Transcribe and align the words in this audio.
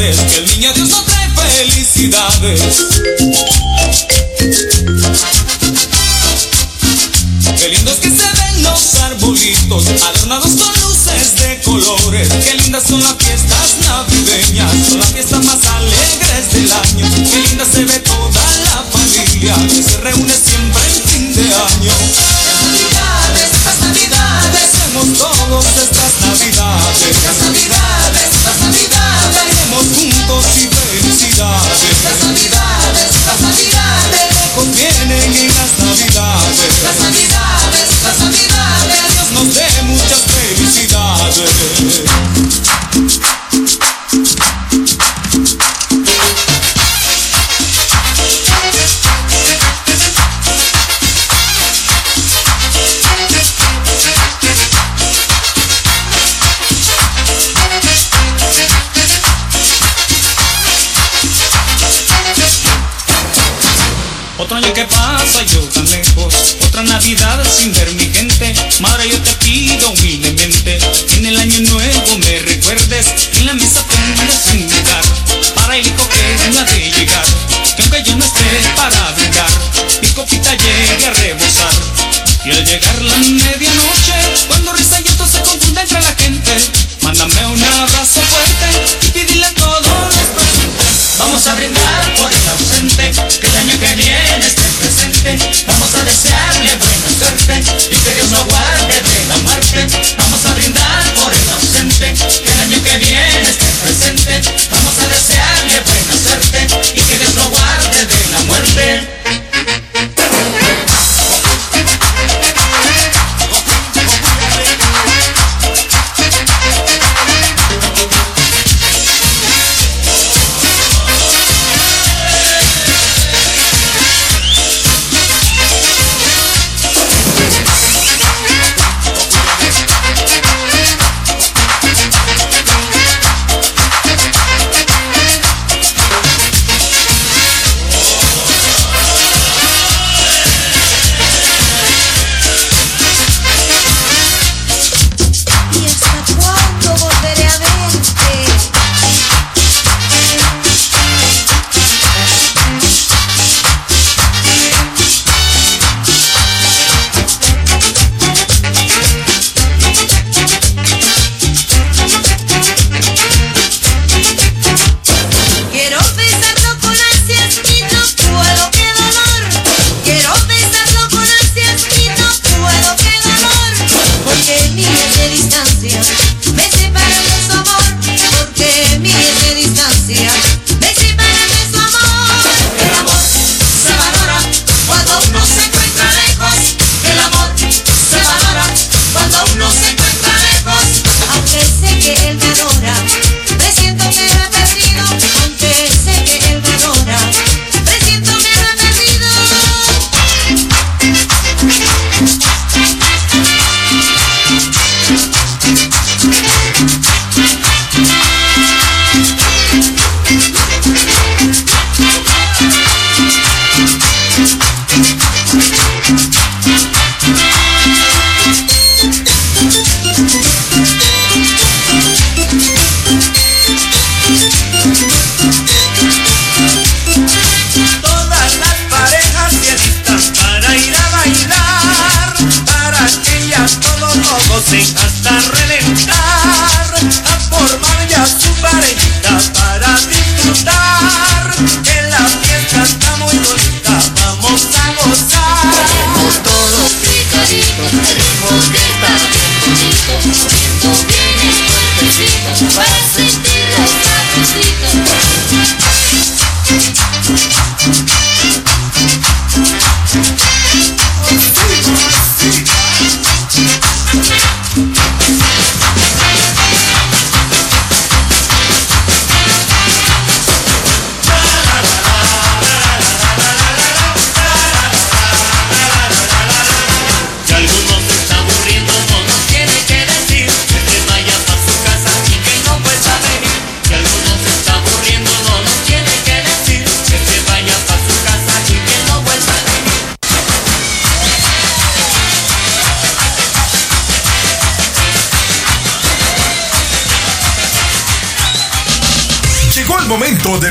que 0.00 0.36
el 0.38 0.46
niño 0.46 0.72
Dios 0.72 0.88
nos 0.88 1.04
trae 1.04 1.28
felicidades. 1.58 2.62
Qué 7.58 7.68
lindos 7.68 7.96
que 7.96 8.08
se 8.08 8.16
ven 8.16 8.62
los 8.62 8.94
arbolitos, 8.94 9.88
adornados 9.88 10.52
con 10.52 10.82
luces 10.82 11.36
de 11.36 11.60
colores. 11.60 12.28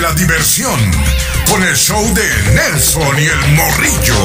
La 0.10 0.16
diversión 0.16 0.80
con 1.50 1.62
el 1.62 1.76
show 1.76 2.02
de 2.14 2.54
Nelson 2.54 3.20
y 3.20 3.26
el 3.26 3.56
Morrillo. 3.56 4.16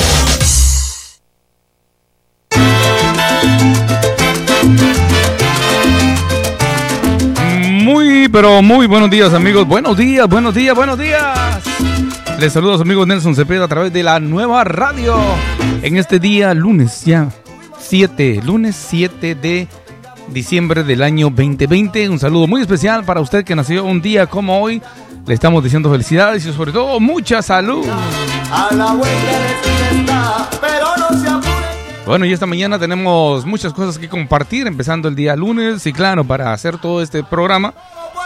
Muy, 7.82 8.28
pero 8.28 8.62
muy 8.62 8.86
buenos 8.86 9.10
días, 9.10 9.34
amigos. 9.34 9.66
Buenos 9.66 9.96
días, 9.96 10.26
buenos 10.26 10.54
días, 10.54 10.75
buenos 10.75 10.98
días. 10.98 11.64
Les 12.38 12.52
saludo 12.52 12.75
a 12.75 12.76
su 12.76 12.82
amigo 12.82 13.04
Nelson 13.04 13.34
Cepeda 13.34 13.64
a 13.64 13.69
través 13.69 13.92
de 13.92 14.02
la 14.02 14.20
nueva 14.20 14.64
radio. 14.64 15.19
En 15.82 15.96
este 15.96 16.19
día, 16.19 16.54
lunes 16.54 17.04
ya, 17.04 17.28
7, 17.78 18.40
lunes 18.44 18.76
7 18.76 19.34
de 19.34 19.69
diciembre 20.28 20.82
del 20.82 21.02
año 21.02 21.26
2020. 21.31 22.08
Un 22.08 22.19
saludo 22.19 22.46
muy 22.46 22.62
especial 22.62 23.04
para 23.04 23.20
usted 23.20 23.44
que 23.44 23.54
nació 23.54 23.84
un 23.84 24.00
día 24.00 24.26
como 24.26 24.60
hoy. 24.60 24.81
Le 25.26 25.32
estamos 25.32 25.65
diciendo 25.65 25.91
felicidades 25.91 26.44
y 26.44 26.53
sobre 26.53 26.71
todo 26.71 27.00
mucha 27.00 27.41
salud. 27.41 27.87
Bueno, 32.06 32.26
y 32.26 32.32
esta 32.35 32.44
mañana 32.44 32.79
tenemos 32.79 33.47
muchas 33.47 33.73
cosas 33.73 33.99
que 33.99 34.06
compartir, 34.06 34.67
empezando 34.67 35.09
el 35.09 35.17
día 35.17 35.35
lunes. 35.35 35.87
Y 35.87 35.94
claro, 35.94 36.25
para 36.25 36.53
hacer 36.53 36.76
todo 36.76 37.00
este 37.00 37.25
programa, 37.25 37.73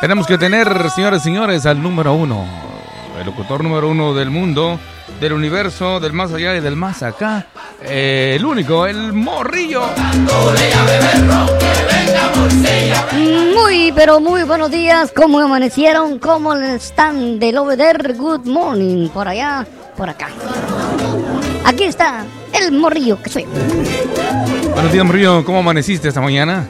tenemos 0.00 0.26
que 0.26 0.38
tener, 0.38 0.66
señores 0.90 1.20
y 1.20 1.24
señores, 1.24 1.66
al 1.66 1.80
número 1.80 2.14
uno, 2.14 2.44
el 3.20 3.26
locutor 3.26 3.62
número 3.62 3.88
uno 3.88 4.12
del 4.14 4.30
mundo, 4.30 4.80
del 5.20 5.32
universo, 5.32 6.00
del 6.00 6.12
más 6.12 6.32
allá 6.32 6.56
y 6.56 6.60
del 6.60 6.76
más 6.76 7.02
acá. 7.02 7.46
eh, 7.82 8.34
el 8.36 8.44
único, 8.44 8.86
el 8.86 9.12
morrillo. 9.12 9.82
Muy, 13.54 13.92
pero 13.92 14.20
muy 14.20 14.42
buenos 14.44 14.70
días. 14.70 15.12
¿Cómo 15.14 15.40
amanecieron? 15.40 16.18
¿Cómo 16.18 16.54
están 16.54 17.38
del 17.38 17.58
over 17.58 18.14
Good 18.16 18.46
morning. 18.46 19.08
Por 19.08 19.28
allá, 19.28 19.66
por 19.96 20.08
acá. 20.08 20.28
Aquí 21.64 21.84
está 21.84 22.24
el 22.52 22.72
morrillo 22.72 23.20
que 23.22 23.30
soy. 23.30 23.46
Buenos 24.74 24.92
días, 24.92 25.04
morrillo. 25.04 25.44
¿Cómo 25.44 25.58
amaneciste 25.58 26.08
esta 26.08 26.20
mañana? 26.20 26.66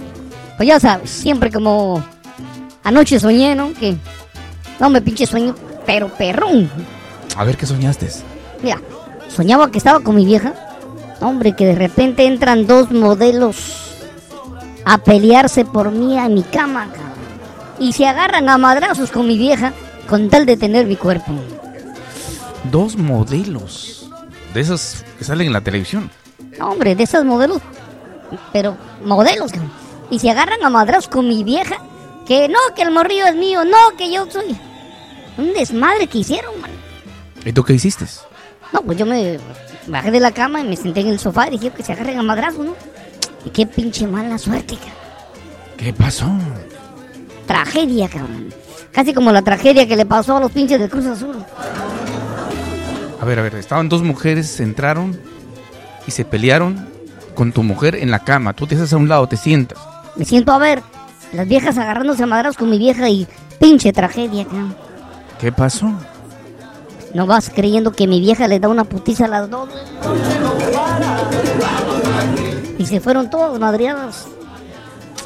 Pues 0.56 0.68
ya 0.68 0.80
sabes, 0.80 1.10
siempre 1.10 1.52
como 1.52 2.02
anoche 2.82 3.20
soñé, 3.20 3.54
¿no? 3.54 3.72
Que 3.74 3.94
no 4.80 4.90
me 4.90 5.00
pinche 5.00 5.26
sueño, 5.26 5.54
pero 5.86 6.08
perrón. 6.08 6.68
A 7.36 7.44
ver, 7.44 7.56
¿qué 7.56 7.66
soñaste? 7.66 8.08
Mira, 8.62 8.80
soñaba 9.28 9.70
que 9.70 9.78
estaba 9.78 10.00
con 10.00 10.16
mi 10.16 10.24
vieja. 10.24 10.54
Hombre, 11.20 11.54
que 11.54 11.66
de 11.66 11.74
repente 11.74 12.26
entran 12.26 12.66
dos 12.66 12.90
modelos 12.90 13.56
a 14.84 14.98
pelearse 14.98 15.64
por 15.64 15.90
mí 15.90 16.18
a 16.18 16.28
mi 16.28 16.42
cama, 16.42 16.86
cabrón. 16.86 17.08
Y 17.78 17.92
se 17.92 18.06
agarran 18.06 18.48
a 18.48 18.58
madrazos 18.58 19.10
con 19.10 19.26
mi 19.26 19.36
vieja 19.36 19.72
con 20.08 20.30
tal 20.30 20.46
de 20.46 20.56
tener 20.56 20.86
mi 20.86 20.96
cuerpo. 20.96 21.32
Dos 22.70 22.96
modelos. 22.96 24.10
De 24.54 24.60
esos 24.60 25.04
que 25.18 25.24
salen 25.24 25.48
en 25.48 25.52
la 25.52 25.60
televisión. 25.60 26.10
No, 26.58 26.70
hombre, 26.70 26.94
de 26.94 27.04
esos 27.04 27.24
modelos. 27.24 27.60
Pero 28.52 28.76
modelos, 29.04 29.52
cabrón. 29.52 29.70
Y 30.10 30.18
se 30.18 30.30
agarran 30.30 30.64
a 30.64 30.70
madrazos 30.70 31.08
con 31.08 31.28
mi 31.28 31.44
vieja. 31.44 31.76
Que 32.26 32.48
no, 32.48 32.58
que 32.74 32.82
el 32.82 32.90
morrillo 32.90 33.26
es 33.26 33.36
mío. 33.36 33.64
No, 33.64 33.96
que 33.96 34.12
yo 34.12 34.30
soy. 34.30 34.56
Un 35.36 35.52
desmadre 35.52 36.06
que 36.06 36.18
hicieron, 36.18 36.60
man. 36.60 36.70
¿Y 37.44 37.52
tú 37.52 37.62
qué 37.62 37.74
hiciste? 37.74 38.06
No, 38.72 38.82
pues 38.82 38.98
yo 38.98 39.06
me 39.06 39.38
bajé 39.86 40.10
de 40.10 40.20
la 40.20 40.32
cama 40.32 40.60
y 40.60 40.64
me 40.64 40.76
senté 40.76 41.00
en 41.00 41.08
el 41.08 41.18
sofá 41.18 41.48
y 41.48 41.52
dije 41.52 41.70
que 41.70 41.82
se 41.82 41.92
agarren 41.92 42.18
a 42.18 42.22
madrazos, 42.22 42.66
¿no? 42.66 42.74
Y 43.44 43.50
qué 43.50 43.66
pinche 43.66 44.06
mala 44.06 44.38
suerte, 44.38 44.74
cabrón. 44.76 44.94
¿Qué 45.76 45.92
pasó? 45.92 46.26
Tragedia, 47.46 48.08
cabrón. 48.08 48.52
Casi 48.92 49.14
como 49.14 49.32
la 49.32 49.42
tragedia 49.42 49.86
que 49.86 49.96
le 49.96 50.04
pasó 50.06 50.36
a 50.36 50.40
los 50.40 50.50
pinches 50.50 50.80
de 50.80 50.88
Cruz 50.88 51.06
Azul. 51.06 51.36
A 53.20 53.24
ver, 53.24 53.38
a 53.38 53.42
ver, 53.42 53.54
estaban 53.54 53.88
dos 53.88 54.02
mujeres, 54.02 54.60
entraron 54.60 55.18
y 56.06 56.10
se 56.10 56.24
pelearon 56.24 56.88
con 57.34 57.52
tu 57.52 57.62
mujer 57.62 57.94
en 57.94 58.10
la 58.10 58.20
cama. 58.20 58.52
Tú 58.52 58.66
te 58.66 58.74
haces 58.74 58.92
a 58.92 58.96
un 58.96 59.08
lado, 59.08 59.26
te 59.28 59.36
sientas. 59.36 59.78
Me 60.16 60.24
siento 60.24 60.52
a 60.52 60.58
ver 60.58 60.82
las 61.32 61.46
viejas 61.46 61.78
agarrándose 61.78 62.22
a 62.22 62.26
madrazos 62.26 62.56
con 62.56 62.70
mi 62.70 62.78
vieja 62.78 63.08
y 63.08 63.26
pinche 63.60 63.92
tragedia, 63.92 64.44
cabrón. 64.44 64.74
¿Qué 65.40 65.52
pasó? 65.52 65.92
No 67.14 67.26
vas 67.26 67.50
creyendo 67.54 67.92
que 67.92 68.06
mi 68.06 68.20
vieja 68.20 68.46
le 68.48 68.60
da 68.60 68.68
una 68.68 68.84
putiza 68.84 69.24
a 69.24 69.28
las 69.28 69.50
dos. 69.50 69.68
Y 72.78 72.86
se 72.86 73.00
fueron 73.00 73.28
todos 73.30 73.58
madreados. 73.58 74.26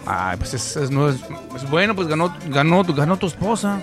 Ay, 0.07 0.37
pues 0.37 0.55
es, 0.55 0.77
es- 0.77 0.91
no 0.91 1.09
es, 1.09 1.17
es 1.57 1.69
bueno, 1.71 1.95
pues 1.95 2.09
ganó, 2.09 2.35
ganó, 2.49 2.83
tu- 2.85 2.95
ganó 2.95 3.17
tu 3.17 3.27
esposa. 3.27 3.81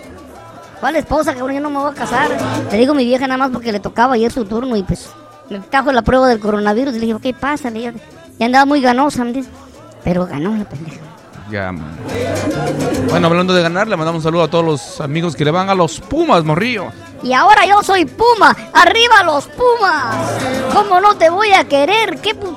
¿Cuál 0.79 0.95
esposa, 0.95 1.33
cabrón? 1.33 1.55
Yo 1.55 1.61
no 1.61 1.69
me 1.69 1.77
voy 1.79 1.91
a 1.91 1.93
casar. 1.93 2.29
Le 2.71 2.77
digo 2.77 2.93
a 2.93 2.95
mi 2.95 3.05
vieja 3.05 3.27
nada 3.27 3.37
más 3.37 3.51
porque 3.51 3.71
le 3.71 3.79
tocaba 3.79 4.13
ayer 4.15 4.31
su 4.31 4.45
turno 4.45 4.75
y 4.75 4.83
pues 4.83 5.09
me 5.49 5.59
trajo 5.59 5.91
la 5.91 6.01
prueba 6.01 6.27
del 6.27 6.39
coronavirus 6.39 6.95
y 6.95 6.99
le 6.99 7.05
digo, 7.07 7.19
¿qué 7.19 7.33
pasa? 7.33 7.69
Le 7.69 7.79
dije, 7.79 7.93
ya 8.39 8.45
andaba 8.45 8.65
muy 8.65 8.81
ganosa, 8.81 9.23
me 9.23 9.33
dice. 9.33 9.49
Pero 10.03 10.25
ganó 10.25 10.55
la 10.55 10.63
pendeja. 10.65 10.97
Ya. 11.51 11.71
man. 11.71 11.97
Bueno, 13.09 13.27
hablando 13.27 13.53
de 13.53 13.61
ganar, 13.61 13.87
le 13.87 13.97
mandamos 13.97 14.19
un 14.19 14.23
saludo 14.23 14.43
a 14.43 14.47
todos 14.49 14.63
los 14.63 15.01
amigos 15.01 15.35
que 15.35 15.43
le 15.43 15.51
van 15.51 15.69
a 15.69 15.75
los 15.75 15.99
Pumas, 15.99 16.43
morrillo. 16.45 16.85
Y 17.23 17.33
ahora 17.33 17.65
yo 17.65 17.83
soy 17.83 18.05
Puma. 18.05 18.55
¡Arriba 18.73 19.23
los 19.23 19.47
Pumas! 19.47 20.15
¿Cómo 20.73 20.99
no 21.01 21.15
te 21.15 21.29
voy 21.29 21.51
a 21.51 21.63
querer? 21.67 22.19
¿Qué 22.21 22.31
pu- 22.39 22.55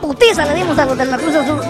putiza 0.00 0.44
le 0.44 0.54
dimos 0.54 0.78
a 0.78 0.84
los 0.86 0.98
de 0.98 1.04
la 1.06 1.16
Cruz 1.18 1.34
Azul? 1.34 1.60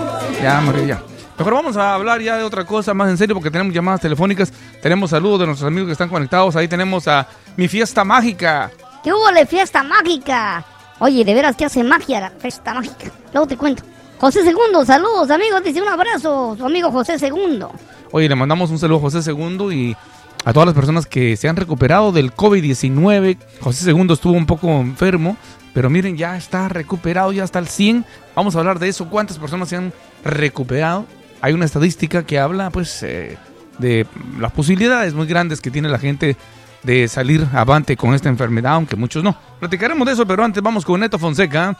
Ya, 0.43 0.61
morrillo, 0.61 0.87
ya. 0.87 1.02
Mejor 1.38 1.55
vamos 1.55 1.76
a 1.76 1.94
hablar 1.94 2.20
ya 2.20 2.37
de 2.37 2.44
otra 2.44 2.64
cosa 2.64 2.94
más 2.94 3.08
en 3.11 3.17
serio 3.19 3.34
porque 3.34 3.50
tenemos 3.50 3.75
llamadas 3.75 4.00
telefónicas, 4.00 4.52
tenemos 4.81 5.11
saludos 5.11 5.40
de 5.40 5.46
nuestros 5.46 5.67
amigos 5.67 5.87
que 5.88 5.93
están 5.93 6.08
conectados. 6.08 6.55
Ahí 6.56 6.69
tenemos 6.69 7.08
a 7.08 7.26
Mi 7.56 7.69
Fiesta 7.69 8.05
Mágica. 8.05 8.70
¿Qué 9.02 9.12
hubo 9.12 9.32
de 9.32 9.44
fiesta 9.46 9.82
mágica? 9.82 10.64
Oye, 11.00 11.25
de 11.25 11.35
veras 11.35 11.56
que 11.56 11.64
hace 11.64 11.82
magia 11.82 12.20
la 12.20 12.31
fiesta 12.31 12.73
mágica. 12.75 13.11
Luego 13.32 13.49
te 13.49 13.56
cuento. 13.56 13.82
José 14.20 14.44
Segundo, 14.44 14.85
saludos 14.85 15.28
amigos, 15.31 15.64
dice 15.64 15.82
un 15.82 15.88
abrazo, 15.88 16.55
su 16.56 16.64
amigo 16.64 16.93
José 16.93 17.19
Segundo. 17.19 17.73
Oye, 18.12 18.28
le 18.28 18.37
mandamos 18.37 18.70
un 18.70 18.78
saludo 18.78 18.99
a 18.99 19.00
José 19.00 19.20
Segundo 19.23 19.73
y 19.73 19.96
a 20.44 20.52
todas 20.52 20.66
las 20.66 20.74
personas 20.74 21.06
que 21.06 21.36
se 21.36 21.48
han 21.48 21.56
recuperado 21.56 22.12
del 22.12 22.34
COVID-19. 22.34 23.38
José 23.60 23.84
Segundo 23.84 24.14
estuvo 24.14 24.32
un 24.32 24.46
poco 24.46 24.68
enfermo, 24.80 25.36
pero 25.72 25.90
miren, 25.90 26.16
ya 26.16 26.36
está 26.36 26.68
recuperado, 26.68 27.32
ya 27.32 27.44
está 27.44 27.58
al 27.58 27.68
100. 27.68 28.04
Vamos 28.34 28.56
a 28.56 28.60
hablar 28.60 28.78
de 28.78 28.88
eso, 28.88 29.08
cuántas 29.08 29.38
personas 29.38 29.68
se 29.68 29.76
han 29.76 29.92
recuperado. 30.24 31.06
Hay 31.40 31.52
una 31.52 31.64
estadística 31.64 32.25
que 32.25 32.38
habla, 32.38 32.70
pues, 32.70 33.02
eh, 33.02 33.37
de 33.78 34.06
las 34.38 34.52
posibilidades 34.52 35.14
muy 35.14 35.26
grandes 35.26 35.61
que 35.61 35.70
tiene 35.70 35.88
la 35.88 35.99
gente 35.99 36.37
de 36.82 37.08
salir 37.08 37.46
avante 37.52 37.96
con 37.96 38.14
esta 38.14 38.28
enfermedad, 38.28 38.75
aunque 38.75 38.96
muchos 38.96 39.22
no. 39.22 39.37
Platicaremos 39.61 40.06
de 40.06 40.14
eso, 40.14 40.26
pero 40.26 40.44
antes 40.44 40.62
vamos 40.62 40.84
con 40.84 41.00
Neto 41.00 41.18
Fonseca. 41.18 41.76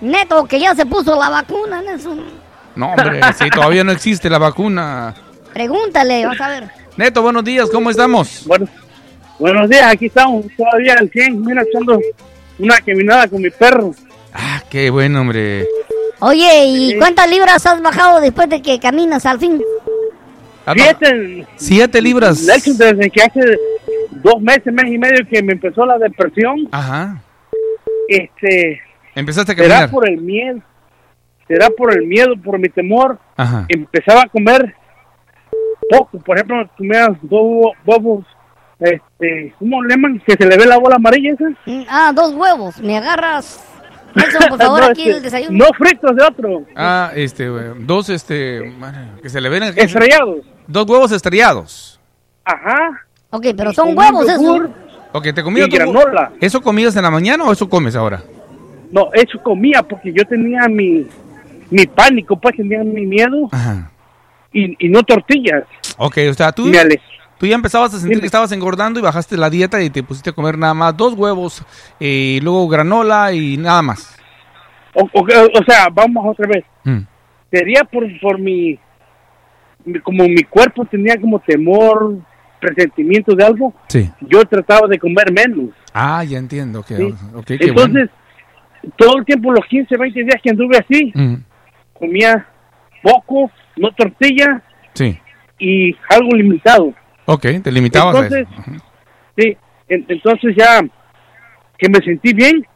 Neto, 0.00 0.44
que 0.46 0.60
ya 0.60 0.74
se 0.74 0.86
puso 0.86 1.18
la 1.18 1.28
vacuna, 1.28 1.82
Nelson. 1.82 2.20
No, 2.76 2.90
hombre, 2.90 3.20
sí, 3.36 3.50
todavía 3.50 3.82
no 3.82 3.90
existe 3.90 4.30
la 4.30 4.38
vacuna. 4.38 5.14
Pregúntale, 5.52 6.24
vas 6.24 6.40
a 6.40 6.48
ver. 6.48 6.77
Neto, 6.98 7.22
buenos 7.22 7.44
días, 7.44 7.70
¿cómo 7.70 7.90
estamos? 7.90 8.44
Bueno, 8.44 8.66
buenos 9.38 9.70
días, 9.70 9.84
aquí 9.86 10.06
estamos 10.06 10.44
todavía 10.56 10.94
al 10.98 11.08
100, 11.08 11.40
mira, 11.44 11.62
echando 11.62 12.00
una 12.58 12.76
caminada 12.78 13.28
con 13.28 13.40
mi 13.40 13.50
perro. 13.50 13.92
Ah, 14.34 14.60
qué 14.68 14.90
bueno, 14.90 15.20
hombre. 15.20 15.64
Oye, 16.18 16.64
¿y 16.66 16.98
cuántas 16.98 17.30
libras 17.30 17.64
has 17.66 17.80
bajado 17.80 18.20
después 18.20 18.48
de 18.48 18.60
que 18.60 18.80
caminas 18.80 19.24
al 19.26 19.38
fin? 19.38 19.62
Ah. 20.66 20.74
Siete, 20.76 21.46
Siete 21.54 22.02
libras. 22.02 22.44
Desde 22.44 23.08
que 23.10 23.22
hace 23.22 23.40
dos 24.10 24.40
meses, 24.42 24.72
mes 24.72 24.92
y 24.92 24.98
medio 24.98 25.24
que 25.30 25.40
me 25.40 25.52
empezó 25.52 25.86
la 25.86 25.98
depresión, 25.98 26.68
Ajá. 26.72 27.22
este, 28.08 28.80
Empezaste 29.14 29.52
a 29.52 29.54
será 29.54 29.68
caminar. 29.68 29.90
por 29.92 30.08
el 30.08 30.20
miedo, 30.20 30.58
será 31.46 31.70
por 31.70 31.96
el 31.96 32.08
miedo, 32.08 32.34
por 32.44 32.58
mi 32.58 32.68
temor, 32.68 33.20
Ajá. 33.36 33.66
empezaba 33.68 34.22
a 34.22 34.28
comer 34.28 34.74
poco, 35.90 36.18
por 36.18 36.36
ejemplo, 36.36 36.68
comía 36.76 37.08
dos 37.22 37.72
huevos- 37.86 38.24
este, 38.80 39.54
¿cómo 39.58 39.82
le 39.82 39.94
llaman? 39.94 40.22
Que 40.26 40.34
se 40.34 40.46
le 40.46 40.56
ve 40.56 40.66
la 40.66 40.78
bola 40.78 40.96
amarilla 40.96 41.32
esa. 41.32 41.48
Mm, 41.66 41.84
Ah, 41.88 42.12
dos 42.14 42.32
huevos. 42.34 42.78
¿Me 42.80 42.96
agarras? 42.96 43.60
Nelson, 44.14 44.42
por 44.48 44.58
favor, 44.58 44.80
No, 44.80 44.86
aquí 44.86 45.02
este, 45.02 45.16
el 45.16 45.22
desayuno. 45.22 45.58
No 45.58 45.64
fritos 45.76 46.14
de 46.16 46.22
otro, 46.24 46.62
Ah, 46.76 47.10
este, 47.14 47.46
dos, 47.80 48.08
este, 48.08 48.72
que 49.22 49.28
se 49.28 49.40
le 49.40 49.48
ven 49.48 49.64
aquí. 49.64 49.80
estrellados. 49.80 50.38
Dos 50.66 50.88
huevos 50.88 51.12
estrellados. 51.12 52.00
Ajá. 52.44 53.04
Ok, 53.30 53.46
pero 53.56 53.72
son 53.72 53.96
huevos 53.96 54.26
yogur. 54.26 54.70
Ok, 55.12 55.28
¿te 55.34 55.42
comías 55.42 55.66
Y 55.66 55.70
tu- 55.70 55.76
granola. 55.76 56.32
¿Eso 56.40 56.60
comías 56.62 56.94
en 56.96 57.02
la 57.02 57.10
mañana 57.10 57.44
o 57.44 57.52
eso 57.52 57.68
comes 57.68 57.96
ahora? 57.96 58.22
No, 58.90 59.08
eso 59.12 59.38
comía 59.42 59.82
porque 59.82 60.12
yo 60.12 60.24
tenía 60.24 60.66
mi, 60.68 61.06
mi 61.70 61.86
pánico, 61.86 62.38
pues 62.38 62.56
tenía 62.56 62.82
mi 62.84 63.04
miedo 63.06 63.48
Ajá. 63.52 63.90
Y, 64.52 64.86
y 64.86 64.88
no 64.88 65.02
tortillas. 65.02 65.64
Ok, 65.98 66.18
o 66.30 66.34
sea, 66.34 66.52
tú, 66.52 66.70
tú 67.38 67.46
ya 67.46 67.54
empezabas 67.54 67.94
a 67.94 67.98
sentir 67.98 68.20
que 68.20 68.26
estabas 68.26 68.52
engordando 68.52 68.98
y 68.98 69.02
bajaste 69.02 69.36
la 69.36 69.50
dieta 69.50 69.82
y 69.82 69.90
te 69.90 70.02
pusiste 70.02 70.30
a 70.30 70.32
comer 70.32 70.56
nada 70.58 70.74
más 70.74 70.96
dos 70.96 71.14
huevos 71.14 71.62
y 72.00 72.40
luego 72.42 72.68
granola 72.68 73.32
y 73.32 73.56
nada 73.56 73.82
más. 73.82 74.16
O, 74.94 75.02
o- 75.12 75.22
o 75.22 75.64
sea, 75.66 75.88
vamos 75.92 76.24
otra 76.26 76.46
vez. 76.48 76.64
Mm. 76.84 77.00
Sería 77.50 77.84
por, 77.84 78.04
por 78.20 78.38
mi, 78.38 78.78
como 80.02 80.24
mi 80.24 80.42
cuerpo 80.44 80.84
tenía 80.84 81.18
como 81.20 81.38
temor 81.40 82.16
presentimiento 82.60 83.34
de 83.34 83.44
algo, 83.44 83.72
Sí. 83.88 84.10
yo 84.20 84.44
trataba 84.44 84.88
de 84.88 84.98
comer 84.98 85.32
menos. 85.32 85.70
Ah, 85.94 86.24
ya 86.24 86.38
entiendo. 86.38 86.82
Que, 86.82 86.96
Sí. 86.96 87.02
bueno. 87.02 87.44
Entonces, 87.60 88.10
todo 88.96 89.18
el 89.18 89.24
tiempo, 89.24 89.52
los 89.52 89.64
15, 89.66 89.96
20 89.96 90.20
días 90.24 90.40
que 90.42 90.50
anduve 90.50 90.76
así, 90.78 91.12
Mm, 91.14 91.34
comía 91.98 92.46
poco, 93.12 93.50
no 93.76 93.90
tortilla 93.92 94.62
sí. 94.94 95.18
y 95.58 95.94
algo 96.10 96.30
limitado. 96.36 96.92
Ok, 97.26 97.46
te 97.62 97.70
limitabas 97.72 98.14
a 98.14 98.18
Entonces, 98.26 98.46
eso. 98.50 98.82
Sí, 99.36 99.56
en- 99.88 100.04
entonces 100.08 100.54
ya 100.56 100.80
que 101.78 101.88
me 101.88 101.98
sentí 102.04 102.32
bien, 102.32 102.66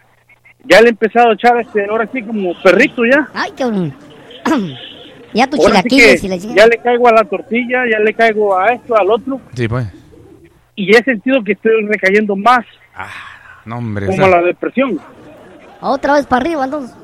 ya 0.65 0.81
le 0.81 0.89
he 0.89 0.91
empezado 0.91 1.31
a 1.31 1.35
echar 1.35 1.59
este, 1.61 1.85
ahora 1.87 2.09
sí 2.13 2.23
como 2.23 2.53
perrito 2.63 3.03
ya. 3.05 3.29
Ay, 3.35 3.51
cabrón. 3.57 3.93
ya 5.35 5.47
tu 5.49 5.57
Ahora 5.57 5.83
sí 5.83 5.89
chilaquiles 5.89 6.21
que 6.21 6.27
y 6.27 6.31
la 6.31 6.39
chingada. 6.39 6.57
ya 6.63 6.67
le 6.69 6.77
caigo 6.79 7.09
a 7.09 7.13
la 7.13 7.25
tortilla, 7.25 7.79
ya 7.91 7.99
le 7.99 8.15
caigo 8.15 8.57
a 8.59 8.73
esto, 8.73 8.97
al 8.97 9.11
otro, 9.11 9.41
Sí, 9.55 9.67
pues. 9.69 9.87
y 10.77 10.95
he 10.97 11.03
sentido 11.05 11.43
que 11.45 11.53
estoy 11.53 11.87
recayendo 11.87 12.37
más, 12.37 12.65
No, 13.65 13.79
hombre. 13.79 14.07
o 14.07 14.11
como 14.11 14.23
sea, 14.27 14.29
la 14.37 14.43
depresión. 14.43 15.01
Otra 15.81 16.15
vez 16.15 16.27
para 16.27 16.43
arriba, 16.43 16.65
entonces. 16.65 16.97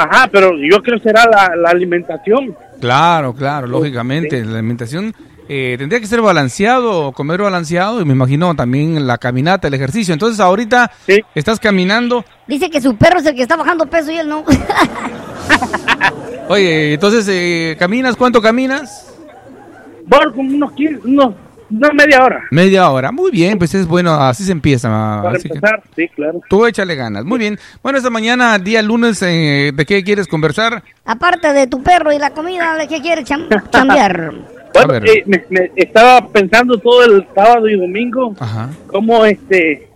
Ajá, 0.00 0.28
pero 0.30 0.52
yo 0.56 0.80
creo 0.80 0.98
que 0.98 1.02
será 1.08 1.24
la, 1.28 1.56
la 1.56 1.70
alimentación. 1.70 2.54
Claro, 2.80 3.34
claro, 3.34 3.66
lógicamente. 3.66 4.44
La 4.44 4.58
alimentación 4.58 5.12
eh, 5.48 5.74
tendría 5.76 5.98
que 6.00 6.06
ser 6.06 6.20
balanceado, 6.20 7.10
comer 7.10 7.42
balanceado 7.42 8.00
y 8.00 8.04
me 8.04 8.12
imagino 8.12 8.54
también 8.54 9.08
la 9.08 9.18
caminata, 9.18 9.66
el 9.66 9.74
ejercicio. 9.74 10.12
Entonces 10.14 10.38
ahorita 10.38 10.92
Sí. 11.04 11.18
estás 11.34 11.58
caminando. 11.58 12.24
Dice 12.46 12.70
que 12.70 12.80
su 12.80 12.96
perro 12.96 13.18
es 13.18 13.26
el 13.26 13.34
que 13.34 13.42
está 13.42 13.56
bajando 13.56 13.86
peso 13.86 14.12
y 14.12 14.18
él 14.18 14.28
no. 14.28 14.44
Oye, 16.48 16.94
entonces 16.94 17.26
eh, 17.28 17.76
caminas, 17.78 18.16
¿cuánto 18.16 18.40
caminas? 18.40 19.12
Bueno, 20.06 20.32
como 20.32 20.54
unos 20.54 20.72
15, 20.72 21.06
unos, 21.08 21.34
una 21.70 21.90
media 21.92 22.24
hora. 22.24 22.42
Media 22.50 22.90
hora. 22.90 23.12
Muy 23.12 23.30
bien, 23.30 23.58
pues 23.58 23.74
es 23.74 23.86
bueno, 23.86 24.14
así 24.14 24.44
se 24.44 24.52
empieza. 24.52 24.88
Para 25.22 25.36
así 25.36 25.48
que 25.48 25.54
empezar, 25.54 25.82
sí, 25.94 26.08
claro. 26.08 26.40
tú 26.48 26.66
échale 26.66 26.94
ganas. 26.94 27.24
Muy 27.24 27.38
bien. 27.38 27.58
Bueno, 27.82 27.98
esta 27.98 28.10
mañana, 28.10 28.58
día 28.58 28.82
lunes, 28.82 29.20
eh, 29.22 29.72
¿de 29.74 29.86
qué 29.86 30.02
quieres 30.04 30.26
conversar? 30.26 30.82
Aparte 31.04 31.52
de 31.52 31.66
tu 31.66 31.82
perro 31.82 32.12
y 32.12 32.18
la 32.18 32.30
comida, 32.30 32.76
¿de 32.76 32.88
qué 32.88 33.00
quiere 33.00 33.22
cham- 33.24 33.48
chambear? 33.70 34.32
Bueno, 34.74 34.94
eh, 35.06 35.22
me, 35.26 35.44
me 35.50 35.70
estaba 35.76 36.26
pensando 36.28 36.78
todo 36.78 37.02
el 37.04 37.26
sábado 37.34 37.68
y 37.68 37.78
domingo, 37.78 38.34
Ajá. 38.38 38.70
como 38.86 39.24
este, 39.24 39.88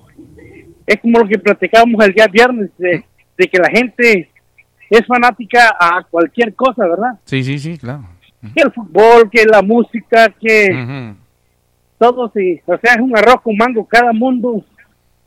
es 0.87 1.00
como 1.00 1.21
lo 1.21 1.29
que 1.29 1.38
platicábamos 1.38 2.05
el 2.05 2.12
día 2.14 2.26
viernes, 2.26 2.71
de, 2.79 3.05
de 3.38 3.49
que 3.49 3.59
la 3.59 3.69
gente 3.71 4.31
es 4.91 5.07
fanática 5.07 5.76
a 5.79 6.02
cualquier 6.11 6.55
cosa, 6.55 6.87
¿verdad? 6.87 7.19
Sí, 7.25 7.43
sí, 7.45 7.59
sí, 7.59 7.79
claro. 7.79 8.05
Que 8.55 8.62
el 8.62 8.73
fútbol, 8.73 9.31
que 9.31 9.45
la 9.47 9.62
música, 9.62 10.29
que 10.41 10.71
Ujú. 10.73 11.17
Todo, 12.03 12.33
sí. 12.35 12.61
O 12.67 12.77
sea, 12.79 12.95
es 12.95 13.01
un 13.01 13.17
arroz 13.17 13.41
con 13.43 13.57
mango, 13.57 13.85
cada 13.87 14.13
mundo, 14.13 14.65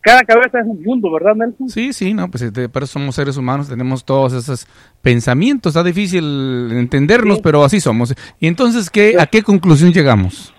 cada 0.02 0.22
cabeza 0.24 0.60
es 0.60 0.66
un 0.68 0.84
mundo, 0.84 1.10
¿verdad, 1.12 1.34
Nelson? 1.36 1.70
Sí, 1.70 1.94
sí, 1.94 2.14
no, 2.14 2.30
pues 2.30 2.44
este, 2.44 2.68
pero 2.68 2.86
somos 2.86 3.16
seres 3.16 3.38
humanos, 3.38 3.70
tenemos 3.70 4.04
todos 4.04 4.34
esos 4.34 4.68
pensamientos, 5.02 5.72
está 5.76 5.84
difícil 5.84 6.70
entendernos, 6.74 7.38
Sí. 7.38 7.42
pero 7.44 7.64
así 7.64 7.80
somos. 7.80 8.14
Y 8.40 8.48
entonces, 8.48 8.90
¿qué, 8.90 9.16
¿a 9.20 9.26
qué 9.26 9.42
conclusión 9.42 9.94
llegamos? 9.94 10.54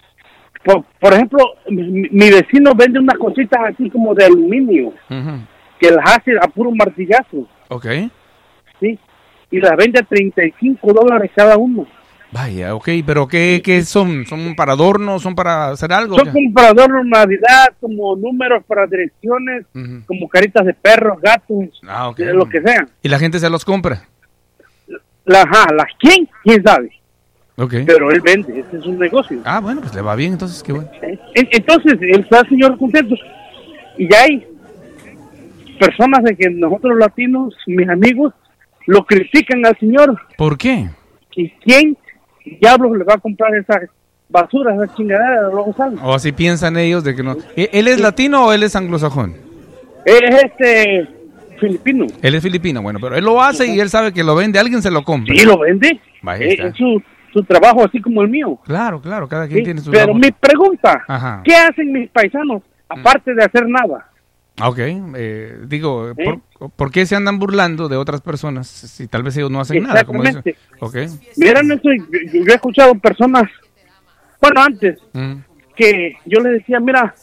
Por, 0.64 0.82
por 0.98 1.12
ejemplo, 1.12 1.38
mi, 1.68 2.08
mi 2.10 2.30
vecino 2.30 2.72
vende 2.74 2.98
unas 2.98 3.18
cositas 3.18 3.60
así 3.72 3.88
como 3.90 4.14
de 4.14 4.24
aluminio, 4.24 4.92
que 5.78 5.90
las 5.90 6.16
hace 6.16 6.32
a 6.40 6.48
puro 6.48 6.70
martillazo, 6.74 7.46
Ok, 7.68 7.86
¿sí? 8.80 8.98
Y 9.50 9.58
las 9.60 9.76
vende 9.76 10.00
a 10.00 10.02
35 10.02 10.92
dólares 10.92 11.30
cada 11.36 11.56
uno. 11.56 11.86
Vaya, 12.32 12.74
ok, 12.74 12.88
pero 13.06 13.26
¿qué, 13.28 13.60
qué 13.64 13.82
son? 13.82 14.26
¿Son 14.26 14.54
para 14.56 14.72
adorno? 14.72 15.18
¿Son 15.18 15.34
para 15.34 15.68
hacer 15.70 15.92
algo? 15.92 16.16
Son 16.18 16.30
como 16.30 16.52
para 16.52 16.68
adorno 16.68 17.02
de 17.02 17.08
Navidad, 17.10 17.66
como 17.80 18.16
números 18.16 18.62
para 18.66 18.86
direcciones, 18.86 19.64
Ujú. 19.74 20.02
como 20.06 20.28
caritas 20.28 20.64
de 20.66 20.74
perros, 20.74 21.20
gatos, 21.20 21.80
Ah, 21.86 22.08
ok. 22.08 22.18
de 22.18 22.34
lo 22.34 22.48
que 22.48 22.60
sea. 22.60 22.86
Y 23.02 23.08
la 23.08 23.18
gente 23.18 23.38
se 23.38 23.48
los 23.50 23.64
compra. 23.64 24.02
La, 25.24 25.42
ajá, 25.42 25.72
las 25.74 25.86
quién, 25.98 26.28
quién 26.44 26.62
sabe. 26.62 26.90
Ok. 27.56 27.74
Pero 27.86 28.10
él 28.10 28.20
vende, 28.20 28.60
ese 28.60 28.76
es 28.76 28.84
un 28.86 28.98
negocio. 28.98 29.40
Ah, 29.44 29.60
bueno, 29.60 29.80
pues 29.80 29.94
le 29.94 30.02
va 30.02 30.14
bien, 30.14 30.32
entonces, 30.34 30.62
qué 30.62 30.72
bueno. 30.72 30.88
En- 31.02 31.48
Entonces, 31.50 31.94
él 32.00 32.20
está 32.20 32.40
el 32.40 32.48
señor 32.50 32.76
contento. 32.78 33.14
Y 33.98 34.08
ya 34.12 34.22
hay 34.24 34.46
personas 35.80 36.22
de 36.22 36.36
que 36.36 36.50
nosotros 36.50 36.96
latinos, 36.98 37.54
mis 37.66 37.88
amigos, 37.88 38.32
lo 38.86 39.04
critican 39.04 39.64
al 39.66 39.76
señor. 39.78 40.20
¿Por 40.36 40.56
qué? 40.58 40.88
¿Y 41.34 41.50
quién 41.50 41.96
diablos 42.60 42.96
le 42.96 43.04
va 43.04 43.14
a 43.14 43.18
comprar 43.18 43.54
esas 43.54 43.88
basuras, 44.28 44.74
esas 44.76 44.96
chingaderas? 44.96 45.52
Luego 45.52 45.74
salen. 45.76 45.98
O 46.02 46.14
así 46.14 46.32
piensan 46.32 46.76
ellos 46.76 47.04
de 47.04 47.14
que 47.14 47.22
no. 47.22 47.36
¿E- 47.56 47.70
¿Él 47.72 47.88
es 47.88 48.00
latino 48.00 48.46
o 48.46 48.52
él 48.52 48.62
es 48.62 48.74
anglosajón? 48.76 49.34
Él 50.04 50.24
es 50.24 50.44
este 50.44 51.08
filipino. 51.58 52.06
Él 52.22 52.34
es 52.34 52.42
filipino, 52.42 52.82
bueno, 52.82 52.98
pero 53.00 53.16
él 53.16 53.24
lo 53.24 53.42
hace 53.42 53.66
y 53.66 53.80
él 53.80 53.88
sabe 53.90 54.12
que 54.12 54.22
lo 54.22 54.34
vende, 54.34 54.58
alguien 54.58 54.82
se 54.82 54.90
lo 54.90 55.02
compra. 55.02 55.34
Sí, 55.34 55.44
lo 55.44 55.58
vende. 55.58 55.88
Eh, 56.38 56.56
es 56.60 56.74
su, 56.76 57.02
su 57.32 57.42
trabajo 57.44 57.84
así 57.84 58.00
como 58.00 58.22
el 58.22 58.28
mío. 58.28 58.58
Claro, 58.64 59.00
claro, 59.00 59.26
cada 59.28 59.46
quien 59.46 59.58
¿sí? 59.60 59.64
tiene 59.64 59.80
su 59.80 59.90
Pero 59.90 60.06
labor. 60.08 60.20
mi 60.22 60.30
pregunta, 60.32 61.02
Ajá. 61.08 61.42
¿qué 61.44 61.54
hacen 61.54 61.92
mis 61.92 62.10
paisanos 62.10 62.62
aparte 62.88 63.34
de 63.34 63.42
hacer 63.44 63.66
nada? 63.68 64.06
Ah, 64.58 64.70
Ok, 64.70 64.78
eh, 64.80 65.58
digo, 65.66 66.10
¿Eh? 66.16 66.40
¿por, 66.58 66.70
por 66.70 66.90
qué 66.90 67.04
se 67.04 67.14
andan 67.14 67.38
burlando 67.38 67.88
de 67.88 67.96
otras 67.96 68.20
personas 68.22 68.66
si 68.66 69.06
tal 69.06 69.22
vez 69.22 69.36
ellos 69.36 69.50
no 69.50 69.60
hacen 69.60 69.82
nada? 69.82 70.04
Como 70.04 70.22
dicen? 70.22 70.42
Exactamente. 70.46 71.10
Ok. 71.10 71.20
Mira, 71.36 71.62
Nelson, 71.62 71.92
yo, 71.98 72.18
yo- 72.32 72.44
yo 72.44 72.52
he 72.52 72.54
escuchado 72.54 72.94
personas, 72.94 73.44
bueno, 74.40 74.62
antes, 74.62 74.98
Mm, 75.12 75.34
que 75.76 76.14
yo 76.24 76.40
les 76.40 76.52
decía, 76.54 76.80
mira, 76.80 77.14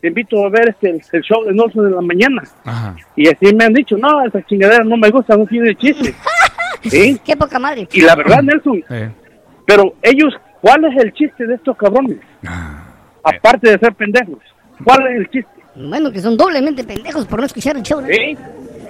te 0.00 0.08
invito 0.08 0.42
a 0.44 0.48
ver 0.48 0.70
este, 0.70 0.90
el, 0.90 1.02
el 1.12 1.22
show 1.22 1.44
de 1.44 1.52
Nelson 1.52 1.84
de 1.84 1.94
la 1.94 2.00
mañana. 2.00 2.42
Ajá. 2.64 2.96
Y 3.16 3.28
así 3.28 3.54
me 3.54 3.64
han 3.64 3.74
dicho, 3.74 3.96
no, 3.98 4.24
esa 4.24 4.40
chingadera 4.46 4.84
no 4.84 4.96
me 4.96 5.10
gusta, 5.10 5.36
no 5.36 5.44
tiene 5.46 5.74
chiste. 5.76 6.14
¿Sí? 6.82 7.20
Qué 7.24 7.36
poca 7.36 7.58
madre. 7.58 7.86
Y 7.92 8.00
la 8.00 8.14
verdad, 8.14 8.42
Nelson, 8.42 8.82
Eh, 8.90 9.10
pero 9.66 9.94
ellos, 10.02 10.32
¿cuál 10.62 10.84
es 10.86 11.02
el 11.02 11.12
chiste 11.12 11.46
de 11.46 11.54
estos 11.56 11.76
cabrones? 11.76 12.18
Ah. 12.46 12.84
Aparte 13.22 13.70
de 13.70 13.78
ser 13.78 13.94
pendejos, 13.94 14.38
¿cuál 14.82 15.06
es 15.08 15.16
el 15.20 15.30
chiste? 15.30 15.50
Bueno, 15.76 16.10
que 16.12 16.20
son 16.20 16.36
doblemente 16.36 16.84
pendejos 16.84 17.26
por 17.26 17.40
no 17.40 17.46
escuchar 17.46 17.76
el 17.76 17.82
show. 17.82 18.00
¿no? 18.00 18.06
¿Sí? 18.08 18.36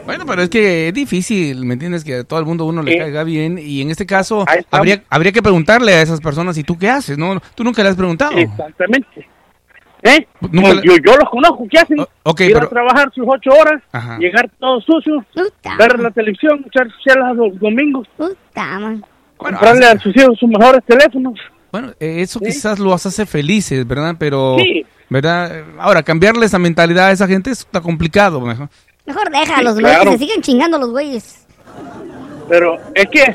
Bueno, 0.04 0.24
pero 0.26 0.42
es 0.42 0.50
que 0.50 0.88
es 0.88 0.94
difícil, 0.94 1.64
¿me 1.64 1.74
entiendes? 1.74 2.04
Que 2.04 2.16
a 2.16 2.24
todo 2.24 2.38
el 2.38 2.44
mundo 2.44 2.66
uno 2.66 2.82
le 2.82 2.92
Sí. 2.92 2.98
caiga 2.98 3.24
bien 3.24 3.58
y 3.58 3.80
en 3.80 3.90
este 3.90 4.04
caso 4.04 4.44
habría, 4.70 5.02
habría 5.08 5.32
que 5.32 5.40
preguntarle 5.42 5.94
a 5.94 6.02
esas 6.02 6.20
personas, 6.20 6.58
¿y 6.58 6.62
tú 6.64 6.76
qué 6.78 6.90
haces? 6.90 7.16
No, 7.16 7.40
tú 7.54 7.64
nunca 7.64 7.82
le 7.82 7.88
has 7.88 7.96
preguntado. 7.96 8.32
Exactamente. 8.36 9.26
¿Eh? 10.02 10.26
Nunca 10.52 10.74
yo, 10.84 10.96
yo 11.02 11.16
los 11.16 11.30
conozco, 11.30 11.66
¿qué 11.70 11.78
hacen? 11.78 12.00
O- 12.00 12.08
ok, 12.24 12.40
Ir 12.42 12.52
pero- 12.52 12.66
a 12.66 12.68
trabajar 12.68 13.10
sus 13.14 13.24
ocho 13.26 13.50
horas, 13.58 13.80
Ajá. 13.90 14.18
llegar 14.18 14.50
todos 14.60 14.84
sucios, 14.84 15.24
Puta, 15.32 15.76
ver 15.78 15.98
la 15.98 16.10
televisión, 16.10 16.62
echar 16.66 16.86
chelas 17.02 17.34
los 17.34 17.58
domingos, 17.58 18.06
man. 18.18 18.32
Bueno, 18.54 19.02
comprarle 19.38 19.86
hace- 19.86 19.96
a 19.96 20.00
sus 20.00 20.14
hijos 20.14 20.38
sus 20.38 20.50
mejores 20.50 20.82
teléfonos. 20.86 21.40
Bueno, 21.72 21.92
eh, 21.98 22.16
eso 22.20 22.38
Sí. 22.40 22.44
quizás 22.44 22.78
los 22.78 23.06
hace 23.06 23.24
felices, 23.24 23.86
¿verdad? 23.86 24.14
Pero, 24.18 24.58
Sí. 24.58 24.84
¿Verdad? 25.10 25.64
Ahora, 25.78 26.02
cambiarle 26.02 26.46
esa 26.46 26.58
mentalidad 26.58 27.08
a 27.08 27.12
esa 27.12 27.26
gente 27.26 27.50
está 27.50 27.80
complicado, 27.80 28.40
mejor. 28.40 28.68
Mejor 29.06 29.30
déjalos, 29.30 29.76
Sí, 29.76 29.80
güey, 29.82 29.94
claro. 29.94 30.10
que 30.12 30.18
se 30.18 30.24
siguen 30.24 30.42
chingando 30.42 30.78
los 30.78 30.90
güeyes. 30.90 31.46
Pero 32.48 32.78
es 32.94 33.06
que, 33.10 33.34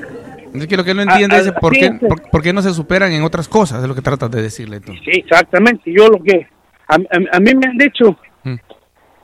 Es 0.53 0.67
que 0.67 0.77
lo 0.77 0.83
que 0.83 0.91
él 0.91 0.97
no 0.97 1.03
entiende 1.03 1.35
Ah, 1.35 1.39
es 1.39 1.47
ah, 1.47 1.53
por 1.59 1.73
sí, 1.75 1.79
qué, 1.81 1.87
sí. 1.99 2.05
por, 2.07 2.21
por 2.29 2.41
qué 2.41 2.53
no 2.53 2.61
se 2.61 2.73
superan 2.73 3.11
en 3.11 3.23
otras 3.23 3.47
cosas, 3.47 3.81
es 3.81 3.87
lo 3.87 3.93
que 3.95 4.01
tratas 4.01 4.31
de 4.31 4.41
decirle 4.41 4.79
tú. 4.79 4.93
sí, 4.93 5.11
exactamente, 5.19 5.91
yo 5.93 6.07
lo 6.07 6.21
que, 6.23 6.47
a, 6.87 6.95
a- 6.95 7.37
a 7.37 7.39
mí 7.39 7.53
me 7.55 7.67
han 7.67 7.77
dicho 7.77 8.17
Mm. 8.43 8.55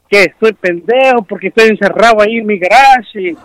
que 0.09 0.23
estoy 0.23 0.53
pendejo 0.53 1.23
porque 1.27 1.47
estoy 1.47 1.69
encerrado 1.69 2.21
ahí 2.21 2.37
en 2.37 2.45
mi 2.45 2.59
garage, 2.59 3.21
y- 3.31 3.37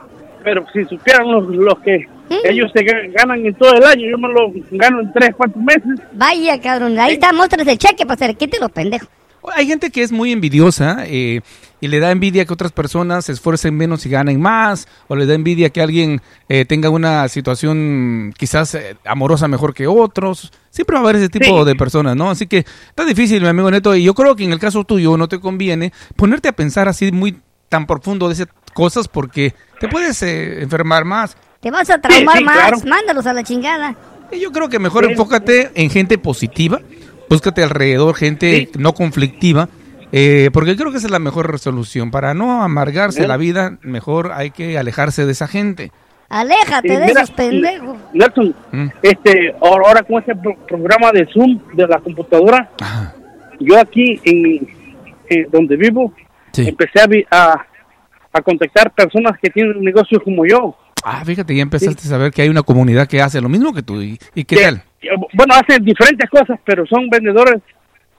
pero 0.45 0.64
si 0.73 0.85
supieran 0.85 1.30
los, 1.30 1.47
los 1.49 1.78
que 1.80 2.07
ellos 2.45 2.71
se 2.75 2.85
ga- 2.85 3.13
ganan 3.13 3.45
en 3.45 3.55
todo 3.55 3.75
el 3.75 3.85
año, 3.85 4.09
yo 4.11 4.19
me 4.19 4.29
lo 4.29 4.53
gano 4.73 5.01
en 5.01 5.13
tres, 5.13 5.31
cuatro 5.37 5.61
meses. 5.61 6.01
Vaya, 6.13 6.61
cabrón, 6.61 6.99
ahí 6.99 7.15
está, 7.15 7.33
muéstrales 7.33 7.67
el 7.69 7.79
cheque 7.79 8.05
para 8.07 8.15
hacer 8.15 8.37
quite 8.37 8.59
los 8.61 8.71
pendejos. 8.71 9.09
Hay 9.55 9.67
gente 9.67 9.91
que 9.91 10.03
es 10.03 10.13
muy 10.13 10.33
envidiosa 10.33 10.99
eh, 11.07 11.41
y 11.81 11.89
le 11.89 11.99
da 11.99 12.11
envidia 12.11 12.45
que 12.45 12.53
otras 12.53 12.73
personas 12.73 13.25
se 13.25 13.33
esfuercen 13.33 13.75
menos 13.75 14.05
y 14.05 14.11
ganen 14.11 14.39
más, 14.39 14.87
o 15.09 15.17
le 15.17 15.25
da 15.25 15.33
envidia 15.33 15.71
que 15.71 15.81
alguien 15.81 16.21
eh, 16.51 16.67
tenga 16.67 16.91
una 16.91 17.27
situación 17.29 18.35
quizás 18.37 18.75
eh, 18.75 18.97
amorosa 19.07 19.49
mejor 19.49 19.73
que 19.73 19.87
otros. 19.87 20.53
Siempre 20.69 20.95
va 20.95 21.01
a 21.01 21.05
haber 21.05 21.17
ese 21.17 21.31
tipo 21.31 21.59
Sí. 21.61 21.65
de 21.67 21.75
personas, 21.75 22.17
¿no? 22.17 22.31
Así 22.31 22.47
que 22.47 22.59
está 22.59 23.05
difícil, 23.07 23.41
mi 23.41 23.49
amigo 23.49 23.71
Neto, 23.71 23.95
y 23.97 24.05
yo 24.05 24.13
creo 24.15 24.37
que 24.37 24.45
en 24.45 24.53
el 24.53 24.59
caso 24.59 24.85
tuyo 24.85 25.17
no 25.17 25.27
te 25.27 25.41
conviene 25.41 25.91
ponerte 26.17 26.49
a 26.49 26.53
pensar 26.53 26.87
así 26.89 27.11
muy 27.11 27.39
tan 27.71 27.87
profundo 27.87 28.29
de 28.29 28.35
esas 28.35 28.49
cosas 28.75 29.09
porque 29.09 29.55
te 29.81 29.89
puedes 29.89 30.23
eh, 30.23 30.63
enfermar 30.63 31.05
más. 31.07 31.37
Te 31.61 31.71
vas 31.71 31.90
a 31.90 32.00
traumar 32.00 32.38
sí, 32.38 32.45
más, 32.45 32.57
claro. 32.57 32.79
mándalos 32.87 33.26
a 33.26 33.33
la 33.35 33.43
chingada. 33.43 33.95
Yo 34.38 34.50
creo 34.52 34.69
que 34.69 34.79
mejor 34.79 35.05
Sí. 35.05 35.11
enfócate 35.12 35.71
en 35.75 35.90
gente 35.90 36.17
positiva, 36.19 36.81
búscate 37.29 37.62
alrededor 37.62 38.14
gente 38.14 38.69
Sí. 38.73 38.79
no 38.79 38.93
conflictiva, 38.95 39.69
eh, 40.12 40.50
porque 40.52 40.76
creo 40.76 40.90
que 40.90 40.99
esa 40.99 41.07
es 41.09 41.11
la 41.12 41.19
mejor 41.19 41.50
resolución. 41.50 42.11
Para 42.11 42.33
no 42.35 42.62
amargarse 42.62 43.26
la 43.29 43.37
vida, 43.37 43.76
mejor 43.83 44.33
hay 44.33 44.50
que 44.52 44.79
alejarse 44.79 45.26
de 45.26 45.33
esa 45.33 45.47
gente. 45.49 45.93
Aléjate 46.29 46.88
de 46.97 47.07
mira, 47.07 47.23
esos 47.23 47.31
pendejos. 47.33 47.97
Nelson, 48.14 48.55
Mm. 48.71 48.87
este, 49.02 49.55
ahora, 49.61 50.02
con 50.05 50.21
este 50.21 50.35
pro- 50.37 50.57
programa 50.67 51.11
de 51.12 51.26
Zoom 51.26 51.61
de 51.75 51.87
la 51.88 51.99
computadora, 51.99 52.71
Ajá. 52.81 53.14
yo 53.59 53.76
aquí 53.79 54.21
en, 54.25 54.69
en 55.29 55.50
donde 55.50 55.76
vivo, 55.76 56.12
Sí. 56.52 56.69
empecé 56.69 57.00
a, 57.00 57.07
a, 57.37 57.67
a 58.33 58.40
contactar 58.43 58.93
personas 58.93 59.38
que 59.43 59.50
tienen 59.50 59.81
negocios 59.83 60.23
como 60.23 60.47
yo. 60.47 60.76
Ah, 61.04 61.25
fíjate, 61.25 61.54
ya 61.54 61.62
empezaste 61.62 62.02
a 62.02 62.11
saber 62.11 62.30
que 62.33 62.42
hay 62.42 62.49
una 62.49 62.62
comunidad 62.62 63.09
que 63.09 63.23
hace 63.23 63.40
lo 63.40 63.49
mismo 63.49 63.73
que 63.73 63.83
tú. 63.83 64.00
¿Y, 64.02 64.19
y 64.35 64.45
qué 64.45 64.57
que- 64.57 64.62
tal? 64.62 64.83
que, 65.00 65.09
bueno, 65.33 65.54
hacen 65.54 65.83
diferentes 65.85 66.28
cosas, 66.28 66.59
pero 66.64 66.85
son 66.87 67.09
vendedores 67.09 67.62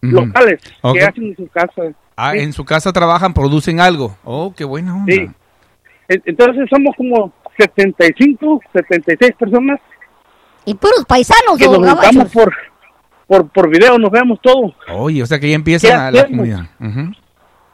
locales 0.02 0.60
Ok. 0.82 0.96
que 0.96 1.04
hacen 1.04 1.24
en 1.26 1.36
sus 1.36 1.52
casas. 1.52 1.94
Ah, 2.16 2.32
Sí. 2.34 2.40
en 2.40 2.54
su 2.54 2.66
casa 2.66 2.92
trabajan, 2.92 3.34
producen 3.34 3.80
algo. 3.80 4.18
Oh, 4.24 4.54
qué 4.56 4.64
buena 4.64 4.96
onda. 4.96 5.14
Sí. 5.14 5.28
En- 6.08 6.24
Entonces 6.26 6.66
somos 6.70 6.96
como 6.98 7.32
75, 7.58 8.62
76 8.74 9.34
personas 9.38 9.80
Y 10.66 10.74
puros 10.76 11.06
paisanos, 11.08 11.58
que 11.58 11.66
nos 11.66 11.78
juntamos 11.78 12.32
por, 12.32 12.54
por, 13.28 13.50
por 13.50 13.70
video, 13.70 13.98
nos 14.00 14.12
vemos 14.12 14.40
todos. 14.42 14.74
Oye, 14.92 15.22
o 15.24 15.26
sea 15.26 15.40
que 15.40 15.50
ya 15.50 15.56
empiezan 15.56 15.90
¿Qué 15.92 16.20
a 16.20 16.22
la 16.24 16.28
comunidad. 16.28 16.66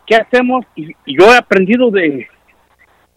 ¿Qué 0.06 0.16
hacemos? 0.16 0.66
Y, 0.76 0.92
y 1.06 1.20
yo 1.20 1.34
he 1.34 1.38
aprendido 1.38 1.90
de 1.92 2.28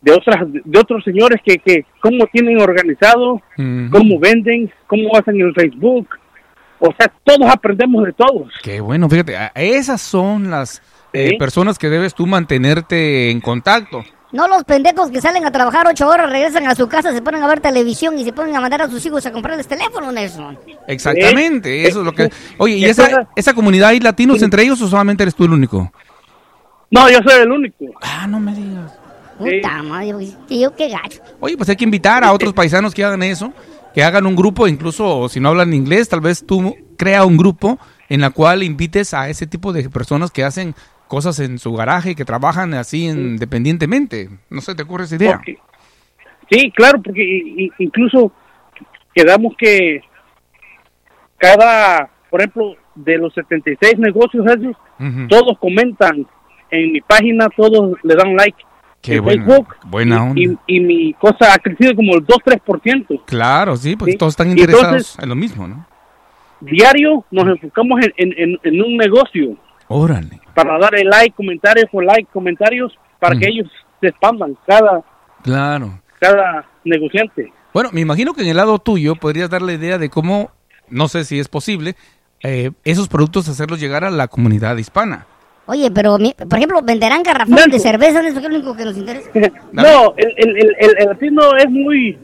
de 0.03 0.13
otras 0.13 0.37
de 0.51 0.79
otros 0.79 1.05
señores 1.05 1.41
que, 1.45 1.59
que 1.59 1.85
cómo 2.01 2.27
tienen 2.33 2.61
organizado, 2.61 3.35
Ujú. 3.59 3.91
cómo 3.91 4.19
venden, 4.19 4.73
cómo 4.87 5.15
hacen 5.17 5.41
el 5.41 5.53
Facebook. 5.55 6.09
O 6.79 6.95
sea, 6.99 7.13
todos 7.25 7.51
aprendemos 7.51 8.05
de 8.07 8.13
todos. 8.15 8.51
Qué 8.63 8.81
bueno, 8.81 9.09
fíjate, 9.11 9.37
esas 9.55 10.01
son 10.01 10.51
las 10.51 10.81
eh, 11.13 11.31
Sí. 11.31 11.37
personas 11.37 11.79
que 11.79 11.89
debes 11.91 12.15
tú 12.15 12.27
mantenerte 12.27 13.31
en 13.31 13.41
contacto. 13.41 14.03
No 14.33 14.47
los 14.47 14.63
pendejos 14.63 15.11
que 15.11 15.21
salen 15.21 15.45
a 15.45 15.51
trabajar 15.51 15.87
ocho 15.89 16.09
horas, 16.09 16.31
regresan 16.31 16.65
a 16.69 16.75
su 16.77 16.89
casa, 16.89 17.13
se 17.13 17.21
ponen 17.21 17.43
a 17.43 17.49
ver 17.49 17.59
televisión 17.61 18.17
y 18.17 18.25
se 18.25 18.33
ponen 18.33 18.55
a 18.55 18.61
mandar 18.61 18.81
a 18.83 18.89
sus 18.89 19.05
hijos 19.05 19.27
a 19.27 19.33
comprarles 19.33 19.67
teléfono, 19.67 20.13
Nelson. 20.13 20.57
Exactamente, 20.87 21.83
¿Eh? 21.83 21.89
eso 21.89 21.99
es 21.99 22.05
lo 22.07 22.13
que... 22.13 22.31
Oye, 22.59 22.77
¿y 22.77 22.85
esa, 22.85 23.29
esa 23.35 23.53
comunidad 23.55 23.89
hay 23.89 23.99
latinos 23.99 24.41
entre 24.41 24.63
ellos 24.63 24.81
o 24.83 24.87
solamente 24.87 25.25
eres 25.25 25.35
tú 25.35 25.45
el 25.47 25.51
único? 25.53 25.93
No, 26.93 27.11
yo 27.11 27.19
soy 27.27 27.43
el 27.43 27.51
único. 27.51 27.85
Ah, 28.03 28.27
no 28.29 28.39
me 28.39 28.55
digas. 28.55 28.97
Puta 29.45 29.83
madre, 29.83 30.29
tío, 30.49 30.75
qué 30.77 30.89
gacho. 30.89 31.21
Oye, 31.41 31.57
pues 31.57 31.69
hay 31.69 31.77
que 31.77 31.85
invitar 31.85 32.23
a 32.25 32.33
otros 32.33 32.53
paisanos 32.53 32.95
que 32.95 33.05
hagan 33.05 33.23
eso, 33.23 33.53
que 33.95 34.03
hagan 34.03 34.27
un 34.27 34.37
grupo, 34.37 34.69
incluso 34.69 35.29
si 35.29 35.41
no 35.41 35.49
hablan 35.51 35.73
inglés, 35.75 36.09
tal 36.09 36.21
vez 36.21 36.45
tú 36.47 36.77
crea 36.97 37.25
un 37.25 37.37
grupo 37.37 37.79
en 38.09 38.21
la 38.21 38.31
cual 38.31 38.63
invites 38.63 39.15
a 39.15 39.29
ese 39.29 39.47
tipo 39.47 39.73
de 39.73 39.89
personas 39.89 40.31
que 40.31 40.45
hacen 40.45 40.75
cosas 41.09 41.41
en 41.41 41.59
su 41.59 41.73
garaje, 41.73 42.15
que 42.15 42.25
trabajan 42.25 42.75
así 42.75 43.07
independientemente. 43.07 44.29
No 44.49 44.61
sé, 44.61 44.75
¿te 44.75 44.83
ocurre 44.85 45.05
esa 45.05 45.17
idea? 45.17 45.37
Porque- 45.37 45.59
sí, 46.51 46.71
claro, 46.73 47.01
porque 47.03 47.69
incluso 47.79 48.33
quedamos 49.15 49.55
que 49.59 50.01
cada, 51.39 52.11
por 52.31 52.41
ejemplo, 52.41 52.75
de 52.95 53.19
los 53.19 53.33
76 53.35 53.99
negocios 53.99 54.45
esos, 54.47 54.77
todos 55.29 55.59
comentan 55.59 56.27
en 56.71 56.93
mi 56.93 57.01
página, 57.01 57.49
todos 57.57 57.97
le 58.03 58.15
dan 58.15 58.37
like 58.37 58.59
Qué 59.03 59.17
en 59.17 59.25
buena, 59.25 59.45
Facebook. 59.47 59.77
buena 59.87 60.23
onda. 60.25 60.41
Y, 60.41 60.57
y 60.67 60.81
mi 60.81 61.13
cosa 61.15 61.55
ha 61.55 61.59
crecido 61.59 61.95
como 61.97 62.15
el 62.17 62.27
2-3%. 62.27 63.23
Claro, 63.25 63.77
sí, 63.77 63.97
porque 63.97 64.13
Sí. 64.13 64.19
todos 64.19 64.33
están 64.35 64.51
interesados 64.51 64.85
entonces- 64.87 65.19
en 65.23 65.29
lo 65.29 65.35
mismo, 65.35 65.67
¿no? 65.69 65.87
Diario 66.61 67.25
nos 67.31 67.47
enfocamos 67.49 68.01
en, 68.17 68.35
en, 68.37 68.59
en- 68.63 68.83
un 68.83 68.97
negocio 68.97 69.57
Órale, 69.89 70.41
para 70.55 70.79
darle 70.79 71.05
like, 71.05 71.35
comentarios 71.35 71.87
por 71.91 72.05
like, 72.05 72.29
comentarios, 72.33 72.93
para 73.19 73.35
Mm. 73.35 73.39
que 73.39 73.49
ellos 73.49 73.69
se 74.01 74.09
expandan, 74.09 74.57
cada, 74.67 75.03
claro. 75.43 75.99
cada 76.21 76.67
negociante. 76.85 77.53
Bueno, 77.73 77.89
me 77.93 78.01
imagino 78.03 78.35
que 78.35 78.43
en 78.43 78.49
el 78.49 78.57
lado 78.59 78.79
tuyo 78.79 79.17
podrías 79.17 79.49
dar 79.49 79.63
la 79.63 79.73
idea 79.73 79.97
de 79.99 80.11
cómo, 80.11 80.51
no 80.91 81.09
sé 81.09 81.25
si 81.25 81.39
es 81.41 81.49
posible, 81.49 81.97
eh, 82.43 82.71
esos 82.85 83.09
productos 83.09 83.49
hacerlos 83.49 83.81
llegar 83.81 84.05
a 84.05 84.11
la 84.11 84.29
comunidad 84.29 84.77
hispana. 84.77 85.27
Oye, 85.71 85.91
pero, 85.91 86.19
mi- 86.19 86.35
por 86.35 86.57
ejemplo, 86.59 86.83
venderán 86.83 87.23
garrafones 87.23 87.71
de 87.71 87.79
cerveza, 87.79 88.21
eso 88.27 88.39
es 88.39 88.43
lo 88.43 88.49
único 88.57 88.77
que 88.77 88.85
nos 88.85 88.97
interesa. 88.97 89.31
no, 89.73 90.15
el, 90.17 90.35
el, 90.37 90.57
el, 90.57 90.77
el- 90.81 90.97
el 90.99 91.05
latino 91.07 91.57
es 91.57 91.71
muy 91.71 92.19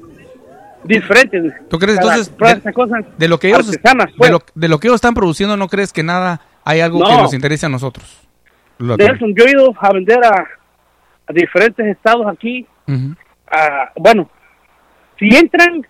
diferente. 0.85 1.53
¿Tú 1.69 1.79
crees 1.79 1.99
entonces 1.99 2.37
de, 2.37 2.47
esas 2.53 2.75
cosas 2.75 3.05
de 3.17 3.29
lo 3.29 3.39
que 3.39 3.49
ellos 3.49 3.71
de 3.71 3.79
pues. 4.17 4.31
lo, 4.31 4.43
de 4.55 4.69
lo 4.69 4.79
que 4.79 4.89
ellos 4.89 4.97
están 4.97 5.15
produciendo 5.15 5.57
no 5.57 5.69
crees 5.69 5.93
que 5.93 6.03
nada 6.03 6.41
hay 6.65 6.81
algo 6.81 6.99
que 7.05 7.11
No. 7.13 7.23
nos 7.23 7.35
interese 7.35 7.67
a 7.67 7.69
nosotros? 7.69 8.27
Lo 8.79 8.97
que- 8.97 9.05
Nelson, 9.05 9.35
yo 9.37 9.45
he 9.45 9.51
ido 9.51 9.73
a 9.81 9.93
vender 9.93 10.19
a, 10.25 10.45
a 11.29 11.33
diferentes 11.33 11.87
estados 11.87 12.27
aquí. 12.27 12.67
Ujú. 12.89 13.15
a- 13.51 13.91
bueno, 13.97 14.29
si 15.19 15.29
entran 15.35 15.87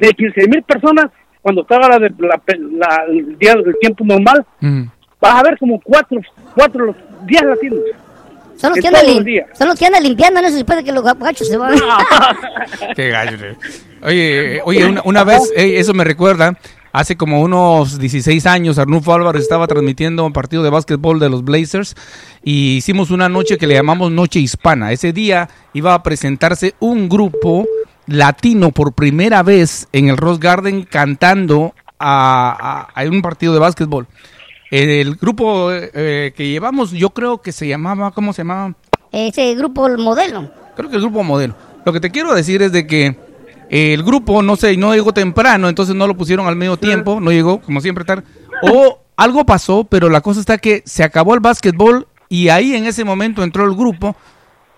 de 0.00 0.10
15 0.12 0.48
mil 0.48 0.62
personas, 0.62 1.06
cuando 1.42 1.62
estaba 1.62 1.88
la, 1.88 1.98
de- 1.98 2.14
la, 2.18 2.40
la- 2.78 3.04
el 3.08 3.36
día 3.38 3.54
del 3.54 3.76
tiempo 3.80 4.04
normal. 4.04 4.46
Vas 5.24 5.40
a 5.40 5.42
ver 5.42 5.58
como 5.58 5.80
cuatro, 5.80 6.20
cuatro 6.54 6.86
los 6.86 6.96
10 7.26 7.42
latinos. 7.42 7.78
Son 8.56 8.70
los, 8.70 8.78
que 8.78 8.86
andan 8.86 9.02
todos 9.02 9.12
lim- 9.14 9.16
los 9.16 9.24
días. 9.24 9.46
son 9.58 9.68
los 9.68 9.78
que 9.78 9.86
andan 9.86 10.02
limpiando, 10.04 10.40
no 10.40 10.50
después 10.50 10.78
de 10.78 10.84
que 10.84 10.92
los 10.92 11.02
gachos 11.02 11.48
se 11.48 11.56
van. 11.56 11.74
Qué 12.96 13.08
gallo. 13.10 13.36
eh. 13.44 13.56
Oye, 14.02 14.56
eh, 14.56 14.60
oye, 14.64 14.86
una, 14.86 15.02
una 15.04 15.24
vez, 15.24 15.50
eh, 15.56 15.78
eso 15.78 15.92
me 15.94 16.04
recuerda, 16.04 16.56
hace 16.92 17.16
como 17.16 17.40
unos 17.40 17.98
16 17.98 18.46
años, 18.46 18.78
Arnulfo 18.78 19.12
Álvarez 19.12 19.42
estaba 19.42 19.66
transmitiendo 19.66 20.24
un 20.24 20.32
partido 20.32 20.62
de 20.62 20.70
básquetbol 20.70 21.18
de 21.18 21.30
los 21.30 21.42
Blazers 21.44 21.96
y 22.44 22.76
hicimos 22.76 23.10
una 23.10 23.28
noche 23.28 23.58
que 23.58 23.66
le 23.66 23.74
llamamos 23.74 24.12
Noche 24.12 24.38
Hispana. 24.40 24.92
Ese 24.92 25.12
día 25.12 25.48
iba 25.72 25.94
a 25.94 26.02
presentarse 26.02 26.74
un 26.78 27.08
grupo 27.08 27.66
latino 28.06 28.70
por 28.70 28.92
primera 28.92 29.42
vez 29.42 29.88
en 29.92 30.08
el 30.10 30.16
Rose 30.16 30.38
Garden 30.40 30.84
cantando 30.84 31.74
a, 31.98 32.86
a- 32.94 33.00
a 33.00 33.04
un 33.08 33.20
partido 33.22 33.52
de 33.54 33.58
básquetbol. 33.60 34.06
El 34.76 35.14
grupo 35.14 35.70
eh, 35.70 36.32
que 36.36 36.48
llevamos, 36.48 36.90
yo 36.90 37.10
creo 37.10 37.40
que 37.40 37.52
se 37.52 37.68
llamaba, 37.68 38.10
¿cómo 38.10 38.32
se 38.32 38.42
llamaba? 38.42 38.74
Ese 39.12 39.54
grupo, 39.54 39.86
el 39.86 39.98
modelo. 39.98 40.50
Creo 40.74 40.90
que 40.90 40.96
el 40.96 41.02
grupo 41.02 41.22
modelo. 41.22 41.54
Lo 41.86 41.92
que 41.92 42.00
te 42.00 42.10
quiero 42.10 42.34
decir 42.34 42.60
es 42.60 42.72
de 42.72 42.84
que 42.84 43.16
eh, 43.70 43.94
el 43.94 44.02
grupo, 44.02 44.42
no 44.42 44.56
sé, 44.56 44.76
no 44.76 44.92
llegó 44.92 45.14
temprano, 45.14 45.68
entonces 45.68 45.94
no 45.94 46.08
lo 46.08 46.16
pusieron 46.16 46.48
al 46.48 46.56
medio 46.56 46.76
tiempo, 46.76 47.20
no 47.20 47.30
llegó, 47.30 47.60
como 47.60 47.80
siempre, 47.80 48.04
tarde. 48.04 48.24
O 48.62 48.98
algo 49.16 49.46
pasó, 49.46 49.84
pero 49.84 50.08
la 50.08 50.22
cosa 50.22 50.40
está 50.40 50.58
que 50.58 50.82
se 50.84 51.04
acabó 51.04 51.34
el 51.34 51.40
básquetbol 51.40 52.08
y 52.28 52.48
ahí 52.48 52.74
en 52.74 52.86
ese 52.86 53.04
momento 53.04 53.44
entró 53.44 53.66
el 53.66 53.76
grupo 53.76 54.16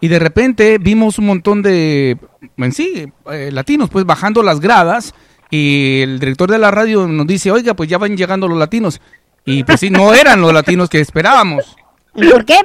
y 0.03 0.09
de 0.09 0.19
repente 0.19 0.77
vimos 0.77 1.19
un 1.19 1.25
montón 1.25 1.63
de, 1.63 2.19
en 2.59 2.73
sí, 2.73 3.11
eh, 3.33 3.49
latinos, 3.51 3.89
pues 3.89 4.05
bajando 4.05 4.43
las 4.43 4.61
gradas 4.61 5.15
y 5.51 6.03
el 6.03 6.19
director 6.19 6.51
de 6.51 6.59
la 6.59 6.71
radio 6.71 7.07
nos 7.07 7.27
dice, 7.27 7.51
oiga, 7.51 7.73
pues 7.73 7.89
ya 7.89 7.97
van 7.97 8.15
llegando 8.15 8.47
los 8.47 8.59
latinos. 8.59 9.01
Y 9.47 9.65
pues 9.65 9.81
sí, 9.81 9.89
no 9.91 10.13
eran 10.13 10.41
los 10.41 10.53
latinos 10.53 10.89
que 10.91 11.01
esperábamos. 11.01 11.77
¿Y 12.15 12.29
por 12.29 12.45
qué? 12.45 12.57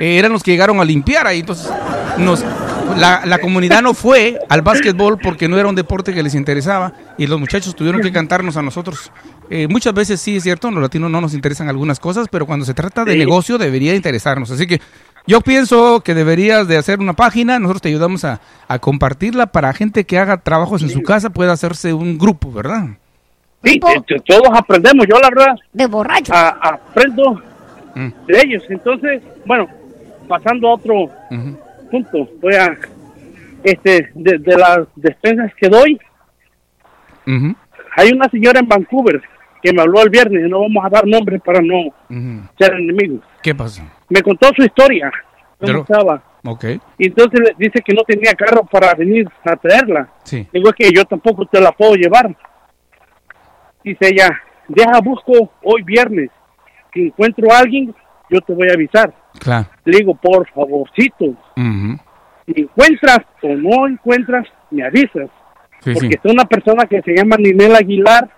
Eh, 0.00 0.18
eran 0.18 0.32
los 0.32 0.42
que 0.42 0.50
llegaron 0.50 0.78
a 0.80 0.84
limpiar 0.84 1.26
ahí. 1.26 1.40
Entonces, 1.40 1.70
nos, 2.18 2.44
la, 2.96 3.22
la 3.24 3.38
comunidad 3.38 3.80
no 3.80 3.94
fue 3.94 4.38
al 4.48 4.60
básquetbol 4.62 5.18
porque 5.18 5.48
no 5.48 5.58
era 5.58 5.68
un 5.68 5.74
deporte 5.74 6.12
que 6.12 6.22
les 6.22 6.34
interesaba 6.34 6.92
y 7.16 7.26
los 7.26 7.38
muchachos 7.40 7.74
tuvieron 7.76 8.02
que 8.02 8.12
cantarnos 8.12 8.56
a 8.56 8.62
nosotros. 8.62 9.10
Eh, 9.50 9.68
muchas 9.68 9.94
veces 9.94 10.20
sí 10.20 10.36
es 10.36 10.42
cierto, 10.42 10.70
los 10.70 10.82
latinos 10.82 11.10
no 11.10 11.20
nos 11.20 11.32
interesan 11.34 11.68
algunas 11.68 12.00
cosas, 12.00 12.26
pero 12.30 12.44
cuando 12.44 12.64
se 12.66 12.74
trata 12.74 13.04
de 13.04 13.12
Sí. 13.12 13.18
negocio 13.18 13.56
debería 13.56 13.94
interesarnos. 13.94 14.50
Así 14.50 14.66
que 14.66 14.80
yo 15.26 15.40
pienso 15.40 16.00
que 16.00 16.14
deberías 16.14 16.66
de 16.66 16.76
hacer 16.76 16.98
una 16.98 17.12
página, 17.12 17.58
nosotros 17.60 17.82
te 17.82 17.88
ayudamos 17.88 18.24
a, 18.24 18.40
a 18.66 18.78
compartirla 18.80 19.46
para 19.46 19.72
gente 19.72 20.04
que 20.04 20.18
haga 20.18 20.38
trabajos 20.38 20.82
en 20.82 20.90
su 20.90 21.02
casa, 21.02 21.30
pueda 21.30 21.52
hacerse 21.52 21.92
un 21.92 22.18
grupo, 22.18 22.50
¿verdad? 22.50 22.86
Sí, 23.64 23.78
todos 23.78 24.48
aprendemos. 24.58 25.06
Yo, 25.08 25.18
la 25.20 25.28
verdad, 25.30 25.54
De 25.72 25.86
borracho. 25.86 26.32
a- 26.34 26.48
aprendo 26.48 27.40
Mm. 27.94 28.08
de 28.26 28.40
ellos. 28.44 28.64
Entonces, 28.68 29.22
bueno, 29.44 29.68
pasando 30.28 30.68
a 30.68 30.74
otro 30.74 31.10
punto, 31.90 32.28
voy 32.40 32.54
a, 32.54 32.76
este, 33.64 34.10
de, 34.14 34.38
de 34.38 34.56
las 34.56 34.80
despensas 34.96 35.52
que 35.54 35.68
doy, 35.68 35.98
hay 37.96 38.10
una 38.12 38.28
señora 38.30 38.60
en 38.60 38.68
Vancouver 38.68 39.20
que 39.62 39.72
me 39.72 39.82
habló 39.82 40.02
el 40.02 40.10
viernes, 40.10 40.48
no 40.48 40.60
vamos 40.62 40.84
a 40.84 40.88
dar 40.88 41.06
nombres 41.06 41.40
para 41.42 41.60
no 41.60 41.92
ser 42.58 42.72
enemigos. 42.74 43.20
¿Qué 43.42 43.54
pasó? 43.54 43.82
Me 44.08 44.20
contó 44.22 44.48
su 44.56 44.62
historia, 44.64 45.10
cómo 45.58 45.58
Pero- 45.60 45.80
estaba. 45.82 46.22
Ok, 46.44 46.64
Y 46.98 47.06
entonces 47.06 47.38
le 47.38 47.54
dice 47.56 47.80
que 47.84 47.94
no 47.94 48.02
tenía 48.02 48.34
carro 48.34 48.64
para 48.64 48.92
venir 48.94 49.28
a 49.44 49.54
traerla. 49.54 50.08
sí. 50.24 50.44
Digo, 50.52 50.70
es 50.70 50.74
que 50.74 50.90
yo 50.92 51.04
tampoco 51.04 51.46
te 51.46 51.60
la 51.60 51.70
puedo 51.70 51.94
llevar. 51.94 52.34
Dice 53.84 54.08
ella, 54.08 54.30
deja 54.68 55.00
busco 55.00 55.50
hoy 55.62 55.82
viernes. 55.82 56.30
Si 56.94 57.06
encuentro 57.06 57.50
a 57.52 57.58
alguien, 57.58 57.94
yo 58.30 58.40
te 58.40 58.52
voy 58.54 58.68
a 58.68 58.74
avisar. 58.74 59.12
Claro. 59.38 59.66
Le 59.84 59.98
digo, 59.98 60.14
por 60.14 60.48
favorcito, 60.50 61.34
si 62.46 62.60
encuentras 62.60 63.18
o 63.42 63.48
no 63.48 63.88
encuentras, 63.88 64.46
me 64.70 64.84
avisas. 64.84 65.28
Sí, 65.80 65.92
Porque 65.94 66.08
sí. 66.08 66.18
es 66.22 66.32
una 66.32 66.44
persona 66.44 66.84
que 66.86 67.02
se 67.02 67.14
llama 67.16 67.36
Ninel 67.38 67.74
Aguilar 67.74 68.28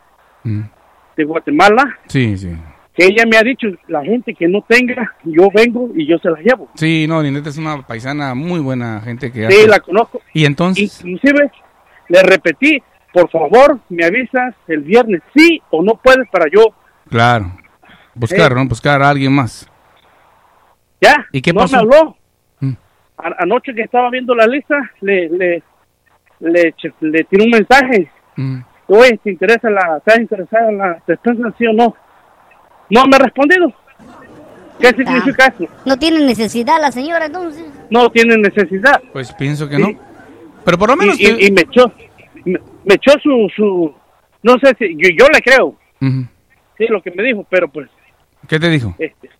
de 1.16 1.24
Guatemala. 1.24 1.98
Sí, 2.06 2.36
sí. 2.38 2.50
que 2.96 3.06
ella 3.06 3.24
me 3.28 3.36
ha 3.36 3.42
dicho, 3.42 3.66
la 3.88 4.04
gente 4.04 4.34
que 4.34 4.46
no 4.46 4.62
tenga, 4.68 5.12
yo 5.24 5.48
vengo 5.52 5.90
y 5.96 6.06
yo 6.06 6.16
se 6.18 6.30
la 6.30 6.38
llevo. 6.38 6.68
Sí, 6.76 7.06
no, 7.08 7.20
Ninette 7.24 7.48
es 7.48 7.58
una 7.58 7.82
paisana 7.84 8.36
muy 8.36 8.60
buena 8.60 9.00
gente 9.00 9.32
que 9.32 9.48
Sí, 9.50 9.56
hace- 9.62 9.66
la 9.68 9.80
conozco. 9.80 10.20
Y 10.32 10.44
entonces, 10.44 11.04
Inclusive, 11.04 11.50
le 12.08 12.22
repetí, 12.22 12.80
por 13.14 13.30
favor, 13.30 13.78
me 13.88 14.04
avisas 14.04 14.54
el 14.68 14.80
viernes, 14.82 15.22
sí 15.34 15.62
o 15.70 15.82
no 15.82 15.94
puedes 15.94 16.28
para 16.30 16.46
yo. 16.52 16.66
claro, 17.08 17.46
buscar, 18.14 18.52
Eh. 18.52 18.54
¿no? 18.56 18.66
Buscar 18.66 19.00
a 19.02 19.08
alguien 19.08 19.32
más. 19.32 19.70
Ya, 21.00 21.26
¿Y 21.32 21.40
qué 21.40 21.52
no 21.52 21.60
pasó? 21.60 21.76
me 21.76 21.82
habló. 21.82 22.16
Mm. 22.60 22.72
A- 23.18 23.36
anoche 23.42 23.74
que 23.74 23.82
estaba 23.82 24.10
viendo 24.10 24.34
la 24.34 24.46
lista, 24.46 24.76
le, 25.00 25.28
le, 25.28 25.62
le, 26.40 26.74
le 27.00 27.24
tiré 27.24 27.44
un 27.44 27.50
mensaje. 27.50 28.10
Mm. 28.36 28.60
Oye, 28.88 29.18
¿te 29.22 29.30
interesa 29.30 29.70
la, 29.70 29.96
estás 29.98 30.18
interesada 30.18 30.68
en 30.70 30.78
la 30.78 31.02
despensa, 31.06 31.54
sí 31.56 31.66
o 31.66 31.72
no? 31.72 31.94
No 32.90 33.04
me 33.06 33.16
ha 33.16 33.20
respondido. 33.20 33.72
¿Qué 34.80 34.88
significa 34.88 35.46
eso? 35.46 35.72
No 35.86 35.96
tiene 35.96 36.20
necesidad 36.26 36.80
la 36.80 36.90
señora 36.90 37.26
entonces. 37.26 37.64
No 37.90 38.10
tiene 38.10 38.36
necesidad. 38.38 39.00
Pues 39.12 39.32
pienso 39.34 39.68
que 39.68 39.76
Sí. 39.76 39.82
no. 39.82 39.88
Pero 40.64 40.78
por 40.78 40.90
lo 40.90 40.96
menos... 40.96 41.18
Y, 41.20 41.26
y- 41.28 41.36
que- 41.36 41.46
y 41.46 41.52
me 41.52 41.60
echó, 41.62 41.92
me, 42.84 42.94
echó 42.94 43.12
su, 43.22 43.50
su, 43.54 43.94
no 44.42 44.58
sé 44.58 44.74
si, 44.78 44.94
yo, 44.96 45.08
yo 45.18 45.26
le 45.32 45.40
creo, 45.40 45.76
sí, 46.00 46.86
lo 46.88 47.02
que 47.02 47.10
me 47.10 47.22
dijo, 47.22 47.46
pero 47.50 47.68
pues, 47.68 47.88
¿Qué 48.48 48.58
te 48.60 48.68
dijo? 48.68 48.94
este, 48.98 49.30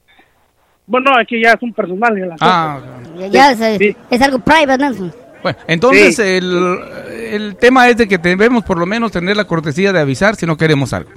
bueno, 0.87 1.11
aquí 1.19 1.43
ya 1.43 1.57
son 1.59 1.73
personales 1.73 2.27
las 2.27 2.39
Ah, 2.41 2.81
cosas. 2.81 3.31
Ya, 3.33 3.53
ya 3.53 3.71
es, 3.71 3.79
sí. 3.79 3.97
es 4.11 4.23
algo 4.23 4.39
private, 4.39 4.79
Nelson. 4.79 5.13
bueno, 5.43 5.59
entonces 5.67 6.17
Sí. 6.17 6.23
el, 6.23 6.79
el 7.33 7.57
tema 7.57 7.89
es 7.89 7.97
de 7.97 8.07
que 8.09 8.19
debemos 8.19 8.65
por 8.65 8.79
lo 8.79 8.87
menos 8.87 9.13
tener 9.13 9.37
la 9.37 9.45
cortesía 9.47 9.93
de 9.93 10.01
avisar 10.01 10.37
si 10.37 10.47
no 10.47 10.57
queremos 10.57 10.93
algo. 10.93 11.11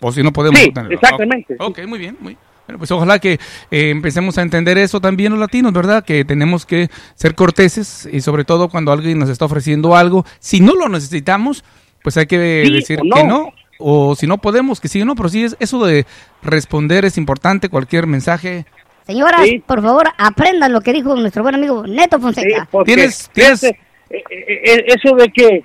O 0.00 0.10
si 0.12 0.22
no 0.22 0.32
podemos 0.32 0.58
Sí, 0.60 0.70
tenerlo. 0.72 0.94
exactamente. 0.94 1.56
Ok, 1.58 1.80
muy 1.86 1.98
bien, 1.98 2.16
muy 2.20 2.36
Bueno, 2.70 2.78
pues 2.78 2.92
ojalá 2.92 3.18
que 3.18 3.32
eh, 3.72 3.90
empecemos 3.90 4.38
a 4.38 4.42
entender 4.42 4.78
eso 4.78 5.00
también 5.00 5.32
los 5.32 5.40
latinos, 5.40 5.72
¿verdad? 5.72 6.04
Que 6.04 6.24
tenemos 6.24 6.64
que 6.64 6.88
ser 7.16 7.34
corteses 7.34 8.08
y 8.12 8.20
sobre 8.20 8.44
todo 8.44 8.68
cuando 8.68 8.92
alguien 8.92 9.18
nos 9.18 9.28
está 9.28 9.44
ofreciendo 9.46 9.96
algo, 9.96 10.24
si 10.38 10.60
no 10.60 10.76
lo 10.76 10.88
necesitamos, 10.88 11.64
pues 12.04 12.16
hay 12.16 12.26
que 12.26 12.62
Sí 12.64 12.72
decir 12.72 13.00
no. 13.04 13.16
que 13.16 13.24
no. 13.24 13.52
O 13.80 14.14
si 14.14 14.28
no 14.28 14.38
podemos, 14.38 14.78
que 14.80 14.86
sí 14.86 15.02
o 15.02 15.04
no, 15.04 15.16
pero 15.16 15.28
sí 15.28 15.42
es 15.42 15.56
eso 15.58 15.84
de 15.84 16.06
responder 16.44 17.04
es 17.04 17.18
importante, 17.18 17.68
cualquier 17.68 18.06
mensaje. 18.06 18.66
Señoras, 19.04 19.40
Sí. 19.48 19.58
por 19.66 19.82
favor, 19.82 20.06
aprendan 20.16 20.72
lo 20.72 20.80
que 20.80 20.92
dijo 20.92 21.16
nuestro 21.16 21.42
buen 21.42 21.56
amigo 21.56 21.84
Neto 21.88 22.20
Fonseca. 22.20 22.68
Tienes- 22.84 23.28
tienes- 23.32 23.64
eh, 23.64 23.74
eh, 24.10 24.84
eso 24.86 25.16
de 25.16 25.28
que 25.30 25.64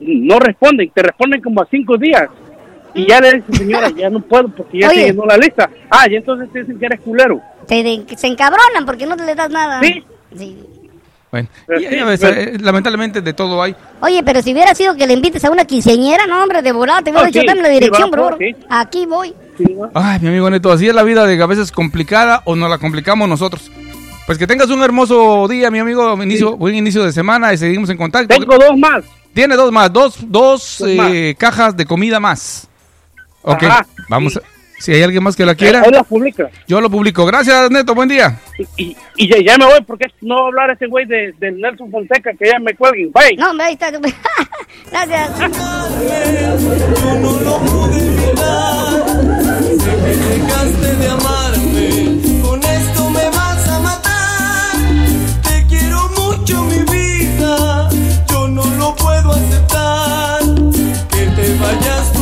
no 0.00 0.38
responden, 0.38 0.90
te 0.94 1.02
responden 1.02 1.42
como 1.42 1.60
a 1.60 1.66
cinco 1.70 1.98
días. 1.98 2.24
Y 2.94 3.06
ya 3.06 3.20
le 3.20 3.32
dicen, 3.34 3.54
señora, 3.54 3.90
ya 3.90 4.10
no 4.10 4.20
puedo 4.20 4.48
porque 4.48 4.80
ya 4.80 4.88
Oye. 4.88 5.00
se 5.00 5.06
llenó 5.08 5.24
la 5.26 5.36
lista. 5.36 5.70
Ah, 5.90 6.06
y 6.08 6.16
entonces 6.16 6.50
te 6.52 6.60
dicen 6.60 6.78
que 6.78 6.86
eres 6.86 7.00
culero. 7.00 7.40
Se, 7.68 7.82
de- 7.82 8.04
se 8.16 8.26
encabronan 8.26 8.84
porque 8.86 9.06
no 9.06 9.16
le 9.16 9.34
das 9.34 9.50
nada. 9.50 9.80
Sí. 9.80 10.04
Sí. 10.36 10.58
Bueno, 11.30 11.48
sí, 11.66 11.86
ves, 12.04 12.20
pero- 12.20 12.40
eh, 12.40 12.58
lamentablemente 12.60 13.22
de 13.22 13.32
todo 13.32 13.62
hay. 13.62 13.74
Oye, 14.00 14.22
pero 14.22 14.42
si 14.42 14.52
hubiera 14.52 14.74
sido 14.74 14.94
que 14.94 15.06
le 15.06 15.14
invites 15.14 15.42
a 15.46 15.50
una 15.50 15.64
quinceañera, 15.64 16.26
no, 16.26 16.42
hombre, 16.42 16.60
de 16.60 16.72
volada, 16.72 17.00
te 17.00 17.10
hubiera 17.10 17.24
Ah, 17.24 17.28
dicho, 17.28 17.40
sí, 17.40 17.46
dame 17.46 17.62
la 17.62 17.68
sí, 17.68 17.74
dirección, 17.74 18.10
por 18.10 18.36
sí. 18.38 18.54
Aquí 18.68 19.06
voy. 19.06 19.34
Ay, 19.94 20.18
mi 20.20 20.28
amigo 20.28 20.50
Neto, 20.50 20.70
así 20.70 20.88
es 20.88 20.94
la 20.94 21.02
vida 21.02 21.24
de 21.26 21.36
que 21.36 21.42
a 21.42 21.46
veces 21.46 21.72
complicada 21.72 22.42
o 22.44 22.54
nos 22.54 22.68
la 22.68 22.76
complicamos 22.78 23.28
nosotros. 23.28 23.70
Pues 24.26 24.36
que 24.38 24.46
tengas 24.46 24.68
un 24.70 24.82
hermoso 24.82 25.48
día, 25.48 25.70
mi 25.70 25.78
amigo. 25.78 26.20
Inicio, 26.22 26.56
Buen 26.56 26.74
inicio 26.74 27.02
de 27.02 27.12
semana 27.12 27.52
y 27.54 27.56
seguimos 27.56 27.88
en 27.90 27.96
contacto. 27.96 28.28
Tengo 28.34 28.56
dos 28.58 28.76
más. 28.78 29.02
Tiene 29.32 29.56
dos 29.56 29.72
más, 29.72 29.90
dos, 29.90 30.16
dos, 30.28 30.76
Dos 30.80 30.88
eh, 30.88 31.34
cajas 31.38 31.74
de 31.76 31.86
comida 31.86 32.20
más. 32.20 32.68
Ok, 33.42 33.62
Ajá, 33.64 33.86
vamos. 34.08 34.32
sí. 34.34 34.38
a- 34.42 34.48
si 34.82 34.92
hay 34.92 35.02
alguien 35.04 35.22
más 35.22 35.36
que 35.36 35.46
la 35.46 35.54
quiera, 35.54 35.80
publica. 36.08 36.50
yo 36.66 36.80
lo 36.80 36.90
publico. 36.90 37.24
Gracias, 37.24 37.70
Neto, 37.70 37.94
buen 37.94 38.08
día. 38.08 38.36
Y, 38.76 38.82
y, 38.90 38.96
y 39.16 39.28
ya, 39.28 39.36
ya 39.52 39.56
me 39.56 39.66
voy 39.66 39.80
porque 39.86 40.06
no 40.22 40.34
va 40.34 40.40
a 40.42 40.46
hablar 40.48 40.70
ese 40.72 40.88
güey 40.88 41.06
de, 41.06 41.32
de 41.38 41.52
Nelson 41.52 41.88
Fonseca 41.88 42.32
que 42.36 42.46
ya 42.48 42.58
me 42.58 42.74
cuelguen. 42.74 43.12
Bye. 43.12 43.36
No, 43.36 43.52
está. 43.62 43.92
Gracias. 44.90 45.30
Yo 45.38 47.14
no 47.20 47.32
lo 47.40 47.58
pude 47.60 47.98
evitar. 48.08 49.06
Sé 49.78 49.90
que 49.90 50.16
dejaste 50.40 50.96
de 50.96 51.08
amarme. 51.08 52.42
Con 52.42 52.60
esto 52.64 53.10
me 53.10 53.24
vas 53.30 53.68
a 53.68 53.78
matar. 53.78 54.76
Te 55.44 55.66
quiero 55.68 56.08
mucho, 56.08 56.62
mi 56.64 56.78
vida. 56.92 57.88
Yo 58.30 58.48
no 58.48 58.64
lo 58.64 58.96
puedo 58.96 59.30
aceptar. 59.32 60.40
Que 61.10 61.26
te 61.40 61.54
vayas 61.60 62.12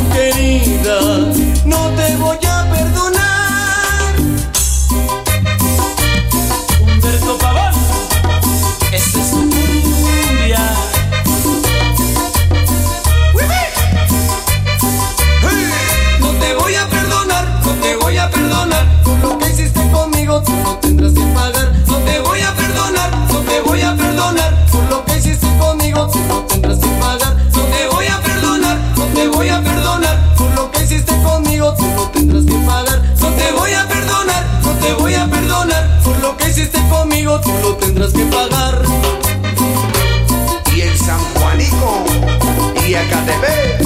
No 0.83 1.91
te 1.95 2.10
tú 37.39 37.53
lo 37.63 37.77
tendrás 37.77 38.13
que 38.13 38.25
pagar 38.25 38.83
y 40.75 40.81
el 40.81 40.99
San 40.99 41.21
Juanico 41.35 42.05
y 42.87 42.95
Ecatepec. 42.95 43.80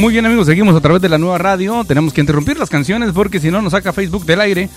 Muy 0.00 0.14
bien, 0.14 0.24
amigos, 0.24 0.46
seguimos 0.46 0.74
a 0.74 0.80
través 0.80 1.02
de 1.02 1.10
la 1.10 1.18
nueva 1.18 1.36
radio. 1.36 1.84
Tenemos 1.84 2.14
que 2.14 2.22
interrumpir 2.22 2.58
las 2.58 2.70
canciones 2.70 3.12
porque 3.12 3.38
si 3.38 3.50
no 3.50 3.60
nos 3.60 3.72
saca 3.72 3.92
Facebook 3.92 4.24
del 4.24 4.40
aire. 4.40 4.70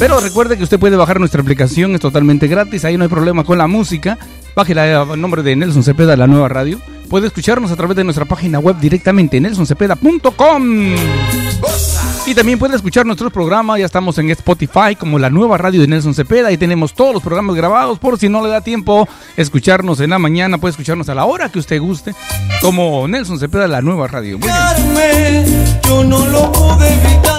Pero 0.00 0.18
recuerde 0.18 0.56
que 0.56 0.64
usted 0.64 0.80
puede 0.80 0.96
bajar 0.96 1.20
nuestra 1.20 1.40
aplicación, 1.40 1.94
es 1.94 2.00
totalmente 2.00 2.48
gratis. 2.48 2.84
Ahí 2.84 2.96
no 2.96 3.04
hay 3.04 3.08
problema 3.08 3.44
con 3.44 3.56
la 3.56 3.68
música. 3.68 4.18
Bájela 4.56 5.02
a 5.02 5.16
nombre 5.16 5.44
de 5.44 5.54
Nelson 5.54 5.84
Cepeda, 5.84 6.16
la 6.16 6.26
nueva 6.26 6.48
radio. 6.48 6.80
Puede 7.14 7.28
escucharnos 7.28 7.70
a 7.70 7.76
través 7.76 7.96
de 7.96 8.02
nuestra 8.02 8.24
página 8.24 8.58
web 8.58 8.76
directamente, 8.80 9.40
nelsoncepeda.com. 9.40 10.96
Y 12.26 12.34
también 12.34 12.58
puede 12.58 12.74
escuchar 12.74 13.06
nuestros 13.06 13.32
programas. 13.32 13.78
Ya 13.78 13.86
estamos 13.86 14.18
en 14.18 14.30
Spotify 14.30 14.96
como 14.98 15.20
la 15.20 15.30
nueva 15.30 15.56
radio 15.56 15.80
de 15.80 15.86
Nelson 15.86 16.12
Cepeda. 16.12 16.48
Ahí 16.48 16.58
tenemos 16.58 16.92
todos 16.92 17.14
los 17.14 17.22
programas 17.22 17.54
grabados. 17.54 18.00
Por 18.00 18.18
si 18.18 18.28
no 18.28 18.42
le 18.42 18.48
da 18.48 18.62
tiempo 18.62 19.06
escucharnos 19.36 20.00
en 20.00 20.10
la 20.10 20.18
mañana, 20.18 20.58
puede 20.58 20.72
escucharnos 20.72 21.08
a 21.08 21.14
la 21.14 21.24
hora 21.24 21.50
que 21.50 21.60
usted 21.60 21.80
guste. 21.80 22.16
Como 22.60 23.06
Nelson 23.06 23.38
Cepeda, 23.38 23.68
la 23.68 23.80
nueva 23.80 24.08
radio. 24.08 24.40
Yo 25.86 26.02
no 26.02 26.26
lo 26.26 26.50
pude 26.50 26.94
evitar 26.94 27.34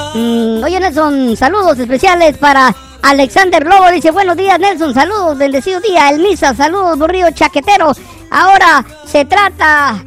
oye, 0.63 0.79
Nelson, 0.79 1.35
saludos 1.35 1.77
especiales 1.79 2.37
para 2.37 2.73
Alexander 3.01 3.65
Lobo. 3.65 3.91
Dice, 3.91 4.11
buenos 4.11 4.37
días, 4.37 4.57
Nelson, 4.57 4.93
saludos, 4.93 5.37
bendecido 5.37 5.81
día. 5.81 6.09
El 6.09 6.21
Misa, 6.21 6.55
saludos, 6.55 6.97
burrillo 6.97 7.31
chaquetero. 7.31 7.91
Ahora 8.35 8.85
se 9.05 9.23
trata... 9.23 10.03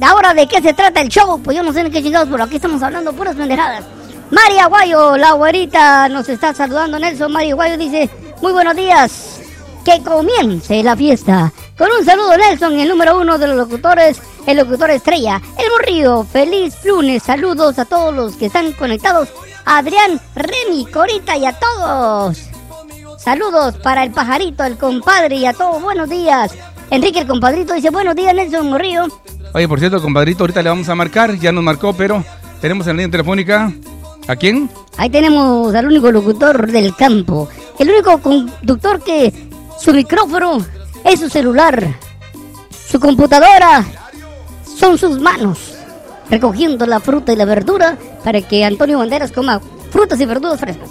¿Ahora 0.00 0.32
de 0.32 0.46
qué 0.46 0.62
se 0.62 0.72
trata 0.72 1.00
el 1.00 1.08
show? 1.08 1.40
Pues 1.42 1.56
yo 1.56 1.62
no 1.64 1.72
sé 1.72 1.82
de 1.82 1.90
qué 1.90 2.00
chingados, 2.00 2.28
pero 2.30 2.44
aquí 2.44 2.56
estamos 2.56 2.80
hablando 2.84 3.12
puras 3.12 3.34
pendejadas. 3.34 3.84
María 4.30 4.66
Guayo, 4.66 5.16
la 5.16 5.32
güerita, 5.32 6.08
nos 6.08 6.28
está 6.28 6.54
saludando, 6.54 7.00
Nelson. 7.00 7.32
María 7.32 7.56
Guayo 7.56 7.76
dice, 7.76 8.08
muy 8.40 8.52
buenos 8.52 8.76
días. 8.76 9.40
Que 9.84 10.00
comience 10.04 10.84
la 10.84 10.96
fiesta. 10.96 11.52
Con 11.76 11.88
un 11.98 12.04
saludo, 12.04 12.36
Nelson, 12.36 12.78
el 12.78 12.88
número 12.88 13.18
uno 13.18 13.36
de 13.36 13.48
los 13.48 13.56
locutores, 13.56 14.22
el 14.46 14.58
locutor 14.58 14.90
estrella, 14.90 15.42
el 15.58 15.70
burrillo. 15.70 16.22
Feliz 16.22 16.76
lunes, 16.84 17.24
saludos 17.24 17.76
a 17.80 17.84
todos 17.84 18.14
los 18.14 18.36
que 18.36 18.46
están 18.46 18.72
conectados. 18.72 19.28
Adrián, 19.64 20.20
Remy, 20.36 20.86
Corita 20.86 21.36
y 21.36 21.46
a 21.46 21.58
todos. 21.58 22.38
Saludos 23.18 23.76
para 23.78 24.04
el 24.04 24.12
pajarito, 24.12 24.62
el 24.62 24.78
compadre 24.78 25.36
y 25.36 25.46
a 25.46 25.52
todos. 25.52 25.82
Buenos 25.82 26.08
días. 26.08 26.52
Enrique, 26.92 27.20
el 27.20 27.26
compadrito, 27.26 27.72
dice, 27.72 27.88
buenos 27.88 28.14
días, 28.14 28.34
Nelson 28.34 28.70
Burrillo. 28.70 29.06
Oye, 29.54 29.66
por 29.66 29.78
cierto, 29.78 30.02
compadrito, 30.02 30.42
ahorita 30.44 30.62
le 30.62 30.68
vamos 30.68 30.90
a 30.90 30.94
marcar. 30.94 31.38
Ya 31.38 31.50
nos 31.50 31.64
marcó, 31.64 31.94
pero 31.94 32.22
tenemos 32.60 32.86
en 32.86 32.96
la 32.96 33.02
línea 33.02 33.12
telefónica. 33.12 33.72
¿A 34.28 34.36
quién? 34.36 34.68
Ahí 34.98 35.08
tenemos 35.08 35.74
al 35.74 35.86
único 35.86 36.12
locutor 36.12 36.70
del 36.70 36.94
campo. 36.94 37.48
El 37.78 37.88
único 37.88 38.18
conductor 38.18 39.02
que 39.02 39.32
su 39.80 39.94
micrófono 39.94 40.58
es 41.02 41.18
su 41.18 41.30
celular. 41.30 41.96
su 42.86 43.00
computadora 43.00 43.86
son 44.66 44.98
sus 44.98 45.18
manos, 45.18 45.74
recogiendo 46.28 46.84
la 46.84 47.00
fruta 47.00 47.32
y 47.32 47.36
la 47.36 47.46
verdura 47.46 47.96
para 48.22 48.42
que 48.42 48.66
Antonio 48.66 48.98
Banderas 48.98 49.32
coma 49.32 49.62
frutas 49.90 50.20
y 50.20 50.26
verduras 50.26 50.60
frescas. 50.60 50.90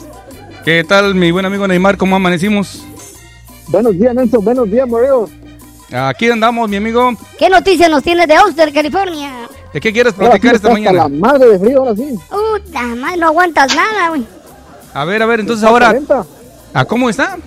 ¿Qué 0.65 0.83
tal, 0.83 1.13
mi 1.13 1.29
buen 1.29 1.45
amigo 1.45 1.67
Neymar? 1.67 1.97
¿Cómo 1.97 2.15
amanecimos? 2.15 2.83
Buenos 3.67 3.93
días, 3.93 4.15
Nelson. 4.15 4.43
Buenos 4.43 4.69
días, 4.71 4.87
Moreo. 4.87 5.29
Aquí 5.93 6.29
andamos, 6.29 6.69
mi 6.69 6.77
amigo. 6.77 7.11
¿Qué 7.37 7.49
noticias 7.49 7.89
nos 7.89 8.01
tienes 8.03 8.27
de 8.27 8.35
Austin, 8.35 8.71
California? 8.73 9.31
¿De 9.73 9.79
qué 9.81 9.91
quieres 9.91 10.13
platicar 10.13 10.55
esta 10.55 10.69
mañana? 10.69 11.03
la 11.03 11.09
madre 11.09 11.47
de 11.47 11.59
frío, 11.59 11.79
ahora 11.79 11.95
sí. 11.95 12.17
Puta 12.29 12.81
madre, 12.95 13.17
no 13.17 13.27
aguantas 13.27 13.75
nada, 13.75 14.09
güey. 14.09 14.25
A 14.93 15.05
ver, 15.05 15.21
a 15.21 15.25
ver, 15.25 15.39
entonces 15.41 15.65
A 15.65 15.69
ahora, 15.69 15.87
40, 15.87 16.25
¿a 16.73 16.85
cómo 16.85 17.09
está? 17.09 17.37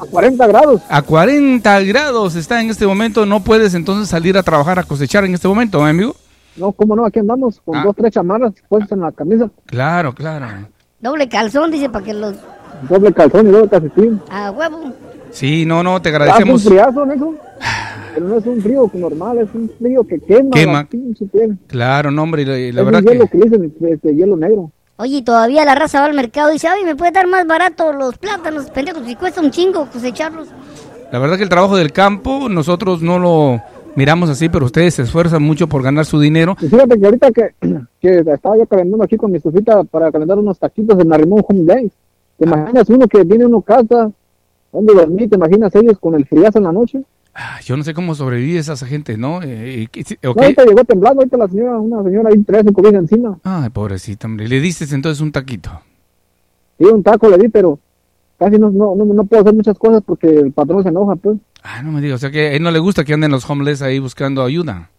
a 0.00 0.04
40 0.06 0.46
grados. 0.46 0.80
A 0.88 1.02
40 1.02 1.80
grados 1.82 2.34
está 2.34 2.60
en 2.60 2.70
este 2.70 2.86
momento. 2.86 3.26
No 3.26 3.40
puedes 3.40 3.74
entonces 3.74 4.08
salir 4.08 4.36
a 4.38 4.42
trabajar 4.42 4.78
a 4.78 4.82
cosechar 4.84 5.24
en 5.24 5.34
este 5.34 5.46
momento, 5.46 5.80
mi 5.82 5.90
amigo. 5.90 6.16
No, 6.56 6.72
cómo 6.72 6.96
no, 6.96 7.04
aquí 7.06 7.18
andamos 7.18 7.60
con 7.64 7.76
Ah. 7.76 7.82
dos, 7.84 7.94
tres 7.96 8.12
chamarras 8.12 8.52
puestas 8.68 8.92
en 8.92 9.00
la 9.00 9.12
camisa. 9.12 9.48
Claro, 9.66 10.14
claro. 10.14 10.46
Doble 11.00 11.28
calzón, 11.28 11.70
dice, 11.70 11.88
para 11.88 12.04
que 12.04 12.14
los... 12.14 12.34
Doble 12.88 13.12
calzón 13.12 13.48
y 13.48 13.50
doble 13.50 13.68
calcetín. 13.68 14.20
A 14.30 14.50
huevo. 14.50 14.92
Sí, 15.30 15.64
no, 15.64 15.82
no, 15.82 16.00
te 16.02 16.08
Hace 16.08 16.16
un 16.16 16.22
agradecemos. 16.22 16.64
friazo, 16.64 17.06
Nelson. 17.06 17.36
Pero 18.14 18.28
no 18.28 18.38
es 18.38 18.46
un 18.46 18.60
frío 18.60 18.90
normal, 18.94 19.38
es 19.38 19.48
un 19.54 19.70
frío 19.78 20.04
que 20.04 20.18
quema, 20.20 20.50
Quema. 20.50 20.88
la. 21.32 21.56
Claro, 21.66 22.10
no, 22.10 22.22
hombre, 22.24 22.42
y 22.42 22.44
la, 22.44 22.58
y 22.58 22.72
la 22.72 22.80
es 22.80 22.86
verdad 22.86 23.02
un 23.02 23.12
hielo 23.12 23.26
que... 23.26 23.38
que, 23.38 23.44
dicen 23.44 23.74
este, 23.82 24.14
hielo 24.14 24.36
negro. 24.36 24.72
Oye, 24.96 25.18
y 25.18 25.22
todavía 25.22 25.64
la 25.64 25.74
raza 25.74 26.00
va 26.00 26.06
al 26.06 26.14
mercado 26.14 26.50
y 26.50 26.54
dice, 26.54 26.68
ay, 26.68 26.84
me 26.84 26.96
puede 26.96 27.12
dar 27.12 27.26
más 27.26 27.46
barato 27.46 27.92
los 27.92 28.18
plátanos, 28.18 28.70
pendejos, 28.70 29.02
si 29.06 29.14
cuesta 29.14 29.40
un 29.40 29.50
chingo 29.50 29.86
cosecharlos. 29.86 30.48
La 31.10 31.18
verdad 31.18 31.36
que 31.36 31.44
el 31.44 31.48
trabajo 31.48 31.76
del 31.76 31.92
campo, 31.92 32.48
nosotros 32.48 33.00
no 33.00 33.18
lo 33.18 33.62
miramos 33.96 34.28
así, 34.28 34.48
pero 34.48 34.66
ustedes 34.66 34.94
se 34.94 35.02
esfuerzan 35.02 35.42
mucho 35.42 35.68
por 35.68 35.82
ganar 35.82 36.04
su 36.04 36.20
dinero. 36.20 36.56
Y 36.60 36.68
fíjate 36.68 36.98
que 37.00 37.06
ahorita 37.06 37.30
que, 37.30 37.54
que 38.00 38.18
estaba 38.18 38.58
yo 38.58 38.66
calentando 38.66 39.04
aquí 39.04 39.16
con 39.16 39.30
mi 39.30 39.38
estufita 39.38 39.84
para 39.84 40.12
calentar 40.12 40.38
unos 40.38 40.58
taquitos 40.58 40.98
de 40.98 41.04
Narimón 41.04 41.42
Home 41.48 41.64
Days. 41.64 41.92
¿Te 42.38 42.46
imaginas 42.46 42.88
uno 42.88 43.06
que 43.06 43.22
viene 43.24 43.46
uno 43.46 43.60
casa, 43.60 44.10
donde 44.72 44.94
dormir? 44.94 45.28
¿Te 45.28 45.36
imaginas 45.36 45.74
ellos 45.74 45.98
con 45.98 46.14
el 46.14 46.26
friazo 46.26 46.58
en 46.58 46.64
la 46.64 46.72
noche? 46.72 47.02
Ah, 47.34 47.60
Yo 47.64 47.76
no 47.76 47.84
sé 47.84 47.94
cómo 47.94 48.14
sobrevive 48.14 48.58
esa 48.58 48.76
gente, 48.86 49.16
¿no? 49.16 49.40
Eh, 49.42 49.88
y- 49.94 49.98
y- 50.00 50.26
ok. 50.26 50.36
No, 50.36 50.42
ahorita 50.42 50.64
llegó 50.64 50.84
temblando, 50.84 51.20
ahorita 51.20 51.36
la 51.36 51.48
señora, 51.48 51.78
una 51.78 52.02
señora 52.02 52.28
ahí 52.32 52.42
trae 52.42 52.62
su 52.64 52.72
comida 52.72 52.98
encima. 52.98 53.38
Ay, 53.44 53.70
pobrecita, 53.70 54.26
hombre. 54.26 54.48
Le 54.48 54.60
diste 54.60 54.84
entonces 54.94 55.20
un 55.20 55.30
taquito. 55.32 55.70
Sí, 56.78 56.84
un 56.86 57.02
taco 57.02 57.28
le 57.28 57.38
di, 57.38 57.48
pero 57.48 57.78
casi 58.38 58.58
no, 58.58 58.70
no, 58.70 58.94
no, 58.96 59.04
no 59.04 59.24
puedo 59.24 59.42
hacer 59.42 59.54
muchas 59.54 59.78
cosas 59.78 60.02
porque 60.04 60.28
el 60.28 60.52
patrón 60.52 60.82
se 60.82 60.88
enoja, 60.88 61.14
pues. 61.16 61.38
Ah, 61.62 61.82
no 61.82 61.92
me 61.92 62.00
digas. 62.00 62.16
O 62.16 62.18
sea 62.18 62.30
que 62.30 62.48
a 62.48 62.52
él 62.54 62.62
no 62.62 62.70
le 62.70 62.78
gusta 62.80 63.04
que 63.04 63.14
anden 63.14 63.30
los 63.30 63.48
homeless 63.48 63.80
ahí 63.82 63.98
buscando 64.00 64.42
ayuda. 64.42 64.90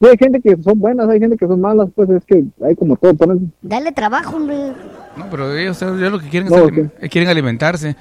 Sí, 0.00 0.08
hay 0.08 0.16
gente 0.16 0.40
que 0.40 0.56
son 0.62 0.78
buenas, 0.78 1.08
hay 1.08 1.20
gente 1.20 1.36
que 1.36 1.46
son 1.46 1.60
malas, 1.60 1.88
pues 1.94 2.08
es 2.10 2.24
que 2.24 2.44
hay 2.64 2.74
como 2.74 2.96
todo, 2.96 3.14
ponen 3.14 3.52
Dale 3.62 3.92
trabajo, 3.92 4.36
hombre. 4.36 4.72
No, 5.16 5.26
pero 5.30 5.54
ellos, 5.56 5.80
ellos 5.82 6.10
lo 6.12 6.18
que 6.20 6.28
quieren 6.28 6.48
No, 6.48 6.56
es 6.56 6.62
ok. 6.62 6.72
alim- 6.72 6.90
eh, 7.00 7.08
quieren 7.08 7.28
alimentarse. 7.30 7.96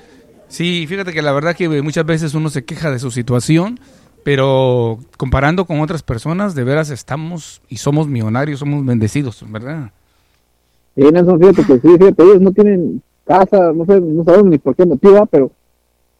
Sí, 0.53 0.85
fíjate 0.85 1.13
que 1.13 1.23
la 1.23 1.31
verdad 1.31 1.55
que 1.55 1.67
muchas 1.81 2.05
veces 2.05 2.35
uno 2.35 2.47
se 2.47 2.63
queja 2.63 2.91
de 2.91 2.99
su 2.99 3.09
situación, 3.09 3.79
pero 4.23 4.99
comparando 5.17 5.65
con 5.65 5.79
otras 5.79 6.03
personas, 6.03 6.53
de 6.53 6.63
veras 6.63 6.91
estamos 6.91 7.63
y 7.69 7.77
somos 7.77 8.07
millonarios, 8.07 8.59
somos 8.59 8.85
bendecidos, 8.85 9.43
¿verdad? 9.49 9.89
Y 10.95 11.05
Nelson, 11.05 11.39
fíjate 11.39 11.63
que 11.63 11.79
sí, 11.79 11.97
fíjate, 11.97 12.21
ellos 12.21 12.39
no 12.39 12.51
tienen 12.51 13.01
casa, 13.25 13.73
no 13.73 13.83
sé, 13.87 13.99
no 13.99 14.23
sabemos 14.23 14.45
ni 14.51 14.59
por 14.59 14.75
qué 14.75 14.85
motiva, 14.85 15.25
pero 15.25 15.49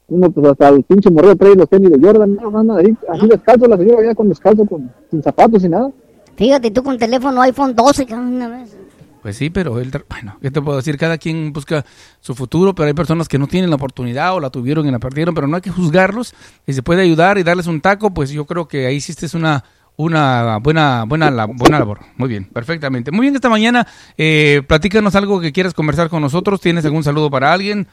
uno 0.08 0.28
pues 0.32 0.48
hasta 0.48 0.68
el 0.70 0.82
pinche 0.82 1.12
morreo 1.12 1.36
trae 1.36 1.54
los 1.54 1.68
tenis 1.68 1.92
de 1.92 2.04
Jordan, 2.04 2.34
no, 2.34 2.64
nada, 2.64 2.80
ahí, 2.80 2.92
así 3.08 3.28
descalzo, 3.28 3.68
la 3.68 3.76
señora 3.76 4.04
ya 4.04 4.16
con 4.16 4.28
descalzo, 4.28 4.66
con, 4.66 4.90
sin 5.12 5.22
zapatos, 5.22 5.62
sin 5.62 5.70
nada. 5.70 5.92
Fíjate, 6.34 6.72
tú 6.72 6.82
con 6.82 6.98
teléfono 6.98 7.40
iPhone 7.40 7.76
12, 7.76 8.04
cabrón, 8.04 8.34
una 8.34 8.48
vez. 8.48 8.76
Pues 9.24 9.38
sí, 9.38 9.48
pero 9.48 9.78
él, 9.80 9.90
bueno, 10.10 10.36
¿qué 10.42 10.50
te 10.50 10.60
puedo 10.60 10.76
decir? 10.76 10.98
Cada 10.98 11.16
quien 11.16 11.50
busca 11.54 11.82
su 12.20 12.34
futuro, 12.34 12.74
pero 12.74 12.88
hay 12.88 12.92
personas 12.92 13.26
que 13.26 13.38
no 13.38 13.46
tienen 13.46 13.70
la 13.70 13.76
oportunidad 13.76 14.34
o 14.34 14.38
la 14.40 14.50
tuvieron 14.50 14.86
y 14.86 14.90
la 14.90 14.98
perdieron, 14.98 15.34
pero 15.34 15.46
no 15.46 15.56
hay 15.56 15.62
que 15.62 15.70
juzgarlos. 15.70 16.34
Si 16.66 16.74
se 16.74 16.82
puede 16.82 17.00
ayudar 17.00 17.38
y 17.38 17.42
darles 17.42 17.66
un 17.66 17.80
taco, 17.80 18.12
pues 18.12 18.28
yo 18.28 18.44
creo 18.44 18.68
que 18.68 18.84
ahí 18.86 18.96
hiciste 18.96 19.26
una 19.34 19.64
una 19.96 20.58
buena 20.58 21.04
buena 21.06 21.30
la- 21.30 21.46
buena 21.46 21.78
labor. 21.78 22.00
Muy 22.18 22.28
bien, 22.28 22.44
perfectamente. 22.44 23.10
Muy 23.12 23.22
bien, 23.22 23.34
esta 23.34 23.48
mañana 23.48 23.86
eh, 24.18 24.60
platícanos 24.68 25.14
algo 25.14 25.40
que 25.40 25.52
quieras 25.52 25.72
conversar 25.72 26.10
con 26.10 26.20
nosotros. 26.20 26.60
¿Tienes 26.60 26.84
algún 26.84 27.02
saludo 27.02 27.30
para 27.30 27.50
alguien? 27.50 27.86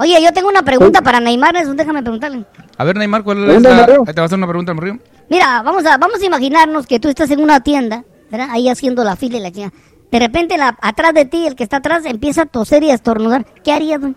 Oye, 0.00 0.20
yo 0.20 0.32
tengo 0.32 0.48
una 0.48 0.62
pregunta 0.64 1.00
para 1.00 1.20
Neymar, 1.20 1.54
eso 1.58 1.74
déjame 1.74 2.02
preguntarle. 2.02 2.44
A 2.76 2.82
ver, 2.82 2.96
Neymar, 2.96 3.22
¿cuál 3.22 3.44
es 3.48 3.54
¿Dónde, 3.54 3.68
la... 3.68 3.86
Te 3.86 3.92
va 4.14 4.22
a 4.22 4.24
hacer 4.24 4.36
una 4.36 4.48
pregunta, 4.48 4.74
Mario. 4.74 4.98
Mira, 5.30 5.62
vamos 5.62 5.86
a, 5.86 5.96
vamos 5.96 6.20
a 6.20 6.26
imaginarnos 6.26 6.88
que 6.88 6.98
tú 6.98 7.08
estás 7.08 7.30
en 7.30 7.38
una 7.40 7.60
tienda, 7.60 8.02
¿verdad? 8.32 8.48
Ahí 8.50 8.68
haciendo 8.68 9.04
la 9.04 9.14
fila 9.14 9.36
y 9.38 9.40
la 9.40 9.52
chingada. 9.52 9.72
De 10.10 10.18
repente, 10.18 10.56
la, 10.56 10.76
atrás 10.80 11.14
de 11.14 11.24
ti, 11.24 11.46
el 11.46 11.56
que 11.56 11.64
está 11.64 11.78
atrás, 11.78 12.04
empieza 12.06 12.42
a 12.42 12.46
toser 12.46 12.82
y 12.84 12.90
a 12.90 12.94
estornudar. 12.94 13.44
¿Qué 13.64 13.72
harías, 13.72 14.00
güey? 14.00 14.14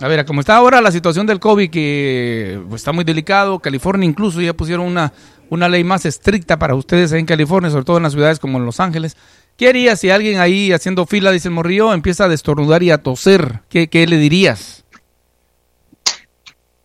A 0.00 0.06
ver, 0.06 0.24
como 0.24 0.40
está 0.40 0.56
ahora 0.56 0.80
la 0.80 0.92
situación 0.92 1.26
del 1.26 1.40
COVID, 1.40 1.70
que 1.70 2.60
pues, 2.68 2.80
está 2.82 2.92
muy 2.92 3.02
delicado, 3.04 3.58
California 3.58 4.08
incluso 4.08 4.40
ya 4.40 4.54
pusieron 4.54 4.86
una, 4.86 5.12
una 5.50 5.68
ley 5.68 5.82
más 5.82 6.06
estricta 6.06 6.56
para 6.56 6.76
ustedes 6.76 7.12
ahí 7.12 7.18
en 7.20 7.26
California, 7.26 7.68
sobre 7.70 7.84
todo 7.84 7.96
en 7.96 8.04
las 8.04 8.12
ciudades 8.12 8.38
como 8.38 8.58
en 8.58 8.64
Los 8.64 8.78
Ángeles. 8.78 9.16
¿Qué 9.56 9.68
harías 9.68 9.98
si 9.98 10.08
alguien 10.10 10.38
ahí 10.38 10.70
haciendo 10.70 11.04
fila, 11.04 11.32
dice 11.32 11.48
el 11.48 11.54
morrillo, 11.54 11.92
empieza 11.92 12.26
a 12.26 12.28
destornudar 12.28 12.84
y 12.84 12.92
a 12.92 12.98
toser? 12.98 13.62
¿Qué, 13.68 13.88
qué 13.88 14.06
le 14.06 14.18
dirías? 14.18 14.84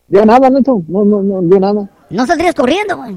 Ya 0.07 0.25
nada, 0.25 0.49
Nelson, 0.49 0.83
no, 0.87 1.05
no, 1.05 1.21
no, 1.23 1.41
yo 1.49 1.59
nada. 1.59 1.89
No 2.09 2.25
saldrías 2.25 2.55
corriendo, 2.55 2.97
güey. 2.97 3.15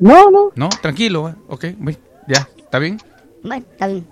No, 0.00 0.30
no, 0.30 0.50
No, 0.54 0.68
tranquilo, 0.82 1.30
eh. 1.30 1.34
ok, 1.48 1.64
muy- 1.78 1.96
ya, 2.26 2.46
¿está 2.58 2.78
bien? 2.78 2.98
Bueno, 3.42 3.64
está 3.72 3.86
bien. 3.86 4.06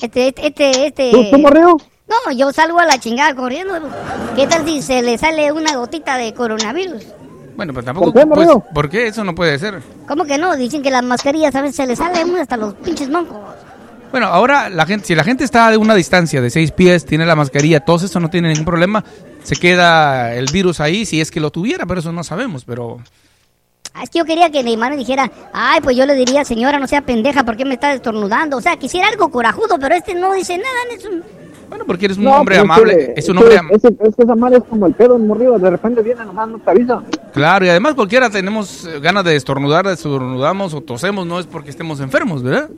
Este, 0.00 0.28
este, 0.28 0.46
este, 0.46 0.86
este... 0.86 1.10
¿tú, 1.10 1.30
tú 1.30 1.38
morreo? 1.38 1.76
No, 2.06 2.32
yo 2.32 2.52
salgo 2.52 2.78
a 2.78 2.84
la 2.84 2.98
chingada 2.98 3.34
corriendo. 3.34 3.74
¿Qué 4.36 4.46
tal 4.46 4.64
si 4.64 4.82
se 4.82 5.02
le 5.02 5.16
sale 5.16 5.52
una 5.52 5.76
gotita 5.76 6.18
de 6.18 6.34
coronavirus? 6.34 7.04
Bueno, 7.56 7.72
pero 7.72 7.84
tampoco... 7.84 8.12
¿Por 8.12 8.20
qué, 8.20 8.26
pues? 8.26 8.48
¿Por 8.74 8.90
qué? 8.90 9.06
Eso 9.06 9.24
no 9.24 9.34
puede 9.34 9.58
ser. 9.58 9.80
¿Cómo 10.06 10.24
que 10.24 10.36
no? 10.36 10.56
Dicen 10.56 10.82
que 10.82 10.90
las 10.90 11.02
mascarillas 11.02 11.54
a 11.54 11.62
veces 11.62 11.76
se 11.76 11.86
le 11.86 11.96
salen 11.96 12.36
hasta 12.36 12.56
los 12.56 12.74
pinches 12.74 13.08
moncos. 13.08 13.38
Bueno, 14.10 14.26
ahora 14.28 14.68
la 14.70 14.86
gente, 14.86 15.06
si 15.06 15.14
la 15.16 15.24
gente 15.24 15.42
está 15.42 15.70
de 15.70 15.76
una 15.76 15.94
distancia 15.94 16.40
de 16.40 16.48
seis 16.48 16.70
pies, 16.70 17.04
tiene 17.04 17.26
la 17.26 17.34
mascarilla, 17.34 17.80
todo 17.80 18.04
eso 18.04 18.20
no 18.20 18.30
tiene 18.30 18.48
ningún 18.48 18.64
problema, 18.64 19.04
se 19.42 19.56
queda 19.56 20.34
el 20.34 20.46
virus 20.52 20.78
ahí 20.78 21.04
si 21.04 21.20
es 21.20 21.32
que 21.32 21.40
lo 21.40 21.50
tuviera, 21.50 21.84
pero 21.84 21.98
eso 21.98 22.12
no 22.12 22.22
sabemos, 22.22 22.64
pero 22.64 23.00
Es 24.02 24.10
que 24.10 24.18
yo 24.18 24.24
quería 24.24 24.50
que 24.50 24.62
Neymar 24.62 24.90
me 24.90 24.96
dijera, 24.96 25.30
ay, 25.52 25.80
pues 25.80 25.96
yo 25.96 26.04
le 26.04 26.14
diría, 26.14 26.44
señora, 26.44 26.78
no 26.78 26.86
sea 26.88 27.02
pendeja, 27.02 27.44
¿por 27.44 27.56
qué 27.56 27.64
me 27.64 27.74
está 27.74 27.90
destornudando? 27.90 28.56
O 28.56 28.60
sea, 28.60 28.76
quisiera 28.76 29.08
algo 29.08 29.28
corajudo, 29.30 29.78
pero 29.80 29.94
este 29.94 30.14
no 30.14 30.32
dice 30.34 30.56
nada, 30.58 30.68
es 30.96 31.04
un... 31.04 31.22
bueno, 31.68 31.84
porque 31.86 32.06
eres 32.06 32.18
un 32.18 32.24
No, 32.24 32.38
hombre 32.40 32.58
amable, 32.58 32.96
que- 32.96 33.14
es 33.16 33.28
un 33.28 33.38
hombre 33.38 33.56
am- 33.56 33.70
Es, 33.70 33.84
es 33.84 34.16
que 34.16 34.22
esa 34.24 34.34
madre 34.34 34.58
es 34.58 34.64
como 34.64 34.86
el 34.86 34.94
pedo, 34.94 35.16
morrido, 35.18 35.58
de 35.60 35.70
repente 35.70 36.02
viene 36.02 36.24
nomás, 36.24 36.48
no 36.48 36.58
te 36.58 36.70
avisa. 36.70 37.02
claro, 37.32 37.66
y 37.66 37.68
además 37.68 37.94
cualquiera 37.94 38.28
tenemos 38.30 38.84
eh, 38.84 38.98
ganas 39.00 39.22
de 39.24 39.36
estornudar, 39.36 39.86
estornudamos 39.86 40.74
o 40.74 40.80
tosemos, 40.80 41.24
no 41.24 41.38
es 41.38 41.46
porque 41.46 41.70
estemos 41.70 42.00
enfermos, 42.00 42.42
¿verdad? 42.42 42.68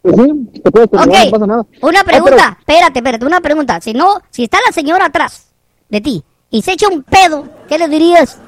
Pues 0.00 0.16
sí, 0.16 0.60
te 0.62 0.70
puedes 0.70 0.88
Ok, 0.88 0.94
estornudar, 0.94 1.24
no 1.26 1.30
pasa 1.32 1.46
nada. 1.46 1.66
una 1.82 2.00
Ah, 2.00 2.04
pregunta, 2.04 2.56
espérate, 2.60 2.98
espérate, 3.00 3.26
una 3.26 3.40
pregunta. 3.42 3.80
Si 3.82 3.92
no, 3.92 4.14
si 4.30 4.44
está 4.44 4.58
la 4.64 4.72
señora 4.72 5.06
atrás 5.06 5.48
de 5.90 6.00
ti 6.00 6.24
y 6.50 6.62
se 6.62 6.72
echa 6.72 6.88
un 6.88 7.02
pedo, 7.02 7.44
¿qué 7.68 7.76
le 7.78 7.88
dirías? 7.88 8.40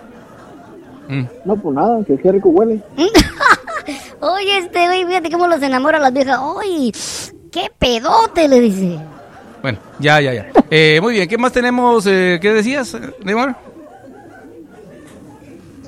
Mm. 1.10 1.26
no, 1.44 1.56
pues 1.56 1.74
nada, 1.74 2.04
que 2.04 2.16
qué 2.16 2.32
rico 2.32 2.48
huele. 2.50 2.80
Oye, 4.20 4.58
este 4.58 4.86
güey, 4.86 5.04
fíjate 5.06 5.30
cómo 5.30 5.46
los 5.48 5.60
enamoran 5.62 6.02
las 6.02 6.12
viejas. 6.12 6.38
Oye, 6.40 6.92
qué 7.50 7.68
pedote, 7.78 8.46
le 8.48 8.60
dice. 8.60 8.98
Bueno, 9.62 9.78
ya, 9.98 10.20
ya, 10.20 10.32
ya. 10.34 10.46
Eh, 10.70 11.00
muy 11.02 11.14
bien, 11.14 11.28
¿qué 11.28 11.36
más 11.36 11.52
tenemos? 11.52 12.06
eh, 12.06 12.38
¿Qué 12.40 12.52
decías, 12.52 12.96
Neymar? 13.24 13.56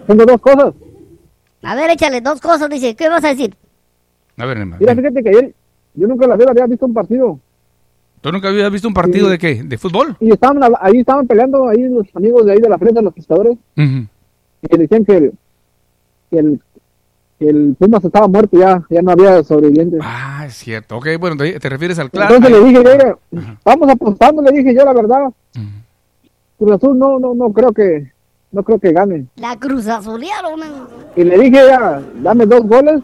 Tengo 0.07 0.25
dos 0.27 0.41
cosas. 0.41 0.75
A 1.63 1.75
ver, 1.75 1.91
échale 1.91 2.21
dos 2.21 2.41
cosas, 2.41 2.69
dice. 2.69 2.95
¿Qué 2.97 3.09
vas 3.09 3.25
a 3.25 3.29
decir? 3.29 3.55
A 4.37 4.47
ver, 4.47 4.57
Neymar. 4.59 4.81
Mira, 4.81 4.95
fíjate 4.97 5.23
que 5.23 5.29
ayer, 5.29 5.55
yo 5.95 6.09
nunca 6.09 6.25
en 6.25 6.31
la 6.31 6.37
vida 6.37 6.51
había 6.51 6.67
visto 6.67 6.87
un 6.87 6.95
partido. 6.95 7.39
¿Tú 8.21 8.31
nunca 8.33 8.49
habías 8.49 8.71
visto 8.71 8.89
un 8.89 8.95
partido 8.95 9.27
Sí. 9.27 9.33
de 9.33 9.39
qué? 9.39 9.63
¿De 9.65 9.79
fútbol? 9.79 10.17
Y 10.21 10.33
estaban 10.33 10.61
ahí 10.81 10.99
estaban 11.01 11.27
peleando 11.27 11.69
ahí 11.69 11.83
los 11.89 12.07
amigos 12.15 12.47
de 12.47 12.53
ahí 12.53 12.61
de 12.61 12.69
la 12.69 12.79
frente, 12.79 13.03
los 13.03 13.13
pescadores, 13.15 13.53
Ujú. 13.77 14.07
Y 14.63 14.77
decían 14.79 15.05
que 15.05 15.17
el, 15.17 15.33
que 16.31 16.39
el, 16.39 16.61
que 17.39 17.49
el 17.49 17.77
Pumas 17.79 18.05
estaba 18.05 18.29
muerto 18.29 18.59
ya, 18.59 18.83
ya 18.89 19.03
no 19.03 19.11
había 19.13 19.43
sobrevivientes. 19.43 20.01
Ah, 20.03 20.45
es 20.47 20.55
cierto. 20.55 20.97
Ok, 20.97 21.09
bueno, 21.19 21.37
te, 21.37 21.59
te 21.59 21.69
refieres 21.69 21.99
al 21.99 22.11
claro. 22.11 22.37
Entonces 22.37 22.61
le 22.63 22.69
dije, 22.69 23.15
Ajá. 23.37 23.59
vamos 23.65 23.91
apostando, 23.91 24.43
le 24.43 24.53
dije 24.53 24.75
yo 24.75 24.85
la 24.85 24.93
verdad. 24.93 25.31
Cruz 26.59 26.73
Azul 26.73 26.97
no, 26.99 27.19
no, 27.19 27.35
no 27.35 27.53
creo 27.53 27.73
que, 27.73 28.13
no 28.53 28.63
creo 28.63 28.79
que 28.79 28.93
gane. 28.93 29.27
La 29.37 29.57
cruz 29.59 29.89
azulearon. 29.89 30.61
Y 31.17 31.25
le 31.25 31.39
dije, 31.39 31.57
ya, 31.67 32.01
dame 32.23 32.47
dos 32.47 32.63
goles 32.67 33.01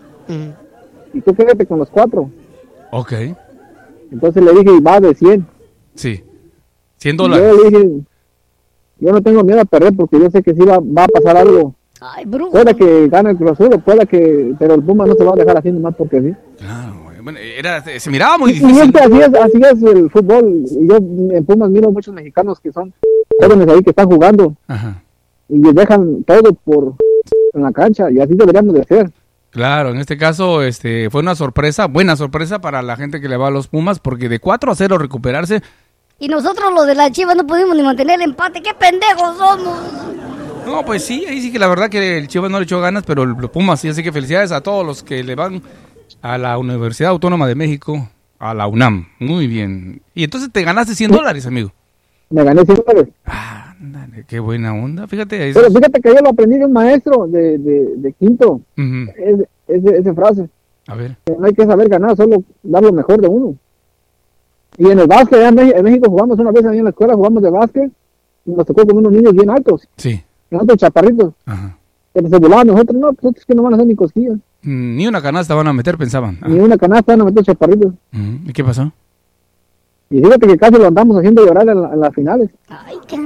y 1.13 1.21
tú 1.21 1.35
quédate 1.35 1.67
con 1.67 1.81
los 1.81 1.91
cuatro. 1.91 2.31
Ok, 2.93 3.13
Entonces 4.13 4.43
le 4.45 4.53
dije, 4.53 4.77
y 4.77 4.81
va 4.81 5.01
de 5.01 5.15
100. 5.15 5.47
sí. 5.95 6.23
100 7.01 7.15
Y 7.15 7.19
dólares. 7.19 7.47
Yo 7.57 7.63
le 7.63 7.71
dije, 7.71 8.01
yo 9.01 9.13
no 9.13 9.23
tengo 9.23 9.45
miedo 9.45 9.61
a 9.61 9.65
perder 9.65 9.95
porque 9.97 10.19
yo 10.19 10.31
sé 10.31 10.43
que 10.43 10.55
sí 10.55 10.61
va, 10.61 10.79
va 10.79 11.05
a 11.05 11.09
pasar 11.09 11.37
algo. 11.37 11.75
Ay, 12.01 12.25
brujo. 12.25 12.53
Puede 12.53 12.75
que 12.75 13.09
gane 13.09 13.31
el 13.31 13.37
Cruz 13.37 13.59
puede 13.85 14.07
que, 14.07 14.55
pero 14.59 14.75
el 14.75 14.83
Puma 14.83 15.05
no 15.07 15.15
se 15.15 15.25
va 15.25 15.33
a 15.33 15.37
dejar 15.37 15.59
así 15.59 15.73
nomás 15.73 15.95
porque 15.97 16.21
sí. 16.21 16.35
Claro, 16.59 17.01
güey. 17.05 17.21
Bueno, 17.21 17.39
era, 17.41 17.83
se 17.83 18.11
miraba 18.11 18.39
muy 18.39 18.53
difícil. 18.53 18.95
así 18.97 19.19
es, 19.21 19.35
así 19.35 19.61
es 19.61 19.83
el 19.83 20.11
fútbol. 20.11 20.65
Y 20.71 20.89
yo 20.89 20.97
en 20.97 21.45
Pumas 21.45 21.71
miro 21.71 21.91
muchos 21.91 22.15
mexicanos 22.15 22.61
que 22.61 22.73
son 22.73 22.93
jóvenes 23.41 23.69
ahí 23.69 23.83
que 23.83 23.91
están 23.91 24.09
jugando 24.09 24.55
Ajá. 24.67 25.03
y 25.49 25.61
dejan 25.73 26.25
todo 26.25 26.53
por 26.53 26.95
en 27.55 27.63
la 27.63 27.73
cancha 27.73 28.11
y 28.11 28.21
así 28.21 28.35
deberíamos 28.35 28.75
de 28.75 28.85
ser. 28.85 29.11
Claro, 29.51 29.91
en 29.91 29.97
este 29.97 30.17
caso 30.17 30.63
este, 30.63 31.09
fue 31.11 31.23
una 31.23 31.35
sorpresa, 31.35 31.87
buena 31.87 32.17
sorpresa 32.17 32.61
para 32.61 32.83
la 32.83 32.97
gente 32.97 33.21
que 33.21 33.29
le 33.29 33.37
va 33.37 33.49
a 33.49 33.51
los 33.51 33.69
Pumas, 33.69 33.99
porque 33.99 34.29
de 34.29 34.41
4 34.41 34.71
a 34.71 34.75
0 34.75 34.99
recuperarse, 34.99 35.63
Y 36.19 36.29
nosotros 36.29 36.73
los 36.75 36.87
de 36.87 36.95
la 36.95 37.11
Chivas 37.11 37.37
no 37.37 37.47
pudimos 37.47 37.77
ni 37.77 37.83
mantener 37.83 38.17
el 38.21 38.31
empate. 38.31 38.61
¡Qué 38.63 38.75
pendejos 38.75 39.37
somos! 39.37 39.79
no, 40.67 40.85
pues 40.85 41.05
sí, 41.05 41.25
ahí 41.27 41.41
sí 41.41 41.51
que 41.53 41.59
la 41.59 41.69
verdad 41.69 41.89
que 41.89 42.19
el 42.19 42.29
Chivas 42.29 42.51
no 42.51 42.59
le 42.59 42.65
echó 42.65 42.81
ganas, 42.81 43.05
pero 43.07 43.23
el 43.23 43.31
los 43.31 43.51
Pumas 43.51 43.81
sí, 43.81 43.89
así 43.89 44.03
que 44.03 44.13
felicidades 44.13 44.53
a 44.53 44.61
todos 44.61 44.85
los 44.85 45.03
que 45.03 45.23
le 45.25 45.35
van 45.35 45.63
a 46.21 46.37
la 46.37 46.59
Universidad 46.59 47.11
Autónoma 47.11 47.47
de 47.47 47.55
México, 47.55 48.09
a 48.39 48.53
la 48.53 48.67
UNAM. 48.67 49.07
Muy 49.19 49.47
bien. 49.47 50.03
Y 50.15 50.25
entonces 50.25 50.51
te 50.53 50.63
ganaste 50.65 50.95
100 50.95 51.11
dólares, 51.13 51.47
amigo. 51.47 51.73
Me 52.31 52.45
gané 52.45 52.63
siempre. 52.67 53.13
Ándale, 53.25 54.25
qué 54.29 54.41
buena 54.41 54.75
onda. 54.75 55.07
Fíjate, 55.07 55.49
eso 55.49 55.61
Pero 55.61 55.69
es- 55.69 55.75
fíjate 55.75 56.01
que 56.03 56.09
yo 56.15 56.21
lo 56.21 56.31
aprendí 56.31 56.59
de 56.59 56.67
un 56.67 56.73
maestro 56.73 57.27
de, 57.29 57.57
de, 57.59 57.95
de 57.97 58.13
quinto. 58.15 58.61
Ujú. 58.77 59.11
Es- 59.17 59.49
ese- 59.69 59.99
esa 59.99 60.15
frase. 60.15 60.49
A 60.89 60.95
ver. 60.95 61.17
que 61.25 61.33
no 61.39 61.47
hay 61.47 61.53
que 61.55 61.65
saber 61.65 61.89
ganar, 61.89 62.17
solo 62.17 62.43
dar 62.63 62.83
lo 62.83 62.93
mejor 62.93 63.21
de 63.21 63.29
uno. 63.29 63.55
Y 64.77 64.91
en 64.91 64.99
el 64.99 65.07
básquet, 65.07 65.39
allá 65.39 65.49
en 65.49 65.55
Mex- 65.57 65.75
en 65.77 65.85
México 65.85 66.09
jugamos 66.11 66.39
una 66.39 66.51
vez 66.53 66.65
ahí 66.67 66.79
en 66.79 66.85
la 66.85 66.91
escuela, 66.91 67.15
jugamos 67.15 67.43
de 67.43 67.51
básquet, 67.51 67.91
y 68.45 68.51
nos 68.53 68.67
tocó 68.67 68.87
con 68.87 68.97
unos 68.99 69.13
niños 69.13 69.33
bien 69.33 69.51
altos, 69.51 69.89
Sí. 69.97 70.23
nosotros 70.51 70.79
chaparritos, 70.79 71.33
Ajá. 71.47 71.77
pero 72.13 72.29
se 72.29 72.37
volaban 72.39 72.67
nosotros, 72.69 72.97
no, 73.01 73.13
pues 73.13 73.31
estos 73.33 73.45
que 73.47 73.55
no 73.55 73.63
van 73.63 73.73
a 73.73 73.77
hacer 73.77 73.87
ni 73.89 73.95
cosquillas, 73.95 74.37
Mm, 74.63 74.97
Ni 74.97 75.07
una 75.07 75.23
canasta 75.23 75.55
van 75.55 75.69
a 75.69 75.73
meter, 75.73 75.97
pensaban. 75.97 76.37
Ah, 76.43 76.49
ni 76.49 76.59
una 76.59 76.77
canasta 76.77 77.13
van 77.13 77.21
a 77.21 77.25
meter 77.27 77.45
chaparritos. 77.45 77.93
ujú. 78.13 78.23
¿Y 78.45 78.53
qué 78.53 78.65
pasó? 78.65 78.91
Y 80.11 80.21
fíjate 80.21 80.47
que 80.49 80.57
casi 80.57 80.73
lo 80.75 80.87
andamos 80.89 81.17
haciendo 81.17 81.45
llorar 81.47 81.69
en, 81.69 81.81
la- 81.81 81.93
en 81.93 82.01
las 82.01 82.13
finales. 82.15 82.51
Ay, 82.69 82.97
qué 83.07 83.19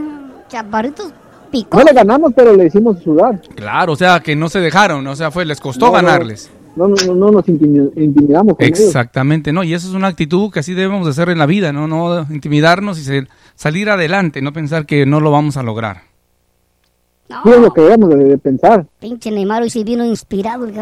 chaparritos 0.48 1.12
picó. 1.50 1.78
No 1.78 1.84
le 1.84 1.92
ganamos, 1.94 2.32
pero 2.34 2.54
le 2.54 2.66
hicimos 2.66 2.98
sudar. 3.02 3.40
Claro, 3.54 3.92
o 3.92 3.96
sea, 3.96 4.20
que 4.20 4.36
no 4.36 4.48
se 4.50 4.58
dejaron, 4.60 5.06
o 5.06 5.16
sea, 5.16 5.30
fue, 5.30 5.44
les 5.46 5.58
costó 5.60 5.86
no, 5.86 5.92
ganarles. 5.92 6.50
No, 6.52 6.61
no, 6.74 6.88
no, 6.88 7.14
no 7.14 7.30
nos 7.30 7.44
intimi- 7.46 7.92
intimidamos 7.96 8.56
con 8.56 8.64
ellos. 8.66 8.80
Exactamente, 8.80 9.52
¿no? 9.52 9.62
Y 9.64 9.74
eso 9.74 9.88
es 9.88 9.94
una 9.94 10.08
actitud 10.08 10.50
que 10.50 10.60
así 10.60 10.74
debemos 10.74 11.04
de 11.04 11.10
hacer 11.10 11.28
en 11.28 11.38
la 11.38 11.46
vida, 11.46 11.72
¿no? 11.72 11.86
No 11.86 12.26
intimidarnos 12.30 12.98
y 12.98 13.26
salir 13.54 13.90
adelante, 13.90 14.42
no 14.42 14.52
pensar 14.52 14.86
que 14.86 15.04
no 15.06 15.20
lo 15.20 15.30
vamos 15.30 15.56
a 15.56 15.62
lograr. 15.62 16.02
Sí, 17.28 17.50
es 17.50 17.60
lo 17.60 17.70
que 17.72 17.80
debemos 17.80 18.10
de, 18.10 18.16
de 18.24 18.38
pensar. 18.38 18.86
Pinche 19.00 19.30
Neymar 19.30 19.62
hoy 19.62 19.70
sí 19.70 19.84
vino 19.84 20.04
inspirado. 20.04 20.66
Te 20.66 20.72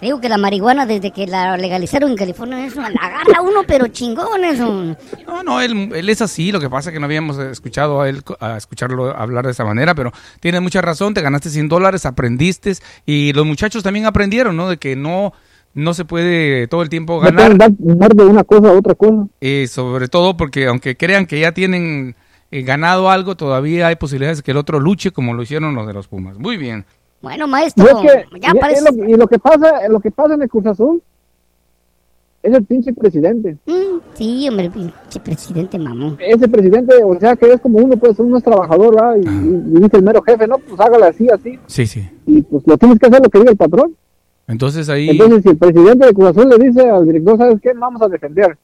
Digo 0.00 0.20
que 0.20 0.28
la 0.28 0.38
marihuana 0.38 0.86
desde 0.86 1.10
que 1.10 1.26
la 1.26 1.56
legalizaron 1.56 2.10
en 2.10 2.16
California 2.16 2.64
eso 2.64 2.80
la 2.80 2.88
agarra 3.00 3.42
uno 3.42 3.60
pero 3.66 3.88
chingón 3.88 4.44
eso. 4.44 4.96
No, 5.26 5.42
no, 5.42 5.60
él, 5.60 5.92
él 5.94 6.08
es 6.08 6.22
así, 6.22 6.52
lo 6.52 6.60
que 6.60 6.70
pasa 6.70 6.90
es 6.90 6.94
que 6.94 7.00
no 7.00 7.06
habíamos 7.06 7.38
escuchado 7.38 8.00
a 8.00 8.08
él 8.08 8.22
a 8.40 8.56
escucharlo 8.56 9.14
hablar 9.16 9.44
de 9.44 9.52
esa 9.52 9.64
manera, 9.64 9.94
pero 9.94 10.12
tiene 10.40 10.60
mucha 10.60 10.80
razón, 10.80 11.12
te 11.14 11.20
ganaste 11.20 11.50
100 11.50 11.68
dólares, 11.68 12.06
aprendiste 12.06 12.72
y 13.06 13.32
los 13.32 13.44
muchachos 13.46 13.82
también 13.82 14.06
aprendieron, 14.06 14.56
¿no? 14.56 14.68
De 14.68 14.76
que 14.78 14.96
no, 14.96 15.32
no 15.74 15.94
se 15.94 16.04
puede 16.04 16.66
todo 16.68 16.82
el 16.82 16.88
tiempo 16.88 17.14
No 17.16 17.20
ganar. 17.20 17.56
pueden 17.56 17.58
dar, 17.58 17.70
dar 17.78 18.14
de 18.14 18.24
una 18.24 18.44
cosa 18.44 18.68
a 18.68 18.72
otra 18.72 18.94
cosa. 18.94 19.26
Eh, 19.40 19.66
sobre 19.68 20.08
todo 20.08 20.36
porque 20.36 20.66
aunque 20.66 20.96
crean 20.96 21.26
que 21.26 21.40
ya 21.40 21.52
tienen 21.52 22.16
eh, 22.50 22.62
ganado 22.62 23.10
algo, 23.10 23.36
todavía 23.36 23.86
hay 23.88 23.96
posibilidades 23.96 24.38
de 24.38 24.42
que 24.44 24.50
el 24.52 24.56
otro 24.56 24.80
luche 24.80 25.10
como 25.10 25.34
lo 25.34 25.42
hicieron 25.42 25.74
los 25.74 25.86
de 25.86 25.92
los 25.92 26.08
Pumas. 26.08 26.38
Muy 26.38 26.56
bien. 26.56 26.84
Bueno, 27.22 27.46
Y, 27.46 27.50
maestro, 27.50 27.84
es 27.86 27.94
que, 27.96 28.38
ya 28.40 28.52
y- 28.54 28.58
parece... 28.58 28.84
y 28.94 28.96
lo, 28.98 29.08
y 29.10 29.14
lo 29.14 29.26
que 29.26 29.38
pasa, 29.38 29.88
lo 29.88 30.00
que 30.00 30.10
pasa 30.10 30.34
en 30.34 30.42
el 30.42 30.48
Cruz 30.48 30.66
Azul 30.66 31.02
es 32.42 32.54
el 32.54 32.64
pinche 32.64 32.92
presidente. 32.94 33.58
Mm, 33.66 33.98
sí, 34.14 34.48
hombre, 34.48 34.70
pinche 34.70 35.20
presidente 35.22 35.78
mamón. 35.78 36.16
Ese 36.18 36.48
presidente, 36.48 36.94
o 37.04 37.18
sea, 37.20 37.36
que 37.36 37.52
es 37.52 37.60
como 37.60 37.78
uno, 37.80 37.96
pues 37.98 38.18
uno 38.18 38.38
es 38.38 38.42
trabajador, 38.44 38.94
¿verdad? 38.94 39.16
Y, 39.16 39.28
y- 39.28 39.76
y 39.76 39.80
dice 39.80 39.96
el 39.98 40.02
mero 40.02 40.22
jefe, 40.22 40.46
no, 40.46 40.56
pues 40.58 40.80
hágale 40.80 41.06
así, 41.06 41.28
así. 41.28 41.58
Sí, 41.66 41.86
sí. 41.86 42.08
Y 42.26 42.40
pues 42.42 42.66
lo 42.66 42.78
tienes 42.78 42.98
que 42.98 43.06
hacer 43.06 43.20
lo 43.22 43.28
que 43.28 43.38
diga 43.40 43.50
el 43.50 43.56
patrón. 43.58 43.94
Entonces 44.48 44.88
ahí... 44.88 45.10
Entonces, 45.10 45.42
si 45.42 45.48
el 45.50 45.58
presidente 45.58 46.06
de 46.06 46.14
Cruz 46.14 46.28
Azul 46.30 46.48
le 46.48 46.58
dice 46.58 46.88
al 46.88 47.04
director, 47.04 47.36
¿sabes 47.36 47.60
qué? 47.60 47.72
Vamos 47.74 48.00
a 48.02 48.08
defender. 48.08 48.56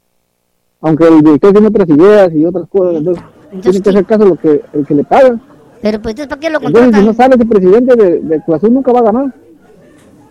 Aunque 0.80 1.06
el 1.08 1.20
director 1.22 1.52
tiene 1.52 1.68
otras 1.68 1.88
ideas 1.88 2.32
y 2.34 2.44
otras 2.46 2.66
cosas, 2.70 2.96
entonces, 2.96 3.22
tiene 3.62 3.80
que 3.82 3.90
hacer 3.90 4.04
caso 4.06 4.22
a 4.22 4.26
lo 4.26 4.36
que, 4.36 4.62
el 4.72 4.86
que 4.86 4.94
le 4.94 5.04
paga. 5.04 5.38
Pero 5.86 6.02
pues 6.02 6.18
entonces, 6.18 6.28
¿para 6.28 6.40
qué 6.40 6.50
lo 6.50 6.56
Entonces, 6.56 6.80
si 6.80 6.84
contratan? 6.84 7.06
no 7.06 7.14
sale 7.14 7.34
ese 7.36 7.46
presidente 7.46 7.94
de, 7.94 8.20
de 8.20 8.42
Cruz 8.42 8.56
Azul, 8.56 8.74
nunca 8.74 8.92
va 8.92 8.98
a 8.98 9.02
ganar. 9.04 9.34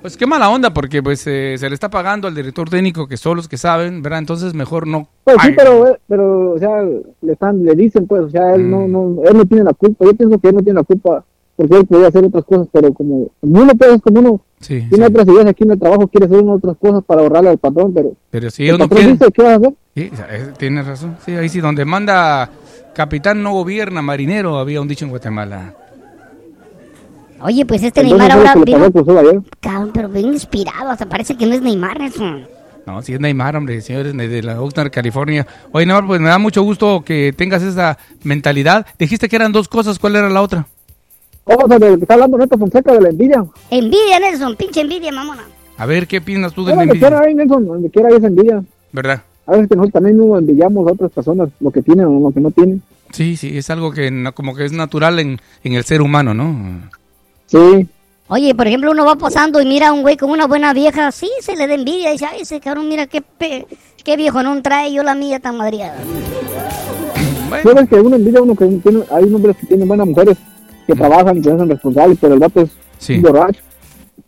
Pues 0.01 0.17
qué 0.17 0.27
mala 0.27 0.49
onda, 0.49 0.73
porque 0.73 1.01
pues 1.01 1.25
eh, 1.27 1.55
se 1.57 1.69
le 1.69 1.73
está 1.73 1.89
pagando 1.89 2.27
al 2.27 2.35
director 2.35 2.69
técnico 2.69 3.07
que 3.07 3.15
son 3.15 3.37
los 3.37 3.47
que 3.47 3.57
saben, 3.57 4.01
¿verdad? 4.01 4.19
Entonces 4.19 4.53
mejor 4.53 4.85
no... 4.85 5.07
Pues 5.23 5.37
sí, 5.41 5.53
pero, 5.55 5.87
eh, 5.87 5.97
pero, 6.09 6.51
o 6.51 6.59
sea, 6.59 6.83
le 6.83 7.31
están, 7.31 7.63
le 7.63 7.73
dicen, 7.73 8.05
pues, 8.05 8.23
o 8.23 8.29
sea, 8.29 8.53
él 8.53 8.69
no, 8.69 8.85
no, 8.85 9.23
él 9.23 9.37
no 9.37 9.45
tiene 9.45 9.63
la 9.63 9.73
culpa. 9.73 10.03
Yo 10.03 10.13
pienso 10.13 10.37
que 10.39 10.49
él 10.49 10.55
no 10.55 10.61
tiene 10.61 10.79
la 10.79 10.83
culpa 10.83 11.23
porque 11.55 11.77
él 11.77 11.85
podía 11.85 12.07
hacer 12.07 12.25
otras 12.25 12.43
cosas, 12.43 12.67
pero 12.69 12.93
como 12.93 13.31
uno, 13.39 13.71
pues, 13.77 13.93
es 13.93 14.01
como 14.01 14.19
uno 14.19 14.41
Sí, 14.59 14.85
tiene 14.89 15.05
otras 15.05 15.27
ideas 15.27 15.45
aquí 15.45 15.63
en 15.63 15.71
el 15.71 15.79
trabajo, 15.79 16.07
quiere 16.07 16.25
hacer 16.25 16.39
unas 16.39 16.57
otras 16.57 16.75
cosas 16.77 17.03
para 17.05 17.21
ahorrarle 17.21 17.49
al 17.51 17.57
patrón, 17.57 17.93
pero 17.93 18.13
pero 18.29 18.49
si 18.49 18.63
el 18.63 18.69
ellos 18.69 18.79
no 18.79 18.89
quieren... 18.89 19.17
dice, 19.17 19.31
¿qué 19.31 19.41
vas 19.41 19.51
a 19.51 19.55
hacer? 19.55 19.73
Sí, 19.95 20.11
eh, 20.29 20.53
tienes 20.57 20.85
razón. 20.85 21.15
Sí, 21.25 21.31
ahí 21.31 21.49
sí, 21.49 21.61
donde 21.61 21.85
manda 21.85 22.49
capitán 22.95 23.43
no 23.43 23.51
gobierna 23.51 24.01
marinero, 24.01 24.57
había 24.57 24.81
un 24.81 24.87
dicho 24.87 25.05
en 25.05 25.11
Guatemala. 25.11 25.73
Oye, 27.41 27.65
pues 27.65 27.83
este 27.83 28.01
Entonces, 28.01 28.27
Neymar 28.27 28.47
ahora 28.47 28.63
vino... 28.65 29.43
Cabrón, 29.59 29.91
pero 29.93 30.09
bien 30.09 30.33
inspirado, 30.33 30.89
hasta 30.89 31.05
parece 31.05 31.35
que 31.35 31.45
no 31.45 31.53
es 31.53 31.61
Neymar 31.61 32.01
eso. 32.01 32.23
No, 32.87 33.01
si 33.01 33.13
es 33.13 33.19
Neymar, 33.19 33.55
hombre, 33.55 33.81
señores 33.81 34.15
de, 34.15 34.43
la 34.43 34.61
Oxnard, 34.61 34.89
California. 34.89 35.45
Oye, 35.71 35.85
Neymar, 35.85 36.07
pues 36.07 36.21
me 36.21 36.29
da 36.29 36.39
mucho 36.39 36.63
gusto 36.63 37.03
que 37.05 37.33
tengas 37.35 37.61
esa 37.61 37.97
mentalidad. 38.23 38.85
Dijiste 38.97 39.27
que 39.27 39.35
eran 39.35 39.51
dos 39.51 39.67
cosas, 39.67 39.99
¿cuál 39.99 40.15
era 40.15 40.29
la 40.29 40.41
otra? 40.41 40.65
Vamos 41.45 41.69
a 41.69 41.77
ver, 41.77 41.99
está 42.01 42.15
hablando 42.15 42.37
Neto 42.37 42.57
Fonseca 42.57 42.93
de 42.93 43.01
la 43.01 43.09
envidia. 43.09 43.45
Envidia, 43.69 44.19
Nelson, 44.19 44.55
pinche 44.55 44.81
envidia, 44.81 45.11
mamona. 45.11 45.43
A 45.77 45.85
ver, 45.85 46.07
¿qué 46.07 46.21
piensas 46.21 46.53
tú 46.53 46.63
de 46.63 46.71
la 46.71 46.77
Donde 46.77 46.93
envidia? 46.93 47.09
quiera 47.09 47.33
Nelson, 47.33 47.67
donde 47.67 47.89
quiera 47.89 48.09
hay 48.09 48.15
esa 48.15 48.27
envidia. 48.27 48.63
¿Verdad? 48.91 49.21
A 49.47 49.51
veces 49.51 49.69
que 49.69 49.75
nosotros 49.75 49.93
también 49.93 50.17
no 50.17 50.37
envidiamos 50.37 50.87
a 50.87 50.93
otras 50.93 51.11
personas 51.11 51.49
lo 51.59 51.71
que 51.71 51.81
tienen 51.81 52.05
o 52.05 52.19
lo 52.19 52.31
que 52.31 52.39
no 52.41 52.51
tienen. 52.51 52.81
Sí, 53.11 53.37
sí, 53.37 53.57
es 53.57 53.69
algo 53.69 53.91
que 53.91 54.09
no- 54.11 54.33
como 54.33 54.55
que 54.55 54.65
es 54.65 54.71
natural 54.71 55.19
en, 55.19 55.39
en 55.63 55.73
el 55.73 55.83
ser 55.83 56.01
humano, 56.01 56.33
¿no? 56.33 56.55
Sí. 57.45 57.87
Oye, 58.27 58.55
por 58.55 58.65
ejemplo, 58.65 58.89
uno 58.91 59.05
va 59.05 59.15
posando 59.15 59.61
y 59.61 59.65
mira 59.67 59.89
a 59.89 59.93
un 59.93 60.01
güey 60.01 60.17
con 60.17 60.31
una 60.31 60.47
buena 60.47 60.73
vieja, 60.73 61.11
sí, 61.11 61.29
se 61.41 61.55
le 61.55 61.67
da 61.67 61.75
envidia. 61.75 62.11
Dice, 62.11 62.25
ay, 62.25 62.41
ese 62.41 62.59
cabrón, 62.59 62.89
mira 62.89 63.05
qué, 63.05 63.21
pe- 63.21 63.67
qué 64.03 64.17
viejo 64.17 64.41
no 64.41 64.59
trae 64.63 64.91
yo 64.91 65.03
la 65.03 65.13
mía 65.13 65.39
tan 65.39 65.57
madriada. 65.57 65.95
Sabes 67.63 67.87
que 67.89 67.95
uno 67.95 68.15
envidia 68.15 68.39
a 68.39 68.43
uno 68.43 68.55
que 68.55 68.65
tiene, 68.65 69.03
hay 69.11 69.23
hombres 69.33 69.55
que 69.57 69.67
tienen 69.67 69.87
buenas 69.87 70.07
mujeres 70.07 70.37
que 70.87 70.93
trabajan 70.95 71.37
y 71.37 71.41
que 71.41 71.49
se 71.49 71.55
hacen 71.55 71.69
responsables, 71.69 72.17
pero 72.19 72.33
el 72.33 72.39
vato 72.39 72.61
es 72.61 72.69
Sí. 72.97 73.17
borracho. 73.19 73.61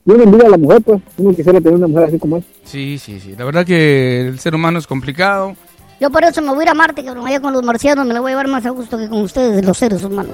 Y 0.06 0.12
uno 0.12 0.24
envidia 0.24 0.48
a 0.48 0.52
la 0.52 0.58
mujer, 0.58 0.82
pues. 0.82 1.02
Uno 1.18 1.30
quisiera 1.36 1.60
tener 1.60 1.76
una 1.76 1.88
mujer 1.88 2.06
así 2.06 2.20
como 2.20 2.38
es. 2.38 2.46
Sí, 2.64 2.98
sí, 2.98 3.20
sí. 3.20 3.36
La 3.38 3.46
verdad 3.46 3.66
que 3.66 4.28
el 4.28 4.40
ser 4.40 4.56
humano 4.56 4.80
es 4.80 4.88
complicado. 4.88 5.56
Yo 6.00 6.10
por 6.12 6.24
eso 6.24 6.42
me 6.42 6.50
voy 6.50 6.60
a 6.60 6.64
ir 6.64 6.70
a 6.70 6.74
Marte, 6.74 7.04
cabrón, 7.04 7.26
allá 7.26 7.42
con 7.42 7.54
los 7.54 7.64
marcianos 7.64 8.06
me 8.06 8.14
la 8.14 8.20
voy 8.20 8.30
a 8.30 8.32
llevar 8.34 8.48
más 8.48 8.66
a 8.66 8.70
gusto 8.70 8.98
que 8.98 9.10
con 9.10 9.22
ustedes, 9.22 9.66
los 9.66 9.78
seres 9.78 10.04
humanos. 10.04 10.32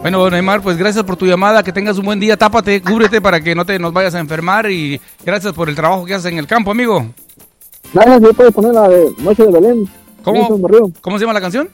Bueno, 0.00 0.30
Neymar, 0.30 0.62
pues 0.62 0.78
gracias 0.78 1.04
por 1.04 1.16
tu 1.16 1.26
llamada, 1.26 1.62
que 1.62 1.72
tengas 1.72 1.98
un 1.98 2.06
buen 2.06 2.20
día, 2.20 2.36
tápate, 2.36 2.80
cúbrete 2.80 3.20
para 3.20 3.40
que 3.40 3.54
no 3.54 3.66
te 3.66 3.78
nos 3.78 3.92
vayas 3.92 4.14
a 4.14 4.20
enfermar 4.20 4.70
y 4.70 4.98
gracias 5.26 5.52
por 5.52 5.68
el 5.68 5.74
trabajo 5.74 6.06
que 6.06 6.14
haces 6.14 6.32
en 6.32 6.38
el 6.38 6.46
campo, 6.46 6.70
amigo. 6.70 7.04
Gracias, 7.92 8.22
yo 8.22 8.32
puedo 8.32 8.52
poner 8.52 8.72
la 8.72 8.88
de 8.88 9.12
Noche 9.18 9.44
de 9.44 9.52
Belén. 9.52 9.88
¿Cómo. 10.22 10.92
¿Cómo 11.00 11.18
se 11.18 11.24
llama 11.24 11.34
la 11.34 11.40
canción? 11.40 11.68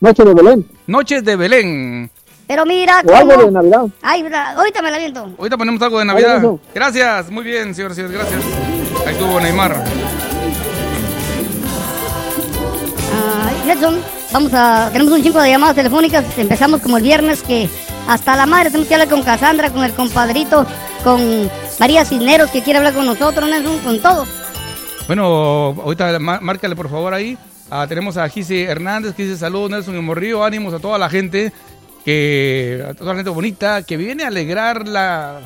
Noche 0.00 0.24
de 0.24 0.34
Belén. 0.34 0.66
Noches 0.88 1.24
de 1.24 1.36
Belén. 1.36 2.10
Pero 2.46 2.66
mira, 2.66 3.02
O 3.06 3.14
algo 3.14 3.30
cómo- 3.34 3.44
de 3.46 3.50
Navidad. 3.52 3.82
Ay, 4.02 4.24
ahorita 4.56 4.82
me 4.82 4.90
la 4.90 4.98
viento. 4.98 5.28
Ahorita 5.38 5.56
ponemos 5.56 5.80
algo 5.82 5.98
de 5.98 6.04
Navidad. 6.04 6.42
Gracias, 6.74 7.30
muy 7.30 7.44
bien, 7.44 7.74
señores 7.74 7.96
y 7.98 8.02
señores, 8.02 8.18
gracias. 8.18 8.42
Ahí 9.06 9.14
estuvo 9.14 9.40
Neymar. 9.40 9.82
Ay, 13.44 13.54
Nelson, 13.66 13.98
vamos 14.32 14.52
a. 14.54 14.90
Tenemos 14.92 15.12
un 15.14 15.22
chingo 15.22 15.40
de 15.40 15.50
llamadas 15.50 15.76
telefónicas. 15.76 16.24
Empezamos 16.36 16.80
como 16.80 16.96
el 16.98 17.02
viernes 17.02 17.42
que 17.42 17.68
hasta 18.08 18.36
la 18.36 18.46
madre 18.46 18.66
tenemos 18.70 18.88
que 18.88 18.94
hablar 18.94 19.08
con 19.08 19.22
Cassandra, 19.22 19.70
con 19.70 19.84
el 19.84 19.92
compadrito, 19.92 20.66
con 21.04 21.50
María 21.78 22.04
Cisneros 22.04 22.50
que 22.50 22.62
quiere 22.62 22.78
hablar 22.78 22.94
con 22.94 23.06
nosotros, 23.06 23.48
Nelson, 23.48 23.78
con 23.80 24.00
todo. 24.00 24.26
Bueno, 25.06 25.24
ahorita 25.84 26.18
má- 26.18 26.40
márcale 26.40 26.76
por 26.76 26.88
favor 26.90 27.14
ahí. 27.14 27.36
Ah, 27.70 27.86
tenemos 27.88 28.16
a 28.18 28.28
Gise 28.28 28.64
Hernández 28.64 29.14
que 29.14 29.22
dice 29.24 29.38
saludos 29.38 29.70
Nelson 29.70 29.96
y 29.96 30.00
Morrillo, 30.02 30.44
ánimos 30.44 30.74
a 30.74 30.78
toda 30.78 30.98
la 30.98 31.08
gente 31.08 31.52
que 32.04 32.84
a 32.88 32.94
toda 32.94 33.12
la 33.12 33.16
gente 33.16 33.30
bonita 33.30 33.82
que 33.82 33.96
viene 33.96 34.24
a 34.24 34.28
alegrar 34.28 34.86
la 34.88 35.40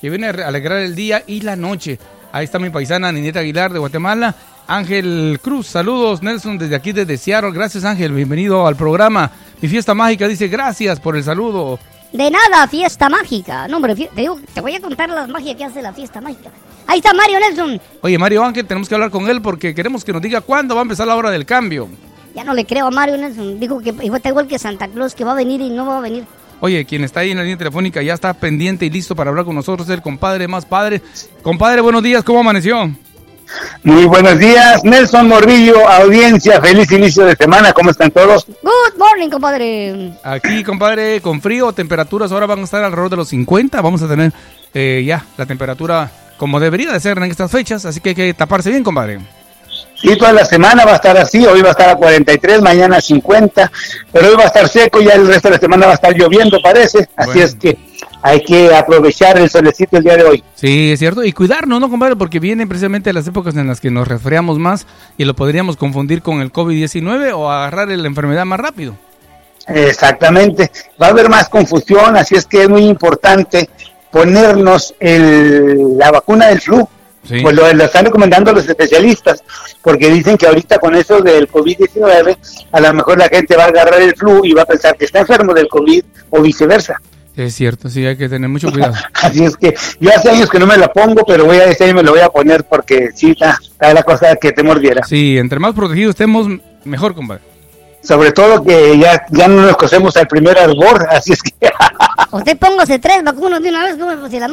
que 0.00 0.10
viene 0.10 0.26
a 0.26 0.48
alegrar 0.48 0.80
el 0.80 0.94
día 0.94 1.22
y 1.26 1.40
la 1.40 1.56
noche. 1.56 1.98
Ahí 2.32 2.44
está 2.44 2.58
mi 2.58 2.70
paisana 2.70 3.12
Nineta 3.12 3.40
Aguilar 3.40 3.72
de 3.72 3.78
Guatemala. 3.78 4.34
Ángel 4.66 5.38
Cruz, 5.42 5.66
saludos 5.66 6.22
Nelson 6.22 6.58
desde 6.58 6.76
aquí 6.76 6.92
desde 6.92 7.16
Seattle. 7.16 7.52
Gracias 7.52 7.84
Ángel, 7.84 8.12
bienvenido 8.12 8.66
al 8.66 8.76
programa. 8.76 9.30
Mi 9.60 9.68
fiesta 9.68 9.94
mágica 9.94 10.26
dice 10.26 10.48
gracias 10.48 10.98
por 10.98 11.16
el 11.16 11.24
saludo. 11.24 11.78
De 12.12 12.30
nada, 12.30 12.66
fiesta 12.68 13.08
mágica. 13.08 13.66
No, 13.68 13.76
hombre, 13.76 13.94
te, 13.94 14.08
digo, 14.14 14.38
te 14.52 14.60
voy 14.60 14.74
a 14.74 14.80
contar 14.80 15.08
las 15.08 15.28
magias 15.28 15.56
que 15.56 15.64
hace 15.64 15.80
la 15.80 15.92
fiesta 15.92 16.20
mágica. 16.20 16.50
Ahí 16.86 16.98
está 16.98 17.14
Mario 17.14 17.40
Nelson. 17.40 17.80
Oye, 18.02 18.18
Mario 18.18 18.44
Ángel, 18.44 18.66
tenemos 18.66 18.88
que 18.88 18.94
hablar 18.94 19.10
con 19.10 19.28
él 19.30 19.40
porque 19.40 19.74
queremos 19.74 20.04
que 20.04 20.12
nos 20.12 20.20
diga 20.20 20.42
cuándo 20.42 20.74
va 20.74 20.82
a 20.82 20.82
empezar 20.82 21.06
la 21.06 21.16
hora 21.16 21.30
del 21.30 21.46
cambio. 21.46 21.88
Ya 22.34 22.44
no 22.44 22.54
le 22.54 22.64
creo 22.64 22.86
a 22.86 22.90
Mario 22.90 23.18
Nelson. 23.18 23.60
Dijo 23.60 23.80
que 23.80 23.90
igual 23.90 24.16
está 24.16 24.28
igual 24.28 24.46
que 24.46 24.58
Santa 24.58 24.88
Claus, 24.88 25.14
que 25.14 25.24
va 25.24 25.32
a 25.32 25.36
venir 25.36 25.60
y 25.60 25.70
no 25.70 25.86
va 25.86 25.98
a 25.98 26.00
venir. 26.00 26.24
Oye, 26.60 26.84
quien 26.84 27.02
está 27.02 27.20
ahí 27.20 27.32
en 27.32 27.38
la 27.38 27.42
línea 27.42 27.58
telefónica 27.58 28.02
ya 28.02 28.14
está 28.14 28.32
pendiente 28.34 28.86
y 28.86 28.90
listo 28.90 29.16
para 29.16 29.30
hablar 29.30 29.44
con 29.44 29.54
nosotros, 29.54 29.88
el 29.88 30.00
compadre 30.00 30.46
más 30.46 30.64
padre. 30.64 31.02
Compadre, 31.42 31.80
buenos 31.80 32.02
días, 32.04 32.22
¿cómo 32.22 32.38
amaneció? 32.38 32.88
Muy 33.82 34.04
buenos 34.04 34.38
días, 34.38 34.82
Nelson 34.84 35.28
Morbillo, 35.28 35.86
audiencia, 35.88 36.60
feliz 36.60 36.90
inicio 36.92 37.24
de 37.24 37.34
semana, 37.34 37.72
¿cómo 37.72 37.90
están 37.90 38.10
todos? 38.12 38.46
Good 38.46 38.96
morning, 38.96 39.28
compadre. 39.28 40.12
Aquí, 40.22 40.62
compadre, 40.62 41.20
con 41.20 41.40
frío, 41.42 41.72
temperaturas 41.72 42.30
ahora 42.30 42.46
van 42.46 42.60
a 42.60 42.64
estar 42.64 42.82
alrededor 42.82 43.10
de 43.10 43.16
los 43.16 43.28
50. 43.28 43.80
Vamos 43.80 44.00
a 44.02 44.08
tener 44.08 44.32
eh, 44.72 45.02
ya 45.04 45.26
la 45.36 45.46
temperatura 45.46 46.10
como 46.36 46.60
debería 46.60 46.92
de 46.92 47.00
ser 47.00 47.18
en 47.18 47.24
estas 47.24 47.50
fechas, 47.50 47.84
así 47.84 48.00
que 48.00 48.10
hay 48.10 48.14
que 48.14 48.34
taparse 48.34 48.70
bien, 48.70 48.84
compadre. 48.84 49.20
Sí, 49.94 50.16
toda 50.16 50.32
la 50.32 50.44
semana 50.44 50.84
va 50.84 50.92
a 50.92 50.96
estar 50.96 51.16
así, 51.16 51.46
hoy 51.46 51.62
va 51.62 51.68
a 51.68 51.70
estar 51.72 51.88
a 51.90 51.94
43, 51.94 52.60
mañana 52.60 52.96
a 52.96 53.00
50, 53.00 53.70
pero 54.10 54.28
hoy 54.28 54.34
va 54.34 54.42
a 54.42 54.46
estar 54.46 54.68
seco, 54.68 55.00
ya 55.00 55.14
el 55.14 55.28
resto 55.28 55.48
de 55.48 55.54
la 55.54 55.60
semana 55.60 55.86
va 55.86 55.92
a 55.92 55.94
estar 55.94 56.12
lloviendo, 56.12 56.60
parece, 56.60 57.08
así 57.14 57.30
Bueno. 57.30 57.44
es 57.44 57.54
que 57.54 57.78
hay 58.20 58.40
que 58.42 58.74
aprovechar 58.74 59.38
el 59.38 59.48
solecito 59.48 59.96
el 59.98 60.02
día 60.02 60.16
de 60.16 60.24
hoy. 60.24 60.44
Sí, 60.56 60.92
es 60.92 60.98
cierto. 60.98 61.22
Y 61.24 61.32
cuidarnos, 61.32 61.80
¿no, 61.80 61.88
compadre? 61.88 62.16
Porque 62.16 62.40
vienen 62.40 62.68
precisamente 62.68 63.12
las 63.12 63.26
épocas 63.28 63.56
en 63.56 63.68
las 63.68 63.80
que 63.80 63.90
nos 63.90 64.08
resfriamos 64.08 64.58
más 64.58 64.86
y 65.18 65.24
lo 65.24 65.34
podríamos 65.34 65.76
confundir 65.76 66.20
con 66.22 66.40
el 66.40 66.52
COVID-19 66.52 67.32
o 67.34 67.50
agarrar 67.50 67.88
la 67.88 68.06
enfermedad 68.06 68.44
más 68.44 68.58
rápido. 68.58 68.96
Exactamente, 69.68 70.70
va 71.00 71.06
a 71.06 71.10
haber 71.10 71.28
más 71.28 71.48
confusión, 71.48 72.16
así 72.16 72.34
es 72.34 72.46
que 72.46 72.62
es 72.62 72.68
muy 72.68 72.84
importante 72.86 73.70
ponernos 74.10 74.94
el, 74.98 75.96
la 75.96 76.10
vacuna 76.10 76.48
del 76.48 76.60
flu. 76.60 76.88
Sí. 77.28 77.40
Pues 77.40 77.54
lo, 77.54 77.72
lo 77.72 77.84
están 77.84 78.04
recomendando 78.06 78.52
los 78.52 78.68
especialistas, 78.68 79.42
porque 79.80 80.10
dicen 80.10 80.36
que 80.36 80.46
ahorita 80.46 80.78
con 80.78 80.94
eso 80.94 81.20
del 81.20 81.48
COVID-19, 81.48 82.36
a 82.72 82.80
lo 82.80 82.94
mejor 82.94 83.18
la 83.18 83.28
gente 83.28 83.56
va 83.56 83.64
a 83.64 83.68
agarrar 83.68 84.00
el 84.00 84.14
flu 84.16 84.44
y 84.44 84.52
va 84.52 84.62
a 84.62 84.66
pensar 84.66 84.96
que 84.96 85.04
está 85.04 85.20
enfermo 85.20 85.54
del 85.54 85.68
COVID 85.68 86.02
o 86.30 86.42
viceversa. 86.42 87.00
Es 87.36 87.54
cierto, 87.54 87.88
sí, 87.88 88.04
hay 88.04 88.16
que 88.16 88.28
tener 88.28 88.48
mucho 88.48 88.70
cuidado. 88.70 88.94
Así 89.14 89.44
es 89.44 89.56
que 89.56 89.74
yo 90.00 90.10
hace 90.14 90.30
años 90.30 90.50
que 90.50 90.58
no 90.58 90.66
me 90.66 90.76
la 90.76 90.92
pongo, 90.92 91.24
pero 91.26 91.46
voy 91.46 91.56
a 91.56 91.64
este 91.64 91.84
año 91.84 91.94
me 91.94 92.02
lo 92.02 92.12
voy 92.12 92.20
a 92.20 92.28
poner 92.28 92.64
porque 92.64 93.10
sí 93.14 93.30
está, 93.30 93.58
está 93.62 93.94
la 93.94 94.02
cosa 94.02 94.36
que 94.36 94.52
te 94.52 94.62
mordiera. 94.62 95.04
Sí, 95.04 95.38
entre 95.38 95.58
más 95.58 95.74
protegidos 95.74 96.10
estemos, 96.10 96.46
mejor, 96.84 97.14
compadre. 97.14 97.42
Sobre 98.02 98.32
todo 98.32 98.62
que 98.62 98.98
ya, 98.98 99.24
ya 99.30 99.48
no 99.48 99.62
nos 99.62 99.76
cosemos 99.76 100.16
al 100.16 100.26
primer 100.26 100.58
arbor, 100.58 101.06
así 101.10 101.32
es 101.32 101.42
que... 101.42 101.52
Usted 102.32 102.58
póngase 102.58 102.98
tres 102.98 103.22
vacunas 103.22 103.62
de 103.62 103.68
una 103.68 103.84
vez, 103.84 103.96
como 103.96 104.28
si 104.28 104.38
la. 104.38 104.48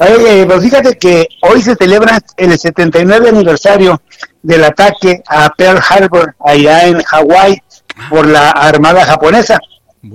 Oye, 0.00 0.46
pues 0.46 0.62
fíjate 0.62 0.96
que 0.96 1.28
hoy 1.42 1.60
se 1.60 1.74
celebra 1.74 2.18
el 2.38 2.58
79 2.58 3.28
aniversario 3.28 4.00
del 4.42 4.64
ataque 4.64 5.22
a 5.28 5.50
Pearl 5.50 5.78
Harbor 5.86 6.34
allá 6.40 6.86
en 6.86 7.02
Hawái 7.02 7.62
por 8.08 8.26
la 8.26 8.48
Armada 8.50 9.04
japonesa. 9.04 9.60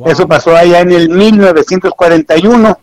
Eso 0.08 0.28
pasó 0.28 0.56
allá 0.56 0.80
en 0.80 0.92
el 0.92 1.10
1941. 1.10 2.80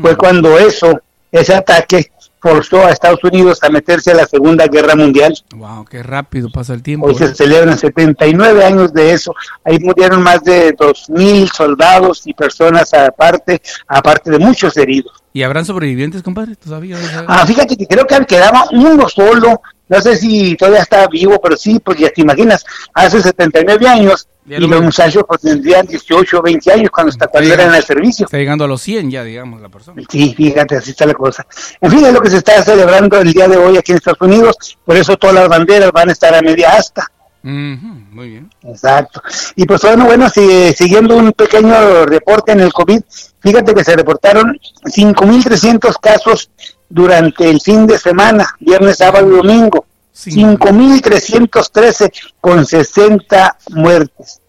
Fue 0.00 0.16
cuando 0.16 0.56
eso, 0.56 1.00
ese 1.32 1.54
ataque 1.56 2.12
forzó 2.44 2.84
a 2.84 2.90
Estados 2.90 3.24
Unidos 3.24 3.58
a 3.62 3.70
meterse 3.70 4.10
a 4.10 4.14
la 4.14 4.26
Segunda 4.26 4.66
Guerra 4.66 4.94
Mundial. 4.94 5.34
Wow, 5.56 5.86
qué 5.86 6.02
rápido 6.02 6.50
pasa 6.52 6.74
el 6.74 6.82
tiempo. 6.82 7.06
Hoy 7.06 7.14
¿eh? 7.14 7.18
se 7.18 7.34
celebran 7.34 7.78
79 7.78 8.62
años 8.62 8.92
de 8.92 9.12
eso. 9.12 9.34
Ahí 9.64 9.78
murieron 9.78 10.22
más 10.22 10.44
de 10.44 10.76
2.000 10.76 11.50
soldados 11.50 12.26
y 12.26 12.34
personas 12.34 12.92
aparte, 12.92 13.62
aparte 13.88 14.30
de 14.30 14.38
muchos 14.38 14.76
heridos. 14.76 15.24
¿Y 15.32 15.42
habrán 15.42 15.64
sobrevivientes, 15.64 16.22
compadre? 16.22 16.54
¿Todavía? 16.56 16.98
Ah, 17.26 17.46
fíjate 17.46 17.78
que 17.78 17.86
creo 17.86 18.06
que 18.06 18.26
quedaba 18.26 18.66
uno 18.72 19.08
solo. 19.08 19.62
No 19.88 20.00
sé 20.00 20.16
si 20.16 20.56
todavía 20.56 20.80
está 20.82 21.06
vivo, 21.08 21.38
pero 21.42 21.56
sí, 21.56 21.78
pues 21.78 21.98
ya 21.98 22.08
te 22.10 22.22
imaginas, 22.22 22.64
hace 22.94 23.20
79 23.20 23.86
años 23.86 24.26
Ya 24.46 24.56
y 24.56 24.60
los 24.60 24.70
me- 24.70 24.80
muchachos 24.80 25.24
pues 25.28 25.42
tendrían 25.42 25.86
18 25.86 26.38
o 26.38 26.42
20 26.42 26.72
años 26.72 26.90
cuando, 26.90 27.10
está, 27.10 27.26
cuando 27.26 27.52
eran 27.52 27.68
en 27.68 27.74
el 27.74 27.84
servicio. 27.84 28.24
Está 28.24 28.38
llegando 28.38 28.64
a 28.64 28.68
los 28.68 28.80
100 28.80 29.10
ya, 29.10 29.22
digamos, 29.24 29.60
la 29.60 29.68
persona. 29.68 30.02
Sí, 30.10 30.34
fíjate, 30.34 30.76
así 30.76 30.90
está 30.92 31.04
la 31.06 31.14
cosa. 31.14 31.46
En 31.80 31.90
fin, 31.90 32.04
es 32.04 32.12
lo 32.14 32.20
que 32.20 32.30
se 32.30 32.38
está 32.38 32.62
celebrando 32.62 33.18
el 33.20 33.32
día 33.32 33.46
de 33.46 33.56
hoy 33.58 33.76
aquí 33.76 33.92
en 33.92 33.98
Estados 33.98 34.20
Unidos, 34.22 34.56
por 34.84 34.96
eso 34.96 35.16
todas 35.18 35.36
las 35.36 35.48
banderas 35.48 35.92
van 35.92 36.08
a 36.08 36.12
estar 36.12 36.34
a 36.34 36.40
media 36.40 36.70
asta. 36.76 37.10
Muy 37.46 38.28
bien. 38.30 38.50
Exacto. 38.62 39.20
Y 39.54 39.66
pues 39.66 39.82
bueno, 39.82 40.06
bueno, 40.06 40.30
si- 40.30 40.72
siguiendo 40.72 41.14
un 41.16 41.32
pequeño 41.32 42.06
reporte 42.06 42.52
en 42.52 42.60
el 42.60 42.72
COVID, 42.72 43.00
fíjate 43.40 43.74
que 43.74 43.84
se 43.84 43.94
reportaron 43.96 44.58
5.300 44.86 45.94
casos 46.00 46.50
durante 46.88 47.50
el 47.50 47.60
fin 47.60 47.86
de 47.86 47.98
semana, 47.98 48.48
viernes, 48.60 48.96
sábado 48.96 49.28
y 49.28 49.36
domingo. 49.36 49.84
5.313 50.14 52.10
con 52.40 52.64
60 52.64 53.56
muertes. 53.70 54.40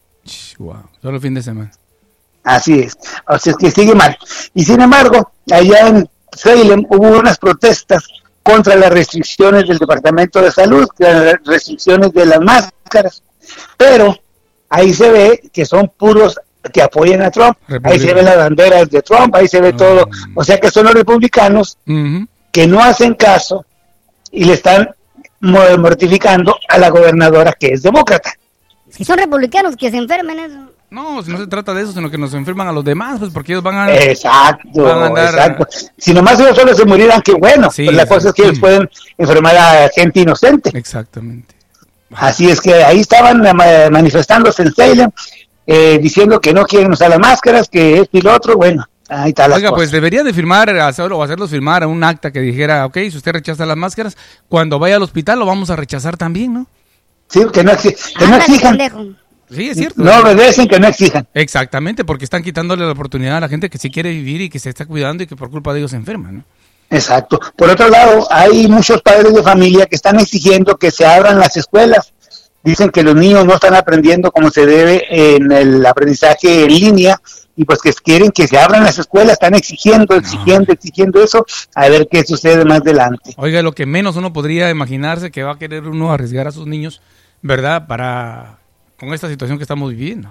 Wow, 0.58 0.84
solo 1.02 1.20
fin 1.20 1.34
de 1.34 1.43
semana. 1.43 1.72
Así 2.43 2.80
es. 2.80 2.96
O 3.28 3.38
sea, 3.38 3.52
es 3.52 3.58
que 3.58 3.72
sigue 3.72 3.96
mal. 3.96 4.18
Y 4.54 4.64
sin 4.64 4.80
embargo, 4.82 5.32
allá 5.52 5.88
en 5.88 6.10
Salem 6.32 6.86
hubo 6.89 7.20
unas 7.20 7.38
protestas 7.39 8.04
contra 8.46 8.76
las 8.76 8.91
restricciones 8.91 9.68
del 9.68 9.80
Departamento 9.80 10.39
de 10.39 10.52
Salud, 10.52 10.88
las 11.00 11.36
restricciones 11.43 12.14
de 12.14 12.28
las 12.28 12.39
máscaras. 12.41 13.24
Pero 13.76 14.16
ahí 14.70 14.93
se 14.93 15.10
ve 15.10 15.50
que 15.52 15.66
son 15.66 15.91
puros 15.98 16.39
que 16.72 16.84
apoyan 16.84 17.24
a 17.24 17.32
Trump. 17.32 17.58
Ahí 17.84 18.00
se 18.00 18.14
ven 18.14 18.26
las 18.26 18.38
banderas 18.38 18.89
de 18.91 19.02
Trump, 19.02 19.34
ahí 19.36 19.48
se 19.48 19.62
ve 19.62 19.74
todo. 19.74 20.08
O 20.36 20.43
sea 20.43 20.60
que 20.60 20.70
son 20.70 20.86
los 20.86 20.93
republicanos 20.93 21.78
que 22.52 22.68
no 22.68 22.80
hacen 22.84 23.16
caso 23.16 23.66
y 24.32 24.43
le 24.46 24.54
están 24.54 24.89
mo- 25.39 25.78
mortificando 25.80 26.56
a 26.70 26.78
la 26.78 26.89
gobernadora 26.89 27.52
que 27.54 27.68
es 27.74 27.82
demócrata. 27.82 28.32
Si 28.89 29.04
son 29.04 29.18
republicanos 29.18 29.76
que 29.76 29.89
se 29.89 29.98
enfermen, 29.98 30.39
eso. 30.39 30.60
No, 30.90 31.22
si 31.24 31.32
no 31.32 31.38
se 31.40 31.48
trata 31.48 31.74
de 31.74 31.82
eso, 31.84 31.92
sino 31.92 32.10
que 32.10 32.18
nos 32.18 32.34
enferman 32.34 32.68
a 32.68 32.72
los 32.72 32.84
demás, 32.86 33.20
pues 33.20 33.32
porque 33.34 33.52
ellos 33.54 33.64
van 33.64 33.76
a... 33.76 33.94
Exacto, 33.94 34.84
van 34.84 35.04
a 35.04 35.08
andar- 35.10 35.26
exacto. 35.34 35.68
Si 35.98 36.14
nomás 36.14 36.40
ellos 36.40 36.56
solo 36.56 36.74
se 36.74 36.86
murieran, 36.86 37.22
qué 37.22 37.34
bueno. 37.34 37.70
Sí, 37.72 37.86
Pues 37.86 37.98
la 37.98 38.06
cosa 38.06 38.30
es 38.30 38.34
que 38.36 38.44
ellos 38.44 38.60
pueden 38.60 38.90
enfermar 39.18 39.58
a 39.58 39.90
gente 39.94 40.22
inocente. 40.22 40.72
Exactamente. 40.78 41.54
Así 42.14 42.50
es 42.50 42.62
que 42.62 42.74
ahí 42.84 43.00
estaban 43.02 43.46
eh, 43.46 43.54
ma- 43.54 43.90
manifestándose 43.92 44.62
en 44.62 44.74
Salem, 44.74 45.10
eh, 45.68 45.98
diciendo 46.02 46.40
que 46.40 46.54
no 46.54 46.66
quieren 46.66 46.92
usar 46.92 47.10
las 47.10 47.20
máscaras, 47.20 47.68
que 47.68 48.00
esto 48.02 48.18
y 48.18 48.22
lo 48.22 48.34
otro. 48.34 48.56
Bueno, 48.56 48.88
ahí 49.10 49.30
está 49.30 49.48
la 49.50 49.56
Oiga, 49.56 49.72
pues 49.72 49.92
debería 49.92 50.24
de 50.24 50.34
firmar 50.34 50.70
hacer, 50.70 51.12
o 51.12 51.22
hacerlos 51.24 51.50
firmar 51.50 51.84
a 51.84 51.88
un 51.88 52.04
acta 52.04 52.32
que 52.32 52.40
dijera, 52.40 52.86
ok, 52.86 52.98
si 53.10 53.18
usted 53.18 53.34
rechaza 53.34 53.66
las 53.66 53.76
máscaras, 53.76 54.16
cuando 54.48 54.80
vaya 54.80 54.96
al 54.98 55.04
hospital 55.04 55.40
lo 55.40 55.46
vamos 55.46 55.70
a 55.72 55.76
rechazar 55.76 56.16
también, 56.16 56.54
¿no? 56.54 56.68
Sí, 57.28 57.42
que 57.52 57.64
no, 57.64 57.72
exi- 57.72 57.96
que 58.18 58.28
no 58.28 58.38
exijan. 58.38 59.18
Sí, 59.50 59.70
es 59.70 59.78
cierto. 59.78 60.02
No 60.02 60.18
obedecen, 60.20 60.68
que 60.68 60.80
no 60.80 60.88
exijan. 60.88 61.28
Exactamente, 61.34 62.04
porque 62.04 62.24
están 62.24 62.43
quitándole 62.43 62.86
la 62.86 62.91
oportunidad 62.91 63.38
a 63.38 63.41
la 63.41 63.50
gente 63.50 63.70
que 63.70 63.78
sí 63.78 63.91
quiere 63.91 64.12
vivir 64.12 64.41
y 64.41 64.50
que 64.50 64.60
se 64.60 64.70
está 64.70 64.86
cuidando 64.86 65.24
y 65.24 65.28
que 65.28 65.36
por 65.36 65.50
culpa 65.50 65.74
de 65.74 65.80
ellos 65.80 65.91
se 65.91 65.98
enferma, 65.98 66.32
¿no? 66.32 66.43
Exacto. 66.89 67.39
Por 67.56 67.70
otro 67.70 67.89
lado, 67.89 68.28
hay 68.32 68.68
muchos 68.68 69.02
padres 69.02 69.34
de 69.34 69.43
familia 69.43 69.86
que 69.86 69.96
están 69.96 70.20
exigiendo 70.20 70.78
que 70.78 70.91
se 70.91 71.06
abran 71.06 71.39
las 71.39 71.58
escuelas. 71.58 72.14
Dicen 72.64 72.89
que 72.89 73.04
los 73.04 73.16
niños 73.16 73.46
no 73.46 73.54
están 73.54 73.76
aprendiendo 73.76 74.32
como 74.32 74.50
se 74.50 74.66
debe 74.66 75.06
en 75.10 75.52
el 75.52 75.86
aprendizaje 75.86 76.64
en 76.64 76.68
línea 76.68 77.22
y 77.56 77.64
pues 77.64 77.80
que 77.80 77.93
quieren 77.93 78.32
que 78.32 78.48
se 78.48 78.58
abran 78.58 78.84
las 78.84 78.98
escuelas, 78.98 79.34
están 79.34 79.54
exigiendo, 79.54 80.16
exigiendo, 80.16 80.74
exigiendo 80.74 81.24
eso, 81.24 81.46
a 81.74 81.88
ver 81.89 82.08
qué 82.10 82.24
sucede 82.24 82.66
más 82.66 82.82
adelante. 82.82 83.34
Oiga, 83.38 83.62
lo 83.62 83.74
que 83.74 83.86
menos 83.86 84.16
uno 84.16 84.34
podría 84.34 84.70
imaginarse 84.70 85.32
que 85.32 85.43
va 85.43 85.54
a 85.54 85.60
querer 85.60 85.88
uno 85.88 86.12
arriesgar 86.12 86.48
a 86.48 86.52
sus 86.52 86.68
niños, 86.68 87.02
¿verdad? 87.41 87.88
Para 87.88 88.58
con 89.00 89.14
esta 89.14 89.28
situación 89.30 89.58
que 89.58 89.64
estamos 89.64 89.89
viviendo. 89.91 90.30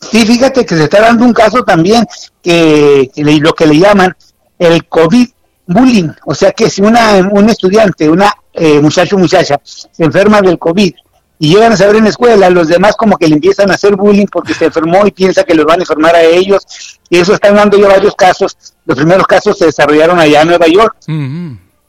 Sí, 0.00 0.26
fíjate 0.26 0.66
que 0.66 0.76
se 0.76 0.84
está 0.84 1.00
dando 1.00 1.24
un 1.24 1.32
caso 1.32 1.62
también 1.64 2.04
que, 2.42 3.10
que 3.14 3.24
le- 3.24 3.38
lo 3.38 3.52
que 3.54 3.66
le 3.66 3.78
llaman 3.78 4.14
el 4.58 4.86
COVID 4.86 5.28
bullying, 5.66 6.10
o 6.26 6.34
sea 6.34 6.52
que 6.52 6.68
si 6.68 6.82
una 6.82 7.14
un 7.32 7.48
estudiante, 7.48 8.08
una 8.10 8.32
eh, 8.52 8.80
muchacho 8.80 9.16
o 9.16 9.18
muchacha 9.18 9.58
se 9.64 10.04
enferma 10.04 10.42
del 10.42 10.58
COVID 10.58 10.92
y 11.38 11.48
llegan 11.54 11.72
a 11.72 11.76
saber 11.76 11.96
en 11.96 12.04
la 12.04 12.10
escuela, 12.10 12.50
los 12.50 12.68
demás 12.68 12.94
como 12.96 13.16
que 13.16 13.26
le 13.28 13.34
empiezan 13.36 13.70
a 13.70 13.74
hacer 13.74 13.96
bullying 13.96 14.26
porque 14.30 14.52
se 14.54 14.66
enfermó 14.66 15.06
y 15.06 15.10
piensa 15.10 15.42
que 15.42 15.54
los 15.54 15.64
van 15.64 15.80
a 15.80 15.82
enfermar 15.82 16.14
a 16.14 16.22
ellos 16.22 16.62
y 17.08 17.16
eso 17.18 17.32
están 17.34 17.54
dando 17.56 17.78
ya 17.78 17.88
varios 17.88 18.14
casos. 18.14 18.56
Los 18.84 18.96
primeros 18.98 19.26
casos 19.26 19.56
se 19.58 19.66
desarrollaron 19.66 20.18
allá 20.18 20.42
en 20.42 20.48
Nueva 20.48 20.66
York. 20.68 20.96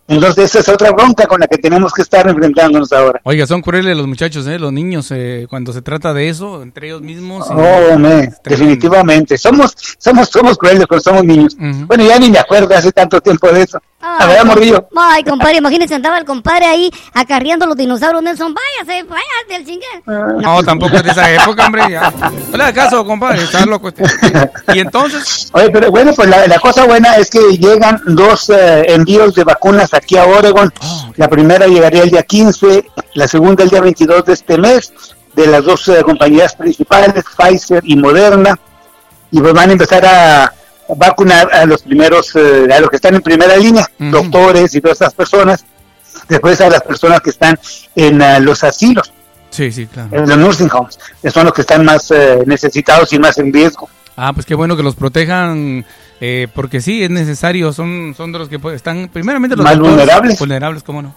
Entonces 0.07 0.45
esa 0.45 0.59
es 0.59 0.69
otra 0.69 0.91
bronca 0.91 1.25
con 1.25 1.39
la 1.39 1.47
que 1.47 1.57
tenemos 1.57 1.91
que 1.91 2.03
estar 2.03 2.27
enfrentándonos 2.27 2.93
ahora. 2.93 3.19
Oiga, 3.23 3.47
son 3.47 3.61
crueles 3.61 3.97
los 3.97 4.05
muchachos, 4.07 4.45
¿eh? 4.45 4.59
Los 4.59 4.71
niños, 4.71 5.09
eh, 5.11 5.47
cuando 5.49 5.73
se 5.73 5.81
trata 5.81 6.13
de 6.13 6.29
eso, 6.29 6.61
entre 6.61 6.87
ellos 6.87 7.01
mismos. 7.01 7.47
Oh, 7.49 7.97
me, 7.97 8.31
definitivamente. 8.43 9.37
Somos, 9.37 9.75
somos, 9.97 10.29
somos 10.29 10.57
crueles 10.57 10.85
cuando 10.85 11.01
somos 11.01 11.23
niños. 11.23 11.55
Bueno, 11.87 12.03
ya 12.03 12.19
ni 12.19 12.29
me 12.29 12.37
acuerdo 12.37 12.75
hace 12.75 12.91
tanto 12.91 13.19
tiempo 13.19 13.51
de 13.51 13.63
eso. 13.63 13.79
A 14.07 14.27
ver, 14.27 14.45
morrillo. 14.45 14.87
Ay, 14.95 15.23
compadre, 15.23 15.57
imagínese, 15.57 15.95
andaba 15.95 16.17
el 16.19 16.25
compadre 16.25 16.65
ahí 16.65 16.91
acarreando 17.13 17.65
los 17.65 17.75
dinosaurios 17.75 18.21
Nelson. 18.21 18.53
Váyase, 18.53 19.03
váyase 19.03 19.25
del 19.49 19.65
chingue. 19.65 20.41
No, 20.41 20.63
tampoco 20.63 20.97
es 20.97 21.03
de 21.03 21.11
esa 21.11 21.31
época, 21.31 21.65
hombre. 21.65 21.83
Ya. 21.89 22.13
No 22.51 22.57
le 22.57 22.63
hagas 22.63 22.85
caso, 22.85 23.05
compadre. 23.05 23.43
Está 23.43 23.65
loco 23.65 23.89
este. 23.89 24.03
Y 24.73 24.79
entonces, 24.79 25.49
Oye, 25.53 25.69
pero 25.69 25.89
bueno, 25.89 26.13
pues 26.13 26.29
la, 26.29 26.47
la 26.47 26.59
cosa 26.59 26.85
buena 26.85 27.15
es 27.15 27.29
que 27.29 27.39
llegan 27.57 27.99
dos 28.05 28.49
eh, 28.49 28.93
envíos 28.93 29.33
de 29.35 29.43
vacunas 29.43 29.93
aquí 29.93 30.17
a 30.17 30.25
Oregon. 30.25 30.71
La 31.15 31.27
primera 31.27 31.65
llegaría 31.67 32.03
el 32.03 32.11
día 32.11 32.23
15, 32.23 32.85
la 33.15 33.27
segunda 33.27 33.63
el 33.63 33.69
día 33.69 33.81
22 33.81 34.25
de 34.25 34.33
este 34.33 34.57
mes, 34.57 34.93
de 35.33 35.47
las 35.47 35.63
dos 35.63 35.87
eh, 35.87 36.03
compañías 36.03 36.55
principales, 36.55 37.23
Pfizer 37.37 37.81
y 37.85 37.95
Moderna. 37.95 38.59
Y 39.31 39.39
pues 39.39 39.53
van 39.53 39.69
a 39.69 39.73
empezar 39.73 40.05
a 40.05 40.53
vacunar 40.89 41.53
a 41.53 41.65
los 41.65 41.81
primeros, 41.81 42.35
eh, 42.35 42.67
a 42.71 42.79
los 42.79 42.89
que 42.89 42.97
están 42.97 43.15
en 43.15 43.21
primera 43.21 43.55
línea, 43.57 43.89
doctores 43.97 44.73
y 44.75 44.81
todas 44.81 44.95
estas 45.01 45.13
personas. 45.13 45.65
Después 46.29 46.59
a 46.61 46.69
las 46.69 46.81
personas 46.81 47.21
que 47.21 47.29
están 47.29 47.59
en 47.95 48.21
eh, 48.21 48.39
los 48.39 48.63
asilos, 48.63 49.11
sí, 49.49 49.71
sí, 49.71 49.85
claro. 49.85 50.09
en 50.11 50.27
los 50.27 50.37
nursing 50.37 50.69
homes, 50.71 50.97
que 51.21 51.29
son 51.29 51.45
los 51.45 51.53
que 51.53 51.61
están 51.61 51.85
más 51.85 52.09
eh, 52.11 52.39
necesitados 52.45 53.11
y 53.13 53.19
más 53.19 53.37
en 53.37 53.53
riesgo. 53.53 53.89
Ah, 54.15 54.31
pues 54.33 54.45
qué 54.45 54.55
bueno 54.55 54.77
que 54.77 54.83
los 54.83 54.95
protejan, 54.95 55.85
eh, 56.21 56.47
porque 56.53 56.81
sí, 56.81 57.03
es 57.03 57.09
necesario. 57.09 57.73
Son, 57.73 58.13
son 58.15 58.31
de 58.31 58.39
los 58.39 58.49
que 58.49 58.59
están, 58.73 59.09
primeramente, 59.11 59.55
los 59.55 59.63
Más 59.63 59.77
vulnerables. 59.77 60.39
Vulnerables, 60.39 60.83
cómo 60.83 61.01
no. 61.01 61.13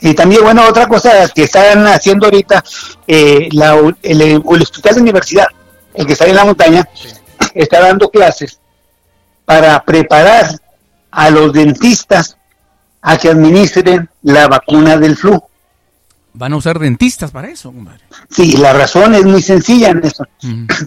Y 0.00 0.14
también, 0.14 0.42
bueno, 0.42 0.68
otra 0.68 0.86
cosa 0.86 1.28
que 1.34 1.44
están 1.44 1.86
haciendo 1.86 2.26
ahorita, 2.26 2.62
eh, 3.08 3.48
la, 3.52 3.76
el, 4.02 4.22
el 4.22 4.42
hospital 4.44 4.94
de 4.94 5.00
universidad, 5.00 5.46
el 5.94 6.06
que 6.06 6.12
está 6.12 6.26
en 6.26 6.36
la 6.36 6.44
montaña, 6.44 6.88
está 7.54 7.80
dando 7.80 8.08
clases 8.10 8.60
para 9.44 9.82
preparar 9.84 10.46
a 11.10 11.30
los 11.30 11.52
dentistas 11.52 12.36
a 13.02 13.16
que 13.18 13.28
administren 13.28 14.08
la 14.22 14.48
vacuna 14.48 14.96
del 14.96 15.16
flu. 15.16 15.42
Van 16.36 16.52
a 16.52 16.56
usar 16.56 16.80
dentistas 16.80 17.30
para 17.30 17.48
eso, 17.48 17.70
compadre. 17.70 18.00
Sí, 18.28 18.56
la 18.56 18.72
razón 18.72 19.14
es 19.14 19.24
muy 19.24 19.40
sencilla 19.40 19.90
en 19.90 20.04
eso. 20.04 20.24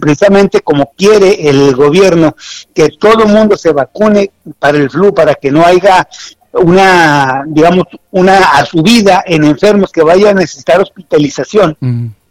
Precisamente 0.00 0.60
como 0.60 0.92
quiere 0.94 1.48
el 1.48 1.74
gobierno 1.74 2.36
que 2.74 2.90
todo 2.90 3.24
el 3.24 3.32
mundo 3.32 3.56
se 3.56 3.72
vacune 3.72 4.30
para 4.58 4.76
el 4.76 4.90
flu, 4.90 5.14
para 5.14 5.34
que 5.34 5.50
no 5.50 5.64
haya 5.64 6.06
una, 6.52 7.44
digamos, 7.46 7.86
una 8.10 8.64
subida 8.66 9.22
en 9.26 9.44
enfermos 9.44 9.90
que 9.90 10.02
vayan 10.02 10.36
a 10.36 10.40
necesitar 10.40 10.80
hospitalización 10.80 11.78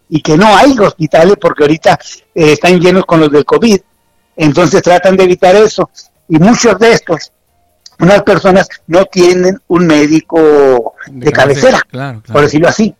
y 0.10 0.22
que 0.22 0.38
no 0.38 0.56
hay 0.56 0.78
hospitales 0.78 1.38
porque 1.42 1.64
ahorita 1.64 2.00
eh, 2.36 2.52
están 2.54 2.80
llenos 2.80 3.06
con 3.06 3.20
los 3.20 3.32
del 3.32 3.46
COVID. 3.46 3.80
Entonces 4.36 4.84
tratan 4.84 5.18
de 5.18 5.24
evitar 5.24 5.56
eso. 5.56 5.90
Y 6.30 6.38
muchos 6.40 6.78
de 6.80 6.92
estos, 6.92 7.32
unas 8.00 8.24
personas 8.24 8.68
no 8.88 9.06
tienen 9.06 9.60
un 9.68 9.88
médico 9.88 10.96
de, 11.08 11.32
cabecera, 11.32 11.82
Claro, 11.90 12.22
por 12.32 12.42
decirlo 12.42 12.68
así. 12.68 12.96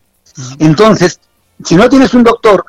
Entonces, 0.60 1.20
si 1.64 1.76
no 1.76 1.90
tienes 1.90 2.14
un 2.14 2.24
doctor, 2.24 2.66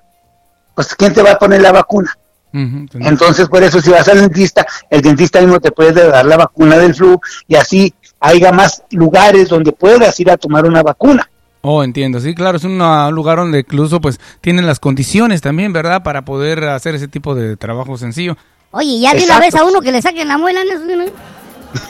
pues 0.74 0.94
¿quién 0.94 1.12
te 1.12 1.22
va 1.22 1.32
a 1.32 1.38
poner 1.38 1.60
la 1.60 1.72
vacuna? 1.72 2.16
Entonces, 2.52 3.48
por 3.48 3.62
eso 3.62 3.80
si 3.80 3.90
vas 3.90 4.08
al 4.08 4.20
dentista, 4.20 4.66
el 4.88 5.02
dentista 5.02 5.40
mismo 5.40 5.60
te 5.60 5.70
puede 5.70 6.08
dar 6.08 6.24
la 6.24 6.36
vacuna 6.36 6.78
del 6.78 6.94
flu 6.94 7.20
y 7.46 7.54
así 7.56 7.94
haya 8.20 8.52
más 8.52 8.82
lugares 8.90 9.48
donde 9.48 9.72
puedas 9.72 10.18
ir 10.18 10.30
a 10.30 10.36
tomar 10.36 10.64
una 10.64 10.82
vacuna. 10.82 11.28
Oh, 11.60 11.82
entiendo. 11.84 12.20
Sí, 12.20 12.34
claro, 12.34 12.56
es 12.56 12.64
un 12.64 12.80
ah, 12.80 13.10
lugar 13.10 13.38
donde 13.38 13.60
incluso 13.60 14.00
pues 14.00 14.20
tienen 14.40 14.66
las 14.66 14.80
condiciones 14.80 15.40
también, 15.40 15.72
¿verdad? 15.72 16.02
Para 16.02 16.24
poder 16.24 16.64
hacer 16.64 16.94
ese 16.94 17.08
tipo 17.08 17.34
de 17.34 17.56
trabajo 17.56 17.98
sencillo. 17.98 18.36
Oye, 18.70 19.00
ya 19.00 19.14
de 19.14 19.24
una 19.24 19.40
vez 19.40 19.54
a 19.54 19.64
uno 19.64 19.80
que 19.80 19.92
le 19.92 20.02
saquen 20.02 20.28
la 20.28 20.38
muela, 20.38 20.62
Nelson. 20.64 21.10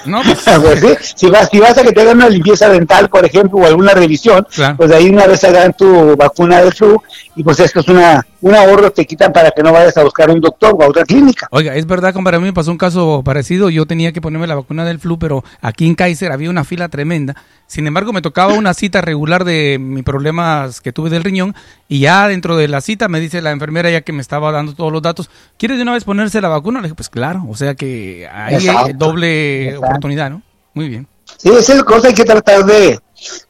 No, 0.06 0.22
pues, 0.24 0.38
Pues, 0.80 0.80
sí, 1.00 1.12
si, 1.16 1.26
vas, 1.28 1.48
si 1.50 1.58
vas 1.58 1.76
a 1.78 1.82
que 1.82 1.92
te 1.92 2.00
hagan 2.00 2.16
una 2.18 2.28
limpieza 2.28 2.68
dental, 2.68 3.08
por 3.08 3.24
ejemplo, 3.24 3.58
o 3.60 3.66
alguna 3.66 3.92
revisión, 3.92 4.46
Claro. 4.52 4.76
pues 4.76 4.90
de 4.90 4.96
ahí 4.96 5.08
una 5.08 5.26
vez 5.26 5.42
hagan 5.44 5.72
tu 5.72 6.16
vacuna 6.16 6.60
del 6.62 6.72
flu 6.72 7.00
y 7.36 7.42
pues 7.44 7.60
esto 7.60 7.80
es 7.80 7.88
una, 7.88 8.24
un 8.40 8.54
ahorro 8.54 8.90
te 8.90 9.04
quitan 9.04 9.32
para 9.32 9.50
que 9.50 9.62
no 9.62 9.72
vayas 9.72 9.96
a 9.96 10.04
buscar 10.04 10.30
un 10.30 10.40
doctor 10.40 10.74
o 10.78 10.82
a 10.82 10.88
otra 10.88 11.04
clínica. 11.04 11.48
Oiga, 11.50 11.74
es 11.74 11.86
verdad, 11.86 12.12
compadre, 12.12 12.36
a 12.36 12.40
mí 12.40 12.46
me 12.46 12.52
pasó 12.52 12.70
un 12.70 12.78
caso 12.78 13.22
parecido. 13.24 13.70
Yo 13.70 13.86
tenía 13.86 14.12
que 14.12 14.20
ponerme 14.20 14.46
la 14.46 14.54
vacuna 14.54 14.84
del 14.84 14.98
flu, 14.98 15.18
pero 15.18 15.44
aquí 15.60 15.86
en 15.86 15.94
Kaiser 15.94 16.32
había 16.32 16.50
una 16.50 16.64
fila 16.64 16.88
tremenda. 16.88 17.34
Sin 17.66 17.86
embargo, 17.86 18.12
me 18.12 18.22
tocaba 18.22 18.54
una 18.54 18.74
cita 18.74 19.00
regular 19.00 19.44
de 19.44 19.78
mis 19.78 20.04
problemas 20.04 20.80
que 20.80 20.92
tuve 20.92 21.10
del 21.10 21.24
riñón 21.24 21.54
y 21.88 22.00
ya 22.00 22.28
dentro 22.28 22.56
de 22.56 22.68
la 22.68 22.80
cita 22.80 23.08
me 23.08 23.20
dice 23.20 23.42
la 23.42 23.50
enfermera 23.50 23.90
ya 23.90 24.00
que 24.00 24.12
me 24.12 24.22
estaba 24.22 24.52
dando 24.52 24.74
todos 24.74 24.92
los 24.92 25.02
datos, 25.02 25.28
¿quiere 25.58 25.76
de 25.76 25.82
una 25.82 25.92
vez 25.92 26.04
ponerse 26.04 26.40
la 26.40 26.48
vacuna? 26.48 26.80
Le 26.80 26.84
dije, 26.84 26.94
pues 26.94 27.10
claro, 27.10 27.44
o 27.48 27.56
sea 27.56 27.74
que 27.74 28.28
ahí 28.32 28.68
hay 28.68 28.92
doble 28.94 29.66
Exacto. 29.66 29.86
oportunidad, 29.86 30.30
¿no? 30.30 30.42
Muy 30.74 30.88
bien. 30.88 31.06
Sí, 31.36 31.50
esa 31.50 31.72
es 31.72 31.78
la 31.78 31.84
cosa, 31.84 32.08
hay 32.08 32.14
que 32.14 32.24
tratar 32.24 32.64
de, 32.64 32.98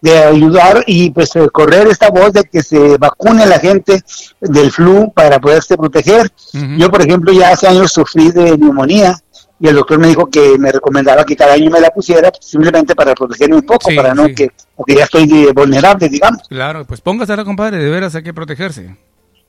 de 0.01 0.19
ayudar 0.25 0.85
y 0.87 1.11
pues 1.11 1.35
eh, 1.37 1.49
correr 1.53 1.87
esta 1.89 2.11
voz 2.11 2.33
de 2.33 2.45
que 2.45 2.63
se 2.63 2.97
vacune 2.99 3.47
la 3.47 3.59
gente 3.59 4.03
del 4.41 4.71
flu 4.71 5.13
para 5.13 5.39
poderse 5.41 5.77
proteger. 5.77 6.31
Yo, 6.77 6.91
por 6.91 7.03
ejemplo, 7.03 7.33
ya 7.33 7.51
hace 7.51 7.67
años 7.69 7.93
sufrí 7.93 8.31
de 8.31 8.57
neumonía 8.57 9.19
y 9.61 9.67
el 9.69 9.75
doctor 9.75 9.99
me 9.99 10.07
dijo 10.09 10.27
que 10.27 10.57
me 10.59 10.71
recomendaba 10.71 11.25
que 11.25 11.35
cada 11.35 11.55
año 11.55 11.71
me 11.71 11.81
la 11.81 11.91
pusiera 11.91 12.31
simplemente 12.41 12.95
para 12.95 13.15
protegerme 13.15 13.57
un 13.57 13.63
poco, 13.63 13.91
Sí, 13.91 13.97
para 13.97 14.15
no 14.15 14.27
sí. 14.27 14.35
que, 14.35 14.51
porque 14.77 14.95
ya 14.95 15.05
estoy 15.05 15.25
eh, 15.33 15.53
vulnerable, 15.53 16.09
digamos. 16.09 16.43
Claro, 16.49 16.85
pues 16.85 17.01
póngasela, 17.01 17.45
compadre, 17.45 17.79
de 17.79 17.91
veras 17.91 18.15
hay 18.15 18.23
que 18.23 18.33
protegerse. 18.35 18.97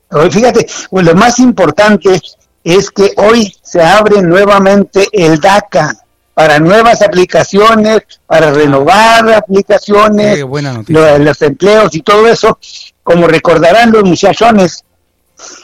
Pero 0.08 0.30
fíjate, 0.30 0.66
pues 0.90 1.06
lo 1.06 1.14
más 1.14 1.38
importante 1.38 2.20
es 2.64 2.90
que 2.90 3.12
hoy 3.16 3.54
se 3.62 3.80
abre 3.80 4.20
nuevamente 4.22 5.06
el 5.12 5.38
DACA 5.38 5.94
para 6.34 6.58
nuevas 6.58 7.02
aplicaciones, 7.02 8.02
para 8.26 8.50
renovar 8.52 9.32
aplicaciones, 9.32 10.44
los 10.88 11.42
empleos 11.42 11.94
y 11.94 12.00
todo 12.02 12.26
eso. 12.28 12.58
Como 13.02 13.26
recordarán 13.26 13.92
los 13.92 14.04
muchachones, 14.04 14.84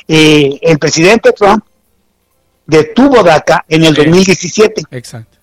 eh, 0.09 0.59
el 0.63 0.79
presidente 0.79 1.33
Trump 1.33 1.65
detuvo 2.67 3.23
DACA 3.23 3.65
en 3.69 3.85
el 3.85 3.95
2017 3.95 4.83
Exacto. 4.91 5.39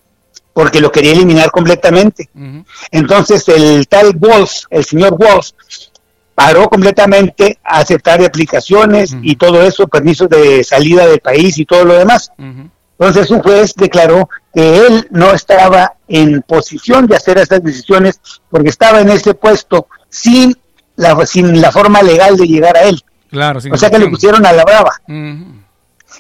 porque 0.51 0.81
lo 0.81 0.91
quería 0.91 1.13
eliminar 1.13 1.51
completamente. 1.51 2.29
Entonces 2.91 3.47
el 3.47 3.87
tal 3.87 4.15
Walls, 4.19 4.67
el 4.69 4.83
señor 4.83 5.15
Walls, 5.17 5.55
paró 6.35 6.67
completamente 6.67 7.59
a 7.63 7.79
aceptar 7.79 8.23
aplicaciones 8.23 9.15
y 9.21 9.35
todo 9.35 9.61
eso, 9.63 9.87
permisos 9.87 10.27
de 10.29 10.63
salida 10.63 11.07
del 11.07 11.19
país 11.19 11.57
y 11.57 11.65
todo 11.65 11.85
lo 11.85 11.93
demás. 11.93 12.31
Entonces 13.05 13.31
un 13.31 13.41
juez 13.41 13.73
declaró 13.75 14.29
que 14.53 14.77
él 14.77 15.07
no 15.11 15.33
estaba 15.33 15.95
en 16.07 16.41
posición 16.41 17.05
de 17.05 17.17
hacer 17.17 17.37
esas 17.37 17.61
decisiones 17.61 18.21
porque 18.49 18.69
estaba 18.69 19.01
en 19.01 19.09
ese 19.09 19.33
puesto 19.33 19.87
sin 20.07 20.57
la, 20.95 21.25
sin 21.25 21.59
la 21.59 21.73
forma 21.73 22.01
legal 22.01 22.37
de 22.37 22.47
llegar 22.47 22.77
a 22.77 22.83
él. 22.83 23.03
Claro, 23.29 23.59
sin 23.59 23.73
O 23.73 23.77
sea 23.77 23.89
que 23.89 23.99
le 23.99 24.07
pusieron 24.07 24.45
a 24.45 24.53
la 24.53 24.63
brava. 24.63 24.93
Ujú. 25.09 25.63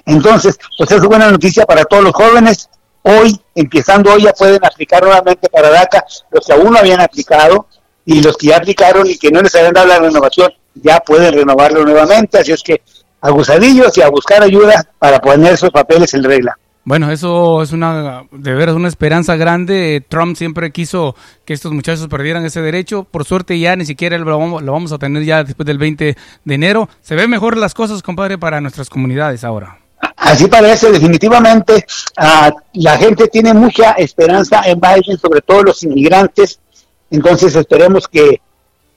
Entonces, 0.05 0.59
pues 0.77 0.91
es 0.91 1.01
buena 1.03 1.31
noticia 1.31 1.65
para 1.65 1.85
todos 1.85 2.03
los 2.03 2.13
jóvenes. 2.13 2.69
Hoy, 3.03 3.39
empezando 3.55 4.11
hoy, 4.11 4.23
ya 4.23 4.33
pueden 4.33 4.65
aplicar 4.65 5.01
nuevamente 5.03 5.47
para 5.47 5.69
DACA 5.69 6.03
los 6.31 6.45
que 6.45 6.51
aún 6.51 6.73
no 6.73 6.79
habían 6.79 6.99
aplicado 6.99 7.67
y 8.05 8.21
los 8.21 8.35
que 8.35 8.47
ya 8.47 8.57
aplicaron 8.57 9.09
y 9.09 9.17
que 9.17 9.31
no 9.31 9.41
les 9.41 9.55
habían 9.55 9.73
dado 9.73 9.87
la 9.87 9.99
renovación, 9.99 10.51
ya 10.73 10.99
pueden 10.99 11.33
renovarlo 11.33 11.85
nuevamente. 11.85 12.39
Así 12.39 12.51
es 12.51 12.61
que 12.61 12.81
abusadillos 13.21 13.97
y 13.97 14.01
a 14.01 14.09
buscar 14.09 14.43
ayuda 14.43 14.85
para 14.99 15.21
poner 15.21 15.53
esos 15.53 15.69
papeles 15.69 16.13
en 16.13 16.25
regla. 16.25 16.57
Bueno, 16.85 17.11
eso 17.11 17.61
es 17.61 17.71
una, 17.71 18.25
de 18.31 18.53
veras, 18.53 18.75
una 18.75 18.89
esperanza 18.89 19.37
grande. 19.37 20.03
Trump 20.07 20.35
siempre 20.35 20.71
quiso 20.71 21.15
que 21.45 21.53
estos 21.53 21.71
muchachos 21.71 22.07
perdieran 22.09 22.45
ese 22.45 22.61
derecho. 22.61 23.05
Por 23.05 23.23
suerte 23.23 23.57
ya 23.57 23.75
ni 23.77 23.85
siquiera 23.85 24.17
lo 24.17 24.37
vamos, 24.37 24.61
lo 24.61 24.73
vamos 24.73 24.91
a 24.91 24.97
tener 24.97 25.23
ya 25.23 25.45
después 25.45 25.65
del 25.65 25.77
20 25.77 26.17
de 26.43 26.55
enero. 26.55 26.89
Se 27.01 27.15
ven 27.15 27.29
mejor 27.29 27.55
las 27.57 27.73
cosas, 27.73 28.03
compadre, 28.03 28.37
para 28.37 28.59
nuestras 28.59 28.89
comunidades 28.89 29.45
ahora. 29.45 29.79
Así 30.17 30.47
parece, 30.47 30.91
definitivamente, 30.91 31.85
ah, 32.17 32.51
la 32.73 32.97
gente 32.97 33.27
tiene 33.29 33.53
mucha 33.53 33.93
esperanza 33.93 34.61
en 34.65 34.79
Biden, 34.79 35.17
sobre 35.17 35.41
todo 35.41 35.63
los 35.63 35.83
inmigrantes. 35.83 36.59
Entonces 37.09 37.55
esperemos 37.55 38.09
que 38.09 38.41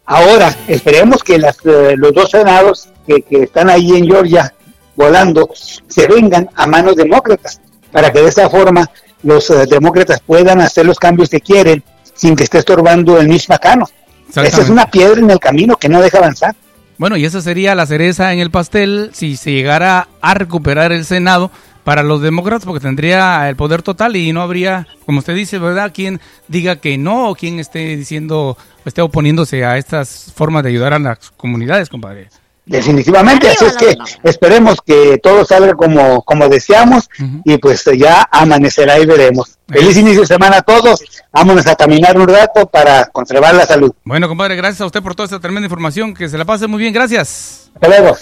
ahora, 0.06 0.52
esperemos 0.66 1.22
que 1.22 1.38
las, 1.38 1.58
eh, 1.64 1.94
los 1.96 2.12
dos 2.12 2.30
senados 2.30 2.88
que, 3.06 3.22
que 3.22 3.44
están 3.44 3.70
ahí 3.70 3.90
en 3.92 4.06
Georgia 4.06 4.52
volando 4.96 5.48
se 5.54 6.06
vengan 6.08 6.48
a 6.54 6.66
manos 6.66 6.96
demócratas, 6.96 7.60
para 7.96 8.12
que 8.12 8.20
de 8.20 8.28
esa 8.28 8.50
forma 8.50 8.90
los 9.22 9.48
eh, 9.48 9.64
demócratas 9.66 10.20
puedan 10.20 10.60
hacer 10.60 10.84
los 10.84 10.98
cambios 10.98 11.30
que 11.30 11.40
quieren 11.40 11.82
sin 12.12 12.36
que 12.36 12.44
esté 12.44 12.58
estorbando 12.58 13.18
el 13.18 13.26
Mitch 13.26 13.48
McConnell. 13.48 13.88
Esa 14.28 14.60
es 14.60 14.68
una 14.68 14.90
piedra 14.90 15.18
en 15.18 15.30
el 15.30 15.38
camino 15.38 15.76
que 15.76 15.88
no 15.88 16.02
deja 16.02 16.18
avanzar. 16.18 16.54
Bueno, 16.98 17.16
y 17.16 17.24
esa 17.24 17.40
sería 17.40 17.74
la 17.74 17.86
cereza 17.86 18.34
en 18.34 18.40
el 18.40 18.50
pastel 18.50 19.12
si 19.14 19.38
se 19.38 19.50
llegara 19.50 20.08
a 20.20 20.34
recuperar 20.34 20.92
el 20.92 21.06
Senado 21.06 21.50
para 21.84 22.02
los 22.02 22.20
demócratas, 22.20 22.66
porque 22.66 22.80
tendría 22.80 23.48
el 23.48 23.56
poder 23.56 23.80
total 23.80 24.14
y 24.14 24.30
no 24.34 24.42
habría, 24.42 24.86
como 25.06 25.20
usted 25.20 25.34
dice, 25.34 25.58
¿verdad?, 25.58 25.90
quien 25.94 26.20
diga 26.48 26.76
que 26.76 26.98
no 26.98 27.30
o 27.30 27.34
quien 27.34 27.60
esté 27.60 27.96
diciendo, 27.96 28.58
esté 28.84 29.00
oponiéndose 29.00 29.64
a 29.64 29.78
estas 29.78 30.34
formas 30.36 30.64
de 30.64 30.68
ayudar 30.68 30.92
a 30.92 30.98
las 30.98 31.30
comunidades, 31.30 31.88
compadre. 31.88 32.28
Definitivamente, 32.66 33.46
Arriba 33.46 33.68
así 33.68 33.86
es 33.86 33.94
que 33.94 33.96
esperemos 34.28 34.80
que 34.84 35.18
todo 35.22 35.44
salga 35.44 35.74
como, 35.74 36.22
como 36.22 36.48
deseamos 36.48 37.08
y 37.44 37.58
pues 37.58 37.84
ya 37.96 38.28
amanecerá 38.30 38.98
y 38.98 39.06
veremos. 39.06 39.56
Feliz 39.68 39.96
inicio 39.96 40.22
de 40.22 40.26
semana 40.26 40.58
a 40.58 40.62
todos, 40.62 41.00
vámonos 41.32 41.64
a 41.68 41.76
caminar 41.76 42.18
un 42.18 42.26
rato 42.26 42.66
para 42.66 43.06
conservar 43.06 43.54
la 43.54 43.66
salud. 43.66 43.92
Bueno, 44.04 44.26
compadre, 44.26 44.56
gracias 44.56 44.80
a 44.80 44.86
usted 44.86 45.00
por 45.00 45.14
toda 45.14 45.26
esta 45.26 45.38
tremenda 45.38 45.66
información. 45.66 46.12
Que 46.12 46.28
se 46.28 46.36
la 46.36 46.44
pase 46.44 46.66
muy 46.66 46.80
bien, 46.80 46.92
gracias. 46.92 47.70
Hasta 47.74 47.88
luego. 47.88 48.16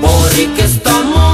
Porque 0.00 0.64
estamos 0.64 1.27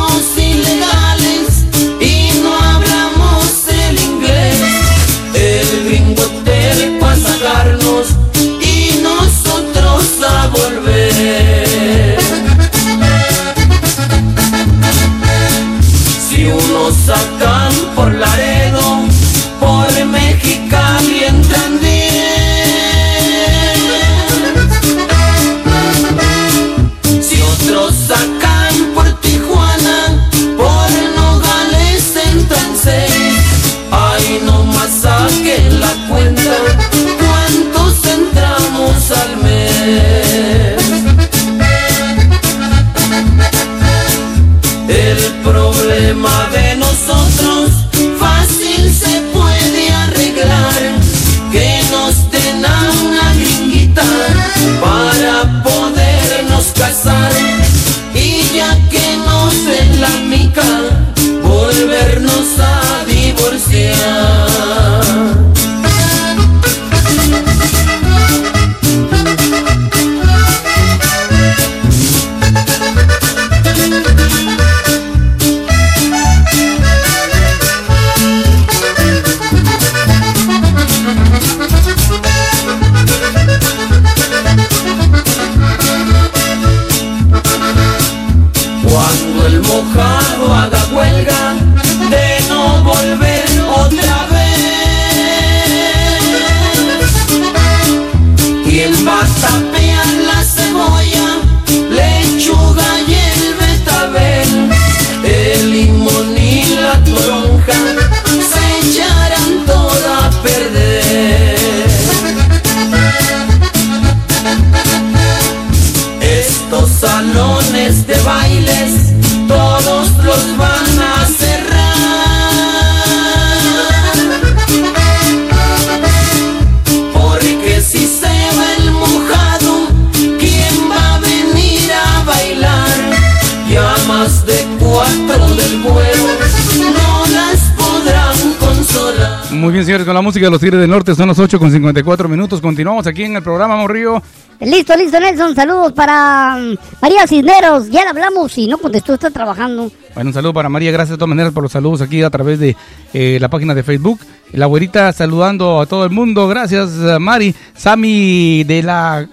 Muy 139.64 139.72
bien, 139.72 139.86
señores, 139.86 140.04
con 140.04 140.14
la 140.14 140.20
música 140.20 140.44
de 140.44 140.50
los 140.50 140.60
Tigres 140.60 140.78
del 140.78 140.90
Norte 140.90 141.14
son 141.14 141.26
las 141.26 141.38
8 141.38 141.58
con 141.58 141.70
54 141.70 142.28
minutos. 142.28 142.60
Continuamos 142.60 143.06
aquí 143.06 143.22
en 143.22 143.36
el 143.36 143.42
programa 143.42 143.76
Morrillo. 143.76 144.22
Listo, 144.60 144.94
listo, 144.94 145.18
Nelson. 145.18 145.54
Saludos 145.54 145.94
para 145.94 146.58
mm, 146.58 146.76
María 147.00 147.26
Cisneros. 147.26 147.88
Ya 147.88 148.02
le 148.02 148.10
hablamos 148.10 148.58
y 148.58 148.66
no 148.66 148.76
contestó, 148.76 149.14
está 149.14 149.30
trabajando. 149.30 149.90
Bueno, 150.14 150.28
un 150.28 150.34
saludo 150.34 150.52
para 150.52 150.68
María, 150.68 150.92
gracias 150.92 151.12
de 151.12 151.16
todas 151.16 151.30
maneras 151.30 151.54
por 151.54 151.62
los 151.62 151.72
saludos 151.72 152.02
aquí 152.02 152.22
a 152.22 152.28
través 152.28 152.58
de 152.58 152.76
eh, 153.14 153.38
la 153.40 153.48
página 153.48 153.74
de 153.74 153.82
Facebook. 153.82 154.20
La 154.52 154.66
güerita 154.66 155.10
saludando 155.14 155.80
a 155.80 155.86
todo 155.86 156.04
el 156.04 156.10
mundo, 156.10 156.46
gracias 156.46 156.90
Mari. 157.18 157.54
Sami 157.74 158.64
de 158.64 158.82
la 158.82 159.26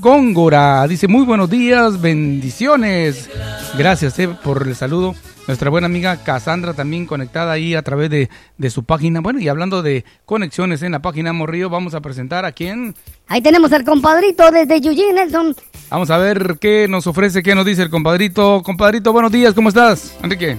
Góngora 0.00 0.88
dice 0.88 1.06
muy 1.06 1.26
buenos 1.26 1.50
días, 1.50 2.00
bendiciones. 2.00 3.28
Gracias 3.76 4.18
eh, 4.20 4.28
por 4.42 4.66
el 4.66 4.74
saludo. 4.74 5.14
Nuestra 5.46 5.70
buena 5.70 5.86
amiga 5.86 6.16
Cassandra 6.16 6.74
también 6.74 7.06
conectada 7.06 7.52
ahí 7.52 7.74
a 7.74 7.82
través 7.82 8.10
de, 8.10 8.28
de 8.58 8.70
su 8.70 8.82
página. 8.82 9.20
Bueno, 9.20 9.38
y 9.38 9.48
hablando 9.48 9.80
de 9.82 10.04
conexiones 10.24 10.82
en 10.82 10.92
la 10.92 10.98
página 11.00 11.32
Morrillo, 11.32 11.70
vamos 11.70 11.94
a 11.94 12.00
presentar 12.00 12.44
a 12.44 12.52
quién. 12.52 12.94
Ahí 13.28 13.40
tenemos 13.40 13.72
al 13.72 13.84
compadrito 13.84 14.50
desde 14.50 14.80
Yuyi, 14.80 15.12
Nelson. 15.12 15.54
Vamos 15.88 16.10
a 16.10 16.18
ver 16.18 16.56
qué 16.60 16.88
nos 16.88 17.06
ofrece, 17.06 17.42
qué 17.44 17.54
nos 17.54 17.64
dice 17.64 17.82
el 17.82 17.90
compadrito. 17.90 18.62
Compadrito, 18.64 19.12
buenos 19.12 19.30
días, 19.30 19.54
¿cómo 19.54 19.68
estás, 19.68 20.16
Enrique? 20.22 20.56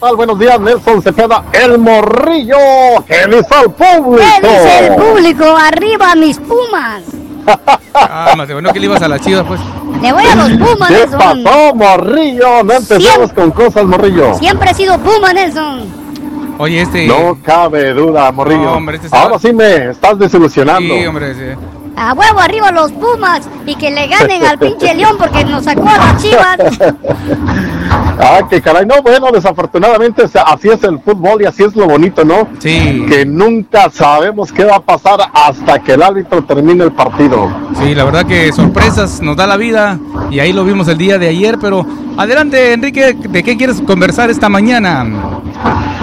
tal? 0.00 0.16
Buenos 0.16 0.38
días, 0.38 0.58
Nelson 0.58 1.02
Cepeda, 1.02 1.44
el 1.52 1.78
morrillo. 1.78 2.56
¿Qué 3.06 3.26
dice 3.26 3.54
el 3.64 3.70
público? 3.70 4.16
¿Qué 4.40 4.48
dice 4.48 4.86
el 4.86 4.94
público? 4.94 5.44
Arriba 5.56 6.14
mis 6.16 6.38
pumas. 6.38 7.04
Ah, 7.92 8.34
más 8.36 8.50
bueno 8.50 8.72
que 8.72 8.78
le 8.78 8.86
ibas 8.86 9.02
a 9.02 9.08
la 9.08 9.18
chivas, 9.18 9.44
pues. 9.46 9.60
Le 10.02 10.12
voy 10.12 10.24
a 10.24 10.34
los 10.34 10.50
pumas, 10.52 10.88
¿Qué 10.88 10.94
Nelson. 10.94 11.18
pasó, 11.44 11.74
morrillo? 11.74 12.62
No 12.64 12.72
empezamos 12.74 13.02
Siempre- 13.04 13.34
con 13.34 13.50
cosas, 13.50 13.84
morrillo. 13.84 14.34
Siempre 14.34 14.70
he 14.70 14.74
sido 14.74 14.98
puma, 14.98 15.32
Nelson. 15.32 15.80
Oye, 16.58 16.82
este. 16.82 17.06
No 17.06 17.38
cabe 17.42 17.92
duda, 17.92 18.30
morrillo. 18.32 18.62
No, 18.64 18.72
hombre, 18.74 18.96
este 18.96 19.06
está- 19.08 19.22
Ahora 19.22 19.38
sí 19.38 19.52
me 19.52 19.90
estás 19.90 20.18
desilusionando. 20.18 20.94
Sí, 20.94 21.06
hombre, 21.06 21.34
sí. 21.34 21.60
A 21.96 22.12
huevo 22.14 22.38
arriba 22.40 22.70
los 22.70 22.92
pumas 22.92 23.42
y 23.66 23.74
que 23.74 23.90
le 23.90 24.06
ganen 24.06 24.44
al 24.44 24.58
pinche 24.58 24.94
león 24.94 25.16
porque 25.18 25.44
nos 25.44 25.64
sacó 25.64 25.88
a 25.88 25.96
las 25.98 26.22
chivas. 26.22 26.56
Ah, 28.22 28.46
que 28.48 28.60
caray, 28.60 28.84
no, 28.84 29.02
bueno, 29.02 29.30
desafortunadamente 29.32 30.24
así 30.44 30.68
es 30.68 30.84
el 30.84 31.00
fútbol 31.00 31.42
y 31.42 31.46
así 31.46 31.62
es 31.62 31.74
lo 31.74 31.86
bonito, 31.86 32.24
¿no? 32.24 32.48
Sí. 32.58 33.06
Que 33.08 33.24
nunca 33.24 33.90
sabemos 33.90 34.52
qué 34.52 34.64
va 34.64 34.76
a 34.76 34.80
pasar 34.80 35.20
hasta 35.32 35.78
que 35.78 35.94
el 35.94 36.02
árbitro 36.02 36.44
termine 36.44 36.84
el 36.84 36.92
partido. 36.92 37.50
Sí, 37.80 37.94
la 37.94 38.04
verdad 38.04 38.26
que 38.26 38.52
sorpresas 38.52 39.20
nos 39.22 39.36
da 39.36 39.46
la 39.46 39.56
vida 39.56 39.98
y 40.30 40.40
ahí 40.40 40.52
lo 40.52 40.64
vimos 40.64 40.86
el 40.88 40.98
día 40.98 41.18
de 41.18 41.28
ayer, 41.28 41.56
pero 41.60 41.86
adelante 42.16 42.74
Enrique, 42.74 43.14
¿de 43.14 43.42
qué 43.42 43.56
quieres 43.56 43.80
conversar 43.80 44.28
esta 44.28 44.48
mañana? 44.48 45.06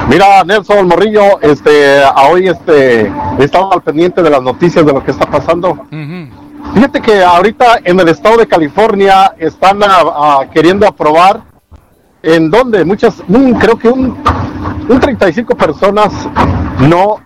Mira, 0.10 0.44
Nelson 0.44 0.88
Morrillo, 0.88 1.40
este, 1.42 2.02
hoy 2.30 2.48
este, 2.48 3.12
he 3.40 3.44
estado 3.44 3.74
al 3.74 3.82
pendiente 3.82 4.24
de 4.24 4.30
las 4.30 4.42
noticias 4.42 4.86
de 4.86 4.94
lo 4.94 5.04
que 5.04 5.12
está 5.12 5.30
pasando. 5.30 5.86
Fíjate 6.74 7.02
que 7.02 7.24
ahorita 7.24 7.80
en 7.84 8.00
el 8.00 8.08
estado 8.10 8.38
de 8.38 8.48
California 8.48 9.34
están 9.38 9.80
queriendo 10.54 10.88
aprobar 10.88 11.42
en 12.24 12.50
donde 12.50 12.84
muchas, 12.86 13.22
un- 13.28 13.54
creo 13.56 13.78
que 13.78 13.90
un, 13.90 14.16
un 14.90 15.00
35 15.00 15.56
personas 15.56 16.12
no 16.80 17.18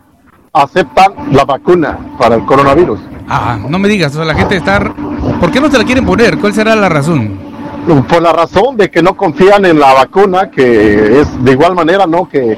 aceptan 0.54 1.14
la 1.32 1.46
vacuna 1.46 1.98
para 2.20 2.36
el 2.36 2.46
coronavirus. 2.46 3.00
Ah, 3.30 3.58
no 3.68 3.80
me 3.80 3.88
digas, 3.88 4.12
o 4.14 4.18
sea, 4.18 4.26
la 4.26 4.36
gente 4.36 4.58
está... 4.58 4.80
¿Por 5.40 5.52
qué 5.52 5.60
no 5.62 5.70
se 5.72 5.78
la 5.78 5.84
quieren 5.86 6.06
poner? 6.06 6.38
¿Cuál 6.38 6.54
será 6.54 6.76
la 6.76 6.90
razón? 6.90 7.38
Por 8.08 8.22
la 8.22 8.34
razón 8.34 8.76
de 8.78 8.92
que 8.92 9.02
no 9.02 9.16
confían 9.16 9.66
en 9.66 9.80
la 9.80 9.94
vacuna, 9.94 10.52
que 10.52 11.22
es 11.22 11.44
de 11.44 11.52
igual 11.54 11.74
manera, 11.74 12.06
¿no? 12.06 12.28
Que 12.28 12.58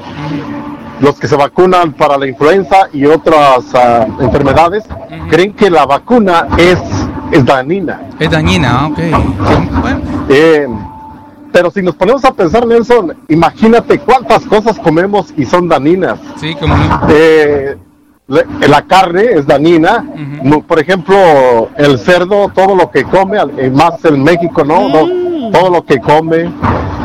los 1.00 1.18
que 1.18 1.28
se 1.28 1.36
vacunan 1.36 1.92
para 1.92 2.18
la 2.18 2.26
influenza 2.26 2.88
y 2.92 3.04
otras 3.06 3.64
ah, 3.74 4.06
enfermedades 4.20 4.84
creen 5.30 5.52
que 5.54 5.70
la 5.70 5.86
vacuna 5.86 6.48
es, 6.58 6.78
es 7.30 7.44
dañina. 7.44 8.02
Es 8.18 8.30
dañina, 8.30 8.80
ah, 8.80 8.86
ok. 8.88 8.98
Eh, 10.28 10.66
pero 11.54 11.70
si 11.70 11.82
nos 11.82 11.94
ponemos 11.94 12.24
a 12.24 12.32
pensar, 12.34 12.66
Nelson, 12.66 13.16
imagínate 13.28 14.00
cuántas 14.00 14.44
cosas 14.44 14.76
comemos 14.76 15.32
y 15.36 15.44
son 15.44 15.68
dañinas. 15.68 16.18
Sí, 16.40 16.52
como 16.56 16.76
no. 16.76 17.00
Eh, 17.08 17.76
la 18.26 18.82
carne 18.82 19.22
es 19.34 19.46
dañina. 19.46 20.04
No, 20.42 20.62
Por 20.62 20.80
ejemplo, 20.80 21.68
el 21.76 21.96
cerdo, 22.00 22.48
todo 22.52 22.74
lo 22.74 22.90
que 22.90 23.04
come, 23.04 23.38
eh, 23.58 23.70
más 23.70 24.04
en 24.04 24.20
México, 24.24 24.64
¿no? 24.64 24.88
No, 24.88 25.50
Todo 25.52 25.70
lo 25.70 25.84
que 25.84 26.00
come, 26.00 26.50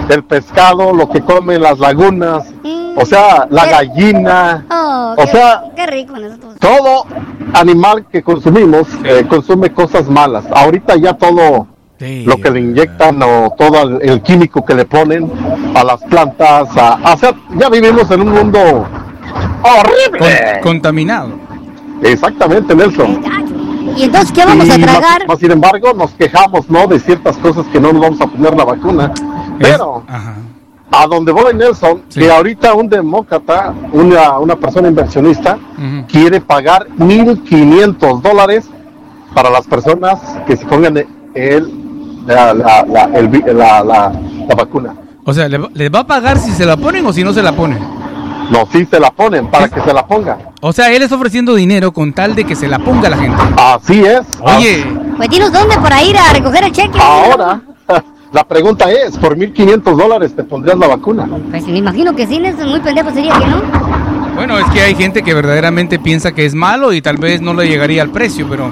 el 0.09 0.23
pescado, 0.23 0.93
lo 0.93 1.07
que 1.09 1.21
comen 1.21 1.61
las 1.61 1.77
lagunas, 1.77 2.51
o 2.95 3.05
sea, 3.05 3.45
la 3.51 3.67
gallina, 3.67 4.65
Oh, 4.71 5.13
o 5.15 5.25
qué, 5.25 5.27
sea, 5.31 5.63
qué 5.75 5.85
rico 5.85 6.15
en 6.15 6.23
eso 6.25 6.37
todo. 6.39 6.55
todo 6.59 7.05
animal 7.53 8.07
que 8.11 8.23
consumimos 8.23 8.87
eh, 9.03 9.25
consume 9.29 9.71
cosas 9.71 10.09
malas. 10.09 10.45
Ahorita 10.51 10.95
ya 10.95 11.13
todo 11.13 11.67
lo 11.99 12.37
que 12.37 12.49
le 12.51 12.59
inyectan 12.61 13.21
o 13.21 13.53
todo 13.57 13.99
el, 13.99 14.21
químico 14.21 14.63
que 14.63 14.73
le 14.73 14.85
ponen 14.85 15.29
a 15.75 15.83
las 15.83 16.01
plantas, 16.03 16.69
a, 16.77 17.13
o 17.13 17.17
sea, 17.17 17.33
ya 17.57 17.69
vivimos 17.69 18.09
en 18.11 18.21
un 18.21 18.31
mundo 18.31 18.87
horrible. 19.63 20.61
contaminado. 20.61 21.31
Exactamente, 22.01 22.73
Nelson. 22.73 23.21
¿Y 23.97 24.03
entonces 24.03 24.31
qué 24.31 24.45
vamos 24.45 24.69
a 24.69 24.77
Y 24.77 24.81
tragar? 24.81 25.27
más 25.27 25.39
sin 25.39 25.51
embargo, 25.51 25.93
nos 25.93 26.11
quejamos, 26.11 26.69
¿no? 26.69 26.87
De 26.87 26.99
ciertas 26.99 27.37
cosas 27.37 27.65
que 27.67 27.79
no 27.79 27.91
nos 27.91 28.01
vamos 28.01 28.21
a 28.21 28.27
poner 28.27 28.55
la 28.55 28.63
vacuna. 28.63 29.13
Pero, 29.59 30.03
a 30.91 31.07
donde 31.07 31.31
voy, 31.31 31.53
Nelson, 31.53 32.03
que 32.13 32.31
ahorita 32.31 32.73
un 32.75 32.87
demócrata, 32.87 33.73
una, 33.91 34.39
una 34.39 34.55
persona 34.55 34.87
inversionista, 34.87 35.59
quiere 36.07 36.39
pagar 36.39 36.87
1.500 36.97 38.21
dólares 38.21 38.69
para 39.33 39.49
las 39.49 39.67
personas 39.67 40.19
que 40.47 40.55
se 40.55 40.65
pongan 40.65 40.97
el, 41.33 41.78
la, 42.35 42.53
la, 42.53 42.85
la, 42.87 43.03
el 43.17 43.57
la, 43.57 43.83
la- 43.83 44.11
la 44.47 44.55
vacuna. 44.55 44.93
O 45.25 45.33
sea, 45.33 45.47
¿le, 45.47 45.57
va- 45.57 45.69
le 45.73 45.89
va 45.89 45.99
a 45.99 46.07
pagar 46.07 46.37
si 46.37 46.51
se 46.51 46.65
la 46.65 46.77
ponen 46.77 47.05
o 47.05 47.13
si 47.13 47.23
no 47.23 47.33
se 47.33 47.41
la 47.43 47.51
ponen? 47.51 47.79
No, 48.49 48.67
sí 48.71 48.87
se 48.89 48.99
la 48.99 49.11
ponen, 49.11 49.47
para 49.47 49.67
que 49.69 49.79
se 49.81 49.93
la 49.93 50.05
ponga. 50.07 50.37
O 50.61 50.73
sea, 50.73 50.91
él 50.91 51.03
está 51.03 51.15
ofreciendo 51.15 51.53
dinero 51.53 51.91
con 51.91 52.13
tal 52.13 52.33
de 52.33 52.45
que 52.45 52.55
se 52.55 52.67
la 52.67 52.79
ponga 52.79 53.07
la 53.09 53.17
gente. 53.17 53.37
Así 53.57 54.01
es. 54.03 54.21
Oye, 54.41 54.85
Pues 55.17 55.29
dinos 55.29 55.51
dónde 55.51 55.75
para 55.77 56.01
ir 56.01 56.17
a 56.17 56.33
recoger 56.33 56.63
el 56.63 56.71
cheque. 56.71 56.97
Ahora, 56.99 57.61
la 58.33 58.43
pregunta 58.47 58.91
es, 58.91 59.15
¿por 59.17 59.37
1.500 59.37 59.95
dólares 59.95 60.35
te 60.35 60.43
pondrías 60.43 60.79
la 60.79 60.87
vacuna? 60.87 61.27
Pues 61.51 61.67
me 61.67 61.77
imagino 61.77 62.15
que 62.15 62.25
sí, 62.25 62.39
Nelson, 62.39 62.69
muy 62.69 62.79
pendejo 62.79 63.11
sería 63.11 63.33
que 63.37 63.45
no. 63.45 63.61
bueno, 64.35 64.57
es 64.57 64.65
que 64.71 64.81
hay 64.81 64.95
gente 64.95 65.21
que 65.21 65.33
verdaderamente 65.35 65.99
piensa 65.99 66.31
que 66.31 66.45
es 66.47 66.55
malo 66.55 66.91
y 66.91 67.03
tal 67.03 67.17
vez 67.17 67.41
no 67.41 67.53
le 67.53 67.67
llegaría 67.67 68.01
al 68.01 68.09
precio, 68.09 68.47
pero 68.49 68.71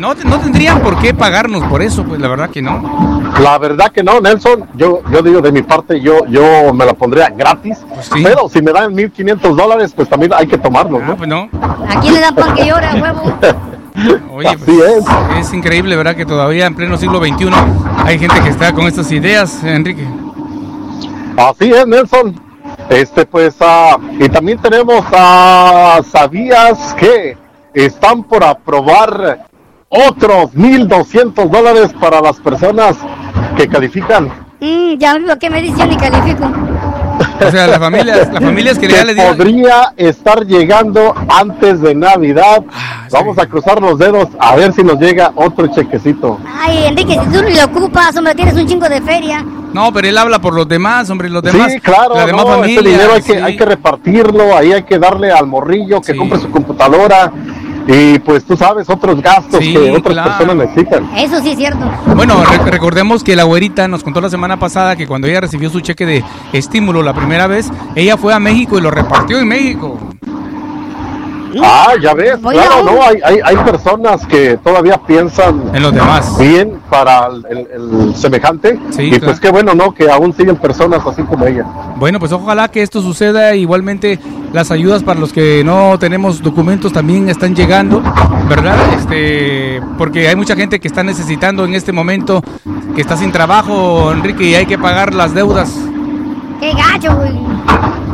no, 0.00 0.14
no 0.14 0.40
tendrían 0.40 0.80
por 0.80 0.98
qué 0.98 1.12
pagarnos 1.12 1.62
por 1.64 1.82
eso, 1.82 2.04
pues 2.04 2.20
la 2.20 2.28
verdad 2.28 2.50
que 2.50 2.62
no. 2.62 3.20
La 3.40 3.58
verdad 3.58 3.92
que 3.92 4.02
no, 4.02 4.20
Nelson. 4.20 4.66
Yo, 4.74 5.02
yo 5.12 5.22
digo 5.22 5.40
de 5.40 5.52
mi 5.52 5.62
parte, 5.62 6.00
yo, 6.00 6.26
yo 6.26 6.72
me 6.72 6.86
la 6.86 6.94
pondría 6.94 7.28
gratis. 7.28 7.78
Pero 8.22 8.48
si 8.48 8.62
me 8.62 8.72
dan 8.72 8.94
1.500 8.94 9.54
dólares, 9.54 9.92
pues 9.94 10.08
también 10.08 10.32
hay 10.34 10.46
que 10.46 10.58
tomarlo, 10.58 11.00
¿no? 11.00 11.16
Pues 11.16 11.28
no. 11.28 11.48
¿A 11.62 12.00
quién 12.00 12.14
le 12.14 12.20
dan 12.20 12.34
pan 12.34 12.54
que 12.54 12.66
llora, 12.66 12.94
huevo? 12.94 13.38
Oye, 14.32 14.56
pues, 14.64 15.04
es. 15.38 15.52
increíble, 15.52 15.96
¿verdad? 15.96 16.16
Que 16.16 16.24
todavía 16.24 16.66
en 16.66 16.74
pleno 16.74 16.96
siglo 16.96 17.18
XXI 17.18 17.50
hay 18.04 18.18
gente 18.18 18.40
que 18.40 18.48
está 18.48 18.72
con 18.72 18.86
estas 18.86 19.12
ideas, 19.12 19.62
Enrique. 19.62 20.06
Así 21.36 21.70
es, 21.70 21.86
Nelson. 21.86 22.40
Este, 22.88 23.26
pues, 23.26 23.56
ah, 23.60 23.98
y 24.18 24.28
también 24.28 24.58
tenemos 24.58 25.04
a. 25.12 26.00
¿Sabías 26.10 26.94
que 26.94 27.36
están 27.74 28.22
por 28.22 28.42
aprobar 28.42 29.49
otros 29.90 30.54
1.200 30.54 31.50
dólares 31.50 31.90
para 32.00 32.20
las 32.20 32.38
personas 32.38 32.96
que 33.56 33.68
califican? 33.68 34.28
Mm, 34.60 34.98
ya 34.98 35.18
mismo 35.18 35.36
que 35.36 35.50
me 35.50 35.60
dice 35.60 35.78
yo 35.78 35.86
ni 35.86 35.96
califico. 35.96 36.50
O 37.44 37.50
sea, 37.50 37.66
las 37.66 37.78
familias, 37.78 38.32
las 38.32 38.42
familias 38.42 38.78
que 38.78 38.88
ya 38.88 39.04
le 39.04 39.14
dieron... 39.14 39.36
podría 39.36 39.92
estar 39.96 40.46
llegando 40.46 41.14
antes 41.28 41.80
de 41.80 41.94
Navidad. 41.94 42.62
Ah, 42.72 43.00
Vamos 43.10 43.38
a 43.38 43.46
cruzar 43.46 43.80
los 43.80 43.98
dedos 43.98 44.28
a 44.38 44.54
ver 44.54 44.72
si 44.72 44.84
nos 44.84 44.98
llega 45.00 45.32
otro 45.34 45.66
chequecito. 45.66 46.38
Ay, 46.46 46.84
Enrique, 46.86 47.18
si 47.24 47.30
tú 47.30 47.42
ni 47.42 47.54
lo 47.54 47.64
ocupas, 47.64 48.16
hombre, 48.16 48.34
tienes 48.34 48.54
un 48.54 48.66
chingo 48.66 48.88
de 48.88 49.00
feria. 49.00 49.44
No, 49.72 49.92
pero 49.92 50.06
él 50.06 50.16
habla 50.16 50.40
por 50.40 50.54
los 50.54 50.68
demás, 50.68 51.10
hombre, 51.10 51.28
los 51.28 51.42
demás. 51.42 51.72
sí, 51.72 51.80
claro, 51.80 52.14
la 52.14 52.26
demás 52.26 52.44
no, 52.44 52.52
familia, 52.52 52.78
este 52.78 52.90
dinero 52.90 53.12
hay 53.14 53.22
que, 53.22 53.32
sí. 53.32 53.38
hay 53.38 53.56
que 53.56 53.64
repartirlo, 53.64 54.56
ahí 54.56 54.72
hay 54.72 54.82
que 54.84 54.98
darle 54.98 55.32
al 55.32 55.46
morrillo 55.46 56.00
que 56.00 56.16
compre 56.16 56.38
su 56.38 56.50
computadora 56.50 57.32
y 57.92 58.18
pues 58.20 58.44
tú 58.44 58.56
sabes, 58.56 58.88
otros 58.88 59.20
gastos 59.20 59.58
Sí, 59.60 59.72
que 59.72 59.90
otras 59.90 60.14
claro. 60.14 60.30
personas 60.38 60.56
necesitan. 60.68 61.10
Eso 61.16 61.40
sí 61.40 61.50
es 61.50 61.56
cierto. 61.56 61.80
Bueno, 62.14 62.42
re- 62.44 62.70
recordemos 62.70 63.24
que 63.24 63.34
la 63.36 63.44
güerita 63.44 63.88
nos 63.88 64.02
contó 64.04 64.20
la 64.20 64.30
semana 64.30 64.58
pasada 64.58 64.94
que 64.96 65.06
cuando 65.06 65.26
ella 65.26 65.40
recibió 65.40 65.70
su 65.70 65.80
cheque 65.80 66.06
de 66.06 66.24
estímulo 66.52 67.02
la 67.02 67.14
primera 67.14 67.46
vez, 67.46 67.70
ella 67.96 68.16
fue 68.16 68.32
a 68.32 68.38
México 68.38 68.78
y 68.78 68.80
lo 68.80 68.90
repartió 68.90 69.38
en 69.40 69.48
México. 69.48 69.98
Ah, 71.62 71.94
ya 72.00 72.14
ves, 72.14 72.40
Voy 72.40 72.54
claro, 72.54 72.82
no, 72.84 73.02
hay, 73.02 73.16
hay, 73.24 73.38
hay 73.44 73.56
personas 73.64 74.24
que 74.26 74.56
todavía 74.62 74.98
piensan 75.06 75.62
en 75.74 75.82
los 75.82 75.92
demás. 75.92 76.38
bien 76.38 76.78
para 76.88 77.26
el, 77.26 77.44
el- 77.50 77.68
el 78.08 78.14
semejante 78.14 78.78
Sí, 78.90 79.02
y 79.02 79.10
claro. 79.10 79.26
pues 79.26 79.40
qué 79.40 79.50
bueno, 79.50 79.74
¿no? 79.74 79.92
Que 79.92 80.10
aún 80.10 80.32
siguen 80.32 80.56
personas 80.56 81.00
así 81.06 81.22
como 81.22 81.44
ella. 81.46 81.64
Bueno, 81.96 82.18
pues 82.20 82.32
ojalá 82.32 82.68
que 82.68 82.82
esto 82.82 83.00
suceda. 83.02 83.54
Igualmente, 83.54 84.18
las 84.52 84.70
ayudas 84.70 85.02
para 85.02 85.18
los 85.18 85.32
que 85.32 85.62
no 85.64 85.98
tenemos 85.98 86.42
documentos 86.42 86.92
también 86.92 87.28
están 87.28 87.54
llegando, 87.54 88.02
¿verdad? 88.48 88.76
Este, 88.96 89.80
porque 89.98 90.28
hay 90.28 90.36
mucha 90.36 90.54
gente 90.56 90.78
que 90.80 90.88
está 90.88 91.02
necesitando 91.02 91.64
en 91.64 91.74
este 91.74 91.92
momento, 91.92 92.42
que 92.94 93.00
está 93.00 93.16
sin 93.16 93.32
trabajo, 93.32 94.12
Enrique, 94.12 94.44
y 94.44 94.54
hay 94.54 94.66
que 94.66 94.78
pagar 94.78 95.14
las 95.14 95.34
deudas. 95.34 95.72
Qué 96.60 96.72
gacho, 96.74 97.16
güey. 97.16 97.32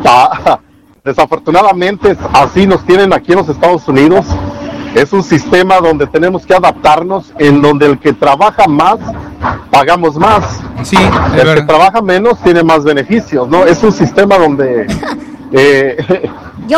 Ah, 0.04 0.58
desafortunadamente 1.06 2.16
así 2.32 2.66
nos 2.66 2.84
tienen 2.84 3.12
aquí 3.14 3.32
en 3.32 3.38
los 3.38 3.48
Estados 3.48 3.86
Unidos. 3.88 4.26
Es 4.94 5.12
un 5.12 5.22
sistema 5.22 5.78
donde 5.78 6.06
tenemos 6.06 6.44
que 6.46 6.54
adaptarnos, 6.54 7.32
en 7.38 7.60
donde 7.60 7.86
el 7.86 7.98
que 7.98 8.12
trabaja 8.14 8.66
más 8.66 8.96
pagamos 9.70 10.16
más. 10.16 10.42
Sí, 10.82 10.96
el 11.34 11.54
que 11.54 11.62
trabaja 11.62 12.00
menos 12.02 12.38
tiene 12.42 12.62
más 12.62 12.82
beneficios, 12.82 13.46
¿no? 13.48 13.64
Es 13.64 13.82
un 13.82 13.92
sistema 13.92 14.38
donde 14.38 14.86
eh, 15.52 16.28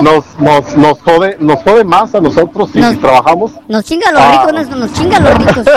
nos, 0.03 0.25
nos, 0.41 0.77
nos 0.77 1.01
jode, 1.01 1.37
nos 1.39 1.63
jode 1.63 1.85
más 1.85 2.13
a 2.15 2.21
nosotros 2.21 2.71
si, 2.73 2.83
si 2.83 2.97
trabajamos. 2.97 3.53
Nos 3.69 3.85
chinga 3.85 4.11
los 4.11 4.21
Ah. 4.21 4.47
ricos, 4.47 4.77
nos 4.77 4.93
chinga 4.93 5.21
los 5.21 5.35
ricos. 5.39 5.65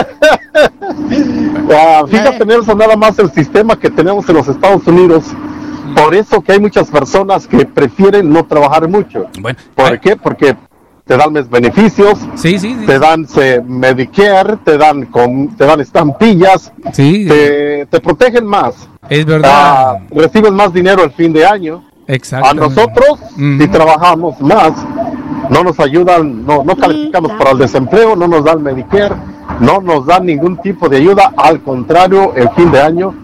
Ah, 1.74 2.02
fíjate, 2.06 2.44
Nelson, 2.44 2.76
nada 2.76 2.96
más 2.96 3.18
el 3.18 3.30
sistema 3.32 3.78
que 3.78 3.88
tenemos 3.90 4.28
en 4.28 4.34
los 4.36 4.48
Estados 4.48 4.86
Unidos. 4.86 5.24
Por 5.94 6.14
eso 6.14 6.40
que 6.40 6.52
hay 6.52 6.60
muchas 6.60 6.90
personas 6.90 7.46
que 7.46 7.64
prefieren 7.64 8.30
no 8.30 8.44
trabajar 8.44 8.88
mucho. 8.88 9.26
¿Por 9.74 10.00
qué? 10.00 10.16
Porque 10.16 10.56
te 11.04 11.16
dan 11.16 11.34
los 11.34 11.50
beneficios, 11.50 12.18
te 12.40 12.98
dan 12.98 13.26
eh, 13.36 13.60
Medicare, 13.64 14.58
te 14.64 14.78
dan 14.78 15.06
con, 15.06 15.56
te 15.56 15.64
dan 15.66 15.80
estampillas, 15.80 16.72
te, 16.94 17.86
te 17.90 18.00
protegen 18.00 18.46
más. 18.46 18.88
Es 19.08 19.26
verdad. 19.26 19.50
Ah, 19.52 19.98
recibes 20.10 20.52
más 20.52 20.72
dinero 20.72 21.04
el 21.04 21.12
fin 21.12 21.32
de 21.32 21.44
año. 21.44 21.84
Exacto. 22.06 22.48
A 22.48 22.54
nosotros, 22.54 23.20
si 23.36 23.68
trabajamos 23.68 24.40
más, 24.40 24.72
no 25.50 25.62
nos 25.62 25.78
ayudan, 25.80 26.44
no, 26.44 26.64
no 26.64 26.76
calificamos 26.76 27.32
para 27.32 27.50
el 27.50 27.58
desempleo, 27.58 28.16
no 28.16 28.26
nos 28.28 28.44
dan 28.44 28.62
Medicare, 28.62 29.14
no 29.60 29.80
nos 29.80 30.06
dan 30.06 30.26
ningún 30.26 30.56
tipo 30.58 30.88
de 30.88 30.98
ayuda. 30.98 31.32
Al 31.36 31.62
contrario, 31.62 32.32
el 32.34 32.48
fin 32.50 32.70
de 32.70 32.80
año 32.80 33.14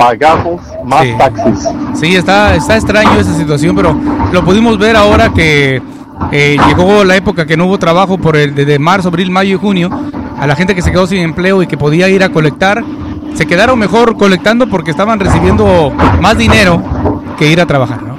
pagamos 0.00 0.62
más 0.84 1.02
Sí. 1.02 1.14
taxis. 1.18 1.68
Sí, 1.94 2.16
está, 2.16 2.54
está 2.54 2.76
extraño 2.76 3.20
esa 3.20 3.34
situación, 3.36 3.76
pero 3.76 3.94
lo 4.32 4.42
pudimos 4.44 4.78
ver 4.78 4.96
ahora 4.96 5.28
que 5.28 5.82
eh, 6.32 6.56
llegó 6.66 7.04
la 7.04 7.16
época 7.16 7.44
que 7.46 7.56
no 7.56 7.66
hubo 7.66 7.78
trabajo 7.78 8.16
por 8.16 8.36
el 8.36 8.54
desde 8.54 8.78
marzo, 8.78 9.08
abril, 9.08 9.30
mayo 9.30 9.54
y 9.56 9.58
junio. 9.58 9.90
A 10.38 10.46
la 10.46 10.56
gente 10.56 10.74
que 10.74 10.80
se 10.80 10.90
quedó 10.90 11.06
sin 11.06 11.18
empleo 11.18 11.62
y 11.62 11.66
que 11.66 11.76
podía 11.76 12.08
ir 12.08 12.24
a 12.24 12.30
colectar, 12.30 12.82
se 13.34 13.46
quedaron 13.46 13.78
mejor 13.78 14.16
colectando 14.16 14.68
porque 14.68 14.90
estaban 14.90 15.20
recibiendo 15.20 15.92
más 16.20 16.38
dinero 16.38 16.82
que 17.38 17.46
ir 17.50 17.60
a 17.60 17.66
trabajar. 17.66 18.00
¿no? 18.02 18.16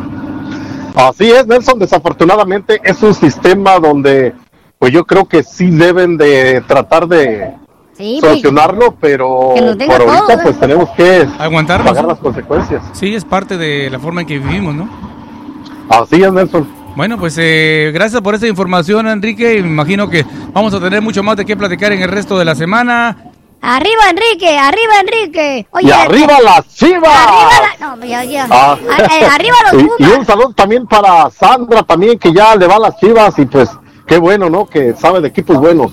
Así 0.95 1.31
es, 1.31 1.47
Nelson. 1.47 1.79
Desafortunadamente 1.79 2.79
es 2.83 3.01
un 3.01 3.15
sistema 3.15 3.79
donde, 3.79 4.35
pues 4.77 4.93
yo 4.93 5.03
creo 5.03 5.25
que 5.25 5.41
sí 5.41 5.71
deben 5.71 6.15
de 6.17 6.61
tratar 6.67 7.07
de 7.07 7.53
Sí, 7.97 8.17
pues, 8.19 8.31
solucionarlo, 8.31 8.95
pero 8.99 9.53
por 9.53 9.59
ahorita 9.63 9.97
todo, 9.97 10.31
¿eh? 10.31 10.39
pues 10.43 10.59
tenemos 10.59 10.89
que 10.91 11.27
Aguantarnos, 11.37 11.87
pagar 11.89 12.05
las 12.05 12.19
consecuencias. 12.19 12.83
Sí, 12.93 13.13
es 13.13 13.25
parte 13.25 13.57
de 13.57 13.89
la 13.89 13.99
forma 13.99 14.21
en 14.21 14.27
que 14.27 14.39
vivimos, 14.39 14.73
¿no? 14.73 14.89
Así 15.89 16.23
es, 16.23 16.31
Nelson. 16.31 16.67
Bueno, 16.95 17.17
pues 17.17 17.37
eh, 17.37 17.91
gracias 17.93 18.21
por 18.21 18.35
esta 18.35 18.47
información, 18.47 19.07
Enrique. 19.07 19.57
y 19.57 19.61
Me 19.61 19.69
imagino 19.69 20.09
que 20.09 20.25
vamos 20.53 20.73
a 20.73 20.79
tener 20.79 21.01
mucho 21.01 21.23
más 21.23 21.37
de 21.37 21.45
qué 21.45 21.55
platicar 21.55 21.91
en 21.91 22.01
el 22.01 22.09
resto 22.09 22.37
de 22.37 22.45
la 22.45 22.55
semana. 22.55 23.17
Arriba, 23.61 24.01
Enrique, 24.09 24.57
arriba, 24.57 24.93
Enrique. 25.01 25.67
Oye, 25.71 25.87
y 25.87 25.91
arriba 25.91 26.39
las 26.43 26.67
chivas. 26.73 27.11
Arriba 27.13 27.77
la... 27.79 27.95
No, 27.95 28.05
ya, 28.05 28.23
ya. 28.23 28.47
Ah. 28.49 28.77
Ah, 28.89 29.03
eh, 29.03 29.25
arriba 29.25 29.55
los 29.71 29.83
y, 29.99 30.03
y 30.03 30.05
un 30.07 30.25
saludo 30.25 30.53
también 30.53 30.87
para 30.87 31.29
Sandra, 31.29 31.83
también 31.83 32.17
que 32.17 32.33
ya 32.33 32.55
le 32.55 32.65
va 32.67 32.77
a 32.77 32.79
las 32.79 32.97
chivas 32.97 33.37
y 33.37 33.45
pues 33.45 33.69
qué 34.07 34.17
bueno, 34.17 34.49
¿no? 34.49 34.65
Que 34.65 34.93
sabe 34.93 35.21
de 35.21 35.27
equipos 35.27 35.57
buenos. 35.57 35.91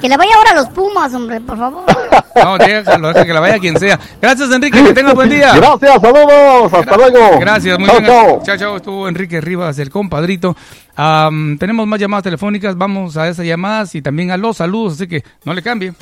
Que 0.00 0.08
le 0.08 0.16
vaya 0.16 0.34
ahora 0.36 0.50
a 0.50 0.54
los 0.54 0.68
Pumas, 0.68 1.12
hombre, 1.14 1.40
por 1.40 1.58
favor. 1.58 1.84
No, 2.36 2.58
déjalo, 2.58 3.14
deja 3.14 3.24
que 3.24 3.32
la 3.32 3.40
vaya 3.40 3.58
quien 3.58 3.78
sea. 3.78 3.98
Gracias, 4.20 4.50
Enrique, 4.52 4.84
que 4.84 4.92
tengas 4.92 5.14
buen 5.14 5.30
día. 5.30 5.54
Gracias, 5.56 6.02
saludos, 6.02 6.70
hasta 6.70 6.94
luego. 6.96 7.38
Gracias, 7.40 7.78
muy 7.78 7.88
Chao, 7.88 7.98
bien. 8.00 8.12
chao. 8.12 8.42
Chao, 8.44 8.56
chao. 8.58 8.76
Estuvo 8.76 9.08
Enrique 9.08 9.40
Rivas, 9.40 9.78
el 9.78 9.88
compadrito. 9.88 10.54
Am, 10.96 11.56
tenemos 11.56 11.86
más 11.86 11.98
llamadas 11.98 12.24
telefónicas. 12.24 12.76
Vamos 12.76 13.16
a 13.16 13.26
esas 13.26 13.46
llamadas 13.46 13.94
y 13.94 14.02
también 14.02 14.30
a 14.32 14.36
los 14.36 14.58
saludos, 14.58 14.94
así 14.94 15.06
que 15.08 15.24
no 15.44 15.54
le 15.54 15.62
cambie. 15.62 15.94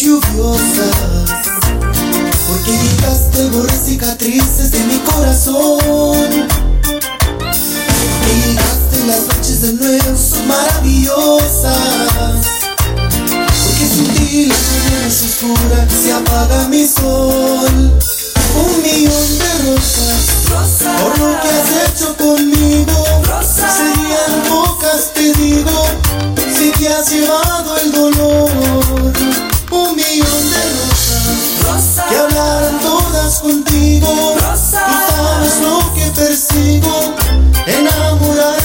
Lluviosas 0.00 0.94
Porque 2.46 2.70
llegaste 2.70 3.48
borré 3.50 3.74
cicatrices 3.76 4.70
de 4.70 4.78
mi 4.84 4.98
corazón. 4.98 6.48
Llegaste 8.26 9.06
las 9.06 9.22
noches 9.26 9.62
de 9.62 9.72
nuevo 9.72 10.16
son 10.16 10.46
maravillosas 10.46 11.72
Porque 13.64 13.86
sin 13.86 14.08
ti 14.14 14.46
la 14.46 14.54
mañana 14.54 15.06
es 15.06 15.22
oscura 15.22 15.88
se 16.02 16.12
apaga 16.12 16.68
mi 16.68 16.86
sol. 16.86 17.92
Un 18.54 18.82
millón 18.82 19.38
de 19.38 19.70
rosas 19.70 20.22
por 21.02 21.18
lo 21.18 21.40
que 21.40 21.48
has 21.48 21.90
hecho 21.90 22.16
conmigo 22.16 23.04
Serían 23.42 24.42
pocas 24.48 25.12
te 25.14 25.32
digo 25.34 25.86
si 26.56 26.70
te 26.70 26.88
has 26.88 27.10
llevado 27.10 27.76
el 27.78 27.92
dolor 27.92 29.47
Un 29.70 29.96
millón 29.96 30.50
de 30.50 30.62
rosas 31.62 32.04
Que 32.08 32.16
hablaran 32.16 32.80
todas 32.80 33.38
contigo. 33.40 34.36
Tú 34.38 34.44
sabes 34.56 35.60
lo 35.60 35.94
que 35.94 36.10
persigo 36.12 37.14
Enamorarte 37.66 38.57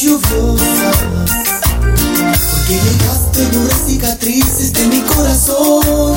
lluviosas 0.00 0.96
Porque 2.50 2.74
llegaste 2.74 3.46
borré 3.56 3.74
cicatrices 3.86 4.72
de 4.72 4.86
mi 4.86 5.00
corazón. 5.02 6.16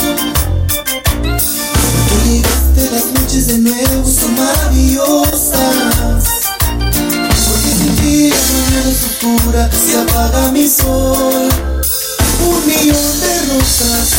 Porque 2.10 2.30
llegaste 2.30 2.92
las 2.92 3.06
noches 3.14 3.48
de 3.48 3.58
nuevo 3.60 4.06
son 4.06 4.36
maravillosas. 4.36 6.24
Porque 6.78 7.72
sin 7.78 7.96
ti 7.98 8.30
la 8.30 8.38
mañana 8.58 8.90
oscura 8.90 9.70
se 9.72 9.98
apaga 10.00 10.52
mi 10.52 10.68
sol. 10.68 11.50
Un 12.42 12.66
millón 12.66 13.20
de 13.22 13.54
rosas. 13.54 14.16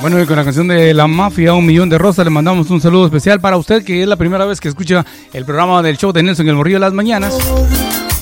Bueno, 0.00 0.20
y 0.20 0.26
con 0.26 0.36
la 0.36 0.44
canción 0.44 0.68
de 0.68 0.92
La 0.92 1.06
Mafia, 1.06 1.54
Un 1.54 1.64
Millón 1.64 1.88
de 1.88 1.96
Rosas, 1.96 2.26
le 2.26 2.30
mandamos 2.30 2.68
un 2.68 2.78
saludo 2.78 3.06
especial 3.06 3.40
para 3.40 3.56
usted, 3.56 3.82
que 3.82 4.02
es 4.02 4.08
la 4.08 4.16
primera 4.16 4.44
vez 4.44 4.60
que 4.60 4.68
escucha 4.68 5.06
el 5.32 5.46
programa 5.46 5.80
del 5.80 5.96
show 5.96 6.12
de 6.12 6.22
Nelson 6.22 6.46
El 6.46 6.56
Morrillo 6.56 6.76
de 6.76 6.80
las 6.80 6.92
Mañanas. 6.92 7.32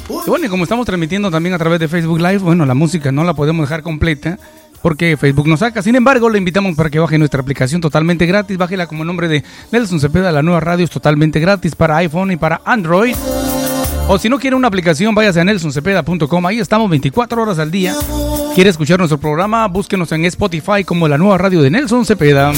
Y 0.09 0.31
bueno, 0.31 0.47
y 0.47 0.49
como 0.49 0.65
estamos 0.65 0.87
transmitiendo 0.87 1.31
también 1.31 1.55
a 1.55 1.59
través 1.59 1.81
de 1.81 1.89
Facebook 1.89 2.19
Live, 2.19 2.39
bueno, 2.39 2.67
la 2.67 2.75
música 2.75 3.13
no 3.13 3.25
la 3.25 3.35
podemos 3.35 3.69
dejar 3.69 3.83
completa 3.83 4.39
porque 4.83 5.17
Facebook 5.17 5.47
nos 5.47 5.61
saca. 5.61 5.81
Sin 5.81 5.95
embargo, 5.95 6.29
le 6.29 6.39
invitamos 6.39 6.77
para 6.77 6.91
que 6.91 6.99
baje 6.99 7.17
nuestra 7.17 7.41
aplicación 7.41 7.81
totalmente 7.81 8.27
gratis. 8.27 8.59
Bájela 8.59 8.87
como 8.87 9.05
nombre 9.05 9.29
de 9.29 9.45
Nelson 9.71 10.01
Cepeda. 10.01 10.33
La 10.33 10.43
nueva 10.43 10.61
radio 10.61 10.85
es 10.85 10.91
totalmente 10.91 11.41
gratis 11.41 11.75
para 11.75 11.97
iPhone 11.99 12.33
y 12.33 12.37
para 12.37 12.61
Android. 12.65 13.15
O 14.09 14.19
si 14.19 14.29
no 14.29 14.39
quiere 14.39 14.57
una 14.57 14.69
aplicación, 14.69 15.15
váyase 15.15 15.41
a 15.41 15.45
nelsoncepeda.com. 15.45 16.47
Ahí 16.47 16.59
estamos 16.59 16.91
24 16.91 17.43
horas 17.43 17.59
al 17.61 17.71
día. 17.71 17.95
¿Quiere 18.55 18.69
escuchar 18.69 18.99
nuestro 18.99 19.19
programa? 19.19 19.67
Búsquenos 19.69 20.11
en 20.13 20.25
Spotify 20.27 20.85
como 20.85 21.09
la 21.09 21.17
nueva 21.17 21.39
radio 21.39 21.63
de 21.63 21.71
Nelson 21.71 22.05
Cepeda. 22.05 22.53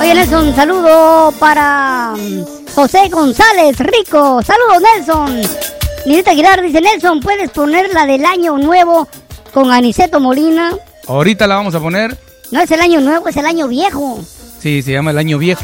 Oye, 0.00 0.14
Nelson, 0.14 0.54
saludo 0.56 1.32
para 1.38 2.14
mm, 2.16 2.74
José 2.74 3.08
González 3.10 3.78
Rico. 3.78 4.42
Saludos, 4.42 4.82
Nelson. 4.82 5.83
Ninita 6.06 6.32
Aguilar 6.32 6.62
dice, 6.62 6.80
Nelson, 6.80 7.20
¿puedes 7.20 7.50
poner 7.50 7.92
la 7.92 8.04
del 8.06 8.24
año 8.26 8.58
nuevo 8.58 9.08
con 9.52 9.70
Aniceto 9.70 10.20
Molina? 10.20 10.72
Ahorita 11.06 11.46
la 11.46 11.56
vamos 11.56 11.74
a 11.74 11.80
poner. 11.80 12.16
No 12.50 12.60
es 12.60 12.70
el 12.70 12.80
año 12.80 13.00
nuevo, 13.00 13.28
es 13.28 13.36
el 13.36 13.46
año 13.46 13.68
viejo. 13.68 14.22
Sí, 14.60 14.82
se 14.82 14.92
llama 14.92 15.12
el 15.12 15.18
año 15.18 15.38
viejo. 15.38 15.62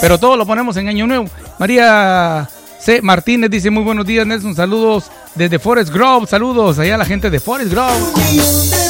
Pero 0.00 0.18
todo 0.18 0.36
lo 0.36 0.46
ponemos 0.46 0.76
en 0.76 0.88
año 0.88 1.06
nuevo. 1.06 1.26
María 1.58 2.48
C. 2.78 3.00
Martínez 3.02 3.50
dice 3.50 3.70
muy 3.70 3.82
buenos 3.82 4.06
días, 4.06 4.26
Nelson. 4.26 4.54
Saludos 4.54 5.10
desde 5.34 5.58
Forest 5.58 5.92
Grove. 5.92 6.26
Saludos 6.26 6.78
allá 6.78 6.94
a 6.94 6.98
la 6.98 7.04
gente 7.04 7.30
de 7.30 7.40
Forest 7.40 7.70
Grove. 7.70 8.89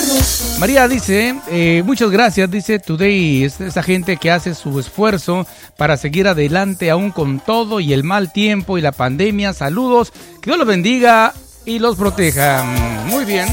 María 0.60 0.86
dice, 0.88 1.34
eh, 1.50 1.82
muchas 1.86 2.10
gracias, 2.10 2.50
dice 2.50 2.78
Today, 2.78 3.44
es 3.44 3.62
esa 3.62 3.82
gente 3.82 4.18
que 4.18 4.30
hace 4.30 4.54
su 4.54 4.78
esfuerzo 4.78 5.46
para 5.78 5.96
seguir 5.96 6.28
adelante 6.28 6.90
aún 6.90 7.12
con 7.12 7.40
todo 7.40 7.80
y 7.80 7.94
el 7.94 8.04
mal 8.04 8.30
tiempo 8.30 8.76
y 8.76 8.82
la 8.82 8.92
pandemia. 8.92 9.54
Saludos, 9.54 10.12
que 10.42 10.50
Dios 10.50 10.58
los 10.58 10.66
bendiga 10.66 11.32
y 11.64 11.78
los 11.78 11.96
proteja. 11.96 12.62
Muy 13.06 13.24
bien. 13.24 13.48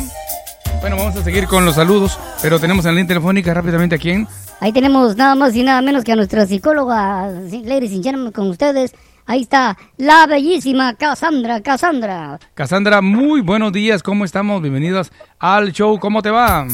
Bueno, 0.82 0.98
vamos 0.98 1.16
a 1.16 1.24
seguir 1.24 1.48
con 1.48 1.64
los 1.64 1.76
saludos, 1.76 2.20
pero 2.42 2.60
tenemos 2.60 2.84
en 2.84 2.92
la 2.92 2.96
línea 2.96 3.08
telefónica 3.08 3.54
rápidamente 3.54 3.96
a 3.96 4.00
quién. 4.00 4.28
Ahí 4.60 4.74
tenemos 4.74 5.16
nada 5.16 5.34
más 5.36 5.56
y 5.56 5.64
nada 5.64 5.82
menos 5.82 6.04
que 6.04 6.12
a 6.12 6.18
nuestra 6.18 6.46
psicóloga, 6.46 7.30
and 7.30 8.04
gentlemen, 8.04 8.34
con 8.34 8.50
ustedes. 8.50 8.92
Ahí 9.30 9.42
está 9.42 9.78
la 9.98 10.26
bellísima 10.26 10.94
Cassandra, 10.94 11.60
Cassandra. 11.60 12.40
Cassandra, 12.54 13.02
muy 13.02 13.42
buenos 13.42 13.74
días, 13.74 14.02
¿cómo 14.02 14.24
estamos? 14.24 14.62
Bienvenidos 14.62 15.12
al 15.38 15.74
show, 15.74 16.00
¿cómo 16.00 16.22
te 16.22 16.30
va? 16.30 16.66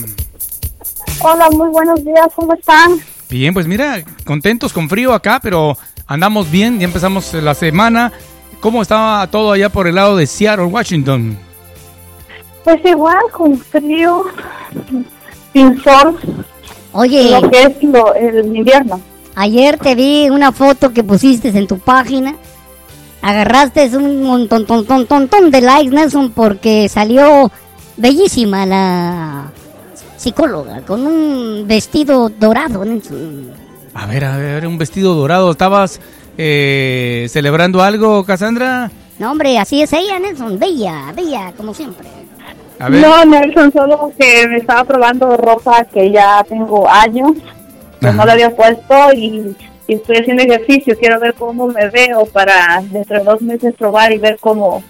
Hola, 1.20 1.50
muy 1.50 1.70
buenos 1.70 2.06
días, 2.06 2.28
¿cómo 2.36 2.54
están? 2.54 2.92
Bien, 3.28 3.56
pues 3.56 3.66
mira, 3.66 4.04
contentos 4.24 4.72
con 4.72 4.88
frío 4.88 5.16
acá, 5.16 5.40
pero 5.42 5.76
andamos 6.06 6.52
bien, 6.52 6.78
ya 6.78 6.86
empezamos 6.86 7.34
la 7.34 7.56
semana. 7.56 8.12
¿Cómo 8.60 8.84
estaba 8.84 9.26
todo 9.32 9.54
allá 9.54 9.70
por 9.70 9.88
el 9.88 9.96
lado 9.96 10.16
de 10.16 10.28
Seattle, 10.28 10.66
Washington? 10.66 11.36
Pues 12.64 12.86
igual, 12.86 13.18
con 13.32 13.58
frío, 13.58 14.26
sin 15.54 15.82
sol. 15.82 16.20
Oye. 16.92 17.32
Lo 17.32 17.50
que 17.50 17.64
es 17.64 17.84
lo, 17.84 18.14
el 18.14 18.56
invierno. 18.56 19.02
Ayer 19.36 19.78
te 19.78 19.96
vi 19.96 20.30
una 20.30 20.52
foto 20.52 20.94
que 20.94 21.04
pusiste 21.04 21.50
en 21.50 21.68
tu 21.68 21.80
página. 21.80 22.36
Agarraste 23.22 23.96
un 23.96 24.24
montón, 24.24 24.66
ton, 24.66 24.86
ton, 24.86 25.06
ton, 25.06 25.28
ton 25.28 25.50
de 25.50 25.62
likes, 25.62 25.96
Nelson, 25.96 26.32
porque 26.32 26.90
salió 26.90 27.52
bellísima 27.98 28.66
la 28.66 29.52
psicóloga 30.18 30.82
con 30.82 31.06
un 31.06 31.66
vestido 31.68 32.30
dorado, 32.30 32.84
Nelson. 32.86 33.52
A 33.94 34.06
ver, 34.06 34.26
a 34.26 34.38
ver, 34.38 34.68
un 34.68 34.78
vestido 34.78 35.14
dorado. 35.14 35.52
¿Estabas 35.52 36.00
eh, 36.38 37.28
celebrando 37.30 37.82
algo, 37.82 38.24
Cassandra? 38.26 38.92
No, 39.20 39.32
hombre, 39.32 39.58
así 39.58 39.82
es 39.82 39.94
ella, 39.94 40.20
Nelson. 40.20 40.60
Bella, 40.60 41.14
bella, 41.16 41.54
como 41.56 41.74
siempre. 41.74 42.08
A 42.80 42.90
ver. 42.90 43.02
No, 43.02 43.24
Nelson, 43.26 43.72
solo 43.72 44.12
que 44.18 44.48
me 44.48 44.58
estaba 44.58 44.84
probando 44.84 45.38
ropa 45.38 45.86
que 45.86 46.12
ya 46.12 46.44
tengo 46.48 46.90
años, 46.90 47.34
que 48.12 48.18
no 48.18 48.26
la 48.26 48.34
había 48.34 48.56
puesto 48.56 49.14
y, 49.16 49.56
y 49.88 49.94
estoy 49.96 50.18
haciendo 50.18 50.44
ejercicio. 50.44 50.98
Quiero 51.00 51.20
ver 51.20 51.34
cómo 51.34 51.68
me 51.68 51.90
veo 51.90 52.26
para 52.26 52.82
dentro 52.92 53.20
de 53.20 53.24
dos 53.26 53.42
meses 53.42 53.74
probar 53.78 54.12
y 54.12 54.18
ver 54.18 54.38
cómo 54.40 54.84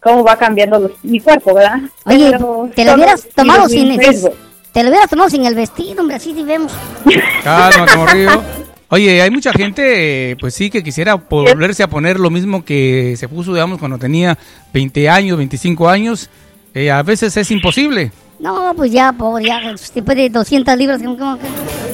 cómo 0.00 0.22
va 0.22 0.36
cambiando 0.36 0.78
los- 0.78 0.92
mi 1.02 1.18
cuerpo, 1.20 1.54
¿verdad? 1.54 1.78
Oye, 2.04 2.30
Pero 2.30 2.70
te 2.74 2.84
lo 2.84 2.94
hubieras 2.94 3.28
tomado 3.34 3.68
sin 3.68 3.90
el, 3.90 3.98
Facebook. 4.00 4.34
te 4.72 4.82
lo 4.84 4.90
hubieras 4.90 5.10
tomado 5.10 5.28
sin 5.28 5.44
el 5.44 5.54
vestido, 5.56 6.00
hombre, 6.00 6.16
así 6.16 6.32
sí 6.34 6.42
vemos. 6.44 6.72
Cálmate, 7.44 7.96
morrillo. 7.96 8.42
Oye, 8.90 9.20
hay 9.20 9.30
mucha 9.30 9.52
gente, 9.52 10.36
pues 10.40 10.54
sí, 10.54 10.70
que 10.70 10.82
quisiera 10.82 11.14
volverse 11.16 11.82
a 11.82 11.88
poner 11.88 12.18
lo 12.20 12.30
mismo 12.30 12.64
que 12.64 13.16
se 13.18 13.28
puso, 13.28 13.52
digamos, 13.52 13.78
cuando 13.78 13.98
tenía 13.98 14.38
20 14.72 15.08
años, 15.10 15.36
25 15.36 15.88
años. 15.88 16.30
Eh, 16.74 16.90
a 16.90 17.02
veces 17.02 17.36
es 17.36 17.50
imposible. 17.50 18.12
No, 18.38 18.72
pues 18.76 18.92
ya, 18.92 19.12
pobre, 19.12 19.44
ya, 19.46 19.60
después 19.72 20.16
de 20.16 20.30
200 20.30 20.76
libras. 20.78 21.02
¿cómo- 21.02 21.18
cómo 21.18 21.38
que? 21.38 21.46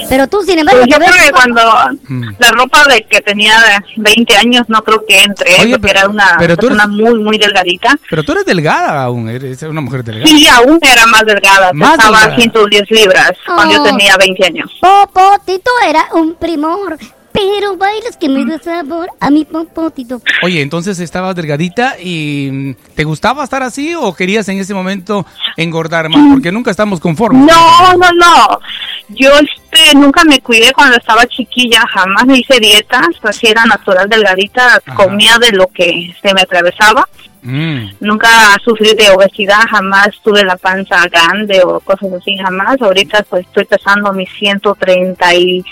Pero 0.08 0.26
tú, 0.28 0.42
sin 0.42 0.58
embargo, 0.58 0.80
Pues 0.82 0.92
yo 0.92 0.98
ves- 1.00 1.10
creo 1.10 1.24
que 1.26 1.32
cuando 1.32 1.62
Mm. 2.08 2.28
la 2.38 2.50
ropa 2.50 2.84
de 2.88 3.02
que 3.04 3.20
tenía 3.20 3.54
20 3.96 4.36
años 4.36 4.64
no 4.68 4.82
creo 4.82 5.04
que 5.06 5.22
entre, 5.22 5.54
Oye, 5.60 5.78
porque 5.78 5.90
era 5.90 6.08
una 6.08 6.36
pero 6.38 6.56
tú 6.56 6.66
eres- 6.66 6.78
persona 6.78 6.86
muy, 6.86 7.18
muy 7.20 7.38
delgadita. 7.38 7.96
Pero 8.10 8.22
tú 8.22 8.32
eres 8.32 8.44
delgada 8.44 9.04
aún, 9.04 9.28
eres 9.28 9.62
una 9.62 9.80
mujer 9.80 10.04
delgada. 10.04 10.26
Sí, 10.26 10.46
aún 10.48 10.78
era 10.82 11.06
más 11.06 11.24
delgada, 11.24 11.72
Más 11.72 11.96
pesaba 11.96 12.18
delgada. 12.20 12.36
110 12.36 12.90
libras 12.90 13.32
cuando 13.46 13.74
yo 13.74 13.80
Oh. 13.82 13.84
tenía 13.84 14.16
20 14.16 14.44
años. 14.46 14.70
Popotito 14.80 15.70
era 15.88 16.06
un 16.12 16.34
primor, 16.34 16.98
pero 17.34 17.76
bailes 17.76 18.16
que 18.16 18.28
me 18.28 18.44
da 18.44 18.60
sabor 18.60 19.10
a 19.18 19.28
mi 19.28 19.44
popotito. 19.44 20.22
Oye, 20.44 20.62
entonces 20.62 21.00
estabas 21.00 21.34
delgadita 21.34 21.98
y 21.98 22.48
mm, 22.52 22.74
¿te 22.94 23.02
gustaba 23.02 23.42
estar 23.42 23.64
así 23.64 23.92
o 23.96 24.14
querías 24.14 24.48
en 24.48 24.60
ese 24.60 24.72
momento 24.72 25.26
engordar 25.56 26.08
más? 26.10 26.32
Porque 26.32 26.52
nunca 26.52 26.70
estamos 26.70 27.00
conformes. 27.00 27.44
No, 27.44 27.96
no, 27.96 28.08
no. 28.12 28.60
Yo 29.08 29.32
este, 29.32 29.96
nunca 29.96 30.22
me 30.24 30.38
cuidé 30.42 30.72
cuando 30.72 30.96
estaba 30.96 31.26
chiquilla, 31.26 31.80
jamás 31.92 32.24
me 32.24 32.38
hice 32.38 32.60
dietas, 32.60 33.08
así 33.24 33.48
era 33.48 33.64
natural, 33.64 34.08
delgadita, 34.08 34.80
comía 34.94 35.36
de 35.38 35.50
lo 35.50 35.66
que 35.66 36.14
se 36.22 36.32
me 36.34 36.42
atravesaba. 36.42 37.08
Mm. 37.42 37.96
Nunca 37.98 38.28
sufrí 38.64 38.94
de 38.94 39.10
obesidad, 39.10 39.66
jamás 39.68 40.10
tuve 40.22 40.44
la 40.44 40.56
panza 40.56 41.04
grande 41.08 41.62
o 41.64 41.80
cosas 41.80 42.12
así, 42.12 42.36
jamás. 42.38 42.80
Ahorita 42.80 43.24
pues 43.28 43.44
estoy 43.44 43.64
pesando 43.64 44.12
mis 44.12 44.30
136 44.38 45.64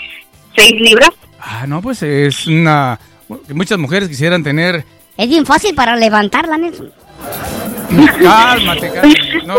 libras. 0.81 1.11
Ah, 1.45 1.65
no, 1.67 1.81
pues 1.81 2.01
es 2.03 2.47
una... 2.47 2.97
que 3.47 3.53
Muchas 3.53 3.77
mujeres 3.77 4.07
quisieran 4.07 4.43
tener... 4.43 4.85
Es 5.17 5.27
bien 5.27 5.45
fácil 5.45 5.75
para 5.75 5.95
levantarla, 5.95 6.57
Nelson. 6.57 6.91
Cálmate, 8.21 8.91
cálmate. 8.91 9.43
No, 9.45 9.55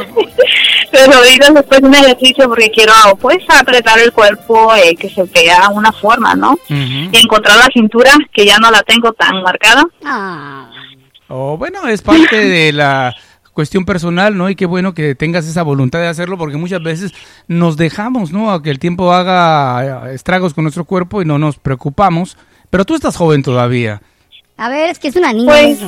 Pero 0.91 1.15
ahorita 1.15 1.51
después 1.51 1.81
un 1.83 1.95
ejercicio 1.95 2.49
porque 2.49 2.71
quiero 2.71 2.93
pues 3.21 3.39
apretar 3.49 3.99
el 3.99 4.13
cuerpo, 4.13 4.75
eh, 4.75 4.97
que 4.97 5.11
se 5.11 5.25
vea 5.25 5.69
una 5.69 5.93
forma, 5.93 6.35
¿no? 6.35 6.59
Y 6.69 7.17
encontrar 7.17 7.59
la 7.59 7.69
cintura, 7.73 8.13
que 8.33 8.47
ya 8.47 8.59
no 8.59 8.71
la 8.71 8.83
tengo 8.83 9.13
tan 9.13 9.43
marcada. 9.43 9.85
Ah. 10.05 10.71
O 11.29 11.57
bueno, 11.57 11.87
es 11.87 12.03
parte 12.03 12.37
de 12.37 12.73
la 12.73 13.15
cuestión 13.55 13.85
personal, 13.85 14.37
¿no? 14.37 14.51
Y 14.51 14.57
qué 14.57 14.67
bueno 14.67 14.93
que 14.93 15.15
tengas 15.15 15.47
esa 15.47 15.63
voluntad 15.63 16.01
de 16.01 16.09
hacerlo 16.09 16.37
porque 16.37 16.57
muchas 16.57 16.83
veces 16.83 17.13
nos 17.49 17.77
dejamos, 17.77 18.33
¿no? 18.33 18.53
A 18.53 18.63
que 18.63 18.71
el 18.71 18.79
tiempo 18.79 19.13
haga 19.13 20.11
eh, 20.11 20.15
estragos 20.15 20.53
con 20.53 20.65
nuestro 20.65 20.85
cuerpo 20.85 21.23
y 21.23 21.25
no 21.25 21.39
nos 21.39 21.57
preocupamos. 21.57 22.37
Pero 22.69 22.85
tú 22.85 22.95
estás 22.95 23.17
joven 23.17 23.43
todavía. 23.43 24.03
A 24.57 24.69
ver, 24.69 24.91
es 24.91 24.99
que 24.99 25.09
es 25.09 25.17
una 25.17 25.33
niña. 25.33 25.53
Pues-. 25.53 25.81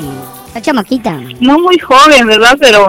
Está 0.46 0.62
chamaquita. 0.62 1.20
No 1.40 1.58
muy 1.58 1.78
joven, 1.78 2.26
¿verdad? 2.26 2.56
Pero, 2.60 2.88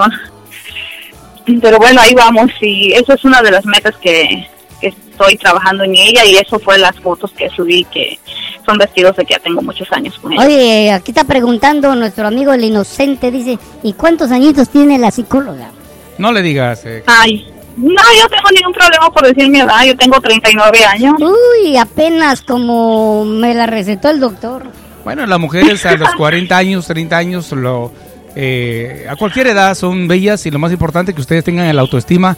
pero 1.62 1.78
bueno, 1.80 2.00
ahí 2.00 2.14
vamos 2.14 2.52
y 2.62 2.94
eso 2.94 3.14
es 3.14 3.26
una 3.26 3.42
de 3.42 3.52
las 3.52 3.66
metas 3.66 3.96
que, 3.98 4.48
que 4.80 4.88
estoy 4.88 5.36
trabajando 5.38 5.84
en 5.84 5.96
ella 5.96 6.26
y 6.26 6.36
eso 6.38 6.60
fue 6.60 6.78
las 6.78 6.96
fotos 7.00 7.32
que 7.32 7.50
subí 7.50 7.84
que 7.86 8.20
son 8.66 8.78
vestidos 8.78 9.16
de 9.16 9.26
que 9.26 9.34
ya 9.34 9.40
tengo 9.40 9.62
muchos 9.62 9.92
años 9.92 10.18
con 10.20 10.34
ella. 10.34 10.46
Oye, 10.46 10.92
aquí 10.92 11.12
está 11.12 11.24
preguntando 11.24 11.96
nuestro 11.96 12.28
amigo 12.28 12.54
el 12.54 12.64
inocente, 12.64 13.32
dice, 13.32 13.58
¿y 13.84 13.94
cuántos 13.94 14.32
añitos 14.32 14.70
tiene 14.70 14.98
la 14.98 15.12
psicóloga? 15.12 15.70
No 16.18 16.32
le 16.32 16.42
digas. 16.42 16.84
eh, 16.86 17.04
Ay, 17.08 17.48
no, 17.78 17.94
yo 18.20 18.28
tengo 18.28 18.50
ningún 18.54 18.74
problema 18.74 19.10
por 19.12 19.26
decir 19.28 19.50
mi 19.50 19.60
edad, 19.60 19.84
yo 19.86 19.96
tengo 19.96 20.20
39 20.20 20.86
años. 20.86 21.14
Uy, 21.20 21.78
apenas 21.78 22.42
como 22.42 23.24
me 23.24 23.54
la 23.54 23.68
recetó 23.68 24.10
el 24.10 24.20
doctor. 24.20 24.64
Bueno, 25.04 25.26
las 25.26 25.40
mujeres 25.40 25.86
a 25.86 25.96
los 25.96 26.10
40 26.16 26.58
años, 26.58 26.88
30 26.88 27.16
años, 27.18 27.52
lo, 27.54 27.94
eh, 28.36 29.06
a 29.10 29.16
cualquier 29.16 29.48
edad 29.48 29.74
son 29.76 30.08
bellas 30.08 30.46
y 30.46 30.52
lo 30.52 30.60
más 30.60 30.72
importante 30.72 31.14
que 31.14 31.22
ustedes 31.22 31.44
tengan 31.44 31.74
la 31.74 31.82
autoestima 31.82 32.36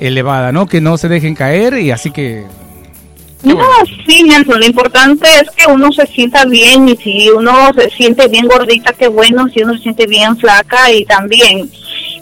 elevada, 0.00 0.52
¿no? 0.52 0.66
Que 0.66 0.80
no 0.80 0.98
se 0.98 1.08
dejen 1.08 1.34
caer 1.34 1.78
y 1.78 1.90
así 1.90 2.10
que... 2.10 2.44
No, 3.42 3.60
sí, 4.06 4.24
Nelson, 4.24 4.58
lo 4.58 4.66
importante 4.66 5.28
es 5.28 5.50
que 5.50 5.70
uno 5.70 5.92
se 5.92 6.06
sienta 6.06 6.44
bien 6.46 6.88
y 6.88 6.96
si 6.96 7.30
uno 7.30 7.72
se 7.74 7.90
siente 7.90 8.26
bien 8.28 8.48
gordita, 8.48 8.92
qué 8.92 9.08
bueno, 9.08 9.46
si 9.48 9.62
uno 9.62 9.74
se 9.74 9.82
siente 9.82 10.06
bien 10.06 10.36
flaca 10.36 10.90
y 10.90 11.04
también. 11.04 11.70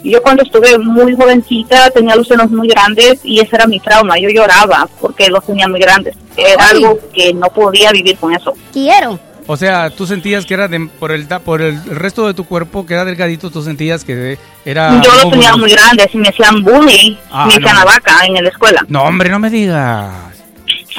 Yo 0.03 0.21
cuando 0.21 0.43
estuve 0.43 0.77
muy 0.77 1.15
jovencita 1.15 1.89
tenía 1.89 2.15
los 2.15 2.27
senos 2.27 2.51
muy 2.51 2.67
grandes 2.67 3.21
y 3.23 3.39
ese 3.39 3.55
era 3.55 3.65
mi 3.65 3.79
trauma, 3.79 4.19
yo 4.19 4.29
lloraba 4.29 4.87
porque 5.01 5.29
los 5.29 5.43
tenía 5.43 5.67
muy 5.67 5.79
grandes. 5.79 6.15
Era 6.37 6.69
Ay. 6.69 6.83
algo 6.83 6.99
que 7.11 7.33
no 7.33 7.47
podía 7.47 7.91
vivir 7.91 8.17
con 8.17 8.33
eso. 8.33 8.53
Quiero. 8.71 9.19
O 9.47 9.57
sea, 9.57 9.89
tú 9.91 10.07
sentías 10.07 10.45
que 10.45 10.55
era 10.55 10.67
de- 10.67 10.89
por 10.99 11.11
el 11.11 11.27
por 11.27 11.61
el 11.61 11.83
resto 11.85 12.25
de 12.27 12.33
tu 12.33 12.45
cuerpo 12.45 12.85
que 12.85 12.93
era 12.95 13.05
delgadito, 13.05 13.51
tú 13.51 13.61
sentías 13.61 14.03
que 14.03 14.37
era... 14.65 15.01
yo 15.01 15.11
muy 15.23 15.31
tenía 15.31 15.55
muy 15.55 15.69
grandes 15.71 16.07
y 16.13 16.17
me 16.17 16.29
hacían 16.29 16.63
bullying, 16.63 17.15
Ah, 17.31 17.45
me 17.45 17.53
no. 17.53 17.59
hacían 17.59 17.75
la 17.75 17.85
vaca 17.85 18.25
en 18.25 18.43
la 18.43 18.49
escuela. 18.49 18.83
No, 18.87 19.03
hombre, 19.03 19.29
no 19.29 19.37
me 19.39 19.49
digas. 19.51 20.11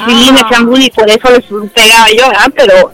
Sí, 0.07 0.29
me 0.31 0.39
hacían 0.39 0.65
bullying, 0.65 0.89
por 0.95 1.09
eso 1.09 1.29
les 1.59 1.71
pegaba 1.71 2.07
yo, 2.09 2.27
¿verdad? 2.29 2.51
Pero, 2.55 2.91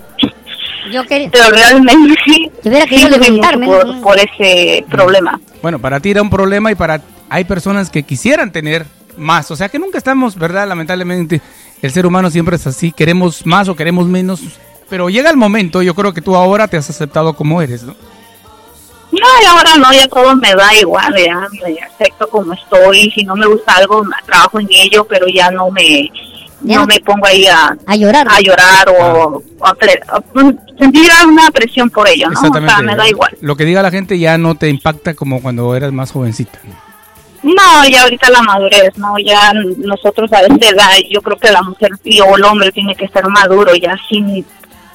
Yo 0.92 1.04
quería... 1.06 1.30
pero 1.32 1.50
realmente 1.52 2.16
sí, 2.26 2.50
Yo 2.64 2.70
hubiera 2.72 2.86
querido 2.88 3.10
levantarme, 3.10 3.66
por, 3.68 3.86
¿no? 3.88 4.02
por 4.02 4.18
ese 4.20 4.84
problema. 4.90 5.40
Bueno, 5.62 5.78
para 5.80 6.00
ti 6.00 6.10
era 6.12 6.22
un 6.22 6.30
problema 6.30 6.72
y 6.72 6.76
para... 6.76 7.00
Hay 7.30 7.44
personas 7.46 7.90
que 7.90 8.04
quisieran 8.04 8.52
tener 8.52 8.86
más. 9.18 9.50
O 9.52 9.56
sea, 9.56 9.70
que 9.70 9.80
nunca 9.80 9.98
estamos, 9.98 10.36
¿verdad? 10.36 10.68
Lamentablemente, 10.68 11.42
el 11.82 11.92
ser 11.92 12.06
humano 12.06 12.30
siempre 12.32 12.56
es 12.58 12.66
así. 12.68 12.92
Queremos 12.92 13.46
más 13.46 13.68
o 13.70 13.76
queremos 13.76 14.08
menos. 14.08 14.42
Pero 14.90 15.10
llega 15.10 15.30
el 15.30 15.38
momento, 15.38 15.82
yo 15.82 15.96
creo 15.96 16.14
que 16.14 16.22
tú 16.22 16.36
ahora 16.36 16.68
te 16.68 16.78
has 16.78 16.90
aceptado 16.90 17.34
como 17.34 17.62
eres, 17.62 17.84
¿no? 17.84 17.96
No, 19.12 19.28
y 19.44 19.46
ahora 19.46 19.76
no, 19.78 19.94
ya 19.94 20.08
todo 20.08 20.36
me 20.36 20.54
da 20.56 20.74
igual, 20.76 21.14
ya 21.16 21.48
me 21.64 21.80
acepto 21.82 22.28
como 22.30 22.54
estoy, 22.54 23.12
si 23.12 23.24
no 23.24 23.36
me 23.36 23.46
gusta 23.46 23.76
algo, 23.76 24.04
trabajo 24.26 24.60
en 24.60 24.68
ello, 24.72 25.06
pero 25.06 25.28
ya 25.28 25.52
no 25.52 25.70
me 25.70 26.10
Ya 26.62 26.78
no 26.78 26.88
me 26.88 27.00
pongo 27.00 27.28
ahí 27.28 27.46
a, 27.46 27.78
A 27.86 27.96
llorar. 27.96 28.28
a 28.28 28.40
llorar 28.42 28.90
o 28.90 29.42
a, 29.62 29.70
a- 29.70 30.24
sentir 30.80 31.12
una 31.28 31.52
presión 31.52 31.90
por 31.92 32.08
ello, 32.08 32.28
¿no? 32.32 32.40
O 32.42 32.54
sea, 32.68 32.80
me 32.82 32.96
da 32.96 33.08
igual. 33.08 33.38
Lo 33.42 33.56
que 33.56 33.66
diga 33.66 33.84
la 33.84 33.92
gente 33.92 34.18
ya 34.18 34.38
no 34.40 34.56
te 34.56 34.68
impacta 34.70 35.14
como 35.14 35.42
cuando 35.44 35.76
eras 35.76 35.92
más 35.94 36.12
jovencita. 36.12 36.58
No, 37.44 37.86
ya 37.88 38.04
ahorita 38.04 38.30
la 38.32 38.42
madurez, 38.42 38.98
¿no? 38.98 39.16
Ya 39.20 39.52
nosotros 39.78 40.32
a 40.34 40.40
esta 40.42 40.70
edad, 40.70 40.90
yo 41.12 41.22
creo 41.22 41.38
que 41.38 41.52
la 41.52 41.62
mujer 41.62 41.92
y 42.04 42.20
o 42.22 42.36
el 42.38 42.44
hombre 42.46 42.72
tiene 42.72 42.96
que 42.96 43.06
estar 43.06 43.28
maduro, 43.30 43.76
ya 43.76 43.96
si 44.10 44.44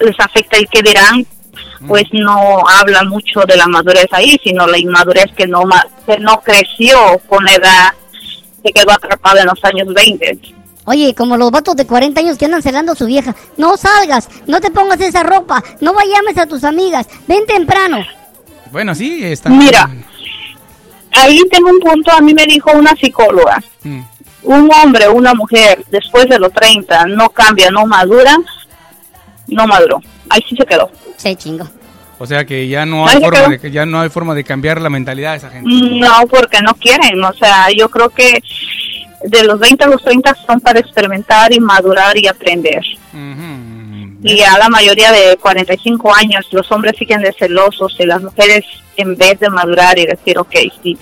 les 0.00 0.18
afecta 0.20 0.56
el 0.56 0.68
que 0.68 0.82
dirán, 0.82 1.26
pues 1.86 2.04
no 2.12 2.62
habla 2.68 3.04
mucho 3.04 3.40
de 3.46 3.56
la 3.56 3.66
madurez 3.66 4.06
ahí, 4.12 4.38
sino 4.42 4.66
la 4.66 4.78
inmadurez 4.78 5.26
que 5.36 5.46
no 5.46 5.62
ma- 5.64 5.86
que 6.06 6.18
no 6.18 6.40
creció 6.40 6.98
con 7.28 7.44
la 7.44 7.54
edad, 7.54 7.92
se 8.62 8.72
quedó 8.72 8.92
atrapada 8.92 9.40
en 9.42 9.46
los 9.46 9.64
años 9.64 9.88
20. 9.94 10.38
Oye, 10.84 11.14
como 11.14 11.36
los 11.36 11.50
vatos 11.50 11.76
de 11.76 11.86
40 11.86 12.20
años 12.20 12.38
que 12.38 12.46
andan 12.46 12.62
celando 12.62 12.92
a 12.92 12.94
su 12.96 13.04
vieja. 13.06 13.36
No 13.58 13.76
salgas, 13.76 14.28
no 14.46 14.60
te 14.60 14.70
pongas 14.70 15.00
esa 15.00 15.22
ropa, 15.22 15.62
no 15.80 15.92
vayamos 15.92 16.36
a 16.38 16.46
tus 16.46 16.64
amigas, 16.64 17.06
ven 17.26 17.44
temprano. 17.46 17.98
Bueno, 18.72 18.94
sí, 18.94 19.20
está. 19.22 19.50
Mira, 19.50 19.88
ahí 21.12 21.40
tengo 21.50 21.70
un 21.70 21.78
punto, 21.80 22.10
a 22.12 22.20
mí 22.20 22.34
me 22.34 22.44
dijo 22.46 22.70
una 22.72 22.94
psicóloga, 22.96 23.62
Mm. 23.84 24.00
un 24.44 24.70
hombre 24.82 25.06
o 25.08 25.14
una 25.14 25.34
mujer 25.34 25.84
después 25.90 26.26
de 26.28 26.38
los 26.38 26.52
30 26.52 27.06
no 27.06 27.28
cambia, 27.30 27.70
no 27.70 27.86
madura, 27.86 28.36
no 29.48 29.66
maduró. 29.66 30.00
Ahí 30.30 30.44
sí 30.48 30.56
se 30.56 30.64
quedó. 30.64 30.90
Se 31.16 31.34
chingo. 31.36 31.66
O 32.18 32.26
sea 32.26 32.44
que 32.44 32.66
ya 32.66 32.84
no 32.84 33.06
Ay, 33.06 33.16
hay 33.16 33.22
forma 33.22 33.48
de 33.48 33.60
que 33.60 33.70
ya 33.70 33.86
no 33.86 34.00
hay 34.00 34.08
forma 34.08 34.34
de 34.34 34.44
cambiar 34.44 34.80
la 34.80 34.90
mentalidad 34.90 35.32
de 35.32 35.38
esa 35.38 35.50
gente. 35.50 35.70
No, 35.70 36.26
porque 36.28 36.60
no 36.60 36.74
quieren. 36.74 37.22
O 37.22 37.32
sea, 37.32 37.68
yo 37.76 37.88
creo 37.88 38.08
que 38.10 38.42
de 39.22 39.44
los 39.44 39.58
20 39.58 39.84
a 39.84 39.88
los 39.88 40.02
30 40.02 40.34
son 40.46 40.60
para 40.60 40.80
experimentar 40.80 41.52
y 41.52 41.60
madurar 41.60 42.16
y 42.18 42.26
aprender. 42.26 42.82
Y 44.20 44.36
ya 44.36 44.58
la 44.58 44.68
mayoría 44.68 45.12
de 45.12 45.36
45 45.36 46.12
años 46.12 46.48
los 46.50 46.70
hombres 46.72 46.96
siguen 46.98 47.22
de 47.22 47.32
celosos 47.32 47.94
y 48.00 48.04
las 48.04 48.20
mujeres 48.20 48.64
en 48.96 49.16
vez 49.16 49.38
de 49.38 49.48
madurar 49.48 49.96
y 49.96 50.06
decir, 50.06 50.38
ok, 50.38 50.56
sí, 50.82 50.98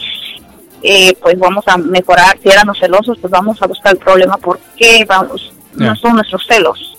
eh, 0.82 1.16
pues 1.20 1.38
vamos 1.38 1.66
a 1.66 1.78
mejorar, 1.78 2.38
si 2.42 2.50
éramos 2.50 2.78
celosos, 2.78 3.18
pues 3.18 3.30
vamos 3.30 3.60
a 3.62 3.66
buscar 3.66 3.94
el 3.94 3.98
problema, 3.98 4.36
¿por 4.36 4.60
qué 4.76 5.04
vamos? 5.08 5.50
No 5.74 5.96
son 5.96 6.16
nuestros 6.16 6.46
celos. 6.46 6.95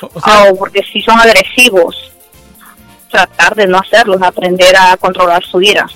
O 0.00 0.20
sea- 0.20 0.44
o 0.50 0.56
porque 0.56 0.82
si 0.92 1.00
son 1.02 1.18
agresivos, 1.18 1.96
tratar 3.10 3.54
de 3.54 3.66
no 3.66 3.78
hacerlos, 3.78 4.20
aprender 4.22 4.74
a 4.76 4.96
controlar 4.96 5.44
su 5.44 5.60
ira. 5.62 5.86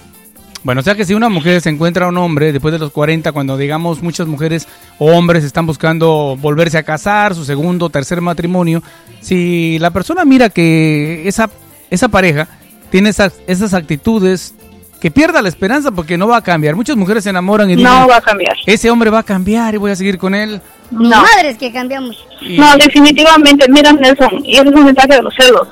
Bueno, 0.62 0.82
o 0.82 0.84
sea 0.84 0.94
que 0.94 1.06
si 1.06 1.14
una 1.14 1.30
mujer 1.30 1.60
se 1.62 1.70
encuentra 1.70 2.04
a 2.04 2.08
un 2.10 2.18
hombre 2.18 2.52
después 2.52 2.72
de 2.72 2.78
los 2.78 2.92
40, 2.92 3.32
cuando 3.32 3.56
digamos 3.56 4.02
muchas 4.02 4.26
mujeres 4.26 4.68
o 4.98 5.06
hombres 5.12 5.42
están 5.42 5.66
buscando 5.66 6.36
volverse 6.38 6.76
a 6.76 6.82
casar, 6.82 7.34
su 7.34 7.46
segundo 7.46 7.86
o 7.86 7.90
tercer 7.90 8.20
matrimonio, 8.20 8.82
si 9.22 9.78
la 9.78 9.90
persona 9.90 10.24
mira 10.26 10.50
que 10.50 11.26
esa, 11.26 11.48
esa 11.90 12.08
pareja 12.08 12.46
tiene 12.90 13.08
esas, 13.08 13.32
esas 13.46 13.72
actitudes 13.72 14.54
que 15.00 15.10
pierda 15.10 15.40
la 15.42 15.48
esperanza 15.48 15.90
porque 15.90 16.18
no 16.18 16.28
va 16.28 16.36
a 16.36 16.42
cambiar. 16.42 16.76
Muchas 16.76 16.96
mujeres 16.96 17.24
se 17.24 17.30
enamoran 17.30 17.70
y 17.70 17.76
dicen, 17.76 17.90
No 17.90 18.06
va 18.06 18.16
a 18.16 18.20
cambiar. 18.20 18.54
ese 18.66 18.90
hombre 18.90 19.10
va 19.10 19.20
a 19.20 19.22
cambiar 19.22 19.74
y 19.74 19.78
voy 19.78 19.90
a 19.90 19.96
seguir 19.96 20.18
con 20.18 20.34
él. 20.34 20.60
Ni 20.90 21.08
No. 21.08 21.22
madres 21.22 21.56
que 21.56 21.72
cambiamos. 21.72 22.16
Y- 22.40 22.58
No, 22.58 22.76
definitivamente, 22.76 23.66
mira 23.70 23.92
Nelson, 23.92 24.44
y 24.44 24.56
ese 24.56 24.68
es 24.68 24.74
un 24.74 24.84
mensaje 24.84 25.14
de 25.14 25.22
los 25.22 25.34
celos. 25.34 25.68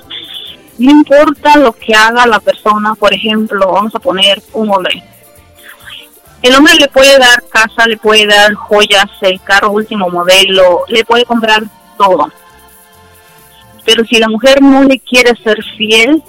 No 0.78 0.90
importa 0.92 1.56
lo 1.58 1.72
que 1.72 1.92
haga 1.94 2.26
la 2.26 2.38
persona, 2.40 2.94
por 2.94 3.12
ejemplo, 3.12 3.72
vamos 3.72 3.94
a 3.94 3.98
poner 3.98 4.40
un 4.52 4.70
hombre. 4.70 5.02
El 6.40 6.54
hombre 6.54 6.74
le 6.76 6.86
puede 6.88 7.18
dar 7.18 7.42
casa, 7.50 7.86
le 7.88 7.96
puede 7.96 8.26
dar 8.26 8.54
joyas, 8.54 9.06
el 9.22 9.40
carro 9.42 9.72
último 9.72 10.08
modelo, 10.08 10.84
le 10.88 11.04
puede 11.04 11.24
comprar 11.24 11.64
todo. 11.98 12.30
Pero 13.84 14.04
si 14.04 14.18
la 14.18 14.28
mujer 14.28 14.62
no 14.62 14.84
le 14.84 15.00
quiere 15.00 15.34
ser 15.42 15.58
fiel, 15.76 16.22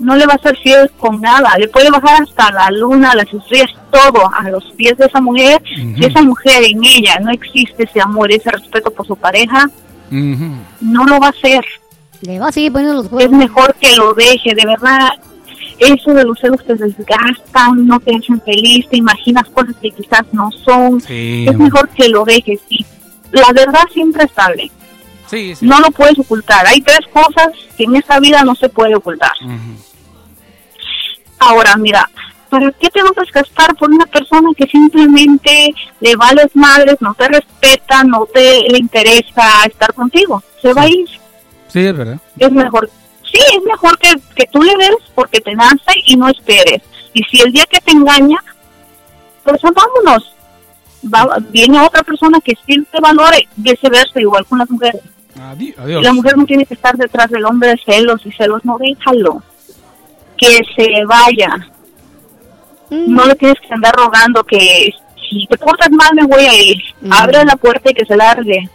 no 0.00 0.16
le 0.16 0.26
va 0.26 0.34
a 0.34 0.38
ser 0.38 0.56
fiel 0.56 0.90
con 0.98 1.20
nada. 1.20 1.56
Le 1.58 1.68
puede 1.68 1.90
bajar 1.90 2.22
hasta 2.22 2.50
la 2.50 2.70
luna, 2.70 3.14
las 3.14 3.32
estrellas, 3.32 3.70
todo 3.90 4.30
a 4.32 4.48
los 4.50 4.64
pies 4.72 4.96
de 4.96 5.06
esa 5.06 5.20
mujer. 5.20 5.62
Si 5.64 6.04
esa 6.04 6.22
mujer 6.22 6.64
en 6.64 6.82
ella 6.82 7.18
no 7.20 7.30
existe 7.30 7.84
ese 7.84 8.00
amor, 8.00 8.32
ese 8.32 8.50
respeto 8.50 8.90
por 8.90 9.06
su 9.06 9.16
pareja, 9.16 9.70
no 10.10 11.04
lo 11.04 11.20
va 11.20 11.28
a 11.28 11.30
hacer. 11.30 11.64
Le 12.22 12.38
va 12.38 12.48
a 12.48 12.52
seguir 12.52 12.72
poniendo 12.72 13.02
los 13.02 13.22
Es 13.22 13.30
mejor 13.30 13.74
que 13.80 13.94
lo 13.96 14.12
deje, 14.14 14.54
de 14.54 14.66
verdad. 14.66 15.10
Eso 15.78 16.12
de 16.12 16.24
los 16.24 16.38
celos 16.38 16.64
te 16.66 16.74
desgastan, 16.74 17.86
no 17.86 17.98
te 18.00 18.14
hacen 18.14 18.40
feliz, 18.42 18.86
te 18.90 18.98
imaginas 18.98 19.48
cosas 19.48 19.74
que 19.80 19.90
quizás 19.90 20.24
no 20.32 20.50
son. 20.52 21.00
Sí, 21.00 21.46
es 21.48 21.56
mejor 21.56 21.88
que 21.90 22.08
lo 22.08 22.24
dejes. 22.24 22.60
Y 22.68 22.84
la 23.32 23.50
verdad 23.54 23.84
siempre 23.92 24.28
sale. 24.34 24.70
Sí, 25.26 25.54
sí. 25.54 25.64
No 25.64 25.78
lo 25.80 25.90
puedes 25.90 26.18
ocultar. 26.18 26.66
Hay 26.66 26.80
tres 26.82 27.00
cosas 27.12 27.48
que 27.78 27.84
en 27.84 27.96
esta 27.96 28.18
vida 28.20 28.42
no 28.42 28.54
se 28.54 28.68
puede 28.68 28.94
ocultar. 28.94 29.32
Ahora, 31.40 31.74
mira, 31.76 32.08
¿para 32.48 32.70
qué 32.72 32.88
te 32.90 33.02
vas 33.02 33.12
a 33.16 33.20
desgastar 33.22 33.74
por 33.76 33.90
una 33.90 34.06
persona 34.06 34.50
que 34.56 34.66
simplemente 34.66 35.74
le 36.00 36.14
vales 36.16 36.54
madres, 36.54 36.96
no 37.00 37.14
te 37.14 37.26
respeta, 37.28 38.04
no 38.04 38.26
te 38.26 38.60
le 38.68 38.78
interesa 38.78 39.64
estar 39.66 39.92
contigo? 39.94 40.42
Se 40.62 40.72
va 40.72 40.82
a 40.82 40.88
ir. 40.88 41.08
Sí, 41.68 41.80
es 41.86 41.96
verdad. 41.96 42.18
Es 42.38 42.52
mejor, 42.52 42.90
sí, 43.24 43.38
es 43.56 43.62
mejor 43.64 43.98
que, 43.98 44.12
que 44.34 44.46
tú 44.52 44.62
le 44.62 44.76
des 44.76 44.96
porque 45.14 45.40
te 45.40 45.54
nace 45.54 45.92
y 46.06 46.16
no 46.16 46.28
esperes. 46.28 46.82
Y 47.14 47.22
si 47.24 47.40
el 47.40 47.52
día 47.52 47.64
que 47.68 47.80
te 47.80 47.92
engaña, 47.92 48.38
pues 49.44 49.60
vámonos. 49.62 50.32
Va, 51.02 51.38
viene 51.48 51.80
otra 51.80 52.02
persona 52.02 52.38
que 52.44 52.52
sí 52.66 52.86
te 52.92 53.00
valore, 53.00 53.48
viceversa, 53.56 54.20
igual 54.20 54.44
con 54.46 54.58
las 54.58 54.68
mujeres. 54.70 55.00
Adi- 55.40 55.74
Adiós. 55.78 56.02
La 56.02 56.12
mujer 56.12 56.36
no 56.36 56.44
tiene 56.44 56.66
que 56.66 56.74
estar 56.74 56.96
detrás 56.96 57.30
del 57.30 57.46
hombre 57.46 57.70
de 57.70 57.80
celos 57.84 58.20
y 58.26 58.32
celos, 58.32 58.62
no 58.66 58.76
déjalo. 58.78 59.42
Que 60.40 60.58
se 60.74 61.04
vaya. 61.04 61.68
No 62.90 63.24
le 63.26 63.34
tienes 63.36 63.58
que 63.60 63.72
andar 63.72 63.94
rogando 63.94 64.42
que 64.42 64.90
si 65.28 65.46
te 65.46 65.56
portas 65.58 65.90
mal 65.90 66.10
me 66.14 66.26
voy 66.26 66.44
a 66.44 66.54
ir. 66.54 66.76
Abre 67.10 67.44
la 67.44 67.56
puerta 67.56 67.90
y 67.90 67.94
que 67.94 68.04
se 68.04 68.16
largue. 68.16 68.68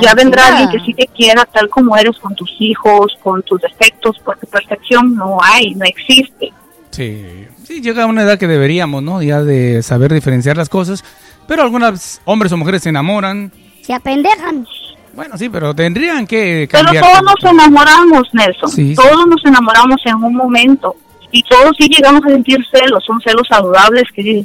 Ya 0.00 0.10
Ay, 0.10 0.16
vendrá 0.16 0.46
alguien 0.48 0.70
que 0.70 0.80
sí 0.84 0.94
te 0.94 1.06
quiera 1.08 1.44
tal 1.44 1.68
como 1.68 1.96
eres 1.96 2.16
con 2.18 2.34
tus 2.34 2.50
hijos, 2.58 3.16
con 3.22 3.42
tus 3.42 3.60
defectos, 3.60 4.16
porque 4.24 4.46
perfección 4.46 5.14
no 5.14 5.38
hay, 5.42 5.74
no 5.74 5.84
existe. 5.84 6.52
Sí, 6.90 7.46
sí, 7.64 7.80
llega 7.80 8.06
una 8.06 8.22
edad 8.22 8.38
que 8.38 8.46
deberíamos, 8.46 9.02
¿no? 9.02 9.22
Ya 9.22 9.42
de 9.42 9.82
saber 9.82 10.12
diferenciar 10.14 10.56
las 10.56 10.68
cosas. 10.68 11.04
Pero 11.46 11.62
algunos 11.62 12.20
hombres 12.24 12.52
o 12.52 12.56
mujeres 12.56 12.82
se 12.82 12.88
enamoran. 12.88 13.52
Se 13.82 13.92
apendejan. 13.92 14.66
Bueno, 15.14 15.38
sí, 15.38 15.48
pero 15.48 15.74
tendrían 15.74 16.26
que 16.26 16.68
Pero 16.70 16.84
cambiar. 16.84 17.04
todos 17.04 17.22
nos 17.22 17.52
enamoramos, 17.52 18.28
Nelson. 18.32 18.68
Sí, 18.70 18.90
sí. 18.90 18.94
todos 18.94 19.26
nos 19.26 19.44
enamoramos 19.44 20.00
en 20.04 20.16
un 20.16 20.34
momento. 20.34 20.96
Y 21.30 21.42
todos 21.42 21.72
sí 21.78 21.88
llegamos 21.88 22.24
a 22.26 22.28
sentir 22.30 22.58
celos. 22.70 23.04
Son 23.04 23.20
celos 23.20 23.46
saludables 23.48 24.04
que 24.14 24.44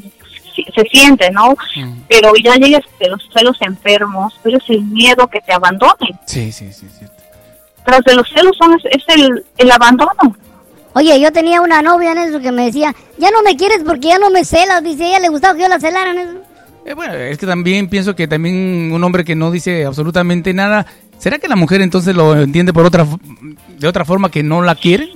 se 0.76 0.82
sienten, 0.92 1.34
¿no? 1.34 1.52
Mm. 1.76 2.02
Pero 2.08 2.34
ya 2.44 2.56
llegas 2.56 2.84
de 3.00 3.10
los 3.10 3.22
celos 3.34 3.58
enfermos, 3.62 4.34
pero 4.44 4.58
es 4.58 4.70
el 4.70 4.82
miedo 4.82 5.28
que 5.28 5.40
te 5.42 5.54
abandonen. 5.54 6.20
Sí, 6.26 6.52
sí, 6.52 6.72
sí, 6.74 6.88
sí. 6.90 7.06
Tras 7.86 8.04
de 8.04 8.16
los 8.16 8.28
celos 8.30 8.56
son, 8.58 8.74
es, 8.74 8.86
es 8.86 9.04
el, 9.16 9.46
el 9.58 9.72
abandono. 9.72 10.36
Oye, 10.94 11.20
yo 11.20 11.32
tenía 11.32 11.62
una 11.62 11.82
novia 11.82 12.12
en 12.12 12.18
eso 12.18 12.40
que 12.40 12.52
me 12.52 12.66
decía, 12.66 12.94
ya 13.18 13.30
no 13.32 13.42
me 13.44 13.56
quieres 13.56 13.84
porque 13.86 14.08
ya 14.10 14.18
no 14.20 14.30
me 14.32 14.44
celas. 14.44 14.84
Dice, 14.84 15.04
a 15.04 15.08
ella 15.08 15.20
le 15.20 15.30
gustaba 15.30 15.56
que 15.56 15.62
yo 15.62 15.68
la 15.70 15.80
celara 15.80 16.12
en 16.12 16.18
eso. 16.18 16.38
Eh, 16.90 16.96
bueno, 16.96 17.14
es 17.14 17.38
que 17.38 17.46
también 17.46 17.88
pienso 17.88 18.16
que 18.16 18.28
también 18.28 18.92
un 18.92 19.04
hombre 19.04 19.24
que 19.24 19.36
no 19.36 19.52
dice 19.52 19.86
absolutamente 19.86 20.56
nada, 20.56 20.88
¿será 21.20 21.38
que 21.38 21.48
la 21.48 21.56
mujer 21.56 21.82
entonces 21.82 22.16
lo 22.16 22.36
entiende 22.36 22.74
por 22.74 22.84
otra 22.84 23.06
de 23.78 23.88
otra 23.88 24.06
forma 24.06 24.32
que 24.32 24.42
no 24.42 24.64
la 24.64 24.74
quiere? 24.74 25.12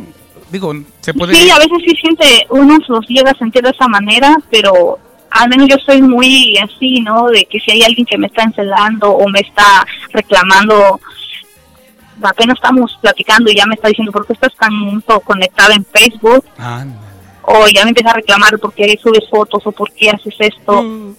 Digo, 0.51 0.71
se 1.01 1.15
puede 1.15 1.33
Sí, 1.33 1.49
a 1.49 1.57
veces 1.57 1.79
sí 1.83 1.95
siente, 1.99 2.45
uno 2.51 2.77
los 2.87 3.07
llega 3.07 3.31
a 3.31 3.37
sentir 3.39 3.63
de 3.63 3.71
esa 3.71 3.87
manera, 3.87 4.37
pero 4.51 4.99
al 5.31 5.49
menos 5.49 5.67
yo 5.67 5.77
soy 5.83 5.99
muy 6.03 6.55
así, 6.59 7.01
¿no? 7.01 7.25
De 7.29 7.43
que 7.45 7.59
si 7.59 7.71
hay 7.71 7.81
alguien 7.81 8.05
que 8.05 8.19
me 8.19 8.27
está 8.27 8.43
encelando 8.43 9.09
o 9.09 9.27
me 9.27 9.39
está 9.39 9.83
reclamando, 10.11 10.99
apenas 12.21 12.55
estamos 12.55 12.95
platicando 13.01 13.49
y 13.49 13.55
ya 13.55 13.65
me 13.65 13.73
está 13.73 13.87
diciendo, 13.87 14.11
¿por 14.11 14.27
qué 14.27 14.33
estás 14.33 14.53
tanto 14.59 15.19
conectada 15.21 15.73
en 15.73 15.83
Facebook? 15.85 16.45
Ah, 16.59 16.85
O 17.41 17.67
ya 17.67 17.83
me 17.83 17.89
empieza 17.89 18.11
a 18.11 18.13
reclamar 18.13 18.59
por 18.59 18.75
qué 18.75 18.95
subes 19.01 19.27
fotos 19.27 19.65
o 19.65 19.71
por 19.71 19.91
qué 19.91 20.11
haces 20.11 20.35
esto. 20.37 21.15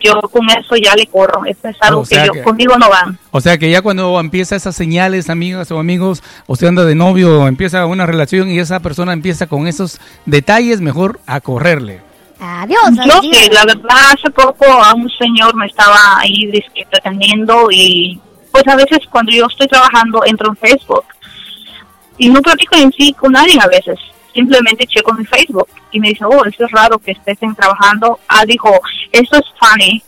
Yo 0.00 0.20
con 0.22 0.48
eso 0.50 0.76
ya 0.76 0.94
le 0.94 1.06
corro, 1.06 1.44
eso 1.44 1.68
es 1.68 1.76
algo 1.80 2.00
O 2.00 2.04
sea 2.04 2.22
que 2.22 2.26
yo 2.28 2.32
que- 2.32 2.42
conmigo 2.42 2.76
no 2.78 2.88
van. 2.88 3.18
O 3.30 3.40
sea 3.40 3.58
que 3.58 3.70
ya 3.70 3.82
cuando 3.82 4.18
empieza 4.18 4.56
esas 4.56 4.74
señales, 4.74 5.28
amigas 5.30 5.70
o 5.70 5.78
amigos, 5.78 6.22
usted 6.46 6.68
anda 6.68 6.84
de 6.84 6.94
novio, 6.94 7.46
empieza 7.46 7.84
una 7.86 8.06
relación 8.06 8.50
y 8.50 8.58
esa 8.58 8.80
persona 8.80 9.12
empieza 9.12 9.46
con 9.46 9.66
esos 9.66 10.00
detalles, 10.26 10.80
mejor 10.80 11.20
a 11.26 11.40
correrle. 11.40 12.00
Adiós. 12.40 12.80
Yo 13.06 13.20
que 13.20 13.48
la 13.52 13.64
verdad 13.64 14.12
hace 14.14 14.30
poco 14.30 14.64
a 14.66 14.94
un 14.94 15.10
señor 15.10 15.54
me 15.56 15.66
estaba 15.66 16.18
ahí 16.20 16.50
pretendiendo 16.90 17.66
y 17.70 18.20
pues 18.52 18.66
a 18.68 18.76
veces 18.76 19.00
cuando 19.10 19.32
yo 19.32 19.46
estoy 19.46 19.66
trabajando 19.66 20.22
entro 20.24 20.48
en 20.48 20.56
Facebook 20.56 21.04
y 22.16 22.28
no 22.28 22.40
platico 22.40 22.76
en 22.76 22.90
sí 22.92 23.12
con 23.12 23.32
nadie 23.32 23.58
a 23.60 23.66
veces. 23.66 23.98
Simplemente 24.38 24.86
checo 24.86 25.12
mi 25.14 25.24
Facebook 25.24 25.68
y 25.90 25.98
me 25.98 26.10
dice, 26.10 26.24
oh, 26.24 26.44
eso 26.44 26.64
es 26.64 26.70
raro 26.70 26.96
que 27.00 27.10
estés 27.10 27.42
en 27.42 27.56
trabajando. 27.56 28.20
Ah, 28.28 28.44
dijo, 28.46 28.70
eso 29.10 29.34
es 29.34 29.44
funny 29.58 30.00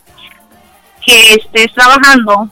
que 1.05 1.35
estés 1.35 1.73
trabajando 1.75 2.49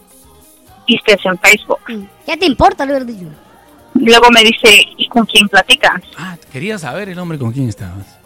y 0.88 0.96
estés 0.96 1.24
en 1.24 1.38
Facebook. 1.38 1.78
¿Qué 2.26 2.36
te 2.36 2.46
importa, 2.46 2.84
le 2.84 2.94
hubiera 2.94 3.04
dicho? 3.04 3.30
Luego 3.94 4.28
me 4.30 4.42
dice, 4.42 4.88
¿y 4.96 5.06
con 5.06 5.24
quién 5.24 5.48
platicas? 5.48 6.02
Quería 6.50 6.78
saber 6.78 7.10
el 7.10 7.18
hombre 7.20 7.38
con 7.38 7.52
quién 7.52 7.68
estabas. 7.68 8.18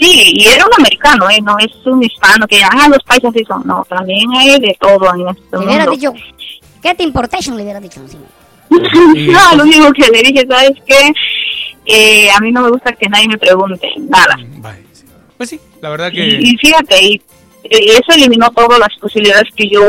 Sí, 0.00 0.32
y 0.36 0.46
era 0.46 0.64
un 0.64 0.72
americano, 0.78 1.28
¿eh? 1.28 1.42
no 1.42 1.58
es 1.58 1.74
un 1.84 2.02
hispano 2.02 2.46
que, 2.46 2.62
ah, 2.64 2.88
los 2.88 3.02
paisas 3.04 3.34
sí 3.36 3.44
son. 3.46 3.66
No, 3.66 3.84
también 3.86 4.32
hay 4.34 4.58
de 4.60 4.74
todo 4.80 5.14
en 5.14 5.28
este 5.28 5.58
Le 5.58 5.58
hubiera 5.58 5.84
mundo. 5.84 5.90
dicho, 5.90 6.14
¿qué 6.82 6.94
te 6.94 7.02
importation? 7.02 7.54
Le 7.54 7.64
hubiera 7.64 7.80
dicho. 7.80 8.00
sí. 8.08 8.16
no, 8.70 9.56
lo 9.56 9.64
único 9.64 9.92
que 9.92 10.08
le 10.08 10.22
dije, 10.22 10.46
¿sabes 10.48 10.72
qué? 10.86 11.12
Eh, 11.86 12.28
a 12.30 12.40
mí 12.40 12.50
no 12.50 12.62
me 12.62 12.70
gusta 12.70 12.92
que 12.92 13.08
nadie 13.08 13.28
me 13.28 13.38
pregunte 13.38 13.88
nada. 14.08 14.36
Pues 15.36 15.50
sí, 15.50 15.60
la 15.80 15.90
verdad 15.90 16.10
que... 16.10 16.24
Y, 16.24 16.50
y 16.50 16.56
fíjate, 16.56 17.02
y, 17.02 17.22
y 17.64 17.90
eso 17.90 18.12
eliminó 18.14 18.50
todas 18.50 18.78
las 18.78 18.90
posibilidades 19.00 19.48
que 19.54 19.68
yo 19.68 19.82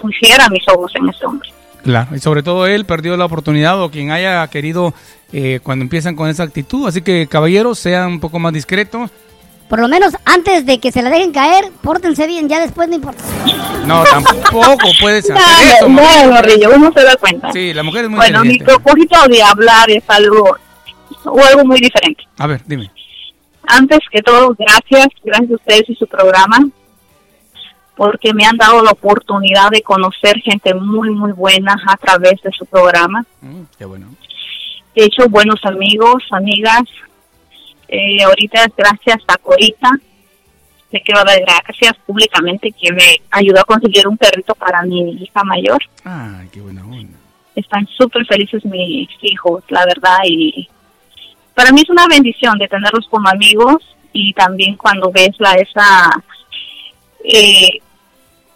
pusiera 0.00 0.48
mis 0.48 0.66
ojos 0.68 0.92
en 0.94 1.08
ese 1.08 1.26
hombre. 1.26 1.50
Claro, 1.82 2.16
y 2.16 2.18
sobre 2.18 2.42
todo 2.42 2.66
él 2.66 2.84
perdió 2.84 3.16
la 3.16 3.26
oportunidad 3.26 3.80
o 3.80 3.90
quien 3.90 4.10
haya 4.10 4.46
querido 4.48 4.92
eh, 5.32 5.60
cuando 5.62 5.84
empiezan 5.84 6.16
con 6.16 6.28
esa 6.28 6.42
actitud. 6.42 6.88
Así 6.88 7.00
que 7.02 7.26
caballeros, 7.28 7.78
sean 7.78 8.08
un 8.12 8.20
poco 8.20 8.38
más 8.38 8.52
discretos. 8.52 9.10
Por 9.68 9.80
lo 9.80 9.88
menos 9.88 10.16
antes 10.24 10.64
de 10.64 10.78
que 10.78 10.92
se 10.92 11.02
la 11.02 11.10
dejen 11.10 11.32
caer, 11.32 11.66
pórtense 11.82 12.26
bien, 12.26 12.48
ya 12.48 12.60
después 12.60 12.88
no 12.88 12.96
importa. 12.96 13.22
No, 13.84 14.04
tampoco 14.04 14.88
puedes 15.00 15.28
hacer 15.30 15.76
eso. 15.76 15.88
No, 15.88 16.02
Morrillo, 16.32 16.70
uno 16.74 16.92
se 16.92 17.02
da 17.02 17.16
cuenta. 17.16 17.52
Sí, 17.52 17.72
la 17.72 17.82
mujer 17.82 18.04
es 18.04 18.10
muy 18.10 18.18
bueno, 18.18 18.44
mi 18.44 18.58
propósito 18.58 19.16
de 19.28 19.42
hablar 19.42 19.90
es 19.90 20.04
algo, 20.08 20.56
o 21.26 21.44
algo 21.44 21.64
muy 21.64 21.80
diferente. 21.80 22.24
A 22.38 22.46
ver, 22.46 22.62
dime. 22.66 22.90
Antes 23.66 24.00
que 24.10 24.22
todo, 24.22 24.54
gracias, 24.56 25.08
gracias 25.24 25.50
a 25.50 25.54
ustedes 25.54 25.90
y 25.90 25.94
su 25.96 26.06
programa, 26.06 26.58
porque 27.96 28.32
me 28.32 28.44
han 28.44 28.56
dado 28.56 28.82
la 28.82 28.92
oportunidad 28.92 29.70
de 29.70 29.82
conocer 29.82 30.38
gente 30.40 30.72
muy, 30.74 31.10
muy 31.10 31.32
buena 31.32 31.76
a 31.86 31.96
través 31.96 32.40
de 32.42 32.52
su 32.52 32.64
programa. 32.66 33.24
Mm, 33.40 33.62
qué 33.76 33.84
bueno. 33.84 34.06
He 34.94 35.04
hecho 35.04 35.28
buenos 35.28 35.60
amigos, 35.64 36.22
amigas. 36.30 36.84
Eh, 37.88 38.22
ahorita, 38.22 38.66
gracias 38.76 39.18
a 39.26 39.36
Corita, 39.36 39.90
le 40.90 41.00
quiero 41.00 41.22
dar 41.24 41.40
gracias 41.40 41.94
públicamente 42.06 42.72
que 42.72 42.92
me 42.92 43.16
ayudó 43.30 43.60
a 43.60 43.64
conseguir 43.64 44.06
un 44.06 44.16
perrito 44.16 44.54
para 44.54 44.82
mi 44.82 45.22
hija 45.22 45.42
mayor. 45.44 45.82
Ay, 46.04 46.48
qué 46.52 46.60
buena 46.60 46.84
onda. 46.84 47.18
Están 47.54 47.86
súper 47.88 48.26
felices 48.26 48.64
mis 48.64 49.08
hijos, 49.22 49.64
la 49.68 49.84
verdad, 49.86 50.18
y 50.24 50.68
para 51.56 51.72
mí 51.72 51.80
es 51.80 51.88
una 51.88 52.06
bendición 52.06 52.58
de 52.58 52.68
tenerlos 52.68 53.08
como 53.08 53.30
amigos 53.30 53.76
y 54.12 54.34
también 54.34 54.76
cuando 54.76 55.10
ves 55.10 55.30
la 55.38 55.54
esa 55.54 56.10
eh, 57.24 57.80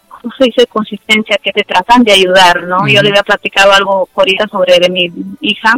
¿cómo 0.07 0.31
se 0.37 0.45
dice? 0.45 0.67
consistencia 0.67 1.39
que 1.43 1.51
te 1.51 1.63
tratan 1.63 2.03
de 2.03 2.11
ayudar, 2.11 2.61
¿no? 2.63 2.87
Yo 2.87 3.01
le 3.01 3.09
había 3.09 3.23
platicado 3.23 3.71
algo 3.73 4.07
ahorita 4.15 4.47
sobre 4.49 4.77
de 4.77 4.89
mi 4.91 5.11
hija 5.41 5.73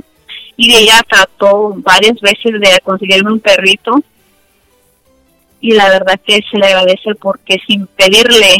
y 0.57 0.75
ella 0.75 1.01
trató 1.07 1.73
varias 1.77 2.19
veces 2.19 2.59
de 2.59 2.77
conseguirme 2.83 3.31
un 3.31 3.39
perrito 3.39 4.03
y 5.61 5.71
la 5.71 5.87
verdad 5.87 6.19
que 6.25 6.41
se 6.51 6.57
le 6.57 6.65
agradece 6.65 7.15
porque 7.15 7.57
sin 7.65 7.87
pedirle 7.87 8.53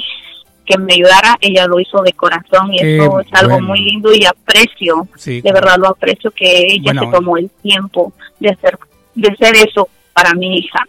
que 0.65 0.77
me 0.77 0.93
ayudara, 0.93 1.37
ella 1.41 1.67
lo 1.67 1.79
hizo 1.79 2.01
de 2.01 2.13
corazón 2.13 2.73
y 2.73 2.77
Qué 2.77 2.95
eso 2.95 3.19
es 3.19 3.27
algo 3.33 3.53
bueno. 3.53 3.67
muy 3.67 3.79
lindo 3.79 4.13
y 4.13 4.25
aprecio, 4.25 5.07
Sí, 5.15 5.41
de 5.41 5.51
verdad 5.51 5.77
lo 5.77 5.89
aprecio 5.89 6.31
que 6.31 6.67
ella 6.69 6.93
se 6.93 7.07
tomó 7.07 7.37
el 7.37 7.49
tiempo 7.61 8.13
de 8.39 8.49
hacer, 8.49 8.77
de 9.15 9.29
hacer 9.29 9.55
eso 9.67 9.89
para 10.13 10.33
mi 10.33 10.57
hija. 10.57 10.79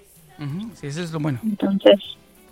Sí, 0.74 0.86
eso 0.88 1.02
es 1.02 1.12
lo 1.12 1.20
bueno. 1.20 1.40
Entonces, 1.42 1.98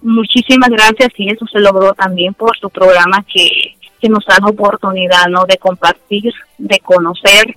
muchísimas 0.03 0.71
gracias 0.71 1.11
y 1.17 1.31
eso 1.31 1.47
se 1.47 1.61
logró 1.61 1.93
también 1.95 2.35
por 2.35 2.57
su 2.59 2.71
programa 2.71 3.25
que, 3.33 3.77
que 4.01 4.09
nos 4.09 4.25
da 4.27 4.39
la 4.41 4.49
oportunidad 4.49 5.27
¿no? 5.29 5.45
de 5.45 5.59
compartir, 5.59 6.33
de 6.59 6.79
conocer 6.81 7.57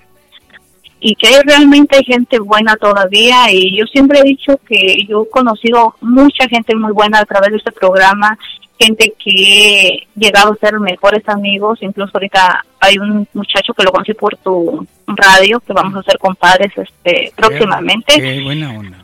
y 0.99 1.15
que 1.15 1.39
realmente 1.43 1.97
hay 1.97 2.03
gente 2.03 2.39
buena 2.39 2.75
todavía 2.77 3.51
y 3.51 3.77
yo 3.77 3.85
siempre 3.85 4.19
he 4.19 4.23
dicho 4.23 4.59
que 4.67 5.05
yo 5.07 5.23
he 5.23 5.29
conocido 5.29 5.95
mucha 6.01 6.47
gente 6.47 6.75
muy 6.75 6.91
buena 6.93 7.19
a 7.19 7.25
través 7.25 7.51
de 7.51 7.57
este 7.57 7.71
programa, 7.71 8.37
gente 8.79 9.13
que 9.23 9.31
he 9.31 10.07
llegado 10.15 10.53
a 10.53 10.55
ser 10.57 10.79
mejores 10.79 11.27
amigos, 11.29 11.79
incluso 11.81 12.11
ahorita 12.13 12.65
hay 12.79 12.97
un 12.97 13.27
muchacho 13.33 13.73
que 13.73 13.83
lo 13.83 13.91
conocí 13.91 14.13
por 14.13 14.35
tu 14.37 14.85
radio, 15.07 15.59
que 15.61 15.73
vamos 15.73 15.95
a 15.95 16.03
ser 16.03 16.17
compadres 16.19 16.71
este 16.77 17.31
próximamente. 17.35 18.15
Qué 18.19 18.41
buena 18.43 18.71
onda. 18.71 18.97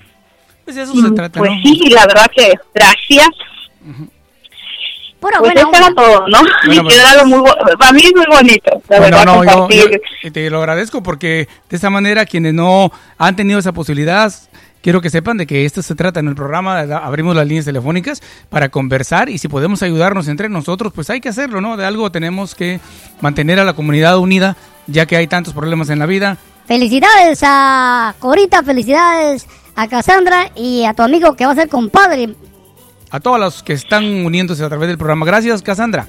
Pues 0.65 0.75
de 0.75 0.83
eso 0.83 0.93
se 0.93 1.11
trata, 1.11 1.39
Pues 1.39 1.51
¿no? 1.51 1.61
sí, 1.63 1.89
la 1.89 2.05
verdad 2.05 2.29
que 2.35 2.53
gracias. 2.73 3.29
Pura 5.19 5.37
pues 5.37 5.53
buena 5.53 5.61
eso 5.69 5.83
era 5.85 5.93
todo, 5.95 6.27
¿no? 6.27 6.39
Bueno, 6.65 6.81
y 6.81 6.83
pues- 6.83 7.05
algo 7.05 7.25
muy, 7.27 7.51
para 7.77 7.91
mí 7.93 8.01
es 8.03 8.11
muy 8.15 8.25
bonito, 8.25 8.81
la 8.89 8.99
Bueno, 8.99 9.17
verdad, 9.17 9.25
no, 9.25 9.69
yo 9.69 10.31
te 10.31 10.49
lo 10.49 10.57
agradezco 10.59 11.03
porque 11.03 11.47
de 11.69 11.75
esta 11.75 11.89
manera 11.91 12.25
quienes 12.25 12.53
no 12.55 12.91
han 13.19 13.35
tenido 13.35 13.59
esa 13.59 13.71
posibilidad, 13.71 14.33
quiero 14.81 15.01
que 15.01 15.09
sepan 15.09 15.37
de 15.37 15.47
que 15.47 15.65
esto 15.65 15.81
se 15.81 15.95
trata 15.95 16.19
en 16.19 16.27
el 16.27 16.35
programa, 16.35 16.79
abrimos 16.79 17.35
las 17.35 17.47
líneas 17.47 17.65
telefónicas 17.65 18.21
para 18.49 18.69
conversar 18.69 19.29
y 19.29 19.37
si 19.37 19.47
podemos 19.47 19.81
ayudarnos 19.83 20.27
entre 20.27 20.49
nosotros, 20.49 20.91
pues 20.93 21.09
hay 21.09 21.21
que 21.21 21.29
hacerlo, 21.29 21.61
¿no? 21.61 21.77
De 21.77 21.85
algo 21.85 22.11
tenemos 22.11 22.55
que 22.55 22.79
mantener 23.21 23.59
a 23.59 23.63
la 23.63 23.73
comunidad 23.73 24.17
unida, 24.17 24.57
ya 24.87 25.05
que 25.05 25.15
hay 25.17 25.27
tantos 25.27 25.53
problemas 25.53 25.89
en 25.89 25.99
la 25.99 26.05
vida. 26.05 26.37
Felicidades 26.67 27.41
a 27.43 28.15
Corita, 28.19 28.63
felicidades 28.63 29.47
a 29.75 29.87
Cassandra 29.87 30.51
y 30.55 30.85
a 30.85 30.93
tu 30.93 31.03
amigo 31.03 31.35
que 31.35 31.45
va 31.45 31.51
a 31.53 31.55
ser 31.55 31.69
compadre. 31.69 32.35
A 33.09 33.19
todos 33.19 33.39
los 33.39 33.61
que 33.63 33.73
están 33.73 34.05
uniéndose 34.25 34.63
a 34.63 34.69
través 34.69 34.87
del 34.87 34.97
programa. 34.97 35.25
Gracias, 35.25 35.61
Cassandra. 35.61 36.07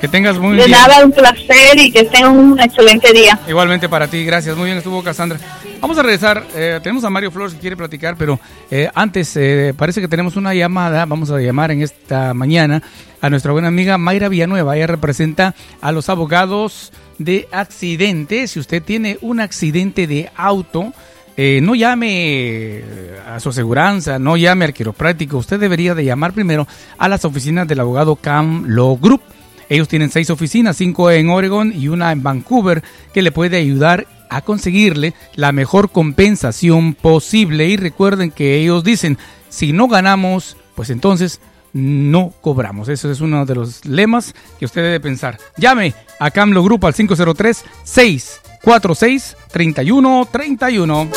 Que 0.00 0.08
tengas 0.08 0.36
muy 0.36 0.56
De 0.56 0.66
bien. 0.66 0.72
nada, 0.72 1.04
un 1.04 1.12
placer 1.12 1.78
y 1.78 1.90
que 1.92 2.04
tengan 2.04 2.36
un 2.36 2.60
excelente 2.60 3.12
día. 3.12 3.38
Igualmente 3.48 3.88
para 3.88 4.08
ti, 4.08 4.24
gracias. 4.24 4.56
Muy 4.56 4.66
bien 4.66 4.78
estuvo 4.78 5.02
Cassandra. 5.02 5.38
Vamos 5.82 5.98
a 5.98 6.02
regresar. 6.04 6.46
eh, 6.54 6.78
tenemos 6.80 7.02
a 7.02 7.10
Mario 7.10 7.32
Flores 7.32 7.54
que 7.54 7.58
quiere 7.58 7.76
platicar, 7.76 8.16
pero 8.16 8.38
eh, 8.70 8.88
antes 8.94 9.36
eh, 9.36 9.74
parece 9.76 10.00
que 10.00 10.06
tenemos 10.06 10.36
una 10.36 10.54
llamada. 10.54 11.04
Vamos 11.06 11.32
a 11.32 11.40
llamar 11.40 11.72
en 11.72 11.82
esta 11.82 12.32
mañana 12.34 12.80
a 13.20 13.28
nuestra 13.28 13.50
buena 13.50 13.66
amiga 13.66 13.98
Mayra 13.98 14.28
Villanueva. 14.28 14.76
Ella 14.76 14.86
representa 14.86 15.56
a 15.80 15.90
los 15.90 16.08
abogados 16.08 16.92
de 17.18 17.48
accidentes. 17.50 18.52
Si 18.52 18.60
usted 18.60 18.80
tiene 18.80 19.18
un 19.22 19.40
accidente 19.40 20.06
de 20.06 20.30
auto, 20.36 20.92
no 21.36 21.74
llame 21.74 22.84
a 23.28 23.40
su 23.40 23.48
aseguranza, 23.48 24.20
no 24.20 24.36
llame 24.36 24.66
al 24.66 24.74
quiropráctico. 24.74 25.38
Usted 25.38 25.58
debería 25.58 25.96
de 25.96 26.04
llamar 26.04 26.32
primero 26.32 26.68
a 26.96 27.08
las 27.08 27.24
oficinas 27.24 27.66
del 27.66 27.80
abogado 27.80 28.14
Cam 28.14 28.66
Law 28.68 28.96
Group. 29.00 29.22
Ellos 29.68 29.88
tienen 29.88 30.10
seis 30.10 30.30
oficinas, 30.30 30.76
cinco 30.76 31.10
en 31.10 31.28
Oregon 31.28 31.72
y 31.74 31.88
una 31.88 32.12
en 32.12 32.22
Vancouver, 32.22 32.84
que 33.12 33.22
le 33.22 33.32
puede 33.32 33.56
ayudar 33.56 34.06
a 34.32 34.42
conseguirle 34.42 35.14
la 35.34 35.52
mejor 35.52 35.90
compensación 35.90 36.94
posible. 36.94 37.66
Y 37.66 37.76
recuerden 37.76 38.30
que 38.30 38.56
ellos 38.56 38.84
dicen, 38.84 39.18
si 39.48 39.72
no 39.72 39.88
ganamos, 39.88 40.56
pues 40.74 40.90
entonces 40.90 41.40
no 41.72 42.32
cobramos. 42.40 42.88
Eso 42.88 43.10
es 43.10 43.20
uno 43.20 43.46
de 43.46 43.54
los 43.54 43.84
lemas 43.84 44.34
que 44.58 44.64
usted 44.64 44.82
debe 44.82 45.00
pensar. 45.00 45.38
Llame 45.56 45.94
a 46.18 46.30
Camlo 46.30 46.62
Grupo 46.62 46.86
al 46.86 46.94
503 46.94 47.64
646 47.84 49.36
3131. 49.50 51.08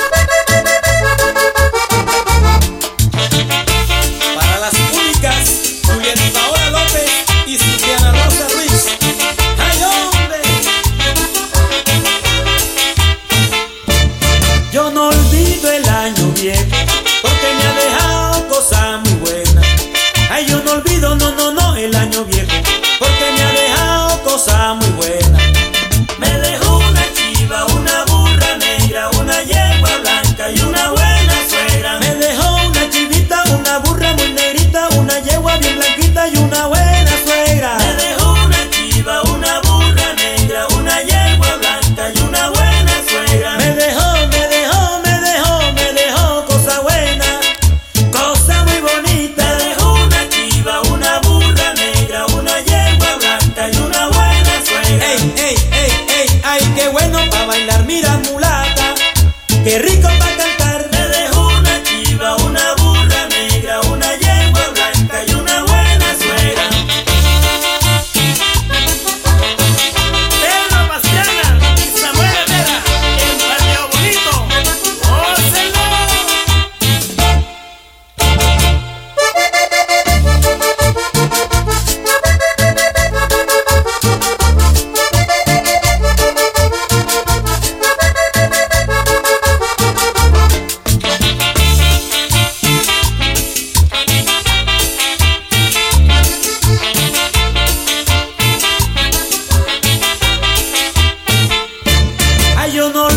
yo 102.75 102.89
no 102.89 103.14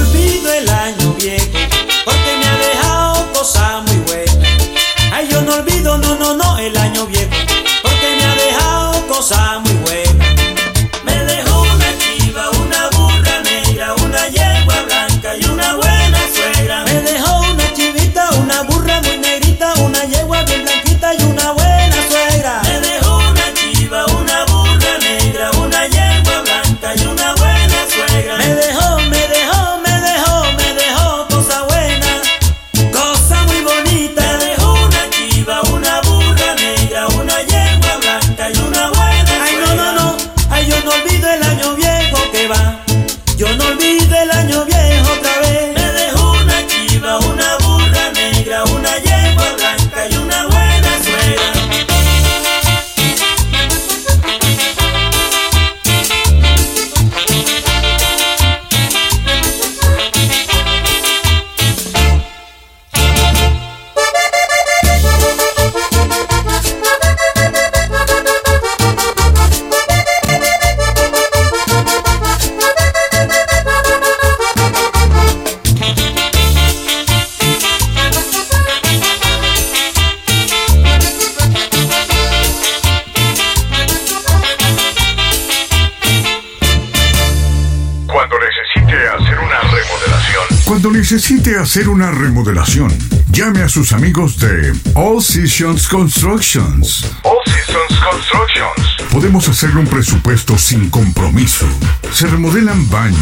hacer 91.69 91.91
una 91.91 92.11
remodelación, 92.11 92.91
llame 93.31 93.61
a 93.61 93.69
sus 93.69 93.93
amigos 93.93 94.39
de 94.39 94.73
All 94.95 95.23
Seasons 95.23 95.87
Constructions. 95.87 97.05
All 97.25 97.37
Seasons 97.45 98.01
Constructions. 98.01 99.11
Podemos 99.13 99.47
hacerle 99.51 99.81
un 99.81 99.87
presupuesto 99.87 100.57
sin 100.57 100.89
compromiso. 100.89 101.67
Se 102.11 102.27
remodelan 102.27 102.89
baños, 102.89 103.19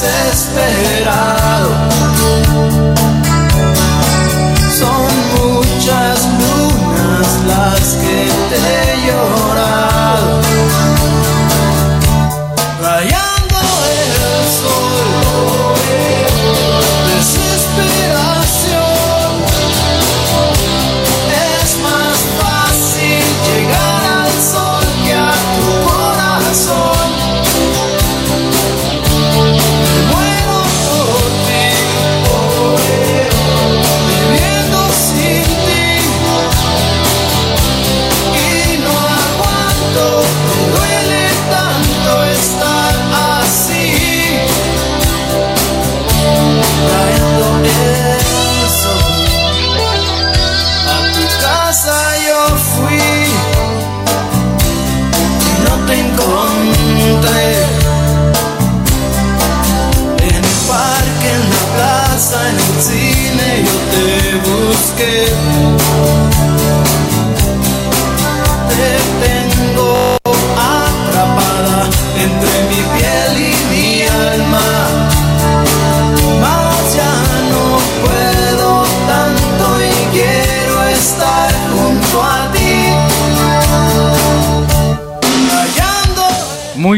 Says. 0.00 0.39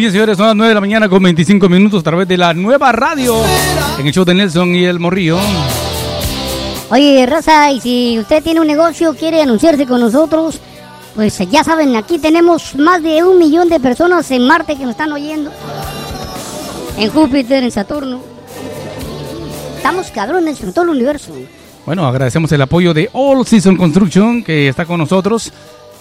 Bien, 0.02 0.12
señores, 0.12 0.36
son 0.36 0.46
las 0.46 0.56
9 0.56 0.70
de 0.70 0.74
la 0.74 0.80
mañana 0.80 1.08
con 1.08 1.22
25 1.22 1.68
minutos 1.68 2.00
a 2.00 2.02
través 2.02 2.26
de 2.26 2.36
la 2.36 2.52
nueva 2.54 2.90
radio 2.90 3.36
en 4.00 4.04
el 4.04 4.12
show 4.12 4.24
de 4.24 4.34
Nelson 4.34 4.74
y 4.74 4.84
el 4.84 4.98
Morrillo. 4.98 5.38
Oye, 6.90 7.24
raza, 7.24 7.70
y 7.70 7.80
si 7.80 8.18
usted 8.18 8.42
tiene 8.42 8.60
un 8.60 8.66
negocio, 8.66 9.14
quiere 9.14 9.40
anunciarse 9.40 9.86
con 9.86 10.00
nosotros, 10.00 10.58
pues 11.14 11.38
ya 11.48 11.62
saben, 11.62 11.94
aquí 11.94 12.18
tenemos 12.18 12.74
más 12.74 13.00
de 13.00 13.22
un 13.22 13.38
millón 13.38 13.68
de 13.68 13.78
personas 13.78 14.28
en 14.32 14.44
Marte 14.44 14.74
que 14.74 14.82
nos 14.82 14.90
están 14.90 15.12
oyendo. 15.12 15.52
En 16.98 17.08
Júpiter, 17.08 17.62
en 17.62 17.70
Saturno. 17.70 18.20
Estamos 19.76 20.10
cabrones 20.10 20.60
en 20.62 20.72
todo 20.72 20.86
el 20.86 20.90
universo. 20.90 21.32
Bueno, 21.86 22.08
agradecemos 22.08 22.50
el 22.50 22.62
apoyo 22.62 22.92
de 22.92 23.08
All 23.12 23.46
Season 23.46 23.76
Construction 23.76 24.42
que 24.42 24.66
está 24.66 24.84
con 24.84 24.98
nosotros 24.98 25.52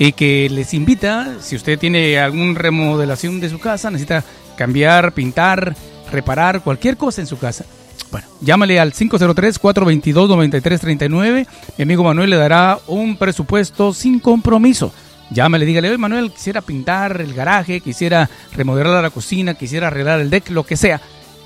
y 0.01 0.11
que 0.13 0.49
les 0.49 0.73
invita, 0.73 1.35
si 1.41 1.55
usted 1.55 1.77
tiene 1.77 2.17
alguna 2.17 2.57
remodelación 2.57 3.39
de 3.39 3.49
su 3.49 3.59
casa, 3.59 3.91
necesita 3.91 4.23
cambiar, 4.57 5.13
pintar, 5.13 5.75
reparar 6.11 6.63
cualquier 6.63 6.97
cosa 6.97 7.21
en 7.21 7.27
su 7.27 7.37
casa. 7.37 7.65
Bueno, 8.09 8.25
llámale 8.41 8.79
al 8.79 8.93
503-422-9339. 8.93 11.45
Mi 11.77 11.83
amigo 11.83 12.03
Manuel 12.03 12.31
le 12.31 12.37
dará 12.37 12.79
un 12.87 13.15
presupuesto 13.15 13.93
sin 13.93 14.19
compromiso. 14.19 14.91
Llámale, 15.29 15.67
dígale, 15.67 15.89
oye 15.89 15.99
Manuel, 15.99 16.31
quisiera 16.31 16.61
pintar 16.61 17.21
el 17.21 17.35
garaje, 17.35 17.79
quisiera 17.79 18.27
remodelar 18.55 19.03
la 19.03 19.11
cocina, 19.11 19.53
quisiera 19.53 19.85
arreglar 19.85 20.19
el 20.19 20.31
deck, 20.31 20.49
lo 20.49 20.65
que 20.65 20.77
sea. 20.77 20.99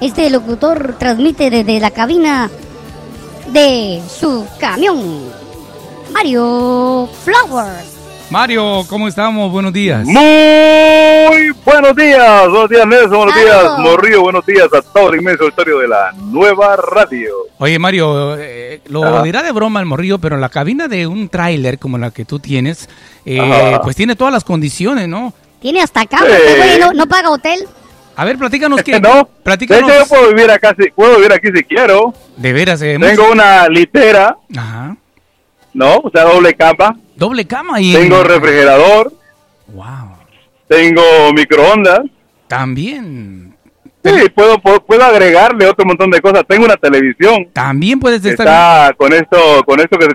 Este 0.00 0.30
locutor 0.30 0.96
transmite 0.98 1.50
desde 1.50 1.78
la 1.78 1.90
cabina 1.90 2.50
de 3.52 4.02
su 4.08 4.46
camión. 4.58 5.30
Mario 6.10 7.06
Flowers. 7.22 8.01
Mario, 8.32 8.86
¿cómo 8.88 9.08
estamos? 9.08 9.52
Buenos 9.52 9.74
días. 9.74 10.06
Muy 10.06 11.50
buenos 11.66 11.94
días, 11.94 12.48
buenos 12.48 12.70
días 12.70 12.86
Nelson, 12.86 13.10
buenos 13.10 13.34
días. 13.34 13.78
Morrillo, 13.78 14.22
buenos 14.22 14.46
días 14.46 14.68
a 14.72 14.80
todo 14.80 15.12
el 15.12 15.20
inmenso 15.20 15.44
auditorio 15.44 15.80
de 15.80 15.88
la 15.88 16.12
nueva 16.16 16.76
radio. 16.76 17.30
Oye, 17.58 17.78
Mario, 17.78 18.36
eh, 18.38 18.80
lo 18.86 19.04
Ajá. 19.04 19.22
dirá 19.22 19.42
de 19.42 19.52
broma 19.52 19.80
el 19.80 19.86
morrillo, 19.86 20.18
pero 20.18 20.38
la 20.38 20.48
cabina 20.48 20.88
de 20.88 21.06
un 21.06 21.28
tráiler 21.28 21.78
como 21.78 21.98
la 21.98 22.10
que 22.10 22.24
tú 22.24 22.38
tienes, 22.38 22.88
eh, 23.26 23.76
pues 23.82 23.96
tiene 23.96 24.16
todas 24.16 24.32
las 24.32 24.44
condiciones, 24.44 25.08
¿no? 25.08 25.34
Tiene 25.60 25.82
hasta 25.82 26.06
cama, 26.06 26.24
Sí. 26.24 26.32
este 26.32 26.56
güey 26.56 26.78
no, 26.80 26.92
no 26.94 27.06
paga 27.06 27.28
hotel. 27.30 27.68
A 28.16 28.24
ver, 28.24 28.38
platícanos 28.38 28.82
que... 28.84 28.98
no, 28.98 29.14
de 29.14 29.26
Platícanos. 29.42 29.90
hecho 29.90 30.00
yo 30.00 30.06
puedo 30.06 30.28
vivir 30.34 30.50
acá, 30.50 30.74
si, 30.78 30.90
puedo 30.90 31.16
vivir 31.16 31.34
aquí 31.34 31.48
si 31.54 31.62
quiero. 31.64 32.14
De 32.38 32.52
veras, 32.54 32.80
eh, 32.80 32.96
Tengo 32.98 33.24
mucho- 33.24 33.32
una 33.32 33.68
litera, 33.68 34.38
Ajá. 34.56 34.96
¿no? 35.74 35.96
O 35.98 36.10
sea, 36.10 36.24
doble 36.24 36.54
cama. 36.54 36.96
Doble 37.16 37.46
cama 37.46 37.80
y... 37.80 37.92
Tengo 37.92 38.22
refrigerador. 38.24 39.12
Wow. 39.68 40.16
Tengo 40.68 41.02
microondas. 41.34 42.00
También. 42.48 43.56
Sí, 44.04 44.10
puedo, 44.34 44.58
puedo, 44.58 44.84
puedo 44.84 45.04
agregarle 45.04 45.66
otro 45.66 45.84
montón 45.84 46.10
de 46.10 46.20
cosas. 46.20 46.42
Tengo 46.48 46.64
una 46.64 46.76
televisión. 46.76 47.48
También 47.52 48.00
puedes 48.00 48.24
estar... 48.24 48.46
Está 48.46 48.94
con 48.96 49.12
esto, 49.12 49.62
con 49.64 49.78
esto 49.80 49.98
que 49.98 50.08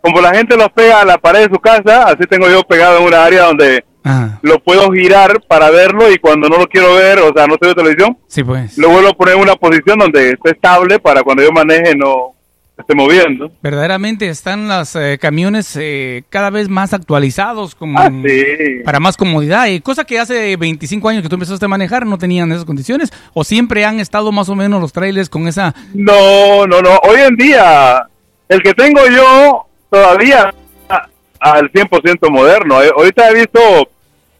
como 0.00 0.20
la 0.20 0.32
gente 0.34 0.56
los 0.56 0.68
pega 0.70 1.00
a 1.00 1.04
la 1.04 1.18
pared 1.18 1.48
de 1.48 1.52
su 1.54 1.58
casa, 1.60 2.04
así 2.04 2.24
tengo 2.30 2.48
yo 2.48 2.62
pegado 2.62 2.98
en 2.98 3.04
una 3.06 3.24
área 3.24 3.46
donde 3.46 3.84
Ajá. 4.04 4.38
lo 4.42 4.60
puedo 4.60 4.88
girar 4.92 5.40
para 5.48 5.68
verlo 5.70 6.12
y 6.12 6.18
cuando 6.18 6.48
no 6.48 6.58
lo 6.58 6.68
quiero 6.68 6.94
ver, 6.94 7.18
o 7.18 7.32
sea, 7.34 7.48
no 7.48 7.54
estoy 7.54 7.70
de 7.70 7.74
televisión, 7.74 8.16
Sí, 8.28 8.44
pues. 8.44 8.78
lo 8.78 8.90
vuelvo 8.90 9.08
a 9.08 9.12
poner 9.14 9.34
en 9.34 9.40
una 9.40 9.56
posición 9.56 9.98
donde 9.98 10.30
esté 10.30 10.50
estable 10.50 11.00
para 11.00 11.24
cuando 11.24 11.42
yo 11.42 11.50
maneje 11.50 11.96
no 11.96 12.35
esté 12.78 12.94
moviendo. 12.94 13.50
Verdaderamente 13.62 14.28
están 14.28 14.68
los 14.68 14.94
eh, 14.96 15.18
camiones 15.20 15.76
eh, 15.80 16.24
cada 16.28 16.50
vez 16.50 16.68
más 16.68 16.92
actualizados 16.92 17.74
como 17.74 17.98
Ah, 17.98 18.10
sí. 18.10 18.82
para 18.84 19.00
más 19.00 19.16
comodidad. 19.16 19.66
Y 19.66 19.80
cosa 19.80 20.04
que 20.04 20.18
hace 20.18 20.56
25 20.56 21.08
años 21.08 21.22
que 21.22 21.28
tú 21.28 21.36
empezaste 21.36 21.64
a 21.64 21.68
manejar 21.68 22.04
no 22.06 22.18
tenían 22.18 22.52
esas 22.52 22.64
condiciones. 22.64 23.10
O 23.32 23.44
siempre 23.44 23.84
han 23.84 23.98
estado 24.00 24.30
más 24.32 24.48
o 24.48 24.54
menos 24.54 24.80
los 24.80 24.92
trailers 24.92 25.28
con 25.30 25.48
esa... 25.48 25.74
No, 25.94 26.66
no, 26.66 26.80
no. 26.82 26.90
Hoy 27.08 27.20
en 27.26 27.36
día, 27.36 28.06
el 28.48 28.62
que 28.62 28.74
tengo 28.74 29.00
yo 29.08 29.66
todavía 29.90 30.52
a- 30.88 31.08
al 31.40 31.70
100% 31.72 32.30
moderno. 32.30 32.82
Eh, 32.82 32.90
Ahorita 32.94 33.30
he 33.30 33.34
visto 33.34 33.60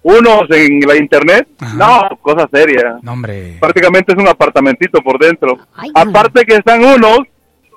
unos 0.02 0.42
en 0.50 0.80
la 0.80 0.96
internet. 0.96 1.48
No, 1.74 2.02
cosa 2.22 2.46
seria. 2.52 2.98
No, 3.02 3.12
hombre. 3.14 3.56
Prácticamente 3.60 4.12
es 4.12 4.18
un 4.18 4.28
apartamentito 4.28 5.00
por 5.00 5.18
dentro. 5.18 5.58
Aparte 5.94 6.44
que 6.44 6.56
están 6.56 6.84
unos 6.84 7.20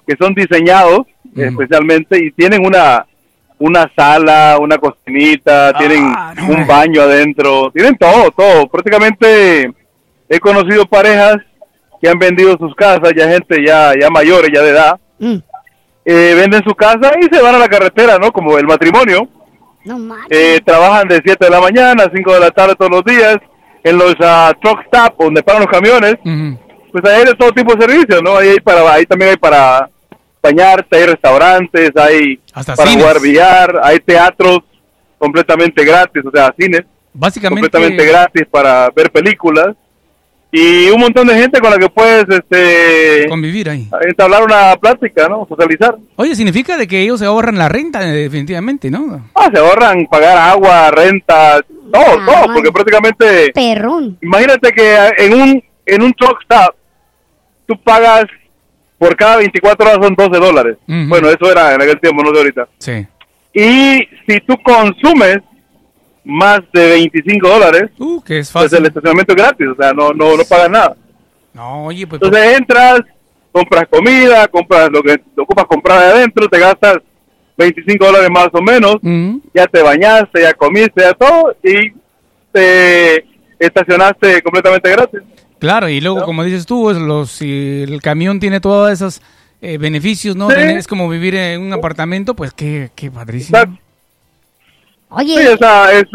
que 0.09 0.15
son 0.19 0.33
diseñados 0.33 1.01
especialmente 1.35 2.17
y 2.17 2.31
tienen 2.31 2.65
una 2.65 3.05
una 3.59 3.91
sala, 3.95 4.57
una 4.59 4.77
cocinita, 4.77 5.73
tienen 5.73 6.05
un 6.47 6.65
baño 6.65 7.01
adentro, 7.01 7.69
tienen 7.71 7.97
todo, 7.97 8.31
todo. 8.31 8.67
Prácticamente 8.67 9.69
he 10.29 10.39
conocido 10.39 10.85
parejas 10.85 11.37
que 12.01 12.07
han 12.07 12.17
vendido 12.17 12.57
sus 12.57 12.73
casas, 12.73 13.11
ya 13.15 13.29
gente 13.29 13.63
ya 13.63 13.93
ya 13.99 14.09
mayores, 14.09 14.49
ya 14.51 14.63
de 14.63 14.69
edad, 14.69 14.99
eh, 16.05 16.33
venden 16.35 16.63
su 16.63 16.73
casa 16.73 17.11
y 17.21 17.35
se 17.35 17.41
van 17.41 17.55
a 17.55 17.59
la 17.59 17.67
carretera, 17.67 18.17
¿no? 18.17 18.31
Como 18.31 18.57
el 18.57 18.65
matrimonio. 18.65 19.27
Eh, 20.29 20.59
trabajan 20.65 21.07
de 21.07 21.21
7 21.23 21.45
de 21.45 21.51
la 21.51 21.61
mañana 21.61 22.05
a 22.05 22.11
5 22.13 22.33
de 22.33 22.39
la 22.39 22.51
tarde 22.51 22.75
todos 22.75 22.91
los 22.91 23.03
días 23.03 23.37
en 23.83 23.97
los 23.97 24.15
ah, 24.21 24.53
truck 24.61 24.81
stop 24.85 25.15
donde 25.19 25.43
paran 25.43 25.63
los 25.63 25.71
camiones. 25.71 26.15
Pues 26.91 27.03
ahí 27.05 27.19
hay 27.19 27.25
de 27.25 27.35
todo 27.35 27.51
tipo 27.51 27.75
de 27.75 27.85
servicios, 27.85 28.21
¿no? 28.23 28.37
Ahí, 28.37 28.49
hay 28.49 28.59
para, 28.59 28.91
ahí 28.91 29.05
también 29.05 29.31
hay 29.31 29.37
para 29.37 29.89
bañarte, 30.41 30.97
hay 30.97 31.05
restaurantes, 31.05 31.91
hay 31.95 32.39
Hasta 32.53 32.75
para 32.75 32.89
cines. 32.89 33.03
jugar 33.03 33.21
billar, 33.21 33.79
hay 33.83 33.99
teatros 33.99 34.59
completamente 35.17 35.83
gratis, 35.83 36.23
o 36.25 36.31
sea, 36.31 36.53
cines 36.57 36.83
Básicamente... 37.13 37.69
completamente 37.69 38.05
gratis 38.05 38.43
para 38.49 38.89
ver 38.95 39.11
películas 39.11 39.75
y 40.51 40.89
un 40.89 40.99
montón 41.01 41.27
de 41.27 41.35
gente 41.35 41.59
con 41.59 41.69
la 41.69 41.77
que 41.77 41.89
puedes 41.89 42.25
este 42.27 43.27
Convivir 43.29 43.69
ahí. 43.69 43.87
entablar 44.07 44.43
una 44.43 44.75
plática, 44.77 45.27
¿no? 45.27 45.45
Socializar. 45.47 45.95
Oye, 46.15 46.33
significa 46.35 46.75
de 46.75 46.87
que 46.87 47.01
ellos 47.03 47.19
se 47.19 47.25
ahorran 47.25 47.57
la 47.57 47.69
renta 47.69 48.01
eh, 48.01 48.11
definitivamente, 48.23 48.89
¿no? 48.89 49.29
Ah, 49.35 49.49
se 49.53 49.59
ahorran 49.59 50.07
pagar 50.07 50.37
agua, 50.37 50.89
renta, 50.89 51.61
todo, 51.91 52.25
todo, 52.25 52.53
porque 52.53 52.71
prácticamente 52.71 53.51
Perrón. 53.53 54.17
Imagínate 54.21 54.71
que 54.71 54.97
en 55.17 55.33
un 55.33 55.63
en 55.85 56.01
un 56.01 56.13
truck 56.13 56.41
stop 56.41 56.75
tú 57.67 57.75
pagas 57.83 58.25
por 58.99 59.15
cada 59.15 59.37
24 59.37 59.89
horas 59.89 60.05
son 60.05 60.13
12 60.13 60.37
dólares. 60.39 60.77
Bueno, 60.85 61.29
eso 61.29 61.51
era 61.51 61.73
en 61.73 61.81
aquel 61.81 61.99
tiempo, 61.99 62.21
no 62.21 62.31
sé 62.31 62.37
ahorita. 62.37 62.67
Sí. 62.77 63.07
Y 63.53 64.07
si 64.27 64.39
tú 64.41 64.55
consumes 64.63 65.39
más 66.23 66.59
de 66.73 66.89
25 66.91 67.47
dólares, 67.47 67.89
Uh, 67.97 68.21
que 68.21 68.39
es 68.39 68.51
pues 68.51 68.71
el 68.73 68.85
estacionamiento 68.85 69.33
es 69.33 69.37
gratis, 69.37 69.67
o 69.69 69.75
sea, 69.81 69.93
no 69.93 70.11
no 70.11 70.37
no 70.37 70.43
pagas 70.43 70.69
nada. 70.69 70.95
No, 71.53 71.85
oye, 71.85 72.05
pues... 72.05 72.21
Entonces 72.21 72.57
entras, 72.59 73.01
compras 73.51 73.85
comida, 73.89 74.47
compras 74.47 74.89
lo 74.91 75.01
que 75.01 75.17
te 75.17 75.41
ocupas 75.41 75.65
comprar 75.65 75.99
de 75.99 76.05
adentro, 76.19 76.47
te 76.47 76.59
gastas 76.59 76.97
25 77.57 78.05
dólares 78.05 78.29
más 78.29 78.49
o 78.53 78.61
menos, 78.61 78.97
ya 79.53 79.65
te 79.65 79.81
bañaste, 79.81 80.41
ya 80.41 80.53
comiste, 80.53 81.01
ya 81.01 81.13
todo, 81.13 81.55
y 81.63 81.91
te 82.51 83.25
estacionaste 83.57 84.41
completamente 84.41 84.91
gratis. 84.91 85.21
Claro, 85.59 85.89
y 85.89 85.99
luego, 86.01 86.23
como 86.23 86.43
dices 86.43 86.65
tú, 86.65 86.89
es 86.89 86.97
los, 86.97 87.31
si 87.31 87.83
el 87.83 88.01
camión 88.01 88.39
tiene 88.39 88.59
todos 88.61 88.91
esos 88.91 89.21
eh, 89.61 89.77
beneficios, 89.77 90.35
¿no? 90.35 90.49
Sí. 90.49 90.55
Es 90.57 90.87
como 90.87 91.09
vivir 91.09 91.35
en 91.35 91.61
un 91.61 91.73
apartamento, 91.73 92.33
pues 92.33 92.53
qué, 92.53 92.91
qué 92.95 93.11
padrísimo. 93.11 93.57
Oye, 95.09 95.37
Sí, 95.51 95.57
sea, 95.57 95.91
es 95.91 96.05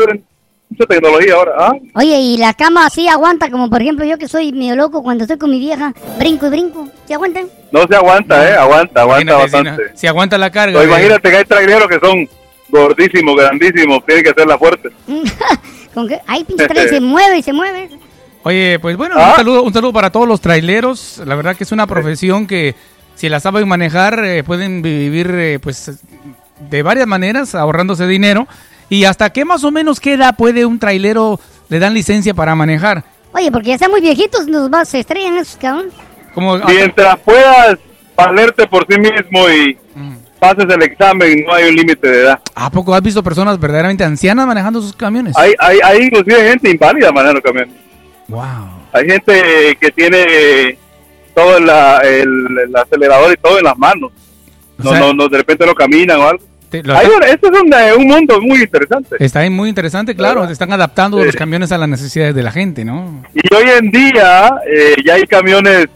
mucha 0.71 0.87
tecnología 0.87 1.35
ahora. 1.35 1.53
¿ah? 1.59 1.73
oye, 1.97 2.17
y 2.21 2.37
la 2.39 2.55
cama 2.55 2.87
así 2.87 3.07
aguanta, 3.09 3.51
como 3.51 3.69
por 3.69 3.83
ejemplo 3.83 4.05
yo 4.05 4.19
que 4.19 4.29
soy 4.29 4.53
medio 4.53 4.77
loco 4.77 5.03
cuando 5.03 5.25
estoy 5.25 5.37
con 5.37 5.51
mi 5.51 5.59
vieja, 5.59 5.93
brinco 6.19 6.47
y 6.47 6.51
brinco. 6.51 6.89
¿Se 7.07 7.15
aguantan? 7.15 7.47
No 7.73 7.87
se 7.87 7.97
aguanta, 7.97 8.49
¿eh? 8.49 8.55
Aguanta, 8.55 9.01
aguanta 9.03 9.33
Imagínate, 9.33 9.49
si 9.49 9.57
bastante. 9.57 9.93
no- 9.93 9.99
Si 9.99 10.07
aguanta 10.07 10.39
la 10.39 10.51
carga. 10.51 10.73
No, 10.75 10.81
de- 10.81 10.87
imagínate 10.87 11.31
que 11.31 11.37
hay 11.37 11.45
traileros 11.45 11.89
que 11.89 11.99
son 12.01 12.29
gordísimos, 12.71 13.37
grandísimos, 13.37 14.07
tienen 14.07 14.25
que 14.25 14.31
hacerla 14.31 14.57
fuerte. 14.59 14.89
Con 15.95 16.09
que, 16.09 16.21
ay, 16.27 16.45
pinche 16.45 16.67
tren 16.67 16.89
se 16.89 17.01
mueve 17.01 17.39
y 17.39 17.43
se 17.43 17.53
mueve. 17.53 17.91
Oye, 18.45 18.79
pues 18.79 18.97
bueno, 18.97 19.17
¿Ah? 19.19 19.31
un, 19.31 19.37
saludo, 19.37 19.63
un 19.63 19.73
saludo 19.73 19.93
para 19.93 20.11
todos 20.11 20.29
los 20.29 20.41
traileros. 20.41 21.21
La 21.25 21.35
verdad 21.35 21.57
que 21.57 21.65
es 21.65 21.73
una 21.73 21.87
profesión 21.87 22.47
que 22.47 22.75
si 23.15 23.31
la 23.31 23.41
saben 23.41 23.67
manejar 23.67 24.23
eh, 24.23 24.45
pueden 24.45 24.83
vivir 24.83 25.31
eh, 25.31 25.59
pues 25.59 25.99
de 26.71 26.83
varias 26.83 27.07
maneras 27.07 27.55
ahorrándose 27.55 28.07
dinero. 28.07 28.47
¿Y 28.91 29.05
hasta 29.05 29.31
qué 29.31 29.47
más 29.47 29.65
o 29.65 29.71
menos 29.71 29.99
qué 29.99 30.13
edad 30.13 30.37
puede 30.37 30.67
un 30.67 30.79
trailero 30.79 31.41
le 31.71 31.79
dan 31.79 31.95
licencia 31.95 32.35
para 32.35 32.55
manejar? 32.55 33.03
Oye, 33.33 33.51
porque 33.51 33.69
ya 33.69 33.75
están 33.75 33.91
muy 33.91 34.03
viejitos, 34.03 34.47
nos 34.47 34.71
va, 34.71 34.85
se 34.85 35.01
estrellan 35.01 35.39
esos 35.39 35.57
cabrón. 35.57 35.87
Como, 36.35 36.59
Mientras 36.59 37.19
puedas 37.21 37.79
valerte 38.15 38.67
por 38.67 38.87
sí 38.89 38.99
mismo 39.01 39.49
y 39.49 39.77
pases 40.39 40.67
el 40.69 40.83
examen, 40.83 41.45
no 41.47 41.55
hay 41.55 41.71
un 41.71 41.77
límite 41.77 42.07
de 42.07 42.23
edad. 42.25 42.41
¿A 42.55 42.71
poco 42.71 42.95
has 42.95 43.03
visto 43.03 43.23
personas 43.23 43.59
verdaderamente 43.59 44.05
ancianas 44.05 44.47
manejando 44.47 44.83
sus 44.83 44.95
camiones? 44.95 45.35
Hay, 45.39 45.55
hay, 45.59 45.79
hay 45.83 46.03
inclusive 46.03 46.51
gente 46.51 46.71
inválida 46.71 47.11
manejando 47.11 47.41
camiones. 47.41 47.84
Wow. 48.29 48.43
Hay 48.93 49.07
gente 49.09 49.77
que 49.81 49.91
tiene 49.91 50.79
todo 51.35 51.59
la- 51.61 51.99
el, 51.99 52.29
el 52.67 52.77
acelerador 52.77 53.33
y 53.33 53.37
todo 53.37 53.59
en 53.59 53.65
las 53.65 53.77
manos. 53.77 54.13
No, 54.79 54.91
sea- 54.91 55.01
no, 55.01 55.13
no, 55.13 55.29
de 55.29 55.39
repente 55.39 55.67
no 55.67 55.75
caminan 55.75 56.19
o 56.21 56.29
algo. 56.29 56.45
lo- 56.73 56.97
Hay 56.97 57.07
un- 57.07 57.23
esto 57.23 57.51
es 57.53 57.61
un, 57.61 57.73
eh, 57.73 57.95
un 57.97 58.07
mundo 58.07 58.41
muy 58.41 58.61
interesante. 58.63 59.17
Está 59.21 59.41
ahí 59.41 59.51
muy 59.51 59.69
interesante, 59.69 60.15
claro. 60.17 60.45
Están 60.45 60.73
adaptando 60.73 61.23
los 61.25 61.37
camiones 61.37 61.71
a 61.73 61.79
las 61.79 61.89
necesidades 61.89 62.35
de 62.35 62.43
la 62.43 62.51
gente, 62.51 62.85
¿no? 62.85 63.23
Y 63.35 63.55
hoy 63.55 63.65
en 63.79 63.91
día 63.91 64.51
eh, 64.67 64.97
ya 65.05 65.15
hay 65.15 65.23
camiones 65.25 65.87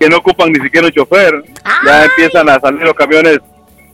que 0.00 0.08
no 0.08 0.16
ocupan 0.18 0.50
ni 0.52 0.60
siquiera 0.60 0.86
un 0.86 0.92
chofer. 0.92 1.44
Ya 1.86 2.04
empiezan 2.04 2.48
a 2.48 2.58
salir 2.58 2.80
los 2.82 2.94
camiones 2.94 3.38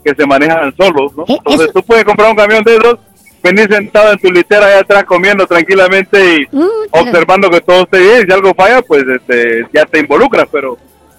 que 0.04 0.14
se 0.14 0.24
manejan 0.26 0.72
solos, 0.76 1.12
¿no? 1.16 1.24
Entonces 1.28 1.70
tú 1.74 1.82
puedes 1.82 2.04
comprar 2.04 2.30
un 2.30 2.36
camión 2.36 2.62
de 2.64 2.76
esos, 2.76 2.96
venir 3.42 3.68
sentado 3.72 4.12
en 4.12 4.18
tu 4.18 4.30
litera 4.30 4.66
allá 4.66 4.80
atrás 4.80 5.04
comiendo 5.04 5.46
tranquilamente 5.46 6.42
y 6.42 6.48
observando 6.90 7.50
que 7.50 7.60
todo 7.60 7.82
esté 7.84 7.98
bien. 8.00 8.26
Si 8.26 8.32
algo 8.32 8.54
falla, 8.54 8.82
pues 8.82 9.04
este, 9.06 9.66
ya 9.72 9.84
te 9.86 10.00
involucras, 10.00 10.46
pero 10.50 10.76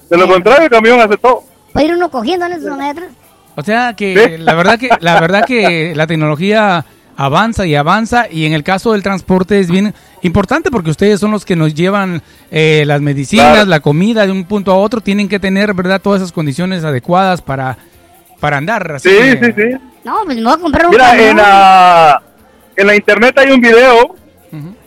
de 0.10 0.18
lo 0.18 0.27
contrario 0.27 0.65
el 0.65 0.69
camión 0.69 0.99
hace 0.99 1.18
todo. 1.18 1.43
Puede 1.73 1.88
ir 1.88 1.93
uno 1.95 2.10
cogiendo 2.10 2.45
en 2.45 2.52
esos 2.53 2.77
de 2.77 2.85
atrás. 2.85 3.10
O 3.56 3.64
sea 3.64 3.93
que 3.95 4.38
la 4.39 4.53
verdad 4.56 4.80
que 4.80 4.89
la 4.99 5.19
verdad 5.19 5.45
que 5.45 5.93
la 5.95 6.07
tecnología 6.07 6.85
avanza 7.18 7.65
y 7.68 7.76
avanza 7.76 8.27
y 8.31 8.45
en 8.45 8.53
el 8.53 8.64
caso 8.64 8.93
del 8.93 9.03
transporte 9.03 9.60
es 9.60 9.69
bien 9.69 9.93
importante 10.22 10.72
porque 10.72 10.89
ustedes 10.89 11.19
son 11.19 11.31
los 11.31 11.43
que 11.45 11.56
nos 11.56 11.73
llevan 11.76 12.22
eh, 12.49 12.84
las 12.88 13.02
medicinas, 13.02 13.52
Claro. 13.53 13.65
la 13.69 13.80
comida 13.81 14.26
de 14.26 14.31
un 14.31 14.45
punto 14.45 14.72
a 14.72 14.76
otro, 14.77 15.02
tienen 15.02 15.27
que 15.27 15.39
tener 15.39 15.73
verdad 15.73 16.02
todas 16.02 16.22
esas 16.22 16.31
condiciones 16.31 16.84
adecuadas 16.84 17.41
para 17.41 17.77
para 18.39 18.57
andar. 18.57 18.93
Así 18.93 19.10
Sí, 19.10 19.15
que- 19.38 19.45
sí, 19.45 19.52
sí. 19.56 19.77
No, 20.03 20.22
pues 20.26 20.38
me 20.38 20.44
voy 20.44 20.53
a 20.53 20.57
comprar 20.57 20.86
un 20.86 20.91
Mira, 20.91 21.06
camión. 21.11 21.30
en 21.30 21.38
la, 21.38 22.22
en 22.76 22.88
la 22.88 22.95
internet 22.95 23.38
hay 23.38 23.52
un 23.52 23.61
video 23.61 24.15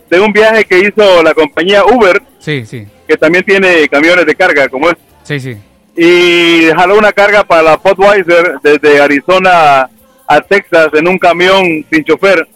de 0.09 0.19
un 0.19 0.31
viaje 0.31 0.65
que 0.65 0.79
hizo 0.79 1.23
la 1.23 1.33
compañía 1.33 1.83
Uber, 1.85 2.21
Sí, 2.39 2.65
sí, 2.65 2.85
que 3.07 3.17
también 3.17 3.43
tiene 3.43 3.87
camiones 3.89 4.25
de 4.25 4.35
carga, 4.35 4.67
como 4.69 4.89
es. 4.89 4.95
sí, 5.23 5.39
sí. 5.39 5.57
y 5.97 6.69
jaló 6.75 6.97
una 6.97 7.11
carga 7.11 7.43
para 7.43 7.63
la 7.63 7.77
Budweiser 7.77 8.59
desde 8.61 9.01
Arizona 9.01 9.89
a 10.27 10.41
Texas 10.41 10.89
en 10.93 11.07
un 11.07 11.17
camión 11.17 11.63
sin 11.91 12.03
chofer 12.03 12.47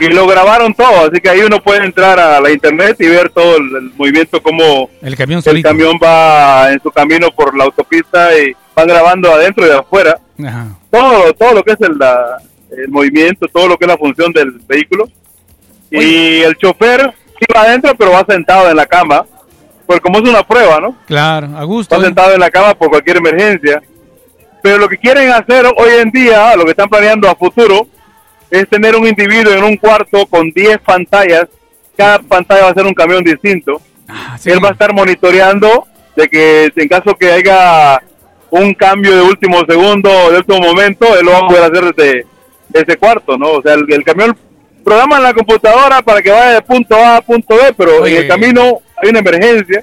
y 0.00 0.08
lo 0.08 0.26
grabaron 0.26 0.74
todo, 0.74 1.06
así 1.10 1.20
que 1.20 1.28
ahí 1.30 1.40
uno 1.40 1.62
puede 1.62 1.84
entrar 1.84 2.18
a 2.20 2.40
la 2.40 2.50
internet 2.50 2.96
y 3.00 3.06
ver 3.08 3.30
todo 3.30 3.56
el, 3.56 3.76
el 3.76 3.90
movimiento 3.96 4.42
como 4.42 4.90
El 5.02 5.16
camión 5.16 5.42
el 5.44 5.62
camión 5.62 5.98
va 6.02 6.70
en 6.72 6.80
su 6.82 6.90
camino 6.90 7.30
por 7.30 7.56
la 7.56 7.64
autopista 7.64 8.36
y 8.38 8.54
van 8.74 8.88
grabando 8.88 9.32
adentro 9.32 9.66
y 9.66 9.70
afuera 9.70 10.18
Ajá. 10.44 10.66
todo 10.90 11.32
todo 11.32 11.54
lo 11.54 11.62
que 11.62 11.72
es 11.72 11.80
el, 11.80 11.96
la- 11.98 12.38
el 12.70 12.88
movimiento, 12.88 13.46
todo 13.48 13.68
lo 13.68 13.76
que 13.78 13.84
es 13.84 13.88
la 13.90 13.96
función 13.96 14.32
del 14.32 14.50
vehículo 14.66 15.08
y 15.90 16.40
el 16.42 16.56
chofer 16.56 17.14
sí 17.38 17.46
va 17.54 17.62
adentro 17.62 17.94
pero 17.96 18.10
va 18.12 18.24
sentado 18.28 18.68
en 18.70 18.76
la 18.76 18.86
cama 18.86 19.24
pues 19.86 20.00
como 20.00 20.18
es 20.18 20.28
una 20.28 20.42
prueba, 20.42 20.80
¿no? 20.80 20.96
Claro, 21.06 21.46
a 21.56 21.62
gusto. 21.62 21.94
está 21.94 22.04
¿eh? 22.04 22.08
sentado 22.08 22.34
en 22.34 22.40
la 22.40 22.50
cama 22.50 22.74
por 22.74 22.88
cualquier 22.90 23.18
emergencia. 23.18 23.80
Pero 24.60 24.78
lo 24.78 24.88
que 24.88 24.98
quieren 24.98 25.30
hacer 25.30 25.64
hoy 25.64 25.90
en 26.00 26.10
día, 26.10 26.56
lo 26.56 26.64
que 26.64 26.72
están 26.72 26.88
planeando 26.88 27.30
a 27.30 27.36
futuro, 27.36 27.86
es 28.50 28.68
tener 28.68 28.96
un 28.96 29.06
individuo 29.06 29.52
en 29.52 29.64
un 29.64 29.76
cuarto 29.76 30.26
con 30.26 30.50
10 30.50 30.78
pantallas. 30.78 31.46
Cada 31.96 32.18
pantalla 32.18 32.64
va 32.64 32.70
a 32.70 32.74
ser 32.74 32.86
un 32.86 32.94
camión 32.94 33.24
distinto. 33.24 33.80
Él 34.44 34.64
va 34.64 34.68
a 34.68 34.72
estar 34.72 34.92
monitoreando 34.92 35.86
de 36.14 36.28
que 36.28 36.72
en 36.74 36.88
caso 36.88 37.14
que 37.14 37.30
haya 37.30 38.00
un 38.50 38.72
cambio 38.74 39.16
de 39.16 39.22
último 39.22 39.64
segundo 39.68 40.30
de 40.30 40.38
último 40.38 40.60
momento, 40.60 41.18
él 41.18 41.26
lo 41.26 41.32
va 41.32 41.38
a 41.38 41.48
poder 41.48 41.62
hacer 41.64 41.94
desde, 41.94 42.26
desde 42.68 42.92
ese 42.92 42.96
cuarto, 42.96 43.36
¿no? 43.36 43.52
O 43.52 43.62
sea, 43.62 43.74
el, 43.74 43.84
el 43.92 44.04
camión 44.04 44.36
programa 44.84 45.16
en 45.16 45.24
la 45.24 45.34
computadora 45.34 46.00
para 46.00 46.22
que 46.22 46.30
vaya 46.30 46.52
de 46.52 46.62
punto 46.62 46.94
A 46.94 47.16
a 47.16 47.20
punto 47.20 47.56
B, 47.56 47.74
pero 47.76 48.02
Oye. 48.02 48.18
en 48.18 48.22
el 48.22 48.28
camino 48.28 48.80
hay 48.96 49.10
una 49.10 49.18
emergencia, 49.18 49.82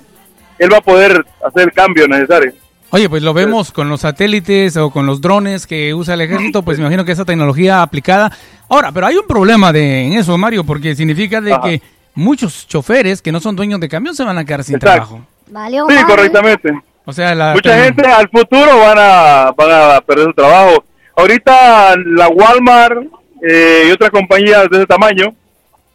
él 0.58 0.72
va 0.72 0.78
a 0.78 0.82
poder 0.82 1.26
hacer 1.46 1.64
el 1.64 1.74
cambio 1.74 2.08
necesario. 2.08 2.54
Oye, 2.96 3.10
pues 3.10 3.24
lo 3.24 3.34
vemos 3.34 3.72
con 3.72 3.90
los 3.90 4.02
satélites 4.02 4.78
o 4.78 4.92
con 4.92 5.08
los 5.08 5.20
drones 5.20 5.66
que 5.66 5.96
usa 5.96 6.14
el 6.14 6.22
ejército, 6.22 6.62
pues 6.62 6.78
me 6.78 6.84
imagino 6.84 7.04
que 7.04 7.12
esa 7.12 7.26
tecnología 7.26 7.82
aplicada. 7.82 8.32
Ahora, 8.70 8.92
pero 8.92 9.08
hay 9.08 9.16
un 9.18 9.26
problema 9.26 9.74
de, 9.74 10.06
en 10.06 10.14
eso, 10.14 10.38
Mario, 10.38 10.64
porque 10.64 10.96
significa 10.96 11.42
de 11.42 11.54
Ajá. 11.54 11.64
que 11.64 11.82
muchos 12.14 12.68
choferes 12.68 13.20
que 13.24 13.32
no 13.32 13.40
son 13.40 13.56
dueños 13.56 13.80
de 13.80 13.90
camión 13.90 14.14
se 14.14 14.24
van 14.24 14.38
a 14.38 14.46
quedar 14.46 14.64
sin 14.64 14.76
Exacto. 14.76 15.08
trabajo. 15.08 15.26
Valió 15.50 15.88
Sí, 15.90 15.96
correctamente. 16.06 16.72
O 17.06 17.12
sea, 17.12 17.34
la 17.34 17.54
Mucha 17.54 17.84
gente 17.84 18.08
al 18.08 18.30
futuro 18.30 18.78
van 18.78 18.98
a, 19.00 19.52
van 19.58 19.72
a 19.98 20.02
perder 20.02 20.26
su 20.28 20.34
trabajo. 20.34 20.84
Ahorita 21.18 21.96
la 21.98 22.28
Walmart 22.28 22.98
eh, 23.42 23.86
y 23.88 23.92
otras 23.92 24.12
compañías 24.12 24.70
de 24.70 24.78
ese 24.78 24.86
tamaño 24.86 25.34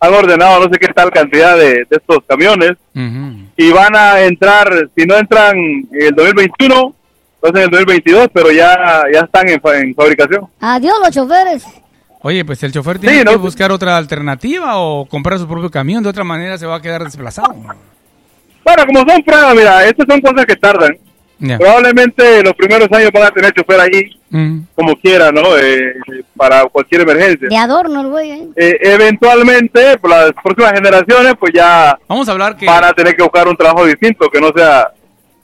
han 0.00 0.14
ordenado 0.14 0.60
no 0.66 0.72
sé 0.72 0.78
qué 0.78 0.88
tal 0.88 1.10
cantidad 1.10 1.56
de, 1.56 1.84
de 1.84 1.86
estos 1.90 2.18
camiones 2.28 2.72
y 3.56 3.70
van 3.72 3.94
a 3.96 4.20
entrar, 4.22 4.88
si 4.96 5.04
no 5.06 5.16
entran 5.16 5.56
en 5.56 5.88
el 5.92 6.14
2021, 6.14 6.94
entonces 7.42 7.58
en 7.60 7.64
el 7.64 7.70
2022, 7.70 8.28
pero 8.32 8.50
ya, 8.50 9.02
ya 9.12 9.20
están 9.20 9.48
en, 9.48 9.60
fa- 9.60 9.78
en 9.78 9.94
fabricación. 9.94 10.46
Adiós 10.60 10.94
los 11.04 11.10
choferes. 11.14 11.64
Oye, 12.22 12.44
pues 12.44 12.60
el 12.64 12.72
chofer 12.72 12.98
tiene 12.98 13.18
Sí, 13.20 13.24
que 13.24 13.32
¿no? 13.32 13.38
buscar 13.38 13.70
otra 13.70 13.96
alternativa 13.96 14.78
o 14.78 15.06
comprar 15.06 15.38
su 15.38 15.46
propio 15.46 15.70
camión, 15.70 16.02
de 16.02 16.08
otra 16.10 16.24
manera 16.24 16.58
se 16.58 16.66
va 16.66 16.76
a 16.76 16.82
quedar 16.82 17.04
desplazado. 17.04 17.54
Bueno, 17.54 18.86
como 18.86 18.98
son 19.08 19.22
pruebas, 19.22 19.54
mira, 19.54 19.84
estas 19.86 20.06
son 20.08 20.20
cosas 20.20 20.44
que 20.46 20.56
tardan. 20.56 20.90
Ya. 21.40 21.56
Probablemente 21.58 22.42
los 22.42 22.54
primeros 22.54 22.88
años 22.92 23.10
van 23.12 23.22
a 23.24 23.30
tener 23.30 23.52
chofer 23.52 23.80
ahí 23.80 24.14
Mm. 24.30 24.60
como 24.74 24.94
quiera, 24.96 25.32
¿no? 25.32 25.56
Eh, 25.56 25.94
para 26.36 26.64
cualquier 26.66 27.00
emergencia. 27.02 27.48
De 27.48 27.56
adorno 27.56 28.02
el 28.02 28.08
güey. 28.08 28.30
¿eh? 28.32 28.48
Eh, 28.56 28.78
eventualmente, 28.82 29.96
por 29.98 30.10
las 30.10 30.32
próximas 30.42 30.72
generaciones, 30.72 31.34
pues 31.40 31.52
ya 31.54 31.98
Vamos 32.08 32.28
a 32.28 32.32
hablar 32.32 32.56
que... 32.56 32.66
van 32.66 32.84
a 32.84 32.92
tener 32.92 33.16
que 33.16 33.22
buscar 33.22 33.48
un 33.48 33.56
trabajo 33.56 33.86
distinto 33.86 34.28
que 34.28 34.40
no 34.40 34.50
sea 34.54 34.88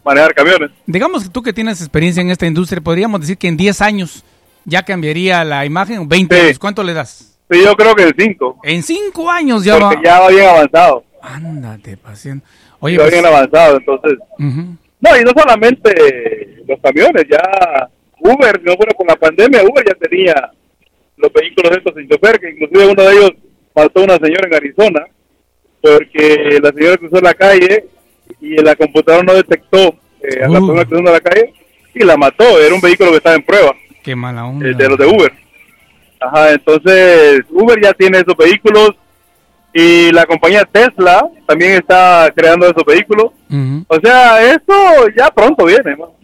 manejar 0.04 0.34
camiones. 0.34 0.70
Digamos 0.86 1.22
que 1.24 1.30
tú 1.30 1.42
que 1.42 1.52
tienes 1.52 1.80
experiencia 1.80 2.20
en 2.20 2.30
esta 2.30 2.44
industria, 2.46 2.82
podríamos 2.82 3.20
decir 3.22 3.38
que 3.38 3.48
en 3.48 3.56
10 3.56 3.80
años 3.80 4.22
ya 4.66 4.82
cambiaría 4.82 5.44
la 5.44 5.64
imagen, 5.64 5.98
o 6.00 6.06
20 6.06 6.34
Sí. 6.38 6.46
años, 6.46 6.58
¿cuánto 6.58 6.82
le 6.82 6.92
das? 6.92 7.36
Sí, 7.50 7.62
yo 7.64 7.74
creo 7.76 7.94
que 7.94 8.02
en 8.04 8.14
cinco. 8.18 8.58
En 8.62 8.82
5 8.82 9.30
años 9.30 9.64
ya 9.64 9.78
porque 9.78 9.96
va... 9.96 10.02
ya 10.04 10.20
va 10.20 10.28
bien 10.28 10.46
avanzado. 10.46 11.04
Ándate, 11.22 11.96
paciente. 11.96 12.46
Oye, 12.80 12.96
ya 12.96 13.00
va 13.02 13.08
pues- 13.08 13.14
bien 13.14 13.26
avanzado, 13.26 13.76
entonces. 13.78 14.18
Ujú. 14.38 14.76
No, 15.04 15.20
y 15.20 15.22
no 15.24 15.32
solamente 15.36 16.62
los 16.66 16.80
camiones, 16.80 17.24
ya 17.30 17.88
Uber, 18.20 18.60
no 18.64 18.74
fuera 18.76 18.94
con 18.94 19.06
la 19.06 19.16
pandemia, 19.16 19.62
Uber 19.62 19.84
ya 19.86 19.94
tenía 19.94 20.34
los 21.16 21.32
vehículos 21.32 21.76
estos 21.76 21.94
sin 21.94 22.08
chofer, 22.08 22.38
que 22.40 22.50
inclusive 22.50 22.86
uno 22.92 23.02
de 23.02 23.12
ellos 23.12 23.30
mató 23.74 24.00
a 24.00 24.04
una 24.04 24.16
señora 24.16 24.46
en 24.48 24.54
Arizona, 24.54 25.04
porque 25.82 26.58
la 26.62 26.70
señora 26.72 26.96
cruzó 26.96 27.20
la 27.20 27.34
calle 27.34 27.84
y 28.40 28.56
la 28.62 28.74
computadora 28.74 29.22
no 29.24 29.34
detectó 29.34 29.94
eh, 30.22 30.42
a 30.42 30.48
la 30.48 30.58
Uh. 30.60 30.66
persona 30.66 30.84
cruzando 30.86 31.12
la 31.12 31.20
calle 31.20 31.52
y 31.94 32.04
la 32.04 32.16
mató, 32.16 32.60
era 32.60 32.74
un 32.74 32.80
vehículo 32.80 33.10
que 33.10 33.18
estaba 33.18 33.36
en 33.36 33.42
prueba. 33.42 33.74
Qué 34.02 34.16
mala 34.16 34.46
onda. 34.46 34.66
eh, 34.68 34.74
de 34.74 34.88
los 34.88 34.98
de 34.98 35.06
Uber. 35.06 35.32
Ajá, 36.20 36.52
entonces 36.52 37.42
Uber 37.50 37.78
ya 37.82 37.92
tiene 37.92 38.18
esos 38.18 38.36
vehículos 38.36 38.92
y 39.74 40.12
la 40.12 40.24
compañía 40.24 40.64
Tesla 40.64 41.26
también 41.46 41.72
está 41.72 42.32
creando 42.34 42.66
esos 42.66 42.84
vehículos. 42.86 43.32
O 43.88 43.96
sea, 44.02 44.42
esto 44.52 44.72
ya 45.16 45.28
pronto 45.30 45.64
viene. 45.66 45.96
¿no? 45.98 46.14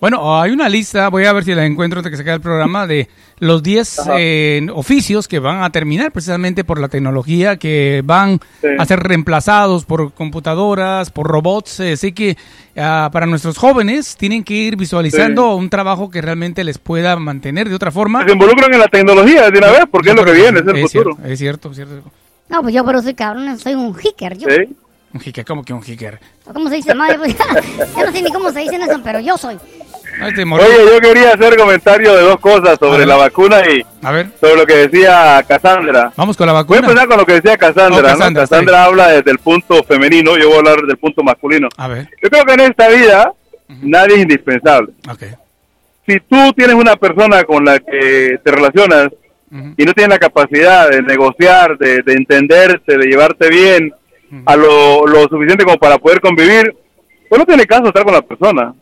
Bueno, 0.00 0.40
hay 0.40 0.50
una 0.50 0.68
lista, 0.68 1.08
voy 1.10 1.24
a 1.26 1.32
ver 1.32 1.44
si 1.44 1.54
la 1.54 1.64
encuentro 1.64 1.98
antes 2.00 2.10
de 2.10 2.12
que 2.12 2.16
se 2.16 2.22
acabe 2.22 2.36
el 2.36 2.42
programa, 2.42 2.88
de 2.88 3.08
los 3.38 3.62
10 3.62 4.00
eh, 4.18 4.66
oficios 4.74 5.28
que 5.28 5.38
van 5.38 5.62
a 5.62 5.70
terminar 5.70 6.10
precisamente 6.10 6.64
por 6.64 6.80
la 6.80 6.88
tecnología, 6.88 7.56
que 7.56 8.02
van 8.04 8.40
Sí. 8.60 8.66
a 8.78 8.84
ser 8.84 8.98
reemplazados 9.00 9.84
por 9.84 10.12
computadoras, 10.12 11.10
por 11.12 11.26
robots. 11.28 11.78
eh, 11.80 11.92
Así 11.92 12.10
que 12.12 12.36
ah, 12.76 13.10
para 13.12 13.26
nuestros 13.26 13.58
jóvenes 13.58 14.16
tienen 14.16 14.42
que 14.42 14.54
ir 14.54 14.76
visualizando 14.76 15.54
un 15.54 15.70
trabajo 15.70 16.10
que 16.10 16.20
realmente 16.20 16.64
les 16.64 16.78
pueda 16.78 17.14
mantener 17.16 17.68
de 17.68 17.74
otra 17.76 17.92
forma. 17.92 18.24
Se 18.26 18.32
involucran 18.32 18.72
en 18.74 18.80
la 18.80 18.88
tecnología 18.88 19.50
de 19.50 19.58
una 19.58 19.68
vez 19.70 19.84
porque 19.90 20.10
es 20.10 20.16
lo 20.16 20.24
que 20.24 20.32
viene, 20.32 20.60
es 20.60 20.66
el 20.66 20.76
Es 20.76 20.82
futuro. 20.92 21.14
cierto, 21.16 21.32
es 21.32 21.38
cierto, 21.38 21.70
es 21.70 21.76
cierto. 21.76 22.10
No, 22.52 22.62
pues 22.62 22.74
yo 22.74 22.84
pero 22.84 23.00
soy 23.00 23.14
cabrón, 23.14 23.58
soy 23.58 23.74
un 23.74 23.96
hicker. 23.98 24.36
Yo. 24.36 24.48
Sí. 24.50 24.76
Un 25.14 25.20
hicker, 25.24 25.44
¿cómo 25.44 25.64
que 25.64 25.72
un 25.72 25.82
hicker? 25.82 26.20
¿Cómo 26.52 26.68
se 26.68 26.76
dice, 26.76 26.94
madre? 26.94 27.18
Pues, 27.18 27.34
ya 27.36 28.04
no 28.04 28.12
sé 28.12 28.22
ni 28.22 28.30
cómo 28.30 28.50
se 28.52 28.60
dicen 28.60 28.82
eso, 28.82 29.00
pero 29.02 29.20
yo 29.20 29.36
soy. 29.38 29.58
Oye, 30.22 30.44
yo 30.92 31.00
quería 31.00 31.32
hacer 31.32 31.56
comentario 31.56 32.14
de 32.14 32.22
dos 32.22 32.38
cosas 32.38 32.78
sobre 32.78 33.06
la 33.06 33.16
vacuna 33.16 33.62
y 33.66 33.82
A 34.06 34.12
ver. 34.12 34.28
sobre 34.38 34.56
lo 34.56 34.66
que 34.66 34.86
decía 34.86 35.42
Cassandra. 35.48 36.12
Vamos 36.16 36.36
con 36.36 36.46
la 36.46 36.52
Voy 36.52 36.60
a 36.60 36.62
vacuna. 36.62 36.78
empezar 36.80 37.08
con 37.08 37.16
lo 37.18 37.24
que 37.26 37.32
decía 37.40 37.56
Cassandra. 37.56 37.98
Oh, 37.98 38.02
¿no? 38.02 38.08
Cassandra, 38.08 38.42
Cassandra 38.42 38.84
habla 38.84 39.08
desde 39.08 39.30
el 39.30 39.38
punto 39.38 39.82
femenino, 39.84 40.36
yo 40.36 40.48
voy 40.48 40.56
a 40.56 40.58
hablar 40.58 40.76
desde 40.80 40.92
el 40.92 40.98
punto 40.98 41.22
masculino. 41.22 41.68
A 41.78 41.88
ver. 41.88 42.10
Yo 42.22 42.28
creo 42.28 42.44
que 42.44 42.52
en 42.52 42.60
esta 42.60 42.88
vida 42.88 43.32
nadie 43.80 44.16
es 44.16 44.22
indispensable. 44.22 44.92
Ok. 45.10 45.22
Si 46.06 46.20
tú 46.20 46.52
tienes 46.54 46.74
una 46.76 46.96
persona 46.96 47.44
con 47.44 47.64
la 47.64 47.78
que 47.78 48.38
te 48.44 48.50
relacionas 48.50 49.08
y 49.76 49.84
no 49.84 49.92
tienes 49.92 50.08
la 50.08 50.18
capacidad 50.18 50.88
de 50.88 51.02
negociar, 51.02 51.76
de, 51.76 52.02
de 52.02 52.12
entenderte, 52.14 52.96
de 52.96 53.06
llevarte 53.06 53.50
bien 53.50 53.92
a 54.46 54.56
lo, 54.56 55.06
lo 55.06 55.22
suficiente 55.28 55.64
como 55.64 55.76
para 55.76 55.98
poder 55.98 56.20
convivir, 56.20 56.74
pues 57.28 57.38
no 57.38 57.44
tiene 57.44 57.66
caso 57.66 57.86
estar 57.86 58.02
con 58.04 58.14
la 58.14 58.22
persona. 58.22 58.74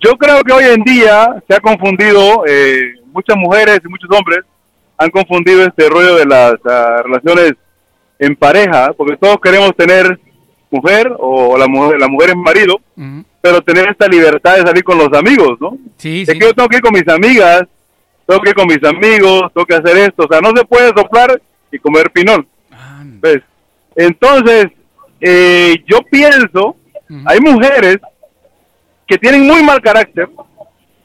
Yo 0.00 0.16
creo 0.16 0.42
que 0.42 0.52
hoy 0.52 0.64
en 0.72 0.82
día 0.82 1.42
se 1.48 1.56
ha 1.56 1.60
confundido, 1.60 2.44
eh, 2.46 2.94
muchas 3.12 3.36
mujeres 3.36 3.80
y 3.84 3.88
muchos 3.88 4.08
hombres 4.16 4.40
han 4.96 5.10
confundido 5.10 5.64
este 5.64 5.88
rollo 5.88 6.14
de 6.14 6.26
las 6.26 6.54
ah, 6.64 7.02
relaciones 7.04 7.54
en 8.20 8.36
pareja, 8.36 8.92
porque 8.96 9.16
todos 9.16 9.38
queremos 9.42 9.74
tener 9.76 10.18
mujer 10.70 11.10
o 11.18 11.56
la 11.56 11.66
mujer, 11.66 11.98
la 11.98 12.08
mujer 12.08 12.30
es 12.30 12.36
marido, 12.36 12.80
pero 13.40 13.62
tener 13.62 13.88
esta 13.88 14.06
libertad 14.06 14.56
de 14.56 14.62
salir 14.62 14.84
con 14.84 14.98
los 14.98 15.12
amigos, 15.12 15.58
¿no? 15.60 15.76
Sí, 15.96 16.22
Es 16.22 16.28
que 16.34 16.38
yo 16.38 16.52
tengo 16.52 16.68
que 16.68 16.76
ir 16.76 16.82
con 16.82 16.92
mis 16.92 17.08
amigas, 17.08 17.62
tengo 18.28 18.42
que 18.42 18.50
ir 18.50 18.54
con 18.54 18.66
mis 18.66 18.84
amigos, 18.84 19.50
tengo 19.54 19.64
que 19.64 19.74
hacer 19.74 19.96
esto, 19.96 20.24
o 20.24 20.28
sea, 20.30 20.42
no 20.42 20.50
se 20.54 20.62
puede 20.66 20.88
soplar 20.88 21.40
y 21.72 21.78
comer 21.78 22.10
pinol. 22.10 22.46
¿Ves? 23.20 23.38
Entonces, 23.96 24.66
eh, 25.18 25.76
yo 25.86 26.00
pienso, 26.10 26.76
hay 27.24 27.40
mujeres 27.40 27.96
que 29.06 29.16
tienen 29.16 29.46
muy 29.46 29.62
mal 29.62 29.80
carácter, 29.80 30.28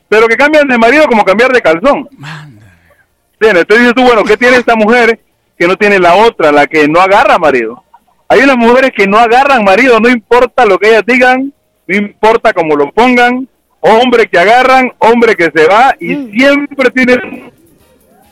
pero 0.09 0.27
que 0.27 0.35
cambian 0.35 0.67
de 0.67 0.77
marido 0.77 1.07
como 1.07 1.23
cambiar 1.23 1.53
de 1.53 1.61
calzón. 1.61 2.09
Bien, 3.39 3.55
entonces 3.55 3.79
dices 3.79 3.93
tú, 3.95 4.03
bueno, 4.03 4.25
¿qué 4.25 4.35
tiene 4.35 4.57
esta 4.57 4.75
mujer 4.75 5.17
que 5.57 5.65
no 5.65 5.77
tiene 5.77 5.99
la 5.99 6.15
otra, 6.15 6.51
la 6.51 6.67
que 6.67 6.89
no 6.89 6.99
agarra 6.99 7.37
marido? 7.37 7.81
Hay 8.27 8.41
unas 8.41 8.57
mujeres 8.57 8.91
que 8.93 9.07
no 9.07 9.17
agarran 9.17 9.63
marido, 9.63 9.97
no 10.01 10.09
importa 10.09 10.65
lo 10.65 10.77
que 10.77 10.89
ellas 10.89 11.03
digan, 11.07 11.53
no 11.87 11.95
importa 11.95 12.51
cómo 12.51 12.75
lo 12.75 12.91
pongan, 12.91 13.47
hombre 13.83 14.27
que 14.27 14.39
agarran, 14.39 14.91
hombre 14.99 15.35
que 15.35 15.51
se 15.53 15.67
va 15.67 15.93
y 15.99 16.15
siempre 16.31 16.89
tienen 16.91 17.51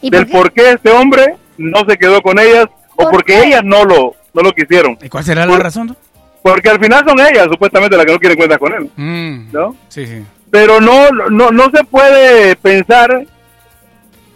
del 0.02 0.28
por 0.28 0.52
qué 0.52 0.72
este 0.72 0.90
hombre 0.92 1.36
no 1.58 1.80
se 1.88 1.98
quedó 1.98 2.22
con 2.22 2.40
ellas 2.40 2.66
o 2.96 3.10
porque 3.10 3.44
ellas 3.44 3.62
no 3.64 3.84
lo 3.86 4.16
no 4.34 4.42
lo 4.42 4.52
quisieron. 4.54 4.98
¿Y 5.02 5.10
cuál 5.10 5.24
será 5.24 5.46
la 5.46 5.58
razón? 5.60 5.96
Porque 6.42 6.70
al 6.70 6.80
final 6.80 7.04
son 7.08 7.20
ellas 7.20 7.48
supuestamente 7.52 7.96
las 7.98 8.06
que 8.06 8.14
no 8.14 8.20
quieren 8.20 8.38
cuentas 8.38 8.58
con 8.58 8.74
él, 8.74 8.90
Mm, 8.96 9.52
¿no? 9.52 9.76
Sí, 9.90 10.08
sí. 10.08 10.24
Pero 10.50 10.80
no 10.82 11.10
no 11.30 11.52
no 11.52 11.64
se 11.74 11.84
puede 11.84 12.56
pensar 12.56 13.26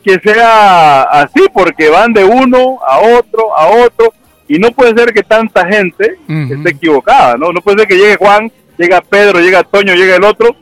que 0.03 0.19
sea 0.19 1.01
así 1.03 1.41
porque 1.53 1.89
van 1.89 2.13
de 2.13 2.23
uno 2.25 2.77
a 2.87 2.99
otro 2.99 3.57
a 3.57 3.67
otro 3.67 4.13
y 4.47 4.59
no 4.59 4.69
puede 4.71 4.95
ser 4.95 5.11
que 5.13 5.23
tanta 5.23 5.65
gente 5.67 6.17
esté 6.51 6.69
equivocada, 6.69 7.35
¿no? 7.37 7.51
No 7.51 7.61
puede 7.61 7.79
ser 7.79 7.87
que 7.87 7.95
llegue 7.97 8.15
Juan, 8.17 8.51
llega 8.77 9.01
Pedro, 9.01 9.39
llega 9.39 9.63
Toño, 9.63 9.93
llega 9.95 10.15
el 10.15 10.23
otro 10.23 10.55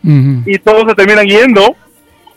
y 0.46 0.58
todos 0.60 0.84
se 0.90 0.96
terminan 0.96 1.26
yendo 1.28 1.76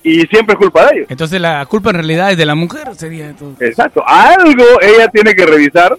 y 0.02 0.20
siempre 0.28 0.52
es 0.54 0.58
culpa 0.58 0.86
de 0.86 0.96
ellos. 0.96 1.06
Entonces 1.10 1.40
la 1.40 1.64
culpa 1.66 1.90
en 1.90 1.96
realidad 1.96 2.30
es 2.30 2.36
de 2.36 2.46
la 2.46 2.54
mujer, 2.54 2.94
sería 2.94 3.26
entonces. 3.26 3.68
Exacto. 3.70 4.02
Algo 4.06 4.64
ella 4.80 5.08
tiene 5.08 5.34
que 5.34 5.44
revisar, 5.46 5.96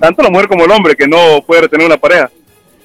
tanto 0.00 0.22
la 0.22 0.30
mujer 0.30 0.48
como 0.48 0.64
el 0.64 0.70
hombre 0.70 0.94
que 0.96 1.06
no 1.06 1.42
puede 1.46 1.62
retener 1.62 1.86
una 1.86 1.96
pareja. 1.96 2.30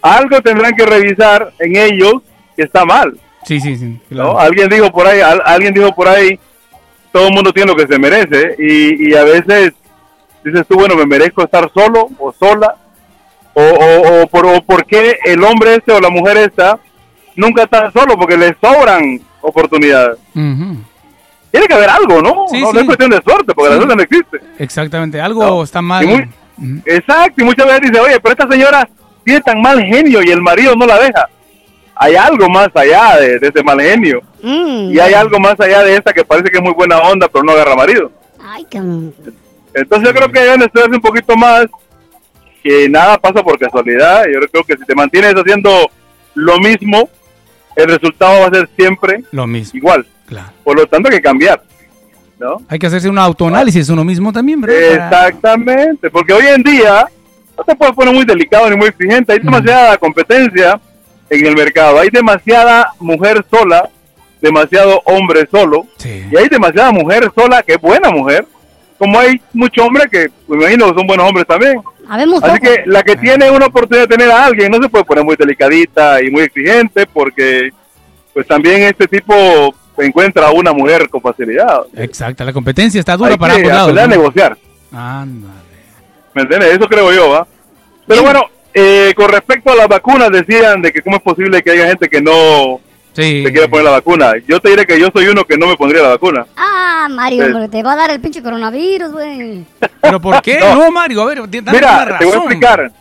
Algo 0.02 0.41
tendrán 0.41 0.76
que 0.76 0.86
revisar 0.86 1.52
en 1.60 1.76
ellos 1.76 2.14
que 2.56 2.64
está 2.64 2.86
mal. 2.86 3.18
Sí, 3.44 3.60
sí, 3.60 3.76
sí. 3.76 3.99
¿no? 4.12 4.38
Alguien 4.38 4.70
dijo 4.70 4.91
por 4.91 5.08
ahí, 5.08 5.20
al- 5.20 5.41
alguien 5.45 5.74
dijo 5.74 5.94
por 5.95 6.08
ahí, 6.08 6.40
todo 7.12 7.28
el 7.28 7.34
mundo 7.34 7.52
tiene 7.52 7.72
lo 7.72 7.76
que 7.78 7.88
se 7.91 7.98
merece 7.99 8.56
y, 8.60 9.10
y 9.10 9.16
a 9.16 9.24
veces 9.24 9.74
dices 10.45 10.66
tú, 10.68 10.76
bueno, 10.76 10.95
me 10.95 11.06
merezco 11.08 11.44
estar 11.44 11.70
solo 11.74 12.08
o 12.20 12.32
sola 12.32 12.76
o, 13.53 13.61
o, 13.61 14.22
o 14.23 14.28
por, 14.28 14.45
o 14.45 14.61
por 14.61 14.86
qué 14.86 15.18
el 15.26 15.44
hombre 15.44 15.76
este 15.76 15.91
o 15.91 15.99
la 15.99 16.10
mujer 16.10 16.38
esta 16.38 16.80
nunca 17.36 17.64
está 17.64 17.91
solo 17.91 18.18
porque 18.18 18.38
le 18.38 18.56
sobran 18.61 19.19
oportunidades. 19.41 20.18
Tiene 20.34 21.68
que 21.68 21.73
haber 21.73 21.90
algo, 21.90 22.22
¿no? 22.22 22.45
Sí, 22.49 22.61
no, 22.61 22.72
es 22.80 22.86
cuestión 22.86 23.10
de 23.10 23.22
suerte 23.22 23.53
porque 23.53 23.69
la 23.72 23.76
suerte 23.78 23.95
no 23.95 24.02
existe. 24.03 24.40
Exactamente, 24.57 25.19
algo 25.19 25.64
está 25.64 25.82
mal. 25.82 26.03
Y 26.03 26.07
muy- 26.07 26.30
Exacto, 26.86 27.41
y 27.41 27.44
muchas 27.44 27.65
veces 27.65 27.82
dice, 27.91 27.99
oye, 27.99 28.19
pero 28.22 28.34
esta 28.34 28.48
señora 28.49 28.88
tiene 29.26 29.41
tan 29.41 29.61
mal 29.61 29.82
genio 29.84 30.22
y 30.23 30.30
el 30.30 30.41
marido 30.41 30.76
no 30.76 30.86
la 30.86 30.98
deja. 30.99 31.28
Hay 31.95 32.15
algo 32.15 32.48
más 32.49 32.69
allá 32.73 33.18
de, 33.19 33.38
de 33.40 33.48
ese 33.49 33.64
mal 33.64 33.80
genio. 33.82 34.22
Mm. 34.41 34.91
Y 34.94 34.99
hay 34.99 35.14
algo 35.14 35.40
más 35.40 35.60
allá 35.60 35.84
de 35.84 35.95
esta 35.95 36.14
que 36.14 36.23
parece 36.23 36.49
que 36.49 36.57
es 36.57 36.64
muy 36.64 36.73
buena 36.73 36.99
onda, 36.99 37.28
pero 37.28 37.44
no 37.44 37.52
agarra 37.52 37.76
marido. 37.76 38.11
Ay. 38.44 38.65
Entonces 39.73 40.07
yo 40.10 40.14
creo 40.14 40.32
que 40.32 40.40
deben 40.40 40.61
estudiarse 40.61 40.95
un 40.95 41.02
poquito 41.02 41.36
más, 41.36 41.65
que 42.61 42.89
nada 42.89 43.17
pasa 43.17 43.43
por 43.43 43.57
casualidad. 43.57 44.25
Yo 44.31 44.39
creo 44.49 44.63
que 44.63 44.77
si 44.77 44.85
te 44.85 44.95
mantienes 44.95 45.33
haciendo 45.33 45.89
lo 46.35 46.59
mismo, 46.59 47.09
el 47.75 47.88
resultado 47.89 48.41
va 48.41 48.47
a 48.47 48.51
ser 48.51 48.69
siempre 48.75 49.23
Lo 49.31 49.47
mismo. 49.47 49.77
igual. 49.77 50.05
Claro. 50.25 50.49
Por 50.63 50.77
lo 50.77 50.85
tanto, 50.88 51.09
hay 51.09 51.15
que 51.15 51.21
cambiar. 51.21 51.61
¿no? 52.39 52.61
Hay 52.67 52.79
que 52.79 52.88
hacerse 52.88 53.09
un 53.09 53.19
autoanálisis 53.19 53.89
uno 53.89 54.03
mismo 54.03 54.33
también, 54.33 54.59
¿verdad? 54.61 55.27
Exactamente, 55.27 56.09
porque 56.09 56.33
hoy 56.33 56.47
en 56.47 56.63
día 56.63 57.07
no 57.55 57.63
te 57.63 57.75
puedes 57.75 57.93
poner 57.93 58.13
muy 58.13 58.25
delicado 58.25 58.69
ni 58.69 58.75
muy 58.75 58.88
exigente. 58.88 59.33
Hay 59.33 59.39
demasiada 59.39 59.97
competencia 59.97 60.79
en 61.29 61.45
el 61.45 61.55
mercado. 61.55 61.99
Hay 61.99 62.09
demasiada 62.09 62.93
mujer 62.99 63.45
sola, 63.49 63.89
demasiado 64.41 65.01
hombre 65.05 65.47
solo. 65.51 65.85
Y 66.03 66.35
hay 66.35 66.49
demasiada 66.49 66.91
mujer 66.91 67.31
sola 67.35 67.61
que 67.61 67.73
es 67.73 67.81
buena 67.81 68.09
mujer. 68.09 68.45
Como 68.97 69.19
hay 69.19 69.39
muchos 69.53 69.85
hombres 69.85 70.07
que, 70.11 70.29
me 70.47 70.57
imagino 70.57 70.88
que 70.89 70.99
son 70.99 71.07
buenos 71.07 71.27
hombres 71.27 71.45
también. 71.47 71.81
Habemos 72.13 72.43
Así 72.43 72.59
que 72.59 72.83
la 72.88 73.03
que 73.03 73.15
tiene 73.15 73.49
una 73.49 73.67
oportunidad 73.67 74.05
de 74.05 74.17
tener 74.17 74.29
a 74.29 74.43
alguien 74.43 74.69
no 74.69 74.83
se 74.83 74.89
puede 74.89 75.05
poner 75.05 75.23
muy 75.23 75.38
delicadita 75.38 76.21
y 76.21 76.29
muy 76.29 76.41
exigente 76.41 77.05
porque 77.07 77.69
pues 78.33 78.45
también 78.45 78.81
este 78.81 79.07
tipo 79.07 79.33
encuentra 79.97 80.47
a 80.47 80.51
una 80.51 80.73
mujer 80.73 81.07
con 81.09 81.21
facilidad. 81.21 81.83
Exacto, 81.95 82.43
la 82.43 82.51
competencia 82.51 82.99
está 82.99 83.15
dura 83.15 83.31
Hay 83.31 83.38
para 83.38 83.53
que 83.55 83.59
ambos 83.61 83.71
lados. 83.73 83.89
aprender 83.91 84.03
a 84.03 84.07
¿no? 84.07 84.15
negociar. 84.15 84.57
Ándale. 84.91 85.53
¿Me 86.33 86.41
entiendes? 86.41 86.73
Eso 86.73 86.88
creo 86.89 87.13
yo, 87.13 87.29
¿va? 87.29 87.47
Pero 88.05 88.23
bueno, 88.23 88.41
eh, 88.73 89.13
con 89.15 89.29
respecto 89.29 89.71
a 89.71 89.75
las 89.77 89.88
vacunas, 89.88 90.29
decían 90.31 90.81
de 90.81 90.91
que 90.91 91.01
cómo 91.01 91.15
es 91.15 91.21
posible 91.21 91.61
que 91.61 91.71
haya 91.71 91.88
gente 91.88 92.09
que 92.09 92.19
no 92.21 92.81
se 93.13 93.51
quiera 93.51 93.67
poner 93.67 93.85
la 93.85 93.91
vacuna. 93.91 94.33
Yo 94.47 94.59
te 94.59 94.69
diré 94.69 94.85
que 94.85 94.99
yo 94.99 95.07
soy 95.13 95.27
uno 95.27 95.43
que 95.45 95.57
no 95.57 95.67
me 95.67 95.75
pondría 95.75 96.01
la 96.03 96.09
vacuna. 96.09 96.45
Ah, 96.55 97.07
Mario, 97.09 97.45
Sí. 97.45 97.51
hombre, 97.51 97.69
te 97.69 97.83
va 97.83 97.93
a 97.93 97.95
dar 97.95 98.11
el 98.11 98.19
pinche 98.21 98.41
coronavirus, 98.43 99.11
güey. 99.11 99.65
¿Pero 100.01 100.19
por 100.21 100.41
qué? 100.41 100.59
No. 100.61 100.75
No, 100.75 100.91
Mario, 100.91 101.21
a 101.23 101.25
ver, 101.25 101.38
dame 101.49 101.59
una 101.61 101.71
Mira, 101.71 102.17
te 102.19 102.25
voy 102.25 102.33
a 102.33 102.35
razón. 102.35 102.41
explicar. 102.43 102.91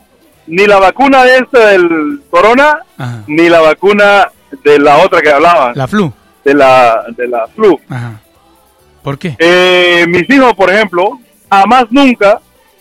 Ni 0.46 0.66
la 0.66 0.78
vacuna 0.78 1.22
de 1.24 1.36
esta 1.38 1.66
del 1.68 2.22
corona, 2.30 2.78
Ajá. 2.98 3.22
ni 3.28 3.48
la 3.48 3.60
vacuna 3.60 4.28
de 4.64 4.78
la 4.80 4.96
otra 4.98 5.20
que 5.20 5.30
hablaba. 5.30 5.72
La 5.74 5.86
flu. 5.86 6.12
De 6.44 6.54
la, 6.54 7.04
de 7.16 7.28
la 7.28 7.46
flu. 7.48 7.78
Ajá. 7.88 8.20
¿Por 9.02 9.18
qué? 9.18 9.36
Eh, 9.38 10.06
mis 10.08 10.28
hijos, 10.28 10.52
por 10.54 10.70
ejemplo, 10.72 11.20
jamás 11.50 11.84
nunca 11.90 12.40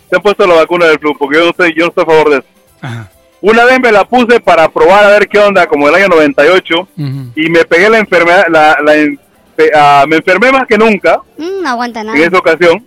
se 0.10 0.16
han 0.16 0.22
puesto 0.24 0.48
la 0.48 0.56
vacuna 0.56 0.88
del 0.88 0.98
flu, 1.00 1.16
porque 1.18 1.38
yo 1.38 1.44
no 1.44 1.50
estoy, 1.52 1.74
yo 1.76 1.84
no 1.84 1.90
estoy 1.90 2.04
a 2.04 2.08
favor 2.08 2.30
de 2.32 2.38
eso. 2.38 2.48
Ajá. 2.82 3.12
Una 3.42 3.64
vez 3.66 3.80
me 3.80 3.92
la 3.92 4.04
puse 4.06 4.40
para 4.42 4.68
probar 4.70 5.04
a 5.06 5.10
ver 5.10 5.28
qué 5.28 5.40
onda, 5.40 5.66
como 5.68 5.88
el 5.88 5.96
año 5.96 6.08
98, 6.10 6.76
Ujú. 6.76 7.32
y 7.36 7.50
me 7.50 7.64
pegué 7.66 7.90
la 7.90 8.00
enfermedad, 8.00 8.46
la, 8.50 8.78
la 8.84 8.96
enfe- 8.96 9.72
ah, 9.74 10.06
me 10.08 10.18
enfermé 10.18 10.52
más 10.52 10.66
que 10.68 10.78
nunca 10.78 11.20
Mm, 11.38 11.64
no 11.64 11.70
aguanta 11.70 12.04
nada. 12.04 12.18
en 12.18 12.24
esa 12.26 12.38
ocasión, 12.38 12.84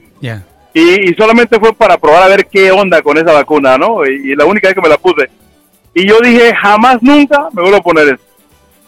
y, 0.75 1.11
y 1.11 1.15
solamente 1.15 1.59
fue 1.59 1.73
para 1.75 1.97
probar 1.99 2.23
a 2.25 2.29
ver 2.29 2.47
qué 2.47 2.71
onda 2.73 3.01
con 3.03 3.17
esa 3.19 3.33
vacuna, 3.33 3.77
¿no? 3.79 4.05
Y, 4.07 4.33
y 4.33 4.35
la 4.35 4.45
única 4.47 4.69
vez 4.69 4.75
que 4.75 4.81
me 4.83 4.89
la 4.89 4.97
puse. 4.99 5.29
Y 5.95 6.07
yo 6.09 6.19
dije, 6.21 6.55
jamás, 6.55 6.99
nunca 7.03 7.49
me 7.53 7.61
vuelvo 7.63 7.77
a 7.79 7.83
poner 7.83 8.07
eso. 8.09 8.23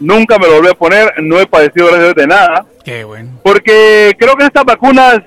Nunca 0.01 0.39
me 0.39 0.47
lo 0.47 0.55
volví 0.57 0.69
a 0.69 0.75
poner, 0.75 1.13
no 1.23 1.39
he 1.39 1.47
padecido 1.47 1.89
de 2.15 2.27
nada, 2.27 2.65
Qué 2.85 3.05
bueno. 3.05 3.31
porque 3.43 4.15
creo 4.19 4.35
que 4.37 4.45
estas 4.45 4.65
vacunas 4.65 5.21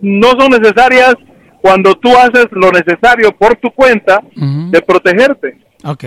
no 0.00 0.30
son 0.38 0.50
necesarias 0.50 1.14
cuando 1.64 1.94
tú 1.94 2.14
haces 2.14 2.48
lo 2.50 2.70
necesario 2.70 3.32
por 3.32 3.56
tu 3.56 3.70
cuenta 3.70 4.20
de 4.70 4.82
protegerte. 4.82 5.56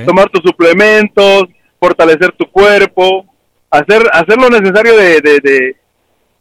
Tomar 0.05 0.29
tus 0.29 0.43
suplementos, 0.43 1.45
fortalecer 1.79 2.31
tu 2.33 2.45
cuerpo, 2.51 3.25
hacer, 3.71 4.03
hacer 4.13 4.37
lo 4.39 4.49
necesario 4.51 4.95
de, 4.95 5.19
de, 5.19 5.39
de, 5.41 5.75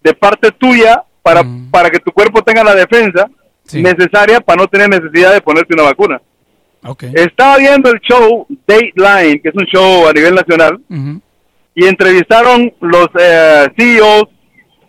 de 0.05 0.13
parte 0.13 0.51
tuya 0.53 1.03
para, 1.23 1.41
para 1.71 1.89
que 1.89 1.99
tu 1.99 2.13
cuerpo 2.13 2.43
tenga 2.43 2.63
la 2.63 2.75
defensa 2.75 3.27
necesaria 3.83 4.39
para 4.43 4.61
no 4.61 4.69
tener 4.69 4.91
necesidad 4.91 5.33
de 5.33 5.41
ponerte 5.41 5.73
una 5.73 5.85
vacuna. 5.85 6.21
Estaba 7.15 7.57
viendo 7.57 7.91
el 7.91 7.99
show 8.01 8.47
Dateline, 8.69 9.41
que 9.41 9.49
es 9.49 9.55
un 9.55 9.65
show 9.65 10.09
a 10.09 10.13
nivel 10.13 10.35
nacional, 10.35 10.79
y 11.75 11.87
entrevistaron 11.87 12.71
los 12.83 13.09
eh, 13.19 13.67
CEOs 13.79 14.25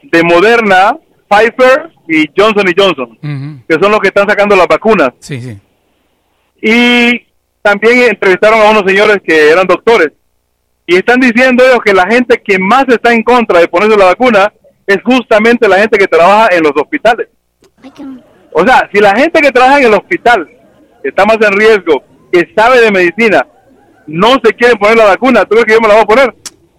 de 0.03 0.21
Moderna, 0.23 0.97
Pfizer 1.29 1.93
y 2.07 2.25
Johnson 2.37 2.65
y 2.67 2.73
Johnson, 2.79 3.17
que 3.67 3.75
son 3.81 3.91
los 3.91 3.99
que 3.99 4.07
están 4.09 4.27
sacando 4.27 4.55
las 4.55 4.67
vacunas. 4.67 5.09
Sí, 5.19 5.41
sí. 5.41 5.57
Y 6.61 7.25
también 7.61 8.09
entrevistaron 8.09 8.59
a 8.61 8.69
unos 8.71 8.83
señores 8.85 9.17
que 9.25 9.49
eran 9.51 9.67
doctores. 9.67 10.11
Y 10.85 10.95
están 10.95 11.19
diciendo 11.19 11.63
ellos 11.65 11.79
que 11.83 11.93
la 11.93 12.07
gente 12.07 12.41
que 12.43 12.57
más 12.57 12.85
está 12.87 13.13
en 13.13 13.21
contra 13.23 13.59
de 13.59 13.67
ponerse 13.67 13.97
la 13.97 14.05
vacuna 14.05 14.51
es 14.85 14.97
justamente 15.03 15.67
la 15.67 15.79
gente 15.79 15.97
que 15.97 16.07
trabaja 16.07 16.47
en 16.55 16.63
los 16.63 16.71
hospitales. 16.75 17.27
O 18.53 18.65
sea, 18.65 18.89
si 18.93 18.99
la 19.01 19.13
gente 19.15 19.41
que 19.41 19.51
trabaja 19.51 19.79
en 19.79 19.85
el 19.87 19.93
hospital, 19.93 20.47
que 21.03 21.09
está 21.09 21.25
más 21.25 21.37
en 21.41 21.51
riesgo, 21.57 22.03
que 22.31 22.49
sabe 22.55 22.79
de 22.81 22.91
medicina, 22.91 23.45
no 24.07 24.29
se 24.43 24.53
quiere 24.53 24.75
poner 24.77 24.95
la 24.97 25.05
vacuna, 25.05 25.43
¿tú 25.43 25.49
crees 25.49 25.65
que 25.65 25.73
yo 25.73 25.81
me 25.81 25.89
la 25.89 25.95
voy 25.95 26.03
a 26.03 26.07
poner? 26.07 26.35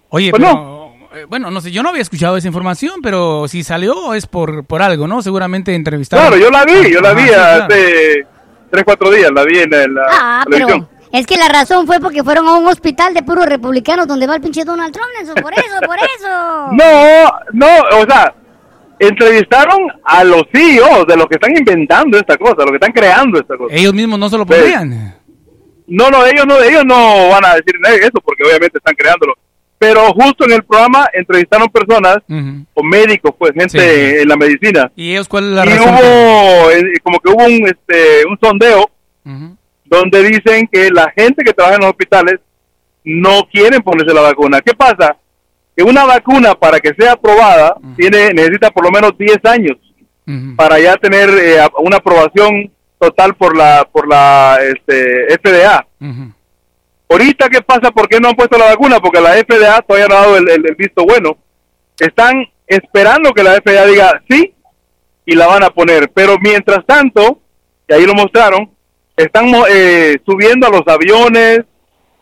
Oye, 0.09 0.31
Pues 0.31 0.41
pero, 0.41 0.51
eh, 0.57 0.78
bueno, 1.25 1.51
no 1.51 1.61
sé, 1.61 1.71
yo 1.71 1.83
no 1.83 1.89
había 1.89 2.01
escuchado 2.01 2.37
esa 2.37 2.47
información, 2.47 3.01
pero 3.01 3.47
si 3.47 3.63
salió 3.63 4.13
es 4.13 4.25
por, 4.27 4.65
por 4.65 4.81
algo, 4.81 5.07
¿no? 5.07 5.21
Seguramente 5.21 5.73
entrevistaron. 5.75 6.27
Claro, 6.27 6.41
yo 6.41 6.49
la 6.49 6.63
vi, 6.65 6.91
yo 6.91 7.01
la 7.01 7.13
vi 7.13 7.23
sí, 7.23 7.27
claro. 7.29 7.63
hace 7.65 8.25
tres, 8.71 8.83
cuatro 8.85 9.11
días, 9.11 9.29
la 9.33 9.43
vi 9.43 9.59
en 9.59 9.69
la, 9.71 10.01
Ah, 10.11 10.43
televisión. 10.49 10.87
pero 10.87 10.99
es 11.19 11.25
que 11.25 11.37
la 11.37 11.47
razón 11.49 11.87
fue 11.87 11.99
porque 11.99 12.23
fueron 12.23 12.47
a 12.47 12.53
un 12.55 12.67
hospital 12.67 13.13
de 13.13 13.23
puros 13.23 13.45
republicanos 13.47 14.07
donde 14.07 14.27
va 14.27 14.35
el 14.35 14.41
pinche 14.41 14.63
Donald 14.63 14.93
Trump, 14.93 15.09
eso, 15.21 15.33
por 15.35 15.53
eso, 15.53 15.79
por 15.85 15.97
eso. 15.97 16.27
No, 16.71 17.31
no, 17.53 17.97
o 17.99 18.05
sea, 18.05 18.33
entrevistaron 18.99 19.79
a 20.03 20.23
los 20.23 20.43
CEOs 20.53 21.07
de 21.07 21.15
los 21.17 21.25
que 21.27 21.35
están 21.35 21.55
inventando 21.57 22.17
esta 22.17 22.37
cosa, 22.37 22.55
los 22.57 22.69
que 22.71 22.75
están 22.75 22.91
creando 22.91 23.39
esta 23.39 23.57
cosa. 23.57 23.73
Ellos 23.75 23.93
mismos 23.93 24.19
no 24.19 24.29
se 24.29 24.37
lo 24.37 24.43
Sí. 24.43 24.49
pondrían. 24.49 25.15
No, 25.87 26.09
no, 26.11 26.23
ellos 26.25 26.45
no, 26.45 26.59
ellos 26.61 26.83
no 26.85 27.29
van 27.29 27.45
a 27.45 27.55
decir 27.55 27.73
eso 28.01 28.19
porque 28.23 28.43
obviamente 28.43 28.77
están 28.77 28.93
creándolo. 28.95 29.33
Pero 29.79 30.01
justo 30.13 30.43
en 30.45 30.51
el 30.51 30.63
programa 30.63 31.07
entrevistaron 31.13 31.69
personas 31.69 32.17
o 32.73 32.83
médicos, 32.83 33.33
pues 33.39 33.53
gente 33.53 33.79
Sí. 33.79 34.21
en 34.21 34.27
la 34.27 34.35
medicina. 34.35 34.91
¿Y 34.95 35.11
ellos 35.11 35.27
cuál 35.29 35.45
es 35.45 35.51
la 35.51 35.65
y 35.65 35.69
razón? 35.69 35.89
hubo, 35.95 36.71
eh, 36.71 36.93
como 37.01 37.19
que 37.19 37.29
hubo 37.31 37.45
un, 37.45 37.65
este, 37.65 38.27
un 38.27 38.37
sondeo 38.41 38.91
donde 39.85 40.23
dicen 40.23 40.67
que 40.71 40.89
la 40.91 41.11
gente 41.17 41.43
que 41.43 41.53
trabaja 41.53 41.75
en 41.75 41.81
los 41.81 41.91
hospitales 41.91 42.39
no 43.03 43.47
quieren 43.51 43.81
ponerse 43.81 44.13
la 44.13 44.21
vacuna. 44.21 44.59
¿Qué 44.61 44.73
pasa? 44.73 45.15
Que 45.75 45.83
una 45.83 46.03
vacuna 46.03 46.53
para 46.55 46.79
que 46.79 46.93
sea 46.97 47.13
aprobada 47.13 47.75
tiene 47.95 48.33
necesita 48.33 48.69
por 48.71 48.83
lo 48.83 48.91
menos 48.91 49.17
10 49.17 49.37
años 49.45 49.77
para 50.57 50.77
ya 50.79 50.95
tener 50.97 51.27
eh, 51.29 51.57
una 51.79 51.97
aprobación 51.97 52.69
total 52.99 53.33
por 53.33 53.55
la 53.57 53.87
por 53.91 54.07
la 54.07 54.59
este, 54.61 55.25
FDA. 55.39 55.87
Ahorita, 57.09 57.49
¿qué 57.49 57.61
pasa? 57.61 57.91
¿Por 57.91 58.07
qué 58.07 58.19
no 58.19 58.29
han 58.29 58.35
puesto 58.35 58.57
la 58.57 58.65
vacuna? 58.65 58.99
Porque 58.99 59.19
la 59.19 59.31
FDA 59.33 59.81
todavía 59.81 60.07
no 60.07 60.15
ha 60.15 60.19
dado 60.21 60.37
el, 60.37 60.49
el- 60.49 60.65
el 60.67 60.75
visto 60.75 61.03
bueno. 61.05 61.37
Están 61.99 62.45
esperando 62.67 63.31
que 63.31 63.43
la 63.43 63.53
FDA 63.55 63.85
diga 63.87 64.21
sí 64.29 64.53
y 65.25 65.35
la 65.35 65.47
van 65.47 65.63
a 65.63 65.69
poner. 65.71 66.11
Pero 66.13 66.35
mientras 66.39 66.85
tanto, 66.85 67.39
y 67.87 67.93
ahí 67.93 68.05
lo 68.05 68.13
mostraron, 68.13 68.69
están 69.17 69.49
mo- 69.49 69.65
eh, 69.67 70.17
subiendo 70.25 70.67
a 70.67 70.69
los 70.69 70.83
aviones, 70.87 71.61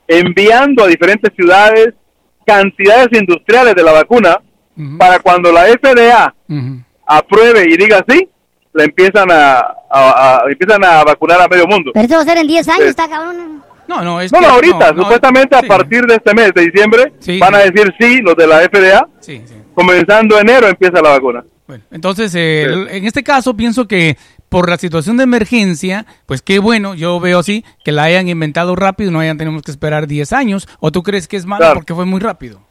enviando 0.07 0.84
a 0.84 0.88
diferentes 0.88 1.31
ciudades 1.35 1.93
cantidades 2.45 3.09
industriales 3.11 3.76
de 3.76 3.84
la 3.84 3.91
vacuna 3.91 4.39
para 4.97 5.19
cuando 5.19 5.51
la 5.51 5.64
FDA 5.65 6.34
apruebe 7.05 7.65
y 7.68 7.76
diga 7.76 8.05
sí, 8.07 8.30
la 8.73 8.85
empiezan 8.85 9.30
a, 9.31 9.57
a- 9.59 9.73
a- 9.89 10.43
empiezan 10.49 10.84
a 10.85 11.03
vacunar 11.03 11.41
a 11.41 11.47
medio 11.49 11.68
mundo. 11.68 11.91
Pero 11.93 12.05
eso 12.05 12.15
va 12.15 12.22
a 12.22 12.26
ser 12.26 12.38
en 12.38 12.47
10 12.47 12.68
años, 12.69 12.84
Sí. 12.84 12.89
está 12.89 13.09
cabrón. 13.09 13.64
No, 13.88 14.03
no, 14.03 14.22
es 14.22 14.31
No, 14.31 14.39
que- 14.39 14.45
no, 14.45 14.51
ahorita, 14.53 14.91
no, 14.91 14.93
no, 14.97 15.03
supuestamente 15.03 15.55
a 15.55 15.61
partir 15.61 16.01
de 16.05 16.15
este 16.15 16.34
mes 16.34 16.51
de 16.53 16.61
diciembre 16.65 17.14
Sí, 17.19 17.39
van 17.39 17.55
a 17.55 17.61
sí. 17.61 17.72
decir 17.72 17.93
sí 17.99 18.22
los 18.22 18.35
de 18.35 18.47
la 18.47 18.59
FDA. 18.61 19.07
Sí. 19.19 19.41
Comenzando 19.73 20.39
enero 20.39 20.68
empieza 20.68 21.01
la 21.01 21.09
vacuna. 21.11 21.43
Entonces, 21.91 22.34
eh, 22.35 22.64
en 22.91 23.05
este 23.05 23.23
caso 23.23 23.55
pienso 23.55 23.88
que 23.88 24.18
por 24.49 24.69
la 24.69 24.77
situación 24.77 25.18
de 25.18 25.23
emergencia, 25.26 26.05
pues 26.26 26.41
qué 26.41 26.59
bueno, 26.59 26.95
yo 26.95 27.19
veo 27.19 27.39
así, 27.39 27.65
que 27.84 27.91
la 27.91 28.03
hayan 28.03 28.30
inventado 28.30 28.76
rápido 28.77 29.09
y 29.09 29.14
no 29.14 29.19
hayan 29.19 29.38
tenemos 29.38 29.61
que 29.64 29.72
esperar 29.72 30.07
10 30.07 30.31
años. 30.31 30.68
¿O 30.80 30.91
tú 30.91 31.03
crees 31.03 31.27
que 31.27 31.35
es 31.35 31.45
malo 31.45 31.59
Claro. 31.59 31.76
porque 31.80 31.93
fue 31.93 32.05
muy 32.05 32.22
rápido? 32.22 32.61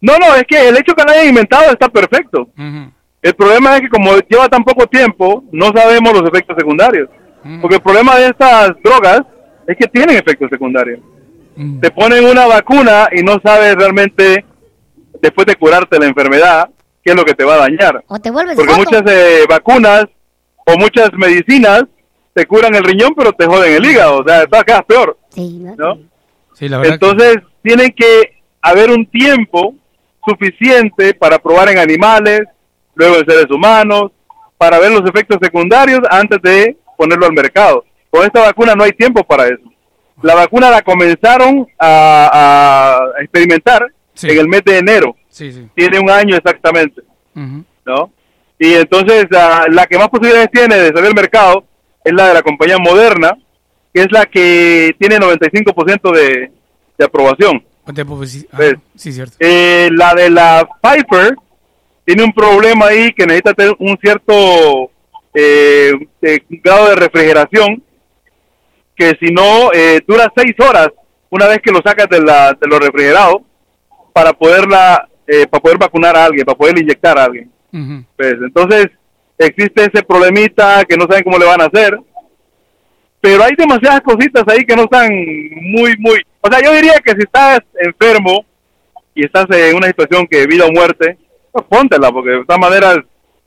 No, 0.00 0.16
no, 0.18 0.34
es 0.36 0.44
que 0.48 0.68
el 0.68 0.76
hecho 0.76 0.94
que 0.94 1.02
la 1.04 1.12
hayan 1.12 1.28
inventado 1.28 1.70
está 1.72 1.88
perfecto. 1.88 2.48
El 3.20 3.34
problema 3.34 3.76
es 3.76 3.82
que 3.82 3.88
como 3.88 4.12
lleva 4.28 4.48
tan 4.48 4.62
poco 4.64 4.86
tiempo, 4.86 5.44
no 5.52 5.66
sabemos 5.74 6.12
los 6.12 6.28
efectos 6.28 6.56
secundarios. 6.58 7.08
Porque 7.60 7.76
el 7.76 7.82
problema 7.82 8.16
de 8.16 8.26
estas 8.28 8.70
drogas 8.84 9.22
es 9.66 9.76
que 9.76 9.86
tienen 9.88 10.16
efectos 10.16 10.48
secundarios. 10.50 11.00
Te 11.80 11.90
ponen 11.90 12.24
una 12.24 12.46
vacuna 12.46 13.08
y 13.12 13.22
no 13.22 13.38
sabes 13.44 13.74
realmente, 13.74 14.44
después 15.20 15.46
de 15.46 15.54
curarte 15.56 15.98
la 15.98 16.06
enfermedad, 16.06 16.70
qué 17.04 17.10
es 17.10 17.16
lo 17.16 17.24
que 17.24 17.34
te 17.34 17.44
va 17.44 17.54
a 17.54 17.68
dañar. 17.68 18.02
O 18.08 18.18
te 18.18 18.30
vuelves 18.30 18.56
Porque 18.56 18.72
loco. 18.72 18.84
muchas 18.84 19.02
eh, 19.12 19.44
vacunas 19.48 20.06
o 20.66 20.78
muchas 20.78 21.10
medicinas 21.14 21.84
te 22.32 22.46
curan 22.46 22.74
el 22.74 22.84
riñón, 22.84 23.12
pero 23.14 23.32
te 23.32 23.46
joden 23.46 23.74
el 23.74 23.84
hígado. 23.84 24.20
O 24.20 24.24
sea, 24.26 24.46
todo 24.46 24.62
quedas 24.62 24.84
peor. 24.86 25.18
¿no? 25.76 25.98
Sí, 26.54 26.68
la 26.68 26.78
verdad. 26.78 26.94
Entonces, 26.94 27.36
tiene 27.62 27.92
que 27.94 28.42
haber 28.62 28.90
un 28.90 29.04
tiempo 29.06 29.74
suficiente 30.26 31.14
para 31.14 31.38
probar 31.38 31.68
en 31.68 31.78
animales, 31.78 32.42
luego 32.94 33.16
en 33.16 33.26
seres 33.26 33.50
humanos, 33.50 34.12
para 34.56 34.78
ver 34.78 34.92
los 34.92 35.08
efectos 35.08 35.38
secundarios 35.42 36.00
antes 36.10 36.40
de 36.42 36.76
ponerlo 36.96 37.26
al 37.26 37.32
mercado. 37.32 37.84
Con 38.12 38.26
esta 38.26 38.42
vacuna 38.42 38.74
no 38.74 38.84
hay 38.84 38.92
tiempo 38.92 39.24
para 39.24 39.46
eso. 39.46 39.62
La 40.22 40.34
vacuna 40.34 40.70
la 40.70 40.82
comenzaron 40.82 41.66
a, 41.78 43.00
a 43.16 43.22
experimentar 43.22 43.86
en 44.22 44.38
el 44.38 44.48
mes 44.48 44.62
de 44.66 44.78
enero. 44.78 45.16
Sí, 45.30 45.50
sí. 45.50 45.66
Tiene 45.74 45.98
un 45.98 46.10
año 46.10 46.36
exactamente, 46.36 47.00
¿no? 47.34 48.12
Y 48.58 48.74
entonces 48.74 49.26
ah, 49.34 49.64
la 49.70 49.86
que 49.86 49.96
más 49.96 50.10
posibilidades 50.10 50.50
tiene 50.52 50.76
de 50.76 50.88
salir 50.88 51.06
al 51.06 51.14
mercado 51.14 51.64
es 52.04 52.12
la 52.12 52.28
de 52.28 52.34
la 52.34 52.42
compañía 52.42 52.76
Moderna, 52.76 53.32
que 53.94 54.02
es 54.02 54.12
la 54.12 54.26
que 54.26 54.94
tiene 54.98 55.16
95% 55.16 56.14
de, 56.14 56.52
de 56.98 57.04
aprobación. 57.04 57.64
De 57.86 58.02
ah, 58.02 58.56
¿Ves? 58.58 58.74
sí, 58.94 59.10
cierto. 59.10 59.36
Eh, 59.40 59.88
la 59.90 60.12
de 60.14 60.28
la 60.28 60.68
Pfizer 60.82 61.34
tiene 62.04 62.24
un 62.24 62.32
problema 62.34 62.88
ahí 62.88 63.10
que 63.14 63.24
necesita 63.24 63.54
tener 63.54 63.74
un 63.78 63.96
cierto 64.00 64.90
eh, 65.32 65.92
eh, 66.20 66.38
grado 66.62 66.90
de 66.90 66.96
refrigeración 66.96 67.82
que 69.02 69.18
si 69.18 69.32
no 69.32 69.72
eh, 69.72 70.00
dura 70.06 70.32
seis 70.36 70.54
horas 70.60 70.90
una 71.28 71.48
vez 71.48 71.58
que 71.60 71.72
lo 71.72 71.80
sacas 71.84 72.08
de, 72.08 72.20
la, 72.20 72.52
de 72.52 72.68
lo 72.68 72.78
refrigerado 72.78 73.42
para 74.12 74.32
poderla 74.32 75.08
eh, 75.26 75.46
para 75.48 75.60
poder 75.60 75.78
vacunar 75.78 76.16
a 76.16 76.26
alguien 76.26 76.44
para 76.44 76.56
poder 76.56 76.78
inyectar 76.78 77.18
a 77.18 77.24
alguien. 77.24 77.50
Pues 78.16 78.34
entonces 78.34 78.86
existe 79.38 79.82
ese 79.82 80.04
problemita 80.04 80.84
que 80.84 80.96
no 80.96 81.06
saben 81.08 81.24
cómo 81.24 81.38
le 81.38 81.46
van 81.46 81.62
a 81.62 81.64
hacer 81.64 81.98
pero 83.20 83.42
hay 83.42 83.52
demasiadas 83.56 84.02
cositas 84.02 84.44
ahí 84.46 84.64
que 84.64 84.76
no 84.76 84.82
están 84.82 85.10
muy 85.10 85.94
muy 85.98 86.20
o 86.40 86.48
sea 86.48 86.60
yo 86.62 86.72
diría 86.74 86.94
que 87.04 87.12
si 87.12 87.20
estás 87.20 87.60
enfermo 87.80 88.44
y 89.14 89.24
estás 89.24 89.46
en 89.50 89.74
una 89.76 89.88
situación 89.88 90.26
que 90.30 90.46
vida 90.46 90.66
o 90.66 90.70
muerte 90.70 91.16
pues 91.50 91.64
póntela 91.68 92.12
porque 92.12 92.30
de 92.30 92.44
todas 92.44 92.60
maneras 92.60 92.98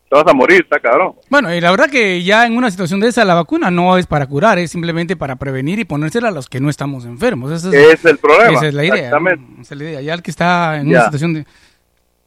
te 0.10 0.16
vas 0.16 0.24
a 0.28 0.34
morir 0.34 0.62
está 0.64 0.80
cabrón 0.80 1.14
Bueno, 1.30 1.54
y 1.54 1.60
la 1.60 1.72
verdad 1.72 1.90
que 1.90 2.22
ya 2.24 2.46
en 2.46 2.56
una 2.56 2.70
situación 2.70 3.00
de 3.00 3.08
esa 3.08 3.26
la 3.26 3.34
vacuna 3.34 3.72
no 3.72 3.98
es 3.98 4.06
para 4.08 4.28
curar, 4.28 4.60
es 4.60 4.72
simplemente 4.72 5.16
para 5.16 5.36
prevenir 5.36 5.80
y 5.80 5.86
ponérsela 5.86 6.28
a 6.28 6.32
los 6.32 6.48
que 6.48 6.60
no 6.60 6.70
estamos 6.70 7.06
enfermos. 7.06 7.52
Ese 7.52 7.92
es 7.94 8.06
el 8.06 8.18
problema, 8.20 8.52
Esa 8.54 8.68
es 8.68 8.74
la 8.74 8.84
idea. 8.86 8.96
exactamente. 8.96 9.44
¿no? 9.56 9.62
Esa 9.64 9.74
es 9.74 9.82
la 9.82 9.84
idea. 9.90 10.02
Ya 10.02 10.14
el 10.14 10.22
que 10.22 10.32
está 10.32 10.78
en 10.78 10.90
Ya. 10.90 10.98
una 10.98 11.06
situación 11.06 11.34
de... 11.34 11.46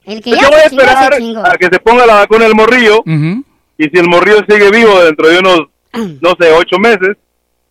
El 0.04 0.22
que 0.22 0.30
Pues 0.30 0.40
ya 0.40 0.46
yo 0.46 0.50
voy 0.50 0.60
a 0.60 0.64
esperar 0.64 1.14
a 1.52 1.56
que 1.56 1.66
se 1.66 1.78
ponga 1.80 2.06
la 2.06 2.14
vacuna 2.14 2.44
del 2.44 2.54
morrillo 2.54 3.02
y 3.06 3.84
si 3.84 3.90
el 3.98 4.08
morrillo 4.08 4.38
sigue 4.48 4.70
vivo 4.70 5.00
dentro 5.04 5.28
de 5.28 5.38
unos 5.38 5.60
no 6.20 6.30
sé 6.40 6.50
ocho 6.52 6.78
meses 6.78 7.16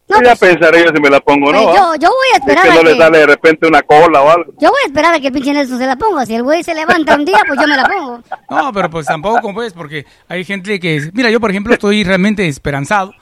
pues 0.07 0.21
ya 0.23 0.35
pensaré 0.35 0.85
yo 0.85 0.91
si 0.95 1.01
me 1.01 1.09
la 1.09 1.19
pongo 1.19 1.49
o 1.49 1.53
no 1.53 1.63
Pues 1.63 1.77
¿ah? 1.77 1.93
yo, 1.95 2.01
yo 2.01 2.09
voy 2.09 2.27
a 2.33 2.37
es 2.37 2.39
esperar 2.39 2.63
que 2.63 2.69
a 2.69 2.75
no 2.75 2.81
que... 2.81 2.85
le 2.93 2.97
sale 2.97 3.17
de 3.17 3.25
repente 3.27 3.67
una 3.67 3.81
cola 3.81 4.21
o 4.21 4.29
algo 4.29 4.53
Yo 4.59 4.69
voy 4.69 4.79
a 4.83 4.87
esperar 4.87 5.13
a 5.13 5.19
que 5.19 5.27
el 5.27 5.33
pinche 5.33 5.53
Nelson 5.53 5.77
se 5.77 5.85
la 5.85 5.95
ponga. 5.95 6.25
Si 6.25 6.35
el 6.35 6.43
güey 6.43 6.63
se 6.63 6.73
levanta 6.73 7.15
un 7.15 7.25
día, 7.25 7.39
pues 7.47 7.59
yo 7.59 7.67
me 7.67 7.75
la 7.75 7.85
pongo. 7.87 8.21
No, 8.49 8.71
pero 8.73 8.89
pues 8.89 9.05
tampoco, 9.05 9.53
pues, 9.53 9.73
porque 9.73 10.05
hay 10.27 10.43
gente 10.45 10.79
que... 10.79 11.11
Mira, 11.13 11.29
yo 11.29 11.39
por 11.39 11.51
ejemplo 11.51 11.73
estoy 11.73 12.03
realmente 12.03 12.47
esperanzado 12.47 13.13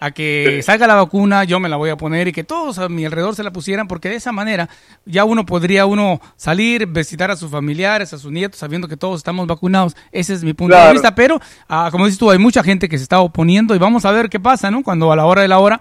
a 0.00 0.10
que 0.10 0.60
salga 0.62 0.86
la 0.86 0.94
vacuna, 0.94 1.44
yo 1.44 1.60
me 1.60 1.68
la 1.68 1.76
voy 1.76 1.90
a 1.90 1.96
poner 1.96 2.28
y 2.28 2.32
que 2.32 2.44
todos 2.44 2.78
a 2.78 2.88
mi 2.88 3.04
alrededor 3.04 3.34
se 3.34 3.42
la 3.42 3.52
pusieran, 3.52 3.88
porque 3.88 4.08
de 4.08 4.16
esa 4.16 4.32
manera 4.32 4.68
ya 5.04 5.24
uno 5.24 5.44
podría 5.44 5.86
uno 5.86 6.20
salir, 6.36 6.86
visitar 6.86 7.30
a 7.30 7.36
sus 7.36 7.50
familiares, 7.50 8.12
a 8.12 8.18
sus 8.18 8.30
nietos, 8.30 8.60
sabiendo 8.60 8.88
que 8.88 8.96
todos 8.96 9.18
estamos 9.18 9.46
vacunados. 9.46 9.96
Ese 10.12 10.34
es 10.34 10.44
mi 10.44 10.54
punto 10.54 10.76
de 10.76 10.92
vista, 10.92 11.14
pero 11.14 11.40
ah, 11.68 11.88
como 11.90 12.04
dices 12.04 12.18
tú, 12.18 12.30
hay 12.30 12.38
mucha 12.38 12.62
gente 12.62 12.88
que 12.88 12.98
se 12.98 13.02
está 13.02 13.20
oponiendo 13.20 13.74
y 13.74 13.78
vamos 13.78 14.04
a 14.04 14.12
ver 14.12 14.28
qué 14.28 14.40
pasa, 14.40 14.70
¿no? 14.70 14.82
Cuando 14.82 15.10
a 15.12 15.16
la 15.16 15.26
hora 15.26 15.42
de 15.42 15.48
la 15.48 15.58
hora 15.58 15.80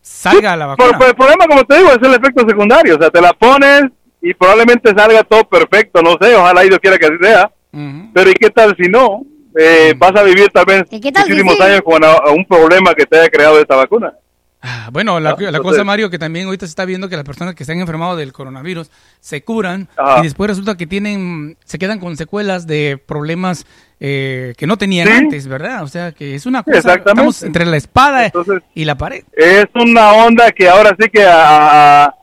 salga 0.00 0.56
la 0.56 0.66
vacuna. 0.66 0.98
El 1.06 1.14
problema 1.14 1.46
como 1.46 1.64
te 1.64 1.78
digo 1.78 1.90
es 1.90 1.98
el 2.02 2.14
efecto 2.14 2.46
secundario 2.46 2.96
o 2.96 2.98
sea 2.98 3.10
te 3.10 3.22
la 3.22 3.32
pones 3.32 3.84
y 4.20 4.34
probablemente 4.34 4.92
salga 4.94 5.24
todo 5.24 5.44
perfecto 5.48 6.02
no 6.02 6.16
sé 6.20 6.34
ojalá 6.36 6.60
Dios 6.60 6.78
quiera 6.78 6.98
que 6.98 7.06
así 7.06 7.16
sea 7.22 7.50
pero 8.12 8.30
y 8.30 8.34
qué 8.34 8.50
tal 8.50 8.76
si 8.78 8.88
no 8.88 9.22
Eh, 9.56 9.94
vas 9.96 10.14
a 10.16 10.22
vivir 10.22 10.48
si 10.90 11.00
muchísimos 11.00 11.60
años 11.60 11.82
con 11.84 12.02
a- 12.04 12.12
a 12.12 12.30
un 12.32 12.44
problema 12.44 12.92
que 12.94 13.06
te 13.06 13.18
haya 13.18 13.28
creado 13.28 13.58
esta 13.60 13.76
vacuna 13.76 14.12
Ah, 14.66 14.88
Bueno, 14.90 15.20
la, 15.20 15.30
la 15.32 15.36
Entonces- 15.36 15.60
cosa, 15.60 15.84
Mario, 15.84 16.08
que 16.08 16.18
también 16.18 16.46
ahorita 16.46 16.64
se 16.64 16.70
está 16.70 16.86
viendo 16.86 17.10
que 17.10 17.16
las 17.16 17.24
personas 17.26 17.54
que 17.54 17.66
se 17.66 17.72
han 17.72 17.80
enfermado 17.80 18.16
del 18.16 18.32
coronavirus 18.32 18.90
se 19.20 19.42
curan 19.44 19.88
Ajá. 19.94 20.20
y 20.20 20.22
después 20.22 20.48
resulta 20.48 20.74
que 20.78 20.86
tienen, 20.86 21.58
se 21.66 21.78
quedan 21.78 22.00
con 22.00 22.16
secuelas 22.16 22.66
de 22.66 22.96
problemas 22.96 23.66
eh, 24.00 24.54
que 24.56 24.66
no 24.66 24.78
tenían 24.78 25.06
Sí. 25.08 25.12
antes, 25.12 25.46
¿verdad? 25.48 25.82
O 25.82 25.86
sea, 25.88 26.12
que 26.12 26.34
es 26.34 26.46
una 26.46 26.62
cosa, 26.62 26.78
Exactamente. 26.78 27.10
estamos 27.10 27.42
entre 27.42 27.66
la 27.66 27.76
espada 27.76 28.32
y 28.74 28.84
la 28.86 28.96
pared. 28.96 29.22
es 29.36 29.66
una 29.74 30.12
onda 30.12 30.50
que 30.50 30.66
ahora 30.68 30.96
sí 30.98 31.08
que 31.10 31.24
a, 31.24 32.04
a- 32.06 32.14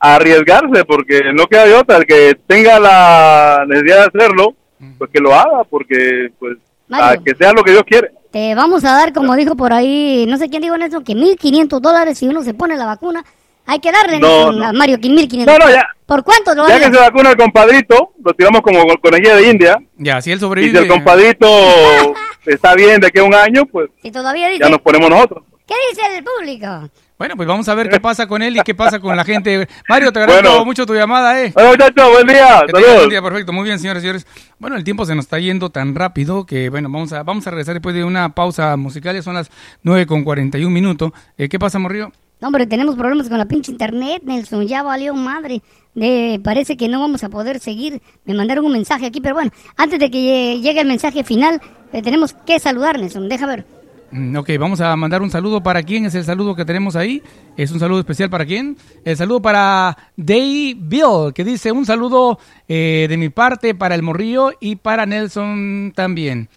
a 0.00 0.14
arriesgarse 0.16 0.84
porque 0.84 1.22
no 1.32 1.46
queda 1.46 1.64
de 1.66 1.74
otra 1.74 1.96
el 1.98 2.06
que 2.06 2.36
tenga 2.46 2.78
la 2.80 3.64
necesidad 3.68 4.10
de 4.12 4.18
hacerlo 4.18 4.54
pues 4.98 5.10
que 5.12 5.20
lo 5.20 5.32
haga 5.34 5.62
porque 5.70 6.30
pues 6.38 6.58
Mario. 7.00 7.20
a 7.20 7.24
que 7.24 7.34
sea 7.36 7.52
lo 7.52 7.62
que 7.62 7.70
Dios 7.72 7.84
quiere 7.86 8.10
Te 8.30 8.54
vamos 8.54 8.84
a 8.84 8.92
dar, 8.92 9.12
como 9.12 9.34
dijo 9.36 9.56
por 9.56 9.72
ahí, 9.72 10.24
no 10.28 10.36
sé 10.38 10.48
quién 10.48 10.62
dijo 10.62 10.76
Nelson, 10.76 11.04
que 11.04 11.14
1.500 11.14 11.80
dólares 11.80 12.18
si 12.18 12.26
uno 12.28 12.42
se 12.42 12.54
pone 12.54 12.76
la 12.76 12.86
vacuna. 12.86 13.24
Hay 13.66 13.78
que 13.78 13.90
darle, 13.92 14.18
No, 14.20 14.28
Nelson, 14.28 14.58
no. 14.58 14.66
a 14.66 14.72
Mario, 14.72 15.00
que 15.00 15.08
1.500. 15.08 15.46
No, 15.46 15.58
no, 15.58 15.70
ya. 15.70 15.86
¿Por 16.06 16.22
cuánto 16.22 16.54
lo 16.54 16.68
ya 16.68 16.78
que 16.78 16.84
se 16.84 16.90
vacuna 17.00 17.30
el 17.30 17.36
compadrito 17.36 18.12
lo 18.22 18.32
tiramos 18.34 18.60
como 18.60 18.84
con 18.86 18.96
conejilla 18.98 19.36
de 19.36 19.48
India 19.50 19.78
Ya, 19.96 20.20
si 20.20 20.30
él 20.32 20.36
y 20.36 20.38
si 20.40 20.44
sobrevive. 20.44 20.78
el 20.80 20.88
compadrito 20.88 21.46
está 22.46 22.74
bien 22.74 23.00
de 23.00 23.06
aquí 23.06 23.20
a 23.20 23.24
un 23.24 23.34
año 23.34 23.64
pues 23.64 23.88
Si 24.02 24.10
todavía 24.10 24.48
dice, 24.48 24.64
ya 24.64 24.68
nos 24.68 24.80
ponemos 24.80 25.08
nosotros 25.08 25.44
¿qué 25.66 25.74
dice 25.90 26.02
el 26.18 26.22
público? 26.24 26.90
Bueno, 27.16 27.36
pues 27.36 27.46
vamos 27.46 27.68
a 27.68 27.74
ver 27.76 27.88
qué 27.88 28.00
pasa 28.00 28.26
con 28.26 28.42
él 28.42 28.56
y 28.56 28.60
qué 28.62 28.74
pasa 28.74 28.98
con 28.98 29.16
la 29.16 29.24
gente. 29.24 29.68
Mario, 29.88 30.12
te 30.12 30.18
agradezco 30.18 30.48
Bueno. 30.50 30.64
mucho 30.64 30.84
tu 30.84 30.94
llamada, 30.94 31.40
¿eh? 31.40 31.52
Bueno, 31.54 31.70
muchachos, 31.70 32.10
buen 32.10 32.26
día. 32.26 32.48
Saludos. 32.70 32.94
buen 32.96 33.08
día, 33.10 33.22
perfecto. 33.22 33.52
Muy 33.52 33.64
bien, 33.64 33.78
señores 33.78 34.02
y 34.02 34.06
señores. 34.06 34.26
Bueno, 34.58 34.74
el 34.76 34.82
tiempo 34.82 35.06
se 35.06 35.14
nos 35.14 35.26
está 35.26 35.38
yendo 35.38 35.70
tan 35.70 35.94
rápido 35.94 36.44
que, 36.44 36.70
bueno, 36.70 36.88
vamos 36.90 37.12
a, 37.12 37.22
vamos 37.22 37.46
a 37.46 37.50
regresar 37.50 37.74
después 37.74 37.94
de 37.94 38.02
una 38.02 38.34
pausa 38.34 38.76
musical. 38.76 39.14
Ya 39.14 39.22
son 39.22 39.34
las 39.34 39.48
9 39.84 40.06
con 40.06 40.24
41 40.24 40.70
minutos. 40.74 41.12
Eh, 41.38 41.48
¿Qué 41.48 41.58
pasa, 41.58 41.78
Morrillo? 41.78 42.10
No, 42.40 42.48
hombre, 42.48 42.66
tenemos 42.66 42.96
problemas 42.96 43.28
con 43.28 43.38
la 43.38 43.46
pinche 43.46 43.70
internet, 43.70 44.22
Nelson. 44.24 44.66
Ya 44.66 44.82
valió 44.82 45.14
madre. 45.14 45.62
De, 45.94 46.40
parece 46.42 46.76
que 46.76 46.88
no 46.88 46.98
vamos 46.98 47.22
a 47.22 47.28
poder 47.28 47.60
seguir. 47.60 48.02
Me 48.24 48.34
mandaron 48.34 48.64
un 48.66 48.72
mensaje 48.72 49.06
aquí, 49.06 49.20
pero 49.20 49.36
bueno, 49.36 49.52
antes 49.76 50.00
de 50.00 50.10
que 50.10 50.18
lle- 50.18 50.60
llegue 50.60 50.80
el 50.80 50.88
mensaje 50.88 51.22
final, 51.22 51.60
eh, 51.92 52.02
tenemos 52.02 52.32
que 52.44 52.58
saludar, 52.58 52.98
Nelson. 52.98 53.28
Deja 53.28 53.46
ver. 53.46 53.64
Mm, 54.10 54.36
Ok, 54.36 54.50
vamos 54.58 54.80
a 54.80 54.94
mandar 54.96 55.22
un 55.22 55.30
saludo 55.30 55.62
para 55.62 55.82
quién 55.82 56.06
es 56.06 56.14
el 56.14 56.24
saludo 56.24 56.54
que 56.54 56.64
tenemos 56.64 56.96
ahí. 56.96 57.22
Es 57.56 57.70
un 57.72 57.80
saludo 57.80 58.00
especial 58.00 58.30
para 58.30 58.46
quién. 58.46 58.76
El 59.04 59.16
saludo 59.16 59.42
para 59.42 59.96
Dave 60.16 60.74
Bill, 60.76 61.32
que 61.34 61.44
dice 61.44 61.72
un 61.72 61.86
saludo 61.86 62.38
eh, 62.68 63.06
de 63.08 63.16
mi 63.16 63.28
parte 63.28 63.74
para 63.74 63.94
el 63.94 64.02
Morrillo 64.02 64.52
y 64.60 64.76
para 64.76 65.06
Nelson 65.06 65.92
también. 65.94 66.48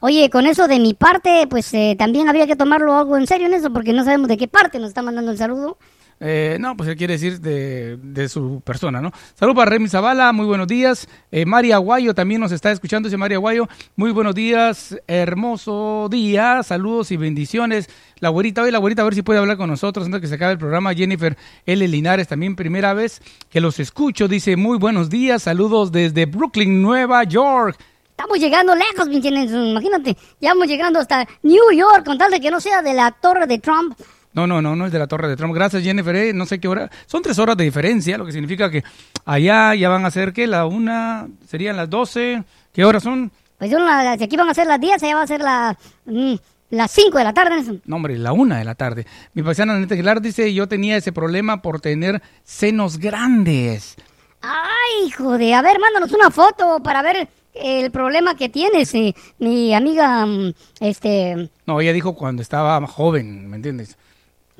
Oye, 0.00 0.30
con 0.30 0.46
eso 0.46 0.66
de 0.66 0.80
mi 0.80 0.94
parte, 0.94 1.46
pues 1.48 1.72
eh, 1.74 1.94
también 1.96 2.28
había 2.28 2.46
que 2.46 2.56
tomarlo 2.56 2.96
algo 2.96 3.16
en 3.16 3.26
serio 3.26 3.46
en 3.46 3.54
eso, 3.54 3.72
porque 3.72 3.92
no 3.92 4.02
sabemos 4.04 4.26
de 4.26 4.36
qué 4.36 4.48
parte 4.48 4.80
nos 4.80 4.88
está 4.88 5.00
mandando 5.02 5.30
el 5.30 5.38
saludo. 5.38 5.78
Eh, 6.24 6.56
no, 6.60 6.76
pues 6.76 6.88
él 6.88 6.96
quiere 6.96 7.14
decir 7.14 7.40
de, 7.40 7.96
de 8.00 8.28
su 8.28 8.62
persona, 8.64 9.00
¿no? 9.00 9.10
Saludos 9.34 9.56
para 9.56 9.72
Remy 9.72 9.88
Zavala, 9.88 10.32
muy 10.32 10.46
buenos 10.46 10.68
días. 10.68 11.08
Eh, 11.32 11.44
María 11.44 11.74
Aguayo 11.74 12.14
también 12.14 12.40
nos 12.40 12.52
está 12.52 12.70
escuchando, 12.70 13.08
dice 13.08 13.16
María 13.16 13.38
Aguayo. 13.38 13.68
Muy 13.96 14.12
buenos 14.12 14.32
días, 14.32 14.96
hermoso 15.08 16.06
día, 16.08 16.62
saludos 16.62 17.10
y 17.10 17.16
bendiciones. 17.16 17.90
La 18.20 18.28
güerita, 18.28 18.62
hoy 18.62 18.70
la 18.70 18.78
güerita, 18.78 19.02
a 19.02 19.04
ver 19.04 19.16
si 19.16 19.22
puede 19.22 19.40
hablar 19.40 19.56
con 19.56 19.68
nosotros 19.68 20.06
antes 20.06 20.20
que 20.20 20.28
se 20.28 20.36
acabe 20.36 20.52
el 20.52 20.58
programa. 20.58 20.94
Jennifer 20.94 21.36
L. 21.66 21.88
Linares, 21.88 22.28
también 22.28 22.54
primera 22.54 22.94
vez 22.94 23.20
que 23.50 23.60
los 23.60 23.80
escucho, 23.80 24.28
dice 24.28 24.54
muy 24.56 24.78
buenos 24.78 25.10
días, 25.10 25.42
saludos 25.42 25.90
desde 25.90 26.26
Brooklyn, 26.26 26.80
Nueva 26.80 27.24
York. 27.24 27.76
Estamos 28.10 28.38
llegando 28.38 28.76
lejos, 28.76 29.08
imagínate. 29.10 30.16
Ya 30.40 30.50
vamos 30.50 30.68
llegando 30.68 31.00
hasta 31.00 31.26
New 31.42 31.72
York, 31.74 32.04
con 32.04 32.16
tal 32.16 32.30
de 32.30 32.40
que 32.40 32.52
no 32.52 32.60
sea 32.60 32.80
de 32.80 32.94
la 32.94 33.10
torre 33.10 33.48
de 33.48 33.58
Trump. 33.58 33.98
No, 34.34 34.46
no, 34.46 34.62
no, 34.62 34.74
no 34.74 34.86
es 34.86 34.92
de 34.92 34.98
la 34.98 35.06
Torre 35.06 35.28
de 35.28 35.36
Trump. 35.36 35.54
Gracias, 35.54 35.82
Jennifer. 35.82 36.14
eh, 36.16 36.32
no 36.32 36.46
sé 36.46 36.58
qué 36.58 36.68
hora. 36.68 36.90
Son 37.06 37.22
tres 37.22 37.38
horas 37.38 37.56
de 37.56 37.64
diferencia, 37.64 38.16
lo 38.16 38.24
que 38.24 38.32
significa 38.32 38.70
que 38.70 38.82
allá 39.24 39.74
ya 39.74 39.88
van 39.88 40.04
a 40.06 40.10
ser, 40.10 40.32
¿qué? 40.32 40.46
La 40.46 40.66
una, 40.66 41.28
serían 41.46 41.76
las 41.76 41.90
doce. 41.90 42.42
¿Qué 42.72 42.84
horas 42.84 43.02
son? 43.02 43.30
Pues 43.58 43.70
si 43.70 44.24
aquí 44.24 44.36
van 44.36 44.48
a 44.48 44.54
ser 44.54 44.66
las 44.66 44.80
10, 44.80 45.02
allá 45.02 45.14
va 45.14 45.22
a 45.22 45.26
ser 45.26 45.40
la, 45.40 45.78
mm, 46.06 46.34
las 46.70 46.90
5 46.90 47.16
de 47.18 47.24
la 47.24 47.32
tarde, 47.32 47.54
Nelson. 47.54 47.82
No, 47.84 47.96
hombre, 47.96 48.18
la 48.18 48.32
una 48.32 48.58
de 48.58 48.64
la 48.64 48.74
tarde. 48.74 49.06
Mi 49.34 49.42
paisana 49.42 49.74
Aneta 49.74 49.94
Aguilar 49.94 50.20
dice, 50.20 50.52
yo 50.52 50.66
tenía 50.66 50.96
ese 50.96 51.12
problema 51.12 51.62
por 51.62 51.80
tener 51.80 52.22
senos 52.42 52.98
grandes. 52.98 53.94
Ay, 54.40 55.06
hijo 55.06 55.38
de, 55.38 55.54
a 55.54 55.62
ver, 55.62 55.78
mándanos 55.78 56.10
una 56.12 56.30
foto 56.32 56.80
para 56.82 57.02
ver 57.02 57.28
el 57.54 57.90
problema 57.92 58.34
que 58.34 58.48
tienes, 58.48 58.92
eh, 58.94 59.14
mi 59.38 59.74
amiga, 59.74 60.26
mm, 60.26 60.54
este, 60.80 61.50
No, 61.66 61.80
ella 61.80 61.92
dijo 61.92 62.14
cuando 62.14 62.42
estaba 62.42 62.84
joven, 62.86 63.48
¿me 63.48 63.56
entiendes? 63.56 63.96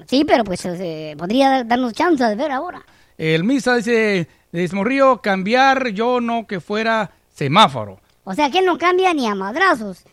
Sí, 0.07 0.25
pero 0.25 0.45
pues 0.45 0.65
eh, 0.67 1.15
podría 1.19 1.65
darnos 1.65 1.93
chance 1.93 2.23
de 2.25 2.35
ver 2.35 2.51
ahora. 2.53 2.85
El 3.19 3.45
Misa 3.45 3.77
dice, 3.77 4.29
Desmorrío, 4.51 5.19
cambiar 5.23 5.89
yo 5.91 6.21
no 6.21 6.47
que 6.47 6.61
fuera 6.61 7.11
semáforo. 7.35 8.01
O 8.25 8.35
sea, 8.35 8.51
que 8.51 8.59
él 8.59 8.67
no 8.67 8.79
cambia 8.79 9.13
ni 9.15 9.27
a 9.27 9.35
madrazos. 9.35 10.05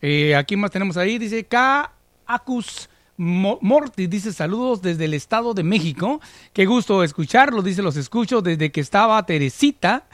Eh, 0.00 0.34
aquí 0.34 0.56
más 0.56 0.70
tenemos 0.70 0.96
ahí, 0.96 1.18
dice 1.18 1.44
K. 1.44 1.90
Acus 2.26 2.88
Mo- 3.16 3.58
Mortis, 3.60 4.08
dice 4.10 4.32
saludos 4.32 4.82
desde 4.82 5.04
el 5.04 5.14
Estado 5.14 5.54
de 5.54 5.62
México. 5.62 6.20
Qué 6.52 6.66
gusto 6.66 7.02
escucharlos, 7.04 7.64
dice 7.64 7.82
los 7.82 7.96
escucho 7.96 8.40
desde 8.42 8.72
que 8.72 8.80
estaba 8.80 9.24
Teresita. 9.24 10.04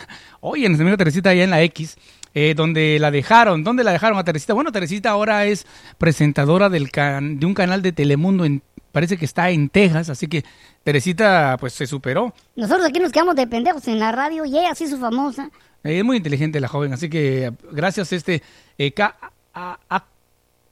Oye, 0.40 0.68
nuestra 0.68 0.84
amiga 0.84 0.96
Teresita 0.98 1.30
allá 1.30 1.44
en 1.44 1.50
la 1.50 1.62
X. 1.62 1.96
eh, 2.34 2.52
donde 2.54 2.98
la 3.00 3.10
dejaron, 3.10 3.64
¿dónde 3.64 3.82
la 3.82 3.90
dejaron 3.92 4.18
a 4.18 4.22
Teresita? 4.22 4.52
Bueno, 4.52 4.70
Teresita 4.70 5.10
ahora 5.10 5.46
es 5.46 5.66
presentadora 5.96 6.68
del 6.68 6.90
can- 6.92 7.40
de 7.40 7.46
un 7.46 7.54
canal 7.54 7.80
de 7.82 7.90
Telemundo 7.90 8.44
en 8.44 8.62
parece 8.92 9.16
que 9.16 9.24
está 9.24 9.50
en 9.50 9.68
Texas, 9.68 10.08
así 10.10 10.26
que 10.28 10.44
Teresita 10.84 11.56
pues 11.58 11.72
se 11.74 11.86
superó. 11.86 12.32
Nosotros 12.56 12.86
aquí 12.86 12.98
nos 13.00 13.12
quedamos 13.12 13.36
de 13.36 13.46
pendejos 13.46 13.86
en 13.88 13.98
la 13.98 14.12
radio 14.12 14.44
y 14.44 14.58
ella 14.58 14.74
sí 14.74 14.84
es 14.84 14.98
famosa. 14.98 15.50
Eh, 15.84 15.98
es 15.98 16.04
muy 16.04 16.16
inteligente 16.16 16.60
la 16.60 16.68
joven, 16.68 16.92
así 16.92 17.08
que 17.08 17.52
gracias 17.72 18.12
a 18.12 18.16
este 18.16 18.42
eh, 18.78 18.92
K- 18.92 19.16
a- 19.54 19.78
a- 19.88 20.04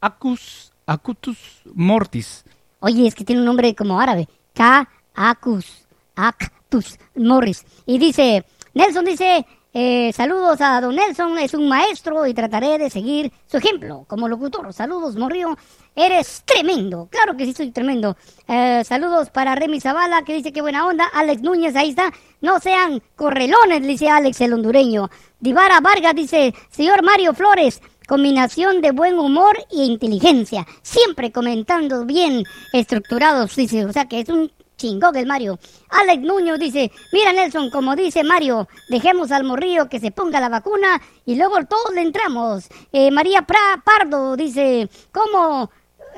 Acus, 0.00 0.72
Acutus 0.86 1.62
Mortis. 1.74 2.44
Oye, 2.80 3.06
es 3.06 3.14
que 3.14 3.24
tiene 3.24 3.40
un 3.40 3.46
nombre 3.46 3.74
como 3.74 4.00
árabe. 4.00 4.28
K. 4.54 4.88
Acus. 5.14 5.86
Actus 6.14 6.98
Morris. 7.14 7.64
Y 7.86 7.98
dice, 7.98 8.44
Nelson 8.74 9.04
dice, 9.04 9.44
eh, 9.72 10.12
saludos 10.14 10.60
a 10.60 10.80
don 10.80 10.94
Nelson, 10.94 11.36
es 11.38 11.52
un 11.54 11.68
maestro 11.68 12.26
y 12.26 12.32
trataré 12.34 12.78
de 12.78 12.88
seguir 12.90 13.32
su 13.46 13.56
ejemplo 13.58 14.04
como 14.08 14.28
locutor. 14.28 14.72
Saludos, 14.72 15.16
Morrío, 15.16 15.56
eres 15.96 16.42
tremendo. 16.44 17.08
Claro 17.10 17.36
que 17.36 17.46
sí, 17.46 17.54
soy 17.54 17.70
tremendo. 17.70 18.16
Eh, 18.46 18.82
saludos 18.84 19.30
para 19.30 19.54
Remy 19.54 19.80
Zavala, 19.80 20.22
que 20.22 20.34
dice 20.34 20.52
que 20.52 20.60
buena 20.60 20.86
onda. 20.86 21.06
Alex 21.06 21.42
Núñez, 21.42 21.74
ahí 21.74 21.90
está. 21.90 22.12
No 22.42 22.60
sean 22.60 23.02
correlones, 23.16 23.82
dice 23.82 24.10
Alex 24.10 24.40
el 24.42 24.52
hondureño. 24.52 25.10
Divara 25.40 25.80
Vargas 25.80 26.14
dice, 26.14 26.54
señor 26.70 27.02
Mario 27.02 27.34
Flores, 27.34 27.80
combinación 28.06 28.82
de 28.82 28.92
buen 28.92 29.18
humor 29.18 29.56
e 29.70 29.84
inteligencia. 29.84 30.66
Siempre 30.82 31.32
comentando 31.32 32.04
bien 32.04 32.44
estructurados, 32.72 33.56
dice. 33.56 33.86
O 33.86 33.92
sea 33.92 34.06
que 34.06 34.20
es 34.20 34.28
un 34.28 34.52
chingón 34.76 35.16
el 35.16 35.26
Mario. 35.26 35.58
Alex 35.88 36.22
Nuño 36.22 36.58
dice, 36.58 36.92
mira 37.12 37.32
Nelson, 37.32 37.70
como 37.70 37.96
dice 37.96 38.22
Mario, 38.22 38.68
dejemos 38.88 39.32
al 39.32 39.44
morrillo 39.44 39.88
que 39.88 40.00
se 40.00 40.10
ponga 40.10 40.40
la 40.40 40.50
vacuna 40.50 41.00
y 41.24 41.36
luego 41.36 41.64
todos 41.64 41.94
le 41.94 42.02
entramos. 42.02 42.66
Eh, 42.92 43.10
María 43.10 43.42
pra 43.42 43.82
Pardo 43.84 44.36
dice, 44.36 44.88
¿cómo 45.12 45.70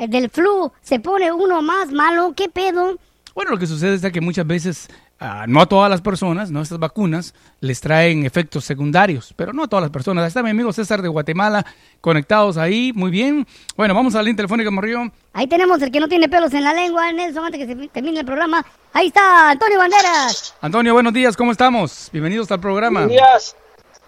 del 0.07 0.31
flu 0.31 0.71
se 0.83 1.01
pone 1.01 1.33
uno 1.33 1.63
más 1.63 1.91
malo? 1.91 2.33
¿Qué 2.37 2.49
pedo? 2.49 2.99
Bueno, 3.35 3.53
lo 3.53 3.59
que 3.59 3.69
sucede 3.69 3.95
es 3.95 4.13
que 4.13 4.21
muchas 4.21 4.45
veces, 4.47 4.89
ah, 5.21 5.45
no 5.47 5.61
a 5.61 5.67
todas 5.67 5.89
las 5.89 6.01
personas, 6.01 6.51
no 6.51 6.61
estas 6.61 6.81
vacunas, 6.81 7.35
les 7.61 7.81
traen 7.81 8.27
efectos 8.27 8.65
secundarios, 8.65 9.33
pero 9.37 9.53
no 9.53 9.63
a 9.63 9.69
todas 9.69 9.83
las 9.83 9.93
personas. 9.93 10.25
Ahí 10.25 10.29
está 10.29 10.43
mi 10.43 10.51
amigo 10.51 10.73
César 10.73 11.03
de 11.03 11.09
Guatemala, 11.09 11.65
conectados 12.01 12.57
ahí, 12.57 12.93
muy 12.97 13.13
bien. 13.13 13.47
Bueno, 13.77 13.95
vamos 13.95 14.17
a 14.17 14.19
la 14.19 14.25
línea 14.25 14.39
telefónica, 14.39 14.73
Morrillo. 14.73 15.13
Ahí 15.35 15.47
tenemos 15.47 15.81
el 15.83 15.93
que 15.93 16.01
no 16.01 16.09
tiene 16.09 16.29
pelos 16.29 16.53
en 16.53 16.65
la 16.65 16.75
lengua, 16.75 17.13
Nelson, 17.13 17.45
antes 17.45 17.65
que 17.65 17.67
se 17.73 17.89
termine 17.89 18.19
el 18.19 18.27
programa. 18.27 18.67
Ahí 18.93 19.07
está, 19.07 19.51
Antonio 19.51 19.79
Banderas. 19.79 20.57
Antonio, 20.61 20.93
buenos 20.95 21.13
días, 21.13 21.37
¿cómo 21.37 21.53
estamos? 21.53 22.09
Bienvenidos 22.13 22.51
al 22.51 22.59
programa. 22.59 23.07
Buenos 23.07 23.13
días. 23.13 23.57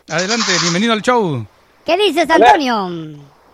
Adelante, 0.08 0.50
bienvenido 0.62 0.92
al 0.92 1.02
show. 1.02 1.46
¿Qué 1.86 1.96
dices, 1.96 2.28
A 2.30 2.38
ver. 2.38 2.60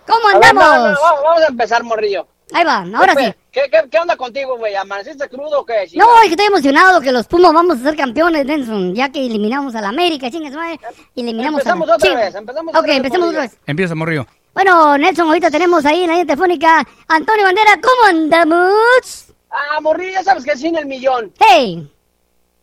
¿Cómo 0.06 0.28
A 0.28 0.38
ver, 0.38 0.54
no, 0.54 0.60
andamos? 0.62 0.98
vamos, 1.00 1.22
vamos 1.24 1.42
a 1.42 1.46
empezar, 1.48 1.82
morrillo. 1.82 2.26
Ahí 2.52 2.64
va, 2.64 2.86
ahora 2.94 3.14
sí. 3.16 3.34
¿Qué, 3.50 3.62
qué, 3.70 3.88
qué 3.90 3.98
onda 3.98 4.16
contigo, 4.16 4.56
güey? 4.56 4.74
¿Amaneciste 4.76 5.28
crudo 5.28 5.60
o 5.60 5.66
qué? 5.66 5.88
No, 5.94 6.06
es 6.18 6.26
que 6.26 6.30
estoy 6.30 6.46
emocionado 6.46 7.00
que 7.00 7.10
los 7.10 7.26
Pumas 7.26 7.52
vamos 7.52 7.78
a 7.80 7.82
ser 7.82 7.96
campeones, 7.96 8.46
Nelson, 8.46 8.94
ya 8.94 9.10
que 9.10 9.24
eliminamos 9.26 9.74
a 9.74 9.80
la 9.80 9.88
América, 9.88 10.30
chingas 10.30 10.52
madre, 10.52 10.78
eliminamos 11.16 11.60
Empezamos 11.60 11.88
a 11.88 11.90
la... 11.90 11.96
otra 11.96 12.14
vez, 12.14 12.34
empezamos 12.36 12.72
Ok, 12.72 12.78
otra 12.80 12.86
vez, 12.88 12.96
empecemos 12.98 13.26
Morrillo. 13.26 13.40
otra 13.42 13.50
vez. 13.50 13.58
Empieza, 13.66 13.94
Morrillo. 13.96 14.26
Bueno, 14.54 14.96
Nelson, 14.96 15.26
ahorita 15.26 15.50
tenemos 15.50 15.84
ahí 15.84 16.02
en 16.02 16.06
la 16.06 16.12
línea 16.14 16.26
telefónica 16.26 16.86
Antonio 17.08 17.44
Bandera, 17.44 17.80
¿cómo 17.82 18.06
andamos? 18.08 19.26
Ah, 19.50 19.80
morrillo, 19.80 20.12
ya 20.12 20.22
sabes 20.22 20.44
que 20.44 20.56
sin 20.56 20.76
el 20.76 20.86
millón. 20.86 21.32
Hey, 21.40 21.90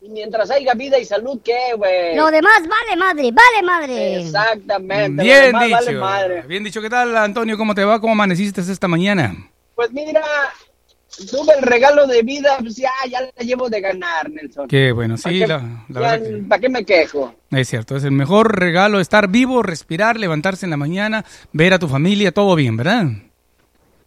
mientras 0.09 0.49
haya 0.51 0.73
vida 0.73 0.97
y 0.99 1.05
salud, 1.05 1.39
¿qué, 1.43 1.73
güey? 1.77 2.15
lo 2.15 2.29
demás 2.31 2.61
vale 2.61 2.97
madre, 2.97 3.31
vale 3.31 3.63
madre. 3.65 4.21
Exactamente. 4.21 5.17
lo 5.17 5.23
Bien 5.23 5.43
demás 5.45 5.63
dicho. 5.65 5.75
vale 5.77 5.93
madre. 5.97 6.41
Bien 6.47 6.63
dicho. 6.63 6.81
¿Qué 6.81 6.89
tal, 6.89 7.15
Antonio? 7.17 7.57
¿Cómo 7.57 7.73
te 7.75 7.83
va? 7.85 7.99
¿Cómo 7.99 8.13
amaneciste 8.13 8.61
esta 8.61 8.87
mañana? 8.87 9.35
Pues 9.75 9.91
mira, 9.91 10.21
tuve 11.31 11.53
el 11.57 11.63
regalo 11.63 12.05
de 12.07 12.21
vida, 12.21 12.57
pues 12.59 12.75
ya, 12.75 12.91
ya 13.09 13.21
la 13.21 13.43
llevo 13.43 13.69
de 13.69 13.81
ganar, 13.81 14.29
Nelson. 14.29 14.67
Qué 14.67 14.91
bueno, 14.91 15.17
sí, 15.17 15.23
¿Para 15.23 15.33
qué- 15.39 15.47
la, 15.47 15.57
la 15.57 15.85
ya, 15.87 15.99
verdad 15.99 16.21
que- 16.27 16.43
¿Para 16.47 16.61
qué 16.61 16.69
me 16.69 16.85
quejo? 16.85 17.35
Es 17.51 17.69
cierto, 17.69 17.95
es 17.95 18.03
el 18.03 18.11
mejor 18.11 18.59
regalo 18.59 18.99
estar 18.99 19.27
vivo, 19.29 19.63
respirar, 19.63 20.19
levantarse 20.19 20.65
en 20.65 20.71
la 20.71 20.77
mañana, 20.77 21.23
ver 21.51 21.73
a 21.73 21.79
tu 21.79 21.87
familia, 21.87 22.31
todo 22.31 22.55
bien, 22.55 22.77
¿verdad? 22.77 23.05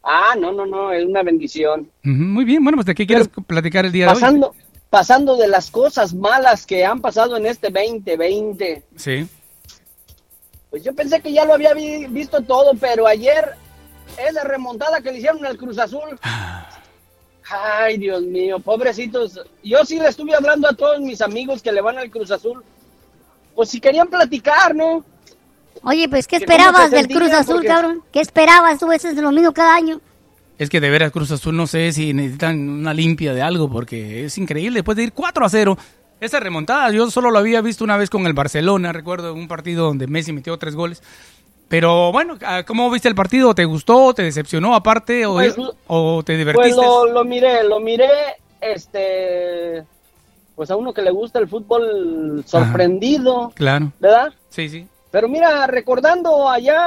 Ah, 0.08 0.34
no, 0.38 0.52
no, 0.52 0.66
no, 0.66 0.92
es 0.92 1.04
una 1.04 1.24
bendición. 1.24 1.90
Muy 2.04 2.44
bien, 2.44 2.62
bueno, 2.62 2.76
pues 2.76 2.86
de 2.86 2.94
qué 2.94 3.08
quieres 3.08 3.28
platicar 3.46 3.86
el 3.86 3.90
día 3.92 4.06
de 4.06 4.12
hoy. 4.12 4.40
Pasando, 5.00 5.36
de 5.36 5.46
las 5.46 5.70
cosas 5.70 6.14
malas 6.14 6.64
que 6.64 6.82
han 6.86 7.02
pasado 7.02 7.36
en 7.36 7.44
este 7.44 7.68
2020. 7.68 8.82
Sí. 8.96 9.28
Pues 10.70 10.84
yo 10.84 10.94
pensé 10.94 11.20
que 11.20 11.34
ya 11.34 11.44
lo 11.44 11.52
había 11.52 11.74
vi- 11.74 12.06
visto 12.06 12.40
todo, 12.40 12.72
pero 12.80 13.06
ayer 13.06 13.56
esa 14.16 14.42
remontada 14.44 15.02
que 15.02 15.12
le 15.12 15.18
hicieron 15.18 15.44
al 15.44 15.58
Cruz 15.58 15.78
Azul. 15.78 16.18
Ay, 17.50 17.98
Dios 17.98 18.22
mío, 18.22 18.58
pobrecitos. 18.58 19.38
Yo 19.62 19.84
sí 19.84 20.00
le 20.00 20.08
estuve 20.08 20.34
hablando 20.34 20.66
a 20.66 20.72
todos 20.72 20.98
mis 21.00 21.20
amigos 21.20 21.60
que 21.60 21.72
le 21.72 21.82
van 21.82 21.98
al 21.98 22.10
Cruz 22.10 22.30
Azul. 22.30 22.64
Pues 23.54 23.68
si 23.68 23.78
querían 23.82 24.08
platicar, 24.08 24.74
¿no? 24.74 25.04
Oye, 25.82 26.08
pues, 26.08 26.26
¿qué 26.26 26.36
esperabas 26.36 26.90
del 26.90 27.06
Cruz 27.06 27.32
Azul, 27.32 27.56
porque- 27.56 27.68
cabrón? 27.68 28.02
¿Qué 28.10 28.20
esperabas 28.20 28.78
tú? 28.78 28.90
Eso 28.92 29.08
es 29.08 29.16
lo 29.16 29.30
mismo 29.30 29.52
cada 29.52 29.74
año. 29.74 30.00
Es 30.58 30.70
que 30.70 30.80
de 30.80 30.88
veras 30.90 31.12
Cruz 31.12 31.30
Azul 31.30 31.54
no 31.56 31.66
sé 31.66 31.92
si 31.92 32.14
necesitan 32.14 32.68
una 32.68 32.94
limpia 32.94 33.34
de 33.34 33.42
algo 33.42 33.68
porque 33.70 34.24
es 34.24 34.38
increíble. 34.38 34.78
Después 34.78 34.96
de 34.96 35.02
ir 35.04 35.12
4 35.12 35.44
a 35.44 35.48
0, 35.48 35.76
esa 36.20 36.40
remontada 36.40 36.90
yo 36.92 37.10
solo 37.10 37.30
lo 37.30 37.38
había 37.38 37.60
visto 37.60 37.84
una 37.84 37.96
vez 37.98 38.08
con 38.08 38.26
el 38.26 38.32
Barcelona, 38.32 38.92
recuerdo 38.92 39.34
un 39.34 39.48
partido 39.48 39.84
donde 39.86 40.06
Messi 40.06 40.32
metió 40.32 40.56
tres 40.58 40.74
goles. 40.74 41.02
Pero 41.68 42.12
bueno, 42.12 42.38
ah, 42.46 42.62
¿cómo 42.66 42.88
viste 42.90 43.08
el 43.08 43.14
partido? 43.16 43.54
¿Te 43.54 43.64
gustó? 43.64 44.14
¿Te 44.14 44.22
decepcionó 44.22 44.74
aparte? 44.74 45.26
¿O, 45.26 45.34
Pues, 45.34 45.56
o 45.88 46.22
te 46.24 46.32
Pues 46.34 46.38
divertiste? 46.38 46.80
lo, 46.80 47.06
lo 47.12 47.24
miré, 47.24 47.64
lo 47.64 47.80
miré, 47.80 48.08
este, 48.60 49.84
pues 50.54 50.70
a 50.70 50.76
uno 50.76 50.94
que 50.94 51.02
le 51.02 51.10
gusta 51.10 51.38
el 51.38 51.48
fútbol 51.48 52.44
sorprendido, 52.46 53.52
Claro. 53.54 53.92
¿verdad? 53.98 54.32
Sí, 54.48 54.68
sí. 54.68 54.86
Pero 55.10 55.28
mira, 55.28 55.66
recordando 55.66 56.48
allá 56.48 56.78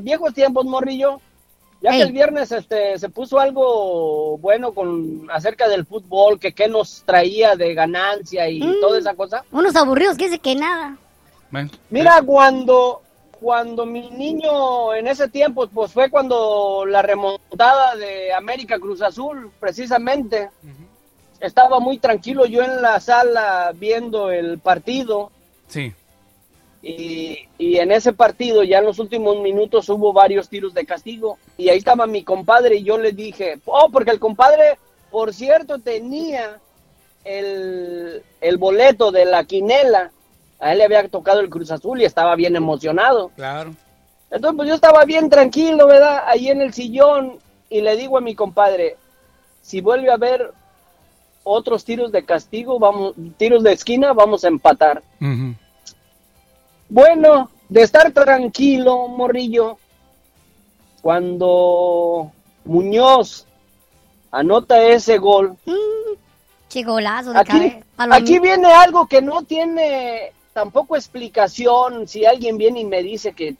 viejos 0.00 0.34
tiempos, 0.34 0.64
Morrillo, 0.66 1.20
ya 1.82 1.90
que 1.92 2.02
el 2.02 2.12
viernes 2.12 2.52
este 2.52 2.98
se 2.98 3.08
puso 3.08 3.38
algo 3.40 4.36
bueno 4.38 4.72
con 4.72 5.28
acerca 5.30 5.68
del 5.68 5.86
fútbol, 5.86 6.38
que 6.38 6.52
qué 6.52 6.68
nos 6.68 7.02
traía 7.04 7.56
de 7.56 7.72
ganancia 7.74 8.48
y 8.48 8.60
Mm. 8.60 8.80
toda 8.80 8.98
esa 8.98 9.14
cosa. 9.14 9.44
Unos 9.50 9.74
aburridos 9.76 10.16
que 10.16 10.24
dice 10.24 10.38
que 10.38 10.54
nada. 10.54 10.96
Mira, 11.90 12.22
cuando 12.22 13.02
cuando 13.40 13.86
mi 13.86 14.10
niño 14.10 14.92
en 14.94 15.06
ese 15.06 15.26
tiempo, 15.28 15.66
pues 15.68 15.90
fue 15.92 16.10
cuando 16.10 16.84
la 16.86 17.00
remontada 17.00 17.96
de 17.96 18.34
América 18.34 18.78
Cruz 18.78 19.00
Azul, 19.00 19.50
precisamente. 19.58 20.50
Estaba 21.40 21.80
muy 21.80 21.96
tranquilo 21.96 22.44
yo 22.44 22.62
en 22.62 22.82
la 22.82 23.00
sala 23.00 23.72
viendo 23.74 24.30
el 24.30 24.58
partido. 24.58 25.30
sí. 25.68 25.92
Y, 26.82 27.48
y 27.58 27.76
en 27.76 27.92
ese 27.92 28.12
partido, 28.12 28.62
ya 28.62 28.78
en 28.78 28.86
los 28.86 28.98
últimos 28.98 29.38
minutos, 29.40 29.88
hubo 29.88 30.12
varios 30.12 30.48
tiros 30.48 30.72
de 30.72 30.86
castigo. 30.86 31.38
Y 31.56 31.68
ahí 31.68 31.78
estaba 31.78 32.06
mi 32.06 32.24
compadre 32.24 32.76
y 32.76 32.84
yo 32.84 32.98
le 32.98 33.12
dije, 33.12 33.58
oh, 33.66 33.88
porque 33.92 34.10
el 34.10 34.18
compadre, 34.18 34.78
por 35.10 35.34
cierto, 35.34 35.78
tenía 35.78 36.58
el, 37.24 38.22
el 38.40 38.56
boleto 38.58 39.10
de 39.12 39.26
la 39.26 39.44
quinela. 39.44 40.10
A 40.58 40.72
él 40.72 40.78
le 40.78 40.84
había 40.84 41.08
tocado 41.08 41.40
el 41.40 41.50
Cruz 41.50 41.70
Azul 41.70 42.00
y 42.00 42.04
estaba 42.04 42.34
bien 42.34 42.56
emocionado. 42.56 43.30
Claro. 43.36 43.74
Entonces, 44.30 44.56
pues 44.56 44.68
yo 44.68 44.74
estaba 44.74 45.04
bien 45.04 45.28
tranquilo, 45.28 45.86
¿verdad? 45.86 46.22
Ahí 46.26 46.48
en 46.48 46.60
el 46.62 46.72
sillón 46.72 47.38
y 47.68 47.80
le 47.80 47.96
digo 47.96 48.18
a 48.18 48.20
mi 48.20 48.34
compadre, 48.34 48.96
si 49.62 49.80
vuelve 49.80 50.10
a 50.10 50.14
haber 50.14 50.52
otros 51.44 51.84
tiros 51.84 52.12
de 52.12 52.24
castigo, 52.24 52.78
vamos, 52.78 53.14
tiros 53.36 53.62
de 53.62 53.72
esquina, 53.72 54.12
vamos 54.12 54.44
a 54.44 54.48
empatar. 54.48 55.02
Bueno, 56.90 57.50
de 57.68 57.82
estar 57.82 58.10
tranquilo, 58.12 59.08
morrillo, 59.08 59.78
cuando 61.02 62.30
Muñoz 62.64 63.46
anota 64.30 64.82
ese 64.82 65.18
gol, 65.18 65.56
Chigolazo 66.68 67.32
de 67.32 67.40
aquí, 67.40 67.74
aquí 67.96 68.38
viene 68.38 68.72
algo 68.72 69.06
que 69.08 69.20
no 69.22 69.42
tiene 69.42 70.32
tampoco 70.52 70.94
explicación 70.96 72.06
si 72.06 72.24
alguien 72.24 72.58
viene 72.58 72.80
y 72.80 72.84
me 72.84 73.02
dice 73.02 73.32
que 73.32 73.56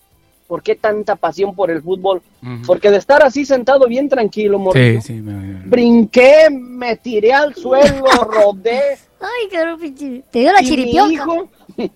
por 0.46 0.62
qué 0.62 0.74
tanta 0.76 1.16
pasión 1.16 1.54
por 1.54 1.70
el 1.70 1.82
fútbol, 1.82 2.22
porque 2.66 2.90
de 2.90 2.98
estar 2.98 3.22
así 3.22 3.44
sentado 3.44 3.86
bien 3.86 4.08
tranquilo, 4.08 4.58
morrillo, 4.58 5.00
Sí, 5.00 5.14
sí. 5.14 5.20
me- 5.20 5.66
brinqué, 5.66 6.48
me 6.50 6.96
tiré 6.96 7.32
al 7.32 7.54
suelo, 7.54 8.04
rodé. 8.24 8.98
Ay, 9.20 9.48
qué. 9.50 10.22
Te 10.30 10.38
dio 10.40 10.52
la 10.52 10.62
y 10.62 10.66
chiripionca. 10.66 11.26
Mi 11.26 11.84
hijo, 11.84 11.90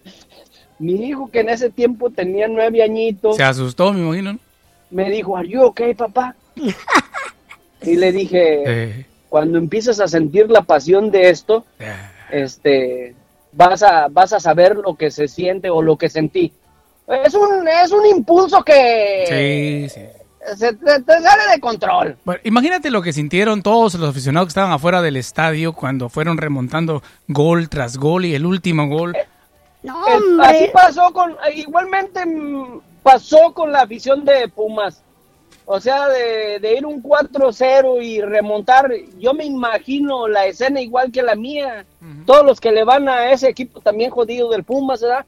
mi 0.78 0.94
hijo 1.06 1.30
que 1.30 1.40
en 1.40 1.48
ese 1.48 1.70
tiempo 1.70 2.10
tenía 2.10 2.48
nueve 2.48 2.82
añitos, 2.82 3.36
Se 3.36 3.42
asustó, 3.44 3.92
me 3.92 4.00
imagino. 4.00 4.32
¿no? 4.34 4.38
me 4.90 5.10
dijo, 5.10 5.36
¿Are 5.36 5.48
you 5.48 5.62
okay, 5.62 5.94
papá? 5.94 6.34
y 7.82 7.96
le 7.96 8.12
dije, 8.12 8.62
Eh, 8.66 9.06
cuando 9.28 9.58
empieces 9.58 9.98
a 10.00 10.06
sentir 10.06 10.48
la 10.50 10.62
pasión 10.62 11.10
de 11.10 11.30
esto, 11.30 11.64
eh, 11.80 11.92
este, 12.30 13.14
vas 13.52 13.82
a, 13.82 14.08
vas 14.08 14.32
a 14.32 14.40
saber 14.40 14.76
lo 14.76 14.94
que 14.94 15.10
se 15.10 15.26
siente 15.28 15.70
o 15.70 15.82
lo 15.82 15.96
que 15.96 16.08
sentí. 16.08 16.52
Es 17.24 17.34
un, 17.34 17.66
es 17.68 17.90
un 17.90 18.06
impulso 18.06 18.62
que 18.62 19.88
sí, 19.90 20.00
sí. 20.00 20.56
se 20.56 20.72
te, 20.72 21.00
te 21.02 21.12
sale 21.20 21.42
de 21.52 21.60
control. 21.60 22.16
Bueno, 22.24 22.40
imagínate 22.44 22.90
lo 22.90 23.02
que 23.02 23.12
sintieron 23.12 23.62
todos 23.62 23.94
los 23.94 24.08
aficionados 24.08 24.46
que 24.46 24.50
estaban 24.50 24.72
afuera 24.72 25.02
del 25.02 25.16
estadio 25.16 25.72
cuando 25.74 26.08
fueron 26.08 26.38
remontando 26.38 27.02
gol 27.28 27.68
tras 27.68 27.98
gol 27.98 28.24
y 28.24 28.34
el 28.34 28.46
último 28.46 28.86
gol. 28.88 29.14
No, 29.84 30.04
El- 30.08 30.40
así 30.40 30.66
pasó 30.72 31.12
con, 31.12 31.36
igualmente 31.54 32.24
mm, 32.26 32.80
pasó 33.02 33.52
con 33.54 33.70
la 33.70 33.82
afición 33.82 34.24
de 34.24 34.48
Pumas. 34.48 35.02
O 35.66 35.80
sea, 35.80 36.08
de, 36.08 36.58
de 36.58 36.74
ir 36.76 36.84
un 36.84 37.02
4-0 37.02 38.02
y 38.02 38.20
remontar, 38.20 38.90
yo 39.18 39.32
me 39.32 39.44
imagino 39.46 40.28
la 40.28 40.44
escena 40.46 40.80
igual 40.80 41.10
que 41.12 41.22
la 41.22 41.34
mía. 41.36 41.86
Todos 42.26 42.44
los 42.44 42.60
que 42.60 42.70
le 42.72 42.84
van 42.84 43.08
a 43.08 43.30
ese 43.30 43.48
equipo 43.48 43.80
también 43.80 44.10
jodido 44.10 44.50
del 44.50 44.64
Pumas, 44.64 45.00
¿verdad? 45.00 45.24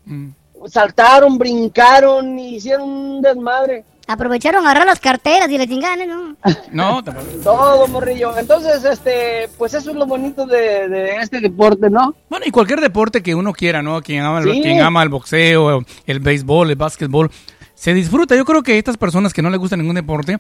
Saltaron, 0.66 1.38
brincaron, 1.38 2.38
hicieron 2.38 2.88
un 2.88 3.22
desmadre. 3.22 3.84
Aprovecharon 4.08 4.64
a 4.64 4.70
agarrar 4.70 4.86
las 4.86 5.00
carteras 5.00 5.50
y 5.50 5.58
le 5.58 5.66
chingan, 5.66 5.98
¿no? 6.06 6.36
No, 6.70 7.02
Todo, 7.42 7.88
morrillo. 7.88 8.38
Entonces, 8.38 8.84
este, 8.84 9.48
pues 9.58 9.74
eso 9.74 9.90
es 9.90 9.96
lo 9.96 10.06
bonito 10.06 10.46
de, 10.46 10.88
de 10.88 11.16
este 11.16 11.40
deporte, 11.40 11.90
¿no? 11.90 12.14
Bueno, 12.30 12.46
y 12.46 12.52
cualquier 12.52 12.80
deporte 12.80 13.22
que 13.22 13.34
uno 13.34 13.52
quiera, 13.52 13.82
¿no? 13.82 14.00
Quien 14.02 14.22
ama, 14.22 14.38
el, 14.40 14.52
Sí. 14.52 14.62
quien 14.62 14.80
ama 14.80 15.02
el 15.02 15.08
boxeo, 15.08 15.84
el 16.06 16.20
béisbol, 16.20 16.70
el 16.70 16.76
básquetbol, 16.76 17.30
se 17.74 17.94
disfruta. 17.94 18.36
Yo 18.36 18.44
creo 18.44 18.62
que 18.62 18.78
estas 18.78 18.96
personas 18.96 19.34
que 19.34 19.42
no 19.42 19.50
les 19.50 19.58
gusta 19.58 19.76
ningún 19.76 19.96
deporte 19.96 20.38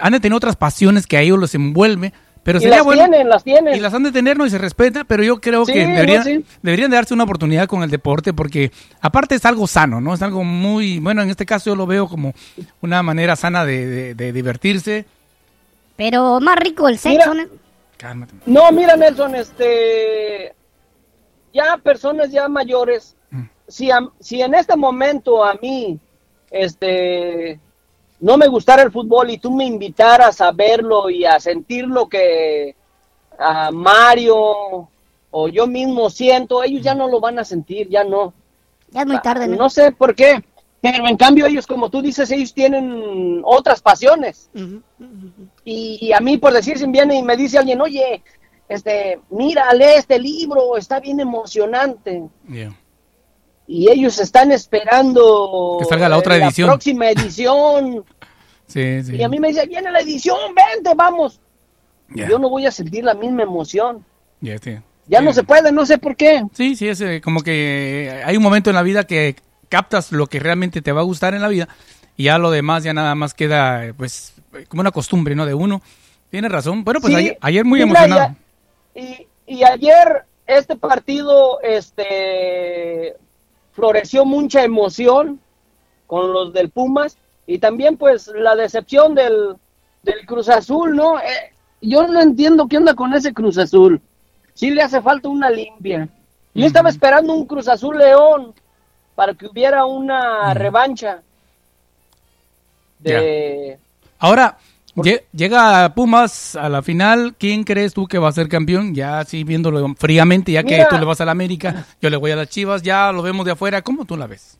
han 0.00 0.12
de 0.12 0.20
tener 0.20 0.34
otras 0.36 0.56
pasiones 0.56 1.06
que 1.06 1.18
a 1.18 1.20
ellos 1.20 1.38
los 1.38 1.54
envuelve. 1.54 2.14
Pero 2.44 2.58
Y 2.58 2.62
sería 2.62 2.78
las 2.78 2.84
bueno. 2.84 3.02
tienen, 3.04 3.28
las 3.28 3.44
tienen. 3.44 3.76
Y 3.76 3.80
las 3.80 3.94
han 3.94 4.02
de 4.02 4.10
tener, 4.10 4.36
¿no? 4.36 4.44
Y 4.44 4.50
se 4.50 4.58
respeta, 4.58 5.04
pero 5.04 5.22
yo 5.22 5.40
creo 5.40 5.64
Sí, 5.64 5.72
que 5.74 5.86
no, 5.86 5.94
deberían, 5.94 6.24
sí. 6.24 6.44
deberían 6.60 6.90
de 6.90 6.96
darse 6.96 7.14
una 7.14 7.22
oportunidad 7.24 7.68
con 7.68 7.84
el 7.84 7.90
deporte 7.90 8.32
porque 8.32 8.72
aparte 9.00 9.36
es 9.36 9.44
algo 9.44 9.68
sano, 9.68 10.00
¿no? 10.00 10.12
Es 10.12 10.22
algo 10.22 10.42
muy, 10.42 10.98
bueno, 10.98 11.22
en 11.22 11.30
este 11.30 11.46
caso 11.46 11.70
yo 11.70 11.76
lo 11.76 11.86
veo 11.86 12.08
como 12.08 12.34
una 12.80 13.00
manera 13.04 13.36
sana 13.36 13.64
de, 13.64 13.86
de- 13.86 14.14
de 14.16 14.32
divertirse. 14.32 15.04
Pero 15.94 16.40
más 16.40 16.56
rico 16.56 16.88
el 16.88 16.98
sexo, 16.98 17.32
Mira. 17.32 17.44
¿no? 17.44 17.50
Cálmate. 17.96 18.34
No, 18.46 18.72
mira, 18.72 18.96
Nelson, 18.96 19.36
este. 19.36 20.52
Ya 21.54 21.76
personas 21.76 22.32
ya 22.32 22.48
mayores, 22.48 23.14
si, 23.68 23.90
a- 23.92 24.08
si 24.18 24.42
en 24.42 24.54
este 24.54 24.74
momento 24.76 25.44
a 25.44 25.54
mí, 25.62 25.96
este. 26.50 27.60
No 28.22 28.36
me 28.36 28.46
gustara 28.46 28.82
el 28.82 28.92
fútbol 28.92 29.30
y 29.30 29.38
tú 29.38 29.50
me 29.50 29.64
invitaras 29.64 30.40
a 30.40 30.52
verlo 30.52 31.10
y 31.10 31.24
a 31.24 31.40
sentir 31.40 31.86
lo 31.86 32.08
que 32.08 32.76
a 33.36 33.72
Mario 33.72 34.88
o 35.32 35.48
yo 35.48 35.66
mismo 35.66 36.08
siento, 36.08 36.62
ellos 36.62 36.82
ya 36.82 36.94
no 36.94 37.08
lo 37.08 37.18
van 37.18 37.40
a 37.40 37.44
sentir, 37.44 37.88
ya 37.88 38.04
no. 38.04 38.32
Ya 38.92 39.00
es 39.00 39.06
muy 39.08 39.20
tarde, 39.20 39.48
¿no? 39.48 39.56
No 39.56 39.70
sé 39.70 39.90
por 39.90 40.14
qué, 40.14 40.40
pero 40.80 41.08
en 41.08 41.16
cambio 41.16 41.46
ellos, 41.46 41.66
como 41.66 41.90
tú 41.90 42.00
dices, 42.00 42.30
ellos 42.30 42.54
tienen 42.54 43.42
otras 43.44 43.82
pasiones. 43.82 44.48
Y, 45.64 45.98
y 46.00 46.12
a 46.12 46.20
mí, 46.20 46.38
por 46.38 46.52
decir, 46.52 46.78
si 46.78 46.86
viene 46.86 47.16
y 47.16 47.22
me 47.24 47.36
dice 47.36 47.58
alguien, 47.58 47.80
oye, 47.80 48.22
este, 48.68 49.20
mira, 49.30 49.72
lee 49.74 49.96
este 49.96 50.18
libro, 50.20 50.76
está 50.76 51.00
bien 51.00 51.18
emocionante. 51.18 52.22
Yeah. 52.48 52.72
Y 53.66 53.90
ellos 53.90 54.18
están 54.20 54.50
esperando 54.52 55.76
Que 55.78 55.84
salga 55.86 56.08
la 56.08 56.18
otra 56.18 56.36
edición. 56.36 56.68
próxima 56.68 57.10
edición. 57.10 58.04
Sí, 58.66 59.02
sí. 59.02 59.16
Y 59.16 59.22
a 59.22 59.28
mí 59.28 59.38
me 59.38 59.48
dice, 59.48 59.66
viene 59.66 59.90
la 59.90 60.00
edición, 60.00 60.36
vente, 60.54 60.92
vamos. 60.96 61.40
Yo 62.14 62.38
no 62.38 62.50
voy 62.50 62.66
a 62.66 62.70
sentir 62.70 63.04
la 63.04 63.14
misma 63.14 63.42
emoción. 63.42 64.04
Ya, 64.40 64.58
sí. 64.58 64.78
Ya 65.08 65.20
no 65.20 65.32
se 65.32 65.42
puede, 65.42 65.72
no 65.72 65.84
sé 65.86 65.98
por 65.98 66.16
qué. 66.16 66.42
Sí, 66.52 66.76
sí, 66.76 66.88
es 66.88 67.02
como 67.22 67.40
que 67.42 68.22
hay 68.24 68.36
un 68.36 68.42
momento 68.42 68.70
en 68.70 68.76
la 68.76 68.82
vida 68.82 69.04
que 69.04 69.36
captas 69.68 70.12
lo 70.12 70.26
que 70.26 70.38
realmente 70.38 70.82
te 70.82 70.92
va 70.92 71.00
a 71.00 71.04
gustar 71.04 71.34
en 71.34 71.40
la 71.42 71.48
vida 71.48 71.68
y 72.16 72.24
ya 72.24 72.36
lo 72.38 72.50
demás 72.50 72.84
ya 72.84 72.92
nada 72.92 73.14
más 73.14 73.32
queda 73.34 73.92
pues 73.96 74.34
como 74.68 74.80
una 74.80 74.90
costumbre, 74.90 75.34
¿no? 75.34 75.46
De 75.46 75.54
uno. 75.54 75.80
Tienes 76.30 76.52
razón. 76.52 76.84
Bueno, 76.84 77.00
pues 77.00 77.12
Sí, 77.14 77.18
ayer, 77.18 77.38
ayer 77.40 77.64
muy 77.64 77.84
mira, 77.84 78.04
emocionado. 78.04 78.36
Y, 78.94 79.26
y 79.46 79.64
ayer 79.64 80.24
este 80.46 80.76
partido 80.76 81.60
este 81.62 83.16
floreció 83.72 84.24
mucha 84.24 84.62
emoción 84.62 85.40
con 86.06 86.32
los 86.32 86.52
del 86.52 86.70
Pumas 86.70 87.16
y 87.46 87.58
también 87.58 87.96
pues 87.96 88.28
la 88.28 88.54
decepción 88.54 89.14
del, 89.14 89.56
del 90.02 90.26
Cruz 90.26 90.48
Azul, 90.48 90.94
¿no? 90.94 91.18
Eh, 91.18 91.52
yo 91.80 92.06
no 92.06 92.20
entiendo 92.20 92.68
qué 92.68 92.76
onda 92.76 92.94
con 92.94 93.12
ese 93.14 93.32
Cruz 93.32 93.58
Azul. 93.58 94.00
Sí 94.54 94.70
le 94.70 94.82
hace 94.82 95.00
falta 95.00 95.28
una 95.28 95.50
limpia. 95.50 96.08
Yo 96.54 96.66
estaba 96.66 96.90
esperando 96.90 97.32
un 97.32 97.46
Cruz 97.46 97.66
Azul 97.68 97.96
León 97.98 98.54
para 99.14 99.34
que 99.34 99.46
hubiera 99.46 99.86
una 99.86 100.52
revancha 100.54 101.22
de 102.98 103.78
Ahora, 104.22 104.56
lle- 104.96 105.24
llega 105.32 105.94
Pumas 105.94 106.56
a 106.56 106.68
la 106.68 106.82
final. 106.82 107.34
¿Quién 107.38 107.64
crees 107.64 107.94
tú 107.94 108.06
que 108.06 108.18
va 108.18 108.28
a 108.28 108.32
ser 108.32 108.48
campeón? 108.48 108.94
Ya 108.94 109.20
así 109.20 109.44
viéndolo 109.44 109.94
fríamente, 109.98 110.52
ya 110.52 110.62
que 110.62 110.76
Mira. 110.76 110.88
tú 110.88 110.98
le 110.98 111.04
vas 111.04 111.20
a 111.20 111.24
la 111.24 111.32
América, 111.32 111.86
yo 112.00 112.10
le 112.10 112.16
voy 112.16 112.30
a 112.30 112.36
las 112.36 112.48
Chivas, 112.48 112.82
ya 112.82 113.10
lo 113.12 113.22
vemos 113.22 113.44
de 113.46 113.52
afuera. 113.52 113.82
¿Cómo 113.82 114.04
tú 114.04 114.16
la 114.16 114.26
ves? 114.26 114.58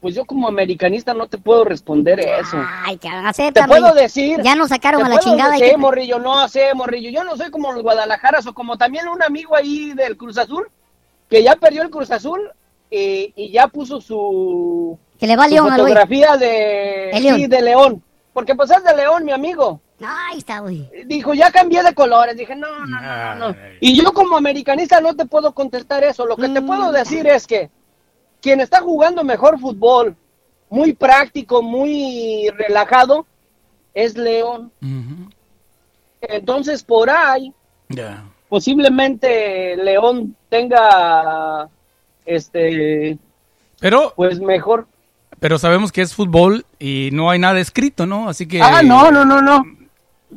pues 0.00 0.14
yo 0.14 0.26
como 0.26 0.46
americanista 0.48 1.14
no 1.14 1.26
te 1.28 1.38
puedo 1.38 1.64
responder 1.64 2.20
eso. 2.20 2.58
Ay, 2.84 2.98
que 2.98 3.08
Te 3.54 3.64
puedo 3.66 3.94
decir. 3.94 4.38
Ya 4.42 4.54
nos 4.54 4.68
sacaron 4.68 5.02
a 5.02 5.08
la 5.08 5.18
chingada. 5.18 5.56
y 5.56 5.60
decir, 5.60 5.76
que- 5.76 5.80
morrillo, 5.80 6.18
no 6.18 6.46
sé, 6.46 6.74
morrillo. 6.74 7.08
Yo 7.08 7.24
no 7.24 7.38
soy 7.38 7.50
como 7.50 7.72
los 7.72 7.82
Guadalajaras 7.82 8.46
o 8.46 8.52
como 8.52 8.76
también 8.76 9.08
un 9.08 9.22
amigo 9.22 9.56
ahí 9.56 9.94
del 9.94 10.18
Cruz 10.18 10.36
Azul 10.36 10.68
que 11.30 11.42
ya 11.42 11.56
perdió 11.56 11.80
el 11.80 11.88
Cruz 11.88 12.10
Azul 12.10 12.38
y, 12.90 13.32
y 13.34 13.50
ya 13.50 13.66
puso 13.68 13.98
su, 13.98 14.98
Que 15.18 15.26
le 15.26 15.36
va 15.36 15.44
a 15.44 15.48
León 15.48 15.70
fotografía 15.70 16.36
de, 16.36 17.10
sí, 17.14 17.46
de 17.46 17.62
León. 17.62 18.02
Porque 18.34 18.54
pues 18.54 18.70
es 18.70 18.84
de 18.84 18.94
León, 18.94 19.24
mi 19.24 19.32
amigo. 19.32 19.80
Ahí 20.00 20.38
está, 20.38 20.58
güey. 20.58 20.90
Dijo, 21.06 21.32
ya 21.32 21.50
cambié 21.52 21.82
de 21.84 21.94
colores. 21.94 22.36
Dije, 22.36 22.56
no, 22.56 22.84
no, 22.84 23.00
no, 23.00 23.34
no, 23.36 23.52
no. 23.52 23.56
Y 23.80 23.96
yo 23.96 24.12
como 24.12 24.36
americanista 24.36 25.00
no 25.00 25.14
te 25.14 25.24
puedo 25.24 25.54
contestar 25.54 26.02
eso. 26.02 26.26
Lo 26.26 26.36
que 26.36 26.48
te 26.48 26.60
puedo 26.60 26.90
decir 26.90 27.26
es 27.28 27.46
que 27.46 27.70
quien 28.42 28.60
está 28.60 28.80
jugando 28.80 29.24
mejor 29.24 29.58
fútbol, 29.58 30.16
muy 30.68 30.92
práctico, 30.92 31.62
muy 31.62 32.50
relajado, 32.58 33.24
es 33.94 34.16
León. 34.18 34.72
Entonces, 36.20 36.82
por 36.82 37.08
ahí, 37.08 37.54
posiblemente 38.48 39.76
León 39.76 40.36
tenga, 40.48 41.68
este, 42.26 43.16
Pero, 43.78 44.12
pues 44.16 44.40
mejor. 44.40 44.88
Pero 45.44 45.58
sabemos 45.58 45.92
que 45.92 46.00
es 46.00 46.14
fútbol 46.14 46.64
y 46.78 47.10
no 47.12 47.28
hay 47.28 47.38
nada 47.38 47.60
escrito, 47.60 48.06
¿no? 48.06 48.30
Así 48.30 48.48
que. 48.48 48.62
Ah, 48.62 48.80
no, 48.82 49.10
no, 49.10 49.26
no, 49.26 49.42
no. 49.42 49.62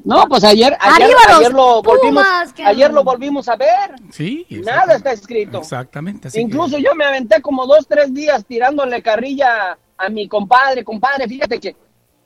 No, 0.03 0.25
pues 0.27 0.43
ayer, 0.43 0.75
ayer, 0.81 1.03
¡Arriba 1.05 1.19
los 1.29 1.37
ayer 1.39 1.53
lo 1.53 1.81
volvimos, 1.81 2.25
Pumas, 2.25 2.51
que- 2.51 2.65
ayer 2.65 2.91
lo 2.91 3.05
volvimos 3.05 3.47
a 3.47 3.55
ver. 3.55 3.95
Sí, 4.11 4.45
Nada 4.49 4.95
está 4.97 5.13
escrito. 5.13 5.59
exactamente. 5.59 6.27
así 6.27 6.39
que- 6.39 6.41
Incluso 6.41 6.77
yo 6.77 6.93
me 6.93 7.05
aventé 7.05 7.41
como 7.41 7.65
dos, 7.65 7.87
tres 7.87 8.13
días 8.13 8.43
tirándole 8.45 9.01
carrilla 9.01 9.77
a 9.97 10.09
mi 10.09 10.27
compadre. 10.27 10.83
Compadre, 10.83 11.25
fíjate 11.25 11.57
que, 11.61 11.77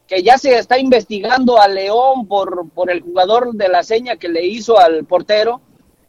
que 0.07 0.23
ya 0.23 0.39
se 0.39 0.57
está 0.57 0.79
investigando 0.79 1.61
a 1.61 1.67
León 1.67 2.25
por, 2.25 2.67
por 2.71 2.89
el 2.89 3.01
jugador 3.01 3.53
de 3.53 3.67
la 3.67 3.83
seña 3.83 4.15
que 4.15 4.27
le 4.27 4.43
hizo 4.43 4.79
al 4.79 5.05
portero. 5.05 5.61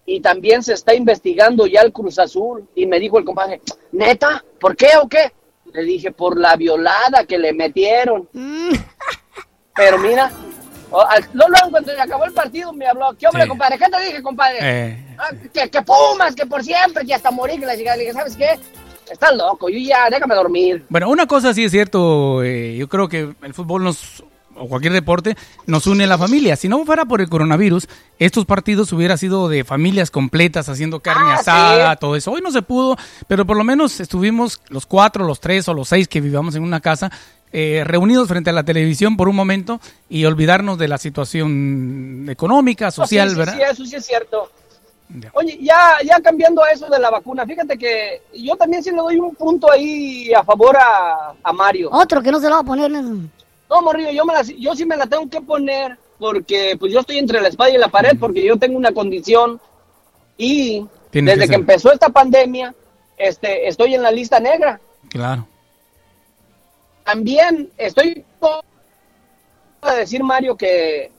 Y 0.07 0.21
también 0.23 0.63
se 0.63 0.73
está 0.73 0.95
investigando 0.95 1.67
ya 1.67 1.83
el 1.83 1.93
Cruz 1.93 2.19
Azul. 2.19 2.67
Y 2.75 2.87
me 2.87 2.99
dijo 2.99 3.19
el 3.19 3.27
compadre, 3.27 3.61
neta, 3.93 4.43
¿por 4.59 4.75
qué 4.75 4.89
o 4.99 5.07
qué? 5.07 5.33
Le 5.73 5.83
dije, 5.85 6.11
por 6.13 6.39
la 6.39 6.57
violada 6.57 7.25
que 7.27 7.39
le 7.39 7.53
metieron. 7.53 8.29
Pero 9.75 9.99
mira, 9.99 10.31
o- 10.91 11.01
al- 11.01 11.25
luego 11.33 11.71
cuando 11.71 11.93
se 11.93 12.01
acabó 12.01 12.25
el 12.25 12.33
partido 12.33 12.73
me 12.73 12.87
habló, 12.87 13.17
¿qué 13.19 13.27
hombre, 13.27 13.45
Sí. 13.45 13.49
compadre? 13.49 13.79
¿Qué 13.79 13.87
te 13.91 14.01
dije, 14.05 14.23
compadre? 14.23 14.59
Eh, 14.61 15.07
Ah, 15.19 15.31
que, 15.53 15.71
que 15.71 15.83
Pumas, 15.83 16.35
que 16.35 16.47
por 16.47 16.65
siempre, 16.65 17.05
que 17.07 17.15
hasta 17.15 17.31
morir, 17.31 17.61
que 17.61 17.67
la. 17.67 17.75
Le 17.75 17.97
dije, 18.01 18.13
¿sabes 18.13 18.37
qué? 18.37 18.59
Estás 19.11 19.35
loco, 19.37 19.69
yo 19.69 19.79
ya, 19.79 20.09
déjame 20.11 20.35
dormir. 20.35 20.85
Bueno, 20.89 21.09
una 21.11 21.27
cosa 21.27 21.53
sí 21.55 21.65
es 21.65 21.71
cierto, 21.71 22.43
eh, 22.43 22.77
yo 22.77 22.89
creo 22.89 23.09
que 23.09 23.35
el 23.43 23.55
fútbol 23.55 23.85
nos, 23.85 24.25
o 24.57 24.69
cualquier 24.69 24.93
deporte, 24.93 25.37
nos 25.67 25.87
une 25.87 26.05
a 26.05 26.07
la 26.07 26.19
familia. 26.19 26.57
Si 26.57 26.69
no 26.69 26.85
fuera 26.85 27.05
por 27.05 27.21
el 27.21 27.29
coronavirus, 27.29 27.89
estos 28.19 28.45
partidos 28.45 28.93
hubiera 28.93 29.17
sido 29.17 29.49
de 29.49 29.65
familias 29.65 30.11
completas, 30.11 30.69
haciendo 30.69 31.01
carne 31.01 31.33
Ah, 31.33 31.37
asada, 31.37 31.93
sí. 31.93 31.99
todo 32.01 32.17
eso. 32.17 32.31
Hoy 32.33 32.41
no 32.43 32.51
se 32.51 32.63
pudo, 32.63 32.97
pero 33.29 33.45
por 33.47 33.57
lo 33.57 33.65
menos 33.65 34.01
estuvimos 34.01 34.61
los 34.69 34.87
cuatro, 34.87 35.27
los 35.27 35.41
tres 35.41 35.69
o 35.69 35.75
los 35.75 35.89
seis 35.89 36.09
que 36.09 36.21
vivíamos 36.21 36.55
en 36.55 36.63
una 36.63 36.81
casa, 36.81 37.11
eh, 37.53 37.83
reunidos 37.85 38.29
frente 38.29 38.51
a 38.51 38.53
la 38.53 38.63
televisión 38.65 39.17
por 39.17 39.29
un 39.29 39.37
momento 39.37 39.81
y 40.09 40.25
olvidarnos 40.25 40.79
de 40.79 40.89
la 40.89 40.97
situación 40.99 42.27
económica, 42.31 42.91
social, 42.91 43.27
No, 43.27 43.31
sí, 43.31 43.35
sí, 43.35 43.39
¿verdad? 43.39 43.55
Sí, 43.57 43.63
eso 43.73 43.85
sí 43.87 43.97
es 43.97 44.07
cierto. 44.07 44.51
Oye, 45.35 45.59
ya, 45.61 45.97
ya 46.03 46.19
cambiando 46.23 46.63
a 46.65 46.71
eso 46.71 46.89
de 46.89 46.99
la 46.99 47.11
vacuna, 47.11 47.45
fíjate 47.45 47.77
que 47.77 48.23
yo 48.35 48.57
también 48.57 48.83
sí 48.83 48.91
le 48.91 48.97
doy 48.97 49.19
un 49.19 49.35
punto 49.35 49.71
ahí 49.71 50.33
a 50.33 50.43
favor 50.43 50.75
a, 50.75 51.35
a 51.43 51.53
Mario. 51.53 51.91
Otro 51.93 52.23
que 52.23 52.31
no 52.33 52.41
se 52.41 52.49
lo 52.49 52.55
va 52.55 52.61
a 52.61 52.65
poner. 52.65 52.91
¿No? 53.71 53.83
Morrillo, 53.83 54.11
yo, 54.11 54.25
me 54.25 54.35
la- 54.35 54.43
yo 54.43 54.75
sí 54.75 54.85
me 54.85 54.97
la 54.97 55.07
tengo 55.07 55.29
que 55.29 55.41
poner 55.41 55.97
porque 56.19 56.77
pues 56.79 56.93
yo 56.93 57.01
estoy 57.01 57.19
entre 57.19 57.41
la 57.41 57.49
espada 57.49 57.71
y 57.71 57.79
la 57.79 57.89
pared 57.89 58.13
porque 58.19 58.45
yo 58.45 58.57
tengo 58.57 58.77
una 58.77 58.93
condición 58.93 59.61
y 60.37 60.87
Tienes 61.11 61.37
desde 61.39 61.49
que 61.49 61.57
empezó 61.57 61.93
esta 61.93 62.09
pandemia 62.09 62.75
este, 63.17 63.69
estoy 63.69 63.95
en 63.95 64.03
la 64.03 64.11
lista 64.11 64.41
negra. 64.41 64.81
Claro. 65.09 65.47
También 67.05 67.71
estoy 67.77 68.25
de 69.83 69.97
decir, 69.97 70.23
Mario, 70.23 70.57
que 70.57 71.11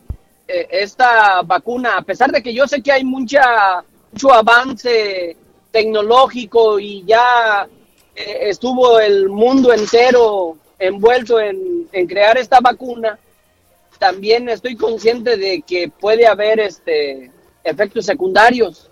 eh, 0.48 0.68
esta 0.72 1.42
vacuna, 1.44 1.98
a 1.98 2.02
pesar 2.02 2.32
de 2.32 2.42
que 2.42 2.54
yo 2.54 2.68
sé 2.68 2.82
que 2.82 2.92
hay 2.92 3.04
mucha 3.04 3.84
mucho 4.12 4.32
avance 4.34 5.36
tecnológico 5.72 6.80
y 6.80 7.04
ya 7.06 7.68
eh, 8.16 8.38
estuvo 8.44 9.00
el 9.00 9.28
mundo 9.30 9.74
entero 9.74 10.58
envuelto 10.88 11.40
en, 11.40 11.88
en 11.92 12.08
crear 12.08 12.38
esta 12.38 12.60
vacuna, 12.60 13.18
también 14.00 14.50
estoy 14.50 14.76
consciente 14.76 15.38
de 15.38 15.62
que 15.62 15.90
puede 15.90 16.28
haber 16.28 16.60
este 16.60 17.32
efectos 17.64 18.06
secundarios. 18.06 18.90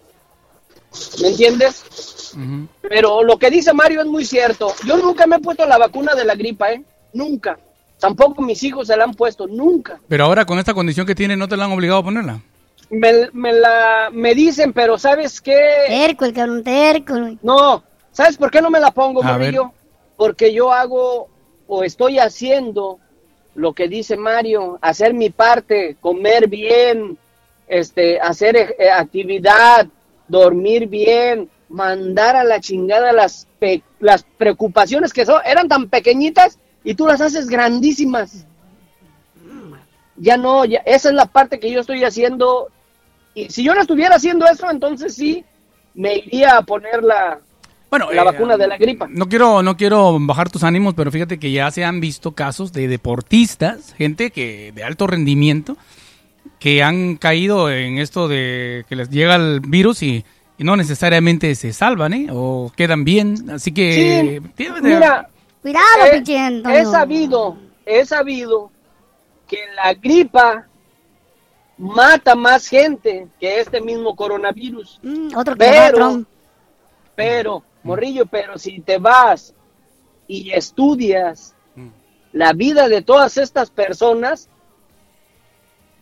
¿Me 1.22 1.30
entiendes? 1.30 2.34
Pero 2.82 3.24
lo 3.24 3.38
que 3.38 3.50
dice 3.50 3.74
Mario 3.74 4.02
es 4.02 4.08
muy 4.08 4.26
cierto. 4.26 4.74
Yo 4.86 4.98
nunca 4.98 5.26
me 5.26 5.38
he 5.38 5.40
puesto 5.40 5.66
la 5.66 5.78
vacuna 5.78 6.16
de 6.16 6.26
la 6.26 6.36
gripa, 6.36 6.72
¿eh? 6.72 6.84
Nunca. 7.14 7.58
Tampoco 8.00 8.42
mis 8.42 8.62
hijos 8.64 8.88
se 8.88 8.98
la 8.98 9.04
han 9.06 9.14
puesto, 9.14 9.48
nunca. 9.48 10.00
Pero 10.08 10.26
ahora 10.26 10.46
con 10.46 10.60
esta 10.60 10.74
condición 10.74 11.06
que 11.06 11.16
tiene, 11.16 11.38
¿no 11.38 11.48
te 11.48 11.56
la 11.56 11.66
han 11.66 11.72
obligado 11.72 12.00
a 12.00 12.04
ponerla? 12.04 12.42
Me, 12.90 13.30
me 13.32 13.54
la 13.54 14.10
me 14.12 14.34
dicen, 14.34 14.74
pero 14.74 14.98
¿sabes 14.98 15.40
qué? 15.40 15.86
Terco, 15.88 16.26
el 16.26 16.34
cabrón, 16.34 16.64
terco. 16.64 17.16
No, 17.42 17.84
¿sabes 18.12 18.38
por 18.38 18.52
qué 18.52 18.62
no 18.62 18.70
me 18.70 18.80
la 18.80 18.92
pongo, 18.92 19.24
Mario? 19.24 19.74
Porque 20.18 20.54
yo 20.54 20.74
hago 20.74 21.30
o 21.74 21.86
estoy 21.86 22.20
haciendo 22.20 23.00
lo 23.56 23.72
que 23.72 23.88
dice 23.88 24.18
Mario, 24.18 24.78
hacer 24.82 25.14
mi 25.14 25.30
parte, 25.30 25.96
comer 26.02 26.50
bien, 26.50 27.18
este, 27.66 28.20
hacer 28.20 28.58
eh, 28.58 28.76
eh, 28.78 28.90
actividad, 28.90 29.88
dormir 30.28 30.88
bien, 30.88 31.50
mandar 31.70 32.36
a 32.36 32.44
la 32.44 32.60
chingada 32.60 33.14
las, 33.14 33.48
pe- 33.58 33.84
las 34.02 34.24
preocupaciones 34.38 35.14
que 35.14 35.26
son, 35.26 35.40
eran 35.46 35.70
tan 35.70 35.88
pequeñitas 35.88 36.60
y 36.84 36.94
tú 36.94 37.08
las 37.08 37.22
haces 37.22 37.48
grandísimas. 37.48 38.46
Ya 40.18 40.36
no, 40.36 40.66
ya, 40.66 40.80
esa 40.86 41.08
es 41.08 41.16
la 41.16 41.26
parte 41.26 41.58
que 41.62 41.72
yo 41.72 41.80
estoy 41.80 42.04
haciendo. 42.04 42.68
Y 43.34 43.50
si 43.50 43.64
yo 43.64 43.74
no 43.74 43.80
estuviera 43.80 44.16
haciendo 44.16 44.46
eso, 44.46 44.70
entonces 44.70 45.16
sí 45.16 45.46
me 45.94 46.18
iría 46.18 46.58
a 46.58 46.64
poner 46.64 47.02
la, 47.02 47.40
Bueno, 47.92 48.12
la 48.12 48.22
eh, 48.22 48.26
vacuna 48.26 48.58
de 48.58 48.68
la 48.68 48.78
gripa. 48.78 49.08
No 49.10 49.28
quiero, 49.28 49.62
no 49.62 49.78
quiero 49.78 50.18
bajar 50.20 50.50
tus 50.50 50.64
ánimos, 50.64 50.94
pero 50.94 51.12
fíjate 51.12 51.38
que 51.38 51.52
ya 51.52 51.70
se 51.72 51.84
han 51.84 52.00
visto 52.00 52.32
casos 52.32 52.72
de 52.72 52.88
deportistas, 52.88 53.94
gente 53.94 54.32
que 54.32 54.72
de 54.74 54.84
alto 54.84 55.06
rendimiento, 55.08 55.78
que 56.58 56.82
han 56.82 57.18
caído 57.18 57.70
en 57.70 57.98
esto 57.98 58.28
de 58.30 58.86
que 58.88 58.96
les 58.96 59.10
llega 59.10 59.36
el 59.36 59.60
virus 59.60 60.02
y, 60.04 60.24
y 60.58 60.64
no 60.64 60.78
necesariamente 60.78 61.54
se 61.56 61.74
salvan, 61.74 62.14
¿eh? 62.14 62.28
O 62.32 62.72
quedan 62.76 63.04
bien. 63.04 63.50
Así 63.52 63.74
que... 63.74 64.42
Sí, 64.58 64.68
mira, 64.82 65.28
Cuidado, 65.62 65.86
eh, 66.12 66.40
Antonio. 66.40 66.80
he 66.80 66.86
sabido, 66.86 67.58
he 67.86 68.06
sabido 68.06 68.72
que 69.48 69.60
la 69.76 69.94
gripa 69.94 70.66
mata 71.78 72.36
más 72.36 72.68
gente 72.68 73.28
que 73.40 73.60
este 73.60 73.80
mismo 73.80 74.16
coronavirus. 74.16 75.00
Mm, 75.04 75.36
otro 75.36 75.54
que 75.54 75.60
pero, 75.60 75.98
Trump. 75.98 76.28
pero, 77.16 77.64
morrillo, 77.84 78.26
pero 78.26 78.58
si 78.58 78.80
te 78.82 78.98
vas 78.98 79.54
y 80.28 80.52
estudias 80.52 81.56
la 82.34 82.54
vida 82.54 82.88
de 82.88 83.02
todas 83.02 83.38
estas 83.38 83.70
personas, 83.70 84.50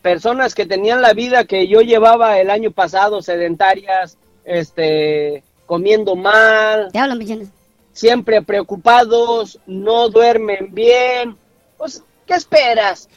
personas 0.02 0.54
que 0.54 0.66
tenían 0.66 1.02
la 1.02 1.12
vida 1.12 1.44
que 1.44 1.66
yo 1.68 1.80
llevaba 1.80 2.38
el 2.38 2.50
año 2.50 2.70
pasado, 2.70 3.20
sedentarias, 3.22 4.16
este, 4.44 5.42
comiendo 5.66 6.16
mal, 6.16 6.90
Te 6.92 6.98
hablan, 6.98 7.18
pinche. 7.18 7.46
siempre 7.92 8.42
preocupados, 8.42 9.58
no 9.66 10.08
duermen 10.08 10.68
bien, 10.72 11.36
pues, 11.76 12.02
¿qué 12.26 12.34
esperas? 12.34 13.08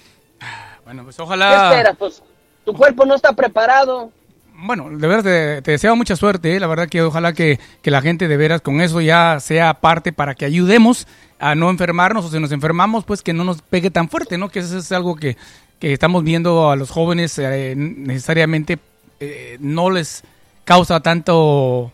Bueno, 0.84 1.04
pues 1.04 1.16
¿Qué 1.16 1.22
ojalá... 1.22 1.70
esperas? 1.72 1.96
Pues, 1.98 2.24
tu 2.66 2.74
cuerpo 2.74 3.06
no 3.06 3.16
está 3.16 3.34
preparado. 3.34 4.12
Bueno, 4.56 4.90
de 4.90 5.08
veras 5.08 5.24
te, 5.24 5.62
te 5.62 5.72
deseo 5.72 5.96
mucha 5.96 6.16
suerte, 6.16 6.56
¿eh? 6.56 6.60
la 6.60 6.68
verdad 6.68 6.88
que 6.88 7.02
ojalá 7.02 7.34
que, 7.34 7.60
que 7.82 7.92
la 7.92 8.02
gente 8.02 8.28
de 8.28 8.38
veras 8.38 8.62
con 8.62 8.82
eso 8.82 9.02
ya 9.02 9.40
sea 9.40 9.74
parte 9.76 10.14
para 10.14 10.36
que 10.36 10.46
ayudemos 10.46 11.08
a 11.40 11.56
no 11.56 11.70
enfermarnos 11.70 12.26
o 12.26 12.30
si 12.30 12.40
nos 12.40 12.52
enfermamos 12.52 13.04
pues 13.04 13.22
que 13.22 13.34
no 13.34 13.44
nos 13.44 13.62
pegue 13.62 13.92
tan 13.92 14.10
fuerte, 14.10 14.38
¿no? 14.38 14.50
Que 14.50 14.60
eso 14.60 14.78
es 14.78 14.92
algo 14.92 15.16
que, 15.16 15.36
que 15.80 15.92
estamos 15.92 16.24
viendo 16.24 16.70
a 16.70 16.76
los 16.76 16.92
jóvenes 16.92 17.38
eh, 17.40 17.74
necesariamente 17.76 18.80
eh, 19.20 19.58
no 19.60 19.90
les 19.90 20.24
causa 20.64 21.02
tanto 21.02 21.92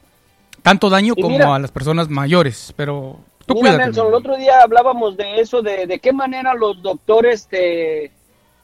tanto 0.61 0.89
daño 0.89 1.15
como 1.15 1.53
a 1.53 1.59
las 1.59 1.71
personas 1.71 2.09
mayores, 2.09 2.73
pero 2.75 3.19
tú 3.45 3.55
Mira. 3.55 3.77
Nelson, 3.77 4.07
el 4.07 4.13
otro 4.13 4.35
día 4.35 4.61
hablábamos 4.61 5.17
de 5.17 5.39
eso, 5.39 5.61
de, 5.61 5.87
de 5.87 5.99
qué 5.99 6.13
manera 6.13 6.53
los 6.53 6.81
doctores 6.83 7.47
te, 7.47 8.11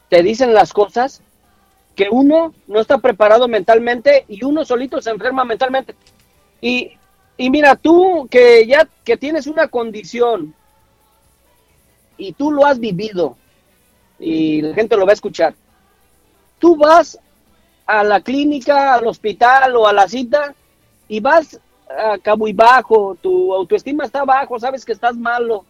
te 0.08 0.22
dicen 0.22 0.54
las 0.54 0.72
cosas, 0.72 1.22
que 1.96 2.08
uno 2.10 2.54
no 2.68 2.80
está 2.80 2.98
preparado 2.98 3.48
mentalmente 3.48 4.24
y 4.28 4.44
uno 4.44 4.64
solito 4.64 5.00
se 5.02 5.10
enferma 5.10 5.44
mentalmente. 5.44 5.96
Y, 6.60 6.92
y 7.38 7.50
mira, 7.50 7.76
tú 7.76 8.28
que 8.30 8.66
ya 8.66 8.88
que 9.04 9.16
tienes 9.16 9.46
una 9.48 9.68
condición 9.68 10.54
y 12.16 12.32
tú 12.32 12.50
lo 12.50 12.66
has 12.66 12.78
vivido 12.78 13.36
y 14.18 14.62
la 14.62 14.74
gente 14.74 14.96
lo 14.96 15.06
va 15.06 15.12
a 15.12 15.14
escuchar, 15.14 15.54
tú 16.58 16.76
vas 16.76 17.18
a 17.86 18.04
la 18.04 18.20
clínica, 18.20 18.94
al 18.94 19.06
hospital 19.06 19.76
o 19.76 19.86
a 19.88 19.92
la 19.92 20.08
cita 20.08 20.54
y 21.08 21.20
vas 21.20 21.60
a 21.88 22.18
cabo 22.18 22.48
y 22.48 22.52
bajo, 22.52 23.16
tu 23.22 23.54
autoestima 23.54 24.04
está 24.04 24.24
bajo, 24.24 24.58
sabes 24.58 24.84
que 24.84 24.92
estás 24.92 25.16
malo. 25.16 25.66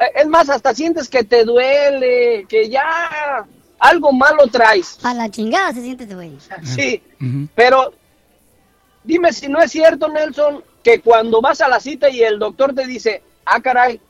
Eh, 0.00 0.12
Es 0.16 0.26
más, 0.28 0.48
hasta 0.50 0.74
sientes 0.74 1.08
que 1.08 1.24
te 1.24 1.44
duele, 1.44 2.46
que 2.48 2.68
ya 2.68 3.46
algo 3.80 4.12
malo 4.12 4.46
traes. 4.46 4.98
A 5.02 5.14
la 5.14 5.28
chingada 5.30 5.72
se 5.72 5.82
siente 5.82 6.04
este 6.04 6.14
güey. 6.14 6.32
Sí, 6.62 7.02
pero 7.54 7.92
dime 9.02 9.32
si 9.32 9.48
no 9.48 9.60
es 9.60 9.72
cierto, 9.72 10.08
Nelson, 10.08 10.62
que 10.84 11.00
cuando 11.00 11.40
vas 11.40 11.60
a 11.60 11.68
la 11.68 11.80
cita 11.80 12.08
y 12.08 12.22
el 12.22 12.38
doctor 12.38 12.74
te 12.74 12.86
dice, 12.86 13.22
ah, 13.44 13.60
caray, 13.60 14.00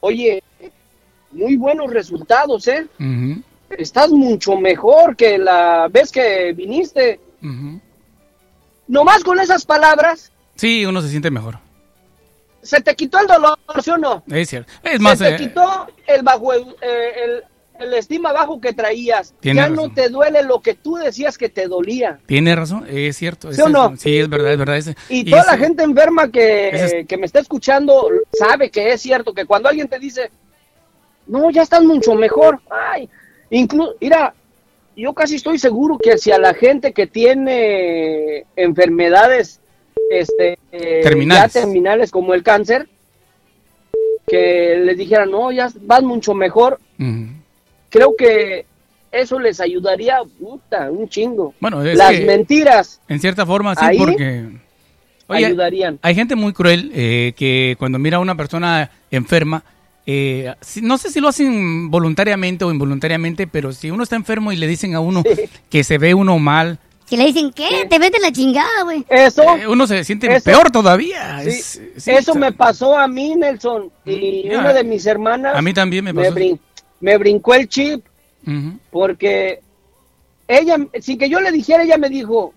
oye, 0.00 0.42
muy 1.32 1.56
buenos 1.56 1.90
resultados, 1.92 2.66
¿eh? 2.68 2.86
Estás 3.70 4.10
mucho 4.10 4.56
mejor 4.56 5.14
que 5.16 5.38
la 5.38 5.86
vez 5.88 6.10
que 6.10 6.52
viniste. 6.52 7.20
ujú. 7.42 7.80
Nomás 8.88 9.22
con 9.22 9.38
esas 9.38 9.64
palabras, 9.64 10.32
Sí, 10.56 10.84
uno 10.84 11.00
se 11.00 11.08
siente 11.08 11.30
mejor. 11.30 11.58
se 12.62 12.80
te 12.80 12.94
quitó 12.96 13.18
el 13.20 13.26
dolor, 13.28 13.56
¿sí 13.82 13.90
o 13.90 13.96
no? 13.98 14.22
Es 14.28 14.48
cierto. 14.50 14.72
Es 14.82 14.98
más, 15.00 15.18
se 15.18 15.26
te 15.28 15.34
eh, 15.34 15.38
quitó 15.48 15.86
el 16.06 16.22
bajo 16.22 16.52
el, 16.52 16.62
eh, 16.82 17.12
el- 17.24 17.44
el 17.80 17.94
estima 17.94 18.32
bajo 18.32 18.60
que 18.60 18.72
traías. 18.72 19.34
Tiene 19.40 19.56
ya 19.60 19.68
razón. 19.68 19.76
no 19.88 19.94
te 19.94 20.08
duele 20.08 20.42
lo 20.42 20.60
que 20.60 20.74
tú 20.74 20.96
decías 20.96 21.36
que 21.38 21.48
te 21.48 21.66
dolía. 21.68 22.18
tiene 22.26 22.54
razón, 22.54 22.86
es 22.88 23.16
cierto. 23.16 23.52
¿Sí 23.52 23.60
o 23.60 23.66
es- 23.66 23.72
no? 23.72 23.96
Sí, 23.96 24.18
es 24.18 24.28
verdad, 24.28 24.52
es 24.52 24.58
verdad. 24.58 24.76
es- 24.76 24.94
Y, 25.08 25.30
toda 25.30 25.44
la 25.44 25.56
gente 25.58 25.82
enferma 25.82 26.30
que, 26.30 26.68
es- 26.68 27.06
que 27.06 27.16
me 27.16 27.26
está 27.26 27.40
escuchando 27.40 28.08
sabe 28.32 28.70
que 28.70 28.92
es 28.92 29.00
cierto, 29.00 29.32
que 29.34 29.46
cuando 29.46 29.68
alguien 29.68 29.88
te 29.88 29.98
dice, 29.98 30.30
no, 31.26 31.50
ya 31.50 31.62
estás 31.62 31.82
mucho 31.82 32.14
mejor. 32.14 32.60
Ay, 32.70 33.08
incluso, 33.50 33.94
mira, 34.00 34.34
yo 34.96 35.12
casi 35.14 35.36
estoy 35.36 35.58
seguro 35.58 35.96
que 35.98 36.18
si 36.18 36.30
a 36.32 36.38
la 36.38 36.52
gente 36.54 36.92
que 36.92 37.06
tiene 37.06 38.44
enfermedades 38.56 39.60
este, 40.10 40.58
eh, 40.72 41.00
Terminales. 41.02 41.52
ya 41.54 41.60
terminales 41.60 42.10
como 42.10 42.34
el 42.34 42.42
cáncer, 42.42 42.88
que 44.26 44.76
les 44.84 44.96
dijeran, 44.96 45.30
no, 45.30 45.50
ya 45.52 45.70
vas 45.82 46.02
mucho 46.02 46.34
mejor, 46.34 46.78
Ujú. 46.98 47.26
Creo 47.90 48.14
que 48.16 48.64
eso 49.12 49.38
les 49.38 49.60
ayudaría, 49.60 50.18
puta, 50.38 50.90
un 50.90 51.08
chingo. 51.08 51.52
Bueno, 51.60 51.82
es 51.84 51.96
Las 51.98 52.12
que- 52.12 52.24
mentiras 52.24 53.00
En 53.08 53.20
cierta 53.20 53.44
forma, 53.44 53.74
sí, 53.74 53.84
Ahí 53.84 53.98
porque... 53.98 54.46
ayudarían. 55.28 55.98
Hay 56.02 56.14
gente 56.14 56.34
muy 56.36 56.52
cruel 56.52 56.90
eh, 56.94 57.32
que 57.36 57.76
cuando 57.78 57.98
mira 57.98 58.16
a 58.16 58.20
una 58.20 58.36
persona 58.36 58.90
enferma, 59.10 59.62
eh, 60.06 60.52
no 60.82 60.98
sé 60.98 61.10
si 61.10 61.20
lo 61.20 61.28
hacen 61.28 61.90
voluntariamente 61.90 62.64
o 62.64 62.70
involuntariamente, 62.70 63.46
pero 63.46 63.72
si 63.72 63.90
uno 63.90 64.02
está 64.02 64.16
enfermo 64.16 64.50
y 64.52 64.56
le 64.56 64.66
dicen 64.66 64.94
a 64.94 65.00
uno 65.00 65.22
que 65.68 65.84
se 65.84 65.98
ve 65.98 66.14
uno 66.14 66.38
mal, 66.38 66.78
Si 67.04 67.16
le 67.16 67.26
dicen, 67.26 67.50
¿qué? 67.52 67.86
Te 67.90 67.98
vete 67.98 68.20
la 68.20 68.30
chingada, 68.30 68.84
güey. 68.84 69.04
Eso. 69.08 69.42
eh, 69.56 69.66
uno 69.66 69.84
se 69.88 70.04
siente 70.04 70.32
Eso- 70.32 70.44
peor 70.44 70.70
todavía. 70.70 71.40
Sí, 71.42 71.48
Es- 71.48 71.82
sí, 71.96 72.10
eso 72.12 72.36
me 72.36 72.52
pasó 72.52 72.96
a 72.96 73.08
mí, 73.08 73.34
Nelson. 73.34 73.90
Y 74.04 74.44
Ya. 74.48 74.60
una 74.60 74.72
de 74.72 74.84
mis 74.84 75.04
hermanas 75.06 75.56
A 75.56 75.60
mí 75.60 75.74
también 75.74 76.04
me 76.04 76.12
me, 76.12 76.22
pasó. 76.22 76.34
brin- 76.36 76.60
me 77.00 77.16
brincó 77.18 77.54
el 77.54 77.68
chip 77.68 78.04
porque 78.90 79.60
ella, 80.48 80.76
sin 81.00 81.18
que 81.18 81.28
yo 81.28 81.40
le 81.40 81.52
dijera, 81.52 81.82
ella 81.84 81.98
me 81.98 82.08
dijo, 82.08 82.52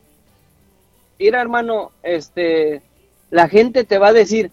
mira 1.19 1.41
hermano, 1.41 1.91
este, 2.01 2.81
la 3.29 3.47
gente 3.47 3.83
te 3.83 3.97
va 3.97 4.07
a 4.09 4.13
decir, 4.13 4.49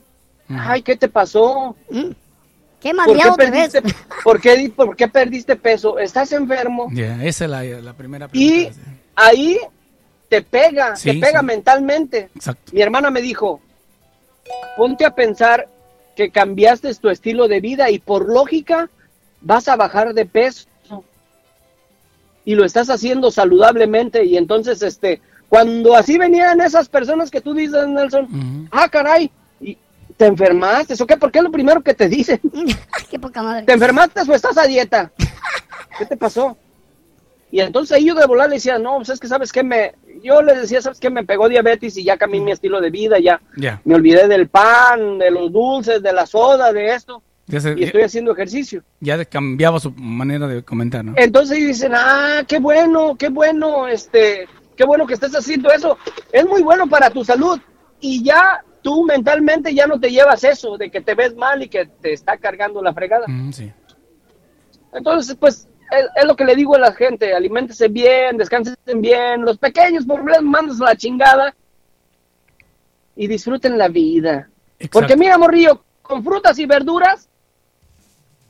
ay, 0.49 0.83
¿qué 0.83 0.97
te 0.97 1.09
pasó? 1.09 1.77
Qué 1.89 1.95
¿Por 1.95 2.09
qué, 2.81 2.95
madreado 2.95 3.37
te 3.37 3.51
ves. 3.51 3.73
¿por, 4.25 4.41
qué, 4.41 4.57
di- 4.57 4.69
¿Por 4.69 4.97
qué 4.97 5.07
perdiste 5.09 5.55
peso? 5.57 5.99
¿Estás 5.99 6.33
enfermo? 6.33 6.91
Esa 6.95 7.45
es 7.45 7.51
la, 7.51 7.63
la 7.63 7.93
primera 7.93 8.27
pregunta. 8.29 8.55
Y 8.55 8.71
ahí 9.15 9.59
te 10.29 10.43
pega, 10.43 10.97
Sí, 10.97 11.11
te 11.13 11.27
pega 11.27 11.41
sí. 11.41 11.47
mentalmente. 11.47 12.31
Exacto. 12.35 12.73
Mi 12.73 12.81
hermana 12.81 13.11
me 13.11 13.21
dijo, 13.21 13.61
ponte 14.77 15.05
a 15.05 15.15
pensar 15.15 15.69
que 16.17 16.31
cambiaste 16.31 16.95
tu 16.97 17.09
estilo 17.11 17.49
de 17.49 17.61
vida 17.61 17.91
y 17.91 17.99
por 17.99 18.29
lógica 18.33 18.89
vas 19.41 19.69
a 19.69 19.77
bajar 19.77 20.13
de 20.15 20.27
peso. 20.27 20.67
y 22.45 22.55
lo 22.55 22.65
estás 22.65 22.89
haciendo 22.91 23.31
saludablemente 23.31 24.25
y 24.25 24.37
entonces 24.37 24.83
este 24.83 25.21
cuando 25.49 25.95
así 25.97 26.17
venían 26.19 26.61
esas 26.61 26.89
personas 26.89 27.31
que 27.31 27.41
tú 27.41 27.53
dices 27.55 27.87
Nelson 27.87 28.69
ah 28.73 28.89
caray 28.89 29.31
y 29.61 29.77
te 30.17 30.27
enfermaste 30.27 30.95
eso 30.95 31.07
qué 31.07 31.17
por 31.17 31.31
qué 31.31 31.39
es 31.39 31.45
lo 31.45 31.51
primero 31.53 31.83
que 31.83 31.95
te 31.95 32.09
dicen 32.09 32.41
Qué 33.11 33.19
poca 33.19 33.43
madre. 33.43 33.67
te 33.67 33.73
enfermaste 33.73 34.21
o 34.23 34.35
estás 34.35 34.57
a 34.57 34.67
dieta 34.67 35.13
qué 35.99 36.07
te 36.07 36.17
pasó 36.17 36.57
y 37.53 37.61
entonces 37.61 37.99
ellos 37.99 38.17
de 38.17 38.27
volar 38.27 38.49
le 38.49 38.55
decían 38.57 38.83
no 38.83 38.97
pues 38.97 39.11
es 39.11 39.21
que 39.21 39.29
sabes 39.29 39.53
que 39.53 39.63
me 39.63 39.95
yo 40.23 40.41
les 40.43 40.63
decía 40.63 40.81
sabes 40.81 40.99
que 40.99 41.11
me 41.11 41.25
pegó 41.25 41.49
diabetes 41.49 41.97
y 41.99 42.05
ya 42.05 42.17
cambié 42.17 42.41
mi 42.41 42.53
estilo 42.53 42.81
de 42.81 42.91
vida 42.91 43.19
ya 43.19 43.41
Ya. 43.57 43.81
me 43.85 43.95
olvidé 43.97 44.29
del 44.29 44.49
pan 44.49 45.19
de 45.19 45.31
los 45.31 45.53
dulces 45.53 46.03
de 46.03 46.13
la 46.13 46.27
soda 46.27 46.73
de 46.73 46.95
esto 46.95 47.23
Ya, 47.51 47.61
se- 47.61 47.75
y 47.79 47.85
estoy 47.85 48.03
haciendo 48.03 48.33
ejercicio 48.33 48.83
ya 49.01 49.25
cambiaba 49.25 49.79
su 49.81 49.91
manera 49.93 50.47
de 50.47 50.63
comentar, 50.63 51.05
¿no? 51.05 51.15
entonces 51.17 51.59
dicen, 51.59 51.93
ah, 51.95 52.43
qué 52.47 52.59
bueno, 52.59 53.17
qué 53.17 53.29
bueno, 53.29 53.87
este, 53.89 54.47
qué 54.77 54.85
bueno 54.85 55.07
que 55.07 55.15
estés 55.15 55.35
haciendo 55.35 55.71
eso. 55.71 55.99
Es 56.33 56.47
muy 56.47 56.63
bueno 56.63 56.87
para 56.89 57.11
tu 57.11 57.25
salud. 57.25 57.59
Y 58.01 58.23
ya 58.25 58.65
tú 58.83 59.05
mentalmente 59.05 59.75
ya 59.75 59.87
no 59.87 60.01
te 60.01 60.11
llevas 60.11 60.43
eso 60.45 60.79
de 60.79 60.91
que 60.91 61.01
te 61.01 61.15
ves 61.15 61.35
mal 61.37 61.63
y 61.63 61.69
que 61.69 61.87
te 61.87 62.13
está 62.13 62.37
cargando 62.39 62.83
la 62.83 62.95
fregada. 62.95 63.27
Mm, 63.29 63.53
sí. 63.53 63.73
Entonces, 64.93 65.37
pues, 65.39 65.69
es, 65.91 66.07
es 66.17 66.25
lo 66.25 66.35
que 66.37 66.45
le 66.45 66.55
digo 66.57 66.75
a 66.77 66.79
la 66.79 66.93
gente, 66.93 67.35
aliméntese 67.35 67.89
bien, 67.89 68.37
descansen 68.37 68.77
bien, 68.97 69.43
los 69.43 69.59
pequeños 69.59 70.05
problemas 70.07 70.43
mandas 70.43 70.79
la 70.79 70.97
chingada 70.97 71.55
y 73.17 73.27
disfruten 73.27 73.77
la 73.79 73.89
vida. 73.89 74.49
Porque 74.91 75.17
mira, 75.17 75.37
morrillo, 75.37 75.85
con 76.03 76.25
frutas 76.25 76.59
y 76.59 76.67
verduras, 76.67 77.29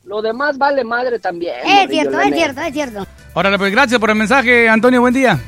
lo 0.03 0.21
demás 0.21 0.57
vale 0.57 0.83
madre 0.83 1.19
también. 1.19 1.55
Es 1.65 1.89
cierto, 1.89 2.19
es 2.19 2.33
cierto, 2.33 2.61
es 2.61 2.73
cierto. 2.73 3.07
Órale, 3.33 3.57
pues 3.57 3.71
gracias 3.71 3.99
por 3.99 4.09
el 4.09 4.15
mensaje, 4.15 4.67
Antonio, 4.67 5.01
buen 5.01 5.13
día. 5.13 5.39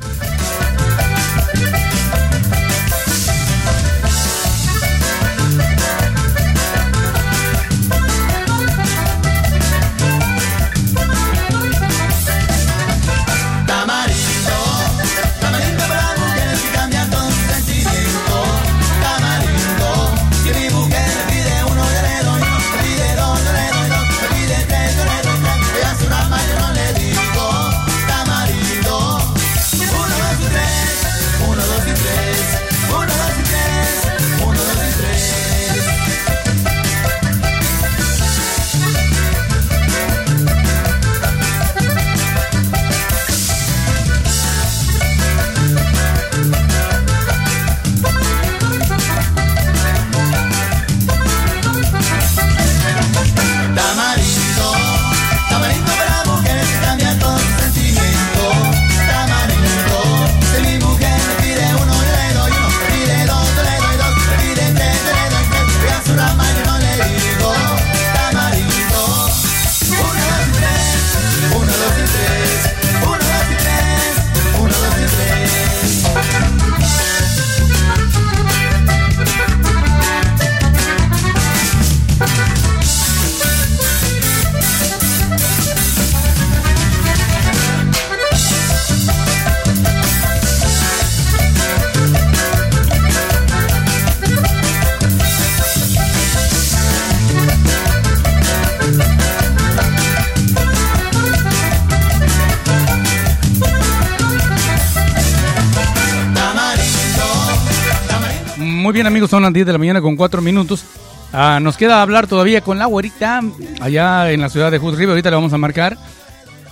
Bien, 108.94 109.08
amigos, 109.08 109.30
son 109.30 109.44
las 109.44 109.52
10 109.52 109.66
de 109.66 109.72
la 109.74 109.78
mañana 109.78 110.02
con 110.02 110.16
4 110.16 110.42
minutos. 110.42 110.86
Ah, 111.34 111.60
nos 111.62 111.78
queda 111.78 112.02
hablar 112.02 112.28
todavía 112.28 112.62
con 112.62 112.78
la 112.78 112.86
güerita 112.86 113.42
allá 113.82 114.32
en 114.32 114.40
la 114.40 114.50
ciudad 114.50 114.72
de 114.72 114.78
Hood 114.78 114.96
River. 114.96 115.10
Ahorita 115.10 115.30
le 115.32 115.36
vamos 115.36 115.52
a 115.52 115.58
marcar. 115.58 115.98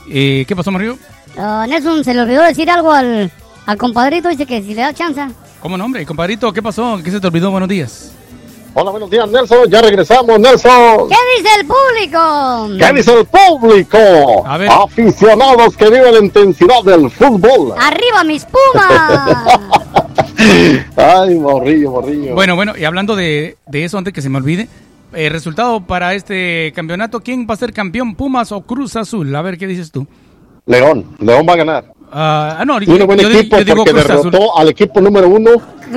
Eh, 0.09 0.45
¿Qué 0.47 0.55
pasó, 0.55 0.71
Mario? 0.71 0.97
Ah, 1.37 1.65
Nelson, 1.67 2.03
se 2.03 2.13
le 2.13 2.21
olvidó 2.21 2.43
decir 2.43 2.69
algo 2.69 2.91
al, 2.91 3.31
al 3.65 3.77
compadrito, 3.77 4.29
dice 4.29 4.45
que 4.45 4.61
si 4.61 4.75
le 4.75 4.81
da 4.81 4.93
chance. 4.93 5.21
¿Cómo 5.61 5.77
nombre? 5.77 6.05
Compadrito, 6.05 6.53
¿qué 6.53 6.61
pasó? 6.61 6.99
¿Qué 7.03 7.11
se 7.11 7.19
te 7.19 7.27
olvidó? 7.27 7.49
Buenos 7.51 7.69
días. 7.69 8.11
Hola, 8.73 8.91
buenos 8.91 9.09
días, 9.09 9.29
Nelson. 9.29 9.69
Ya 9.69 9.81
regresamos, 9.81 10.39
Nelson. 10.39 11.09
¿Qué 11.09 11.17
dice 11.37 11.49
el 11.59 11.67
público? 11.67 12.69
¿Qué 12.79 12.93
dice 12.93 13.19
el 13.19 13.25
público? 13.25 14.47
A 14.47 14.57
ver. 14.57 14.69
Aficionados 14.69 15.75
que 15.75 15.89
viven 15.89 16.13
la 16.13 16.19
intensidad 16.19 16.83
del 16.85 17.11
fútbol. 17.11 17.73
¡Arriba 17.77 18.23
mis 18.23 18.45
pumas! 18.45 19.59
Ay, 20.95 21.35
morrillo, 21.35 21.91
morrillo. 21.91 22.33
Bueno, 22.35 22.55
bueno, 22.55 22.73
y 22.77 22.83
hablando 22.85 23.15
de, 23.15 23.57
de 23.67 23.83
eso, 23.83 23.97
antes 23.97 24.13
que 24.13 24.21
se 24.21 24.29
me 24.29 24.37
olvide, 24.37 24.67
el 25.13 25.31
resultado 25.31 25.81
para 25.81 26.13
este 26.13 26.71
campeonato, 26.75 27.19
¿quién 27.21 27.45
va 27.49 27.53
a 27.53 27.57
ser 27.57 27.73
campeón, 27.73 28.15
Pumas 28.15 28.51
o 28.51 28.61
Cruz 28.61 28.95
Azul? 28.95 29.35
A 29.35 29.41
ver, 29.41 29.57
¿qué 29.57 29.67
dices 29.67 29.91
tú? 29.91 30.07
León, 30.65 31.05
León 31.19 31.45
va 31.47 31.53
a 31.53 31.57
ganar. 31.57 31.93
Ah, 32.11 32.57
ah, 32.59 32.65
no, 32.65 32.79
Tiene 32.79 33.05
buen 33.05 33.19
yo 33.19 33.29
equipo 33.29 33.57
yo 33.57 33.63
digo 33.63 33.77
porque 33.85 33.93
derrotó 33.93 34.37
Azul. 34.37 34.49
al 34.57 34.69
equipo 34.69 34.99
número 34.99 35.29
uno, 35.29 35.49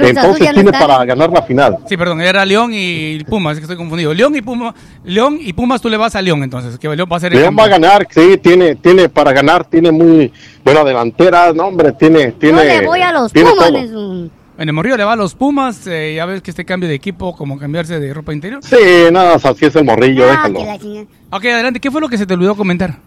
Ya 0.02 0.08
entonces 0.08 0.40
no 0.48 0.52
tiene 0.54 0.70
está. 0.70 0.86
para 0.86 1.04
ganar 1.04 1.30
la 1.30 1.42
final. 1.42 1.78
Sí, 1.88 1.96
perdón, 1.96 2.20
era 2.20 2.44
León 2.44 2.70
y 2.74 3.22
Pumas, 3.24 3.52
es 3.54 3.58
que 3.60 3.64
estoy 3.64 3.76
confundido. 3.76 4.12
León 4.14 4.34
y 4.36 4.42
Pumas, 4.42 4.74
León 5.04 5.38
y 5.40 5.52
Pumas, 5.52 5.80
tú 5.80 5.88
le 5.88 5.96
vas 5.96 6.14
a 6.16 6.22
León, 6.22 6.42
entonces, 6.42 6.78
que 6.78 6.88
León 6.88 7.08
va 7.10 7.16
a 7.16 7.20
ser 7.20 7.32
el 7.32 7.40
León 7.40 7.56
va 7.58 7.64
a 7.64 7.70
campeón. 7.70 7.82
ganar, 7.90 8.06
sí, 8.10 8.38
tiene, 8.38 8.74
tiene 8.76 9.08
para 9.08 9.32
ganar, 9.32 9.64
tiene 9.64 9.90
muy 9.92 10.32
buena 10.64 10.84
delantera, 10.84 11.52
no 11.52 11.66
hombre, 11.68 11.92
tiene, 11.92 12.32
tiene. 12.32 12.58
Yo 12.58 12.80
le 12.80 12.86
voy 12.86 13.00
a 13.00 13.12
los 13.12 13.32
tiene 13.32 13.50
pumas, 13.50 14.30
el 14.56 14.72
Morrillo 14.72 14.96
le 14.96 15.02
va 15.04 15.14
a 15.14 15.16
los 15.16 15.34
Pumas, 15.34 15.84
eh, 15.88 16.14
ya 16.16 16.26
ves 16.26 16.40
que 16.40 16.50
este 16.52 16.64
cambio 16.64 16.88
de 16.88 16.94
equipo, 16.94 17.34
como 17.36 17.58
cambiarse 17.58 17.98
de 17.98 18.14
ropa 18.14 18.32
interior. 18.32 18.60
Sí, 18.62 18.76
nada, 19.10 19.34
así 19.34 19.64
es 19.64 19.74
el 19.74 19.84
morrillo, 19.84 20.24
Ah, 20.30 20.48
déjalo. 20.48 21.06
Ok, 21.30 21.44
adelante, 21.46 21.80
¿qué 21.80 21.90
fue 21.90 22.00
lo 22.00 22.08
que 22.08 22.16
se 22.16 22.24
te 22.24 22.34
olvidó 22.34 22.54
comentar? 22.54 22.98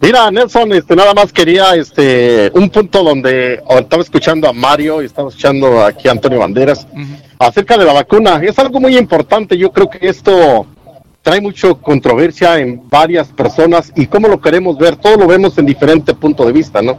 Mira, 0.00 0.30
Nelson, 0.30 0.72
este, 0.74 0.94
nada 0.94 1.12
más 1.12 1.32
quería, 1.32 1.74
este, 1.74 2.52
un 2.54 2.70
punto 2.70 3.02
donde 3.02 3.60
oh, 3.66 3.78
estaba 3.78 4.02
escuchando 4.02 4.48
a 4.48 4.52
Mario 4.52 5.02
y 5.02 5.06
estaba 5.06 5.28
escuchando 5.28 5.84
aquí 5.84 6.06
a 6.06 6.12
Antonio 6.12 6.38
Banderas 6.38 6.86
acerca 7.38 7.76
de 7.76 7.84
la 7.84 7.92
vacuna. 7.92 8.40
Es 8.42 8.56
algo 8.60 8.78
muy 8.78 8.96
importante. 8.96 9.58
Yo 9.58 9.72
creo 9.72 9.90
que 9.90 9.98
esto 10.06 10.66
trae 11.20 11.40
mucho 11.40 11.78
controversia 11.78 12.60
en 12.60 12.88
varias 12.88 13.28
personas 13.28 13.92
y 13.96 14.06
cómo 14.06 14.28
lo 14.28 14.40
queremos 14.40 14.78
ver. 14.78 14.94
Todo 14.94 15.16
lo 15.16 15.26
vemos 15.26 15.58
en 15.58 15.66
diferente 15.66 16.14
punto 16.14 16.44
de 16.44 16.52
vista, 16.52 16.80
¿no? 16.80 16.98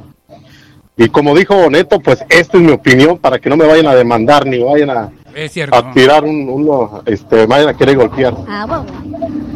Y 0.97 1.07
como 1.07 1.33
dijo 1.33 1.69
Neto, 1.69 2.01
pues 2.01 2.25
esta 2.27 2.57
es 2.57 2.63
mi 2.63 2.73
opinión 2.73 3.17
para 3.17 3.39
que 3.39 3.49
no 3.49 3.55
me 3.55 3.65
vayan 3.65 3.87
a 3.87 3.95
demandar 3.95 4.45
ni 4.45 4.61
vayan 4.61 4.89
a, 4.89 5.09
Es 5.33 5.53
cierto. 5.53 5.73
a 5.73 5.93
tirar 5.93 6.25
un, 6.25 6.49
uno, 6.49 7.01
este, 7.05 7.45
vayan 7.45 7.69
a 7.69 7.77
querer 7.77 7.95
golpear. 7.95 8.35
Ah, 8.45 8.65
bueno. 8.67 8.85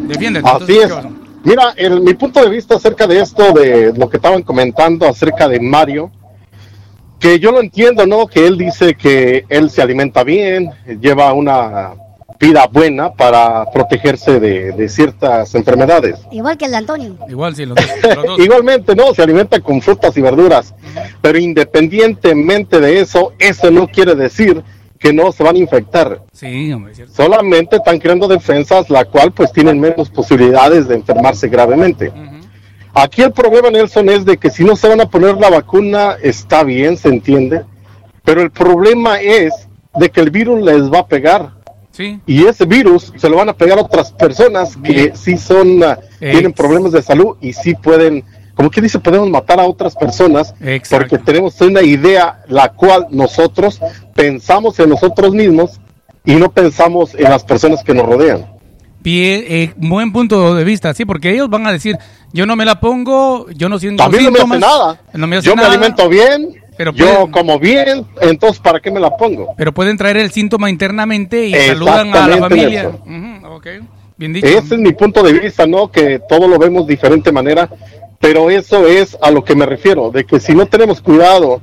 Defiéndete. 0.07 0.47
Así 0.47 0.77
entonces, 0.79 1.05
es. 1.05 1.22
Mira, 1.43 1.73
el- 1.75 2.01
mi 2.01 2.13
punto 2.13 2.41
de 2.41 2.49
vista 2.49 2.75
acerca 2.75 3.05
de 3.07 3.19
esto, 3.21 3.51
de 3.53 3.93
lo 3.95 4.09
que 4.09 4.17
estaban 4.17 4.41
comentando 4.43 5.07
acerca 5.07 5.47
de 5.47 5.59
Mario, 5.59 6.09
que 7.19 7.39
yo 7.39 7.51
lo 7.51 7.61
entiendo, 7.61 8.05
¿no? 8.05 8.27
Que 8.27 8.45
él 8.47 8.57
dice 8.57 8.95
que 8.95 9.45
él 9.49 9.69
se 9.69 9.81
alimenta 9.81 10.23
bien, 10.23 10.71
lleva 11.01 11.31
una 11.33 11.93
vida 12.39 12.67
buena 12.69 13.13
para 13.13 13.63
protegerse 13.71 14.39
de, 14.39 14.73
de 14.73 14.89
ciertas 14.89 15.55
enfermedades. 15.55 16.19
Igual 16.31 16.57
que 16.57 16.65
el 16.65 16.71
de 16.71 16.77
Antonio. 16.77 17.15
Igual, 17.29 17.55
sí, 17.55 17.65
los 17.65 17.75
dos. 17.75 18.15
los 18.15 18.25
dos. 18.25 18.39
Igualmente, 18.45 18.95
no, 18.95 19.13
se 19.13 19.21
alimenta 19.23 19.59
con 19.61 19.81
frutas 19.81 20.17
y 20.17 20.21
verduras, 20.21 20.73
pero 21.21 21.37
independientemente 21.37 22.79
de 22.81 22.99
eso, 22.99 23.33
eso 23.39 23.71
no 23.71 23.87
quiere 23.87 24.15
decir 24.15 24.61
que 25.03 25.11
no 25.11 25.33
se 25.33 25.43
van 25.43 25.57
a 25.57 25.59
infectar. 25.59 26.21
Sí, 26.31 26.71
hombre, 26.71 26.93
es 26.93 26.97
cierto. 26.97 27.13
Solamente 27.13 27.75
están 27.75 27.99
creando 27.99 28.25
defensas, 28.25 28.89
la 28.89 29.03
cual 29.03 29.33
pues 29.33 29.51
tienen 29.51 29.77
menos 29.77 30.09
posibilidades 30.09 30.87
de 30.87 30.95
enfermarse 30.95 31.49
gravemente. 31.49 32.09
Aquí 32.93 33.21
el 33.21 33.33
problema, 33.33 33.69
Nelson, 33.69 34.07
es 34.07 34.23
de 34.23 34.37
que 34.37 34.49
si 34.49 34.63
no 34.63 34.77
se 34.77 34.87
van 34.87 35.01
a 35.01 35.09
poner 35.09 35.35
la 35.35 35.49
vacuna, 35.49 36.15
está 36.23 36.63
bien, 36.63 36.95
se 36.95 37.09
entiende, 37.09 37.65
pero 38.23 38.41
el 38.41 38.49
problema 38.49 39.19
es 39.19 39.67
de 39.93 40.09
que 40.09 40.21
el 40.21 40.31
virus 40.31 40.61
les 40.61 40.89
va 40.89 40.99
a 40.99 41.07
pegar. 41.07 41.51
Sí. 41.91 42.21
Y 42.25 42.45
ese 42.45 42.63
virus 42.63 43.11
se 43.17 43.27
lo 43.27 43.35
van 43.35 43.49
a 43.49 43.57
pegar 43.57 43.79
a 43.79 43.81
otras 43.81 44.13
personas 44.13 44.77
que 44.77 45.11
sí 45.15 45.37
son, 45.37 45.83
ah, 45.83 45.99
tienen 46.17 46.53
problemas 46.53 46.93
de 46.93 47.01
salud 47.01 47.35
y 47.41 47.51
sí 47.51 47.75
pueden, 47.75 48.23
como 48.55 48.69
que 48.69 48.81
dice, 48.81 48.99
podemos 48.99 49.29
matar 49.29 49.59
a 49.59 49.63
otras 49.65 49.95
personas 49.95 50.53
porque 50.89 51.17
tenemos 51.17 51.59
una 51.61 51.81
idea 51.81 52.39
la 52.47 52.69
cual 52.69 53.07
nosotros 53.09 53.79
pensamos 54.15 54.79
en 54.79 54.89
nosotros 54.89 55.33
mismos 55.33 55.79
y 56.25 56.35
no 56.35 56.51
pensamos 56.51 57.13
en 57.15 57.23
las 57.23 57.43
personas 57.43 57.83
que 57.83 57.93
nos 57.93 58.05
rodean. 58.05 58.45
Bien, 59.01 59.43
eh, 59.47 59.73
buen 59.75 60.13
punto 60.13 60.55
de 60.55 60.63
vista, 60.63 60.93
sí, 60.93 61.03
porque 61.03 61.31
ellos 61.31 61.49
van 61.49 61.67
a 61.67 61.71
decir, 61.73 61.97
yo 62.31 62.45
no 62.45 62.55
me 62.55 62.63
la 62.63 62.79
pongo, 62.79 63.49
yo 63.51 63.67
no 63.67 63.77
siento 63.77 64.01
A 64.03 64.07
mí 64.09 64.15
no 64.17 64.21
me 64.23 64.27
hace 64.29 64.37
síntomas, 64.47 64.59
nada. 64.59 65.01
no 65.13 65.27
me 65.27 65.35
hace 65.37 65.47
Yo 65.49 65.55
me 65.57 65.61
nada". 65.63 65.73
alimento 65.73 66.07
bien, 66.07 66.55
Pero 66.77 66.93
yo 66.93 67.05
pueden- 67.05 67.31
como 67.31 67.59
bien, 67.59 68.05
entonces 68.21 68.59
¿para 68.61 68.79
qué 68.79 68.89
me 68.91 69.01
la 69.01 69.09
pongo? 69.17 69.53
Pero 69.57 69.73
pueden 69.73 69.97
traer 69.97 70.15
el 70.17 70.31
síntoma 70.31 70.69
internamente 70.69 71.45
y 71.47 71.53
saludan 71.53 72.15
a 72.15 72.27
la 72.29 72.37
familia. 72.37 72.83
Nelson. 72.83 73.39
Ujú, 73.43 73.55
ok, 73.55 73.67
bien 74.15 74.33
dicho. 74.33 74.47
Ese 74.47 74.75
es 74.75 74.79
mi 74.79 74.93
punto 74.93 75.21
de 75.21 75.33
vista, 75.33 75.67
¿no? 75.67 75.91
Que 75.91 76.19
todo 76.29 76.47
lo 76.47 76.57
vemos 76.57 76.87
de 76.87 76.93
diferente 76.93 77.29
manera, 77.31 77.69
pero 78.23 78.49
eso 78.49 78.87
es 78.87 79.17
a 79.21 79.29
lo 79.31 79.43
que 79.43 79.53
me 79.53 79.65
refiero, 79.65 80.09
de 80.09 80.23
que 80.23 80.39
si 80.39 80.55
no 80.55 80.65
tenemos 80.65 81.01
cuidado 81.01 81.61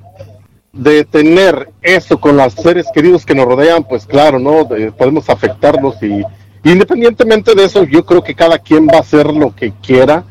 de 0.74 1.06
tener 1.06 1.70
eso 1.80 2.20
con 2.20 2.36
los 2.36 2.52
seres 2.52 2.84
queridos 2.92 3.24
que 3.24 3.34
nos 3.34 3.46
rodean, 3.46 3.82
pues 3.84 4.04
claro, 4.04 4.38
¿no? 4.38 4.64
De- 4.64 4.92
podemos 4.92 5.30
afectarlos 5.30 5.94
y 6.02 6.22
independientemente 6.62 7.54
de 7.54 7.64
eso, 7.64 7.84
yo 7.84 8.04
creo 8.04 8.22
que 8.22 8.34
cada 8.34 8.58
quien 8.58 8.86
va 8.86 8.98
a 8.98 9.00
hacer 9.00 9.26
lo 9.32 9.56
que 9.56 9.72
quiera 9.82 10.24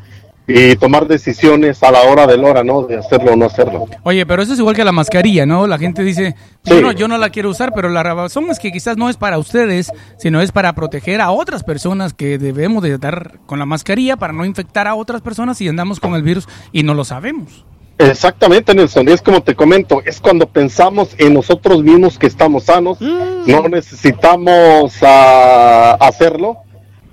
y 0.52 0.76
tomar 0.76 1.06
decisiones 1.06 1.82
a 1.82 1.90
la 1.90 2.02
hora 2.02 2.26
de 2.26 2.36
la 2.36 2.48
hora, 2.48 2.64
¿no? 2.64 2.82
De 2.82 2.96
hacerlo 2.96 3.32
o 3.32 3.36
no 3.36 3.46
hacerlo. 3.46 3.86
Oye, 4.02 4.26
pero 4.26 4.42
eso 4.42 4.52
es 4.52 4.58
igual 4.58 4.74
que 4.74 4.84
la 4.84 4.92
mascarilla, 4.92 5.46
¿no? 5.46 5.66
La 5.66 5.78
gente 5.78 6.02
dice, 6.02 6.34
yo, 6.64 6.80
no, 6.80 6.92
yo 6.92 7.08
no 7.08 7.18
la 7.18 7.30
quiero 7.30 7.50
usar, 7.50 7.72
pero 7.74 7.88
la 7.88 8.02
razón 8.02 8.50
es 8.50 8.58
que 8.58 8.72
quizás 8.72 8.96
no 8.96 9.08
es 9.08 9.16
para 9.16 9.38
ustedes, 9.38 9.92
sino 10.18 10.40
es 10.40 10.52
para 10.52 10.74
proteger 10.74 11.20
a 11.20 11.30
otras 11.30 11.62
personas 11.62 12.14
que 12.14 12.38
debemos 12.38 12.82
de 12.82 12.94
estar 12.94 13.38
con 13.46 13.58
la 13.58 13.66
mascarilla 13.66 14.16
para 14.16 14.32
no 14.32 14.44
infectar 14.44 14.86
a 14.86 14.94
otras 14.94 15.20
personas 15.22 15.60
y 15.60 15.68
andamos 15.68 16.00
con 16.00 16.14
el 16.14 16.22
virus 16.22 16.48
y 16.72 16.82
no 16.82 16.94
lo 16.94 17.04
sabemos. 17.04 17.64
Exactamente, 17.98 18.74
Nelson. 18.74 19.08
Es 19.08 19.20
como 19.20 19.42
te 19.42 19.54
comento, 19.54 20.02
es 20.04 20.20
cuando 20.20 20.46
pensamos 20.46 21.10
en 21.18 21.34
nosotros 21.34 21.82
mismos 21.82 22.18
que 22.18 22.26
estamos 22.26 22.64
sanos, 22.64 22.98
no 23.00 23.68
necesitamos 23.68 24.96
ah, 25.02 25.98
hacerlo, 26.00 26.58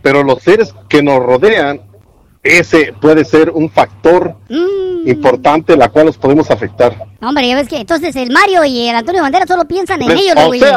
pero 0.02 0.24
los 0.24 0.42
seres 0.42 0.74
que 0.88 1.04
nos 1.04 1.20
rodean, 1.20 1.82
ese 2.48 2.94
puede 3.00 3.26
ser 3.26 3.50
un 3.52 3.70
factor 3.70 4.36
importante 5.06 5.76
la 5.78 5.90
cual 5.90 6.08
los 6.08 6.18
podemos 6.18 6.50
afectar. 6.52 6.96
No, 7.20 7.30
hombre, 7.30 7.48
ya 7.48 7.56
ves 7.56 7.68
que 7.68 7.78
entonces 7.78 8.16
el 8.16 8.32
Mario 8.32 8.64
y 8.66 8.88
el 8.88 8.96
Antonio 8.96 9.22
Bandera 9.22 9.46
solo 9.48 9.66
piensan 9.66 10.02
en 10.02 10.10
Les- 10.10 10.20
ellos, 10.22 10.34
o 10.36 10.40
los 10.40 10.48
güeyes. 10.48 10.70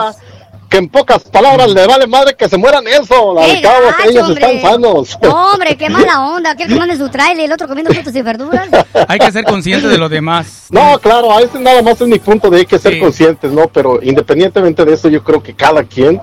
que 0.69 0.77
en 0.79 0.89
pocas 0.89 1.25
palabras 1.25 1.69
le 1.71 1.85
vale 1.87 2.07
madre 2.07 2.37
que 2.37 2.49
se 2.49 2.57
mueran 2.57 2.87
eso, 2.87 3.37
al 3.39 3.45
¡Qué 3.57 3.61
cabo 3.61 3.87
que 4.01 4.09
ellos 4.11 4.29
hombre! 4.29 4.47
están 4.55 4.71
sanos. 4.73 5.19
No, 5.23 5.53
hombre, 5.53 5.77
qué 5.77 5.91
mala 5.91 6.21
onda. 6.31 6.51
Aquel 6.53 6.69
que 6.69 6.75
manda 6.77 6.97
su 6.97 7.09
trailer 7.09 7.41
y 7.41 7.45
el 7.47 7.53
otro 7.53 7.67
comiendo 7.67 7.93
frutas 7.93 8.15
y 8.15 8.23
verduras. 8.23 8.69
Hay 9.09 9.19
que 9.19 9.33
ser 9.33 9.45
consciente 9.45 9.89
de 9.89 9.99
los 9.99 10.09
demás. 10.11 10.67
No, 10.71 10.97
claro, 11.01 11.37
a 11.37 11.41
ese 11.43 11.59
nada 11.59 11.83
más 11.83 12.01
es 12.01 12.07
mi 12.07 12.19
punto 12.21 12.49
de 12.51 12.59
hay 12.59 12.67
que 12.67 12.79
ser 12.79 13.01
conscientes, 13.01 13.51
¿no? 13.51 13.67
Pero 13.67 13.99
independientemente 14.03 14.85
de 14.85 14.95
eso, 14.95 15.09
yo 15.09 15.25
creo 15.25 15.43
que 15.43 15.55
cada 15.55 15.83
quien 15.83 16.21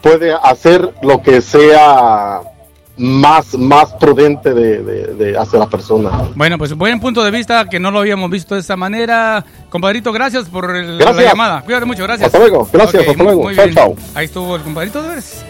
puede 0.00 0.32
hacer 0.32 0.94
lo 1.02 1.20
que 1.20 1.42
sea 1.42 2.40
más, 2.98 3.54
más 3.58 3.92
prudente 3.94 4.54
de, 4.54 4.82
de- 4.82 5.14
de 5.14 5.38
hacia 5.38 5.58
la 5.58 5.66
persona. 5.68 6.10
Bueno, 6.34 6.56
pues 6.58 6.72
buen 6.74 6.98
punto 7.00 7.22
de 7.22 7.30
vista 7.30 7.66
que 7.68 7.78
no 7.78 7.90
lo 7.90 7.98
habíamos 8.00 8.30
visto 8.30 8.54
de 8.54 8.60
esa 8.62 8.76
manera. 8.76 9.44
Compadrito, 9.68 10.12
gracias 10.12 10.48
por 10.48 10.74
el- 10.74 10.98
la 10.98 11.12
llamada. 11.12 11.62
Cuídate 11.62 11.84
mucho, 11.84 12.02
gracias. 12.04 12.26
Hasta 12.26 12.38
luego, 12.38 12.68
gracias, 12.72 13.06
hasta 13.08 13.22
luego. 13.22 13.42
muy 13.44 13.54
Chao, 13.54 13.64
bien. 13.64 13.74
chao. 13.76 13.96
Ahí 14.14 14.24
estuvo 14.26 14.56
el 14.56 14.62
compadrito. 14.62 15.02
de 15.02 15.08
veras. 15.08 15.44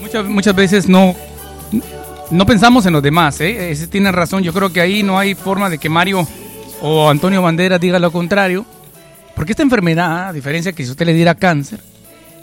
Muchas, 0.00 0.24
muchas 0.26 0.54
veces 0.56 0.88
no, 0.88 1.14
no 2.30 2.46
pensamos 2.46 2.84
en 2.86 2.92
los 2.92 3.02
demás, 3.02 3.40
¿eh? 3.40 3.70
Ese 3.70 3.86
tiene 3.86 4.10
razón. 4.12 4.42
Yo 4.42 4.52
creo 4.52 4.72
que 4.72 4.80
ahí 4.80 5.02
no 5.02 5.18
hay 5.18 5.34
forma 5.34 5.70
de 5.70 5.78
que 5.78 5.88
Mario 5.88 6.26
o 6.82 7.08
Antonio 7.08 7.42
Bandera 7.42 7.78
diga 7.78 7.98
lo 7.98 8.10
contrario. 8.10 8.66
Porque 9.34 9.52
esta 9.52 9.62
enfermedad, 9.62 10.28
a 10.28 10.32
diferencia 10.32 10.72
que 10.72 10.84
si 10.84 10.90
usted 10.90 11.06
le 11.06 11.12
diera 11.12 11.34
cáncer, 11.34 11.80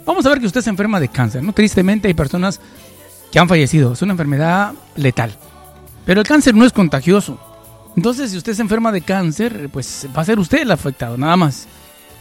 vamos 0.04 0.26
a 0.26 0.28
ver 0.28 0.40
que 0.40 0.46
usted 0.46 0.60
se 0.60 0.68
enferma 0.70 1.00
de 1.00 1.08
cáncer, 1.08 1.42
¿no? 1.42 1.52
Tristemente 1.54 2.08
hay 2.08 2.12
personas 2.14 2.60
que 3.32 3.38
han 3.38 3.48
fallecido. 3.48 3.94
Es 3.94 4.02
una 4.02 4.12
enfermedad 4.12 4.74
letal. 4.94 5.34
Pero 6.04 6.20
el 6.20 6.26
cáncer 6.26 6.54
no 6.54 6.64
es 6.64 6.72
contagioso. 6.72 7.40
Entonces, 7.96 8.30
si 8.30 8.36
usted 8.36 8.54
se 8.54 8.62
enferma 8.62 8.92
de 8.92 9.00
cáncer, 9.00 9.68
pues 9.72 10.06
va 10.16 10.22
a 10.22 10.24
ser 10.24 10.38
usted 10.38 10.62
el 10.62 10.70
afectado, 10.70 11.16
nada 11.16 11.36
más. 11.36 11.66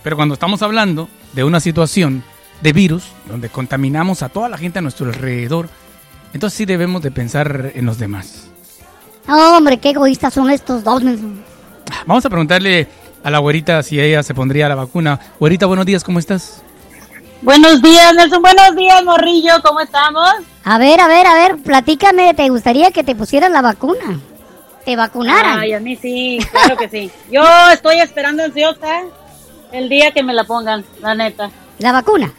Pero 0.03 0.15
cuando 0.15 0.33
estamos 0.33 0.61
hablando 0.61 1.07
de 1.33 1.43
una 1.43 1.59
situación 1.59 2.23
de 2.61 2.73
virus, 2.73 3.03
donde 3.27 3.49
contaminamos 3.49 4.23
a 4.23 4.29
toda 4.29 4.49
la 4.49 4.57
gente 4.57 4.79
a 4.79 4.81
nuestro 4.81 5.07
alrededor, 5.07 5.69
entonces 6.33 6.57
sí 6.57 6.65
debemos 6.65 7.01
de 7.01 7.11
pensar 7.11 7.71
en 7.75 7.85
los 7.85 7.97
demás. 7.97 8.47
Hombre, 9.27 9.79
qué 9.79 9.91
egoístas 9.91 10.33
son 10.33 10.49
estos 10.49 10.83
dos. 10.83 11.03
Vamos 12.05 12.25
a 12.25 12.29
preguntarle 12.29 12.87
a 13.23 13.29
la 13.29 13.39
güerita 13.39 13.83
si 13.83 13.99
ella 13.99 14.23
se 14.23 14.33
pondría 14.33 14.69
la 14.69 14.75
vacuna. 14.75 15.19
Güerita, 15.39 15.65
buenos 15.65 15.85
días, 15.85 16.03
¿cómo 16.03 16.19
estás? 16.19 16.63
Buenos 17.41 17.81
días, 17.81 18.13
Nelson. 18.13 18.41
Buenos 18.41 18.75
días, 18.75 19.03
Morrillo. 19.03 19.53
¿Cómo 19.63 19.79
estamos? 19.79 20.29
A 20.63 20.77
ver, 20.77 20.99
a 21.01 21.07
ver, 21.07 21.25
a 21.25 21.33
ver, 21.33 21.57
platícame. 21.57 22.33
¿Te 22.33 22.49
gustaría 22.49 22.91
que 22.91 23.03
te 23.03 23.15
pusieran 23.15 23.53
la 23.53 23.61
vacuna? 23.61 24.19
¿Te 24.85 24.95
vacunaran? 24.95 25.59
Ay, 25.59 25.73
a 25.73 25.79
mí 25.79 25.95
sí, 25.95 26.39
claro 26.51 26.77
que 26.77 26.89
sí. 26.89 27.11
Yo 27.31 27.43
estoy 27.71 27.99
esperando 27.99 28.43
ansiosa 28.43 29.01
el 29.71 29.89
día 29.89 30.11
que 30.11 30.23
me 30.23 30.33
la 30.33 30.43
pongan, 30.43 30.85
la 31.01 31.15
neta. 31.15 31.49
¿La 31.79 31.91
vacuna? 31.91 32.31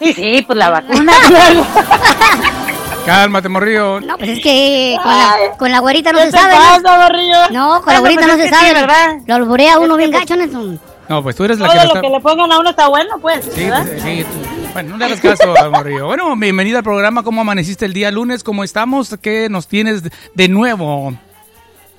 Sí, 0.00 0.12
sí, 0.12 0.42
pues 0.46 0.58
la 0.58 0.70
vacuna. 0.70 1.12
Cálmate, 3.06 3.48
morrillo. 3.48 4.00
No, 4.00 4.18
pues 4.18 4.30
es 4.30 4.40
que 4.42 4.96
con 5.02 5.10
la, 5.16 5.36
con 5.58 5.72
la 5.72 5.78
güerita 5.80 6.12
no 6.12 6.18
¿Qué 6.18 6.26
se 6.26 6.32
te 6.32 6.38
sabe. 6.38 6.54
pasa, 6.54 7.08
¿no? 7.10 7.48
No, 7.50 7.82
con 7.82 7.94
la 7.94 8.00
güerita 8.00 8.22
pues 8.22 8.36
no 8.36 8.42
se 8.42 8.48
sí, 8.48 8.54
sabe. 8.54 8.74
¿verdad? 8.74 9.14
Lo 9.26 9.34
alborea 9.34 9.78
uno 9.78 9.94
Es 9.94 9.98
bien 9.98 10.12
que- 10.12 10.18
gacho, 10.18 10.36
Nelson. 10.36 10.78
No, 11.08 11.22
pues 11.22 11.36
tú 11.36 11.44
eres 11.44 11.58
la 11.58 11.66
Todo 11.68 11.78
que 11.80 11.86
lo 11.88 11.94
la 11.94 12.00
que 12.02 12.08
le 12.10 12.20
pongan 12.20 12.52
a 12.52 12.58
uno 12.58 12.70
está 12.70 12.88
bueno, 12.88 13.18
pues, 13.20 13.44
Sí, 13.44 13.64
¿verdad? 13.64 13.86
pues, 13.86 14.02
sí, 14.02 14.24
tú- 14.24 14.68
Bueno, 14.74 14.90
no 14.90 14.96
le 14.98 15.04
hagas 15.06 15.20
caso 15.20 15.54
a 15.58 15.70
morrillo. 15.70 16.06
Bueno, 16.06 16.36
bienvenida 16.36 16.78
al 16.78 16.84
programa. 16.84 17.22
¿Cómo 17.22 17.40
amaneciste 17.40 17.86
el 17.86 17.92
día 17.94 18.10
lunes? 18.10 18.44
¿Cómo 18.44 18.62
estamos? 18.64 19.16
¿Qué 19.20 19.48
nos 19.48 19.66
tienes 19.68 20.02
de 20.34 20.48
nuevo? 20.48 21.14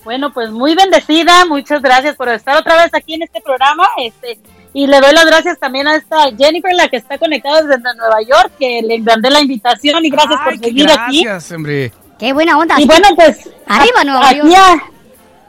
Bueno, 0.04 0.32
pues 0.32 0.52
muy 0.52 0.76
bendecida, 0.76 1.46
muchas 1.46 1.82
gracias 1.82 2.16
por 2.16 2.30
estar 2.30 2.58
otra 2.58 2.84
vez 2.84 2.94
aquí 2.94 3.16
en 3.16 3.24
este 3.24 3.42
programa, 3.42 3.86
este, 4.02 4.40
y 4.74 4.88
le 4.88 5.02
doy 5.02 5.14
las 5.14 5.26
gracias 5.26 5.60
también 5.60 5.88
a 5.88 5.96
esta 5.98 6.30
Jennifer, 6.38 6.74
la 6.74 6.88
que 6.88 6.98
está 6.98 7.18
conectada 7.18 7.62
desde 7.62 7.78
Nueva 7.96 8.22
York, 8.22 8.52
que 8.58 8.82
le 8.82 9.00
mandé 9.00 9.30
la 9.30 9.42
invitación 9.42 10.06
y 10.06 10.10
gracias 10.10 10.40
por 10.44 10.58
seguir 10.58 10.90
aquí. 10.90 11.24
Gracias, 11.24 11.52
hombre. 11.52 11.92
Qué 12.18 12.32
buena 12.34 12.58
onda. 12.58 12.80
Y 12.80 12.86
bueno, 12.86 13.08
pues 13.16 13.50
Arriba, 13.68 14.04
Nueva 14.06 14.32
York. 14.34 14.84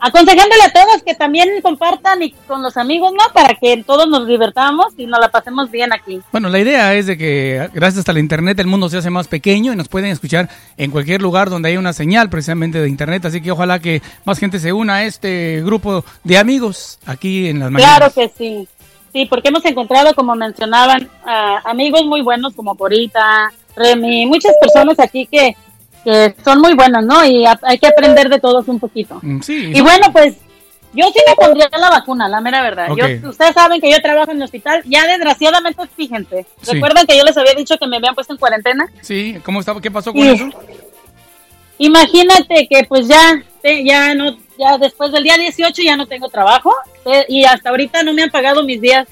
Aconsejándole 0.01 0.63
a 0.63 0.73
todos 0.73 1.03
que 1.03 1.15
también 1.15 1.49
compartan 1.63 2.23
y 2.23 2.33
con 2.33 2.63
los 2.63 2.77
amigos, 2.77 3.13
¿no? 3.13 3.33
Para 3.33 3.55
que 3.55 3.83
todos 3.85 4.09
nos 4.09 4.27
divertamos 4.27 4.95
y 4.97 5.07
nos 5.07 5.21
la 5.21 5.29
pasemos 5.29 5.71
bien 5.71 5.93
aquí. 5.93 6.21
Bueno, 6.33 6.49
la 6.49 6.59
idea 6.59 6.95
es 6.95 7.07
de 7.07 7.17
que 7.17 7.69
gracias 7.73 8.09
a 8.09 8.13
la 8.13 8.21
internet 8.21 8.59
el 8.59 8.67
mundo 8.67 8.89
se 8.89 8.99
hace 8.99 9.11
más 9.11 9.29
pequeño 9.29 9.73
y 9.73 9.77
nos 9.77 9.89
pueden 9.89 10.11
escuchar 10.11 10.49
en 10.77 10.91
cualquier 10.91 11.23
lugar 11.23 11.51
donde 11.51 11.69
haya 11.69 11.79
una 11.79 11.93
señal 11.93 12.31
precisamente 12.31 12.81
de 12.81 12.89
internet. 12.89 13.25
Así 13.27 13.41
que 13.41 13.51
ojalá 13.51 13.79
que 13.79 14.03
más 14.25 14.39
gente 14.39 14.59
se 14.59 14.73
una 14.73 14.97
a 14.97 15.05
este 15.05 15.63
grupo 15.65 16.05
de 16.25 16.39
amigos 16.39 16.99
aquí 17.07 17.49
en 17.49 17.61
las 17.61 17.71
mañanas. 17.71 17.97
Claro 17.97 18.15
que 18.15 18.33
sí. 18.37 18.69
Sí, 19.13 19.27
porque 19.27 19.49
hemos 19.49 19.65
encontrado, 19.65 20.15
como 20.15 20.37
mencionaban, 20.37 21.09
a 21.25 21.63
amigos 21.65 22.05
muy 22.05 22.23
buenos 22.23 22.55
como 22.55 22.77
Corita, 22.77 23.53
Remy, 23.75 24.27
muchas 24.27 24.53
personas 24.61 25.01
aquí 25.01 25.27
que, 25.27 25.57
que 26.05 26.35
son 26.45 26.61
muy 26.61 26.75
buenos, 26.75 27.05
¿no? 27.05 27.25
Y 27.25 27.45
hay 27.63 27.79
que 27.79 27.87
aprender 27.87 28.29
de 28.29 28.39
todos 28.41 28.67
un 28.69 28.79
poquito. 28.81 29.19
Mm, 29.23 29.41
Sí. 29.43 29.71
Y 29.75 29.81
bueno, 29.81 30.11
pues 30.13 30.37
yo 30.93 31.05
sí 31.13 31.21
me 31.29 31.35
pondría 31.37 31.69
la 31.79 31.91
vacuna, 31.91 32.29
la 32.29 32.41
mera 32.41 32.63
verdad. 32.63 32.89
Yo, 32.97 33.29
ustedes 33.29 33.55
saben 33.55 33.81
que 33.81 33.91
yo 33.91 34.01
trabajo 34.03 34.31
en 34.33 34.39
el 34.39 34.43
hospital. 34.45 34.83
Ya 34.87 35.07
desgraciadamente, 35.07 35.83
fíjense, 35.97 36.47
Sí. 36.63 36.73
¿recuerdan 36.73 37.07
que 37.07 37.17
yo 37.17 37.25
les 37.25 37.37
había 37.37 37.55
dicho 37.55 37.77
que 37.79 37.87
me 37.87 37.99
habían 37.99 38.15
puesto 38.15 38.33
en 38.33 38.39
cuarentena? 38.39 38.87
Sí, 39.03 39.37
¿cómo 39.45 39.61
estaba? 39.61 39.81
¿Qué 39.81 39.91
pasó 39.91 40.13
con 40.13 40.23
Sí. 40.23 40.29
eso? 40.31 40.49
Imagínate 41.79 42.67
que 42.69 42.85
pues 42.85 43.09
ya, 43.09 43.43
ya 43.85 44.15
no, 44.15 44.37
ya 44.59 44.77
después 44.79 45.13
del 45.13 45.23
día 45.25 45.37
18 45.39 45.83
ya 45.83 45.97
no 45.97 46.07
tengo 46.07 46.29
trabajo 46.29 46.75
eh, 47.07 47.25
y 47.29 47.45
hasta 47.45 47.71
ahorita 47.71 48.03
no 48.03 48.13
me 48.13 48.23
han 48.23 48.31
pagado 48.31 48.63
mis 48.65 48.81
días, 48.81 49.09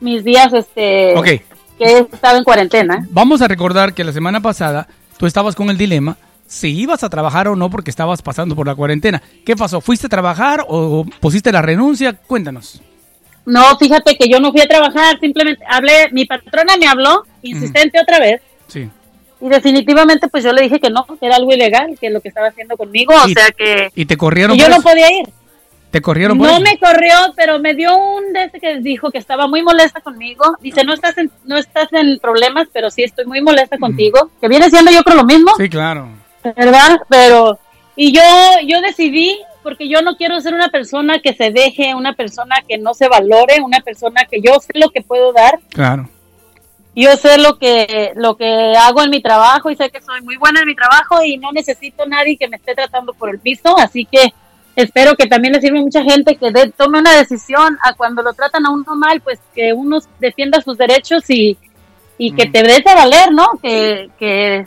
mis 0.00 0.22
días, 0.22 0.52
este, 0.52 1.16
Ok. 1.16 1.24
que 1.24 1.42
he 1.84 1.98
estado 1.98 2.38
en 2.38 2.44
cuarentena. 2.44 3.04
Vamos 3.10 3.42
a 3.42 3.48
recordar 3.48 3.92
que 3.92 4.04
la 4.04 4.12
semana 4.12 4.40
pasada 4.40 4.86
tú 5.24 5.28
estabas 5.28 5.54
con 5.54 5.70
el 5.70 5.78
dilema 5.78 6.18
si 6.46 6.68
ibas 6.68 7.02
a 7.02 7.08
trabajar 7.08 7.48
o 7.48 7.56
no 7.56 7.70
porque 7.70 7.88
estabas 7.88 8.20
pasando 8.20 8.54
por 8.54 8.66
la 8.66 8.74
cuarentena. 8.74 9.22
¿Qué 9.46 9.56
pasó? 9.56 9.80
¿Fuiste 9.80 10.06
a 10.06 10.10
trabajar 10.10 10.66
o 10.68 11.06
pusiste 11.18 11.50
la 11.50 11.62
renuncia? 11.62 12.12
Cuéntanos. 12.12 12.82
No, 13.46 13.74
fíjate 13.78 14.18
que 14.18 14.28
yo 14.28 14.38
no 14.38 14.52
fui 14.52 14.60
a 14.60 14.66
trabajar, 14.66 15.18
simplemente 15.20 15.64
hablé, 15.66 16.10
mi 16.12 16.26
patrona 16.26 16.76
me 16.76 16.86
habló, 16.86 17.22
insistente 17.40 17.98
otra 17.98 18.18
vez, 18.18 18.42
Sí. 18.66 18.90
Y 19.40 19.48
definitivamente 19.48 20.28
pues 20.28 20.44
yo 20.44 20.52
le 20.52 20.60
dije 20.60 20.78
que 20.78 20.90
no, 20.90 21.06
que 21.06 21.24
era 21.24 21.36
algo 21.36 21.54
ilegal, 21.54 21.96
que 21.98 22.10
lo 22.10 22.20
que 22.20 22.28
estaba 22.28 22.48
haciendo 22.48 22.76
conmigo, 22.76 23.14
o 23.14 23.28
sea 23.28 23.50
que 23.56 23.90
Y 23.94 24.04
te 24.04 24.18
corrieron 24.18 24.56
y 24.56 24.60
yo 24.60 24.68
no 24.68 24.82
podía 24.82 25.10
ir. 25.10 25.26
Te 25.94 26.02
corrieron 26.02 26.36
por 26.36 26.48
No 26.48 26.54
eso. 26.54 26.60
me 26.62 26.76
corrió, 26.76 27.14
pero 27.36 27.60
me 27.60 27.72
dio 27.72 27.96
un 27.96 28.32
de 28.32 28.46
ese 28.46 28.58
que 28.58 28.78
dijo 28.80 29.12
que 29.12 29.18
estaba 29.18 29.46
muy 29.46 29.62
molesta 29.62 30.00
conmigo. 30.00 30.56
Dice, 30.60 30.82
no 30.82 30.92
estás 30.92 31.16
en, 31.18 31.30
no 31.44 31.56
estás 31.56 31.86
en 31.92 32.18
problemas, 32.18 32.66
pero 32.72 32.90
sí 32.90 33.04
estoy 33.04 33.26
muy 33.26 33.40
molesta 33.40 33.78
contigo. 33.78 34.28
Que 34.40 34.48
viene 34.48 34.68
siendo 34.70 34.90
yo 34.90 35.04
creo 35.04 35.18
lo 35.18 35.24
mismo, 35.24 35.52
Sí, 35.56 35.68
claro. 35.68 36.08
¿verdad? 36.56 36.98
Pero, 37.08 37.60
y 37.94 38.10
yo, 38.10 38.22
yo 38.66 38.80
decidí, 38.80 39.38
porque 39.62 39.88
yo 39.88 40.02
no 40.02 40.16
quiero 40.16 40.40
ser 40.40 40.54
una 40.54 40.68
persona 40.68 41.20
que 41.20 41.32
se 41.32 41.52
deje, 41.52 41.94
una 41.94 42.14
persona 42.14 42.56
que 42.68 42.76
no 42.76 42.92
se 42.94 43.06
valore, 43.06 43.60
una 43.62 43.78
persona 43.78 44.24
que 44.28 44.40
yo 44.40 44.58
sé 44.58 44.72
lo 44.76 44.90
que 44.90 45.00
puedo 45.00 45.32
dar. 45.32 45.60
Claro. 45.68 46.08
Yo 46.96 47.16
sé 47.16 47.38
lo 47.38 47.56
que, 47.56 48.10
lo 48.16 48.36
que 48.36 48.74
hago 48.76 49.00
en 49.00 49.10
mi 49.10 49.22
trabajo 49.22 49.70
y 49.70 49.76
sé 49.76 49.90
que 49.90 50.00
soy 50.02 50.22
muy 50.22 50.38
buena 50.38 50.58
en 50.58 50.66
mi 50.66 50.74
trabajo 50.74 51.22
y 51.22 51.36
no 51.38 51.52
necesito 51.52 52.04
nadie 52.04 52.36
que 52.36 52.48
me 52.48 52.56
esté 52.56 52.74
tratando 52.74 53.14
por 53.14 53.30
el 53.30 53.38
piso, 53.38 53.78
así 53.78 54.04
que 54.10 54.34
espero 54.76 55.14
que 55.16 55.26
también 55.26 55.52
le 55.54 55.60
sirva 55.60 55.78
a 55.78 55.82
mucha 55.82 56.02
gente 56.02 56.36
que 56.36 56.50
de- 56.50 56.70
tome 56.76 56.98
una 56.98 57.12
decisión 57.16 57.76
a 57.82 57.94
cuando 57.94 58.22
lo 58.22 58.32
tratan 58.34 58.66
a 58.66 58.70
uno 58.70 58.96
mal, 58.96 59.20
pues 59.20 59.38
que 59.54 59.72
uno 59.72 59.98
defienda 60.20 60.60
sus 60.60 60.76
derechos 60.78 61.28
y, 61.30 61.56
y 62.18 62.32
que 62.32 62.46
te 62.46 62.62
des 62.62 62.86
a 62.86 62.94
valer, 62.94 63.32
¿no? 63.32 63.48
Que, 63.62 64.10
que 64.18 64.66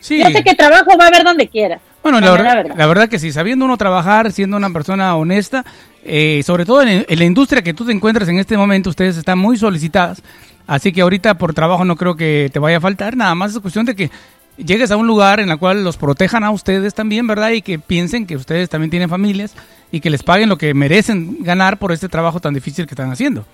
Sí. 0.00 0.18
yo 0.22 0.28
sé 0.30 0.42
que 0.44 0.54
trabajo 0.54 0.90
va 0.98 1.04
a 1.04 1.08
haber 1.08 1.24
donde 1.24 1.48
quiera. 1.48 1.80
Bueno, 2.02 2.20
la, 2.20 2.32
verdad, 2.32 2.66
la 2.76 2.86
verdad 2.86 3.08
que 3.08 3.18
sí, 3.18 3.32
sabiendo 3.32 3.64
uno 3.64 3.78
trabajar, 3.78 4.30
siendo 4.30 4.58
una 4.58 4.68
persona 4.70 5.16
honesta, 5.16 5.64
eh, 6.04 6.42
sobre 6.44 6.66
todo 6.66 6.82
en, 6.82 7.06
en 7.08 7.18
la 7.18 7.24
industria 7.24 7.62
que 7.62 7.72
tú 7.72 7.86
te 7.86 7.92
encuentras 7.92 8.28
en 8.28 8.38
este 8.38 8.58
momento, 8.58 8.90
ustedes 8.90 9.16
están 9.16 9.38
muy 9.38 9.56
solicitadas, 9.56 10.22
así 10.66 10.92
que 10.92 11.00
ahorita 11.00 11.38
por 11.38 11.54
trabajo 11.54 11.86
no 11.86 11.96
creo 11.96 12.14
que 12.14 12.50
te 12.52 12.58
vaya 12.58 12.76
a 12.76 12.80
faltar, 12.82 13.16
nada 13.16 13.34
más 13.34 13.52
es 13.54 13.58
cuestión 13.60 13.86
de 13.86 13.96
que 13.96 14.10
llegues 14.56 14.90
a 14.90 14.96
un 14.96 15.06
lugar 15.06 15.40
en 15.40 15.50
el 15.50 15.58
cual 15.58 15.84
los 15.84 15.96
protejan 15.96 16.44
a 16.44 16.50
ustedes 16.50 16.94
también, 16.94 17.26
¿verdad? 17.26 17.50
Y 17.50 17.62
que 17.62 17.78
piensen 17.78 18.26
que 18.26 18.36
ustedes 18.36 18.68
también 18.68 18.90
tienen 18.90 19.08
familias 19.08 19.54
y 19.90 20.00
que 20.00 20.10
les 20.10 20.22
paguen 20.22 20.48
lo 20.48 20.58
que 20.58 20.74
merecen 20.74 21.42
ganar 21.42 21.78
por 21.78 21.92
este 21.92 22.08
trabajo 22.08 22.40
tan 22.40 22.54
difícil 22.54 22.86
que 22.86 22.94
están 22.94 23.10
haciendo. 23.10 23.44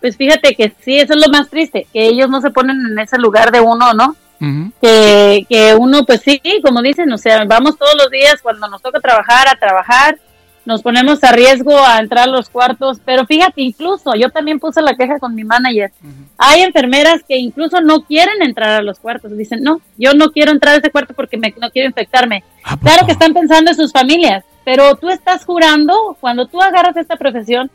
Pues 0.00 0.16
fíjate 0.16 0.54
que 0.54 0.72
sí, 0.80 0.98
eso 0.98 1.14
es 1.14 1.26
lo 1.26 1.32
más 1.32 1.48
triste, 1.48 1.86
que 1.92 2.06
ellos 2.06 2.28
no 2.28 2.40
se 2.40 2.50
ponen 2.50 2.76
en 2.86 2.98
ese 2.98 3.18
lugar 3.18 3.50
de 3.50 3.60
uno, 3.60 3.94
¿no? 3.94 4.16
Ujú. 4.38 4.70
que, 4.82 5.46
que 5.48 5.74
uno, 5.74 6.04
pues 6.04 6.20
sí, 6.20 6.38
como 6.62 6.82
dicen, 6.82 7.10
o 7.10 7.16
sea, 7.16 7.42
vamos 7.46 7.78
todos 7.78 7.94
los 7.96 8.10
días 8.10 8.42
cuando 8.42 8.68
nos 8.68 8.82
toca 8.82 9.00
trabajar 9.00 9.48
a 9.48 9.58
trabajar, 9.58 10.18
nos 10.66 10.82
ponemos 10.82 11.22
a 11.24 11.32
riesgo 11.32 11.78
a 11.78 11.98
entrar 11.98 12.28
a 12.28 12.30
los 12.30 12.50
cuartos, 12.50 13.00
pero 13.04 13.24
fíjate, 13.24 13.62
incluso 13.62 14.14
yo 14.14 14.30
también 14.30 14.58
puse 14.58 14.82
la 14.82 14.94
queja 14.94 15.18
con 15.18 15.34
mi 15.34 15.44
manager. 15.44 15.92
Hay 16.36 16.62
enfermeras 16.62 17.22
que 17.26 17.38
incluso 17.38 17.80
no 17.80 18.02
quieren 18.02 18.42
entrar 18.42 18.70
a 18.70 18.82
los 18.82 18.98
cuartos, 18.98 19.36
dicen, 19.36 19.62
no, 19.62 19.80
yo 19.96 20.12
no 20.14 20.32
quiero 20.32 20.50
entrar 20.50 20.74
a 20.74 20.78
ese 20.78 20.90
cuarto 20.90 21.14
porque 21.14 21.38
me, 21.38 21.54
no 21.60 21.70
quiero 21.70 21.88
infectarme. 21.88 22.42
Claro 22.82 23.06
que 23.06 23.12
están 23.12 23.32
pensando 23.32 23.70
en 23.70 23.76
sus 23.76 23.92
familias, 23.92 24.44
pero 24.64 24.96
tú 24.96 25.08
estás 25.08 25.44
jurando, 25.44 26.16
cuando 26.20 26.46
tú 26.46 26.60
agarras 26.60 26.96
esta 26.96 27.16
profesión, 27.16 27.70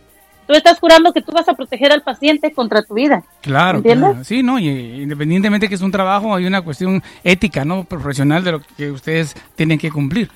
tú 0.46 0.54
estás 0.54 0.78
jurando 0.80 1.14
que 1.14 1.22
tú 1.22 1.32
vas 1.32 1.48
a 1.48 1.54
proteger 1.54 1.94
al 1.94 2.02
paciente 2.02 2.52
contra 2.52 2.84
tu 2.84 2.96
vida. 2.96 3.24
Claro, 3.42 3.78
¿Entiendes? 3.78 4.10
claro. 4.10 4.24
Sí, 4.26 4.44
no, 4.44 4.60
y 4.60 4.68
eh, 4.68 5.02
independientemente 5.04 5.70
que 5.70 5.76
es 5.76 5.82
un 5.82 5.92
trabajo, 5.92 6.36
hay 6.36 6.46
una 6.46 6.62
cuestión 6.62 7.02
ética, 7.24 7.64
¿no? 7.64 7.86
Profesional 7.86 8.44
de 8.44 8.52
lo 8.52 8.62
que 8.62 8.92
ustedes 8.92 9.34
tienen 9.56 9.80
que 9.80 9.90
cumplir. 9.90 10.30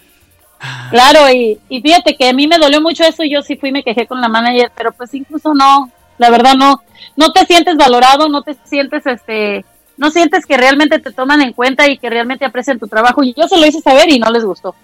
Claro, 0.90 1.30
y, 1.32 1.60
y 1.69 1.82
fíjate 1.82 2.15
que 2.15 2.30
a 2.30 2.34
mí 2.34 2.48
me 2.48 2.57
dolió 2.57 2.82
mucho 2.82 3.03
eso 3.03 3.23
y 3.23 3.32
yo 3.32 3.41
sí 3.41 3.56
fui 3.56 3.69
y 3.69 3.73
me 3.73 3.84
quejé 3.84 4.07
con 4.07 4.22
la 4.22 4.27
manager, 4.30 4.72
pero 4.76 4.91
pues 4.91 5.14
incluso 5.14 5.53
no, 5.53 5.90
la 6.18 6.30
verdad 6.30 6.56
no, 6.56 6.82
no 7.15 7.32
te 7.32 7.45
sientes 7.45 7.76
valorado, 7.77 8.30
no 8.30 8.41
te 8.41 8.56
sientes 8.65 9.06
este, 9.06 9.65
no 9.98 10.10
sientes 10.11 10.45
que 10.45 10.57
realmente 10.57 10.99
te 10.99 11.11
toman 11.11 11.41
en 11.41 11.53
cuenta 11.53 11.90
y 11.90 11.98
que 11.98 12.10
realmente 12.10 12.45
aprecian 12.45 12.80
tu 12.80 12.88
trabajo. 12.88 13.23
Y 13.23 13.34
yo 13.34 13.48
se 13.48 13.57
lo 13.60 13.65
hice 13.65 13.82
saber 13.82 14.10
y 14.10 14.19
no 14.19 14.30
les 14.32 14.44
gustó. 14.44 14.76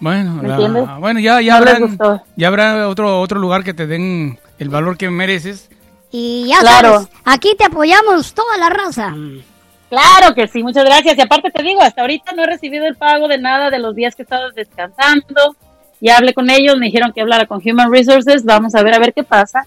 Bueno, 0.00 0.36
bueno, 1.00 1.20
ya, 1.20 1.40
ya, 1.40 1.58
No 1.60 1.66
habrán- 1.66 2.22
ya 2.36 2.48
habrá 2.48 2.88
otro, 2.88 3.20
otro 3.20 3.38
lugar 3.40 3.64
que 3.64 3.72
te 3.74 3.86
den 3.86 4.38
el 4.58 4.68
valor 4.68 4.96
que 4.98 5.08
mereces. 5.10 5.70
Y 6.10 6.46
ya 6.48 6.58
Claro. 6.60 6.92
sabes, 6.94 7.08
aquí 7.24 7.54
te 7.56 7.64
apoyamos 7.64 8.34
toda 8.34 8.56
la 8.58 8.68
raza. 8.68 9.14
Claro 9.94 10.34
que 10.34 10.46
sí, 10.48 10.62
muchas 10.62 10.84
gracias. 10.84 11.16
Y 11.16 11.20
aparte 11.20 11.50
te 11.50 11.62
digo, 11.62 11.82
hasta 11.82 12.00
ahorita 12.02 12.32
no 12.32 12.42
he 12.42 12.46
recibido 12.46 12.86
el 12.86 12.96
pago 12.96 13.28
de 13.28 13.38
nada 13.38 13.70
de 13.70 13.78
los 13.78 13.94
días 13.94 14.14
que 14.14 14.22
he 14.22 14.24
estado 14.24 14.50
descansando. 14.52 15.56
Ya 16.00 16.16
hablé 16.18 16.34
con 16.34 16.50
ellos, 16.50 16.76
me 16.78 16.86
dijeron 16.86 17.12
que 17.12 17.20
hablara 17.20 17.46
con 17.46 17.60
Human 17.64 17.90
Resources, 17.92 18.44
vamos 18.44 18.74
a 18.74 18.82
ver 18.82 18.94
a 18.94 18.98
ver 18.98 19.12
qué 19.14 19.22
pasa. 19.22 19.64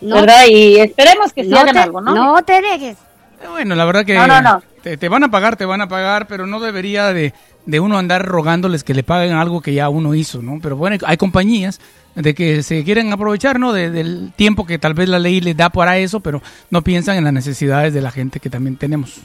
No. 0.00 0.16
¿Verdad? 0.16 0.44
Y 0.48 0.76
esperemos 0.78 1.32
que 1.32 1.44
sí 1.44 1.50
No 1.50 1.60
hagan 1.60 1.74
te- 1.74 1.80
algo, 1.80 2.00
¿no? 2.00 2.14
no 2.14 2.42
te 2.42 2.60
dejes. 2.60 2.96
Bueno, 3.50 3.74
la 3.74 3.84
verdad 3.86 4.04
que 4.04 4.14
No, 4.14 4.26
no, 4.26 4.40
no. 4.42 4.62
Te, 4.82 4.96
te 4.96 5.08
van 5.08 5.24
a 5.24 5.30
pagar, 5.30 5.56
te 5.56 5.64
van 5.64 5.80
a 5.80 5.88
pagar, 5.88 6.26
pero 6.26 6.46
no 6.46 6.60
debería 6.60 7.12
de, 7.12 7.32
de 7.66 7.80
uno 7.80 7.98
andar 7.98 8.24
rogándoles 8.24 8.84
que 8.84 8.94
le 8.94 9.02
paguen 9.02 9.32
algo 9.34 9.60
que 9.62 9.74
ya 9.74 9.88
uno 9.88 10.14
hizo, 10.14 10.40
¿no? 10.42 10.58
Pero 10.62 10.76
bueno, 10.76 10.96
hay 11.06 11.16
compañías 11.16 11.80
de 12.14 12.34
que 12.34 12.62
se 12.62 12.82
quieren 12.84 13.12
aprovechar, 13.12 13.58
¿no? 13.60 13.72
De- 13.72 13.90
del 13.90 14.32
tiempo 14.36 14.66
que 14.66 14.78
tal 14.78 14.94
vez 14.94 15.08
la 15.08 15.18
ley 15.18 15.40
les 15.40 15.56
da 15.56 15.68
para 15.70 15.98
eso, 15.98 16.20
pero 16.20 16.42
no 16.70 16.82
piensan 16.82 17.16
en 17.16 17.24
las 17.24 17.32
necesidades 17.32 17.92
de 17.94 18.00
la 18.02 18.10
gente 18.10 18.40
que 18.40 18.48
también 18.50 18.76
tenemos. 18.76 19.20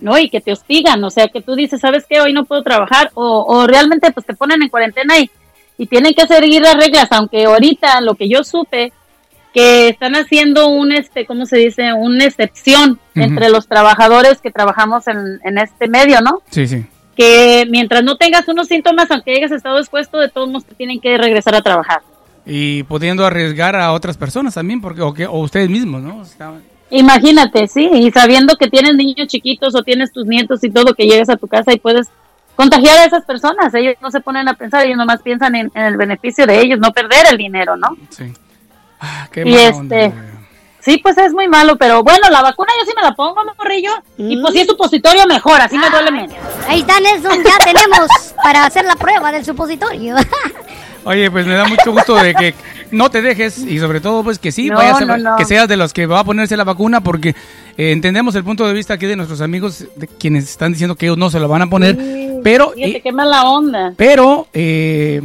¿No? 0.00 0.18
Y 0.18 0.28
que 0.30 0.40
te 0.40 0.52
hostigan, 0.52 1.02
o 1.04 1.10
sea, 1.10 1.28
que 1.28 1.40
tú 1.40 1.54
dices, 1.54 1.80
¿sabes 1.80 2.04
qué? 2.08 2.20
Hoy 2.20 2.32
no 2.32 2.44
puedo 2.44 2.62
trabajar, 2.62 3.10
o, 3.14 3.44
o 3.46 3.66
realmente 3.66 4.10
pues 4.12 4.26
te 4.26 4.34
ponen 4.34 4.62
en 4.62 4.68
cuarentena 4.68 5.18
y, 5.18 5.30
y 5.78 5.86
tienen 5.86 6.14
que 6.14 6.26
seguir 6.26 6.62
las 6.62 6.74
reglas, 6.76 7.08
aunque 7.10 7.44
ahorita 7.44 8.00
lo 8.00 8.14
que 8.14 8.28
yo 8.28 8.44
supe, 8.44 8.92
que 9.52 9.88
están 9.88 10.16
haciendo 10.16 10.68
un, 10.68 10.90
este, 10.92 11.26
¿cómo 11.26 11.46
se 11.46 11.56
dice? 11.58 11.92
Una 11.94 12.24
excepción 12.24 12.98
entre 13.14 13.48
los 13.50 13.68
trabajadores 13.68 14.40
que 14.40 14.50
trabajamos 14.50 15.06
en, 15.06 15.38
en 15.44 15.58
este 15.58 15.86
medio, 15.88 16.20
¿no? 16.20 16.42
Sí, 16.50 16.66
sí. 16.66 16.84
Que 17.16 17.64
mientras 17.70 18.02
no 18.02 18.16
tengas 18.16 18.48
unos 18.48 18.66
síntomas, 18.66 19.08
aunque 19.12 19.36
hayas 19.36 19.52
estado 19.52 19.78
expuesto, 19.78 20.18
de 20.18 20.28
todos 20.28 20.48
modos 20.48 20.64
te 20.64 20.74
tienen 20.74 21.00
que 21.00 21.16
regresar 21.16 21.54
a 21.54 21.62
trabajar. 21.62 22.00
Y 22.44 22.82
pudiendo 22.82 23.24
arriesgar 23.24 23.76
a 23.76 23.92
otras 23.92 24.16
personas 24.18 24.54
también, 24.54 24.80
porque 24.80 25.02
o, 25.02 25.14
que, 25.14 25.26
o 25.26 25.38
ustedes 25.38 25.70
mismos, 25.70 26.02
¿no? 26.02 26.22
Está- 26.22 26.54
Imagínate, 26.90 27.66
sí, 27.66 27.88
y 27.92 28.10
sabiendo 28.10 28.56
que 28.56 28.68
tienes 28.68 28.94
niños 28.94 29.26
chiquitos 29.26 29.74
o 29.74 29.82
tienes 29.82 30.12
tus 30.12 30.26
nietos 30.26 30.62
y 30.62 30.70
todo, 30.70 30.94
que 30.94 31.06
llegas 31.06 31.28
a 31.28 31.36
tu 31.36 31.48
casa 31.48 31.72
y 31.72 31.78
puedes 31.78 32.08
contagiar 32.54 32.98
a 32.98 33.04
esas 33.04 33.24
personas. 33.24 33.74
Ellos 33.74 33.94
no 34.00 34.10
se 34.10 34.20
ponen 34.20 34.48
a 34.48 34.54
pensar, 34.54 34.84
ellos 34.84 34.96
nomás 34.96 35.22
piensan 35.22 35.54
en, 35.54 35.72
en 35.74 35.82
el 35.82 35.96
beneficio 35.96 36.46
de 36.46 36.60
ellos, 36.60 36.78
no 36.78 36.92
perder 36.92 37.26
el 37.30 37.36
dinero, 37.36 37.76
¿no? 37.76 37.96
Sí. 38.10 38.32
Ah, 39.00 39.28
qué 39.30 39.42
y 39.44 39.54
este, 39.54 40.06
onda. 40.06 40.12
sí, 40.80 40.98
pues 40.98 41.18
es 41.18 41.32
muy 41.32 41.48
malo, 41.48 41.76
pero 41.76 42.02
bueno, 42.02 42.30
la 42.30 42.42
vacuna 42.42 42.72
yo 42.78 42.86
sí 42.86 42.92
me 42.96 43.02
la 43.02 43.14
pongo, 43.14 43.42
morrillo, 43.58 43.90
y 44.16 44.40
pues 44.40 44.54
si 44.54 44.60
es 44.60 44.66
supositorio 44.66 45.26
mejor, 45.26 45.60
así 45.60 45.76
me 45.76 45.90
duele 45.90 46.10
menos. 46.10 46.36
Ahí 46.68 46.80
está 46.80 47.00
Nelson, 47.00 47.42
ya 47.44 47.58
tenemos 47.64 48.08
para 48.42 48.64
hacer 48.64 48.84
la 48.84 48.96
prueba 48.96 49.30
del 49.32 49.44
supositorio. 49.44 50.16
Oye, 51.04 51.30
pues 51.30 51.46
me 51.46 51.54
da 51.54 51.66
mucho 51.66 51.92
gusto 51.92 52.14
de 52.16 52.34
que 52.34 52.54
no 52.90 53.10
te 53.10 53.20
dejes 53.22 53.58
y 53.58 53.78
sobre 53.78 54.00
todo 54.00 54.24
pues 54.24 54.38
que 54.38 54.50
sí, 54.52 54.68
No, 54.68 54.76
vayas 54.76 55.02
a- 55.02 55.04
no, 55.04 55.16
no. 55.18 55.36
que 55.36 55.44
seas 55.44 55.68
de 55.68 55.76
los 55.76 55.92
que 55.92 56.06
va 56.06 56.20
a 56.20 56.24
ponerse 56.24 56.56
la 56.56 56.64
vacuna 56.64 57.02
porque 57.02 57.30
eh, 57.76 57.92
entendemos 57.92 58.34
el 58.36 58.44
punto 58.44 58.66
de 58.66 58.72
vista 58.72 58.94
aquí 58.94 59.06
de 59.06 59.16
nuestros 59.16 59.40
amigos 59.40 59.84
de 59.96 60.06
quienes 60.06 60.44
están 60.44 60.72
diciendo 60.72 60.94
que 60.94 61.06
ellos 61.06 61.18
no 61.18 61.28
se 61.30 61.40
lo 61.40 61.48
van 61.48 61.62
a 61.62 61.66
poner, 61.68 61.98
pero 62.42 62.70
Fíjate 62.72 63.08
eh, 63.08 63.12
mala 63.12 63.44
onda. 63.44 63.92
pero 63.96 64.46
eh, 64.54 65.20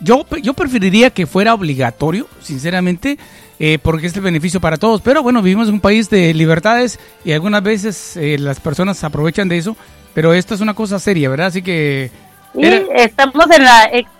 yo 0.00 0.26
yo 0.42 0.52
preferiría 0.54 1.10
que 1.10 1.26
fuera 1.26 1.54
obligatorio, 1.54 2.26
sinceramente, 2.40 3.16
eh, 3.58 3.78
porque 3.80 4.08
es 4.08 4.16
el 4.16 4.22
beneficio 4.22 4.60
para 4.60 4.76
todos. 4.76 5.00
Pero 5.00 5.22
bueno, 5.22 5.40
vivimos 5.40 5.68
en 5.68 5.74
un 5.74 5.80
país 5.80 6.10
de 6.10 6.34
libertades 6.34 6.98
y 7.24 7.32
algunas 7.32 7.62
veces 7.62 8.16
eh, 8.18 8.36
las 8.38 8.60
personas 8.60 8.98
se 8.98 9.06
aprovechan 9.06 9.48
de 9.48 9.56
eso, 9.58 9.76
pero 10.12 10.34
esto 10.34 10.54
es 10.54 10.60
una 10.60 10.74
cosa 10.74 10.98
seria, 10.98 11.30
¿verdad? 11.30 11.46
Así 11.46 11.62
que 11.62 12.10
Y 12.54 12.66
era- 12.66 12.82
estamos 12.96 13.46
en 13.56 13.64
la 13.64 13.88
ex- 13.92 14.10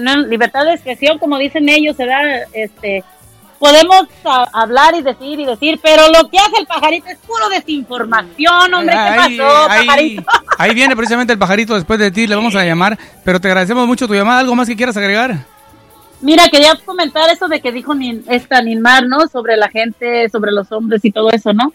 no, 0.00 0.16
libertad 0.26 0.64
de 0.64 0.72
expresión, 0.74 1.18
como 1.18 1.38
dicen 1.38 1.68
ellos, 1.68 1.96
se 1.96 2.06
da, 2.06 2.20
este, 2.52 3.04
podemos 3.58 4.06
a- 4.24 4.48
hablar 4.52 4.94
y 4.94 5.02
decir 5.02 5.40
y 5.40 5.44
decir, 5.44 5.78
pero 5.82 6.02
lo 6.08 6.28
que 6.28 6.38
hace 6.38 6.60
el 6.60 6.66
pajarito 6.66 7.08
es 7.08 7.18
puro 7.18 7.48
desinformación, 7.50 8.72
hombre, 8.74 8.94
¿qué 8.94 8.98
Ahí, 9.00 9.38
pasó, 9.38 9.70
ahí- 9.70 9.86
pajarito? 9.86 10.22
ahí 10.58 10.74
viene 10.74 10.96
precisamente 10.96 11.32
el 11.32 11.38
pajarito 11.38 11.74
después 11.74 11.98
de 11.98 12.10
ti, 12.10 12.26
le 12.26 12.34
vamos 12.36 12.54
a 12.54 12.64
llamar, 12.64 12.98
pero 13.24 13.40
te 13.40 13.48
agradecemos 13.48 13.86
mucho 13.86 14.06
tu 14.06 14.14
llamada. 14.14 14.40
¿Algo 14.40 14.54
más 14.54 14.68
que 14.68 14.76
quieras 14.76 14.96
agregar? 14.96 15.36
Mira, 16.20 16.48
quería 16.48 16.74
comentar 16.84 17.30
eso 17.30 17.46
de 17.46 17.60
que 17.60 17.70
dijo 17.70 17.94
Nin- 17.94 18.24
esta 18.28 18.60
Ninmar, 18.60 19.06
¿no? 19.06 19.28
Sobre 19.28 19.56
la 19.56 19.68
gente, 19.68 20.28
sobre 20.28 20.50
los 20.50 20.70
hombres 20.72 21.04
y 21.04 21.12
todo 21.12 21.30
eso, 21.30 21.52
¿no? 21.52 21.72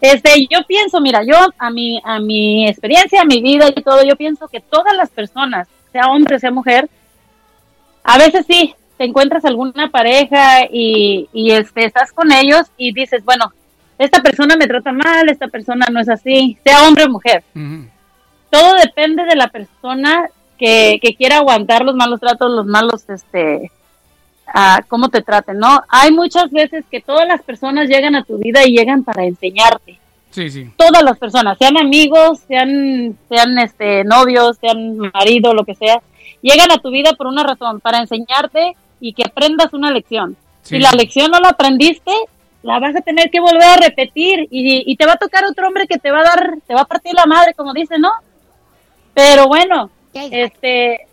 Este, 0.00 0.46
yo 0.50 0.60
pienso, 0.66 1.00
mira, 1.00 1.22
yo 1.24 1.36
a 1.58 1.70
mi, 1.70 2.00
a 2.04 2.18
mi 2.20 2.68
experiencia, 2.68 3.20
a 3.22 3.24
mi 3.24 3.40
vida 3.40 3.66
y 3.74 3.82
todo, 3.82 4.04
yo 4.04 4.16
pienso 4.16 4.46
que 4.48 4.60
todas 4.60 4.96
las 4.96 5.10
personas, 5.10 5.68
sea 5.92 6.06
hombre, 6.08 6.38
sea 6.40 6.50
mujer, 6.50 6.88
a 8.04 8.18
veces 8.18 8.46
sí, 8.46 8.74
te 8.96 9.04
encuentras 9.04 9.44
alguna 9.44 9.90
pareja 9.90 10.64
y, 10.70 11.28
y 11.32 11.52
este, 11.52 11.84
estás 11.84 12.12
con 12.12 12.32
ellos 12.32 12.66
y 12.76 12.92
dices, 12.92 13.24
bueno, 13.24 13.52
esta 13.98 14.22
persona 14.22 14.56
me 14.56 14.66
trata 14.66 14.92
mal, 14.92 15.28
esta 15.28 15.48
persona 15.48 15.86
no 15.90 16.00
es 16.00 16.08
así, 16.08 16.58
sea 16.64 16.86
hombre 16.86 17.04
o 17.04 17.10
mujer. 17.10 17.44
Todo 18.50 18.74
depende 18.74 19.24
de 19.24 19.36
la 19.36 19.48
persona 19.48 20.28
que, 20.58 20.98
que 21.00 21.14
quiera 21.14 21.38
aguantar 21.38 21.84
los 21.84 21.94
malos 21.94 22.20
tratos, 22.20 22.50
los 22.50 22.66
malos, 22.66 23.08
este, 23.08 23.70
a 24.46 24.82
cómo 24.88 25.08
te 25.08 25.22
traten, 25.22 25.58
¿no? 25.58 25.82
Hay 25.88 26.10
muchas 26.10 26.50
veces 26.50 26.84
que 26.90 27.00
todas 27.00 27.26
las 27.26 27.42
personas 27.42 27.88
llegan 27.88 28.14
a 28.14 28.24
tu 28.24 28.38
vida 28.38 28.64
y 28.66 28.76
llegan 28.76 29.04
para 29.04 29.24
enseñarte. 29.24 29.98
Sí, 30.30 30.50
sí. 30.50 30.70
Todas 30.76 31.02
las 31.02 31.18
personas, 31.18 31.58
sean 31.58 31.78
amigos, 31.78 32.40
sean, 32.48 33.16
sean 33.28 33.58
este, 33.58 34.04
novios, 34.04 34.56
sean 34.58 34.96
marido, 35.12 35.52
lo 35.54 35.64
que 35.64 35.74
sea, 35.74 36.00
llegan 36.42 36.70
a 36.70 36.78
tu 36.78 36.90
vida 36.90 37.12
por 37.14 37.26
una 37.26 37.42
razón, 37.42 37.80
para 37.80 37.98
enseñarte 37.98 38.76
y 39.00 39.14
que 39.14 39.24
aprendas 39.24 39.72
una 39.72 39.90
lección. 39.90 40.36
Sí. 40.62 40.76
Si 40.76 40.82
la 40.82 40.90
lección 40.92 41.30
no 41.30 41.40
la 41.40 41.50
aprendiste, 41.50 42.12
la 42.62 42.78
vas 42.78 42.94
a 42.94 43.00
tener 43.00 43.30
que 43.30 43.40
volver 43.40 43.64
a 43.64 43.76
repetir 43.76 44.46
y, 44.50 44.84
y 44.86 44.96
te 44.96 45.06
va 45.06 45.14
a 45.14 45.16
tocar 45.16 45.44
otro 45.44 45.66
hombre 45.66 45.86
que 45.86 45.98
te 45.98 46.10
va 46.10 46.20
a 46.20 46.24
dar, 46.24 46.58
te 46.66 46.74
va 46.74 46.82
a 46.82 46.86
partir 46.86 47.14
la 47.14 47.26
madre, 47.26 47.54
como 47.54 47.72
dice, 47.72 47.98
¿no? 47.98 48.10
Pero 49.14 49.46
bueno, 49.46 49.90
este, 50.14 51.06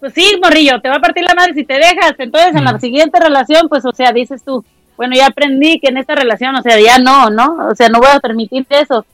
pues 0.00 0.14
sí, 0.14 0.38
morrillo, 0.42 0.80
te 0.80 0.88
va 0.88 0.96
a 0.96 1.00
partir 1.00 1.22
la 1.22 1.34
madre 1.34 1.54
si 1.54 1.64
te 1.64 1.74
dejas. 1.74 2.14
Entonces, 2.18 2.54
en 2.54 2.64
la 2.64 2.78
siguiente 2.80 3.20
relación, 3.20 3.68
pues, 3.68 3.84
o 3.84 3.92
sea, 3.92 4.12
dices 4.12 4.42
tú, 4.44 4.64
bueno, 4.96 5.14
ya 5.16 5.26
aprendí 5.26 5.78
que 5.78 5.88
en 5.88 5.96
esta 5.96 6.14
relación, 6.14 6.54
o 6.56 6.62
sea, 6.62 6.78
ya 6.80 6.98
no, 6.98 7.30
¿no? 7.30 7.68
O 7.70 7.74
sea, 7.74 7.88
no 7.88 7.98
voy 7.98 8.08
a 8.12 8.20
permitir 8.20 8.66
eso. 8.70 9.04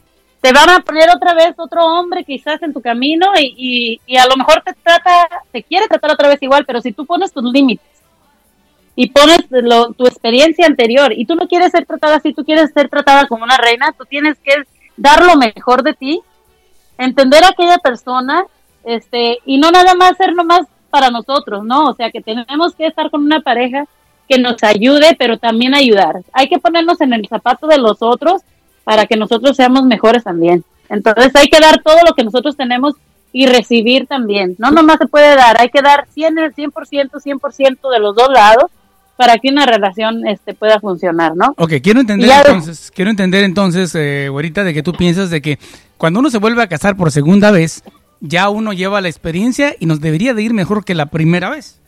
Te 0.41 0.53
van 0.53 0.71
a 0.71 0.81
poner 0.81 1.09
otra 1.11 1.35
vez 1.35 1.55
otro 1.57 1.85
hombre 1.85 2.23
quizás 2.25 2.63
en 2.63 2.73
tu 2.73 2.81
camino 2.81 3.27
y, 3.39 3.55
y, 3.57 4.01
y 4.07 4.17
a 4.17 4.27
lo 4.27 4.37
mejor 4.37 4.63
te 4.65 4.73
trata, 4.73 5.29
te 5.51 5.63
quiere 5.65 5.89
tratar 5.89 6.13
otra 6.13 6.29
vez 6.29 6.41
igual, 6.43 6.65
pero 6.65 6.81
si 6.81 6.93
tú 6.93 7.05
pones 7.07 7.33
tus 7.33 7.43
límites 7.43 7.85
y 8.95 9.11
pones 9.11 9.39
lo- 9.51 9.93
tu 9.93 10.07
experiencia 10.07 10.67
anterior 10.67 11.13
y 11.13 11.25
tú 11.25 11.35
no 11.35 11.49
quieres 11.49 11.73
ser 11.73 11.87
tratada 11.87 12.17
así, 12.17 12.33
tú 12.33 12.45
quieres 12.45 12.71
ser 12.73 12.89
tratada 12.89 13.27
como 13.27 13.45
una 13.45 13.57
reina, 13.57 13.93
tú 13.99 14.05
tienes 14.05 14.39
que 14.39 14.55
dar 14.97 15.25
lo 15.25 15.37
mejor 15.37 15.83
de 15.83 15.95
ti, 15.95 16.21
entender 16.99 17.43
a 17.45 17.49
aquella 17.49 17.79
persona, 17.79 18.45
este, 18.85 19.39
y 19.45 19.59
no 19.59 19.71
nada 19.71 19.95
más 19.95 20.17
ser 20.17 20.35
nomás 20.35 20.67
para 20.91 21.11
nosotros, 21.11 21.65
¿no? 21.65 21.87
O 21.87 21.95
sea, 21.95 22.11
que 22.11 22.21
tenemos 22.21 22.75
que 22.75 22.87
estar 22.87 23.11
con 23.11 23.23
una 23.23 23.41
pareja 23.41 23.87
que 24.29 24.39
nos 24.39 24.63
ayude, 24.63 25.15
pero 25.19 25.37
también 25.39 25.75
ayudar. 25.75 26.23
Hay 26.33 26.49
que 26.49 26.59
ponernos 26.59 27.01
en 27.01 27.13
el 27.13 27.27
zapato 27.29 27.67
de 27.67 27.79
los 27.79 28.03
otros 28.03 28.43
para 28.89 29.05
que 29.05 29.17
nosotros 29.19 29.55
seamos 29.55 29.85
mejores 29.85 30.25
también. 30.25 30.65
Entonces 30.89 31.31
hay 31.37 31.49
que 31.49 31.61
dar 31.61 31.83
todo 31.83 31.99
lo 32.09 32.15
que 32.15 32.25
nosotros 32.25 32.57
tenemos 32.57 32.95
y 33.35 33.45
recibir 33.47 34.07
también. 34.07 34.55
No 34.57 34.71
nomás 34.71 34.97
se 34.99 35.07
puede 35.07 35.37
dar, 35.37 35.61
hay 35.61 35.69
que 35.69 35.83
dar 35.83 36.07
100, 36.15 36.39
el 36.39 36.55
100%, 36.55 37.11
100% 37.23 37.91
de 37.93 37.99
los 37.99 38.17
dos 38.17 38.29
lados 38.33 38.71
para 39.19 39.37
que 39.37 39.51
una 39.51 39.67
relación 39.67 40.27
este, 40.27 40.55
pueda 40.55 40.81
funcionar, 40.81 41.37
¿no? 41.37 41.53
Ok, 41.59 41.75
quiero 41.83 42.01
entender 42.01 42.31
ya- 42.31 42.41
entonces, 42.41 42.91
quiero 42.95 43.11
entender 43.11 43.45
entonces, 43.45 43.95
eh, 43.95 44.31
güerita, 44.31 44.65
de 44.65 44.73
que 44.73 44.83
tú 44.83 44.95
piensas 44.95 45.29
de 45.29 45.43
que 45.43 45.59
cuando 45.99 46.21
uno 46.21 46.31
se 46.31 46.39
vuelve 46.39 46.63
a 46.63 46.67
casar 46.69 46.97
por 46.97 47.13
segunda 47.13 47.51
vez, 47.51 47.83
ya 48.21 48.49
uno 48.49 48.73
lleva 48.73 49.03
la 49.03 49.09
experiencia 49.09 49.75
y 49.79 49.85
nos 49.85 50.01
debería 50.01 50.33
de 50.33 50.41
ir 50.45 50.55
mejor 50.55 50.83
que 50.83 50.95
la 50.95 51.07
primera 51.07 51.51
vez. 51.51 51.79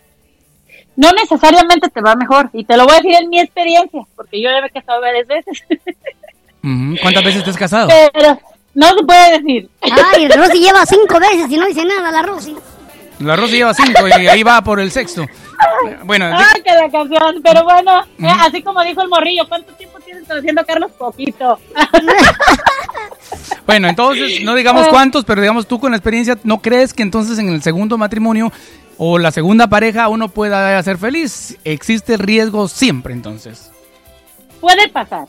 No 0.97 1.13
necesariamente 1.13 1.89
te 1.89 2.03
va 2.03 2.15
mejor, 2.15 2.51
y 2.53 2.65
te 2.65 2.77
lo 2.77 2.85
voy 2.85 2.93
a 2.93 2.97
decir 2.97 3.15
en 3.23 3.31
mi 3.31 3.41
experiencia, 3.41 4.03
porque 4.17 4.43
yo 4.43 4.51
ya 4.51 4.61
me 4.61 4.67
he 4.67 4.71
casado 4.71 5.01
varias 5.01 5.27
veces. 5.27 5.63
¿Cuántas 7.03 7.25
veces 7.25 7.47
has 7.49 7.57
casado? 7.57 7.89
Pero 8.13 8.39
no 8.75 8.89
se 8.89 9.05
puede 9.05 9.39
decir. 9.41 9.71
Ay, 9.83 10.29
Rosy 10.29 10.59
lleva 10.61 10.85
cinco 10.87 11.19
veces 11.19 11.51
y 11.51 11.57
no 11.57 11.67
dice 11.67 11.85
nada 11.85 12.11
la 12.11 12.23
Rosy. 12.23 12.55
La 13.19 13.37
Rosy 13.37 13.57
lleva 13.57 13.75
cinco 13.75 14.09
y 14.09 14.13
ahí 14.29 14.43
va 14.43 14.63
por 14.63 14.81
el 14.81 14.91
sexto. 14.91 15.27
Bueno, 16.05 16.27
de- 16.27 16.35
Ah, 16.35 16.53
que 16.65 16.73
la 16.73 16.91
canción, 16.91 17.43
pero 17.43 17.65
bueno, 17.65 18.01
eh, 18.19 18.29
así 18.41 18.63
como 18.63 18.83
dijo 18.83 19.03
el 19.03 19.09
morrillo, 19.09 19.47
¿cuánto 19.49 19.73
tiempo 19.75 19.99
tienes 20.01 20.27
conociendo 20.27 20.63
a 20.63 20.65
Carlos? 20.65 20.91
Poquito. 20.93 21.59
bueno, 23.67 23.89
entonces 23.89 24.43
no 24.43 24.55
digamos 24.55 24.89
cuántos, 24.89 25.25
pero 25.25 25.41
digamos 25.41 25.67
tú 25.67 25.79
con 25.79 25.91
la 25.93 25.97
experiencia, 25.99 26.39
¿no 26.45 26.61
crees 26.61 26.95
que 26.95 27.03
entonces 27.03 27.39
en 27.39 27.49
el 27.51 27.63
segundo 27.63 27.99
matrimonio 27.99 28.53
o 28.97 29.19
la 29.19 29.31
segunda 29.31 29.69
pareja 29.69 30.09
uno 30.09 30.29
pueda 30.29 30.83
ser 30.83 30.99
feliz? 30.99 31.57
Existe 31.65 32.17
riesgo 32.17 32.69
siempre 32.69 33.13
entonces. 33.13 33.71
Puede 34.61 34.89
pasar, 34.89 35.27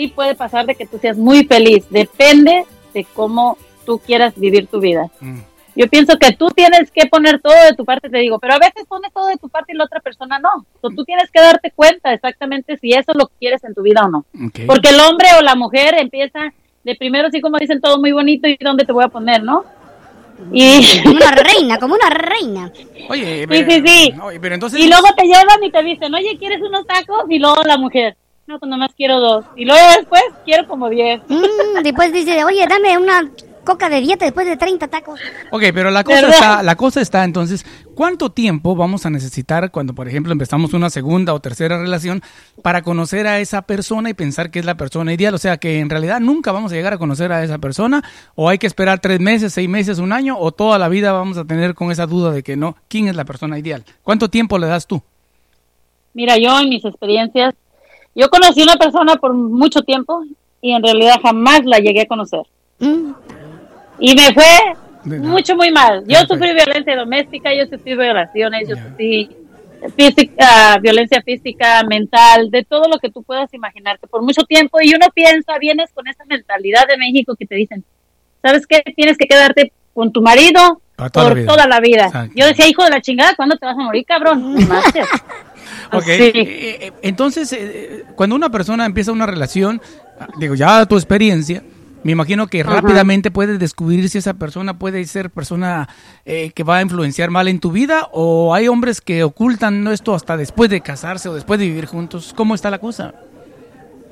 sí 0.00 0.08
puede 0.08 0.34
pasar 0.34 0.64
de 0.64 0.74
que 0.74 0.86
tú 0.86 0.98
seas 0.98 1.18
muy 1.18 1.44
feliz, 1.44 1.84
depende 1.90 2.64
de 2.94 3.04
cómo 3.12 3.58
tú 3.84 3.98
quieras 3.98 4.32
vivir 4.34 4.66
tu 4.66 4.80
vida. 4.80 5.10
Yo 5.76 5.86
pienso 5.88 6.18
que 6.18 6.32
tú 6.32 6.48
tienes 6.48 6.90
que 6.90 7.06
poner 7.06 7.40
todo 7.40 7.52
de 7.68 7.74
tu 7.74 7.84
parte, 7.84 8.08
te 8.08 8.16
digo, 8.18 8.38
pero 8.38 8.54
a 8.54 8.58
veces 8.58 8.86
pones 8.88 9.12
todo 9.12 9.26
de 9.26 9.36
tu 9.36 9.50
parte 9.50 9.72
y 9.72 9.76
la 9.76 9.84
otra 9.84 10.00
persona 10.00 10.38
no. 10.38 10.64
So, 10.80 10.88
tú 10.88 11.04
tienes 11.04 11.30
que 11.30 11.40
darte 11.40 11.70
cuenta 11.70 12.14
exactamente 12.14 12.78
si 12.78 12.92
eso 12.92 13.12
es 13.12 13.16
lo 13.16 13.26
que 13.26 13.34
quieres 13.38 13.62
en 13.64 13.74
tu 13.74 13.82
vida 13.82 14.00
o 14.06 14.08
no. 14.08 14.24
Porque 14.66 14.88
el 14.88 15.00
hombre 15.00 15.28
o 15.38 15.42
la 15.42 15.54
mujer 15.54 15.94
empieza 15.98 16.52
de 16.82 16.94
primero, 16.96 17.28
así 17.28 17.42
como 17.42 17.58
dicen 17.58 17.80
todo 17.82 17.98
muy 17.98 18.12
bonito 18.12 18.48
y 18.48 18.56
dónde 18.58 18.86
te 18.86 18.92
voy 18.92 19.04
a 19.04 19.08
poner, 19.08 19.42
¿no? 19.42 19.64
Y 20.50 21.02
Como 21.02 21.16
una 21.16 21.30
reina, 21.32 21.78
como 21.78 21.94
una 21.94 22.08
reina. 22.08 22.72
Oye, 23.10 23.46
Sí, 23.50 23.64
sí, 23.68 23.82
sí. 23.86 24.14
Oye, 24.22 24.40
pero 24.40 24.54
entonces... 24.54 24.80
Y 24.80 24.88
luego 24.88 25.08
te 25.14 25.24
llevan 25.24 25.62
y 25.62 25.70
te 25.70 25.82
dicen, 25.82 26.14
oye, 26.14 26.38
¿quieres 26.38 26.62
unos 26.62 26.86
tacos? 26.86 27.24
Y 27.28 27.38
luego 27.38 27.62
la 27.64 27.76
mujer, 27.76 28.16
no, 28.50 28.58
pues 28.58 28.68
nomás 28.68 28.90
quiero 28.96 29.20
dos. 29.20 29.44
Y 29.54 29.64
luego 29.64 29.80
después 29.96 30.22
quiero 30.44 30.66
como 30.66 30.88
diez. 30.88 31.22
Mm, 31.28 31.82
después 31.84 32.12
dice, 32.12 32.44
oye, 32.44 32.66
dame 32.68 32.98
una 32.98 33.30
coca 33.64 33.88
de 33.88 34.00
dieta 34.00 34.24
después 34.24 34.44
de 34.44 34.56
30 34.56 34.88
tacos. 34.88 35.20
Ok, 35.52 35.62
pero 35.72 35.92
la 35.92 36.02
cosa 36.02 36.16
¿Verdad? 36.22 36.34
está, 36.34 36.62
la 36.64 36.74
cosa 36.74 37.00
está 37.00 37.22
entonces, 37.22 37.64
¿cuánto 37.94 38.30
tiempo 38.30 38.74
vamos 38.74 39.06
a 39.06 39.10
necesitar 39.10 39.70
cuando, 39.70 39.94
por 39.94 40.08
ejemplo, 40.08 40.32
empezamos 40.32 40.72
una 40.72 40.90
segunda 40.90 41.32
o 41.32 41.38
tercera 41.38 41.78
relación 41.78 42.22
para 42.60 42.82
conocer 42.82 43.28
a 43.28 43.38
esa 43.38 43.62
persona 43.62 44.10
y 44.10 44.14
pensar 44.14 44.50
que 44.50 44.58
es 44.58 44.64
la 44.64 44.76
persona 44.76 45.12
ideal? 45.12 45.32
O 45.34 45.38
sea, 45.38 45.58
que 45.58 45.78
en 45.78 45.88
realidad 45.88 46.18
nunca 46.18 46.50
vamos 46.50 46.72
a 46.72 46.74
llegar 46.74 46.92
a 46.92 46.98
conocer 46.98 47.30
a 47.30 47.44
esa 47.44 47.58
persona, 47.58 48.02
o 48.34 48.48
hay 48.48 48.58
que 48.58 48.66
esperar 48.66 48.98
tres 48.98 49.20
meses, 49.20 49.52
seis 49.52 49.68
meses, 49.68 50.00
un 50.00 50.12
año, 50.12 50.36
o 50.36 50.50
toda 50.50 50.76
la 50.76 50.88
vida 50.88 51.12
vamos 51.12 51.38
a 51.38 51.44
tener 51.44 51.76
con 51.76 51.92
esa 51.92 52.06
duda 52.06 52.32
de 52.32 52.42
que 52.42 52.56
no, 52.56 52.74
¿quién 52.88 53.06
es 53.06 53.14
la 53.14 53.24
persona 53.24 53.60
ideal? 53.60 53.84
¿Cuánto 54.02 54.28
tiempo 54.28 54.58
le 54.58 54.66
das 54.66 54.88
tú? 54.88 55.00
Mira, 56.12 56.36
yo 56.38 56.58
en 56.58 56.68
mis 56.68 56.84
experiencias, 56.84 57.54
yo 58.14 58.28
conocí 58.28 58.62
una 58.62 58.76
persona 58.76 59.16
por 59.16 59.34
mucho 59.34 59.82
tiempo 59.82 60.22
y 60.60 60.72
en 60.72 60.82
realidad 60.82 61.16
jamás 61.22 61.64
la 61.64 61.78
llegué 61.78 62.02
a 62.02 62.06
conocer. 62.06 62.42
Y 62.78 64.14
me 64.14 64.32
fue 64.34 65.18
mucho, 65.18 65.56
muy 65.56 65.70
mal. 65.70 66.04
Yo 66.06 66.20
sufrí 66.20 66.52
violencia 66.52 66.96
doméstica, 66.96 67.54
yo 67.54 67.66
sufrí 67.66 67.96
violaciones, 67.96 68.68
yo 68.68 68.76
sufrí 68.76 69.30
física, 69.96 70.78
violencia 70.78 71.22
física, 71.22 71.82
mental, 71.84 72.50
de 72.50 72.64
todo 72.64 72.88
lo 72.88 72.98
que 72.98 73.10
tú 73.10 73.22
puedas 73.22 73.52
imaginarte 73.54 74.06
por 74.06 74.22
mucho 74.22 74.42
tiempo. 74.44 74.78
Y 74.82 74.94
uno 74.94 75.06
piensa, 75.14 75.58
vienes 75.58 75.90
con 75.92 76.06
esa 76.08 76.24
mentalidad 76.26 76.86
de 76.88 76.98
México 76.98 77.34
que 77.36 77.46
te 77.46 77.54
dicen, 77.54 77.84
¿sabes 78.42 78.66
qué? 78.66 78.82
Tienes 78.96 79.16
que 79.16 79.26
quedarte 79.26 79.72
con 79.94 80.12
tu 80.12 80.22
marido 80.22 80.80
toda 81.08 81.28
por 81.28 81.44
toda 81.44 81.66
la 81.66 81.80
vida. 81.80 82.06
Exacto. 82.06 82.34
Yo 82.36 82.46
decía, 82.46 82.68
hijo 82.68 82.84
de 82.84 82.90
la 82.90 83.00
chingada, 83.00 83.34
¿cuándo 83.34 83.56
te 83.56 83.66
vas 83.66 83.78
a 83.78 83.82
morir, 83.82 84.04
cabrón? 84.04 84.56
No 85.92 85.98
manches. 85.98 86.20
Ok, 86.20 86.32
Sí. 86.32 86.38
eh, 86.38 86.78
eh, 86.86 86.92
entonces, 87.02 87.52
eh, 87.52 88.04
cuando 88.14 88.36
una 88.36 88.50
persona 88.50 88.86
empieza 88.86 89.12
una 89.12 89.26
relación, 89.26 89.80
ah, 90.18 90.28
digo, 90.38 90.54
ya 90.54 90.86
tu 90.86 90.96
experiencia, 90.96 91.62
me 92.02 92.12
imagino 92.12 92.46
que 92.46 92.62
Ajá. 92.62 92.80
rápidamente 92.80 93.30
puedes 93.30 93.58
descubrir 93.58 94.08
si 94.08 94.18
esa 94.18 94.34
persona 94.34 94.78
puede 94.78 95.04
ser 95.04 95.30
persona 95.30 95.88
eh, 96.24 96.50
que 96.54 96.62
va 96.64 96.78
a 96.78 96.82
influenciar 96.82 97.30
mal 97.30 97.46
en 97.48 97.60
tu 97.60 97.72
vida 97.72 98.08
o 98.12 98.54
hay 98.54 98.68
hombres 98.68 99.00
que 99.02 99.22
ocultan 99.22 99.86
esto 99.88 100.14
hasta 100.14 100.36
después 100.36 100.70
de 100.70 100.80
casarse 100.80 101.28
o 101.28 101.34
después 101.34 101.60
de 101.60 101.66
vivir 101.66 101.86
juntos. 101.86 102.32
¿Cómo 102.34 102.54
está 102.54 102.70
la 102.70 102.78
cosa? 102.78 103.14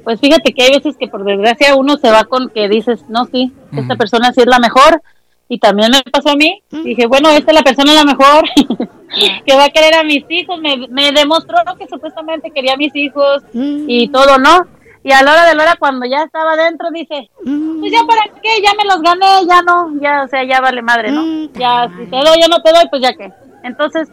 Pues 0.05 0.21
fíjate 0.21 0.53
que 0.53 0.63
hay 0.65 0.73
veces 0.73 0.97
que 0.99 1.09
por 1.09 1.25
desgracia 1.25 1.75
uno 1.77 1.97
se 1.97 2.11
va 2.11 2.25
con 2.25 2.49
que 2.51 2.69
dices, 2.69 3.01
no, 3.09 3.27
sí, 3.27 3.53
esta 3.77 3.97
persona 3.97 4.33
sí 4.33 4.41
es 4.41 4.47
la 4.47 4.59
mejor. 4.59 5.03
Y 5.49 5.59
también 5.59 5.91
me 5.91 6.03
pasó 6.11 6.31
a 6.31 6.37
mí. 6.37 6.63
Dije, 6.71 7.07
bueno, 7.07 7.31
esta 7.31 7.51
es 7.51 7.55
la 7.55 7.63
persona 7.63 7.95
la 7.95 8.05
mejor 8.05 8.45
que 9.47 9.57
va 9.57 9.65
a 9.65 9.71
querer 9.71 9.95
a 9.95 10.05
mis 10.05 10.25
hijos. 10.29 10.61
Me, 10.61 10.89
me 10.89 11.13
demostró 11.13 11.57
que 11.79 11.89
supuestamente 11.89 12.51
quería 12.51 12.75
a 12.75 12.77
mis 12.77 12.95
hijos 12.95 13.43
y 13.53 14.09
todo, 14.09 14.39
¿no? 14.39 14.67
Y 15.05 15.13
a 15.13 15.23
la 15.23 15.33
hora 15.33 15.47
de 15.47 15.55
la 15.55 15.63
hora, 15.63 15.77
cuando 15.79 16.05
ya 16.07 16.25
estaba 16.25 16.53
adentro, 16.53 16.91
dice, 16.91 17.31
pues 17.43 17.93
ya 17.93 18.03
para 18.05 18.25
qué, 18.43 18.61
ya 18.63 18.75
me 18.77 18.85
los 18.85 19.01
gané, 19.01 19.47
ya 19.49 19.63
no, 19.63 19.99
ya, 20.01 20.25
o 20.25 20.29
sea, 20.29 20.45
ya 20.45 20.61
vale 20.61 20.83
madre, 20.83 21.13
¿no? 21.13 21.49
Ya, 21.55 21.89
si 21.97 22.05
te 22.07 22.17
doy, 22.17 22.41
ya 22.41 22.49
no 22.49 22.61
te 22.61 22.73
doy, 22.73 22.85
pues 22.91 23.01
ya 23.01 23.15
que. 23.15 23.33
Entonces, 23.63 24.11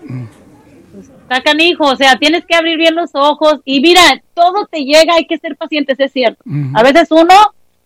Está 1.25 1.41
canijo, 1.41 1.85
o 1.85 1.95
sea, 1.95 2.17
tienes 2.17 2.45
que 2.45 2.53
abrir 2.53 2.77
bien 2.77 2.93
los 2.93 3.09
ojos 3.13 3.55
y 3.65 3.81
mira, 3.81 4.21
todo 4.35 4.67
te 4.67 4.85
llega, 4.85 5.15
hay 5.15 5.25
que 5.25 5.39
ser 5.39 5.57
pacientes, 5.57 5.99
es 5.99 6.11
cierto. 6.11 6.43
A 6.75 6.83
veces 6.83 7.07
uno, 7.09 7.33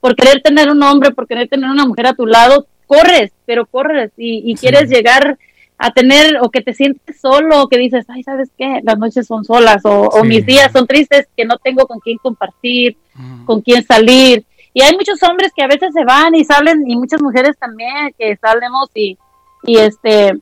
por 0.02 0.14
querer 0.18 0.42
tener 0.42 0.70
un 0.70 0.84
hombre, 0.84 1.12
por 1.12 1.26
querer 1.26 1.48
tener 1.48 1.70
una 1.70 1.86
mujer 1.86 2.08
a 2.08 2.14
tu 2.14 2.26
lado, 2.26 2.68
corres, 2.90 3.32
pero 3.45 3.68
corres 3.68 4.11
y, 4.18 4.52
y 4.52 4.56
quieres 4.56 4.90
llegar 4.90 5.38
a 5.78 5.91
tener 5.91 6.40
o 6.41 6.49
que 6.49 6.61
te 6.61 6.74
sientes 6.74 7.22
solo, 7.22 7.64
o 7.64 7.68
que 7.70 7.78
dices, 7.78 8.06
ay, 8.10 8.22
¿sabes 8.24 8.52
qué? 8.57 8.82
Las 8.84 8.98
noches 8.98 9.26
son 9.26 9.45
solas 9.45 9.82
o, 9.86 10.24
mis 10.26 10.45
días 10.45 10.74
son 10.74 10.86
tristes 10.86 11.30
que 11.38 11.45
no 11.45 11.57
tengo 11.57 11.88
con 11.88 11.99
quién 11.99 12.18
compartir, 12.18 12.98
con 13.45 13.61
quién 13.61 13.82
salir. 13.84 14.44
Y 14.74 14.82
hay 14.82 14.94
muchos 14.94 15.24
hombres 15.24 15.53
que 15.56 15.64
a 15.64 15.68
veces 15.68 15.94
se 15.94 16.03
van 16.03 16.36
y 16.36 16.44
salen 16.44 16.84
y 16.86 16.98
muchas 16.98 17.22
mujeres 17.22 17.57
también 17.57 18.14
que 18.18 18.36
salimos 18.36 18.90
y, 18.94 19.18
y 19.64 19.78
este 19.78 20.38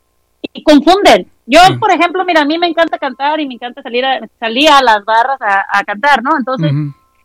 y 0.54 0.64
confunden. 0.64 1.30
Yo, 1.46 1.60
por 1.80 1.92
ejemplo, 1.92 2.26
mira, 2.26 2.42
a 2.42 2.46
mí 2.46 2.58
me 2.58 2.68
encanta 2.68 2.98
cantar 2.98 3.40
y 3.40 3.48
me 3.48 3.54
encanta 3.54 3.84
salir 3.84 4.06
a, 4.06 4.28
salir 4.40 4.70
a 4.70 4.82
las 4.82 5.06
barras 5.06 5.40
a, 5.40 5.66
a 5.72 5.84
cantar, 5.84 6.24
¿no? 6.24 6.32
Entonces, 6.36 6.72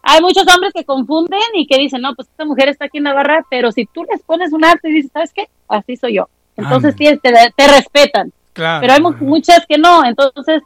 hay 0.02 0.20
muchos 0.20 0.44
hombres 0.52 0.72
que 0.74 0.84
confunden 0.84 1.40
y 1.54 1.66
que 1.66 1.78
dicen, 1.78 2.02
no, 2.02 2.14
pues 2.14 2.28
esta 2.28 2.44
mujer 2.44 2.68
está 2.68 2.86
aquí 2.86 2.98
en 2.98 3.04
la 3.04 3.14
barra, 3.14 3.46
pero 3.48 3.70
si 3.72 3.86
tú 3.86 4.04
les 4.10 4.20
pones 4.22 4.52
un 4.52 4.64
arte 4.64 4.88
y 4.90 4.94
dices, 4.94 5.10
¿sabes 5.12 5.32
qué? 5.32 5.48
Así 5.68 5.96
soy 5.96 6.14
yo. 6.14 6.28
Entonces, 6.56 6.94
sí, 6.98 7.06
te, 7.22 7.32
te 7.56 7.66
respetan. 7.68 8.32
Claro. 8.52 8.80
Pero 8.82 8.92
hay 8.92 9.00
mu- 9.00 9.14
muchas 9.20 9.64
que 9.66 9.78
no. 9.78 10.04
Entonces, 10.04 10.62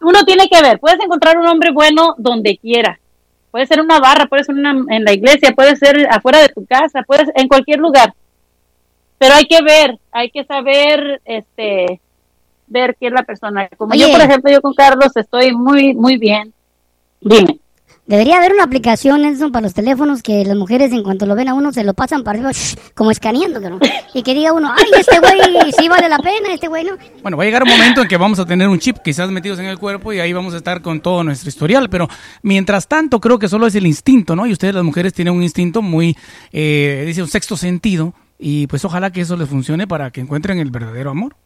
uno 0.00 0.22
tiene 0.24 0.48
que 0.48 0.62
ver, 0.62 0.80
puedes 0.80 0.98
encontrar 1.00 1.38
un 1.38 1.46
hombre 1.46 1.70
bueno 1.72 2.14
donde 2.18 2.56
quiera, 2.58 2.98
Puede 3.50 3.66
ser 3.66 3.82
una 3.82 3.98
barra, 4.00 4.24
puede 4.26 4.44
ser 4.44 4.54
una, 4.54 4.70
en 4.88 5.04
la 5.04 5.12
iglesia, 5.12 5.52
puede 5.52 5.76
ser 5.76 6.08
afuera 6.10 6.38
de 6.40 6.48
tu 6.48 6.64
casa, 6.64 7.02
puede 7.02 7.26
ser 7.26 7.34
en 7.36 7.48
cualquier 7.48 7.80
lugar. 7.80 8.14
Pero 9.18 9.34
hay 9.34 9.44
que 9.44 9.60
ver, 9.62 9.98
hay 10.10 10.30
que 10.30 10.42
saber, 10.44 11.20
este, 11.26 12.00
ver 12.66 12.96
quién 12.98 13.12
es 13.12 13.20
la 13.20 13.24
persona. 13.24 13.68
Como 13.76 13.94
yo, 13.94 14.10
por 14.10 14.22
ejemplo, 14.22 14.50
yo 14.50 14.62
con 14.62 14.72
Carlos 14.72 15.14
estoy 15.14 15.52
muy, 15.54 15.92
muy 15.92 16.16
bien. 16.16 16.54
Dime. 17.20 17.58
Debería 18.04 18.38
haber 18.38 18.52
una 18.52 18.64
aplicación, 18.64 19.22
Nelson, 19.22 19.52
para 19.52 19.62
los 19.62 19.74
teléfonos 19.74 20.22
que 20.22 20.44
las 20.44 20.56
mujeres 20.56 20.92
en 20.92 21.04
cuanto 21.04 21.24
lo 21.24 21.36
ven 21.36 21.48
a 21.48 21.54
uno 21.54 21.72
se 21.72 21.84
lo 21.84 21.94
pasan 21.94 22.24
para 22.24 22.38
arriba, 22.38 22.50
shh, 22.52 22.76
como 22.94 23.12
escaneando, 23.12 23.60
cabrón. 23.60 23.80
Y 24.12 24.22
que 24.22 24.34
diga 24.34 24.52
uno, 24.52 24.72
ay, 24.76 24.84
este 24.98 25.20
güey 25.20 25.72
sí 25.78 25.88
vale 25.88 26.08
la 26.08 26.18
pena, 26.18 26.52
este 26.52 26.68
güey 26.68 26.84
no. 26.84 26.96
Bueno, 27.22 27.36
va 27.36 27.44
a 27.44 27.46
llegar 27.46 27.62
un 27.62 27.68
momento 27.68 28.02
en 28.02 28.08
que 28.08 28.16
vamos 28.16 28.38
a 28.40 28.44
tener 28.44 28.68
un 28.68 28.78
chip 28.78 28.98
quizás 29.04 29.30
metidos 29.30 29.58
en 29.60 29.66
el 29.66 29.78
cuerpo 29.78 30.12
y 30.12 30.20
ahí 30.20 30.32
vamos 30.32 30.52
a 30.54 30.56
estar 30.56 30.82
con 30.82 31.00
todo 31.00 31.22
nuestro 31.22 31.48
historial, 31.48 31.88
pero 31.88 32.08
mientras 32.42 32.88
tanto 32.88 33.20
creo 33.20 33.38
que 33.38 33.48
solo 33.48 33.68
es 33.68 33.74
el 33.76 33.86
instinto, 33.86 34.34
¿no? 34.34 34.46
Y 34.46 34.52
ustedes 34.52 34.74
las 34.74 34.84
mujeres 34.84 35.14
tienen 35.14 35.34
un 35.34 35.42
instinto 35.42 35.80
muy, 35.80 36.16
eh, 36.52 37.04
dice, 37.06 37.22
un 37.22 37.28
sexto 37.28 37.56
sentido 37.56 38.14
y 38.36 38.66
pues 38.66 38.84
ojalá 38.84 39.12
que 39.12 39.20
eso 39.20 39.36
les 39.36 39.48
funcione 39.48 39.86
para 39.86 40.10
que 40.10 40.20
encuentren 40.20 40.58
el 40.58 40.72
verdadero 40.72 41.10
amor. 41.10 41.36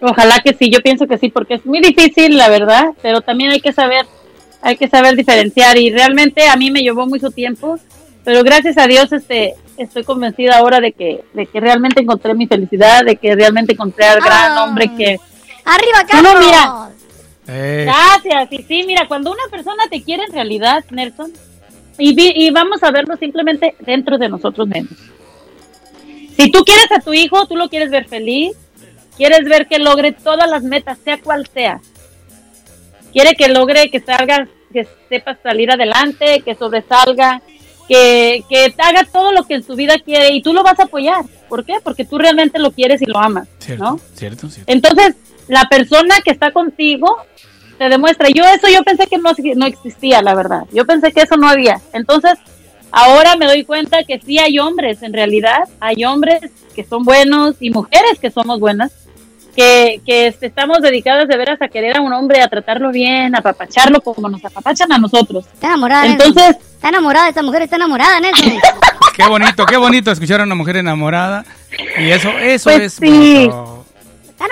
Ojalá 0.00 0.40
que 0.42 0.54
sí, 0.54 0.70
yo 0.70 0.80
pienso 0.80 1.06
que 1.06 1.18
sí, 1.18 1.28
porque 1.28 1.54
es 1.54 1.66
muy 1.66 1.80
difícil, 1.80 2.36
la 2.36 2.48
verdad, 2.48 2.86
pero 3.02 3.20
también 3.20 3.50
hay 3.50 3.60
que 3.60 3.72
saber, 3.72 4.06
hay 4.64 4.76
que 4.76 4.88
saber 4.88 5.14
diferenciar 5.14 5.76
y 5.78 5.90
realmente 5.90 6.48
a 6.48 6.56
mí 6.56 6.70
me 6.70 6.80
llevó 6.80 7.06
mucho 7.06 7.30
tiempo, 7.30 7.78
pero 8.24 8.42
gracias 8.42 8.76
a 8.78 8.86
Dios 8.86 9.12
este 9.12 9.54
estoy 9.76 10.04
convencida 10.04 10.56
ahora 10.56 10.80
de 10.80 10.92
que 10.92 11.22
de 11.34 11.46
que 11.46 11.60
realmente 11.60 12.00
encontré 12.00 12.32
mi 12.34 12.46
felicidad, 12.46 13.04
de 13.04 13.16
que 13.16 13.34
realmente 13.36 13.74
encontré 13.74 14.06
al 14.06 14.20
gran 14.20 14.56
hombre 14.58 14.90
que 14.96 15.18
Arriba, 15.66 16.04
Carlos. 16.08 16.34
mira. 16.44 16.88
Eh, 17.46 17.84
Gracias, 17.86 18.52
y 18.52 18.62
sí, 18.64 18.84
mira, 18.86 19.06
cuando 19.06 19.30
una 19.30 19.42
persona 19.50 19.84
te 19.90 20.02
quiere 20.02 20.24
en 20.24 20.32
realidad, 20.32 20.82
Nelson, 20.90 21.30
y, 21.98 22.14
vi- 22.14 22.32
y 22.34 22.50
vamos 22.50 22.82
a 22.82 22.90
verlo 22.90 23.16
simplemente 23.18 23.74
dentro 23.80 24.16
de 24.18 24.28
nosotros 24.30 24.66
mismos. 24.66 24.98
Si 26.36 26.50
tú 26.50 26.64
quieres 26.64 26.90
a 26.92 27.00
tu 27.00 27.12
hijo, 27.12 27.46
tú 27.46 27.56
lo 27.56 27.68
quieres 27.68 27.90
ver 27.90 28.06
feliz, 28.08 28.56
quieres 29.16 29.44
ver 29.44 29.66
que 29.68 29.78
logre 29.78 30.12
todas 30.12 30.48
las 30.50 30.62
metas, 30.62 30.98
sea 31.04 31.18
cual 31.20 31.46
sea. 31.52 31.80
Quiere 33.12 33.34
que 33.34 33.48
logre 33.48 33.90
que 33.90 34.00
salga, 34.00 34.48
que 34.74 34.86
sepa 35.08 35.38
salir 35.42 35.70
adelante, 35.70 36.42
que 36.44 36.54
sobresalga, 36.54 37.40
que, 37.88 38.44
que 38.48 38.74
haga 38.78 39.04
todo 39.10 39.32
lo 39.32 39.44
que 39.44 39.54
en 39.54 39.62
su 39.62 39.74
vida 39.76 39.94
quiere 40.04 40.34
y 40.34 40.42
tú 40.42 40.52
lo 40.52 40.62
vas 40.62 40.78
a 40.80 40.84
apoyar. 40.84 41.24
¿Por 41.48 41.64
qué? 41.64 41.74
Porque 41.82 42.04
tú 42.04 42.18
realmente 42.18 42.58
lo 42.58 42.72
quieres 42.72 43.00
y 43.00 43.06
lo 43.06 43.18
amas, 43.18 43.48
cierto, 43.58 43.84
¿no? 43.84 44.00
cierto, 44.14 44.50
cierto. 44.50 44.70
Entonces, 44.70 45.14
la 45.48 45.64
persona 45.64 46.16
que 46.24 46.32
está 46.32 46.50
contigo 46.50 47.16
te 47.78 47.88
demuestra. 47.88 48.28
Yo 48.28 48.44
eso 48.44 48.68
yo 48.68 48.82
pensé 48.82 49.06
que 49.06 49.18
no, 49.18 49.32
no 49.56 49.66
existía, 49.66 50.22
la 50.22 50.34
verdad. 50.34 50.64
Yo 50.72 50.84
pensé 50.86 51.12
que 51.12 51.22
eso 51.22 51.36
no 51.36 51.48
había. 51.48 51.80
Entonces, 51.92 52.34
ahora 52.90 53.36
me 53.36 53.46
doy 53.46 53.64
cuenta 53.64 54.04
que 54.04 54.20
sí 54.20 54.38
hay 54.38 54.58
hombres, 54.58 55.02
en 55.02 55.12
realidad. 55.12 55.68
Hay 55.80 56.04
hombres 56.04 56.40
que 56.74 56.84
son 56.84 57.04
buenos 57.04 57.56
y 57.60 57.70
mujeres 57.70 58.18
que 58.20 58.30
somos 58.30 58.60
buenas. 58.60 58.92
Que, 59.54 60.00
que 60.04 60.26
este, 60.26 60.46
estamos 60.46 60.80
dedicadas 60.82 61.28
de 61.28 61.36
veras 61.36 61.62
a 61.62 61.68
querer 61.68 61.96
a 61.96 62.00
un 62.00 62.12
hombre, 62.12 62.42
a 62.42 62.48
tratarlo 62.48 62.90
bien, 62.90 63.34
a 63.36 63.38
apapacharlo 63.38 64.00
como 64.00 64.28
nos 64.28 64.44
apapachan 64.44 64.90
a 64.92 64.98
nosotros. 64.98 65.46
Está 65.52 65.68
enamorada, 65.68 66.06
Entonces, 66.06 66.34
Nelson. 66.34 66.62
Está 66.74 66.88
enamorada, 66.88 67.28
esta 67.28 67.42
mujer 67.42 67.62
está 67.62 67.76
enamorada, 67.76 68.18
Nelson. 68.20 68.52
Qué 69.16 69.26
bonito, 69.28 69.64
qué 69.64 69.76
bonito 69.76 70.10
escuchar 70.10 70.40
a 70.40 70.44
una 70.44 70.56
mujer 70.56 70.78
enamorada 70.78 71.44
y 72.00 72.10
eso, 72.10 72.30
eso 72.30 72.64
Pues 72.68 72.80
es 72.82 72.92
sí. 72.94 73.46
bonito. 73.48 73.84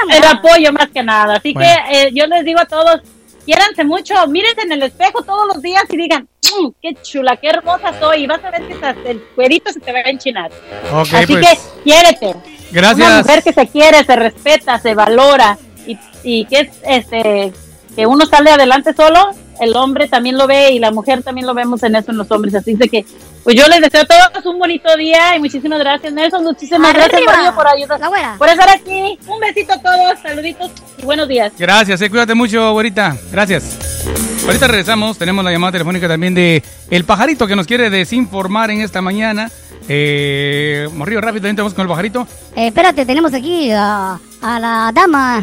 el 0.08 0.24
apoyo 0.24 0.72
más 0.72 0.88
que 0.90 1.02
nada. 1.02 1.34
Así 1.38 1.52
Bueno. 1.52 1.68
que 1.90 2.02
eh, 2.02 2.10
yo 2.14 2.26
les 2.28 2.44
digo 2.44 2.60
a 2.60 2.66
todos, 2.66 3.00
quiéranse 3.44 3.82
mucho, 3.82 4.14
mírense 4.28 4.62
en 4.62 4.70
el 4.70 4.84
espejo 4.84 5.22
todos 5.22 5.48
los 5.52 5.60
días 5.62 5.82
y 5.90 5.96
digan, 5.96 6.28
"Mm, 6.60 6.68
qué 6.80 6.94
chula, 7.02 7.36
qué 7.38 7.48
hermosa 7.48 7.98
soy, 7.98 8.22
y 8.22 8.26
vas 8.28 8.44
a 8.44 8.52
ver 8.52 8.62
que 8.68 8.74
hasta 8.74 8.90
el 9.10 9.20
cuerito 9.34 9.72
se 9.72 9.80
te 9.80 9.90
va 9.92 9.98
a 9.98 10.02
enchinar. 10.10 10.52
Ok, 10.92 11.08
Así 11.12 11.32
pues. 11.34 11.48
que 11.48 11.58
quiérete. 11.82 12.34
Gracias. 12.72 13.06
Una 13.06 13.18
mujer 13.18 13.42
que 13.42 13.52
se 13.52 13.68
quiere, 13.68 14.04
se 14.04 14.16
respeta, 14.16 14.78
se 14.78 14.94
valora 14.94 15.58
y, 15.86 15.98
y 16.22 16.44
que 16.46 16.60
es 16.60 16.68
este 16.84 17.52
que 17.94 18.06
uno 18.06 18.24
sale 18.26 18.50
adelante 18.50 18.94
solo, 18.94 19.34
el 19.60 19.76
hombre 19.76 20.08
también 20.08 20.36
lo 20.36 20.46
ve 20.46 20.72
y 20.72 20.78
la 20.78 20.90
mujer 20.90 21.22
también 21.22 21.46
lo 21.46 21.54
vemos 21.54 21.82
en 21.82 21.94
eso 21.94 22.10
en 22.10 22.18
los 22.18 22.30
hombres. 22.30 22.54
Así 22.54 22.74
de 22.74 22.88
que, 22.88 23.04
pues 23.44 23.56
yo 23.56 23.66
les 23.68 23.80
deseo 23.80 24.02
a 24.02 24.30
todos 24.30 24.46
un 24.46 24.58
bonito 24.58 24.94
día 24.96 25.36
y 25.36 25.40
muchísimas 25.40 25.78
gracias, 25.78 26.12
Nelson. 26.12 26.42
Muchísimas 26.42 26.92
gracias, 26.92 27.14
Arriba, 27.14 27.32
Mario, 27.32 27.54
por 27.54 27.68
ayudar. 27.68 28.38
Por 28.38 28.48
estar 28.48 28.68
aquí. 28.70 29.18
Un 29.26 29.40
besito 29.40 29.72
a 29.74 29.80
todos, 29.80 30.18
saluditos 30.22 30.70
y 30.98 31.04
buenos 31.04 31.28
días. 31.28 31.52
Gracias, 31.58 32.00
eh, 32.00 32.10
cuídate 32.10 32.34
mucho, 32.34 32.62
ahorita. 32.62 33.16
Gracias. 33.30 34.04
Ahorita 34.44 34.66
regresamos, 34.66 35.18
tenemos 35.18 35.44
la 35.44 35.52
llamada 35.52 35.72
telefónica 35.72 36.08
también 36.08 36.34
de 36.34 36.62
El 36.90 37.04
Pajarito 37.04 37.46
que 37.46 37.54
nos 37.54 37.66
quiere 37.66 37.90
desinformar 37.90 38.70
en 38.70 38.80
esta 38.80 39.00
mañana. 39.00 39.50
Eh, 39.88 40.88
Morrillo, 40.94 41.20
rápidamente 41.20 41.62
vamos 41.62 41.74
con 41.74 41.82
el 41.82 41.88
Pajarito. 41.88 42.26
Eh, 42.56 42.68
espérate, 42.68 43.04
tenemos 43.04 43.34
aquí 43.34 43.70
a, 43.70 44.18
a 44.40 44.58
la 44.58 44.90
dama 44.94 45.42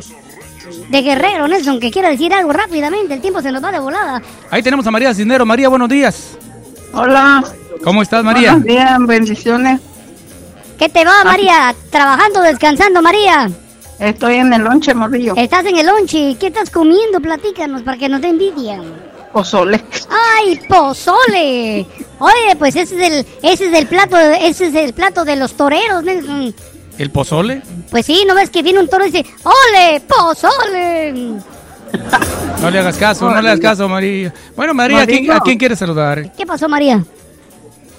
de 0.89 1.01
Guerrero, 1.01 1.47
Nelson, 1.47 1.79
que 1.79 1.91
quiere 1.91 2.09
decir 2.09 2.33
algo 2.33 2.53
rápidamente. 2.53 3.13
El 3.13 3.21
tiempo 3.21 3.41
se 3.41 3.51
nos 3.51 3.63
va 3.63 3.71
de 3.71 3.79
volada. 3.79 4.21
Ahí 4.49 4.61
tenemos 4.61 4.85
a 4.87 4.91
María 4.91 5.13
Cisnero. 5.13 5.45
María, 5.45 5.69
buenos 5.69 5.89
días. 5.89 6.37
Hola. 6.93 7.43
¿Cómo 7.83 8.01
estás, 8.01 8.23
María? 8.23 8.51
Buenos 8.51 8.67
días, 8.67 8.97
bendiciones. 9.05 9.81
¿Qué 10.77 10.89
te 10.89 11.03
va, 11.05 11.23
María? 11.23 11.75
¿Trabajando, 11.89 12.41
descansando, 12.41 13.01
María? 13.01 13.49
Estoy 13.99 14.35
en 14.35 14.53
el 14.53 14.61
lonche, 14.61 14.93
morrillo. 14.93 15.33
Estás 15.35 15.65
en 15.65 15.77
el 15.77 15.85
lonche. 15.85 16.37
¿Qué 16.39 16.47
estás 16.47 16.69
comiendo? 16.69 17.19
Platícanos 17.19 17.81
para 17.83 17.97
que 17.97 18.07
nos 18.07 18.21
dé 18.21 18.29
envidia. 18.29 18.81
Pozole. 19.33 19.83
¡Ay, 20.09 20.59
pozole! 20.67 21.85
Oye, 22.19 22.55
pues 22.57 22.75
ese 22.75 22.95
es 22.95 23.11
el, 23.11 23.25
ese 23.43 23.67
es 23.67 23.73
el 23.73 23.87
plato, 23.87 24.17
ese 24.17 24.67
es 24.67 24.75
el 24.75 24.93
plato 24.93 25.23
de 25.23 25.35
los 25.35 25.53
toreros, 25.53 26.03
Nelson. 26.03 26.53
¿El 26.97 27.11
pozole? 27.11 27.61
Pues 27.91 28.05
sí, 28.05 28.25
¿no 28.27 28.35
ves 28.35 28.49
que 28.49 28.61
viene 28.63 28.79
un 28.79 28.89
toro 28.89 29.05
y 29.05 29.11
dice, 29.11 29.25
¡Ole, 29.43 30.01
pozole! 30.01 31.13
No 32.61 32.69
le 32.69 32.79
hagas 32.79 32.97
caso, 32.97 33.29
no 33.29 33.41
le 33.41 33.49
hagas 33.49 33.59
caso, 33.61 33.87
María. 33.87 34.33
Bueno, 34.55 34.73
María, 34.73 35.01
¿a 35.03 35.05
quién, 35.07 35.31
a 35.31 35.39
quién 35.39 35.57
quieres 35.57 35.79
saludar? 35.79 36.31
¿Qué 36.33 36.45
pasó, 36.45 36.67
María? 36.67 37.03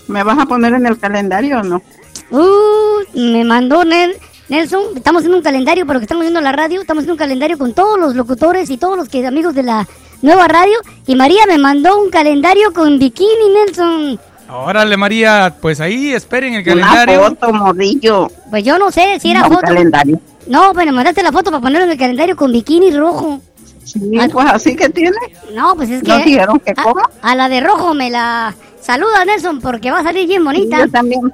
¿Me 0.09 0.23
vas 0.23 0.39
a 0.39 0.47
poner 0.47 0.75
en 0.75 0.87
el 0.87 0.99
calendario 0.99 1.61
o 1.61 1.63
no? 1.63 1.83
Uh, 2.31 3.19
me 3.19 3.45
mandó 3.45 3.83
Nel- 3.85 4.17
Nelson, 4.49 4.83
estamos 4.97 5.21
haciendo 5.21 5.39
un 5.39 5.43
calendario, 5.45 5.87
pero 5.87 5.99
que 6.01 6.05
estamos 6.05 6.23
viendo 6.23 6.41
la 6.41 6.53
radio, 6.53 6.81
estamos 6.81 7.03
haciendo 7.03 7.15
un 7.15 7.19
calendario 7.19 7.57
con 7.57 7.73
todos 7.73 7.99
los 7.99 8.15
locutores 8.17 8.69
y 8.71 8.77
todos 8.77 8.97
los 8.97 9.09
que 9.09 9.25
amigos 9.27 9.55
de 9.55 9.63
la 9.63 9.87
nueva 10.23 10.49
radio. 10.49 10.77
Y 11.07 11.15
María 11.15 11.43
me 11.47 11.59
mandó 11.59 11.99
un 12.01 12.11
calendario 12.11 12.73
con 12.73 12.99
bikini, 12.99 13.29
Nelson. 13.55 14.21
Órale, 14.53 14.97
María, 14.97 15.55
pues 15.61 15.81
ahí 15.81 16.13
esperen 16.13 16.55
el 16.55 16.65
calendario. 16.65 17.21
Una 17.21 17.29
foto, 17.31 17.53
morrillo. 17.53 18.29
Pues 18.51 18.65
yo 18.65 18.79
no 18.79 18.91
sé 18.91 19.19
si 19.21 19.31
era 19.31 19.41
No, 19.43 19.49
foto. 19.49 19.61
calendario. 19.61 20.21
No, 20.49 20.73
pero 20.75 20.93
mandaste 20.93 21.23
la 21.23 21.31
foto 21.31 21.51
para 21.51 21.61
ponerlo 21.61 21.85
en 21.85 21.93
el 21.93 21.99
calendario 21.99 22.35
con 22.37 22.51
bikini 22.51 22.91
rojo. 22.91 23.41
Sí, 23.85 23.99
pues 24.33 24.47
así 24.51 24.75
que 24.77 24.89
tiene. 24.89 25.17
No, 25.55 25.75
pues 25.77 25.91
es 25.91 26.03
que. 26.03 26.09
¿No 26.09 26.19
dijeron 26.19 26.61
que 26.61 26.73
a- 26.77 26.83
cómo? 26.83 27.01
A, 27.23 27.35
la 27.35 27.49
de 27.49 27.61
rojo 27.61 27.95
me 27.95 28.11
la 28.11 28.55
saluda, 28.81 29.25
Nelson, 29.25 29.61
porque 29.61 29.91
va 29.91 30.01
a 30.01 30.03
salir 30.05 30.27
bien 30.29 30.45
bonita. 30.45 30.79
Yo 30.79 30.89
también. 30.91 31.33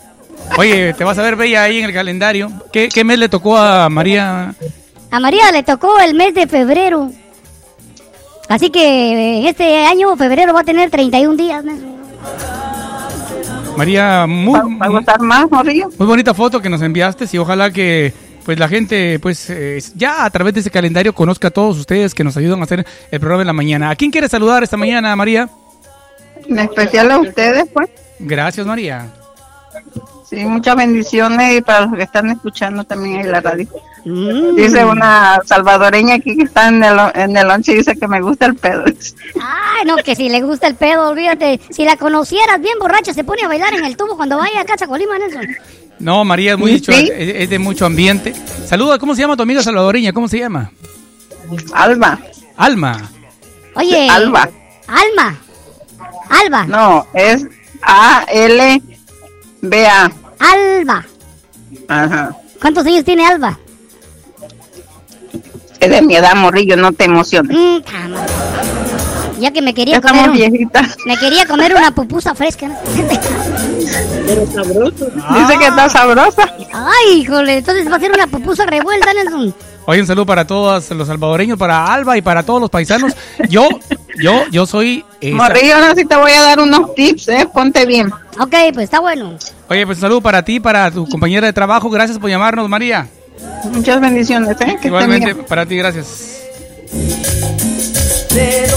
Oye, 0.58 0.92
te 0.94 1.04
vas 1.04 1.18
a 1.18 1.22
ver 1.22 1.36
bella 1.36 1.62
ahí 1.64 1.78
en 1.78 1.86
el 1.86 1.92
calendario. 1.92 2.50
¿Qué, 2.72 2.88
qué 2.88 3.02
mes 3.04 3.18
le 3.18 3.28
tocó 3.28 3.56
a 3.56 3.88
María? 3.88 4.54
A 5.10 5.20
María 5.20 5.50
le 5.52 5.62
tocó 5.62 5.98
el 6.00 6.14
mes 6.14 6.34
de 6.34 6.46
febrero. 6.46 7.10
Así 8.48 8.70
que 8.70 8.80
eh, 9.44 9.48
este 9.48 9.86
año, 9.86 10.16
febrero, 10.16 10.54
va 10.54 10.60
a 10.60 10.64
tener 10.64 10.90
31 10.90 11.36
días. 11.36 11.64
María, 13.76 14.26
muy, 14.26 14.58
¿Va 14.78 14.86
a 14.86 14.88
gustar 14.88 15.20
más, 15.20 15.50
morrillo? 15.50 15.88
muy 15.98 16.06
bonita 16.06 16.32
foto 16.32 16.60
que 16.62 16.70
nos 16.70 16.80
enviaste 16.80 17.26
y 17.30 17.38
ojalá 17.38 17.70
que 17.70 18.12
pues 18.44 18.58
la 18.58 18.68
gente 18.68 19.18
pues 19.18 19.50
eh, 19.50 19.82
ya 19.94 20.24
a 20.24 20.30
través 20.30 20.54
de 20.54 20.60
ese 20.60 20.70
calendario 20.70 21.12
conozca 21.12 21.48
a 21.48 21.50
todos 21.50 21.76
ustedes 21.78 22.14
que 22.14 22.24
nos 22.24 22.36
ayudan 22.36 22.60
a 22.60 22.64
hacer 22.64 22.86
el 23.10 23.20
programa 23.20 23.42
en 23.42 23.46
la 23.48 23.52
mañana. 23.52 23.90
¿A 23.90 23.96
quién 23.96 24.10
quieres 24.10 24.30
saludar 24.30 24.62
esta 24.62 24.76
mañana, 24.76 25.14
María? 25.16 25.50
En 26.48 26.58
especial 26.58 27.10
a 27.10 27.18
ustedes, 27.18 27.66
pues. 27.72 27.90
Gracias, 28.18 28.66
María. 28.66 29.12
Sí, 30.28 30.36
muchas 30.44 30.74
bendiciones 30.76 31.58
y 31.58 31.60
para 31.60 31.82
los 31.86 31.94
que 31.96 32.02
están 32.02 32.30
escuchando 32.30 32.82
también 32.84 33.20
en 33.20 33.30
la 33.32 33.40
radio. 33.40 33.68
Mm. 34.04 34.56
Dice 34.56 34.84
una 34.84 35.40
salvadoreña 35.44 36.14
aquí 36.16 36.36
que 36.36 36.42
está 36.44 36.68
en 36.68 36.82
el, 36.82 36.98
en 37.14 37.36
el 37.36 37.48
once 37.48 37.72
y 37.72 37.76
dice 37.76 37.96
que 37.96 38.08
me 38.08 38.20
gusta 38.20 38.46
el 38.46 38.56
pedo. 38.56 38.84
Ay, 39.40 39.84
no, 39.86 39.96
que 39.96 40.16
si 40.16 40.28
le 40.28 40.42
gusta 40.42 40.66
el 40.66 40.74
pedo, 40.74 41.10
olvídate. 41.10 41.60
Si 41.70 41.84
la 41.84 41.96
conocieras 41.96 42.60
bien 42.60 42.76
borracha, 42.80 43.14
se 43.14 43.22
pone 43.24 43.42
a 43.44 43.48
bailar 43.48 43.74
en 43.74 43.84
el 43.84 43.96
tubo 43.96 44.16
cuando 44.16 44.36
vaya 44.38 44.60
a 44.60 44.64
casa 44.64 44.86
Colima, 44.88 45.16
Nelson. 45.18 45.46
No, 46.00 46.24
María 46.24 46.52
es 46.52 46.58
muy 46.58 46.70
Sí, 46.72 46.76
dicho, 46.76 46.92
sí. 46.92 47.10
es, 47.14 47.36
es 47.42 47.50
de 47.50 47.58
mucho 47.58 47.86
ambiente. 47.86 48.34
Saluda, 48.66 48.98
¿cómo 48.98 49.14
se 49.14 49.22
llama 49.22 49.36
tu 49.36 49.42
amiga 49.44 49.62
salvadoreña? 49.62 50.12
¿Cómo 50.12 50.28
se 50.28 50.38
llama? 50.40 50.70
Alba. 51.72 52.18
Alma. 52.56 53.10
Oye. 53.74 54.08
Alba. 54.10 54.48
Alma. 54.88 55.36
Alba. 56.28 56.64
No, 56.66 57.06
es 57.14 57.46
A-L-B-A. 59.72 60.10
Alba. 60.38 61.04
Ajá. 61.88 62.36
¿Cuántos 62.60 62.86
años 62.86 63.04
tiene 63.04 63.26
Alba? 63.26 63.58
Es 65.80 65.90
de 65.90 66.02
mi 66.02 66.16
edad, 66.16 66.34
morrillo, 66.34 66.76
no 66.76 66.92
te 66.92 67.04
emociones. 67.04 67.56
Mm. 67.56 67.80
Ya 69.40 69.50
que 69.50 69.60
me 69.60 69.74
quería 69.74 69.96
Ya 69.96 70.00
comer. 70.00 70.30
estamos 70.32 70.38
un- 70.40 71.06
me 71.06 71.16
quería 71.18 71.46
comer 71.46 71.74
una 71.74 71.90
pupusa 71.94 72.34
fresca. 72.34 72.70
Pero 74.26 74.46
sabroso. 74.46 75.04
Dice 75.04 75.58
que 75.58 75.66
está 75.66 75.88
sabrosa. 75.90 76.54
Ay, 76.72 77.20
híjole, 77.20 77.58
entonces 77.58 77.90
va 77.90 77.96
a 77.96 78.00
ser 78.00 78.12
una 78.12 78.26
pupusa 78.26 78.64
revuelta, 78.64 79.12
Nelson. 79.12 79.54
Oye, 79.84 80.00
un 80.00 80.06
saludo 80.06 80.26
para 80.26 80.46
todos 80.46 80.90
los 80.90 81.06
salvadoreños, 81.06 81.58
para 81.58 81.92
Alba 81.92 82.16
y 82.16 82.22
para 82.22 82.42
todos 82.42 82.60
los 82.62 82.70
paisanos. 82.70 83.12
Yo, 83.48 83.68
yo, 84.20 84.44
yo 84.50 84.66
soy... 84.66 85.04
eh, 85.20 85.32
Morrillo, 85.32 85.78
no 85.78 85.94
sé 85.94 86.00
si 86.02 86.06
te 86.06 86.16
voy 86.16 86.32
a 86.32 86.42
dar 86.42 86.60
unos 86.60 86.94
tips, 86.94 87.28
¿eh? 87.28 87.48
Ponte 87.52 87.86
bien. 87.86 88.10
Ok, 88.38 88.54
pues 88.74 88.84
está 88.84 89.00
bueno. 89.00 89.36
Oye, 89.68 89.86
pues 89.86 89.98
un 89.98 90.02
saludo 90.02 90.20
para 90.20 90.42
ti, 90.42 90.60
para 90.60 90.90
tu 90.90 91.08
compañera 91.08 91.46
de 91.46 91.52
trabajo. 91.52 91.88
Gracias 91.90 92.18
por 92.18 92.28
llamarnos, 92.30 92.68
María. 92.68 93.08
Muchas 93.72 94.00
bendiciones, 94.00 94.56
¿eh? 94.60 94.78
Que 94.80 94.88
Igualmente 94.88 95.34
para 95.34 95.66
ti, 95.66 95.76
gracias. 95.76 96.32
¿De 98.34 98.70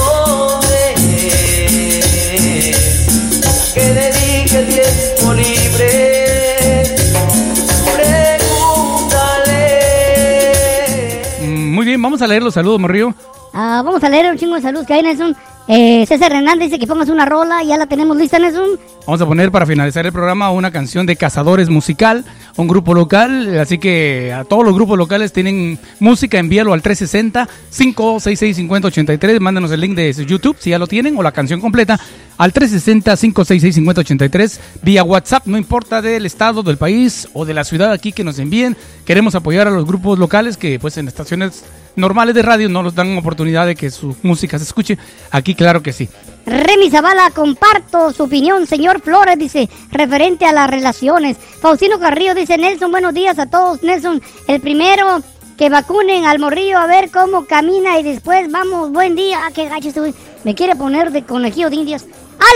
bien, 11.89 12.01
vamos 12.01 12.21
a 12.21 12.27
leer 12.27 12.41
los 12.41 12.53
saludos, 12.53 12.79
Morrillo. 12.79 13.13
Ah, 13.53 13.81
vamos 13.83 14.01
a 14.03 14.09
leer 14.09 14.31
un 14.31 14.37
chingo 14.37 14.55
de 14.55 14.61
salud 14.61 14.85
que 14.85 14.93
hay, 14.93 15.03
Nelson. 15.03 15.35
Eh, 15.71 16.03
César 16.07 16.31
Hernández 16.31 16.69
dice 16.69 16.79
que 16.79 16.87
pongas 16.87 17.09
una 17.09 17.27
rola, 17.27 17.63
ya 17.63 17.77
la 17.77 17.85
tenemos 17.85 18.17
lista, 18.17 18.39
Nelson. 18.39 18.79
Vamos 19.05 19.21
a 19.21 19.27
poner 19.27 19.51
para 19.51 19.67
finalizar 19.67 20.03
el 20.05 20.11
programa 20.11 20.49
una 20.49 20.71
canción 20.71 21.05
de 21.05 21.15
Cazadores 21.15 21.69
Musical, 21.69 22.25
un 22.57 22.67
grupo 22.67 22.95
local, 22.95 23.59
así 23.59 23.77
que 23.77 24.33
a 24.33 24.45
todos 24.45 24.65
los 24.65 24.73
grupos 24.73 24.97
locales 24.97 25.31
tienen 25.31 25.77
música, 25.99 26.39
envíalo 26.39 26.73
al 26.73 26.81
360-566-5083, 26.81 29.39
mándanos 29.39 29.69
el 29.71 29.81
link 29.81 29.95
de 29.95 30.11
YouTube 30.13 30.57
si 30.59 30.71
ya 30.71 30.79
lo 30.79 30.87
tienen, 30.87 31.15
o 31.17 31.23
la 31.23 31.31
canción 31.31 31.61
completa, 31.61 31.99
al 32.37 32.51
360-566-5083, 32.51 34.59
vía 34.81 35.03
WhatsApp, 35.03 35.45
no 35.45 35.55
importa 35.57 36.01
del 36.01 36.25
estado, 36.25 36.63
del 36.63 36.77
país 36.77 37.29
o 37.33 37.45
de 37.45 37.53
la 37.53 37.63
ciudad 37.63 37.91
aquí 37.91 38.11
que 38.11 38.23
nos 38.23 38.39
envíen, 38.39 38.75
queremos 39.05 39.35
apoyar 39.35 39.67
a 39.67 39.71
los 39.71 39.85
grupos 39.85 40.17
locales 40.17 40.57
que 40.57 40.79
pues 40.79 40.97
en 40.97 41.07
estaciones 41.07 41.63
normales 41.95 42.35
de 42.35 42.41
radio 42.41 42.69
no 42.69 42.83
nos 42.83 42.95
dan 42.95 43.17
oportunidad 43.17 43.65
de 43.65 43.75
que 43.75 43.89
su 43.89 44.15
música 44.23 44.57
se 44.57 44.63
escuche, 44.63 44.97
aquí 45.31 45.55
claro 45.55 45.81
que 45.81 45.93
sí. 45.93 46.09
Remy 46.45 46.89
Zavala, 46.89 47.29
comparto 47.31 48.11
su 48.11 48.23
opinión. 48.23 48.65
Señor 48.65 49.01
Flores 49.01 49.37
dice, 49.37 49.69
referente 49.91 50.45
a 50.45 50.53
las 50.53 50.69
relaciones. 50.69 51.37
Faustino 51.37 51.99
Carrillo 51.99 52.33
dice, 52.33 52.57
Nelson, 52.57 52.91
buenos 52.91 53.13
días 53.13 53.37
a 53.37 53.45
todos. 53.45 53.83
Nelson, 53.83 54.21
el 54.47 54.59
primero 54.59 55.21
que 55.57 55.69
vacunen 55.69 56.25
al 56.25 56.39
morrillo 56.39 56.77
a 56.77 56.87
ver 56.87 57.11
cómo 57.11 57.45
camina 57.45 57.99
y 57.99 58.03
después 58.03 58.49
vamos, 58.49 58.91
buen 58.91 59.15
día. 59.15 59.41
Ah, 59.43 59.51
qué 59.53 59.67
gacho 59.67 59.91
güey. 59.93 60.13
Me 60.43 60.55
quiere 60.55 60.75
poner 60.75 61.11
de 61.11 61.23
conejillo 61.23 61.69
de 61.69 61.75
indias. 61.75 62.05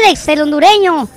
Alex, 0.06 0.28
el 0.30 0.42
hondureño, 0.42 1.08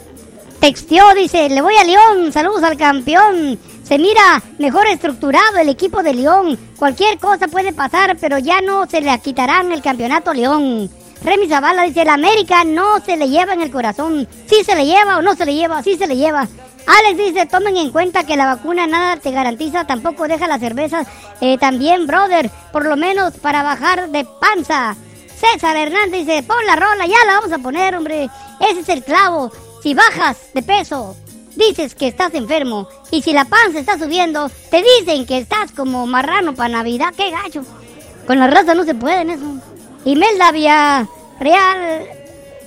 texteó, 0.59 1.15
dice, 1.15 1.49
le 1.49 1.63
voy 1.63 1.77
a 1.77 1.85
León, 1.85 2.33
saludos 2.33 2.63
al 2.65 2.77
campeón. 2.77 3.59
Se 3.87 3.99
mira 3.99 4.43
mejor 4.59 4.89
estructurado 4.89 5.59
el 5.59 5.69
equipo 5.69 6.03
de 6.03 6.13
León. 6.13 6.59
Cualquier 6.77 7.19
cosa 7.19 7.47
puede 7.47 7.73
pasar, 7.73 8.17
pero 8.21 8.37
ya 8.39 8.61
no 8.61 8.87
se 8.87 9.01
le 9.01 9.17
quitarán 9.21 9.71
el 9.71 9.81
campeonato 9.81 10.35
León. 10.35 10.91
Remy 11.23 11.49
Zavala 11.49 11.85
dice, 11.85 12.03
el 12.03 12.09
América 12.09 12.65
no 12.65 12.99
se 13.01 13.17
le 13.17 13.29
lleva 13.29 13.55
en 13.55 13.63
el 13.63 13.71
corazón. 13.71 14.27
Sí 14.47 14.65
se 14.65 14.75
le 14.75 14.87
lleva 14.87 15.19
o 15.19 15.23
no 15.23 15.37
se 15.37 15.47
le 15.47 15.55
lleva, 15.55 15.85
sí 15.85 15.97
se 15.97 16.09
le 16.09 16.17
lleva. 16.17 16.49
Alex 16.87 17.17
dice, 17.17 17.47
tomen 17.47 17.77
en 17.77 17.91
cuenta 17.91 18.25
que 18.25 18.37
la 18.37 18.47
vacuna 18.47 18.89
nada 18.89 19.19
te 19.19 19.31
garantiza, 19.31 19.87
tampoco 19.87 20.27
deja 20.27 20.49
las 20.49 20.61
cervezas. 20.61 21.07
Eh, 21.41 21.57
también, 21.57 22.09
brother, 22.09 22.51
por 22.73 22.87
lo 22.87 22.97
menos 22.97 23.35
para 23.35 23.63
bajar 23.63 24.09
de 24.11 24.27
panza. 24.41 24.97
César 25.37 25.77
Hernández 25.77 26.27
dice, 26.27 26.43
pon 26.43 26.65
la 26.67 26.75
rola, 26.75 27.07
ya 27.07 27.25
la 27.25 27.41
vamos 27.41 27.53
a 27.53 27.59
poner, 27.59 27.95
hombre. 27.95 28.29
Ese 28.59 28.81
es 28.81 28.89
el 28.89 29.05
clavo. 29.05 29.53
Si 29.81 29.95
bajas 29.95 30.39
de 30.55 30.63
peso, 30.63 31.17
dices 31.57 31.95
que 31.95 32.09
estás 32.09 32.35
enfermo. 32.35 32.89
Y 33.11 33.23
si 33.23 33.33
la 33.33 33.45
panza 33.45 33.81
está 33.81 33.99
subiendo, 33.99 34.51
te 34.71 34.83
dicen 34.83 35.27
que 35.27 35.39
estás 35.39 35.73
como 35.73 36.07
marrano 36.07 36.55
para 36.55 36.69
Navidad. 36.69 37.15
¡Qué 37.17 37.31
gacho! 37.31 37.63
Con 38.27 38.39
la 38.39 38.47
raza 38.47 38.75
no 38.75 38.85
se 38.85 38.95
puede 38.95 39.23
en 39.23 39.31
eso. 39.31 39.45
Imelda 40.05 40.53
Real 41.41 42.09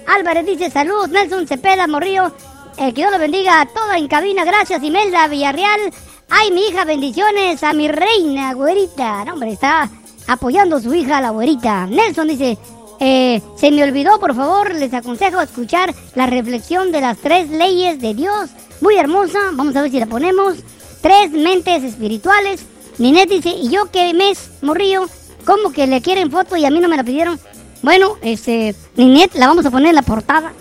Álvarez 0.07 0.45
dice, 0.45 0.69
salud, 0.69 1.07
Nelson 1.07 1.47
Cepeda 1.47 1.87
Morrillo. 1.87 2.31
Eh, 2.77 2.93
que 2.93 3.01
Dios 3.01 3.11
lo 3.11 3.19
bendiga 3.19 3.61
a 3.61 3.65
toda 3.65 3.97
en 3.97 4.07
cabina. 4.07 4.43
Gracias, 4.45 4.81
Imelda 4.81 5.27
Villarreal. 5.27 5.91
Ay, 6.29 6.51
mi 6.51 6.67
hija, 6.67 6.85
bendiciones 6.85 7.61
a 7.63 7.73
mi 7.73 7.87
reina, 7.87 8.53
güerita. 8.53 9.25
No, 9.25 9.33
hombre, 9.33 9.51
está 9.51 9.89
apoyando 10.27 10.77
a 10.77 10.81
su 10.81 10.93
hija, 10.93 11.21
la 11.21 11.31
güerita. 11.31 11.87
Nelson 11.87 12.27
dice, 12.27 12.57
eh, 12.99 13.41
se 13.55 13.71
me 13.71 13.83
olvidó, 13.83 14.19
por 14.19 14.35
favor, 14.35 14.73
les 14.75 14.93
aconsejo 14.93 15.41
escuchar 15.41 15.93
la 16.15 16.27
reflexión 16.27 16.91
de 16.91 17.01
las 17.01 17.17
tres 17.17 17.49
leyes 17.49 17.99
de 17.99 18.13
Dios. 18.13 18.49
Muy 18.81 18.95
hermosa, 18.95 19.39
vamos 19.53 19.75
a 19.75 19.81
ver 19.81 19.91
si 19.91 19.99
la 19.99 20.05
ponemos. 20.05 20.55
Tres 21.01 21.31
mentes 21.31 21.83
espirituales. 21.83 22.65
Ninette 22.97 23.29
dice, 23.29 23.49
¿y 23.49 23.69
yo 23.69 23.89
qué 23.91 24.13
mes, 24.13 24.51
morrillo? 24.61 25.07
¿Cómo 25.45 25.71
que 25.71 25.87
le 25.87 26.01
quieren 26.01 26.31
foto 26.31 26.57
y 26.57 26.65
a 26.65 26.69
mí 26.69 26.79
no 26.79 26.89
me 26.89 26.97
la 26.97 27.03
pidieron? 27.03 27.39
Bueno, 27.81 28.17
este, 28.21 28.75
Ninette 28.95 29.35
la 29.35 29.47
vamos 29.47 29.65
a 29.65 29.71
poner 29.71 29.89
en 29.89 29.95
la 29.95 30.01
portada. 30.01 30.53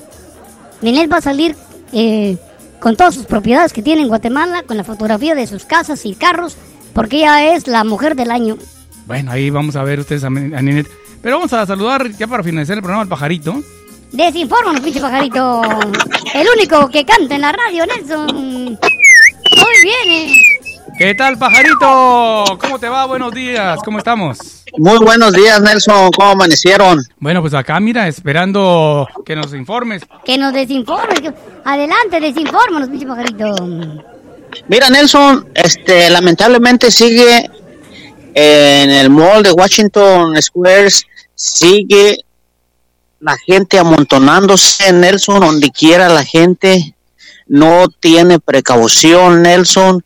Ninette 0.81 1.13
va 1.13 1.17
a 1.17 1.23
salir 1.23 1.57
eh, 1.93 2.37
con 2.81 2.97
todas 2.97 3.15
sus 3.15 3.27
propiedades 3.27 3.73
que 3.73 3.83
tiene 3.83 4.03
en 4.03 4.09
Guatemala, 4.09 4.63
con 4.63 4.77
la 4.77 4.85
fotografía 4.85 5.35
de 5.35 5.47
sus 5.47 5.65
casas 5.65 6.07
y 6.07 6.15
carros, 6.15 6.57
porque 6.93 7.19
ella 7.19 7.55
es 7.55 7.67
la 7.67 7.85
mujer 7.85 8.15
del 8.15 8.31
año. 8.31 8.57
Bueno, 9.07 9.33
ahí 9.33 9.51
vamos 9.51 9.75
a 9.77 9.83
ver 9.83 10.01
ustedes 10.01 10.23
a, 10.25 10.31
Ninette. 10.31 10.91
Pero 11.23 11.37
vamos 11.37 11.53
a 11.53 11.67
saludar 11.67 12.09
ya 12.13 12.27
para 12.29 12.45
finalizar 12.45 12.77
el 12.77 12.83
programa 12.83 13.03
al 13.03 13.09
pajarito. 13.09 13.63
Desinfórmanos, 14.13 14.81
pinche 14.81 15.01
pajarito. 15.01 15.63
El 16.35 16.47
único 16.57 16.89
que 16.91 17.05
canta 17.05 17.35
en 17.35 17.41
la 17.41 17.53
radio, 17.53 17.85
Nelson. 17.87 18.27
Muy 18.37 19.83
bien. 19.83 20.09
eh. 20.31 20.35
¿Qué 20.99 21.15
tal, 21.15 21.39
pajarito? 21.39 22.45
¿Cómo 22.61 22.79
te 22.79 22.89
va? 22.89 23.07
Buenos 23.07 23.33
días. 23.33 23.79
¿Cómo 23.85 23.99
estamos? 23.99 24.39
Muy 24.79 24.99
buenos 24.99 25.33
días, 25.33 25.61
Nelson. 25.61 26.11
¿Cómo 26.11 26.31
amanecieron? 26.31 27.01
Bueno, 27.21 27.41
pues 27.41 27.55
acá, 27.55 27.79
mira, 27.79 28.09
esperando 28.09 29.07
que 29.25 29.37
nos 29.37 29.55
informes. 29.55 30.03
Que 30.25 30.37
nos 30.37 30.53
desinforme. 30.53 31.15
que- 31.17 31.33
Adelante, 31.65 32.19
desinfórmanos, 32.21 32.89
pinche 32.89 33.07
pajarito. 33.07 33.55
Mira, 34.67 34.91
Nelson, 34.91 35.49
este, 35.55 36.11
lamentablemente 36.11 36.91
sigue 36.91 37.49
en 38.35 38.91
el 38.91 39.11
mall 39.11 39.43
de 39.43 39.53
Washington 39.53 40.41
Squares, 40.43 41.05
sigue 41.35 42.19
la 43.21 43.37
gente 43.39 43.79
amontonándose, 43.79 44.93
Nelson, 44.93 45.41
donde 45.41 45.71
quiera 45.71 46.09
la 46.09 46.25
gente 46.25 46.95
no 47.47 47.87
tiene 48.01 48.39
precaución, 48.41 49.43
Nelson. 49.43 50.03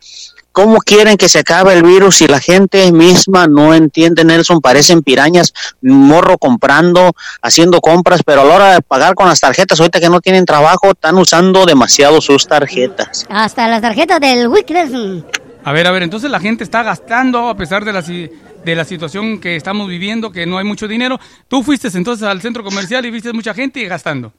¿Cómo 0.51 0.77
quieren 0.79 1.17
que 1.17 1.29
se 1.29 1.39
acabe 1.39 1.73
el 1.73 1.81
virus 1.81 2.17
si 2.17 2.27
la 2.27 2.39
gente 2.39 2.91
misma 2.91 3.47
no 3.47 3.73
entiende, 3.73 4.23
Nelson? 4.23 4.61
Parecen 4.61 5.01
pirañas, 5.01 5.51
morro 5.81 6.37
comprando, 6.37 7.13
haciendo 7.41 7.81
compras, 7.81 8.21
pero 8.23 8.41
a 8.41 8.45
la 8.45 8.55
hora 8.55 8.73
de 8.75 8.81
pagar 8.83 9.15
con 9.15 9.27
las 9.27 9.39
tarjetas, 9.39 9.79
ahorita 9.79 9.99
que 9.99 10.09
no 10.09 10.21
tienen 10.21 10.45
trabajo, 10.45 10.91
están 10.91 11.17
usando 11.17 11.65
demasiado 11.65 12.21
sus 12.21 12.47
tarjetas. 12.47 13.25
Hasta 13.29 13.67
las 13.67 13.81
tarjetas 13.81 14.19
del 14.19 14.47
Wick, 14.47 14.69
Nelson. 14.69 15.25
A 15.63 15.71
ver, 15.71 15.87
a 15.87 15.91
ver, 15.91 16.03
entonces 16.03 16.29
la 16.29 16.39
gente 16.39 16.63
está 16.63 16.83
gastando 16.83 17.49
a 17.49 17.57
pesar 17.57 17.83
de 17.83 17.93
la, 17.93 18.03
si- 18.03 18.29
de 18.63 18.75
la 18.75 18.85
situación 18.85 19.39
que 19.39 19.55
estamos 19.55 19.87
viviendo, 19.87 20.31
que 20.31 20.45
no 20.45 20.57
hay 20.57 20.65
mucho 20.65 20.87
dinero. 20.87 21.19
Tú 21.47 21.63
fuiste 21.63 21.89
entonces 21.93 22.27
al 22.27 22.41
centro 22.41 22.63
comercial 22.63 23.05
y 23.05 23.11
viste 23.11 23.33
mucha 23.33 23.53
gente 23.53 23.83
gastando. 23.85 24.33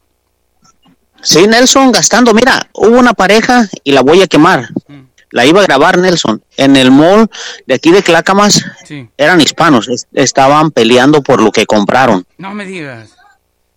Sí, 1.22 1.46
Nelson, 1.46 1.90
gastando. 1.92 2.34
Mira, 2.34 2.60
hubo 2.74 2.98
una 2.98 3.14
pareja 3.14 3.66
y 3.82 3.92
la 3.92 4.02
voy 4.02 4.22
a 4.22 4.26
quemar. 4.26 4.68
La 5.30 5.46
iba 5.46 5.60
a 5.60 5.64
grabar 5.64 5.98
Nelson. 5.98 6.42
En 6.56 6.76
el 6.76 6.90
mall 6.90 7.28
de 7.66 7.74
aquí 7.74 7.90
de 7.90 8.02
Clacamas 8.02 8.62
Sí. 8.84 9.08
eran 9.16 9.40
hispanos. 9.40 9.88
es- 9.88 10.06
Estaban 10.12 10.70
peleando 10.70 11.22
por 11.22 11.42
lo 11.42 11.50
que 11.50 11.66
compraron. 11.66 12.26
No 12.38 12.52
me 12.54 12.66
digas. 12.66 13.16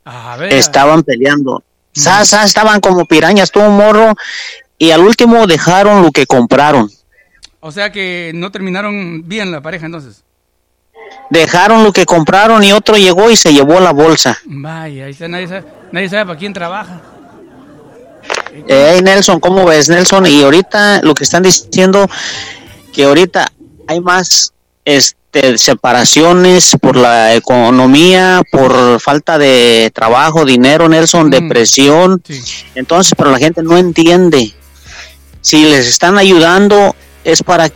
A 0.06 0.38
ver. 0.38 0.54
Estaban 0.54 1.04
peleando. 1.04 1.64
Sasa, 1.94 2.44
estaban 2.44 2.80
como 2.80 3.06
pirañas, 3.06 3.52
todo 3.52 3.70
un 3.70 3.78
morro. 3.78 4.14
Y 4.78 4.92
al 4.92 5.02
último 5.02 5.48
dejaron 5.48 6.04
lo 6.04 6.12
que 6.12 6.28
compraron. 6.28 6.92
O 7.60 7.72
sea 7.72 7.92
que 7.92 8.32
no 8.36 8.52
terminaron 8.52 9.28
bien 9.28 9.52
la 9.52 9.62
pareja 9.62 9.88
entonces. 9.88 10.24
Dejaron 11.30 11.84
lo 11.84 11.92
que 11.92 12.06
compraron 12.06 12.64
y 12.64 12.72
otro 12.72 12.96
llegó 12.96 13.30
y 13.30 13.36
se 13.36 13.54
llevó 13.54 13.80
la 13.80 13.92
bolsa. 13.92 14.38
Vaya, 14.46 15.06
ahí 15.06 15.12
está, 15.12 15.28
nadie 15.28 15.48
sabe, 15.48 15.64
nadie 15.92 16.10
sabe 16.10 16.26
para 16.26 16.40
quién 16.40 16.54
trabaja. 16.54 17.02
Hey 18.68 19.02
Nelson, 19.04 19.40
¿cómo 19.40 19.66
ves 19.66 19.90
Nelson? 19.90 20.26
Y 20.26 20.42
ahorita 20.42 21.02
lo 21.04 21.14
que 21.14 21.24
están 21.24 21.44
diciendo 21.44 22.10
que 22.94 23.04
ahorita 23.04 23.48
hay 23.88 24.02
más 24.02 24.54
este 24.84 25.58
separaciones 25.58 26.76
por 26.82 26.96
la 26.96 27.36
economía, 27.36 28.42
por 28.52 29.00
falta 29.00 29.38
de 29.38 29.92
trabajo, 29.94 30.46
dinero, 30.46 30.90
Nelson, 30.90 31.30
depresión. 31.30 32.24
Entonces, 32.74 33.14
pero 33.16 33.32
la 33.32 33.38
gente 33.38 33.62
no 33.62 33.78
entiende. 33.78 34.54
Si 35.42 35.66
les 35.66 35.88
están 35.88 36.18
ayudando 36.18 36.96
es 37.24 37.44
para 37.44 37.70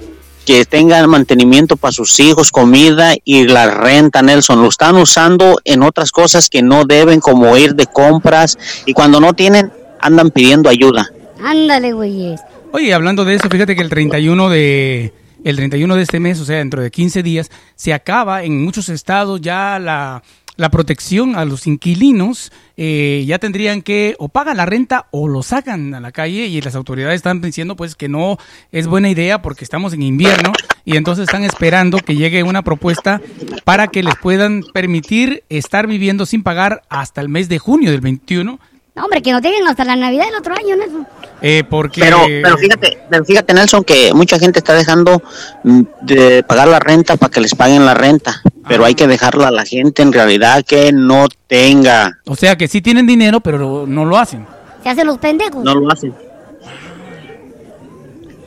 que 0.51 0.65
tengan 0.65 1.09
mantenimiento 1.09 1.77
para 1.77 1.93
sus 1.93 2.19
hijos, 2.19 2.51
comida 2.51 3.13
y 3.23 3.45
la 3.47 3.71
renta, 3.71 4.21
Nelson. 4.21 4.61
Lo 4.61 4.67
están 4.67 4.97
usando 4.97 5.61
en 5.63 5.81
otras 5.81 6.11
cosas 6.11 6.49
que 6.49 6.61
no 6.61 6.83
deben, 6.83 7.21
como 7.21 7.55
ir 7.55 7.73
de 7.73 7.85
compras 7.85 8.57
y 8.85 8.91
cuando 8.91 9.21
no 9.21 9.31
tienen, 9.31 9.71
andan 10.01 10.30
pidiendo 10.30 10.69
ayuda. 10.69 11.09
Ándale, 11.41 11.93
güey. 11.93 12.35
Oye, 12.73 12.93
hablando 12.93 13.23
de 13.23 13.35
eso, 13.35 13.47
fíjate 13.49 13.77
que 13.77 13.81
el 13.81 13.89
31 13.89 14.49
de 14.49 15.13
el 15.45 15.55
31 15.55 15.95
de 15.95 16.01
este 16.01 16.19
mes, 16.19 16.38
o 16.41 16.43
sea, 16.43 16.57
dentro 16.57 16.81
de 16.81 16.91
15 16.91 17.23
días, 17.23 17.49
se 17.75 17.93
acaba 17.93 18.43
en 18.43 18.61
muchos 18.61 18.89
estados 18.89 19.39
ya 19.39 19.80
la, 19.80 20.21
la 20.55 20.69
protección 20.69 21.35
a 21.35 21.45
los 21.45 21.67
inquilinos. 21.67 22.51
eh, 22.77 23.23
ya 23.27 23.38
tendrían 23.38 23.81
que 23.81 24.15
o 24.17 24.30
pagan 24.30 24.57
la 24.57 24.65
renta 24.65 25.07
o 25.11 25.27
lo 25.27 25.43
sacan 25.43 25.93
a 25.93 25.99
la 25.99 26.11
calle 26.11 26.47
y 26.47 26.61
las 26.61 26.73
autoridades 26.75 27.17
están 27.17 27.39
diciendo 27.39 27.75
pues 27.75 27.95
que 27.95 28.09
no 28.09 28.38
es 28.71 28.88
buena 28.88 29.09
idea 29.09 29.41
porque 29.41 29.63
estamos 29.63 29.93
en 29.93 30.01
invierno 30.01 30.51
y 30.83 30.97
entonces 30.97 31.23
están 31.23 31.43
esperando 31.43 31.99
que 31.99 32.15
llegue 32.15 32.41
una 32.43 32.63
propuesta 32.63 33.21
para 33.65 33.88
que 33.88 34.01
les 34.01 34.15
puedan 34.15 34.63
permitir 34.73 35.43
estar 35.49 35.85
viviendo 35.85 36.25
sin 36.25 36.41
pagar 36.41 36.81
hasta 36.89 37.21
el 37.21 37.30
mes 37.30 37.49
de 37.49 37.59
junio 37.59 37.91
del 37.91 38.01
21 38.01 38.59
No, 38.93 39.03
hombre, 39.05 39.21
que 39.21 39.31
nos 39.31 39.41
dejen 39.41 39.65
hasta 39.67 39.85
la 39.85 39.95
Navidad 39.95 40.25
del 40.25 40.35
otro 40.35 40.53
año, 40.53 40.75
Nelson. 40.75 41.07
eh, 41.41 41.63
porque 41.69 42.01
Pero, 42.01 42.19
pero 42.25 42.57
fíjate, 42.57 42.99
pero 43.09 43.23
fíjate, 43.23 43.53
Nelson, 43.53 43.83
que 43.85 44.13
mucha 44.13 44.37
gente 44.37 44.59
está 44.59 44.73
dejando 44.73 45.21
mm, 45.63 45.81
de 46.01 46.43
pagar 46.43 46.67
la 46.67 46.79
renta 46.79 47.15
para 47.15 47.31
que 47.31 47.39
les 47.39 47.55
paguen 47.55 47.85
la 47.85 47.93
renta. 47.93 48.41
Pero 48.67 48.85
hay 48.85 48.93
que 48.93 49.07
dejarla 49.07 49.47
a 49.47 49.51
la 49.51 49.65
gente 49.65 50.01
en 50.01 50.11
realidad 50.13 50.63
que 50.67 50.91
no 50.91 51.27
tenga. 51.47 52.19
o 52.25 52.35
sea 52.35 52.55
que 52.57 52.67
sí 52.67 52.81
tienen 52.81 53.07
dinero 53.07 53.39
pero 53.39 53.85
no 53.87 54.05
lo 54.05 54.17
hacen. 54.17 54.45
Se 54.83 54.89
hacen 54.89 55.07
los 55.07 55.17
pendejos. 55.19 55.63
No 55.63 55.73
lo 55.73 55.91
hacen. 55.91 56.13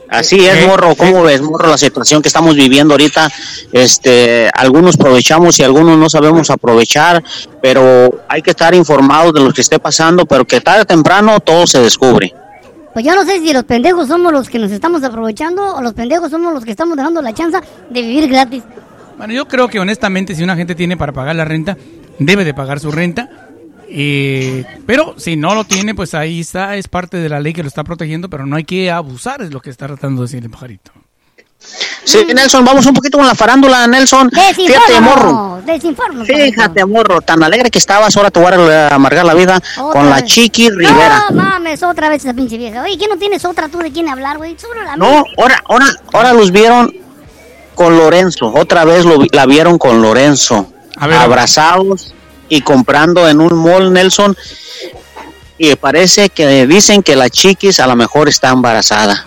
Así 0.09 0.45
es, 0.45 0.67
morro. 0.67 0.95
¿Cómo 0.95 1.23
ves, 1.23 1.41
morro, 1.41 1.69
la 1.69 1.77
situación 1.77 2.21
que 2.21 2.27
estamos 2.27 2.55
viviendo 2.55 2.93
ahorita? 2.93 3.31
Este, 3.71 4.49
algunos 4.53 4.95
aprovechamos 4.95 5.59
y 5.59 5.63
algunos 5.63 5.97
no 5.97 6.09
sabemos 6.09 6.49
aprovechar, 6.49 7.23
pero 7.61 8.23
hay 8.27 8.41
que 8.41 8.51
estar 8.51 8.75
informados 8.75 9.33
de 9.33 9.41
lo 9.41 9.51
que 9.51 9.61
esté 9.61 9.79
pasando, 9.79 10.25
pero 10.25 10.45
que 10.45 10.61
tarde 10.61 10.81
o 10.81 10.85
temprano 10.85 11.39
todo 11.39 11.65
se 11.67 11.79
descubre. 11.79 12.33
Pues 12.93 13.03
yo 13.03 13.13
no 13.13 13.25
sé 13.25 13.39
si 13.39 13.51
los 13.51 13.65
pendejos 13.65 14.07
somos 14.07 14.31
los 14.31 14.47
que 14.47 14.57
nos 14.57 14.71
estamos 14.71 15.03
aprovechando 15.03 15.75
o 15.75 15.81
los 15.81 15.93
pendejos 15.93 16.31
somos 16.31 16.53
los 16.53 16.63
que 16.63 16.71
estamos 16.71 16.95
dejando 16.95 17.21
la 17.21 17.33
chance 17.33 17.59
de 17.89 18.01
vivir 18.01 18.29
gratis. 18.29 18.63
Bueno, 19.17 19.33
yo 19.33 19.47
creo 19.47 19.67
que 19.67 19.79
honestamente 19.79 20.33
si 20.33 20.43
una 20.43 20.55
gente 20.55 20.75
tiene 20.75 20.95
para 20.95 21.11
pagar 21.11 21.35
la 21.35 21.43
renta, 21.43 21.77
debe 22.19 22.45
de 22.45 22.53
pagar 22.53 22.79
su 22.79 22.91
renta. 22.91 23.44
Eh, 23.89 24.65
pero 24.85 25.15
si 25.17 25.35
no 25.35 25.55
lo 25.55 25.63
tiene, 25.63 25.95
pues 25.95 26.13
ahí 26.13 26.41
está, 26.41 26.75
es 26.75 26.87
parte 26.87 27.17
de 27.17 27.29
la 27.29 27.39
ley 27.39 27.53
que 27.53 27.61
lo 27.61 27.67
está 27.67 27.83
protegiendo, 27.83 28.29
pero 28.29 28.45
no 28.45 28.55
hay 28.55 28.63
que 28.63 28.91
abusar, 28.91 29.41
es 29.41 29.51
lo 29.51 29.61
que 29.61 29.69
está 29.69 29.87
tratando 29.87 30.21
de 30.21 30.27
decir 30.27 30.43
el 30.43 30.49
pajarito. 30.49 30.91
Sí, 32.03 32.19
Nelson, 32.33 32.63
vamos 32.63 32.85
un 32.85 32.93
poquito 32.93 33.17
con 33.17 33.25
la 33.25 33.33
farándula, 33.33 33.87
Nelson. 33.87 34.29
Fíjate, 34.29 35.01
morro. 35.01 35.61
Fíjate, 36.25 36.85
morro, 36.85 37.21
tan 37.21 37.41
alegre 37.41 37.71
que 37.71 37.79
estabas, 37.79 38.15
ahora 38.15 38.29
te 38.29 38.39
voy 38.39 38.51
a 38.51 38.89
amargar 38.89 39.25
la 39.25 39.33
vida 39.33 39.59
con 39.91 40.09
la 40.09 40.17
vez. 40.17 40.25
Chiqui 40.25 40.69
Rivera. 40.69 41.25
No 41.31 41.35
mames, 41.41 41.81
otra 41.81 42.09
vez 42.09 42.23
esa 42.23 42.33
pinche 42.33 42.57
vieja. 42.57 42.83
Oye, 42.83 42.97
¿qué 42.97 43.07
no 43.07 43.17
tienes 43.17 43.43
otra 43.45 43.69
tú 43.69 43.79
de 43.79 43.91
quién 43.91 44.07
hablar, 44.07 44.37
güey? 44.37 44.55
Solo 44.59 44.83
la 44.83 44.95
No, 44.95 45.23
ahora, 45.37 45.63
ahora, 45.67 45.87
ahora 46.13 46.33
los 46.33 46.51
vieron 46.51 46.93
con 47.73 47.97
Lorenzo. 47.97 48.53
Otra 48.53 48.85
vez 48.85 49.05
lo 49.05 49.17
la 49.31 49.45
vieron 49.47 49.79
con 49.79 50.01
Lorenzo. 50.01 50.71
abrazados 50.97 52.13
y 52.49 52.61
comprando 52.61 53.27
en 53.27 53.41
un 53.41 53.55
mall, 53.57 53.91
Nelson. 53.93 54.35
Y 55.57 55.75
parece 55.75 56.29
que 56.29 56.67
dicen 56.67 57.01
que 57.01 57.15
la 57.15 57.29
chiquis 57.29 57.79
a 57.79 57.87
lo 57.87 57.95
mejor 57.95 58.27
está 58.27 58.49
embarazada. 58.49 59.25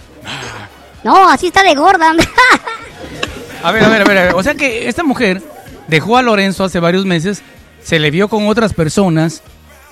No, 1.05 1.29
así 1.29 1.47
está 1.49 1.63
de 1.63 1.75
gorda. 1.75 2.13
A 3.63 3.73
ver, 3.73 3.83
a 3.85 3.89
ver, 3.89 4.03
a 4.03 4.05
ver, 4.05 4.19
a 4.19 4.23
ver, 4.27 4.35
o 4.37 4.43
sea 4.43 4.55
que 4.55 4.89
esta 4.89 5.03
mujer 5.03 5.43
dejó 5.89 6.17
a 6.17 6.23
Lorenzo 6.23 6.63
hace 6.63 6.79
varios 6.79 7.05
meses, 7.05 7.43
se 7.83 7.99
le 7.99 8.13
vio 8.13 8.29
con 8.29 8.47
otras 8.47 8.73
personas, 8.73 9.43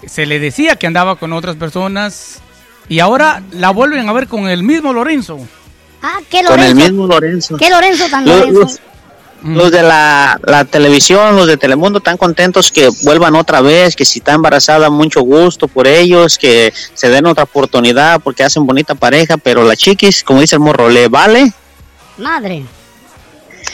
se 0.07 0.25
le 0.25 0.39
decía 0.39 0.77
que 0.77 0.87
andaba 0.87 1.17
con 1.17 1.33
otras 1.33 1.57
personas 1.57 2.39
y 2.89 3.01
ahora 3.01 3.43
la 3.51 3.71
vuelven 3.71 4.09
a 4.09 4.13
ver 4.13 4.29
con 4.29 4.49
el 4.49 4.63
mismo 4.63 4.93
Lorenzo. 4.93 5.41
ah, 6.01 6.21
¿qué 6.31 6.45
Con 6.45 6.61
el 6.61 6.71
Lorenzo? 6.71 6.85
mismo 6.93 7.07
Lorenzo. 7.09 7.57
¿Qué 7.57 7.69
Lorenzo 7.71 8.05
tan 8.09 8.25
Lorenzo? 8.25 8.79
Los- 9.43 9.57
los 9.57 9.71
de 9.71 9.83
la, 9.83 10.41
la 10.45 10.65
televisión, 10.65 11.37
los 11.37 11.47
de 11.47 11.57
Telemundo, 11.57 11.99
están 11.99 12.17
contentos 12.17 12.71
que 12.73 12.89
vuelvan 13.05 13.35
otra 13.37 13.61
vez, 13.61 13.95
que 13.97 14.05
si 14.05 14.19
está 14.21 14.33
embarazada, 14.33 14.91
mucho 14.91 15.21
gusto 15.23 15.69
por 15.69 15.87
ellos, 15.87 16.39
que 16.39 16.73
se 16.95 17.09
den 17.09 17.27
otra 17.27 17.45
oportunidad 17.45 18.21
porque 18.21 18.43
hacen 18.45 18.67
bonita 18.67 18.95
pareja, 18.95 19.37
pero 19.37 19.65
la 19.65 19.77
chiquis, 19.77 20.23
como 20.25 20.41
dice 20.41 20.57
el 20.57 20.61
morro, 20.61 20.89
le 20.89 21.09
vale. 21.09 21.53
Madre. 22.19 22.65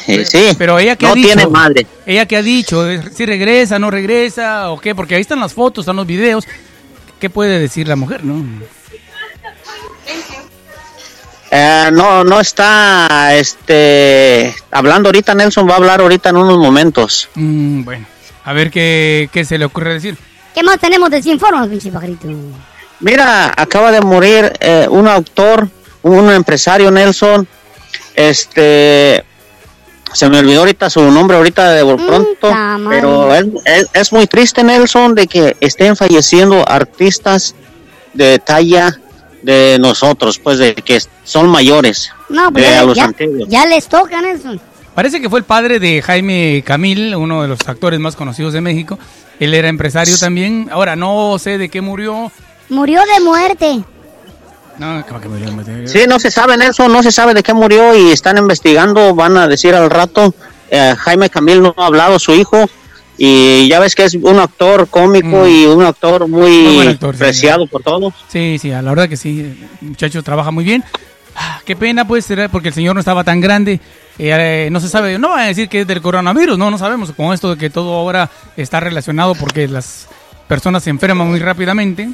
Sí, 0.06 0.48
Pero 0.58 0.78
ella 0.78 0.96
que 0.96 1.06
no 1.06 1.12
ha 1.12 1.14
dicho, 1.14 1.26
tiene 1.28 1.46
madre. 1.46 1.86
Ella 2.06 2.26
que 2.26 2.36
ha 2.36 2.42
dicho, 2.42 2.88
eh, 2.90 3.00
si 3.14 3.24
regresa, 3.24 3.78
no 3.78 3.90
regresa 3.90 4.70
o 4.70 4.80
qué, 4.80 4.94
porque 4.94 5.14
ahí 5.14 5.20
están 5.20 5.38
las 5.38 5.52
fotos, 5.52 5.84
están 5.84 5.96
los 5.96 6.06
videos. 6.06 6.44
¿Qué 7.20 7.30
puede 7.30 7.60
decir 7.60 7.86
la 7.86 7.94
mujer, 7.94 8.24
no? 8.24 8.44
Eh, 11.54 11.90
no, 11.92 12.24
no 12.24 12.40
está, 12.40 13.34
este, 13.36 14.54
hablando 14.70 15.08
ahorita, 15.10 15.34
Nelson 15.34 15.68
va 15.68 15.74
a 15.74 15.76
hablar 15.76 16.00
ahorita 16.00 16.30
en 16.30 16.36
unos 16.38 16.56
momentos. 16.58 17.28
Mm, 17.34 17.84
bueno, 17.84 18.06
a 18.44 18.52
ver 18.54 18.70
qué, 18.70 19.28
qué 19.30 19.44
se 19.44 19.58
le 19.58 19.66
ocurre 19.66 19.92
decir. 19.92 20.16
¿Qué 20.54 20.62
más 20.62 20.78
tenemos 20.78 21.10
de 21.10 21.16
desinfórmanos, 21.18 21.68
pinche 21.68 21.90
pajarito? 21.92 22.26
Mira, 23.00 23.52
acaba 23.54 23.90
de 23.92 24.00
morir 24.00 24.50
eh, 24.60 24.86
un 24.88 25.06
autor, 25.08 25.68
un 26.02 26.30
empresario, 26.30 26.90
Nelson, 26.90 27.46
este, 28.14 29.22
se 30.12 30.28
me 30.30 30.38
olvidó 30.38 30.60
ahorita 30.60 30.88
su 30.88 31.02
nombre 31.10 31.36
ahorita 31.36 31.70
de 31.72 31.84
por 31.84 31.96
pronto, 32.06 32.50
pero 32.88 33.34
es, 33.34 33.46
es- 33.66 33.86
es 33.92 34.12
muy 34.12 34.26
triste, 34.26 34.62
Nelson, 34.64 35.14
de 35.14 35.26
que 35.26 35.56
estén 35.60 35.96
falleciendo 35.96 36.66
artistas 36.66 37.54
de 38.14 38.38
talla 38.38 38.98
de 39.42 39.78
nosotros, 39.80 40.38
pues 40.38 40.58
de 40.58 40.74
que 40.74 41.00
son 41.24 41.48
mayores, 41.48 42.10
No, 42.28 42.52
pues 42.52 42.64
de 42.64 42.70
ya, 42.70 42.80
a 42.80 42.84
los 42.84 42.96
ya- 42.96 43.04
antiguos. 43.04 43.48
ya 43.48 43.66
les 43.66 43.88
toca, 43.88 44.20
Nelson. 44.20 44.60
Parece 44.94 45.20
que 45.20 45.30
fue 45.30 45.38
el 45.40 45.44
padre 45.44 45.78
de 45.80 46.02
Jaime 46.02 46.62
Camil, 46.66 47.14
uno 47.16 47.42
de 47.42 47.48
los 47.48 47.58
actores 47.66 47.98
más 47.98 48.14
conocidos 48.14 48.52
de 48.52 48.60
México. 48.60 48.98
Él 49.40 49.54
era 49.54 49.68
empresario 49.68 50.16
también. 50.18 50.68
Ahora, 50.70 50.96
no 50.96 51.36
sé 51.38 51.56
de 51.58 51.68
qué 51.70 51.80
murió. 51.80 52.30
Murió 52.68 53.00
de 53.00 53.20
muerte. 53.24 53.82
No, 54.78 55.04
¿cómo 55.06 55.20
que 55.20 55.28
murió? 55.28 55.48
Sí, 55.88 56.00
no 56.08 56.18
se 56.18 56.30
sabe, 56.30 56.56
Nelson, 56.56 56.92
no 56.92 57.02
se 57.02 57.10
sabe 57.12 57.34
de 57.34 57.42
qué 57.42 57.52
murió 57.54 57.94
y 57.96 58.10
están 58.10 58.36
investigando, 58.38 59.14
van 59.14 59.36
a 59.36 59.46
decir 59.48 59.74
al 59.74 59.90
rato. 59.90 60.34
eh, 60.70 60.94
Jaime 60.98 61.28
Camil 61.28 61.60
no 61.62 61.74
ha 61.76 61.86
hablado, 61.86 62.18
su 62.18 62.32
hijo, 62.32 62.66
y 63.24 63.68
ya 63.68 63.78
ves 63.78 63.94
que 63.94 64.02
es 64.04 64.14
un 64.14 64.40
actor 64.40 64.88
cómico 64.88 65.46
y 65.46 65.64
un 65.66 65.84
actor 65.84 66.26
muy, 66.26 66.50
Mm. 66.84 66.88
Actor, 66.88 67.14
sí. 67.14 67.18
preciado 67.20 67.68
por 67.68 67.80
todos. 67.84 68.12
Sí, 68.28 68.58
sí, 68.60 68.72
a 68.72 68.82
la 68.82 68.90
verdad 68.90 69.08
que 69.08 69.16
sí. 69.16 69.40
El 69.80 69.88
muchacho 69.90 70.24
trabaja 70.24 70.50
muy 70.50 70.64
bien. 70.64 70.82
Ah, 71.36 71.60
Qué 71.64 71.76
pena, 71.76 72.04
pues, 72.06 72.26
será 72.26 72.48
porque 72.48 72.68
el 72.68 72.74
señor 72.74 72.94
no 72.94 73.00
estaba 73.00 73.22
tan 73.22 73.40
grande. 73.40 73.74
Eh, 74.18 74.66
eh, 74.66 74.68
no 74.72 74.80
se 74.80 74.88
sabe, 74.88 75.20
no 75.20 75.28
van 75.30 75.40
a 75.40 75.46
decir 75.46 75.68
que 75.68 75.82
es 75.82 75.86
del 75.86 76.02
coronavirus, 76.02 76.58
no, 76.58 76.68
no 76.70 76.78
sabemos. 76.78 77.12
Con 77.12 77.32
esto 77.32 77.50
de 77.50 77.56
que 77.58 77.70
todo 77.70 77.94
ahora 77.94 78.28
está 78.56 78.80
relacionado 78.80 79.36
porque 79.36 79.68
las 79.68 80.08
personas 80.48 80.82
se 80.82 80.90
enferman 80.90 81.28
muy 81.28 81.38
rápidamente. 81.38 82.10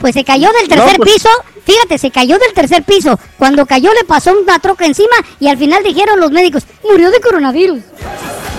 Pues 0.00 0.14
se 0.14 0.24
cayó 0.24 0.48
del 0.58 0.66
tercer 0.68 0.96
pues- 0.96 1.12
piso. 1.12 1.28
Fíjate, 1.66 1.98
se 1.98 2.10
cayó 2.10 2.38
del 2.38 2.54
tercer 2.54 2.82
piso. 2.84 3.20
Cuando 3.36 3.66
cayó 3.66 3.92
le 3.92 4.04
pasó 4.06 4.32
una 4.32 4.58
troca 4.60 4.86
encima 4.86 5.14
y 5.40 5.48
al 5.48 5.58
final 5.58 5.82
dijeron 5.84 6.18
los 6.18 6.30
médicos, 6.30 6.64
murió 6.90 7.10
de 7.10 7.20
coronavirus. 7.20 7.80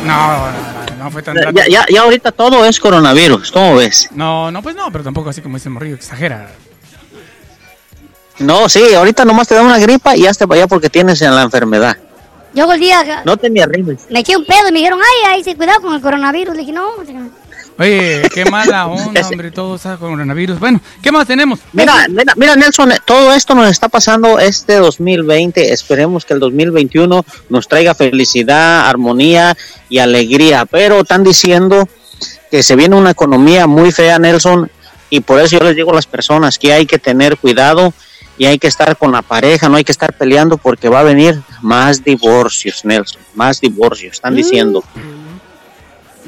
No, 0.06 0.28
no, 0.28 0.52
no, 0.98 1.03
no 1.03 1.11
fue 1.11 1.22
tan 1.22 1.36
Ya, 1.53 1.68
ya, 1.68 1.86
ya 1.90 2.02
ahorita 2.02 2.32
todo 2.32 2.66
es 2.66 2.80
coronavirus, 2.80 3.52
¿cómo 3.52 3.76
ves? 3.76 4.10
No, 4.11 4.52
no, 4.52 4.61
pues 4.61 4.76
no, 4.76 4.92
pero 4.92 5.03
tampoco 5.03 5.30
así 5.30 5.42
como 5.42 5.58
dice 5.58 5.69
el 5.69 5.74
morrillo, 5.74 5.95
exagera. 5.95 6.50
No, 8.40 8.69
sí, 8.69 8.94
ahorita 8.94 9.26
nomás 9.26 9.48
te 9.48 9.56
da 9.56 9.61
una 9.61 9.78
gripa 9.78 10.16
y 10.16 10.26
hasta 10.26 10.48
para 10.48 10.61
allá 10.61 10.68
porque 10.68 10.90
tienes 10.90 11.22
en 11.22 11.36
la 11.36 11.42
enfermedad. 11.44 11.98
Yo 12.53 12.72
el 12.72 12.80
día 12.80 13.22
No 13.26 13.38
te 13.38 13.50
me 13.50 13.61
arrimes. 13.61 14.08
me 14.10 14.19
eché 14.22 14.36
un 14.36 14.45
pedo 14.45 14.69
y 14.69 14.72
me 14.72 14.80
dijeron, 14.80 15.00
ay, 15.00 15.34
ay, 15.36 15.44
sí, 15.44 15.56
cuidado 15.56 15.82
con 15.82 15.94
el 15.94 16.02
coronavirus. 16.02 16.56
Le 16.56 16.61
dije, 16.61 16.72
no, 16.72 16.88
Oye, 17.80 18.24
qué 18.33 18.43
mala 18.43 18.88
onda, 18.88 19.22
hombre, 19.25 19.51
todo 19.51 19.75
está 19.77 19.95
coronavirus. 19.95 20.59
Bueno, 20.59 20.82
¿qué 21.01 21.14
más 21.14 21.25
tenemos? 21.25 21.61
Mira, 21.72 22.08
mira, 22.09 22.33
mira, 22.35 22.56
Nelson, 22.58 22.91
todo 23.06 23.33
esto 23.33 23.56
nos 23.56 23.69
está 23.69 23.88
pasando 23.88 24.38
este 24.38 24.75
2020. 24.75 25.72
Esperemos 25.72 26.25
que 26.25 26.33
el 26.33 26.41
2021 26.41 27.24
nos 27.48 27.67
traiga 27.69 27.95
felicidad, 27.95 28.90
armonía 28.90 29.56
y 29.88 29.99
alegría. 29.99 30.66
Pero 30.66 30.99
están 30.99 31.24
diciendo 31.24 31.88
que 32.51 32.64
se 32.64 32.75
viene 32.75 32.98
una 32.98 33.11
economía 33.11 33.66
muy 33.66 33.93
fea, 33.93 34.19
Nelson, 34.19 34.69
y 35.09 35.22
por 35.22 35.40
eso 35.40 35.58
yo 35.58 35.64
les 35.64 35.77
digo 35.77 35.91
a 35.91 35.95
las 35.95 36.06
personas 36.06 36.59
que 36.59 36.74
hay 36.74 36.85
que 36.85 36.99
tener 36.99 37.38
cuidado 37.38 37.93
y 38.38 38.45
hay 38.45 38.59
que 38.59 38.67
estar 38.67 38.98
con 38.98 39.14
la 39.14 39.22
pareja, 39.22 39.69
no 39.69 39.77
hay 39.77 39.85
que 39.85 39.93
estar 39.93 40.14
peleando 40.17 40.58
porque 40.58 40.90
va 40.90 40.99
a 40.99 41.03
venir 41.03 41.41
más 41.61 42.03
divorcios, 42.03 42.83
Nelson, 42.83 43.22
más 43.35 43.61
divorcios, 43.61 44.14
están 44.14 44.35
diciendo. 44.35 44.83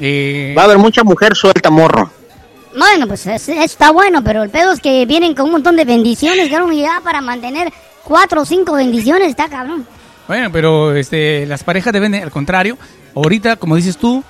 Eh, 0.04 0.52
Va 0.58 0.62
a 0.62 0.64
haber 0.64 0.78
mucha 0.78 1.04
mujer 1.04 1.36
suelta, 1.36 1.70
morro. 1.70 2.10
Bueno, 2.76 3.06
pues 3.06 3.24
es- 3.26 3.48
está 3.48 3.92
bueno, 3.92 4.24
pero 4.24 4.42
el 4.42 4.50
pedo 4.50 4.72
es 4.72 4.80
que 4.80 5.06
vienen 5.06 5.34
con 5.34 5.46
un 5.46 5.52
montón 5.52 5.76
de 5.76 5.84
bendiciones, 5.84 6.50
cabrón, 6.50 6.72
y 6.72 6.80
ya 6.80 7.00
para 7.04 7.20
mantener 7.20 7.72
cuatro 8.02 8.40
o 8.40 8.44
cinco 8.44 8.72
bendiciones 8.72 9.28
está 9.28 9.48
cabrón. 9.48 9.86
Bueno, 10.26 10.50
pero 10.50 10.92
este, 10.96 11.46
las 11.46 11.62
parejas 11.62 11.92
deben, 11.92 12.12
de- 12.12 12.22
al 12.22 12.30
contrario, 12.32 12.76
ahorita, 13.14 13.56
como 13.56 13.76
dices 13.76 13.96
tú, 13.96 14.24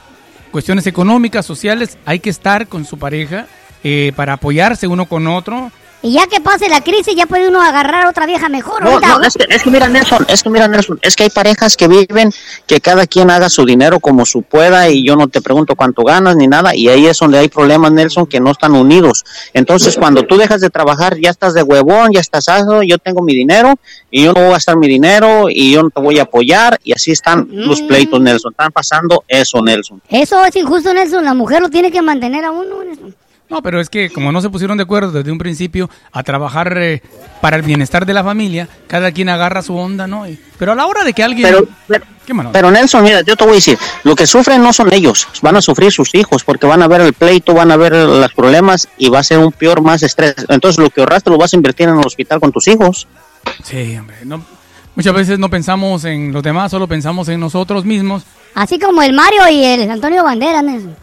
cuestiones 0.50 0.86
económicas, 0.86 1.46
sociales, 1.46 1.96
hay 2.04 2.18
que 2.20 2.28
estar 2.30 2.66
con 2.66 2.84
su 2.84 2.98
pareja 2.98 3.46
eh, 3.84 4.12
para 4.14 4.34
apoyarse 4.34 4.86
uno 4.86 5.06
con 5.06 5.26
otro. 5.26 5.72
Y 6.02 6.12
ya 6.12 6.26
que 6.26 6.40
pase 6.40 6.68
la 6.68 6.80
crisis, 6.80 7.14
ya 7.14 7.26
puede 7.26 7.48
uno 7.48 7.62
agarrar 7.62 8.06
otra 8.06 8.26
vieja 8.26 8.48
mejor. 8.48 8.82
No, 8.82 8.90
ahorita. 8.90 9.18
no, 9.18 9.22
es 9.22 9.34
que, 9.34 9.46
es 9.48 9.62
que 9.62 9.70
mira 9.70 9.88
Nelson, 9.88 10.26
es 10.28 10.42
que 10.42 10.50
mira 10.50 10.66
Nelson, 10.66 10.98
es 11.00 11.14
que 11.14 11.24
hay 11.24 11.30
parejas 11.30 11.76
que 11.76 11.86
viven 11.86 12.30
que 12.66 12.80
cada 12.80 13.06
quien 13.06 13.30
haga 13.30 13.48
su 13.48 13.64
dinero 13.64 14.00
como 14.00 14.26
su 14.26 14.42
pueda 14.42 14.88
y 14.88 15.06
yo 15.06 15.14
no 15.14 15.28
te 15.28 15.40
pregunto 15.40 15.76
cuánto 15.76 16.02
ganas 16.02 16.34
ni 16.34 16.48
nada 16.48 16.74
y 16.74 16.88
ahí 16.88 17.06
es 17.06 17.18
donde 17.18 17.38
hay 17.38 17.48
problemas 17.48 17.92
Nelson 17.92 18.26
que 18.26 18.40
no 18.40 18.50
están 18.50 18.74
unidos. 18.74 19.24
Entonces 19.54 19.96
cuando 19.96 20.24
tú 20.24 20.36
dejas 20.36 20.60
de 20.60 20.70
trabajar 20.70 21.18
ya 21.18 21.30
estás 21.30 21.54
de 21.54 21.62
huevón, 21.62 22.10
ya 22.12 22.20
estás 22.20 22.48
aso, 22.48 22.82
yo 22.82 22.98
tengo 22.98 23.22
mi 23.22 23.34
dinero 23.34 23.74
y 24.10 24.24
yo 24.24 24.32
no 24.32 24.40
voy 24.40 24.50
a 24.50 24.52
gastar 24.52 24.76
mi 24.76 24.88
dinero 24.88 25.48
y 25.48 25.72
yo 25.72 25.82
no 25.82 25.90
te 25.90 26.00
voy 26.00 26.18
a 26.18 26.22
apoyar 26.22 26.80
y 26.82 26.92
así 26.92 27.12
están 27.12 27.46
los 27.50 27.80
pleitos 27.82 28.20
Nelson, 28.20 28.52
están 28.52 28.72
pasando 28.72 29.22
eso 29.28 29.62
Nelson. 29.62 30.02
Eso 30.08 30.44
es 30.44 30.56
injusto, 30.56 30.92
Nelson. 30.92 31.24
La 31.24 31.34
mujer 31.34 31.62
lo 31.62 31.68
tiene 31.68 31.90
que 31.90 32.02
mantener 32.02 32.44
a 32.44 32.50
uno. 32.50 32.82
Nelson. 32.82 33.14
No, 33.52 33.60
pero 33.62 33.82
es 33.82 33.90
que 33.90 34.08
como 34.08 34.32
no 34.32 34.40
se 34.40 34.48
pusieron 34.48 34.78
de 34.78 34.84
acuerdo 34.84 35.12
desde 35.12 35.30
un 35.30 35.36
principio 35.36 35.90
a 36.10 36.22
trabajar 36.22 36.74
eh, 36.78 37.02
para 37.42 37.56
el 37.56 37.62
bienestar 37.62 38.06
de 38.06 38.14
la 38.14 38.24
familia, 38.24 38.66
cada 38.86 39.12
quien 39.12 39.28
agarra 39.28 39.60
su 39.60 39.76
onda, 39.76 40.06
¿no? 40.06 40.26
Y- 40.26 40.38
pero 40.58 40.72
a 40.72 40.74
la 40.74 40.86
hora 40.86 41.04
de 41.04 41.12
que 41.12 41.22
alguien... 41.22 41.54
Pero, 41.86 42.02
¿Qué 42.24 42.32
mano? 42.32 42.48
Pero 42.50 42.70
Nelson, 42.70 43.04
mira, 43.04 43.20
yo 43.20 43.36
te 43.36 43.44
voy 43.44 43.52
a 43.52 43.56
decir, 43.56 43.76
lo 44.04 44.14
que 44.16 44.26
sufren 44.26 44.62
no 44.62 44.72
son 44.72 44.90
ellos, 44.94 45.26
van 45.42 45.56
a 45.56 45.60
sufrir 45.60 45.92
sus 45.92 46.14
hijos 46.14 46.44
porque 46.44 46.66
van 46.66 46.80
a 46.82 46.88
ver 46.88 47.02
el 47.02 47.12
pleito, 47.12 47.52
van 47.52 47.70
a 47.70 47.76
ver 47.76 47.92
los 47.92 48.32
problemas 48.32 48.88
y 48.96 49.10
va 49.10 49.18
a 49.18 49.22
ser 49.22 49.38
un 49.38 49.52
peor 49.52 49.82
más 49.82 50.02
estrés. 50.02 50.34
Entonces 50.48 50.78
lo 50.82 50.88
que 50.88 51.00
ahorraste 51.02 51.28
lo 51.28 51.36
vas 51.36 51.52
a 51.52 51.56
invertir 51.56 51.88
en 51.90 51.98
el 51.98 52.06
hospital 52.06 52.40
con 52.40 52.52
tus 52.52 52.68
hijos. 52.68 53.06
Sí, 53.64 53.96
hombre, 53.98 54.16
no- 54.24 54.42
muchas 54.94 55.12
veces 55.12 55.38
no 55.38 55.50
pensamos 55.50 56.04
en 56.06 56.32
los 56.32 56.42
demás, 56.42 56.70
solo 56.70 56.86
pensamos 56.88 57.28
en 57.28 57.38
nosotros 57.40 57.84
mismos. 57.84 58.22
Así 58.54 58.78
como 58.78 59.02
el 59.02 59.12
Mario 59.12 59.46
y 59.50 59.62
el 59.62 59.90
Antonio 59.90 60.24
Banderas, 60.24 60.62
Nelson. 60.64 60.96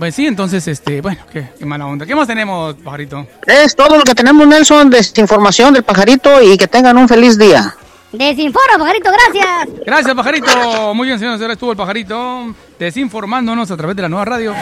Pues 0.00 0.14
sí, 0.14 0.26
entonces, 0.26 0.66
este, 0.66 1.02
bueno, 1.02 1.20
qué, 1.30 1.50
qué 1.58 1.66
mala 1.66 1.86
onda. 1.86 2.06
¿Qué 2.06 2.14
más 2.14 2.26
tenemos, 2.26 2.74
pajarito? 2.76 3.26
Es 3.46 3.76
todo 3.76 3.98
lo 3.98 4.02
que 4.02 4.14
tenemos, 4.14 4.46
Nelson, 4.46 4.88
desinformación 4.88 5.74
del 5.74 5.82
pajarito 5.82 6.40
y 6.40 6.56
que 6.56 6.66
tengan 6.66 6.96
un 6.96 7.06
feliz 7.06 7.36
día. 7.36 7.76
Desinforma, 8.10 8.78
pajarito, 8.78 9.10
gracias. 9.12 9.68
Gracias, 9.84 10.14
pajarito. 10.14 10.94
Muy 10.94 11.06
bien, 11.06 11.18
señores, 11.18 11.38
ahora 11.42 11.52
estuvo 11.52 11.72
el 11.72 11.76
pajarito 11.76 12.54
desinformándonos 12.78 13.70
a 13.70 13.76
través 13.76 13.94
de 13.94 14.00
la 14.00 14.08
nueva 14.08 14.24
radio. 14.24 14.54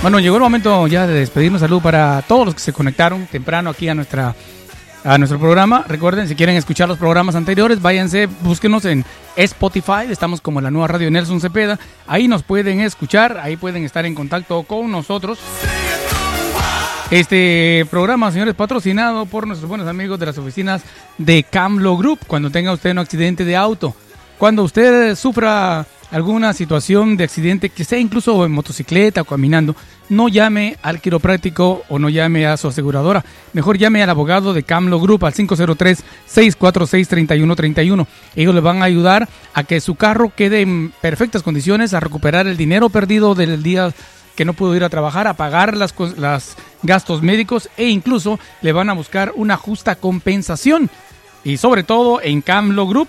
Bueno, 0.00 0.20
llegó 0.20 0.36
el 0.36 0.42
momento 0.42 0.86
ya 0.86 1.08
de 1.08 1.14
despedirnos. 1.14 1.60
Salud 1.60 1.82
para 1.82 2.22
todos 2.22 2.46
los 2.46 2.54
que 2.54 2.60
se 2.60 2.72
conectaron 2.72 3.26
temprano 3.26 3.70
aquí 3.70 3.88
a 3.88 3.94
nuestra 3.96 4.36
a 5.04 5.18
nuestro 5.18 5.38
programa. 5.38 5.84
Recuerden, 5.88 6.28
si 6.28 6.34
quieren 6.34 6.56
escuchar 6.56 6.88
los 6.88 6.98
programas 6.98 7.34
anteriores, 7.34 7.80
váyanse, 7.80 8.26
búsquenos 8.42 8.84
en 8.84 9.04
Spotify. 9.36 10.10
Estamos 10.10 10.40
como 10.40 10.60
la 10.60 10.70
nueva 10.70 10.88
radio 10.88 11.10
Nelson 11.10 11.40
Cepeda. 11.40 11.78
Ahí 12.06 12.28
nos 12.28 12.42
pueden 12.42 12.80
escuchar, 12.80 13.38
ahí 13.38 13.56
pueden 13.56 13.84
estar 13.84 14.04
en 14.06 14.14
contacto 14.14 14.62
con 14.64 14.90
nosotros. 14.90 15.38
Este 17.10 17.86
programa, 17.90 18.30
señores, 18.30 18.54
patrocinado 18.54 19.26
por 19.26 19.46
nuestros 19.46 19.68
buenos 19.68 19.88
amigos 19.88 20.20
de 20.20 20.26
las 20.26 20.38
oficinas 20.38 20.82
de 21.18 21.42
Camlo 21.42 21.96
Group. 21.96 22.20
Cuando 22.26 22.50
tenga 22.50 22.72
usted 22.72 22.92
un 22.92 22.98
accidente 22.98 23.44
de 23.44 23.56
auto, 23.56 23.94
cuando 24.38 24.62
usted 24.62 25.16
sufra 25.16 25.86
alguna 26.10 26.52
situación 26.52 27.16
de 27.16 27.24
accidente, 27.24 27.70
que 27.70 27.84
sea 27.84 27.98
incluso 27.98 28.44
en 28.44 28.52
motocicleta 28.52 29.22
o 29.22 29.24
caminando, 29.24 29.74
no 30.08 30.28
llame 30.28 30.76
al 30.82 31.00
quiropráctico 31.00 31.82
o 31.88 31.98
no 31.98 32.08
llame 32.08 32.46
a 32.46 32.56
su 32.56 32.68
aseguradora. 32.68 33.24
Mejor 33.52 33.76
llame 33.78 34.02
al 34.02 34.10
abogado 34.10 34.52
de 34.52 34.64
Camlo 34.64 34.98
Group 35.00 35.24
al 35.24 35.34
503-646-3131. 35.34 38.06
Ellos 38.34 38.54
le 38.54 38.60
van 38.60 38.82
a 38.82 38.86
ayudar 38.86 39.28
a 39.54 39.64
que 39.64 39.80
su 39.80 39.94
carro 39.94 40.32
quede 40.34 40.62
en 40.62 40.92
perfectas 41.00 41.42
condiciones, 41.42 41.94
a 41.94 42.00
recuperar 42.00 42.46
el 42.46 42.56
dinero 42.56 42.90
perdido 42.90 43.34
del 43.34 43.62
día 43.62 43.92
que 44.34 44.44
no 44.44 44.54
pudo 44.54 44.74
ir 44.74 44.82
a 44.84 44.88
trabajar, 44.88 45.28
a 45.28 45.34
pagar 45.34 45.76
las, 45.76 45.94
las 46.16 46.56
gastos 46.82 47.22
médicos 47.22 47.68
e 47.76 47.88
incluso 47.88 48.40
le 48.62 48.72
van 48.72 48.88
a 48.90 48.94
buscar 48.94 49.32
una 49.36 49.56
justa 49.56 49.94
compensación. 49.96 50.90
Y 51.44 51.56
sobre 51.56 51.84
todo 51.84 52.20
en 52.22 52.42
Camlo 52.42 52.86
Group, 52.86 53.08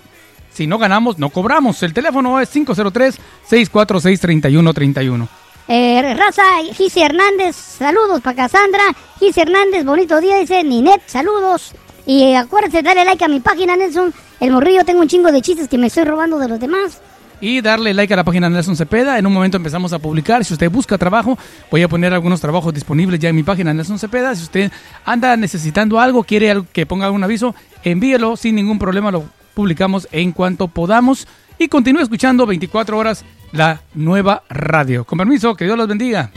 si 0.52 0.66
no 0.66 0.78
ganamos, 0.78 1.18
no 1.18 1.30
cobramos. 1.30 1.82
El 1.82 1.94
teléfono 1.94 2.38
es 2.40 2.54
503-646-3131. 2.54 5.28
Eh, 5.68 6.14
raza, 6.14 6.42
Gise 6.74 7.02
Hernández, 7.02 7.54
saludos 7.56 8.20
para 8.20 8.36
Cassandra. 8.36 8.82
Gise 9.18 9.40
Hernández, 9.42 9.84
bonito 9.84 10.20
día, 10.20 10.38
dice 10.38 10.62
Ninet, 10.64 11.02
saludos. 11.06 11.72
Y 12.04 12.24
eh, 12.24 12.36
acuérdense, 12.36 12.82
dale 12.82 13.04
like 13.04 13.24
a 13.24 13.28
mi 13.28 13.38
página, 13.40 13.76
Nelson. 13.76 14.12
El 14.40 14.50
morrillo, 14.50 14.84
tengo 14.84 15.00
un 15.00 15.08
chingo 15.08 15.30
de 15.30 15.40
chistes 15.40 15.68
que 15.68 15.78
me 15.78 15.86
estoy 15.86 16.02
robando 16.04 16.36
de 16.38 16.48
los 16.48 16.58
demás. 16.58 17.00
Y 17.40 17.60
darle 17.60 17.94
like 17.94 18.12
a 18.12 18.16
la 18.16 18.24
página 18.24 18.48
de 18.48 18.54
Nelson 18.54 18.76
Cepeda. 18.76 19.18
En 19.18 19.26
un 19.26 19.32
momento 19.32 19.56
empezamos 19.56 19.92
a 19.92 19.98
publicar. 19.98 20.44
Si 20.44 20.52
usted 20.52 20.70
busca 20.70 20.98
trabajo, 20.98 21.38
voy 21.70 21.82
a 21.82 21.88
poner 21.88 22.12
algunos 22.12 22.40
trabajos 22.40 22.74
disponibles 22.74 23.18
ya 23.18 23.30
en 23.30 23.36
mi 23.36 23.42
página 23.42 23.72
Nelson 23.72 23.98
Cepeda. 23.98 24.34
Si 24.34 24.42
usted 24.42 24.70
anda 25.04 25.36
necesitando 25.36 25.98
algo, 25.98 26.22
quiere 26.22 26.62
que 26.72 26.86
ponga 26.86 27.10
un 27.10 27.24
aviso, 27.24 27.54
envíelo 27.82 28.36
sin 28.36 28.54
ningún 28.54 28.78
problema. 28.78 29.10
Lo 29.10 29.24
publicamos 29.54 30.08
en 30.12 30.32
cuanto 30.32 30.68
podamos. 30.68 31.26
Y 31.58 31.68
continúe 31.68 32.00
escuchando 32.00 32.46
24 32.46 32.96
horas 32.98 33.24
la 33.52 33.82
nueva 33.94 34.42
radio. 34.48 35.04
Con 35.04 35.18
permiso, 35.18 35.54
que 35.54 35.64
Dios 35.64 35.76
los 35.76 35.88
bendiga. 35.88 36.30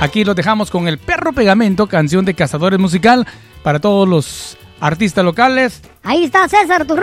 Aquí 0.00 0.24
los 0.24 0.36
dejamos 0.36 0.70
con 0.70 0.86
el 0.86 0.98
perro 0.98 1.32
pegamento, 1.32 1.88
canción 1.88 2.24
de 2.24 2.34
cazadores 2.34 2.78
musical 2.78 3.26
para 3.62 3.80
todos 3.80 4.08
los 4.08 4.56
artistas 4.80 5.24
locales. 5.24 5.82
Ahí 6.02 6.24
está 6.24 6.48
César, 6.48 6.86
tu 6.86 6.96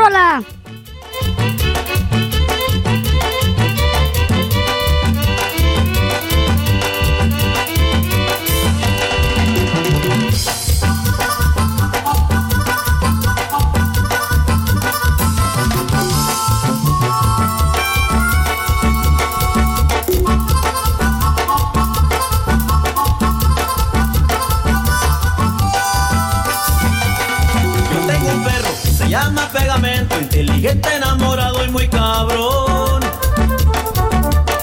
inteligente, 30.22 30.90
enamorado 30.96 31.64
y 31.66 31.70
muy 31.70 31.88
cabrón. 31.88 33.02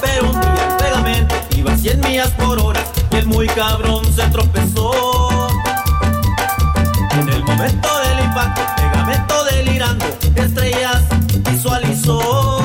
Pero 0.00 0.30
un 0.30 0.40
día 0.40 0.68
el 0.68 0.76
Pegamento 0.76 1.34
iba 1.56 1.72
a 1.72 1.76
100 1.76 2.00
millas 2.00 2.30
por 2.30 2.58
hora 2.58 2.80
y 3.10 3.16
el 3.16 3.26
muy 3.26 3.46
cabrón 3.48 4.04
se 4.14 4.22
tropezó. 4.28 5.48
En 7.12 7.28
el 7.28 7.44
momento 7.44 7.88
del 8.00 8.24
impacto, 8.24 8.62
Pegamento 8.76 9.44
delirando, 9.44 10.04
estrellas 10.36 11.02
visualizó. 11.50 12.61